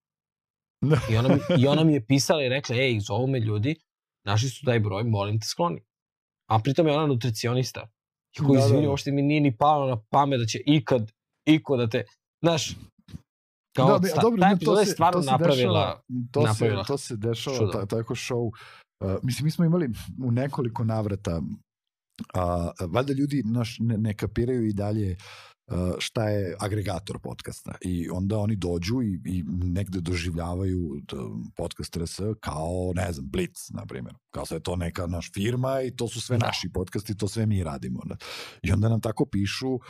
Da. 0.80 1.00
I 1.10 1.16
ona, 1.16 1.28
mi, 1.28 1.62
I 1.62 1.66
ona 1.66 1.84
mi 1.84 1.92
je 1.92 2.06
pisala 2.06 2.44
i 2.44 2.48
rekla, 2.48 2.76
ej, 2.76 3.00
zovu 3.00 3.26
me 3.26 3.40
ljudi, 3.40 3.76
našli 4.24 4.48
su 4.48 4.64
taj 4.64 4.80
broj, 4.80 5.04
molim 5.04 5.40
te 5.40 5.46
skloni. 5.46 5.82
A 6.50 6.58
pritom 6.58 6.86
je 6.86 6.92
ona 6.96 7.06
nutricionista. 7.06 7.88
I 8.36 8.38
koji, 8.38 8.56
Da, 8.56 8.60
da, 8.60 8.66
izvini, 8.66 8.82
da. 8.82 8.90
uopšte 8.90 9.12
mi 9.12 9.22
nije 9.22 9.40
ni 9.40 9.56
palo 9.56 9.86
na 9.86 9.96
pamet 10.10 10.40
da 10.40 10.46
će 10.46 10.58
ikad, 10.66 11.12
iko 11.46 11.76
da 11.76 11.88
te, 11.88 12.04
znaš, 12.44 12.76
kao, 13.76 13.92
Da, 13.92 13.98
bi- 13.98 14.08
sta, 14.08 14.20
dobro, 14.20 14.40
ta 14.40 14.48
ne, 14.48 14.54
epizoda 14.54 14.80
je 14.80 14.86
stvarno 14.86 15.22
se 15.22 15.30
napravila, 15.30 15.54
dešava, 15.56 16.02
to, 16.32 16.42
napravila 16.42 16.84
se, 16.84 16.88
to 16.88 16.98
se 16.98 17.16
dešava, 17.16 17.72
ta, 17.72 17.86
tako 17.86 18.14
show. 18.14 18.50
Uh, 19.04 19.12
mislim, 19.22 19.44
mi 19.44 19.50
smo 19.50 19.64
imali 19.64 19.90
u 20.24 20.30
nekoliko 20.30 20.84
navrata, 20.84 21.42
a, 22.34 22.70
valjda 22.80 23.12
ljudi 23.12 23.42
naš, 23.44 23.76
ne, 23.80 23.98
ne 23.98 24.14
kapiraju 24.14 24.66
i 24.68 24.72
dalje 24.72 25.12
uh, 25.12 25.51
šta 25.98 26.28
je 26.28 26.56
agregator 26.58 27.18
podcasta 27.18 27.74
i 27.80 28.10
onda 28.10 28.38
oni 28.38 28.56
dođu 28.56 29.02
i, 29.02 29.20
i 29.24 29.44
negde 29.46 30.00
doživljavaju 30.00 31.00
podcast 31.56 31.96
RS 31.96 32.20
kao, 32.40 32.92
ne 32.94 33.12
znam, 33.12 33.26
Blitz, 33.28 33.70
na 33.70 33.86
primjer. 33.86 34.14
Kao 34.30 34.46
sve 34.46 34.60
to 34.60 34.76
neka 34.76 35.06
naš 35.06 35.30
firma 35.34 35.82
i 35.82 35.96
to 35.96 36.08
su 36.08 36.20
sve 36.20 36.38
da. 36.38 36.46
naši 36.46 36.68
podcasti, 36.72 37.16
to 37.16 37.28
sve 37.28 37.46
mi 37.46 37.64
radimo. 37.64 38.00
I 38.62 38.72
onda 38.72 38.88
nam 38.88 39.00
tako 39.00 39.26
pišu, 39.26 39.72
uh, 39.74 39.80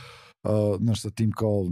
znaš, 0.80 1.02
sa 1.02 1.10
tim 1.10 1.32
kao, 1.32 1.66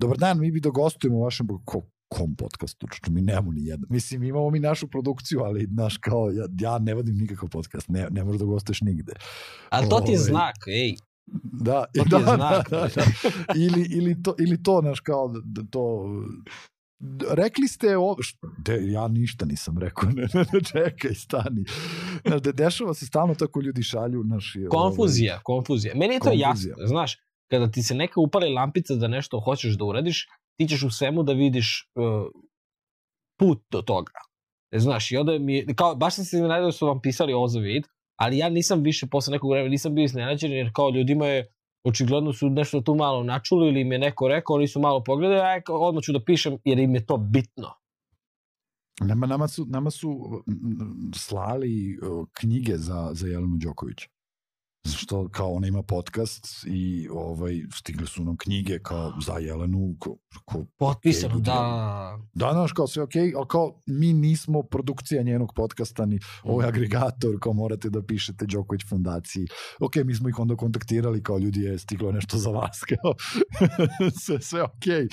dobar 0.00 0.18
dan, 0.18 0.40
mi 0.40 0.50
bi 0.50 0.60
da 0.60 0.70
gostujemo 0.70 1.16
u 1.18 1.22
vašem, 1.22 1.46
ko, 1.64 1.82
kom 2.08 2.34
podcastu, 2.36 2.86
čuču, 2.86 3.12
mi 3.12 3.22
nemamo 3.22 3.52
ni 3.52 3.64
jedno. 3.64 3.86
Mislim, 3.90 4.22
imamo 4.22 4.50
mi 4.50 4.60
našu 4.60 4.88
produkciju, 4.88 5.40
ali, 5.40 5.68
znaš, 5.72 5.96
kao, 5.96 6.30
ja, 6.30 6.46
ja 6.60 6.78
ne 6.78 6.94
vodim 6.94 7.16
nikakav 7.16 7.48
podcast, 7.48 7.88
ne, 7.88 8.08
ne 8.10 8.24
možeš 8.24 8.38
da 8.38 8.44
gostuješ 8.44 8.80
nigde. 8.80 9.12
Ali 9.68 9.88
to 9.88 10.00
ti 10.00 10.12
je 10.12 10.18
Ove, 10.18 10.24
znak, 10.24 10.56
ej. 10.66 10.96
Da, 11.42 11.84
to 11.94 12.04
da, 12.10 12.18
da, 12.18 12.36
znak, 12.36 12.70
da, 12.70 12.80
da, 12.80 12.88
da. 12.94 13.04
ili, 13.64 13.88
ili, 13.90 14.22
to, 14.22 14.34
ili 14.38 14.62
to, 14.62 14.80
znaš, 14.82 15.00
kao, 15.00 15.34
da, 15.44 15.62
to, 15.70 16.04
rekli 17.30 17.68
ste 17.68 17.96
ovo, 17.96 18.16
de, 18.58 18.78
ja 18.82 19.08
ništa 19.08 19.44
nisam 19.44 19.78
rekao, 19.78 20.10
ne, 20.16 20.28
ne, 20.34 20.44
ne 20.52 20.60
čekaj, 20.60 21.14
stani. 21.14 21.64
Znaš, 22.26 22.42
de, 22.42 22.52
dešava 22.52 22.94
se 22.94 23.06
stalno 23.06 23.34
tako 23.34 23.60
ljudi 23.60 23.82
šalju 23.82 24.24
naši... 24.24 24.66
Konfuzija, 24.70 25.34
ovaj, 25.34 25.42
konfuzija. 25.44 25.94
Meni 25.96 26.14
je 26.14 26.18
to 26.18 26.24
konfuzija. 26.24 26.48
jasno, 26.48 26.86
znaš, 26.86 27.18
kada 27.50 27.70
ti 27.70 27.82
se 27.82 27.94
neka 27.94 28.20
upali 28.20 28.52
lampica 28.52 28.94
da 28.94 29.08
nešto 29.08 29.40
hoćeš 29.40 29.78
da 29.78 29.84
uradiš, 29.84 30.28
ti 30.56 30.68
ćeš 30.68 30.82
u 30.82 30.90
svemu 30.90 31.22
da 31.22 31.32
vidiš 31.32 31.90
uh, 31.94 32.30
put 33.38 33.62
do 33.70 33.82
toga. 33.82 34.12
E, 34.70 34.78
znaš, 34.78 35.12
i 35.12 35.16
onda 35.16 35.38
mi, 35.38 35.66
kao, 35.76 35.94
baš 35.94 36.14
sam 36.14 36.24
se 36.24 36.36
iznenadio 36.36 36.66
da 36.66 36.72
su 36.72 36.86
vam 36.86 37.00
pisali 37.00 37.32
ovo 37.32 37.48
za 37.48 37.60
vid, 37.60 37.84
ali 38.18 38.38
ja 38.38 38.48
nisam 38.48 38.82
više 38.82 39.06
posle 39.06 39.32
nekog 39.32 39.50
vremena, 39.50 39.70
nisam 39.70 39.94
bio 39.94 40.04
iznenađen, 40.04 40.52
jer 40.52 40.70
kao 40.74 40.90
ljudima 40.90 41.26
je, 41.26 41.52
očigledno 41.84 42.32
su 42.32 42.50
nešto 42.50 42.80
tu 42.80 42.94
malo 42.94 43.22
načuli 43.22 43.68
ili 43.68 43.80
im 43.80 43.92
je 43.92 43.98
neko 43.98 44.28
rekao, 44.28 44.56
oni 44.56 44.68
su 44.68 44.80
malo 44.80 45.04
pogledali, 45.04 45.40
a 45.40 45.54
ja 45.54 45.62
odmah 45.68 46.02
ću 46.02 46.12
da 46.12 46.24
pišem 46.24 46.58
jer 46.64 46.78
im 46.78 46.94
je 46.94 47.06
to 47.06 47.16
bitno. 47.16 47.68
Nama, 49.00 49.26
nama, 49.26 49.48
su, 49.48 49.66
nama 49.68 49.90
su 49.90 50.42
slali 51.14 51.98
knjige 52.32 52.76
za, 52.76 53.10
za 53.12 53.26
Jelenu 53.26 53.56
Đokovića 53.56 54.08
što 54.96 55.28
kao 55.28 55.52
ona 55.52 55.66
ima 55.66 55.82
podcast 55.82 56.46
i 56.66 57.08
ovaj 57.12 57.62
stigle 57.74 58.06
su 58.06 58.24
nam 58.24 58.36
knjige 58.36 58.78
kao 58.78 59.12
za 59.26 59.32
Jelenu 59.32 59.96
ko, 59.98 60.16
ko 60.44 60.64
potpisano 60.78 61.34
okay, 61.34 61.42
da 61.42 62.18
da 62.34 62.52
znaš 62.52 62.72
kao 62.72 62.86
sve 62.86 63.02
okej 63.02 63.22
okay, 63.22 63.38
al 63.38 63.46
kao 63.46 63.80
mi 63.86 64.12
nismo 64.12 64.62
produkcija 64.62 65.22
njenog 65.22 65.52
podcasta 65.56 66.06
ni 66.06 66.18
ovaj 66.42 66.66
mm. 66.66 66.68
agregator 66.68 67.38
kao 67.40 67.52
morate 67.52 67.90
da 67.90 68.02
pišete 68.02 68.46
Đoković 68.46 68.80
fondaciji 68.88 69.46
ok, 69.80 69.96
mi 69.96 70.14
smo 70.14 70.28
ih 70.28 70.38
onda 70.38 70.56
kontaktirali 70.56 71.22
kao 71.22 71.38
ljudi 71.38 71.60
je 71.60 71.78
stiglo 71.78 72.12
nešto 72.12 72.38
za 72.38 72.50
vas 72.50 72.80
kao 72.90 73.14
sve, 74.20 74.40
sve 74.40 74.62
ok 74.62 75.10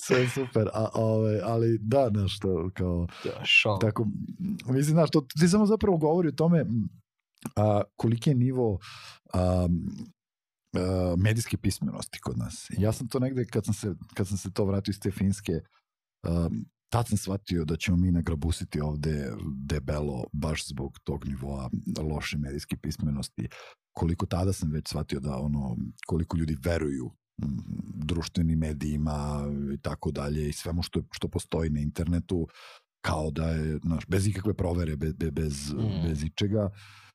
sve 0.00 0.28
super 0.28 0.68
a, 0.74 0.88
ove, 0.94 1.40
ali 1.44 1.78
da 1.80 2.10
nešto 2.10 2.70
kao 2.74 3.06
da, 3.24 3.44
šal. 3.44 3.78
tako 3.78 4.06
mislim 4.66 4.94
znaš 4.94 5.10
to 5.10 5.20
ti 5.20 5.48
samo 5.48 5.66
zapravo 5.66 5.96
govori 5.96 6.28
o 6.28 6.32
tome 6.32 6.66
a, 7.56 7.82
koliki 7.96 8.30
je 8.30 8.34
nivo 8.34 8.78
a, 9.32 9.68
a, 10.76 11.14
medijske 11.18 11.56
pismenosti 11.56 12.18
kod 12.20 12.38
nas. 12.38 12.70
Ja 12.78 12.92
sam 12.92 13.08
to 13.08 13.18
negde, 13.18 13.44
kad 13.44 13.64
sam 13.64 13.74
se, 13.74 13.94
kad 14.14 14.28
sam 14.28 14.36
se 14.36 14.52
to 14.52 14.64
vratio 14.64 14.92
iz 14.92 15.00
te 15.00 15.10
Finske, 15.10 15.60
a, 16.22 16.48
tad 16.92 17.08
sam 17.08 17.18
shvatio 17.18 17.64
da 17.64 17.76
ćemo 17.76 17.96
mi 17.96 18.12
nagrabusiti 18.12 18.80
ovde 18.80 19.32
debelo 19.66 20.24
baš 20.32 20.68
zbog 20.68 20.98
tog 21.04 21.26
nivoa 21.26 21.70
loše 22.10 22.38
medijske 22.38 22.76
pismenosti. 22.76 23.48
Koliko 23.92 24.26
tada 24.26 24.52
sam 24.52 24.70
već 24.70 24.88
shvatio 24.88 25.20
da 25.20 25.36
ono, 25.36 25.76
koliko 26.06 26.36
ljudi 26.36 26.56
veruju 26.64 27.10
društvenim 27.94 28.58
medijima 28.58 29.44
i 29.74 29.78
tako 29.78 30.10
dalje 30.10 30.48
i 30.48 30.52
svemu 30.52 30.82
što, 30.82 31.02
što 31.10 31.28
postoji 31.28 31.70
na 31.70 31.80
internetu 31.80 32.46
kao 33.04 33.30
da 33.30 33.50
je, 33.50 33.78
znaš, 33.78 34.06
bez 34.08 34.26
ikakve 34.26 34.54
provere, 34.54 34.96
bez, 34.96 35.14
bez, 35.32 35.72
mm. 35.72 36.08
bez 36.08 36.24
ičega. 36.24 36.64
Uh, 36.64 36.72
Uh, 36.72 37.07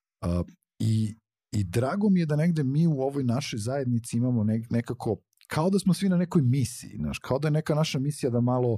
i, 0.79 1.15
I 1.53 1.63
drago 1.63 2.09
mi 2.09 2.19
je 2.19 2.25
da 2.25 2.35
negde 2.35 2.63
mi 2.63 2.87
u 2.87 3.01
ovoj 3.01 3.23
našoj 3.23 3.59
zajednici 3.59 4.17
imamo 4.17 4.43
nek, 4.43 4.69
nekako, 4.69 5.17
kao 5.47 5.69
da 5.69 5.79
smo 5.79 5.93
svi 5.93 6.09
na 6.09 6.17
nekoj 6.17 6.41
misiji, 6.41 6.97
znaš, 6.97 7.19
kao 7.19 7.39
da 7.39 7.47
je 7.47 7.51
neka 7.51 7.75
naša 7.75 7.99
misija 7.99 8.29
da 8.29 8.41
malo 8.41 8.77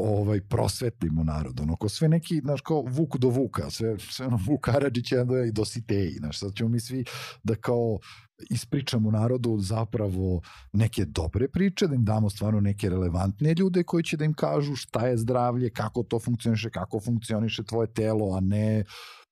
ovaj 0.00 0.40
prosvetlimo 0.40 1.24
narod, 1.24 1.60
ono, 1.60 1.76
ko 1.76 1.88
sve 1.88 2.08
neki, 2.08 2.40
znaš, 2.40 2.60
kao 2.60 2.82
Vuk 2.82 3.16
do 3.16 3.28
Vuka, 3.28 3.70
sve, 3.70 3.98
sve 3.98 4.26
ono 4.26 4.38
Vuk 4.46 4.68
Aradžić 4.68 5.12
je 5.12 5.24
i 5.48 5.52
do 5.52 5.64
Siteji, 5.64 6.12
znaš, 6.18 6.38
sad 6.38 6.54
ćemo 6.54 6.68
mi 6.68 6.80
svi 6.80 7.04
da 7.42 7.54
kao 7.54 7.98
ispričamo 8.50 9.10
narodu 9.10 9.58
zapravo 9.58 10.40
neke 10.72 11.04
dobre 11.04 11.48
priče, 11.48 11.86
da 11.86 11.94
im 11.94 12.04
damo 12.04 12.30
stvarno 12.30 12.60
neke 12.60 12.90
relevantne 12.90 13.54
ljude 13.54 13.82
koji 13.82 14.04
će 14.04 14.16
da 14.16 14.24
im 14.24 14.34
kažu 14.34 14.76
šta 14.76 15.06
je 15.06 15.18
zdravlje, 15.18 15.70
kako 15.70 16.02
to 16.02 16.18
funkcioniše, 16.18 16.70
kako 16.70 17.00
funkcioniše 17.00 17.62
tvoje 17.62 17.92
telo, 17.92 18.36
a 18.36 18.40
ne 18.40 18.84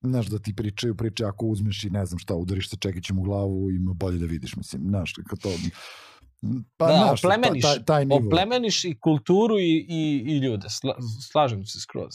znaš, 0.02 0.26
da 0.26 0.38
ti 0.38 0.54
pričaju 0.54 0.94
priče 0.94 1.24
ako 1.24 1.46
uzmeš 1.46 1.84
i 1.84 1.90
ne 1.90 2.06
znam 2.06 2.18
šta, 2.18 2.34
udariš 2.34 2.70
se 2.70 2.76
čekićem 2.76 3.18
u 3.18 3.22
glavu 3.22 3.70
i 3.70 3.78
bolje 3.78 4.18
da 4.18 4.26
vidiš, 4.26 4.56
mislim, 4.56 4.82
znaš, 4.88 5.12
kako 5.12 5.36
to... 5.36 5.48
Pa, 6.76 6.86
da, 6.86 6.96
znaš, 6.96 7.24
oplemeniš, 7.24 7.62
taj, 7.62 7.84
taj 7.84 8.06
oplemeniš 8.10 8.84
i 8.84 8.98
kulturu 9.00 9.58
i, 9.58 9.86
i, 9.88 10.24
i 10.26 10.38
ljude, 10.38 10.68
Sla, 10.70 10.94
slažem 11.30 11.64
se 11.64 11.80
skroz. 11.80 12.14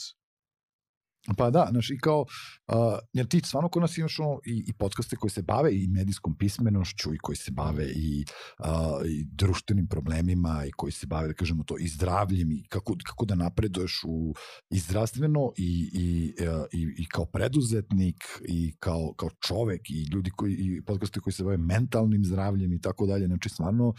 Pa 1.38 1.50
da, 1.50 1.68
znaš, 1.72 1.90
i 1.90 1.98
kao, 1.98 2.22
uh, 2.22 2.76
jer 3.14 3.28
ti 3.28 3.41
stvarno 3.44 3.70
kod 3.70 3.82
nas 3.82 3.98
imaš 3.98 4.20
ono, 4.20 4.40
i, 4.45 4.64
i 4.68 4.74
podcaste 4.74 5.16
koji 5.16 5.32
se 5.32 5.41
bave 5.41 5.76
i 5.76 5.88
medijskom 5.88 6.36
pismenošću 6.38 7.14
i 7.14 7.18
koji 7.18 7.36
se 7.36 7.52
bave 7.52 7.86
i, 7.86 8.26
uh, 8.60 8.66
i 9.06 9.26
društvenim 9.32 9.88
problemima 9.88 10.66
i 10.66 10.72
koji 10.72 10.91
se 10.91 11.08
bave, 11.08 11.28
da 11.28 11.34
kažemo 11.34 11.64
to, 11.64 11.78
i 11.80 11.88
zdravljem 11.88 12.52
i 12.52 12.64
kako, 12.70 12.95
kako 13.06 13.26
da 13.26 13.36
napreduješ 13.36 14.02
u, 14.08 14.34
i 14.70 14.80
zdravstveno 14.80 15.52
i, 15.58 15.90
i, 15.94 16.34
uh, 16.48 16.66
i, 16.72 16.95
i 16.98 17.06
kao 17.06 17.26
preduzetnik 17.26 18.24
i 18.48 18.76
kao, 18.80 19.14
kao 19.18 19.30
čovek 19.48 19.90
i 19.90 20.08
ljudi 20.14 20.32
koji, 20.32 20.54
i 20.54 20.82
podcaste 20.82 21.20
koji 21.20 21.34
se 21.34 21.44
bave 21.44 21.58
mentalnim 21.58 22.26
zdravljem 22.26 22.74
i 22.74 22.82
tako 22.82 23.06
dalje, 23.06 23.28
znači 23.28 23.50
stvarno, 23.50 23.88
uh, 23.88 23.95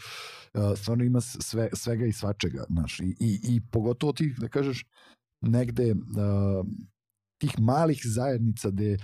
stvarno 0.75 1.03
ima 1.03 1.21
sve, 1.21 1.69
svega 1.73 2.05
i 2.05 2.13
svačega, 2.13 2.63
znaš, 2.69 2.99
i, 2.99 3.15
i, 3.19 3.39
i 3.43 3.61
pogotovo 3.71 4.13
ti, 4.13 4.33
da 4.37 4.47
kažeš, 4.47 4.85
negde 5.41 5.91
uh, 5.91 6.65
tih 7.39 7.53
malih 7.59 7.99
zajednica 7.99 8.69
gde 8.69 8.97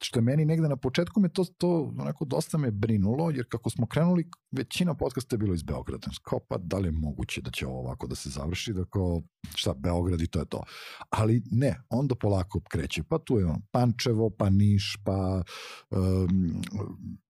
što 0.00 0.18
je 0.18 0.22
meni 0.22 0.44
negde 0.44 0.68
na 0.68 0.76
početku 0.76 1.20
me 1.20 1.28
to, 1.28 1.44
to 1.58 1.94
onako 1.98 2.24
dosta 2.24 2.58
me 2.58 2.70
brinulo, 2.70 3.30
jer 3.30 3.46
kako 3.48 3.70
smo 3.70 3.86
krenuli, 3.86 4.30
većina 4.50 4.94
podcasta 4.94 5.34
je 5.34 5.38
bilo 5.38 5.54
iz 5.54 5.62
Beograda. 5.62 6.06
Kao 6.22 6.38
pa 6.48 6.58
da 6.58 6.78
li 6.78 6.88
je 6.88 6.92
moguće 6.92 7.40
da 7.40 7.50
će 7.50 7.66
ovo 7.66 7.78
ovako 7.78 8.06
da 8.06 8.14
se 8.14 8.30
završi, 8.30 8.72
da 8.72 8.84
kao 8.84 9.22
šta, 9.54 9.74
Beograd 9.74 10.20
i 10.20 10.26
to 10.26 10.38
je 10.38 10.44
to. 10.44 10.62
Ali 11.10 11.42
ne, 11.50 11.82
onda 11.90 12.14
polako 12.14 12.60
kreće. 12.70 13.02
Pa 13.02 13.18
tu 13.18 13.38
je 13.38 13.46
on 13.46 13.62
Pančevo, 13.70 14.30
pa 14.38 14.50
Niš, 14.50 14.96
pa 15.04 15.42
um, 15.90 16.62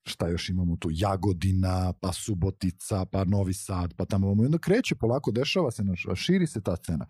šta 0.04 0.28
još 0.28 0.48
imamo 0.48 0.76
tu, 0.76 0.88
Jagodina, 0.92 1.92
pa 2.00 2.12
Subotica, 2.12 3.04
pa 3.04 3.24
Novi 3.24 3.54
Sad, 3.54 3.94
pa 3.96 4.04
tamo 4.04 4.42
i 4.42 4.46
onda 4.46 4.58
kreće, 4.58 4.94
polako 4.94 5.30
dešava 5.30 5.70
se, 5.70 5.84
naš, 5.84 6.06
širi 6.14 6.46
se 6.46 6.62
ta 6.62 6.76
scena. 6.76 7.06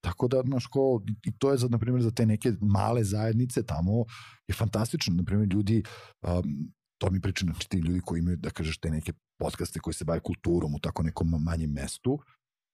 Tako 0.00 0.28
da, 0.28 0.42
naš, 0.42 0.66
ko, 0.66 1.02
i 1.24 1.38
to 1.38 1.50
je 1.50 1.58
za, 1.58 1.68
na 1.68 1.78
primjer, 1.78 2.02
za 2.02 2.10
te 2.10 2.26
neke 2.26 2.52
male 2.60 3.04
zajednice 3.04 3.66
tamo 3.66 4.04
je 4.48 4.54
fantastično. 4.54 5.14
Na 5.14 5.24
primjer, 5.24 5.48
ljudi, 5.52 5.82
um, 6.22 6.72
to 6.98 7.10
mi 7.10 7.20
priča, 7.20 7.44
znači 7.44 7.68
ti 7.68 7.78
ljudi 7.78 8.00
koji 8.04 8.18
imaju, 8.18 8.36
da 8.36 8.50
kažeš, 8.50 8.78
te 8.78 8.90
neke 8.90 9.12
podcaste 9.38 9.80
koji 9.80 9.94
se 9.94 10.04
bave 10.04 10.20
kulturom 10.20 10.74
u 10.74 10.78
tako 10.78 11.02
nekom 11.02 11.28
manjem 11.44 11.72
mestu, 11.72 12.18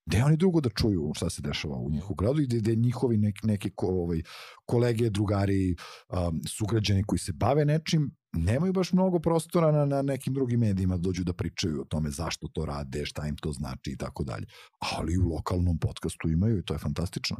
gde 0.06 0.24
oni 0.24 0.36
drugo 0.36 0.60
da 0.60 0.68
čuju 0.68 1.12
šta 1.14 1.30
se 1.30 1.42
dešava 1.42 1.76
u 1.76 1.90
njihovu 1.90 2.14
gradu 2.14 2.40
i 2.40 2.46
gde, 2.46 2.58
gde 2.58 2.76
njihovi 2.76 3.16
nek, 3.16 3.42
neke 3.42 3.70
ko, 3.70 3.86
ovaj, 3.86 4.22
kolege, 4.66 5.10
drugari, 5.10 5.76
um, 6.08 6.40
sugrađani 6.48 7.04
koji 7.06 7.18
se 7.18 7.32
bave 7.32 7.64
nečim, 7.64 8.10
nemaju 8.32 8.72
baš 8.72 8.92
mnogo 8.92 9.18
prostora 9.18 9.72
na, 9.72 9.84
na 9.84 10.02
nekim 10.02 10.34
drugim 10.34 10.60
medijima 10.60 10.96
da 10.96 11.00
dođu 11.00 11.24
da 11.24 11.32
pričaju 11.32 11.80
o 11.80 11.84
tome 11.84 12.10
zašto 12.10 12.48
to 12.48 12.64
rade, 12.64 13.06
šta 13.06 13.26
im 13.26 13.36
to 13.36 13.52
znači 13.52 13.90
i 13.90 13.96
tako 13.96 14.24
dalje. 14.24 14.46
Ali 14.78 15.18
u 15.18 15.28
lokalnom 15.28 15.78
podcastu 15.78 16.28
imaju 16.28 16.58
i 16.58 16.64
to 16.64 16.74
je 16.74 16.78
fantastično. 16.78 17.36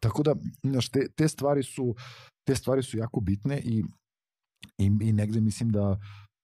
Tako 0.00 0.22
da, 0.22 0.34
znaš, 0.62 0.88
te, 0.88 1.08
te 1.16 1.28
stvari 1.28 1.62
su 1.62 1.94
te 2.44 2.54
stvari 2.54 2.82
su 2.82 2.98
jako 2.98 3.20
bitne 3.20 3.60
i 3.60 3.84
i, 4.78 4.84
i 5.00 5.12
negde 5.12 5.40
mislim 5.40 5.70
da 5.70 5.98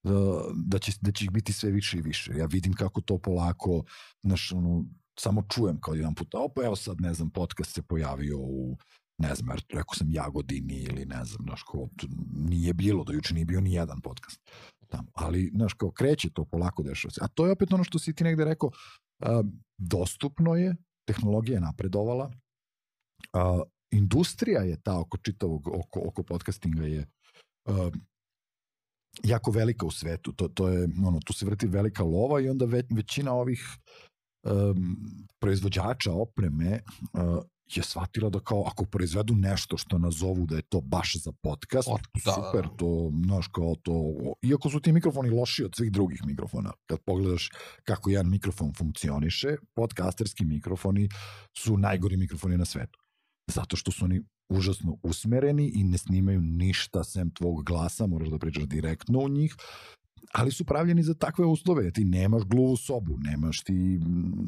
da, 0.05 0.43
da, 0.55 0.79
će, 0.79 0.93
da 1.01 1.13
će 1.13 1.25
ih 1.25 1.31
biti 1.31 1.53
sve 1.53 1.71
više 1.71 1.99
i 1.99 2.03
više. 2.03 2.33
Ja 2.37 2.47
vidim 2.47 2.73
kako 2.73 3.01
to 3.01 3.19
polako, 3.19 3.85
znaš, 4.23 4.53
ono, 4.53 4.85
samo 5.21 5.43
čujem 5.49 5.81
kao 5.81 5.95
jedan 5.95 6.15
put, 6.15 6.35
opa, 6.35 6.65
evo 6.65 6.77
sad, 6.77 7.01
ne 7.01 7.15
znam, 7.15 7.31
podcast 7.31 7.75
se 7.75 7.83
pojavio 7.83 8.39
u, 8.39 8.77
ne 9.19 9.35
znam, 9.35 9.57
rekao 9.69 9.95
sam 9.95 10.11
Jagodini 10.11 10.75
ili 10.75 11.07
ne 11.07 11.25
znam, 11.25 11.45
znaš, 11.47 11.63
kao, 11.63 11.89
nije 12.33 12.75
bilo, 12.75 13.05
do 13.05 13.13
juče 13.13 13.35
nije 13.35 13.45
bio 13.45 13.61
ni 13.61 13.73
jedan 13.73 14.01
podcast 14.01 14.41
tamo, 14.89 15.09
ali, 15.15 15.51
znaš, 15.55 15.75
kao 15.75 15.91
kreće 15.91 16.31
to 16.31 16.45
polako 16.45 16.83
dešava 16.83 17.13
se. 17.13 17.21
A 17.25 17.29
to 17.29 17.47
je 17.47 17.53
opet 17.53 17.73
ono 17.73 17.85
što 17.85 17.99
si 17.99 18.15
ti 18.15 18.25
negde 18.25 18.45
rekao, 18.45 18.71
a, 19.21 19.43
dostupno 19.79 20.55
je, 20.55 20.77
tehnologija 21.07 21.55
je 21.55 21.61
napredovala, 21.61 22.31
a, 23.33 23.63
industrija 23.91 24.61
je 24.63 24.81
ta 24.83 25.01
oko 25.01 25.19
čitavog, 25.19 25.69
oko, 25.69 26.01
oko 26.09 26.23
podcastinga 26.23 26.87
je 26.87 27.07
uh, 27.69 27.93
jako 29.25 29.51
velika 29.51 29.87
u 29.87 29.91
svetu. 29.91 30.33
To, 30.33 30.49
to 30.49 30.69
je, 30.69 30.89
ono, 31.07 31.21
tu 31.25 31.33
se 31.33 31.47
vrti 31.47 31.67
velika 31.67 32.03
lova 32.03 32.41
i 32.41 32.49
onda 32.49 32.65
ve, 32.65 32.83
većina 32.91 33.33
ovih 33.33 33.61
um, 34.43 34.97
proizvođača 35.41 36.13
opreme 36.13 36.81
uh, 37.13 37.45
je 37.77 37.83
shvatila 37.83 38.31
da 38.31 38.41
kao 38.41 38.65
ako 38.67 38.85
proizvedu 38.85 39.35
nešto 39.35 39.77
što 39.77 39.99
nazovu 39.99 40.47
da 40.47 40.57
je 40.57 40.63
to 40.63 40.81
baš 40.81 41.17
za 41.25 41.33
podcast, 41.43 41.89
Od, 41.89 42.01
da, 42.25 42.33
super, 42.33 42.63
da. 42.63 42.77
to, 42.77 43.13
znaš, 43.25 43.47
kao 43.47 43.75
to, 43.83 44.15
iako 44.43 44.71
su 44.71 44.81
ti 44.81 44.93
mikrofoni 44.93 45.31
loši 45.31 45.65
od 45.65 45.73
svih 45.77 45.93
drugih 45.93 46.21
mikrofona, 46.27 46.73
kad 46.87 46.99
pogledaš 47.07 47.51
kako 47.85 48.11
jedan 48.11 48.31
mikrofon 48.31 48.73
funkcioniše, 48.79 49.57
podcasterski 49.75 50.45
mikrofoni 50.45 51.09
su 51.59 51.79
najgori 51.79 52.17
mikrofoni 52.17 52.59
na 52.59 52.65
svetu. 52.65 53.02
Zato 53.47 53.77
što 53.77 53.91
su 53.93 54.05
oni 54.05 54.23
užasno 54.49 54.97
usmereni 55.03 55.73
i 55.75 55.85
ne 55.85 55.99
snimaju 55.99 56.41
ništa 56.41 57.05
sem 57.05 57.31
tvog 57.31 57.65
glasa, 57.65 58.07
moraš 58.07 58.29
da 58.29 58.39
pričaš 58.39 58.65
direktno 58.65 59.19
u 59.19 59.29
njih, 59.29 59.57
ali 60.33 60.51
su 60.53 60.65
pravljeni 60.65 61.03
za 61.03 61.15
takve 61.15 61.45
uslove. 61.47 61.91
Ti 61.91 62.05
nemaš 62.05 62.43
gluvu 62.43 62.77
sobu, 62.77 63.19
nemaš 63.19 63.61
ti, 63.61 64.01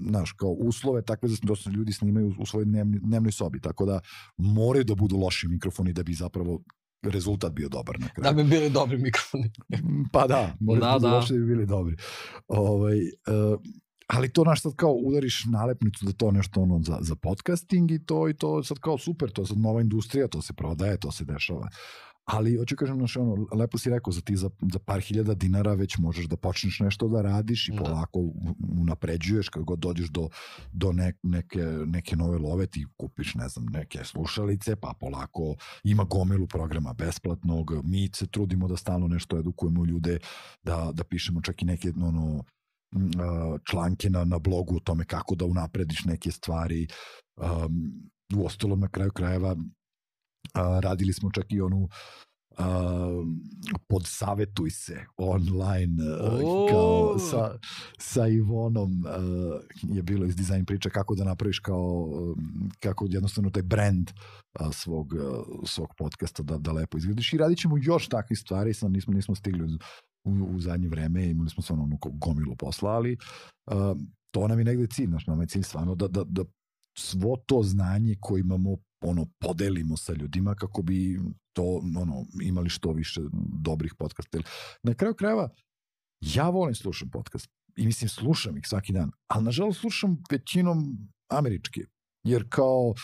znaš, 0.09 0.33
kao 0.33 0.51
uslove 0.51 1.03
takve 1.03 1.29
da 1.43 1.57
se 1.57 1.71
ljudi 1.71 1.93
snimaju 1.93 2.35
u 2.39 2.47
svojoj 2.47 2.65
dnevni, 2.65 2.99
dnevnoj 2.99 3.33
sobi, 3.33 3.61
tako 3.61 3.87
da 3.87 4.01
moraju 4.37 4.85
da 4.85 4.95
budu 4.95 5.17
loši 5.17 5.49
mikrofoni 5.49 5.93
da 5.93 6.03
bi 6.03 6.15
zapravo 6.15 6.63
rezultat 7.03 7.53
bio 7.53 7.69
dobar 7.69 8.01
na 8.01 8.09
kraju. 8.09 8.35
Da 8.35 8.43
bi 8.43 8.49
bili 8.49 8.71
dobri 8.71 8.99
mikrofoni. 8.99 9.51
pa 10.13 10.27
da, 10.27 10.55
moraju 10.61 10.81
da, 10.81 10.93
da, 10.93 10.99
da. 10.99 11.17
loši 11.17 11.33
da 11.33 11.39
bi 11.39 11.47
bili 11.47 11.67
dobri. 11.67 11.97
Ovaj, 12.49 12.99
uh, 12.99 13.61
ali 14.07 14.33
to 14.33 14.45
naš 14.45 14.63
sad 14.63 14.75
kao 14.77 14.93
udariš 14.93 15.45
nalepnicu 15.45 16.07
da 16.07 16.13
to 16.13 16.31
nešto 16.31 16.61
ono 16.61 16.81
za, 16.83 16.99
za 17.01 17.17
podcasting 17.17 17.91
i 17.91 18.05
to 18.07 18.29
i 18.29 18.35
to 18.35 18.63
sad 18.63 18.79
kao 18.79 18.99
super, 18.99 19.31
to 19.31 19.43
je 19.43 19.47
sad 19.47 19.59
nova 19.59 19.81
industrija, 19.81 20.29
to 20.29 20.43
se 20.43 20.53
prodaje, 20.53 20.97
to 20.97 21.13
se 21.13 21.25
dešava. 21.25 21.69
Ali, 22.25 22.57
hoću 22.57 22.77
kažem, 22.77 22.97
znaš, 22.97 23.17
ono, 23.17 23.47
lepo 23.53 23.79
si 23.79 23.91
rekao, 23.91 24.13
za 24.13 24.21
ti 24.21 24.37
za, 24.37 24.51
za 24.73 24.79
par 24.79 25.01
hiljada 25.01 25.35
dinara 25.35 25.75
već 25.75 25.99
možeš 25.99 26.27
da 26.27 26.37
počneš 26.37 26.81
nešto 26.81 27.09
da 27.09 27.23
radiš 27.23 27.69
i 27.69 27.73
da. 27.73 27.79
polako 27.79 28.21
unapređuješ 28.81 29.49
kad 29.49 29.63
god 29.63 29.79
dođeš 29.79 30.09
do, 30.09 30.29
do 30.73 30.93
ne, 30.93 31.13
neke, 31.23 31.63
neke 31.87 32.17
nove 32.17 32.39
love, 32.39 32.67
ti 32.67 32.87
kupiš, 32.97 33.35
ne 33.35 33.49
znam, 33.49 33.67
neke 33.67 34.05
slušalice, 34.05 34.77
pa 34.77 34.93
polako 35.01 35.57
ima 35.83 36.05
gomilu 36.05 36.47
programa 36.47 36.93
besplatnog, 36.93 37.73
mi 37.85 38.09
se 38.15 38.27
trudimo 38.27 38.69
da 38.69 38.77
stalno 38.77 39.09
nešto 39.09 39.39
edukujemo 39.39 39.85
ljude, 39.85 40.19
da, 40.63 40.91
da 40.95 41.05
pišemo 41.05 41.41
čak 41.41 41.63
i 41.63 41.65
neke, 41.65 41.93
ono, 42.03 42.45
članke 43.71 44.11
na, 44.11 44.25
na 44.25 44.39
blogu 44.39 44.77
o 44.77 44.81
tome 44.81 45.05
kako 45.05 45.35
da 45.35 45.45
unaprediš 45.45 46.05
neke 46.05 46.31
stvari. 46.31 46.87
Um, 47.37 48.11
u 48.37 48.47
ostalom, 48.47 48.81
na 48.81 48.89
kraju 48.89 49.11
krajeva, 49.11 49.57
a, 50.55 50.81
radili 50.81 51.13
smo 51.13 51.31
čak 51.31 51.53
i 51.53 51.61
onu 51.61 51.89
uh, 52.59 53.27
podsavetuj 53.89 54.71
se 54.71 55.05
online 55.17 56.03
uh, 56.03 56.71
kao 56.71 57.19
sa, 57.19 57.59
sa 57.99 58.29
Ivonom 58.29 59.05
uh, 59.07 59.97
je 59.97 60.03
bilo 60.03 60.27
iz 60.27 60.37
dizajn 60.37 60.65
priča 60.65 60.91
kako 60.91 61.15
da 61.15 61.25
napraviš 61.25 61.59
kao 61.59 62.09
kako 62.81 63.07
jednostavno 63.09 63.51
taj 63.51 63.63
brand 63.63 64.11
uh, 64.61 64.67
svog, 64.73 65.13
uh, 65.13 65.61
svog 65.65 65.89
podcasta 65.99 66.43
da, 66.43 66.59
da 66.59 66.73
lepo 66.73 66.99
izglediš 66.99 67.33
i 67.33 67.39
radit 67.39 67.59
ćemo 67.59 67.77
još 67.83 68.09
takve 68.09 68.37
stvari 68.37 68.75
sam 68.75 68.93
nismo, 68.93 69.15
nismo 69.15 69.35
stigli 69.35 69.79
u, 70.25 70.31
u 70.31 70.61
zadnje 70.61 70.89
vreme 70.89 71.31
imali 71.31 71.51
smo 71.51 71.63
stvarno 71.63 71.85
ono 71.85 71.99
gomilu 72.03 72.57
posla 72.57 72.91
ali 72.91 73.17
uh, 73.67 73.75
to 74.31 74.49
nam 74.49 74.59
je 74.59 74.65
negde 74.65 74.87
cilj 74.87 75.09
naš 75.09 75.27
nam 75.27 75.41
je 75.41 75.47
cilj 75.47 75.63
stvarno 75.63 75.95
da, 75.95 76.09
da, 76.09 76.25
da 76.25 76.45
svo 76.99 77.37
to 77.47 77.63
znanje 77.63 78.17
koje 78.21 78.41
imamo 78.41 78.77
ono 79.01 79.27
podelimo 79.39 79.97
sa 79.97 80.13
ljudima 80.13 80.55
kako 80.55 80.83
bi 80.83 81.21
to 81.53 81.83
ono 81.97 82.27
imali 82.43 82.69
što 82.69 82.93
više 82.93 83.21
dobrih 83.63 83.95
podcasta. 83.99 84.39
Na 84.83 84.95
kraju 84.95 85.15
krajeva 85.15 85.49
ja 86.21 86.49
volim 86.49 86.75
slušam 86.75 87.11
podcast 87.11 87.49
i 87.77 87.87
mislim 87.87 88.09
slušam 88.09 88.57
ih 88.57 88.67
svaki 88.67 88.93
dan, 88.93 89.11
ali 89.27 89.45
nažalost 89.45 89.81
slušam 89.81 90.23
većinom 90.31 90.99
američke, 91.31 91.81
jer 92.25 92.47
kao 92.49 92.95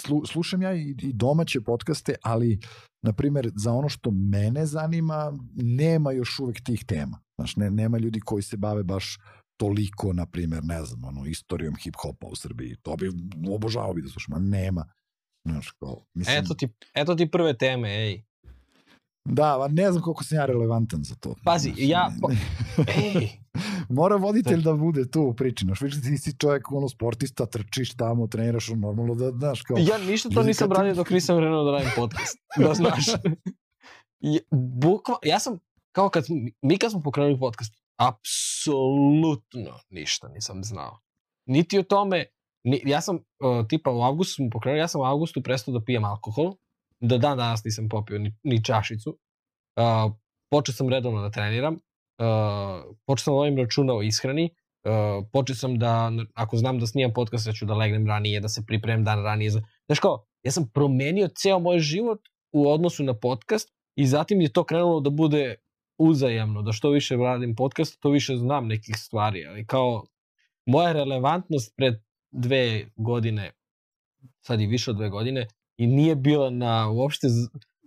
slu, 0.00 0.26
slušam 0.26 0.62
ja 0.62 0.74
i, 0.74 0.94
i 1.02 1.12
domaće 1.12 1.60
podcaste, 1.60 2.14
ali 2.22 2.60
na 3.02 3.12
primer 3.12 3.50
za 3.54 3.72
ono 3.72 3.88
što 3.88 4.10
mene 4.10 4.66
zanima 4.66 5.32
nema 5.54 6.12
još 6.12 6.38
uvek 6.38 6.60
tih 6.60 6.84
tema. 6.84 7.18
Znaš, 7.38 7.56
ne, 7.56 7.70
nema 7.70 7.98
ljudi 7.98 8.20
koji 8.20 8.42
se 8.42 8.56
bave 8.56 8.82
baš 8.82 9.18
toliko, 9.56 10.12
na 10.12 10.26
primer, 10.26 10.64
ne 10.64 10.84
znam, 10.84 11.04
ono, 11.04 11.26
istorijom 11.26 11.74
hip-hopa 11.74 12.26
u 12.26 12.36
Srbiji. 12.36 12.76
To 12.82 12.96
bi 12.96 13.10
obožavao 13.54 13.94
bi 13.94 14.02
da 14.02 14.08
slušam, 14.08 14.34
a 14.34 14.38
nema. 14.38 14.84
Znaš, 15.44 15.70
kao, 15.70 16.04
mislim... 16.14 16.36
eto, 16.38 16.54
ti, 16.54 16.68
eto 16.94 17.14
ti 17.14 17.30
prve 17.30 17.58
teme, 17.58 17.88
ej. 17.88 18.22
Da, 19.24 19.68
ne 19.68 19.92
znam 19.92 20.02
koliko 20.02 20.24
sam 20.24 20.38
ja 20.38 20.46
relevantan 20.46 21.04
za 21.04 21.14
to. 21.14 21.34
Pazi, 21.44 21.68
znaš, 21.68 21.88
ja... 21.88 22.10
Po... 22.20 22.28
ej! 23.02 23.28
Mora 23.88 24.16
voditelj 24.16 24.62
da 24.62 24.72
bude 24.72 25.10
tu 25.10 25.22
u 25.22 25.34
priči, 25.34 25.64
znaš, 25.64 25.80
vidiš 25.80 26.02
ti 26.02 26.18
si 26.18 26.38
čovjek, 26.38 26.72
ono, 26.72 26.88
sportista, 26.88 27.46
trčiš 27.46 27.96
tamo, 27.96 28.26
treniraš, 28.26 28.68
normalno 28.68 29.14
da, 29.14 29.30
znaš, 29.30 29.62
kao... 29.62 29.76
Ja 29.80 29.98
ništa 29.98 30.28
to 30.28 30.42
nisam 30.42 30.72
radio 30.72 30.94
dok 30.94 31.10
nisam 31.10 31.38
krenuo 31.38 31.64
da 31.64 31.70
radim 31.70 31.90
podcast, 31.96 32.38
da 32.64 32.74
znaš. 32.74 33.06
Bukva, 34.50 35.16
ja 35.22 35.38
sam, 35.38 35.58
kao 35.92 36.08
kad, 36.08 36.24
mi 36.62 36.78
kad 36.78 36.90
smo 36.90 37.00
pokrenuli 37.00 37.38
podcast, 37.38 37.74
apsolutno 37.96 39.80
ništa 39.90 40.28
nisam 40.28 40.64
znao. 40.64 40.98
Niti 41.46 41.78
o 41.78 41.82
tome, 41.82 42.24
Ni, 42.64 42.82
ja 42.84 43.00
sam, 43.00 43.16
uh, 43.16 43.66
tipa 43.68 43.90
u 43.90 44.02
avgustu 44.02 44.34
smo 44.34 44.50
pokrenuli, 44.50 44.80
ja 44.80 44.88
sam 44.88 45.00
u 45.00 45.04
avgustu 45.04 45.42
prestao 45.42 45.74
da 45.74 45.84
pijem 45.84 46.04
alkohol. 46.04 46.54
Do 47.00 47.18
dan 47.18 47.38
danas 47.38 47.64
nisam 47.64 47.88
popio 47.88 48.18
ni, 48.18 48.34
ni 48.42 48.64
čašicu. 48.64 49.10
Uh, 49.10 50.12
počeo 50.50 50.74
sam 50.74 50.88
redovno 50.88 51.22
da 51.22 51.30
treniram. 51.30 51.78
Uh, 52.18 52.96
počeo 53.06 53.24
sam 53.24 53.34
da 53.34 53.38
ovim 53.38 53.58
računa 53.58 53.94
o 53.94 54.02
ishrani. 54.02 54.50
Uh, 54.84 55.26
počeo 55.32 55.56
sam 55.56 55.78
da, 55.78 56.12
ako 56.34 56.56
znam 56.56 56.78
da 56.78 56.86
snimam 56.86 57.12
podcast, 57.12 57.46
ja 57.46 57.52
ću 57.52 57.66
da 57.66 57.74
legnem 57.74 58.06
ranije, 58.06 58.40
da 58.40 58.48
se 58.48 58.62
pripremim 58.66 59.04
dan 59.04 59.22
ranije. 59.22 59.50
Znaš 59.86 60.00
kao, 60.00 60.24
ja 60.42 60.52
sam 60.52 60.70
promenio 60.74 61.28
ceo 61.28 61.58
moj 61.58 61.78
život 61.78 62.20
u 62.52 62.68
odnosu 62.70 63.04
na 63.04 63.14
podcast 63.14 63.68
i 63.96 64.06
zatim 64.06 64.40
je 64.40 64.52
to 64.52 64.64
krenulo 64.64 65.00
da 65.00 65.10
bude 65.10 65.54
uzajamno, 65.98 66.62
da 66.62 66.72
što 66.72 66.90
više 66.90 67.16
radim 67.16 67.56
podcast, 67.56 68.00
to 68.00 68.10
više 68.10 68.36
znam 68.36 68.66
nekih 68.66 68.96
stvari, 68.96 69.46
ali 69.46 69.66
kao 69.66 70.04
moja 70.66 70.92
relevantnost 70.92 71.76
pred 71.76 71.94
dve 72.30 72.90
godine, 72.96 73.52
sad 74.40 74.60
i 74.60 74.66
više 74.66 74.90
od 74.90 74.96
dve 74.96 75.08
godine, 75.08 75.46
i 75.76 75.86
nije 75.86 76.16
bila 76.16 76.50
na 76.50 76.90
uopšte 76.90 77.28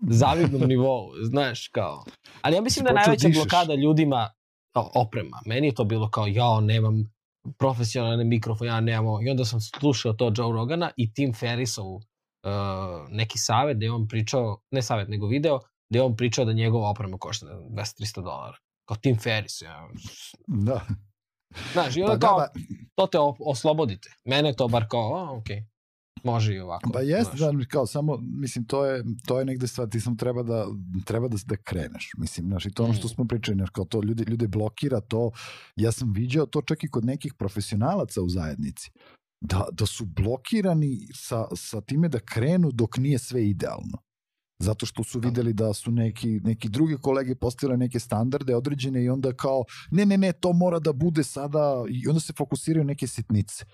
zavidnom 0.09 0.61
nivou, 0.61 1.11
znaš, 1.23 1.67
kao. 1.67 2.03
Ali 2.41 2.55
ja 2.55 2.61
mislim 2.61 2.83
da 2.83 2.89
je 2.89 2.95
najveća 2.95 3.27
dišeš. 3.27 3.43
blokada 3.43 3.75
ljudima 3.75 4.29
oprema. 4.73 5.41
Meni 5.45 5.67
je 5.67 5.73
to 5.73 5.83
bilo 5.83 6.09
kao, 6.09 6.27
ja 6.27 6.59
nemam 6.59 7.13
profesionalne 7.57 8.23
mikrofon, 8.23 8.67
ja 8.67 8.79
nemam, 8.79 9.27
i 9.27 9.29
onda 9.29 9.45
sam 9.45 9.61
slušao 9.61 10.13
to 10.13 10.33
Joe 10.37 10.51
Rogana 10.51 10.91
i 10.97 11.13
Tim 11.13 11.33
Ferrisov 11.33 11.95
uh, 11.95 12.01
neki 13.09 13.37
savet 13.37 13.77
da 13.77 13.85
je 13.85 13.91
on 13.91 14.07
pričao, 14.07 14.61
ne 14.71 14.81
savet, 14.81 15.07
nego 15.07 15.27
video, 15.27 15.59
da 15.89 15.99
je 15.99 16.03
on 16.03 16.15
pričao 16.15 16.45
da 16.45 16.53
njegova 16.53 16.89
oprema 16.89 17.17
košta 17.17 17.45
200-300 17.45 18.23
dolara. 18.23 18.57
Kao 18.87 18.97
Tim 18.97 19.17
Ferris, 19.19 19.61
ja. 19.61 19.89
Da. 20.47 20.81
Znaš, 21.73 21.97
i 21.97 22.01
onda 22.01 22.19
pa, 22.19 22.27
kao, 22.27 22.39
da, 22.39 22.47
ba... 22.53 22.59
to 22.95 23.07
te 23.07 23.17
oslobodite. 23.39 24.09
Mene 24.25 24.53
to 24.53 24.67
bar 24.67 24.85
kao, 24.89 25.15
a, 25.15 25.37
okej. 25.37 25.57
Okay 25.57 25.70
može 26.23 26.55
i 26.55 26.59
ovako. 26.59 26.89
Pa 26.93 27.01
jest, 27.01 27.31
da, 27.35 27.51
kao 27.69 27.87
samo, 27.87 28.17
mislim, 28.21 28.65
to 28.65 28.85
je, 28.85 29.03
to 29.27 29.39
je 29.39 29.45
negde 29.45 29.67
stvar, 29.67 29.89
ti 29.89 29.99
sam 29.99 30.17
treba 30.17 30.43
da, 30.43 30.65
treba 31.05 31.27
da, 31.27 31.37
da 31.45 31.55
kreneš, 31.55 32.11
mislim, 32.17 32.47
znaš, 32.47 32.65
i 32.65 32.71
to 32.71 32.83
ono 32.83 32.93
što 32.93 33.07
mm. 33.07 33.09
smo 33.09 33.25
pričali, 33.25 33.55
znaš, 33.55 33.69
kao 33.69 33.85
to 33.85 34.01
ljude, 34.03 34.23
ljude 34.27 34.47
blokira 34.47 34.99
to, 34.99 35.31
ja 35.75 35.91
sam 35.91 36.13
viđao 36.13 36.45
to 36.45 36.61
čak 36.61 36.83
i 36.83 36.89
kod 36.89 37.05
nekih 37.05 37.33
profesionalaca 37.33 38.21
u 38.21 38.29
zajednici, 38.29 38.91
da, 39.41 39.65
da 39.71 39.85
su 39.85 40.05
blokirani 40.05 41.07
sa, 41.13 41.45
sa 41.55 41.81
time 41.81 42.09
da 42.09 42.19
krenu 42.19 42.71
dok 42.71 42.97
nije 42.97 43.19
sve 43.19 43.49
idealno 43.49 43.97
zato 44.61 44.85
što 44.85 45.03
su 45.03 45.19
da. 45.19 45.27
videli 45.27 45.53
da 45.53 45.73
su 45.73 45.91
neki, 45.91 46.39
neki 46.43 46.69
drugi 46.69 46.97
kolege 47.01 47.35
postavili 47.35 47.77
neke 47.77 47.99
standarde 47.99 48.55
određene 48.55 49.03
i 49.03 49.09
onda 49.09 49.33
kao, 49.33 49.63
ne, 49.91 50.05
ne, 50.05 50.17
ne, 50.17 50.31
to 50.33 50.53
mora 50.53 50.79
da 50.79 50.93
bude 50.93 51.23
sada, 51.23 51.83
i 51.89 52.07
onda 52.07 52.19
se 52.19 52.33
fokusiraju 52.33 52.85
neke 52.85 53.07
sitnice 53.07 53.65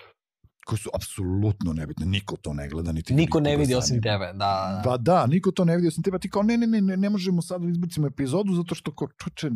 koje 0.67 0.79
su 0.79 0.89
apsolutno 0.93 1.73
nebitne. 1.73 2.05
Niko 2.05 2.35
to 2.37 2.53
ne 2.53 2.69
gleda, 2.69 2.91
niti 2.91 3.13
Niko 3.13 3.39
ne 3.39 3.57
vidi 3.57 3.75
osim 3.75 4.01
tebe, 4.01 4.33
da. 4.33 4.81
Pa 4.85 4.97
da, 4.97 5.25
niko 5.25 5.51
to 5.51 5.65
ne 5.65 5.75
vidi 5.75 5.87
osim 5.87 6.03
tebe. 6.03 6.19
Ti 6.19 6.29
kao, 6.29 6.43
ne, 6.43 6.57
ne, 6.57 6.67
ne, 6.67 6.81
ne, 6.81 6.97
ne 6.97 7.09
možemo 7.09 7.41
sad 7.41 7.61
da 7.61 7.69
izbacimo 7.69 8.07
epizodu 8.07 8.55
zato 8.55 8.75
što, 8.75 8.95
ko, 8.95 9.07
čoče, 9.23 9.49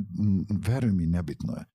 veruj 0.67 0.91
mi, 0.91 1.07
nebitno 1.07 1.53
je. 1.53 1.65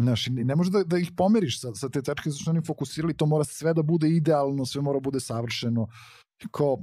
Znaš, 0.00 0.26
ne 0.30 0.56
možeš 0.56 0.72
da, 0.72 0.84
da 0.84 0.98
ih 0.98 1.10
pomeriš 1.16 1.60
sa, 1.60 1.74
sa 1.74 1.88
te 1.88 2.02
tačke 2.02 2.30
zašto 2.30 2.50
oni 2.50 2.62
fokusirali, 2.66 3.16
to 3.16 3.26
mora 3.26 3.44
sve 3.44 3.74
da 3.74 3.82
bude 3.82 4.08
idealno, 4.08 4.66
sve 4.66 4.82
mora 4.82 5.00
da 5.00 5.10
bude 5.10 5.20
savršeno. 5.20 5.88
Kao, 6.50 6.78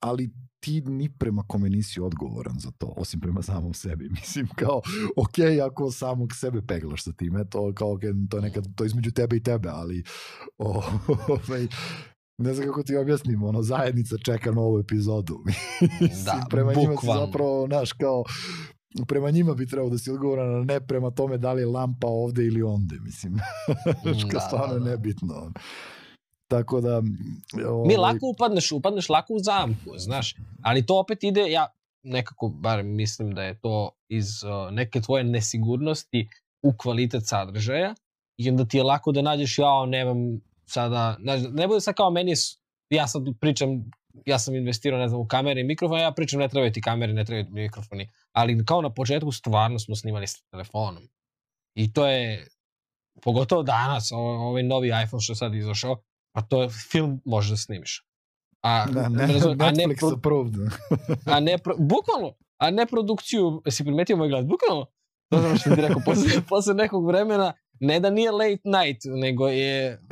ali 0.00 0.30
ti 0.62 0.80
ni 0.80 1.08
prema 1.08 1.42
kome 1.46 1.68
nisi 1.68 2.00
odgovoran 2.00 2.54
za 2.58 2.70
to, 2.70 2.94
osim 2.96 3.20
prema 3.20 3.42
samom 3.42 3.74
sebi. 3.74 4.08
Mislim, 4.20 4.48
kao, 4.56 4.80
ok, 5.16 5.38
ako 5.66 5.90
samog 5.90 6.32
sebe 6.34 6.62
peglaš 6.66 7.04
sa 7.04 7.12
time, 7.12 7.44
to, 7.44 7.72
kao, 7.74 7.88
okay, 7.88 8.28
to 8.30 8.36
je 8.36 8.42
nekad, 8.42 8.74
to 8.74 8.84
između 8.84 9.10
tebe 9.10 9.36
i 9.36 9.42
tebe, 9.42 9.68
ali 9.68 10.04
o, 10.58 10.82
ovaj, 11.48 11.66
ne 12.38 12.54
znam 12.54 12.66
kako 12.66 12.82
ti 12.82 12.96
objasnim, 12.96 13.42
ono, 13.42 13.62
zajednica 13.62 14.16
čeka 14.24 14.52
novu 14.52 14.78
epizodu. 14.78 15.38
da, 16.26 16.46
prema 16.50 16.74
njima 16.74 16.96
se 16.96 17.06
zapravo, 17.06 17.66
znaš, 17.66 17.92
kao, 17.92 18.24
prema 19.06 19.30
njima 19.30 19.54
bi 19.54 19.66
trebao 19.66 19.90
da 19.90 19.98
si 19.98 20.10
odgovoran, 20.10 20.60
a 20.60 20.64
ne 20.64 20.80
prema 20.80 21.10
tome 21.10 21.38
da 21.38 21.52
li 21.52 21.62
je 21.62 21.66
lampa 21.66 22.06
ovde 22.06 22.46
ili 22.46 22.62
onde, 22.62 22.96
mislim. 23.00 23.38
Što 24.18 24.28
da, 24.28 24.40
stvarno 24.40 24.74
da, 24.74 24.80
da. 24.80 24.90
nebitno. 24.90 25.52
Tako 26.52 26.80
da... 26.80 27.02
Ovaj... 27.68 27.88
Mi 27.88 27.96
lako 27.96 28.26
upadneš, 28.34 28.72
upadneš 28.72 29.08
lako 29.08 29.34
u 29.34 29.38
zamku, 29.38 29.90
znaš, 29.96 30.36
ali 30.62 30.86
to 30.86 30.98
opet 30.98 31.24
ide, 31.24 31.50
ja 31.50 31.66
nekako, 32.02 32.48
bar 32.48 32.82
mislim 32.82 33.34
da 33.34 33.42
je 33.42 33.60
to 33.60 33.90
iz 34.08 34.44
uh, 34.44 34.72
neke 34.72 35.00
tvoje 35.00 35.24
nesigurnosti 35.24 36.28
u 36.62 36.72
kvalitet 36.76 37.22
sadržaja 37.26 37.94
i 38.36 38.50
onda 38.50 38.64
ti 38.64 38.76
je 38.76 38.82
lako 38.82 39.12
da 39.12 39.22
nađeš, 39.22 39.58
ja 39.58 39.86
nemam 39.86 40.40
sada, 40.66 41.16
znaš, 41.20 41.40
ne 41.52 41.68
bude 41.68 41.80
sad 41.80 41.94
kao 41.94 42.10
meni, 42.10 42.34
ja 42.90 43.06
sad 43.06 43.22
pričam, 43.40 43.90
ja 44.26 44.38
sam 44.38 44.54
investirao, 44.54 45.00
ne 45.00 45.08
znam, 45.08 45.20
u 45.20 45.26
kamere 45.26 45.60
i 45.60 45.64
mikrofon, 45.64 46.00
ja 46.00 46.12
pričam 46.12 46.40
ne 46.40 46.48
trebaju 46.48 46.72
ti 46.72 46.80
kamere, 46.80 47.12
ne 47.12 47.24
trebaju 47.24 47.44
ti 47.44 47.52
mikrofoni, 47.52 48.08
ali 48.32 48.64
kao 48.64 48.82
na 48.82 48.90
početku 48.90 49.32
stvarno 49.32 49.78
smo 49.78 49.96
snimali 49.96 50.26
sa 50.26 50.38
telefonom. 50.50 51.08
I 51.74 51.92
to 51.92 52.06
je, 52.06 52.48
pogotovo 53.22 53.62
danas, 53.62 54.12
ovaj 54.12 54.62
novi 54.62 54.88
iPhone 55.04 55.20
što 55.20 55.32
je 55.32 55.36
sad 55.36 55.54
izašao, 55.54 56.02
pa 56.32 56.42
to 56.42 56.62
je 56.62 56.68
film 56.90 57.20
možeš 57.24 57.50
da 57.50 57.56
snimiš. 57.56 58.06
A, 58.62 58.86
da, 58.86 59.08
ne, 59.08 59.26
razum, 59.26 59.58
Netflix 59.58 60.04
a 60.04 60.10
ne, 60.10 60.14
approved. 60.16 60.54
a 61.26 61.40
ne, 61.40 61.58
pro, 61.58 61.74
bukvalno, 61.78 62.34
a 62.58 62.70
ne 62.70 62.86
produkciju, 62.86 63.62
si 63.70 63.84
primetio 63.84 64.16
moj 64.16 64.28
glas, 64.28 64.46
bukvalno, 64.46 64.86
to 65.30 65.40
znam 65.40 65.58
što 65.58 65.74
ti 65.74 65.80
rekao, 65.80 66.02
posle, 66.06 66.42
posle 66.48 66.74
nekog 66.74 67.06
vremena, 67.06 67.52
ne 67.80 68.00
da 68.00 68.10
nije 68.10 68.30
late 68.30 68.62
night, 68.64 69.02
nego 69.04 69.48
je 69.48 70.02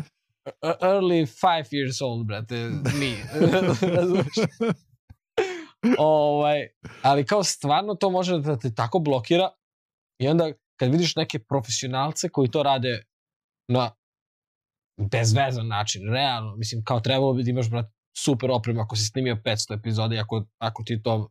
early 0.63 1.27
five 1.27 1.69
years 1.71 2.05
old, 2.05 2.27
brate, 2.27 2.71
mi. 3.01 3.17
ovaj, 5.99 6.69
ali 7.03 7.27
kao 7.27 7.45
stvarno 7.45 7.95
to 7.95 8.11
može 8.11 8.39
da 8.39 8.59
te 8.59 8.75
tako 8.75 8.99
blokira 8.99 9.51
i 10.19 10.29
onda 10.29 10.53
kad 10.77 10.91
vidiš 10.91 11.17
neke 11.17 11.39
profesionalce 11.39 12.29
koji 12.29 12.51
to 12.51 12.63
rade 12.63 13.05
na 13.69 13.91
bezvezan 15.13 15.67
način, 15.67 16.03
realno, 16.13 16.57
mislim, 16.57 16.85
kao 16.85 17.01
trebalo 17.01 17.33
bi 17.33 17.43
da 17.43 17.51
imaš, 17.51 17.71
brat, 17.71 17.87
super 18.19 18.51
opremu 18.51 18.81
ako 18.81 18.97
si 18.97 19.05
snimio 19.05 19.37
500 19.45 19.79
epizoda 19.79 20.15
i 20.15 20.19
ako, 20.19 20.45
ako 20.59 20.83
ti 20.83 21.03
to 21.03 21.31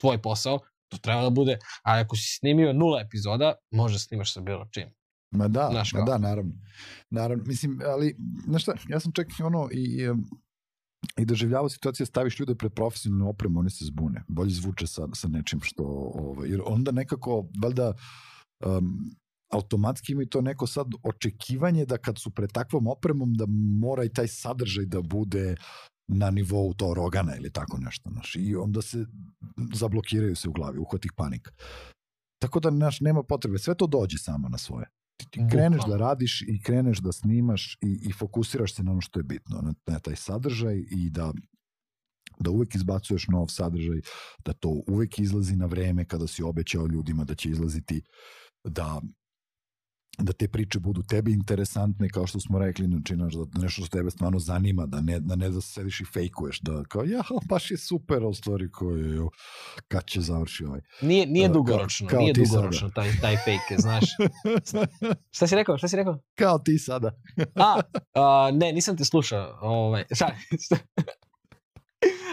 tvoj 0.00 0.22
posao, 0.22 0.58
to 0.88 0.98
treba 0.98 1.22
da 1.22 1.30
bude, 1.30 1.58
ali 1.82 2.00
ako 2.00 2.16
si 2.16 2.38
snimio 2.38 2.72
nula 2.72 3.00
epizoda, 3.00 3.54
može 3.70 3.94
da 3.94 3.98
snimaš 3.98 4.34
sa 4.34 4.40
bilo 4.40 4.68
čim. 4.70 4.88
Ma 5.34 5.48
da, 5.48 5.68
znaš 5.70 5.92
ma 5.92 6.02
da, 6.02 6.18
naravno. 6.18 6.52
Naravno, 7.10 7.44
mislim, 7.46 7.80
ali, 7.86 8.16
znaš 8.46 8.62
šta, 8.62 8.74
ja 8.88 9.00
sam 9.00 9.12
čak 9.12 9.26
ono 9.44 9.68
i, 9.72 10.08
i 11.18 11.24
doživljavao 11.24 11.68
situacije, 11.68 12.06
staviš 12.06 12.40
ljude 12.40 12.54
pred 12.54 12.72
profesionalnu 12.72 13.28
opremu, 13.28 13.60
oni 13.60 13.70
se 13.70 13.84
zbune. 13.84 14.24
Bolje 14.28 14.50
zvuče 14.50 14.86
sa, 14.86 15.08
sa 15.14 15.28
nečim 15.28 15.60
što, 15.62 15.84
ovaj, 16.14 16.48
jer 16.48 16.60
onda 16.64 16.92
nekako, 16.92 17.46
valjda, 17.62 17.92
um, 18.66 19.10
automatski 19.50 20.12
imaju 20.12 20.28
to 20.28 20.40
neko 20.40 20.66
sad 20.66 20.86
očekivanje 21.02 21.86
da 21.86 21.98
kad 21.98 22.18
su 22.18 22.30
pred 22.30 22.52
takvom 22.52 22.86
opremom 22.86 23.34
da 23.34 23.44
mora 23.80 24.04
i 24.04 24.08
taj 24.12 24.28
sadržaj 24.28 24.84
da 24.84 25.02
bude 25.02 25.56
na 26.08 26.30
nivou 26.30 26.74
to 26.74 26.94
rogana 26.94 27.36
ili 27.36 27.50
tako 27.50 27.78
nešto. 27.78 28.10
Znaš, 28.10 28.36
I 28.36 28.56
onda 28.56 28.82
se 28.82 29.06
zablokiraju 29.74 30.36
se 30.36 30.48
u 30.48 30.52
glavi, 30.52 30.78
uhvati 30.78 31.06
ih 31.06 31.12
panika. 31.16 31.50
Tako 32.42 32.60
da 32.60 32.70
naš, 32.70 33.00
nema 33.00 33.22
potrebe, 33.22 33.58
sve 33.58 33.74
to 33.74 33.86
dođe 33.86 34.18
samo 34.18 34.48
na 34.48 34.58
svoje. 34.58 34.86
Ti, 35.16 35.26
ti 35.30 35.40
kreneš 35.50 35.80
da 35.88 35.96
radiš 35.96 36.42
i 36.42 36.62
kreneš 36.62 36.98
da 36.98 37.12
snimaš 37.12 37.78
i, 37.80 38.08
i 38.08 38.12
fokusiraš 38.12 38.74
se 38.74 38.82
na 38.82 38.92
ono 38.92 39.00
što 39.00 39.20
je 39.20 39.24
bitno, 39.24 39.60
na, 39.62 39.74
na 39.86 39.98
taj 39.98 40.16
sadržaj 40.16 40.84
i 40.90 41.10
da 41.10 41.32
da 42.40 42.50
uvek 42.50 42.74
izbacuješ 42.74 43.26
nov 43.28 43.46
sadržaj, 43.48 44.00
da 44.44 44.52
to 44.52 44.82
uvek 44.86 45.18
izlazi 45.18 45.56
na 45.56 45.66
vreme 45.66 46.04
kada 46.04 46.26
si 46.26 46.42
obećao 46.42 46.86
ljudima 46.86 47.24
da 47.24 47.34
će 47.34 47.50
izlaziti, 47.50 48.02
da 48.64 49.00
da 50.20 50.32
te 50.32 50.48
priče 50.48 50.78
budu 50.78 51.02
tebi 51.02 51.32
interesantne, 51.32 52.08
kao 52.08 52.26
što 52.26 52.40
smo 52.40 52.58
rekli, 52.58 52.86
znači, 52.86 53.16
da 53.16 53.60
nešto 53.62 53.82
što 53.82 53.96
tebe 53.96 54.10
stvarno 54.10 54.38
zanima, 54.38 54.86
da 54.86 55.00
ne, 55.00 55.20
da 55.20 55.36
ne 55.36 55.50
da 55.50 55.60
sediš 55.60 56.00
i 56.00 56.04
fejkuješ, 56.04 56.60
da 56.60 56.84
kao, 56.88 57.04
ja, 57.04 57.22
baš 57.48 57.70
je 57.70 57.76
super 57.76 58.24
o 58.24 58.34
stvari 58.34 58.70
koje, 58.70 59.20
kad 59.88 60.04
će 60.04 60.20
završi 60.20 60.64
ovaj. 60.64 60.80
Nije, 61.02 61.26
nije 61.26 61.48
dugoročno, 61.48 62.08
kao, 62.08 62.16
kao 62.16 62.22
nije 62.22 62.34
dugoročno 62.34 62.88
sada. 62.88 62.94
taj, 62.94 63.10
taj 63.20 63.36
fejke, 63.36 63.76
znaš. 63.78 64.04
šta 65.36 65.46
si 65.46 65.54
rekao, 65.54 65.78
šta 65.78 65.88
si 65.88 65.96
rekao? 65.96 66.18
Kao 66.38 66.58
ti 66.58 66.78
sada. 66.78 67.10
a, 67.54 67.80
a, 68.14 68.50
ne, 68.52 68.72
nisam 68.72 68.96
te 68.96 69.04
slušao, 69.04 69.58
ovaj, 69.60 70.04
šta, 70.14 70.30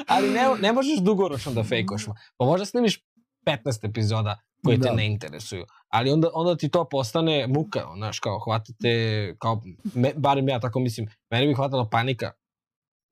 Ali 0.07 0.29
ne, 0.29 0.55
ne 0.61 0.73
možeš 0.73 0.99
dugoročno 0.99 1.53
da 1.53 1.63
fejkuješ. 1.63 2.05
Pa 2.37 2.45
možda 2.45 2.65
snimiš 2.65 2.99
15 3.45 3.89
epizoda 3.89 4.46
koje 4.65 4.77
da. 4.77 4.89
te 4.89 4.95
ne 4.95 5.05
interesuju. 5.07 5.65
Ali 5.89 6.11
onda, 6.11 6.29
onda 6.33 6.57
ti 6.57 6.69
to 6.69 6.89
postane 6.89 7.47
muka, 7.47 7.81
znaš, 7.95 8.19
kao 8.19 8.39
hvatate, 8.39 9.35
kao, 9.39 9.61
me, 9.95 10.13
barem 10.17 10.49
ja 10.49 10.59
tako 10.59 10.79
mislim, 10.79 11.07
meni 11.31 11.47
bi 11.47 11.53
hvatala 11.53 11.89
panika 11.89 12.31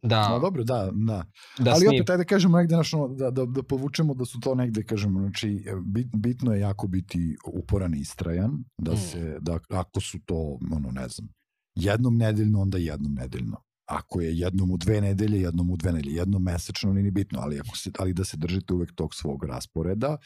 da... 0.08 0.30
No, 0.30 0.40
dobro, 0.40 0.64
da, 0.64 0.90
da. 0.94 1.26
da 1.60 1.72
Ali 1.72 1.80
snim... 1.80 1.90
opet, 1.90 2.10
ajde 2.10 2.24
da 2.24 2.28
kažemo 2.28 2.58
negde, 2.58 2.76
znaš, 2.76 2.92
da, 3.18 3.32
da, 3.32 3.46
da 3.46 3.64
povučemo 3.64 4.14
da 4.14 4.26
su 4.26 4.40
to 4.40 4.56
negde, 4.56 4.84
kažemo, 4.84 5.20
znači, 5.20 5.66
bit, 5.86 6.08
bitno 6.16 6.54
je 6.54 6.60
jako 6.60 6.88
biti 6.88 7.38
uporan 7.54 7.94
i 7.94 8.00
istrajan, 8.00 8.64
da 8.78 8.94
mm. 8.94 8.98
se, 8.98 9.38
da 9.42 9.60
ako 9.70 10.02
su 10.02 10.20
to, 10.26 10.58
ono, 10.72 10.92
ne 10.92 11.08
znam, 11.08 11.30
jednom 11.76 12.18
nedeljno, 12.18 12.62
onda 12.62 12.78
jednom 12.78 13.14
nedeljno. 13.14 13.58
Ako 13.90 14.22
je 14.22 14.38
jednom 14.38 14.72
u 14.72 14.78
dve 14.78 15.02
nedelje, 15.02 15.42
jednom 15.42 15.72
u 15.72 15.78
dve 15.78 15.92
nedelje, 15.92 16.16
jednom 16.16 16.44
mesečno, 16.44 16.94
nije 16.94 17.12
bitno, 17.12 17.40
ali, 17.42 17.60
ako 17.60 17.78
se, 17.78 17.92
ali 18.00 18.14
da 18.14 18.24
se 18.24 18.38
držite 18.38 18.74
uvek 18.74 18.96
tog 18.96 19.16
svog 19.16 19.44
rasporeda, 19.44 20.18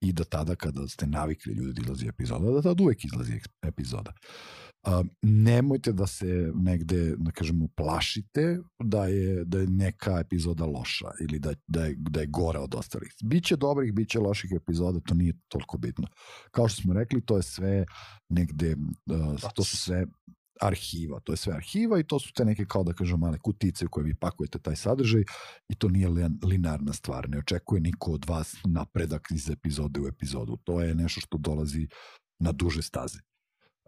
i 0.00 0.12
da 0.12 0.24
tada 0.24 0.54
kada 0.54 0.88
ste 0.88 1.06
navikli 1.06 1.52
ljudi 1.54 1.72
da 1.72 1.82
izlazi 1.82 2.08
epizoda, 2.08 2.50
da 2.50 2.62
tada 2.62 2.82
uvek 2.82 3.04
izlazi 3.04 3.40
epizoda. 3.62 4.12
Uh, 4.86 5.06
nemojte 5.22 5.92
da 5.92 6.06
se 6.06 6.52
negde, 6.54 7.14
da 7.16 7.30
kažemo, 7.30 7.68
plašite 7.76 8.58
da 8.78 9.06
je, 9.06 9.44
da 9.44 9.58
je 9.58 9.66
neka 9.66 10.20
epizoda 10.20 10.64
loša 10.64 11.10
ili 11.20 11.38
da, 11.38 11.54
da, 11.66 11.84
je, 11.84 11.94
da 11.98 12.20
je 12.20 12.26
gore 12.26 12.58
od 12.58 12.74
ostalih. 12.74 13.12
Biće 13.24 13.56
dobrih, 13.56 13.92
biće 13.92 14.18
loših 14.18 14.52
epizoda, 14.56 15.00
to 15.00 15.14
nije 15.14 15.32
toliko 15.48 15.78
bitno. 15.78 16.06
Kao 16.50 16.68
što 16.68 16.82
smo 16.82 16.94
rekli, 16.94 17.26
to 17.26 17.36
je 17.36 17.42
sve 17.42 17.84
negde, 18.28 18.76
uh, 19.06 19.52
to 19.54 19.64
su 19.64 19.76
sve 19.76 20.06
arhiva, 20.60 21.20
to 21.20 21.32
je 21.32 21.36
sve 21.36 21.54
arhiva 21.54 22.00
i 22.00 22.04
to 22.04 22.18
su 22.18 22.32
te 22.32 22.44
neke 22.44 22.64
kao 22.66 22.84
da 22.84 22.92
kažem 22.92 23.20
male 23.20 23.38
kutice 23.38 23.86
u 23.86 23.88
koje 23.88 24.04
vi 24.04 24.14
pakujete 24.14 24.58
taj 24.58 24.76
sadržaj 24.76 25.22
i 25.68 25.74
to 25.74 25.88
nije 25.88 26.08
linearna 26.44 26.92
stvar, 26.92 27.28
ne 27.28 27.38
očekuje 27.38 27.80
niko 27.80 28.12
od 28.12 28.24
vas 28.28 28.56
napredak 28.64 29.28
iz 29.30 29.50
epizode 29.50 30.00
u 30.00 30.06
epizodu, 30.06 30.56
to 30.64 30.80
je 30.80 30.94
nešto 30.94 31.20
što 31.20 31.38
dolazi 31.38 31.88
na 32.38 32.52
duže 32.52 32.82
staze. 32.82 33.18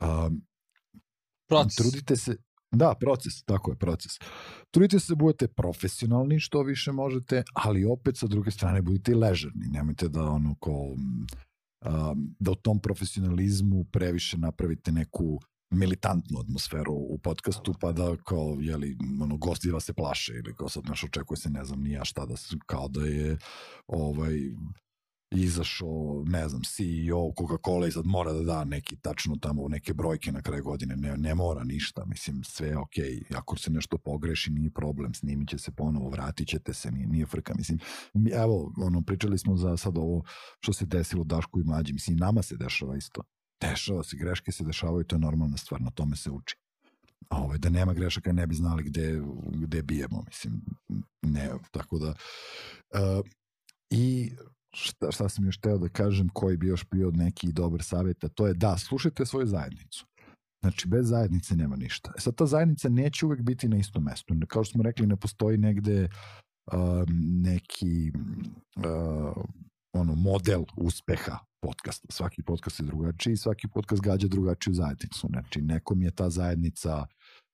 Um, 0.01 0.43
proces. 1.49 1.77
Trudite 1.77 2.17
se, 2.17 2.37
da, 2.71 2.95
proces, 3.01 3.43
tako 3.45 3.71
je, 3.71 3.77
proces. 3.77 4.13
Trudite 4.71 5.01
se 5.01 5.13
da 5.13 5.17
budete 5.17 5.49
profesionalni 5.49 6.41
što 6.41 6.63
više 6.63 6.93
možete, 6.93 7.43
ali 7.55 7.85
opet 7.85 8.17
sa 8.17 8.27
druge 8.27 8.51
strane 8.51 8.83
budite 8.83 9.15
ležerni, 9.15 9.67
nemojte 9.67 10.09
da 10.09 10.25
ono 10.25 10.55
ko 10.61 10.71
um, 10.73 11.27
da 12.39 12.51
u 12.51 12.55
tom 12.55 12.81
profesionalizmu 12.81 13.85
previše 13.85 14.39
napravite 14.39 14.93
neku 14.93 15.41
militantnu 15.71 16.39
atmosferu 16.41 16.93
u 16.93 17.19
podcastu, 17.19 17.75
pa 17.81 17.93
da 17.93 18.17
kao, 18.17 18.57
jeli, 18.61 18.97
ono, 19.23 19.37
gosti 19.37 19.71
da 19.71 19.81
se 19.81 19.93
plaše 19.93 20.33
ili 20.33 20.55
kao 20.57 20.69
sad 20.69 20.85
naš 20.85 21.05
očekuje 21.05 21.37
se, 21.37 21.51
ne 21.51 21.65
znam, 21.65 21.83
nija 21.83 22.05
šta 22.05 22.27
da 22.27 22.37
se, 22.37 22.57
kao 22.67 22.89
da 22.89 23.07
je 23.07 23.39
ovaj, 23.87 24.35
izašao, 25.31 26.25
ne 26.27 26.49
znam, 26.49 26.63
CEO 26.65 27.33
Coca-Cola 27.39 27.89
i 27.89 27.93
sad 27.93 28.07
mora 28.07 28.33
da 28.33 28.43
da 28.43 28.65
neki 28.65 28.97
tačno 28.97 29.37
tamo 29.37 29.69
neke 29.69 29.95
brojke 29.95 30.33
na 30.33 30.43
kraju 30.43 30.65
godine, 30.65 30.97
ne, 30.97 31.17
ne 31.17 31.35
mora 31.35 31.65
ništa, 31.65 32.05
mislim, 32.07 32.45
sve 32.45 32.69
je 32.69 32.79
okej, 32.79 33.05
okay. 33.05 33.39
ako 33.39 33.57
se 33.57 33.71
nešto 33.71 33.99
pogreši, 33.99 34.51
nije 34.51 34.71
problem, 34.71 35.15
snimit 35.15 35.49
će 35.49 35.59
se 35.59 35.73
ponovo, 35.73 36.11
vratit 36.11 36.49
ćete 36.49 36.75
se, 36.75 36.91
nije, 36.91 37.07
nije 37.07 37.27
frka, 37.27 37.55
mislim, 37.57 37.79
evo, 38.33 38.73
ono, 38.77 39.03
pričali 39.03 39.39
smo 39.39 39.57
za 39.57 39.77
sad 39.77 39.99
ovo 39.99 40.23
što 40.61 40.73
se 40.73 40.87
desilo 40.87 41.25
Dašku 41.25 41.61
i 41.61 41.65
Mlađi, 41.65 41.93
mislim, 41.93 42.17
nama 42.17 42.43
se 42.43 42.57
dešava 42.57 42.97
isto, 42.97 43.23
Dešava 43.61 44.03
se, 44.03 44.17
greške 44.17 44.53
se 44.53 44.65
dešavaju, 44.65 45.05
to 45.05 45.17
je 45.17 45.21
normalna 45.21 45.57
stvar, 45.57 45.81
na 45.81 45.91
tome 45.91 46.17
se 46.17 46.31
uči. 46.31 46.57
A 47.29 47.43
ovaj, 47.43 47.59
da 47.59 47.69
nema 47.69 47.93
grešaka 47.93 48.33
ne 48.33 48.47
bi 48.47 48.55
znali 48.55 48.83
gde, 48.83 49.23
gde 49.53 49.83
bijemo, 49.83 50.25
mislim, 50.27 50.63
ne, 51.23 51.51
tako 51.71 51.99
da... 51.99 52.09
Uh, 52.09 53.27
I 53.91 54.33
šta, 54.75 55.13
šta 55.13 55.29
sam 55.29 55.45
još 55.45 55.59
teo 55.59 55.79
da 55.79 55.89
kažem, 55.89 56.29
koji 56.29 56.57
bi 56.57 56.67
još 56.67 56.85
bio 56.91 57.11
neki 57.11 57.53
dobar 57.53 57.83
savjet, 57.83 58.25
a 58.25 58.29
to 58.29 58.47
je 58.47 58.55
da, 58.55 58.79
slušajte 58.79 59.27
svoju 59.27 59.47
zajednicu. 59.47 60.07
Znači, 60.61 60.89
bez 60.89 61.09
zajednice 61.09 61.57
nema 61.57 61.77
ništa. 61.77 62.13
E 62.19 62.21
sad, 62.21 62.35
ta 62.35 62.47
zajednica 62.47 62.89
neće 62.89 63.27
uvek 63.27 63.41
biti 63.41 63.69
na 63.69 63.77
istom 63.77 64.05
mestu. 64.05 64.35
Kao 64.49 64.65
što 64.65 64.73
smo 64.73 64.83
rekli, 64.83 65.07
ne 65.07 65.17
postoji 65.17 65.59
negde 65.59 66.09
uh, 66.73 67.05
neki 67.43 68.13
uh, 68.77 69.45
ono 69.93 70.15
model 70.15 70.65
uspeha 70.77 71.39
podcasta. 71.61 72.07
Svaki 72.11 72.43
podcast 72.43 72.81
je 72.81 72.87
drugačiji, 72.87 73.37
svaki 73.37 73.69
podcast 73.69 74.03
gađa 74.03 74.29
drugačiju 74.29 74.75
zajednicu. 74.75 75.29
Znači, 75.29 75.61
nekom 75.61 76.03
je 76.03 76.11
ta 76.11 76.31
zajednica 76.31 77.07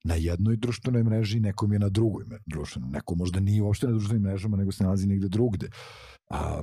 na 0.04 0.14
jednoj 0.14 0.56
društvenoj 0.56 1.02
mreži, 1.02 1.40
nekom 1.40 1.72
je 1.72 1.78
na 1.78 1.88
drugoj 1.88 2.24
društvenoj. 2.46 2.90
Neko 2.90 3.14
možda 3.14 3.40
nije 3.40 3.62
uopšte 3.62 3.86
na 3.86 3.92
društvenim 3.92 4.22
mrežama, 4.22 4.56
nego 4.56 4.72
se 4.72 4.84
nalazi 4.84 5.06
negde 5.06 5.28
drugde. 5.28 5.68
A, 6.30 6.60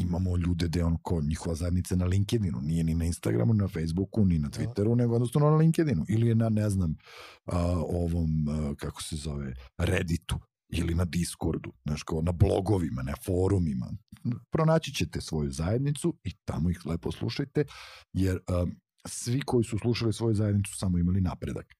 imamo 0.00 0.36
ljude 0.36 0.66
gde 0.68 0.84
on 0.84 0.96
ko 1.02 1.20
njihova 1.22 1.54
zajednica 1.54 1.96
na 1.96 2.04
LinkedInu, 2.04 2.60
nije 2.60 2.84
ni 2.84 2.94
na 2.94 3.04
Instagramu, 3.04 3.52
ni 3.52 3.58
na 3.58 3.68
Facebooku, 3.68 4.24
ni 4.24 4.38
na 4.38 4.48
Twitteru, 4.48 4.96
nego 4.96 5.14
jednostavno 5.14 5.50
na 5.50 5.56
LinkedInu. 5.56 6.04
Ili 6.08 6.26
je 6.26 6.34
na, 6.34 6.48
ne 6.48 6.70
znam, 6.70 6.96
a, 7.46 7.58
ovom, 7.88 8.48
a, 8.48 8.74
kako 8.74 9.02
se 9.02 9.16
zove, 9.16 9.54
Redditu 9.78 10.38
ili 10.68 10.94
na 10.94 11.04
Discordu, 11.04 11.72
znaš, 11.84 12.02
kao 12.02 12.22
na 12.22 12.32
blogovima, 12.32 13.02
na 13.02 13.14
forumima. 13.24 13.92
Pronaći 14.50 14.94
ćete 14.94 15.20
svoju 15.20 15.50
zajednicu 15.50 16.18
i 16.24 16.30
tamo 16.44 16.70
ih 16.70 16.86
lepo 16.86 17.12
slušajte, 17.12 17.64
jer 18.12 18.38
um, 18.62 18.76
svi 19.06 19.40
koji 19.40 19.64
su 19.64 19.78
slušali 19.78 20.12
svoju 20.12 20.34
zajednicu 20.34 20.76
samo 20.76 20.98
imali 20.98 21.20
napredak. 21.20 21.74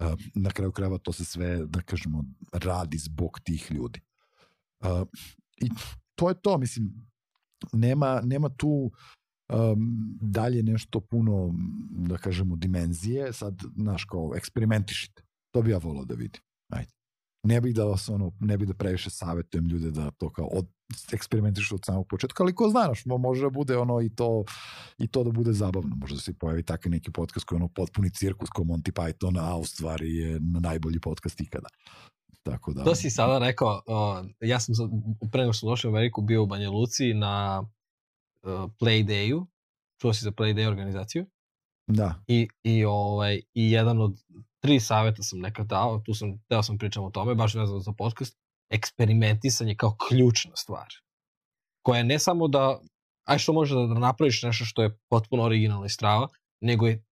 Um, 0.00 0.16
na 0.34 0.50
kraju 0.50 0.72
krajeva 0.72 0.98
to 0.98 1.12
se 1.12 1.24
sve, 1.24 1.66
da 1.66 1.80
kažemo, 1.80 2.24
radi 2.52 2.98
zbog 2.98 3.40
tih 3.44 3.72
ljudi. 3.72 4.00
Um, 4.80 5.08
I 5.56 5.70
to 6.14 6.28
je 6.28 6.42
to, 6.42 6.58
mislim, 6.58 7.08
nema, 7.72 8.20
nema 8.24 8.48
tu 8.48 8.90
um, 9.52 10.18
dalje 10.20 10.62
nešto 10.62 11.00
puno, 11.00 11.54
da 11.90 12.18
kažemo, 12.18 12.56
dimenzije, 12.56 13.32
sad, 13.32 13.62
znaš, 13.76 14.04
kao, 14.04 14.32
eksperimentišite. 14.36 15.22
To 15.50 15.62
bi 15.62 15.70
ja 15.70 15.78
volao 15.78 16.04
da 16.04 16.14
vidim. 16.14 16.42
Ajde 16.72 17.03
ne 17.44 17.60
bih 17.60 17.74
da 17.74 17.84
vas 17.84 18.08
ono, 18.08 18.32
ne 18.40 18.56
bih 18.58 18.68
da 18.68 18.74
previše 18.74 19.10
savetujem 19.10 19.66
ljude 19.66 19.90
da 19.90 20.10
to 20.10 20.30
kao 20.30 20.46
od, 20.46 20.66
eksperimentiš 21.12 21.72
od 21.72 21.80
samog 21.84 22.06
početka, 22.08 22.42
ali 22.42 22.54
ko 22.54 22.68
znaš, 22.68 23.02
može 23.06 23.42
da 23.42 23.50
bude 23.50 23.76
ono 23.76 24.00
i 24.00 24.08
to, 24.08 24.44
i 24.98 25.08
to 25.08 25.24
da 25.24 25.30
bude 25.30 25.52
zabavno, 25.52 25.96
može 25.96 26.14
da 26.14 26.20
se 26.20 26.34
pojavi 26.34 26.62
takav 26.62 26.92
neki 26.92 27.10
podcast 27.10 27.46
koji 27.46 27.56
je 27.56 27.62
ono 27.62 27.68
potpuni 27.68 28.10
cirkus 28.10 28.50
kao 28.50 28.64
Monty 28.64 28.92
Python, 28.92 29.40
a 29.40 29.56
u 29.56 29.64
stvari 29.64 30.16
je 30.16 30.40
najbolji 30.40 31.00
podcast 31.00 31.40
ikada. 31.40 31.68
Tako 32.42 32.72
da... 32.72 32.84
To 32.84 32.94
si 32.94 33.10
sada 33.10 33.38
rekao, 33.38 33.82
uh, 33.86 34.30
ja 34.40 34.60
sam 34.60 34.74
pre 35.32 35.40
nego 35.40 35.52
što 35.52 35.66
došao 35.66 35.90
u 35.90 35.94
Ameriku 35.94 36.22
bio 36.22 36.42
u 36.42 36.46
Banja 36.46 36.70
Luci 36.70 37.14
na 37.14 37.60
uh, 37.62 38.50
Play 38.50 39.06
Dayu, 39.06 39.46
čuo 40.00 40.14
si 40.14 40.24
za 40.24 40.30
Play 40.30 40.54
Day 40.54 40.66
organizaciju? 40.66 41.26
Da. 41.86 42.22
I, 42.26 42.48
i, 42.62 42.84
ovaj, 42.84 43.40
i 43.54 43.70
jedan 43.70 44.00
od 44.00 44.18
tri 44.64 44.80
saveta 44.80 45.22
sam 45.22 45.38
nekad 45.38 45.66
dao, 45.66 45.98
tu 46.06 46.14
sam, 46.14 46.38
teo 46.48 46.62
sam 46.62 46.78
pričam 46.78 47.04
o 47.04 47.10
tome, 47.10 47.34
baš 47.34 47.54
vezano 47.54 47.80
za 47.80 47.92
podcast, 47.92 48.38
eksperimentisanje 48.70 49.74
kao 49.76 49.96
ključna 50.08 50.56
stvar. 50.56 50.88
Koja 51.82 51.98
je 51.98 52.04
ne 52.04 52.18
samo 52.18 52.48
da, 52.48 52.80
aj 53.28 53.38
što 53.38 53.52
može 53.52 53.74
da 53.74 53.98
napraviš 54.00 54.42
nešto 54.42 54.64
što 54.64 54.82
je 54.82 54.96
potpuno 55.10 55.42
originalna 55.42 55.86
i 55.86 55.88
strava, 55.88 56.28
nego 56.60 56.86
je 56.86 57.04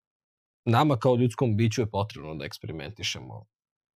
nama 0.64 0.96
kao 0.96 1.16
ljudskom 1.16 1.56
biću 1.56 1.82
je 1.82 1.90
potrebno 1.90 2.34
da 2.34 2.44
eksperimentišemo. 2.44 3.44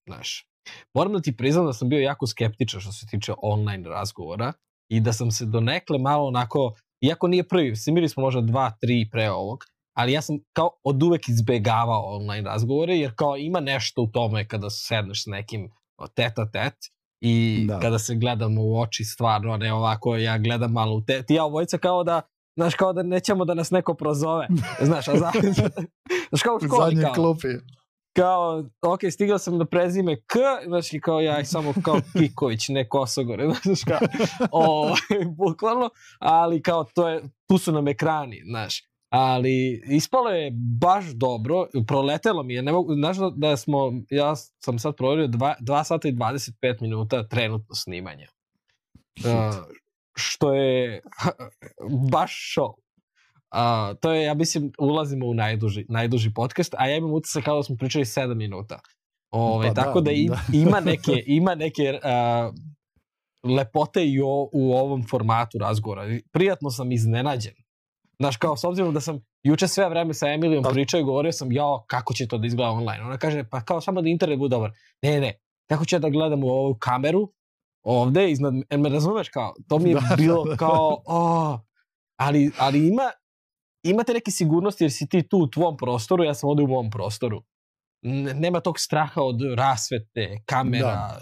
Znaš, 0.09 0.47
moram 0.95 1.13
da 1.13 1.21
ti 1.21 1.37
priznam 1.37 1.67
da 1.67 1.73
sam 1.73 1.89
bio 1.89 2.01
jako 2.01 2.27
skeptičan 2.27 2.81
što 2.81 2.93
se 2.93 3.07
tiče 3.07 3.33
online 3.43 3.89
razgovora 3.89 4.53
i 4.93 5.01
da 5.01 5.13
sam 5.13 5.31
se 5.31 5.47
donekle 5.47 5.99
malo 5.99 6.27
onako, 6.27 6.75
iako 7.01 7.29
nije 7.29 7.49
prvi, 7.49 7.77
simili 7.77 8.09
smo 8.09 8.23
možda 8.23 8.41
dva, 8.41 8.71
tri 8.81 9.09
pre 9.13 9.31
ovog, 9.31 9.65
ali 9.97 10.13
ja 10.13 10.23
sam 10.23 10.37
kao 10.53 10.71
od 10.85 11.03
uvek 11.03 11.29
izbegavao 11.29 12.17
online 12.17 12.51
razgovore, 12.51 12.97
jer 12.97 13.13
kao 13.17 13.37
ima 13.37 13.61
nešto 13.61 14.03
u 14.03 14.07
tome 14.07 14.49
kada 14.49 14.71
sedneš 14.71 15.23
s 15.23 15.27
nekim 15.27 15.71
teta 16.15 16.51
tet 16.51 16.75
i 17.21 17.65
da. 17.69 17.81
kada 17.81 17.99
se 17.99 18.15
gledamo 18.15 18.63
u 18.63 18.81
oči 18.81 19.05
stvarno, 19.05 19.57
ne 19.57 19.73
ovako, 19.73 20.17
ja 20.17 20.39
gledam 20.39 20.73
malo 20.73 20.97
u 20.97 21.05
te, 21.05 21.23
ti 21.23 21.35
ja 21.35 21.45
obojica 21.45 21.79
kao 21.79 22.05
da 22.05 22.23
Znaš, 22.59 22.75
kao 22.75 22.93
da 22.93 23.03
nećemo 23.03 23.45
da 23.45 23.55
nas 23.55 23.71
neko 23.71 23.95
prozove. 23.95 24.47
Znaš, 24.81 25.09
a 25.09 25.17
za, 25.19 25.33
znaš 26.29 26.43
kao 26.43 26.57
u 26.57 26.67
školi. 26.67 26.85
Zadnje 26.85 27.03
kao, 27.03 27.15
klupi. 27.15 27.49
Kao, 28.17 28.65
ok, 28.83 29.01
stigao 29.11 29.39
sam 29.39 29.59
do 29.59 29.65
prezime 29.65 30.17
K, 30.17 30.39
znači 30.67 31.01
kao 31.01 31.21
ja 31.21 31.45
samo 31.45 31.75
kao 31.85 32.01
Kiković, 32.19 32.69
ne 32.69 32.89
Kosogore, 32.89 33.45
znaš 33.65 33.85
kao, 33.85 33.99
o, 34.53 34.95
bukvalno, 35.37 35.91
ali 36.19 36.63
kao 36.63 36.85
to 36.85 37.09
je, 37.09 37.23
tu 37.49 37.59
su 37.59 37.73
nam 37.73 37.89
ekrani, 37.89 38.43
znaš 38.47 38.83
ali 39.17 39.83
ispalo 39.87 40.31
je 40.31 40.53
baš 40.81 41.05
dobro, 41.05 41.67
proletelo 41.87 42.43
mi 42.43 42.55
je, 42.55 42.63
ne 42.63 42.73
mogu, 42.73 42.95
znaš 42.95 43.17
da, 43.17 43.31
da 43.37 43.57
smo, 43.57 43.93
ja 44.11 44.37
sam 44.37 44.79
sad 44.79 44.97
proverio 44.97 45.27
2 45.27 45.85
sata 45.85 46.09
i 46.09 46.13
25 46.13 46.83
minuta 46.83 47.29
trenutno 47.29 47.75
snimanja. 47.75 48.29
Uh, 49.19 49.55
što 50.15 50.55
je 50.55 51.01
baš 52.13 52.55
show. 52.57 52.73
Uh, 52.73 53.99
to 54.01 54.13
je, 54.13 54.25
ja 54.25 54.35
mislim, 54.35 54.73
ulazimo 54.79 55.27
u 55.27 55.35
najduži, 55.35 55.87
najduži 55.89 56.31
podcast, 56.35 56.75
a 56.79 56.89
ja 56.89 56.97
imam 56.97 57.13
utisak 57.13 57.45
kao 57.45 57.57
da 57.57 57.63
smo 57.63 57.77
pričali 57.77 58.05
7 58.05 58.35
minuta. 58.35 58.81
Ove, 59.31 59.69
pa 59.69 59.75
tako 59.75 60.01
da, 60.01 60.05
da, 60.05 60.11
im, 60.11 60.29
da. 60.33 60.41
ima 60.53 60.81
neke, 60.81 61.23
ima 61.39 61.55
neke 61.55 61.93
uh, 61.93 62.55
lepote 63.57 64.07
i 64.07 64.21
o, 64.21 64.49
u 64.53 64.73
ovom 64.73 65.07
formatu 65.11 65.59
razgovora. 65.59 66.03
Prijatno 66.33 66.71
sam 66.71 66.93
iznenađen 66.93 67.66
Znaš, 68.21 68.37
kao, 68.37 68.57
s 68.57 68.65
obzirom 68.65 68.95
da 68.95 69.01
sam 69.01 69.21
juče 69.43 69.69
sve 69.69 69.89
vreme 69.89 70.15
sa 70.15 70.29
Emilijom 70.29 70.65
pričao 70.73 71.01
i 71.01 71.05
govorio 71.05 71.33
sam, 71.33 71.53
jao, 71.53 71.85
kako 71.87 72.15
će 72.15 72.29
to 72.29 72.39
da 72.39 72.47
izgleda 72.47 72.71
online? 72.71 73.05
Ona 73.05 73.19
kaže, 73.19 73.45
pa 73.51 73.61
kao, 73.61 73.81
samo 73.81 74.03
da 74.03 74.09
internet 74.09 74.39
bude 74.39 74.57
dobar. 74.57 74.71
Ne, 75.03 75.21
ne, 75.21 75.41
kako 75.69 75.85
će 75.85 75.99
da 75.99 76.09
gledam 76.09 76.45
u 76.45 76.49
ovu 76.49 76.77
kameru, 76.81 77.33
ovde, 77.83 78.31
iznad, 78.31 78.55
en 78.71 78.81
me 78.81 78.89
razumeš, 78.89 79.29
kao, 79.29 79.55
to 79.69 79.79
mi 79.79 79.91
je 79.91 79.95
da, 79.95 80.17
bilo 80.17 80.45
da, 80.45 80.51
da. 80.51 80.57
kao, 80.57 81.03
oh, 81.05 81.59
ali, 82.17 82.51
ali 82.59 82.89
ima, 82.89 83.11
imate 83.83 84.13
neke 84.13 84.31
sigurnosti 84.31 84.85
jer 84.85 84.93
si 84.93 85.09
ti 85.09 85.29
tu 85.29 85.39
u 85.39 85.51
tvom 85.51 85.77
prostoru, 85.77 86.25
ja 86.25 86.35
sam 86.35 86.51
ovde 86.51 86.63
u 86.63 86.67
mom 86.67 86.91
prostoru. 86.91 87.43
Nema 88.35 88.61
tog 88.61 88.81
straha 88.81 89.23
od 89.23 89.41
rasvete, 89.57 90.43
kamera, 90.45 90.87
da. 90.87 91.21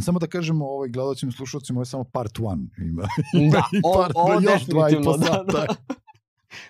Samo 0.00 0.18
da 0.18 0.26
kažemo 0.26 0.66
ovaj, 0.66 0.88
gledalcima 0.88 1.30
i 1.30 1.32
slušalcima, 1.32 1.76
ovo 1.76 1.82
je 1.82 1.86
samo 1.86 2.04
part 2.04 2.38
one. 2.42 2.66
Ima, 2.78 3.02
da, 3.52 3.62
o, 3.88 3.94
part, 3.94 4.12
o, 4.16 4.40
još 4.52 4.66
dva 4.66 4.90
i 4.90 4.94
po 5.04 5.16
Da, 5.16 5.44
da. 5.52 5.66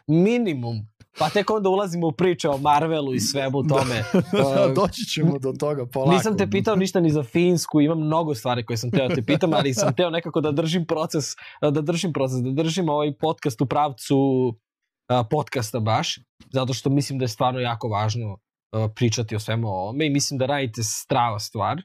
Minimum. 0.25 0.89
Pa 1.19 1.29
tek 1.29 1.51
onda 1.51 1.69
ulazimo 1.69 2.07
u 2.07 2.13
priče 2.13 2.49
o 2.49 2.59
Marvelu 2.59 3.15
i 3.15 3.21
svemu 3.21 3.63
da. 3.63 3.75
tome. 3.75 4.05
da, 4.55 4.73
doći 4.75 5.05
ćemo 5.05 5.39
do 5.39 5.53
toga 5.53 5.87
polako. 5.87 6.13
Nisam 6.13 6.37
te 6.39 6.51
pitao 6.51 6.77
ništa 6.77 7.01
ni 7.01 7.11
za 7.11 7.23
Finsku, 7.23 7.81
imam 7.81 7.99
mnogo 7.99 8.35
stvari 8.35 8.65
koje 8.65 8.77
sam 8.77 8.91
teo 8.91 9.09
da 9.09 9.15
te 9.15 9.23
pitam, 9.23 9.55
ali 9.55 9.75
sam 9.75 9.95
teo 9.95 10.11
nekako 10.11 10.41
da 10.41 10.53
držim 10.53 10.87
proces, 10.87 11.25
da 11.61 11.81
držim 11.81 12.13
proces, 12.13 12.39
da 12.43 12.51
držim 12.51 12.89
ovaj 12.89 13.13
podcast 13.13 13.61
u 13.61 13.67
pravcu 13.67 14.17
podcasta 15.31 15.81
baš, 15.81 16.19
zato 16.53 16.75
što 16.75 16.91
mislim 16.91 17.19
da 17.19 17.25
je 17.25 17.29
stvarno 17.29 17.61
jako 17.61 17.89
važno 17.89 18.39
pričati 18.95 19.37
o 19.37 19.41
svemu 19.41 19.69
ovome 19.69 20.07
i 20.07 20.11
mislim 20.11 20.39
da 20.39 20.47
radite 20.47 20.83
strava 20.83 21.39
stvar 21.39 21.83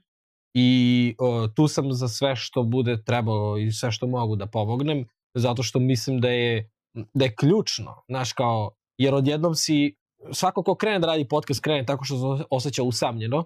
i 0.53 1.15
o, 1.19 1.47
tu 1.47 1.67
sam 1.67 1.93
za 1.93 2.07
sve 2.07 2.35
što 2.35 2.63
bude 2.63 3.03
trebalo 3.03 3.57
i 3.57 3.71
sve 3.71 3.91
što 3.91 4.07
mogu 4.07 4.35
da 4.35 4.45
pomognem, 4.45 5.05
zato 5.37 5.63
što 5.63 5.79
mislim 5.79 6.19
da 6.19 6.29
je, 6.29 6.69
da 7.13 7.25
je 7.25 7.35
ključno, 7.35 8.03
znaš 8.07 8.33
kao, 8.33 8.71
jer 8.97 9.15
odjednom 9.15 9.55
si, 9.55 9.95
svako 10.31 10.63
ko 10.63 10.75
krene 10.75 10.99
da 10.99 11.07
radi 11.07 11.27
podcast 11.27 11.61
krene 11.61 11.85
tako 11.85 12.05
što 12.05 12.37
se 12.37 12.43
osjeća 12.49 12.83
usamljeno 12.83 13.45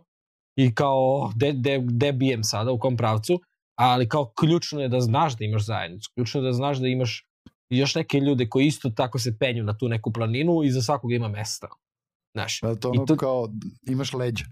i 0.60 0.76
kao, 0.76 1.32
de, 1.36 1.54
de, 1.54 1.80
de 1.84 2.12
bijem 2.12 2.44
sada, 2.44 2.72
u 2.72 2.80
kom 2.80 2.98
pravcu, 2.98 3.40
ali 3.80 4.10
kao 4.10 4.32
ključno 4.40 4.82
je 4.82 4.90
da 4.90 5.00
znaš 5.00 5.38
da 5.38 5.46
imaš 5.46 5.66
zajednicu, 5.66 6.12
ključno 6.16 6.42
je 6.42 6.46
da 6.46 6.54
znaš 6.54 6.78
da 6.78 6.88
imaš 6.88 7.26
još 7.70 7.96
neke 7.96 8.20
ljude 8.20 8.50
koji 8.50 8.66
isto 8.66 8.90
tako 8.90 9.20
se 9.20 9.38
penju 9.40 9.64
na 9.64 9.78
tu 9.78 9.90
neku 9.90 10.14
planinu 10.14 10.64
i 10.64 10.72
za 10.72 10.82
svakog 10.82 11.12
ima 11.12 11.28
mesta. 11.28 11.68
Znaš, 12.36 12.62
da, 12.62 12.76
to 12.76 12.90
ono 12.90 13.04
I 13.04 13.06
to, 13.06 13.16
kao 13.16 13.50
imaš 13.88 14.14
leđa. 14.14 14.46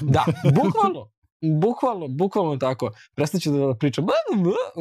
Da, 0.00 0.24
bukvalno. 0.62 1.08
Bukvalno, 1.42 2.08
bukvalno 2.08 2.56
tako. 2.56 2.90
Prestaću 3.14 3.52
da 3.52 3.74
pričam. 3.74 4.06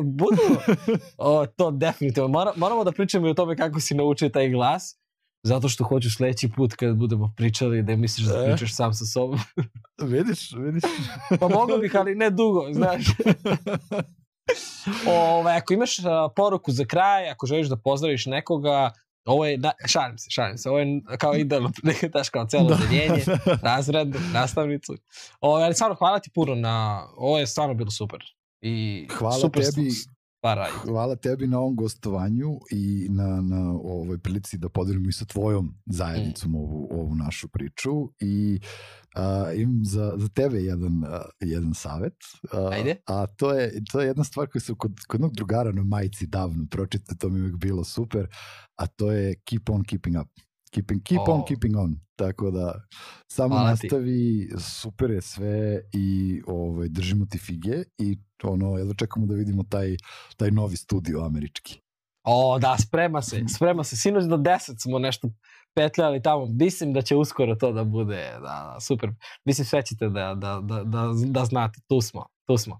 Bukvalno. 0.03 0.61
O, 1.17 1.45
to 1.45 1.72
definitivno. 1.72 2.27
Mora, 2.27 2.51
moramo 2.56 2.83
da 2.83 2.91
pričamo 2.91 3.27
i 3.27 3.30
o 3.30 3.33
tome 3.33 3.56
kako 3.56 3.80
si 3.80 3.95
naučio 3.95 4.30
taj 4.30 4.49
glas. 4.49 4.98
Zato 5.43 5.69
što 5.69 5.83
hoću 5.83 6.11
sledeći 6.11 6.49
put 6.56 6.73
kad 6.73 6.95
budemo 6.95 7.33
pričali 7.38 7.83
da 7.83 7.95
misliš 7.95 8.27
da 8.27 8.43
e? 8.43 8.45
pričaš 8.45 8.75
sam 8.75 8.93
sa 8.93 9.06
sobom. 9.06 9.40
vidiš, 10.11 10.51
vidiš. 10.51 10.83
pa 11.40 11.48
mogu 11.48 11.77
bih, 11.81 11.95
ali 11.95 12.15
ne 12.15 12.30
dugo, 12.30 12.67
znaš. 12.73 13.06
Ove, 15.38 15.51
ako 15.51 15.73
imaš 15.73 15.98
poruku 16.35 16.72
za 16.72 16.85
kraj, 16.85 17.30
ako 17.30 17.45
želiš 17.45 17.67
da 17.67 17.77
pozdraviš 17.77 18.25
nekoga, 18.25 18.91
Ovo 19.25 19.45
je, 19.45 19.58
da, 19.58 19.72
šalim 19.88 20.17
se, 20.17 20.30
šalim 20.30 20.58
se, 20.58 20.69
ovo 20.69 20.80
je 20.80 21.01
kao 21.19 21.35
idealno, 21.35 21.72
daš 22.14 22.30
kao 22.30 22.45
celo 22.45 22.69
da. 22.69 22.75
deljenje, 22.75 23.24
razred, 23.67 24.16
nastavnicu. 24.33 24.95
Ovo, 25.41 25.56
ali 25.56 25.74
stvarno 25.74 25.95
hvala 25.95 26.19
ti 26.19 26.30
puno 26.33 26.56
na, 26.56 27.08
ovo 27.17 27.40
je 27.40 27.48
stvarno 27.48 27.74
bilo 27.74 27.91
super. 27.91 28.19
I 28.61 29.08
hvala 29.17 29.40
super 29.40 29.64
tebi, 29.64 29.90
hvala 30.85 31.15
tebi 31.15 31.47
na 31.47 31.59
ovom 31.59 31.75
gostovanju 31.75 32.59
i 32.71 33.07
na, 33.09 33.41
na 33.41 33.71
ovoj 33.71 34.17
prilici 34.17 34.57
da 34.57 34.69
podelimo 34.69 35.09
i 35.09 35.11
sa 35.11 35.25
tvojom 35.25 35.73
zajednicom 35.85 36.51
mm. 36.51 36.55
ovu, 36.55 36.87
ovu 36.91 37.15
našu 37.15 37.47
priču 37.47 37.91
i 38.19 38.59
a, 39.15 39.51
imam 39.55 39.85
za, 39.85 40.13
za 40.17 40.27
tebe 40.27 40.57
jedan, 40.57 41.03
a, 41.03 41.21
jedan 41.39 41.73
savet. 41.73 42.15
A, 42.51 42.69
Ajde. 42.71 42.95
A 43.05 43.25
to 43.27 43.53
je, 43.53 43.83
to 43.91 44.01
je 44.01 44.07
jedna 44.07 44.23
stvar 44.23 44.47
koju 44.47 44.61
sam 44.61 44.75
kod, 44.75 44.99
kod 45.07 45.19
jednog 45.19 45.35
drugara 45.35 45.71
na 45.71 45.83
majici 45.83 46.27
davno 46.27 46.65
pročitao, 46.71 47.15
to 47.19 47.29
mi 47.29 47.39
je 47.39 47.41
uvijek 47.41 47.57
bilo 47.57 47.83
super, 47.83 48.27
a 48.75 48.87
to 48.87 49.11
je 49.11 49.35
keep 49.35 49.69
on 49.69 49.83
keeping 49.83 50.17
up. 50.21 50.27
Keeping, 50.74 51.03
keep 51.03 51.22
on, 51.27 51.40
O. 51.41 51.45
keeping 51.45 51.77
on. 51.77 51.95
Tako 52.16 52.51
da, 52.51 52.82
samo 53.32 53.56
Hvala 53.56 53.75
ti. 53.75 53.88
nastavi, 53.88 54.50
super 54.59 55.11
je 55.11 55.22
sve 55.22 55.82
i 55.93 56.41
ovaj, 56.48 56.88
držimo 56.88 57.25
ti 57.25 57.38
fige 57.38 57.83
i 57.98 58.17
ono, 58.43 58.77
jedva 58.77 58.93
čekamo 58.93 59.25
da 59.25 59.35
vidimo 59.35 59.64
taj, 59.64 59.95
taj 60.38 60.51
novi 60.51 60.77
studio 60.77 61.22
američki. 61.25 61.80
O, 62.24 62.59
da, 62.59 62.75
sprema 62.77 63.22
se, 63.22 63.43
sprema 63.56 63.83
se. 63.83 63.95
Sinoć 63.98 64.24
do 64.25 64.38
10 64.38 64.82
smo 64.83 65.00
nešto 65.00 65.30
petljali 65.74 66.22
tamo. 66.22 66.45
Mislim 66.45 66.93
da 66.93 67.01
će 67.01 67.16
uskoro 67.16 67.56
to 67.56 67.72
da 67.72 67.83
bude, 67.83 68.32
da, 68.33 68.40
da 68.40 68.77
super. 68.80 69.09
Mislim, 69.45 69.66
sve 69.66 69.85
ćete 69.85 70.09
da, 70.09 70.35
da, 70.35 70.61
da, 70.64 70.83
da, 70.83 71.08
da 71.25 71.45
znate. 71.45 71.80
Tu 71.88 72.01
smo, 72.01 72.25
tu 72.48 72.58
smo. 72.58 72.77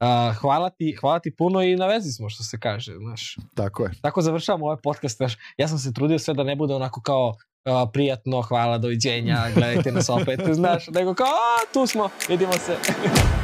Uh, 0.00 0.36
hvala, 0.36 0.70
ti, 0.70 0.96
hvala 1.00 1.18
ti 1.18 1.36
puno 1.36 1.62
i 1.62 1.76
na 1.76 1.86
vezi 1.86 2.12
smo, 2.12 2.28
što 2.28 2.42
se 2.42 2.58
kaže, 2.60 2.94
znaš. 2.98 3.36
Tako 3.54 3.84
je. 3.84 3.90
Tako 4.02 4.22
završavamo 4.22 4.64
ovaj 4.64 4.76
podcast, 4.82 5.16
znaš. 5.16 5.36
Ja 5.56 5.68
sam 5.68 5.78
se 5.78 5.92
trudio 5.92 6.18
sve 6.18 6.34
da 6.34 6.44
ne 6.44 6.56
bude 6.56 6.74
onako 6.74 7.00
kao 7.00 7.28
uh, 7.28 7.90
prijatno, 7.92 8.42
hvala, 8.42 8.78
doviđenja, 8.78 9.50
gledajte 9.54 9.92
nas 9.92 10.08
opet, 10.08 10.40
znaš, 10.60 10.86
nego 10.88 11.14
kao, 11.14 11.26
a, 11.26 11.72
tu 11.72 11.86
smo, 11.86 12.08
vidimo 12.28 12.52
se. 12.52 12.76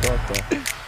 To, 0.02 0.08
to. 0.28 0.83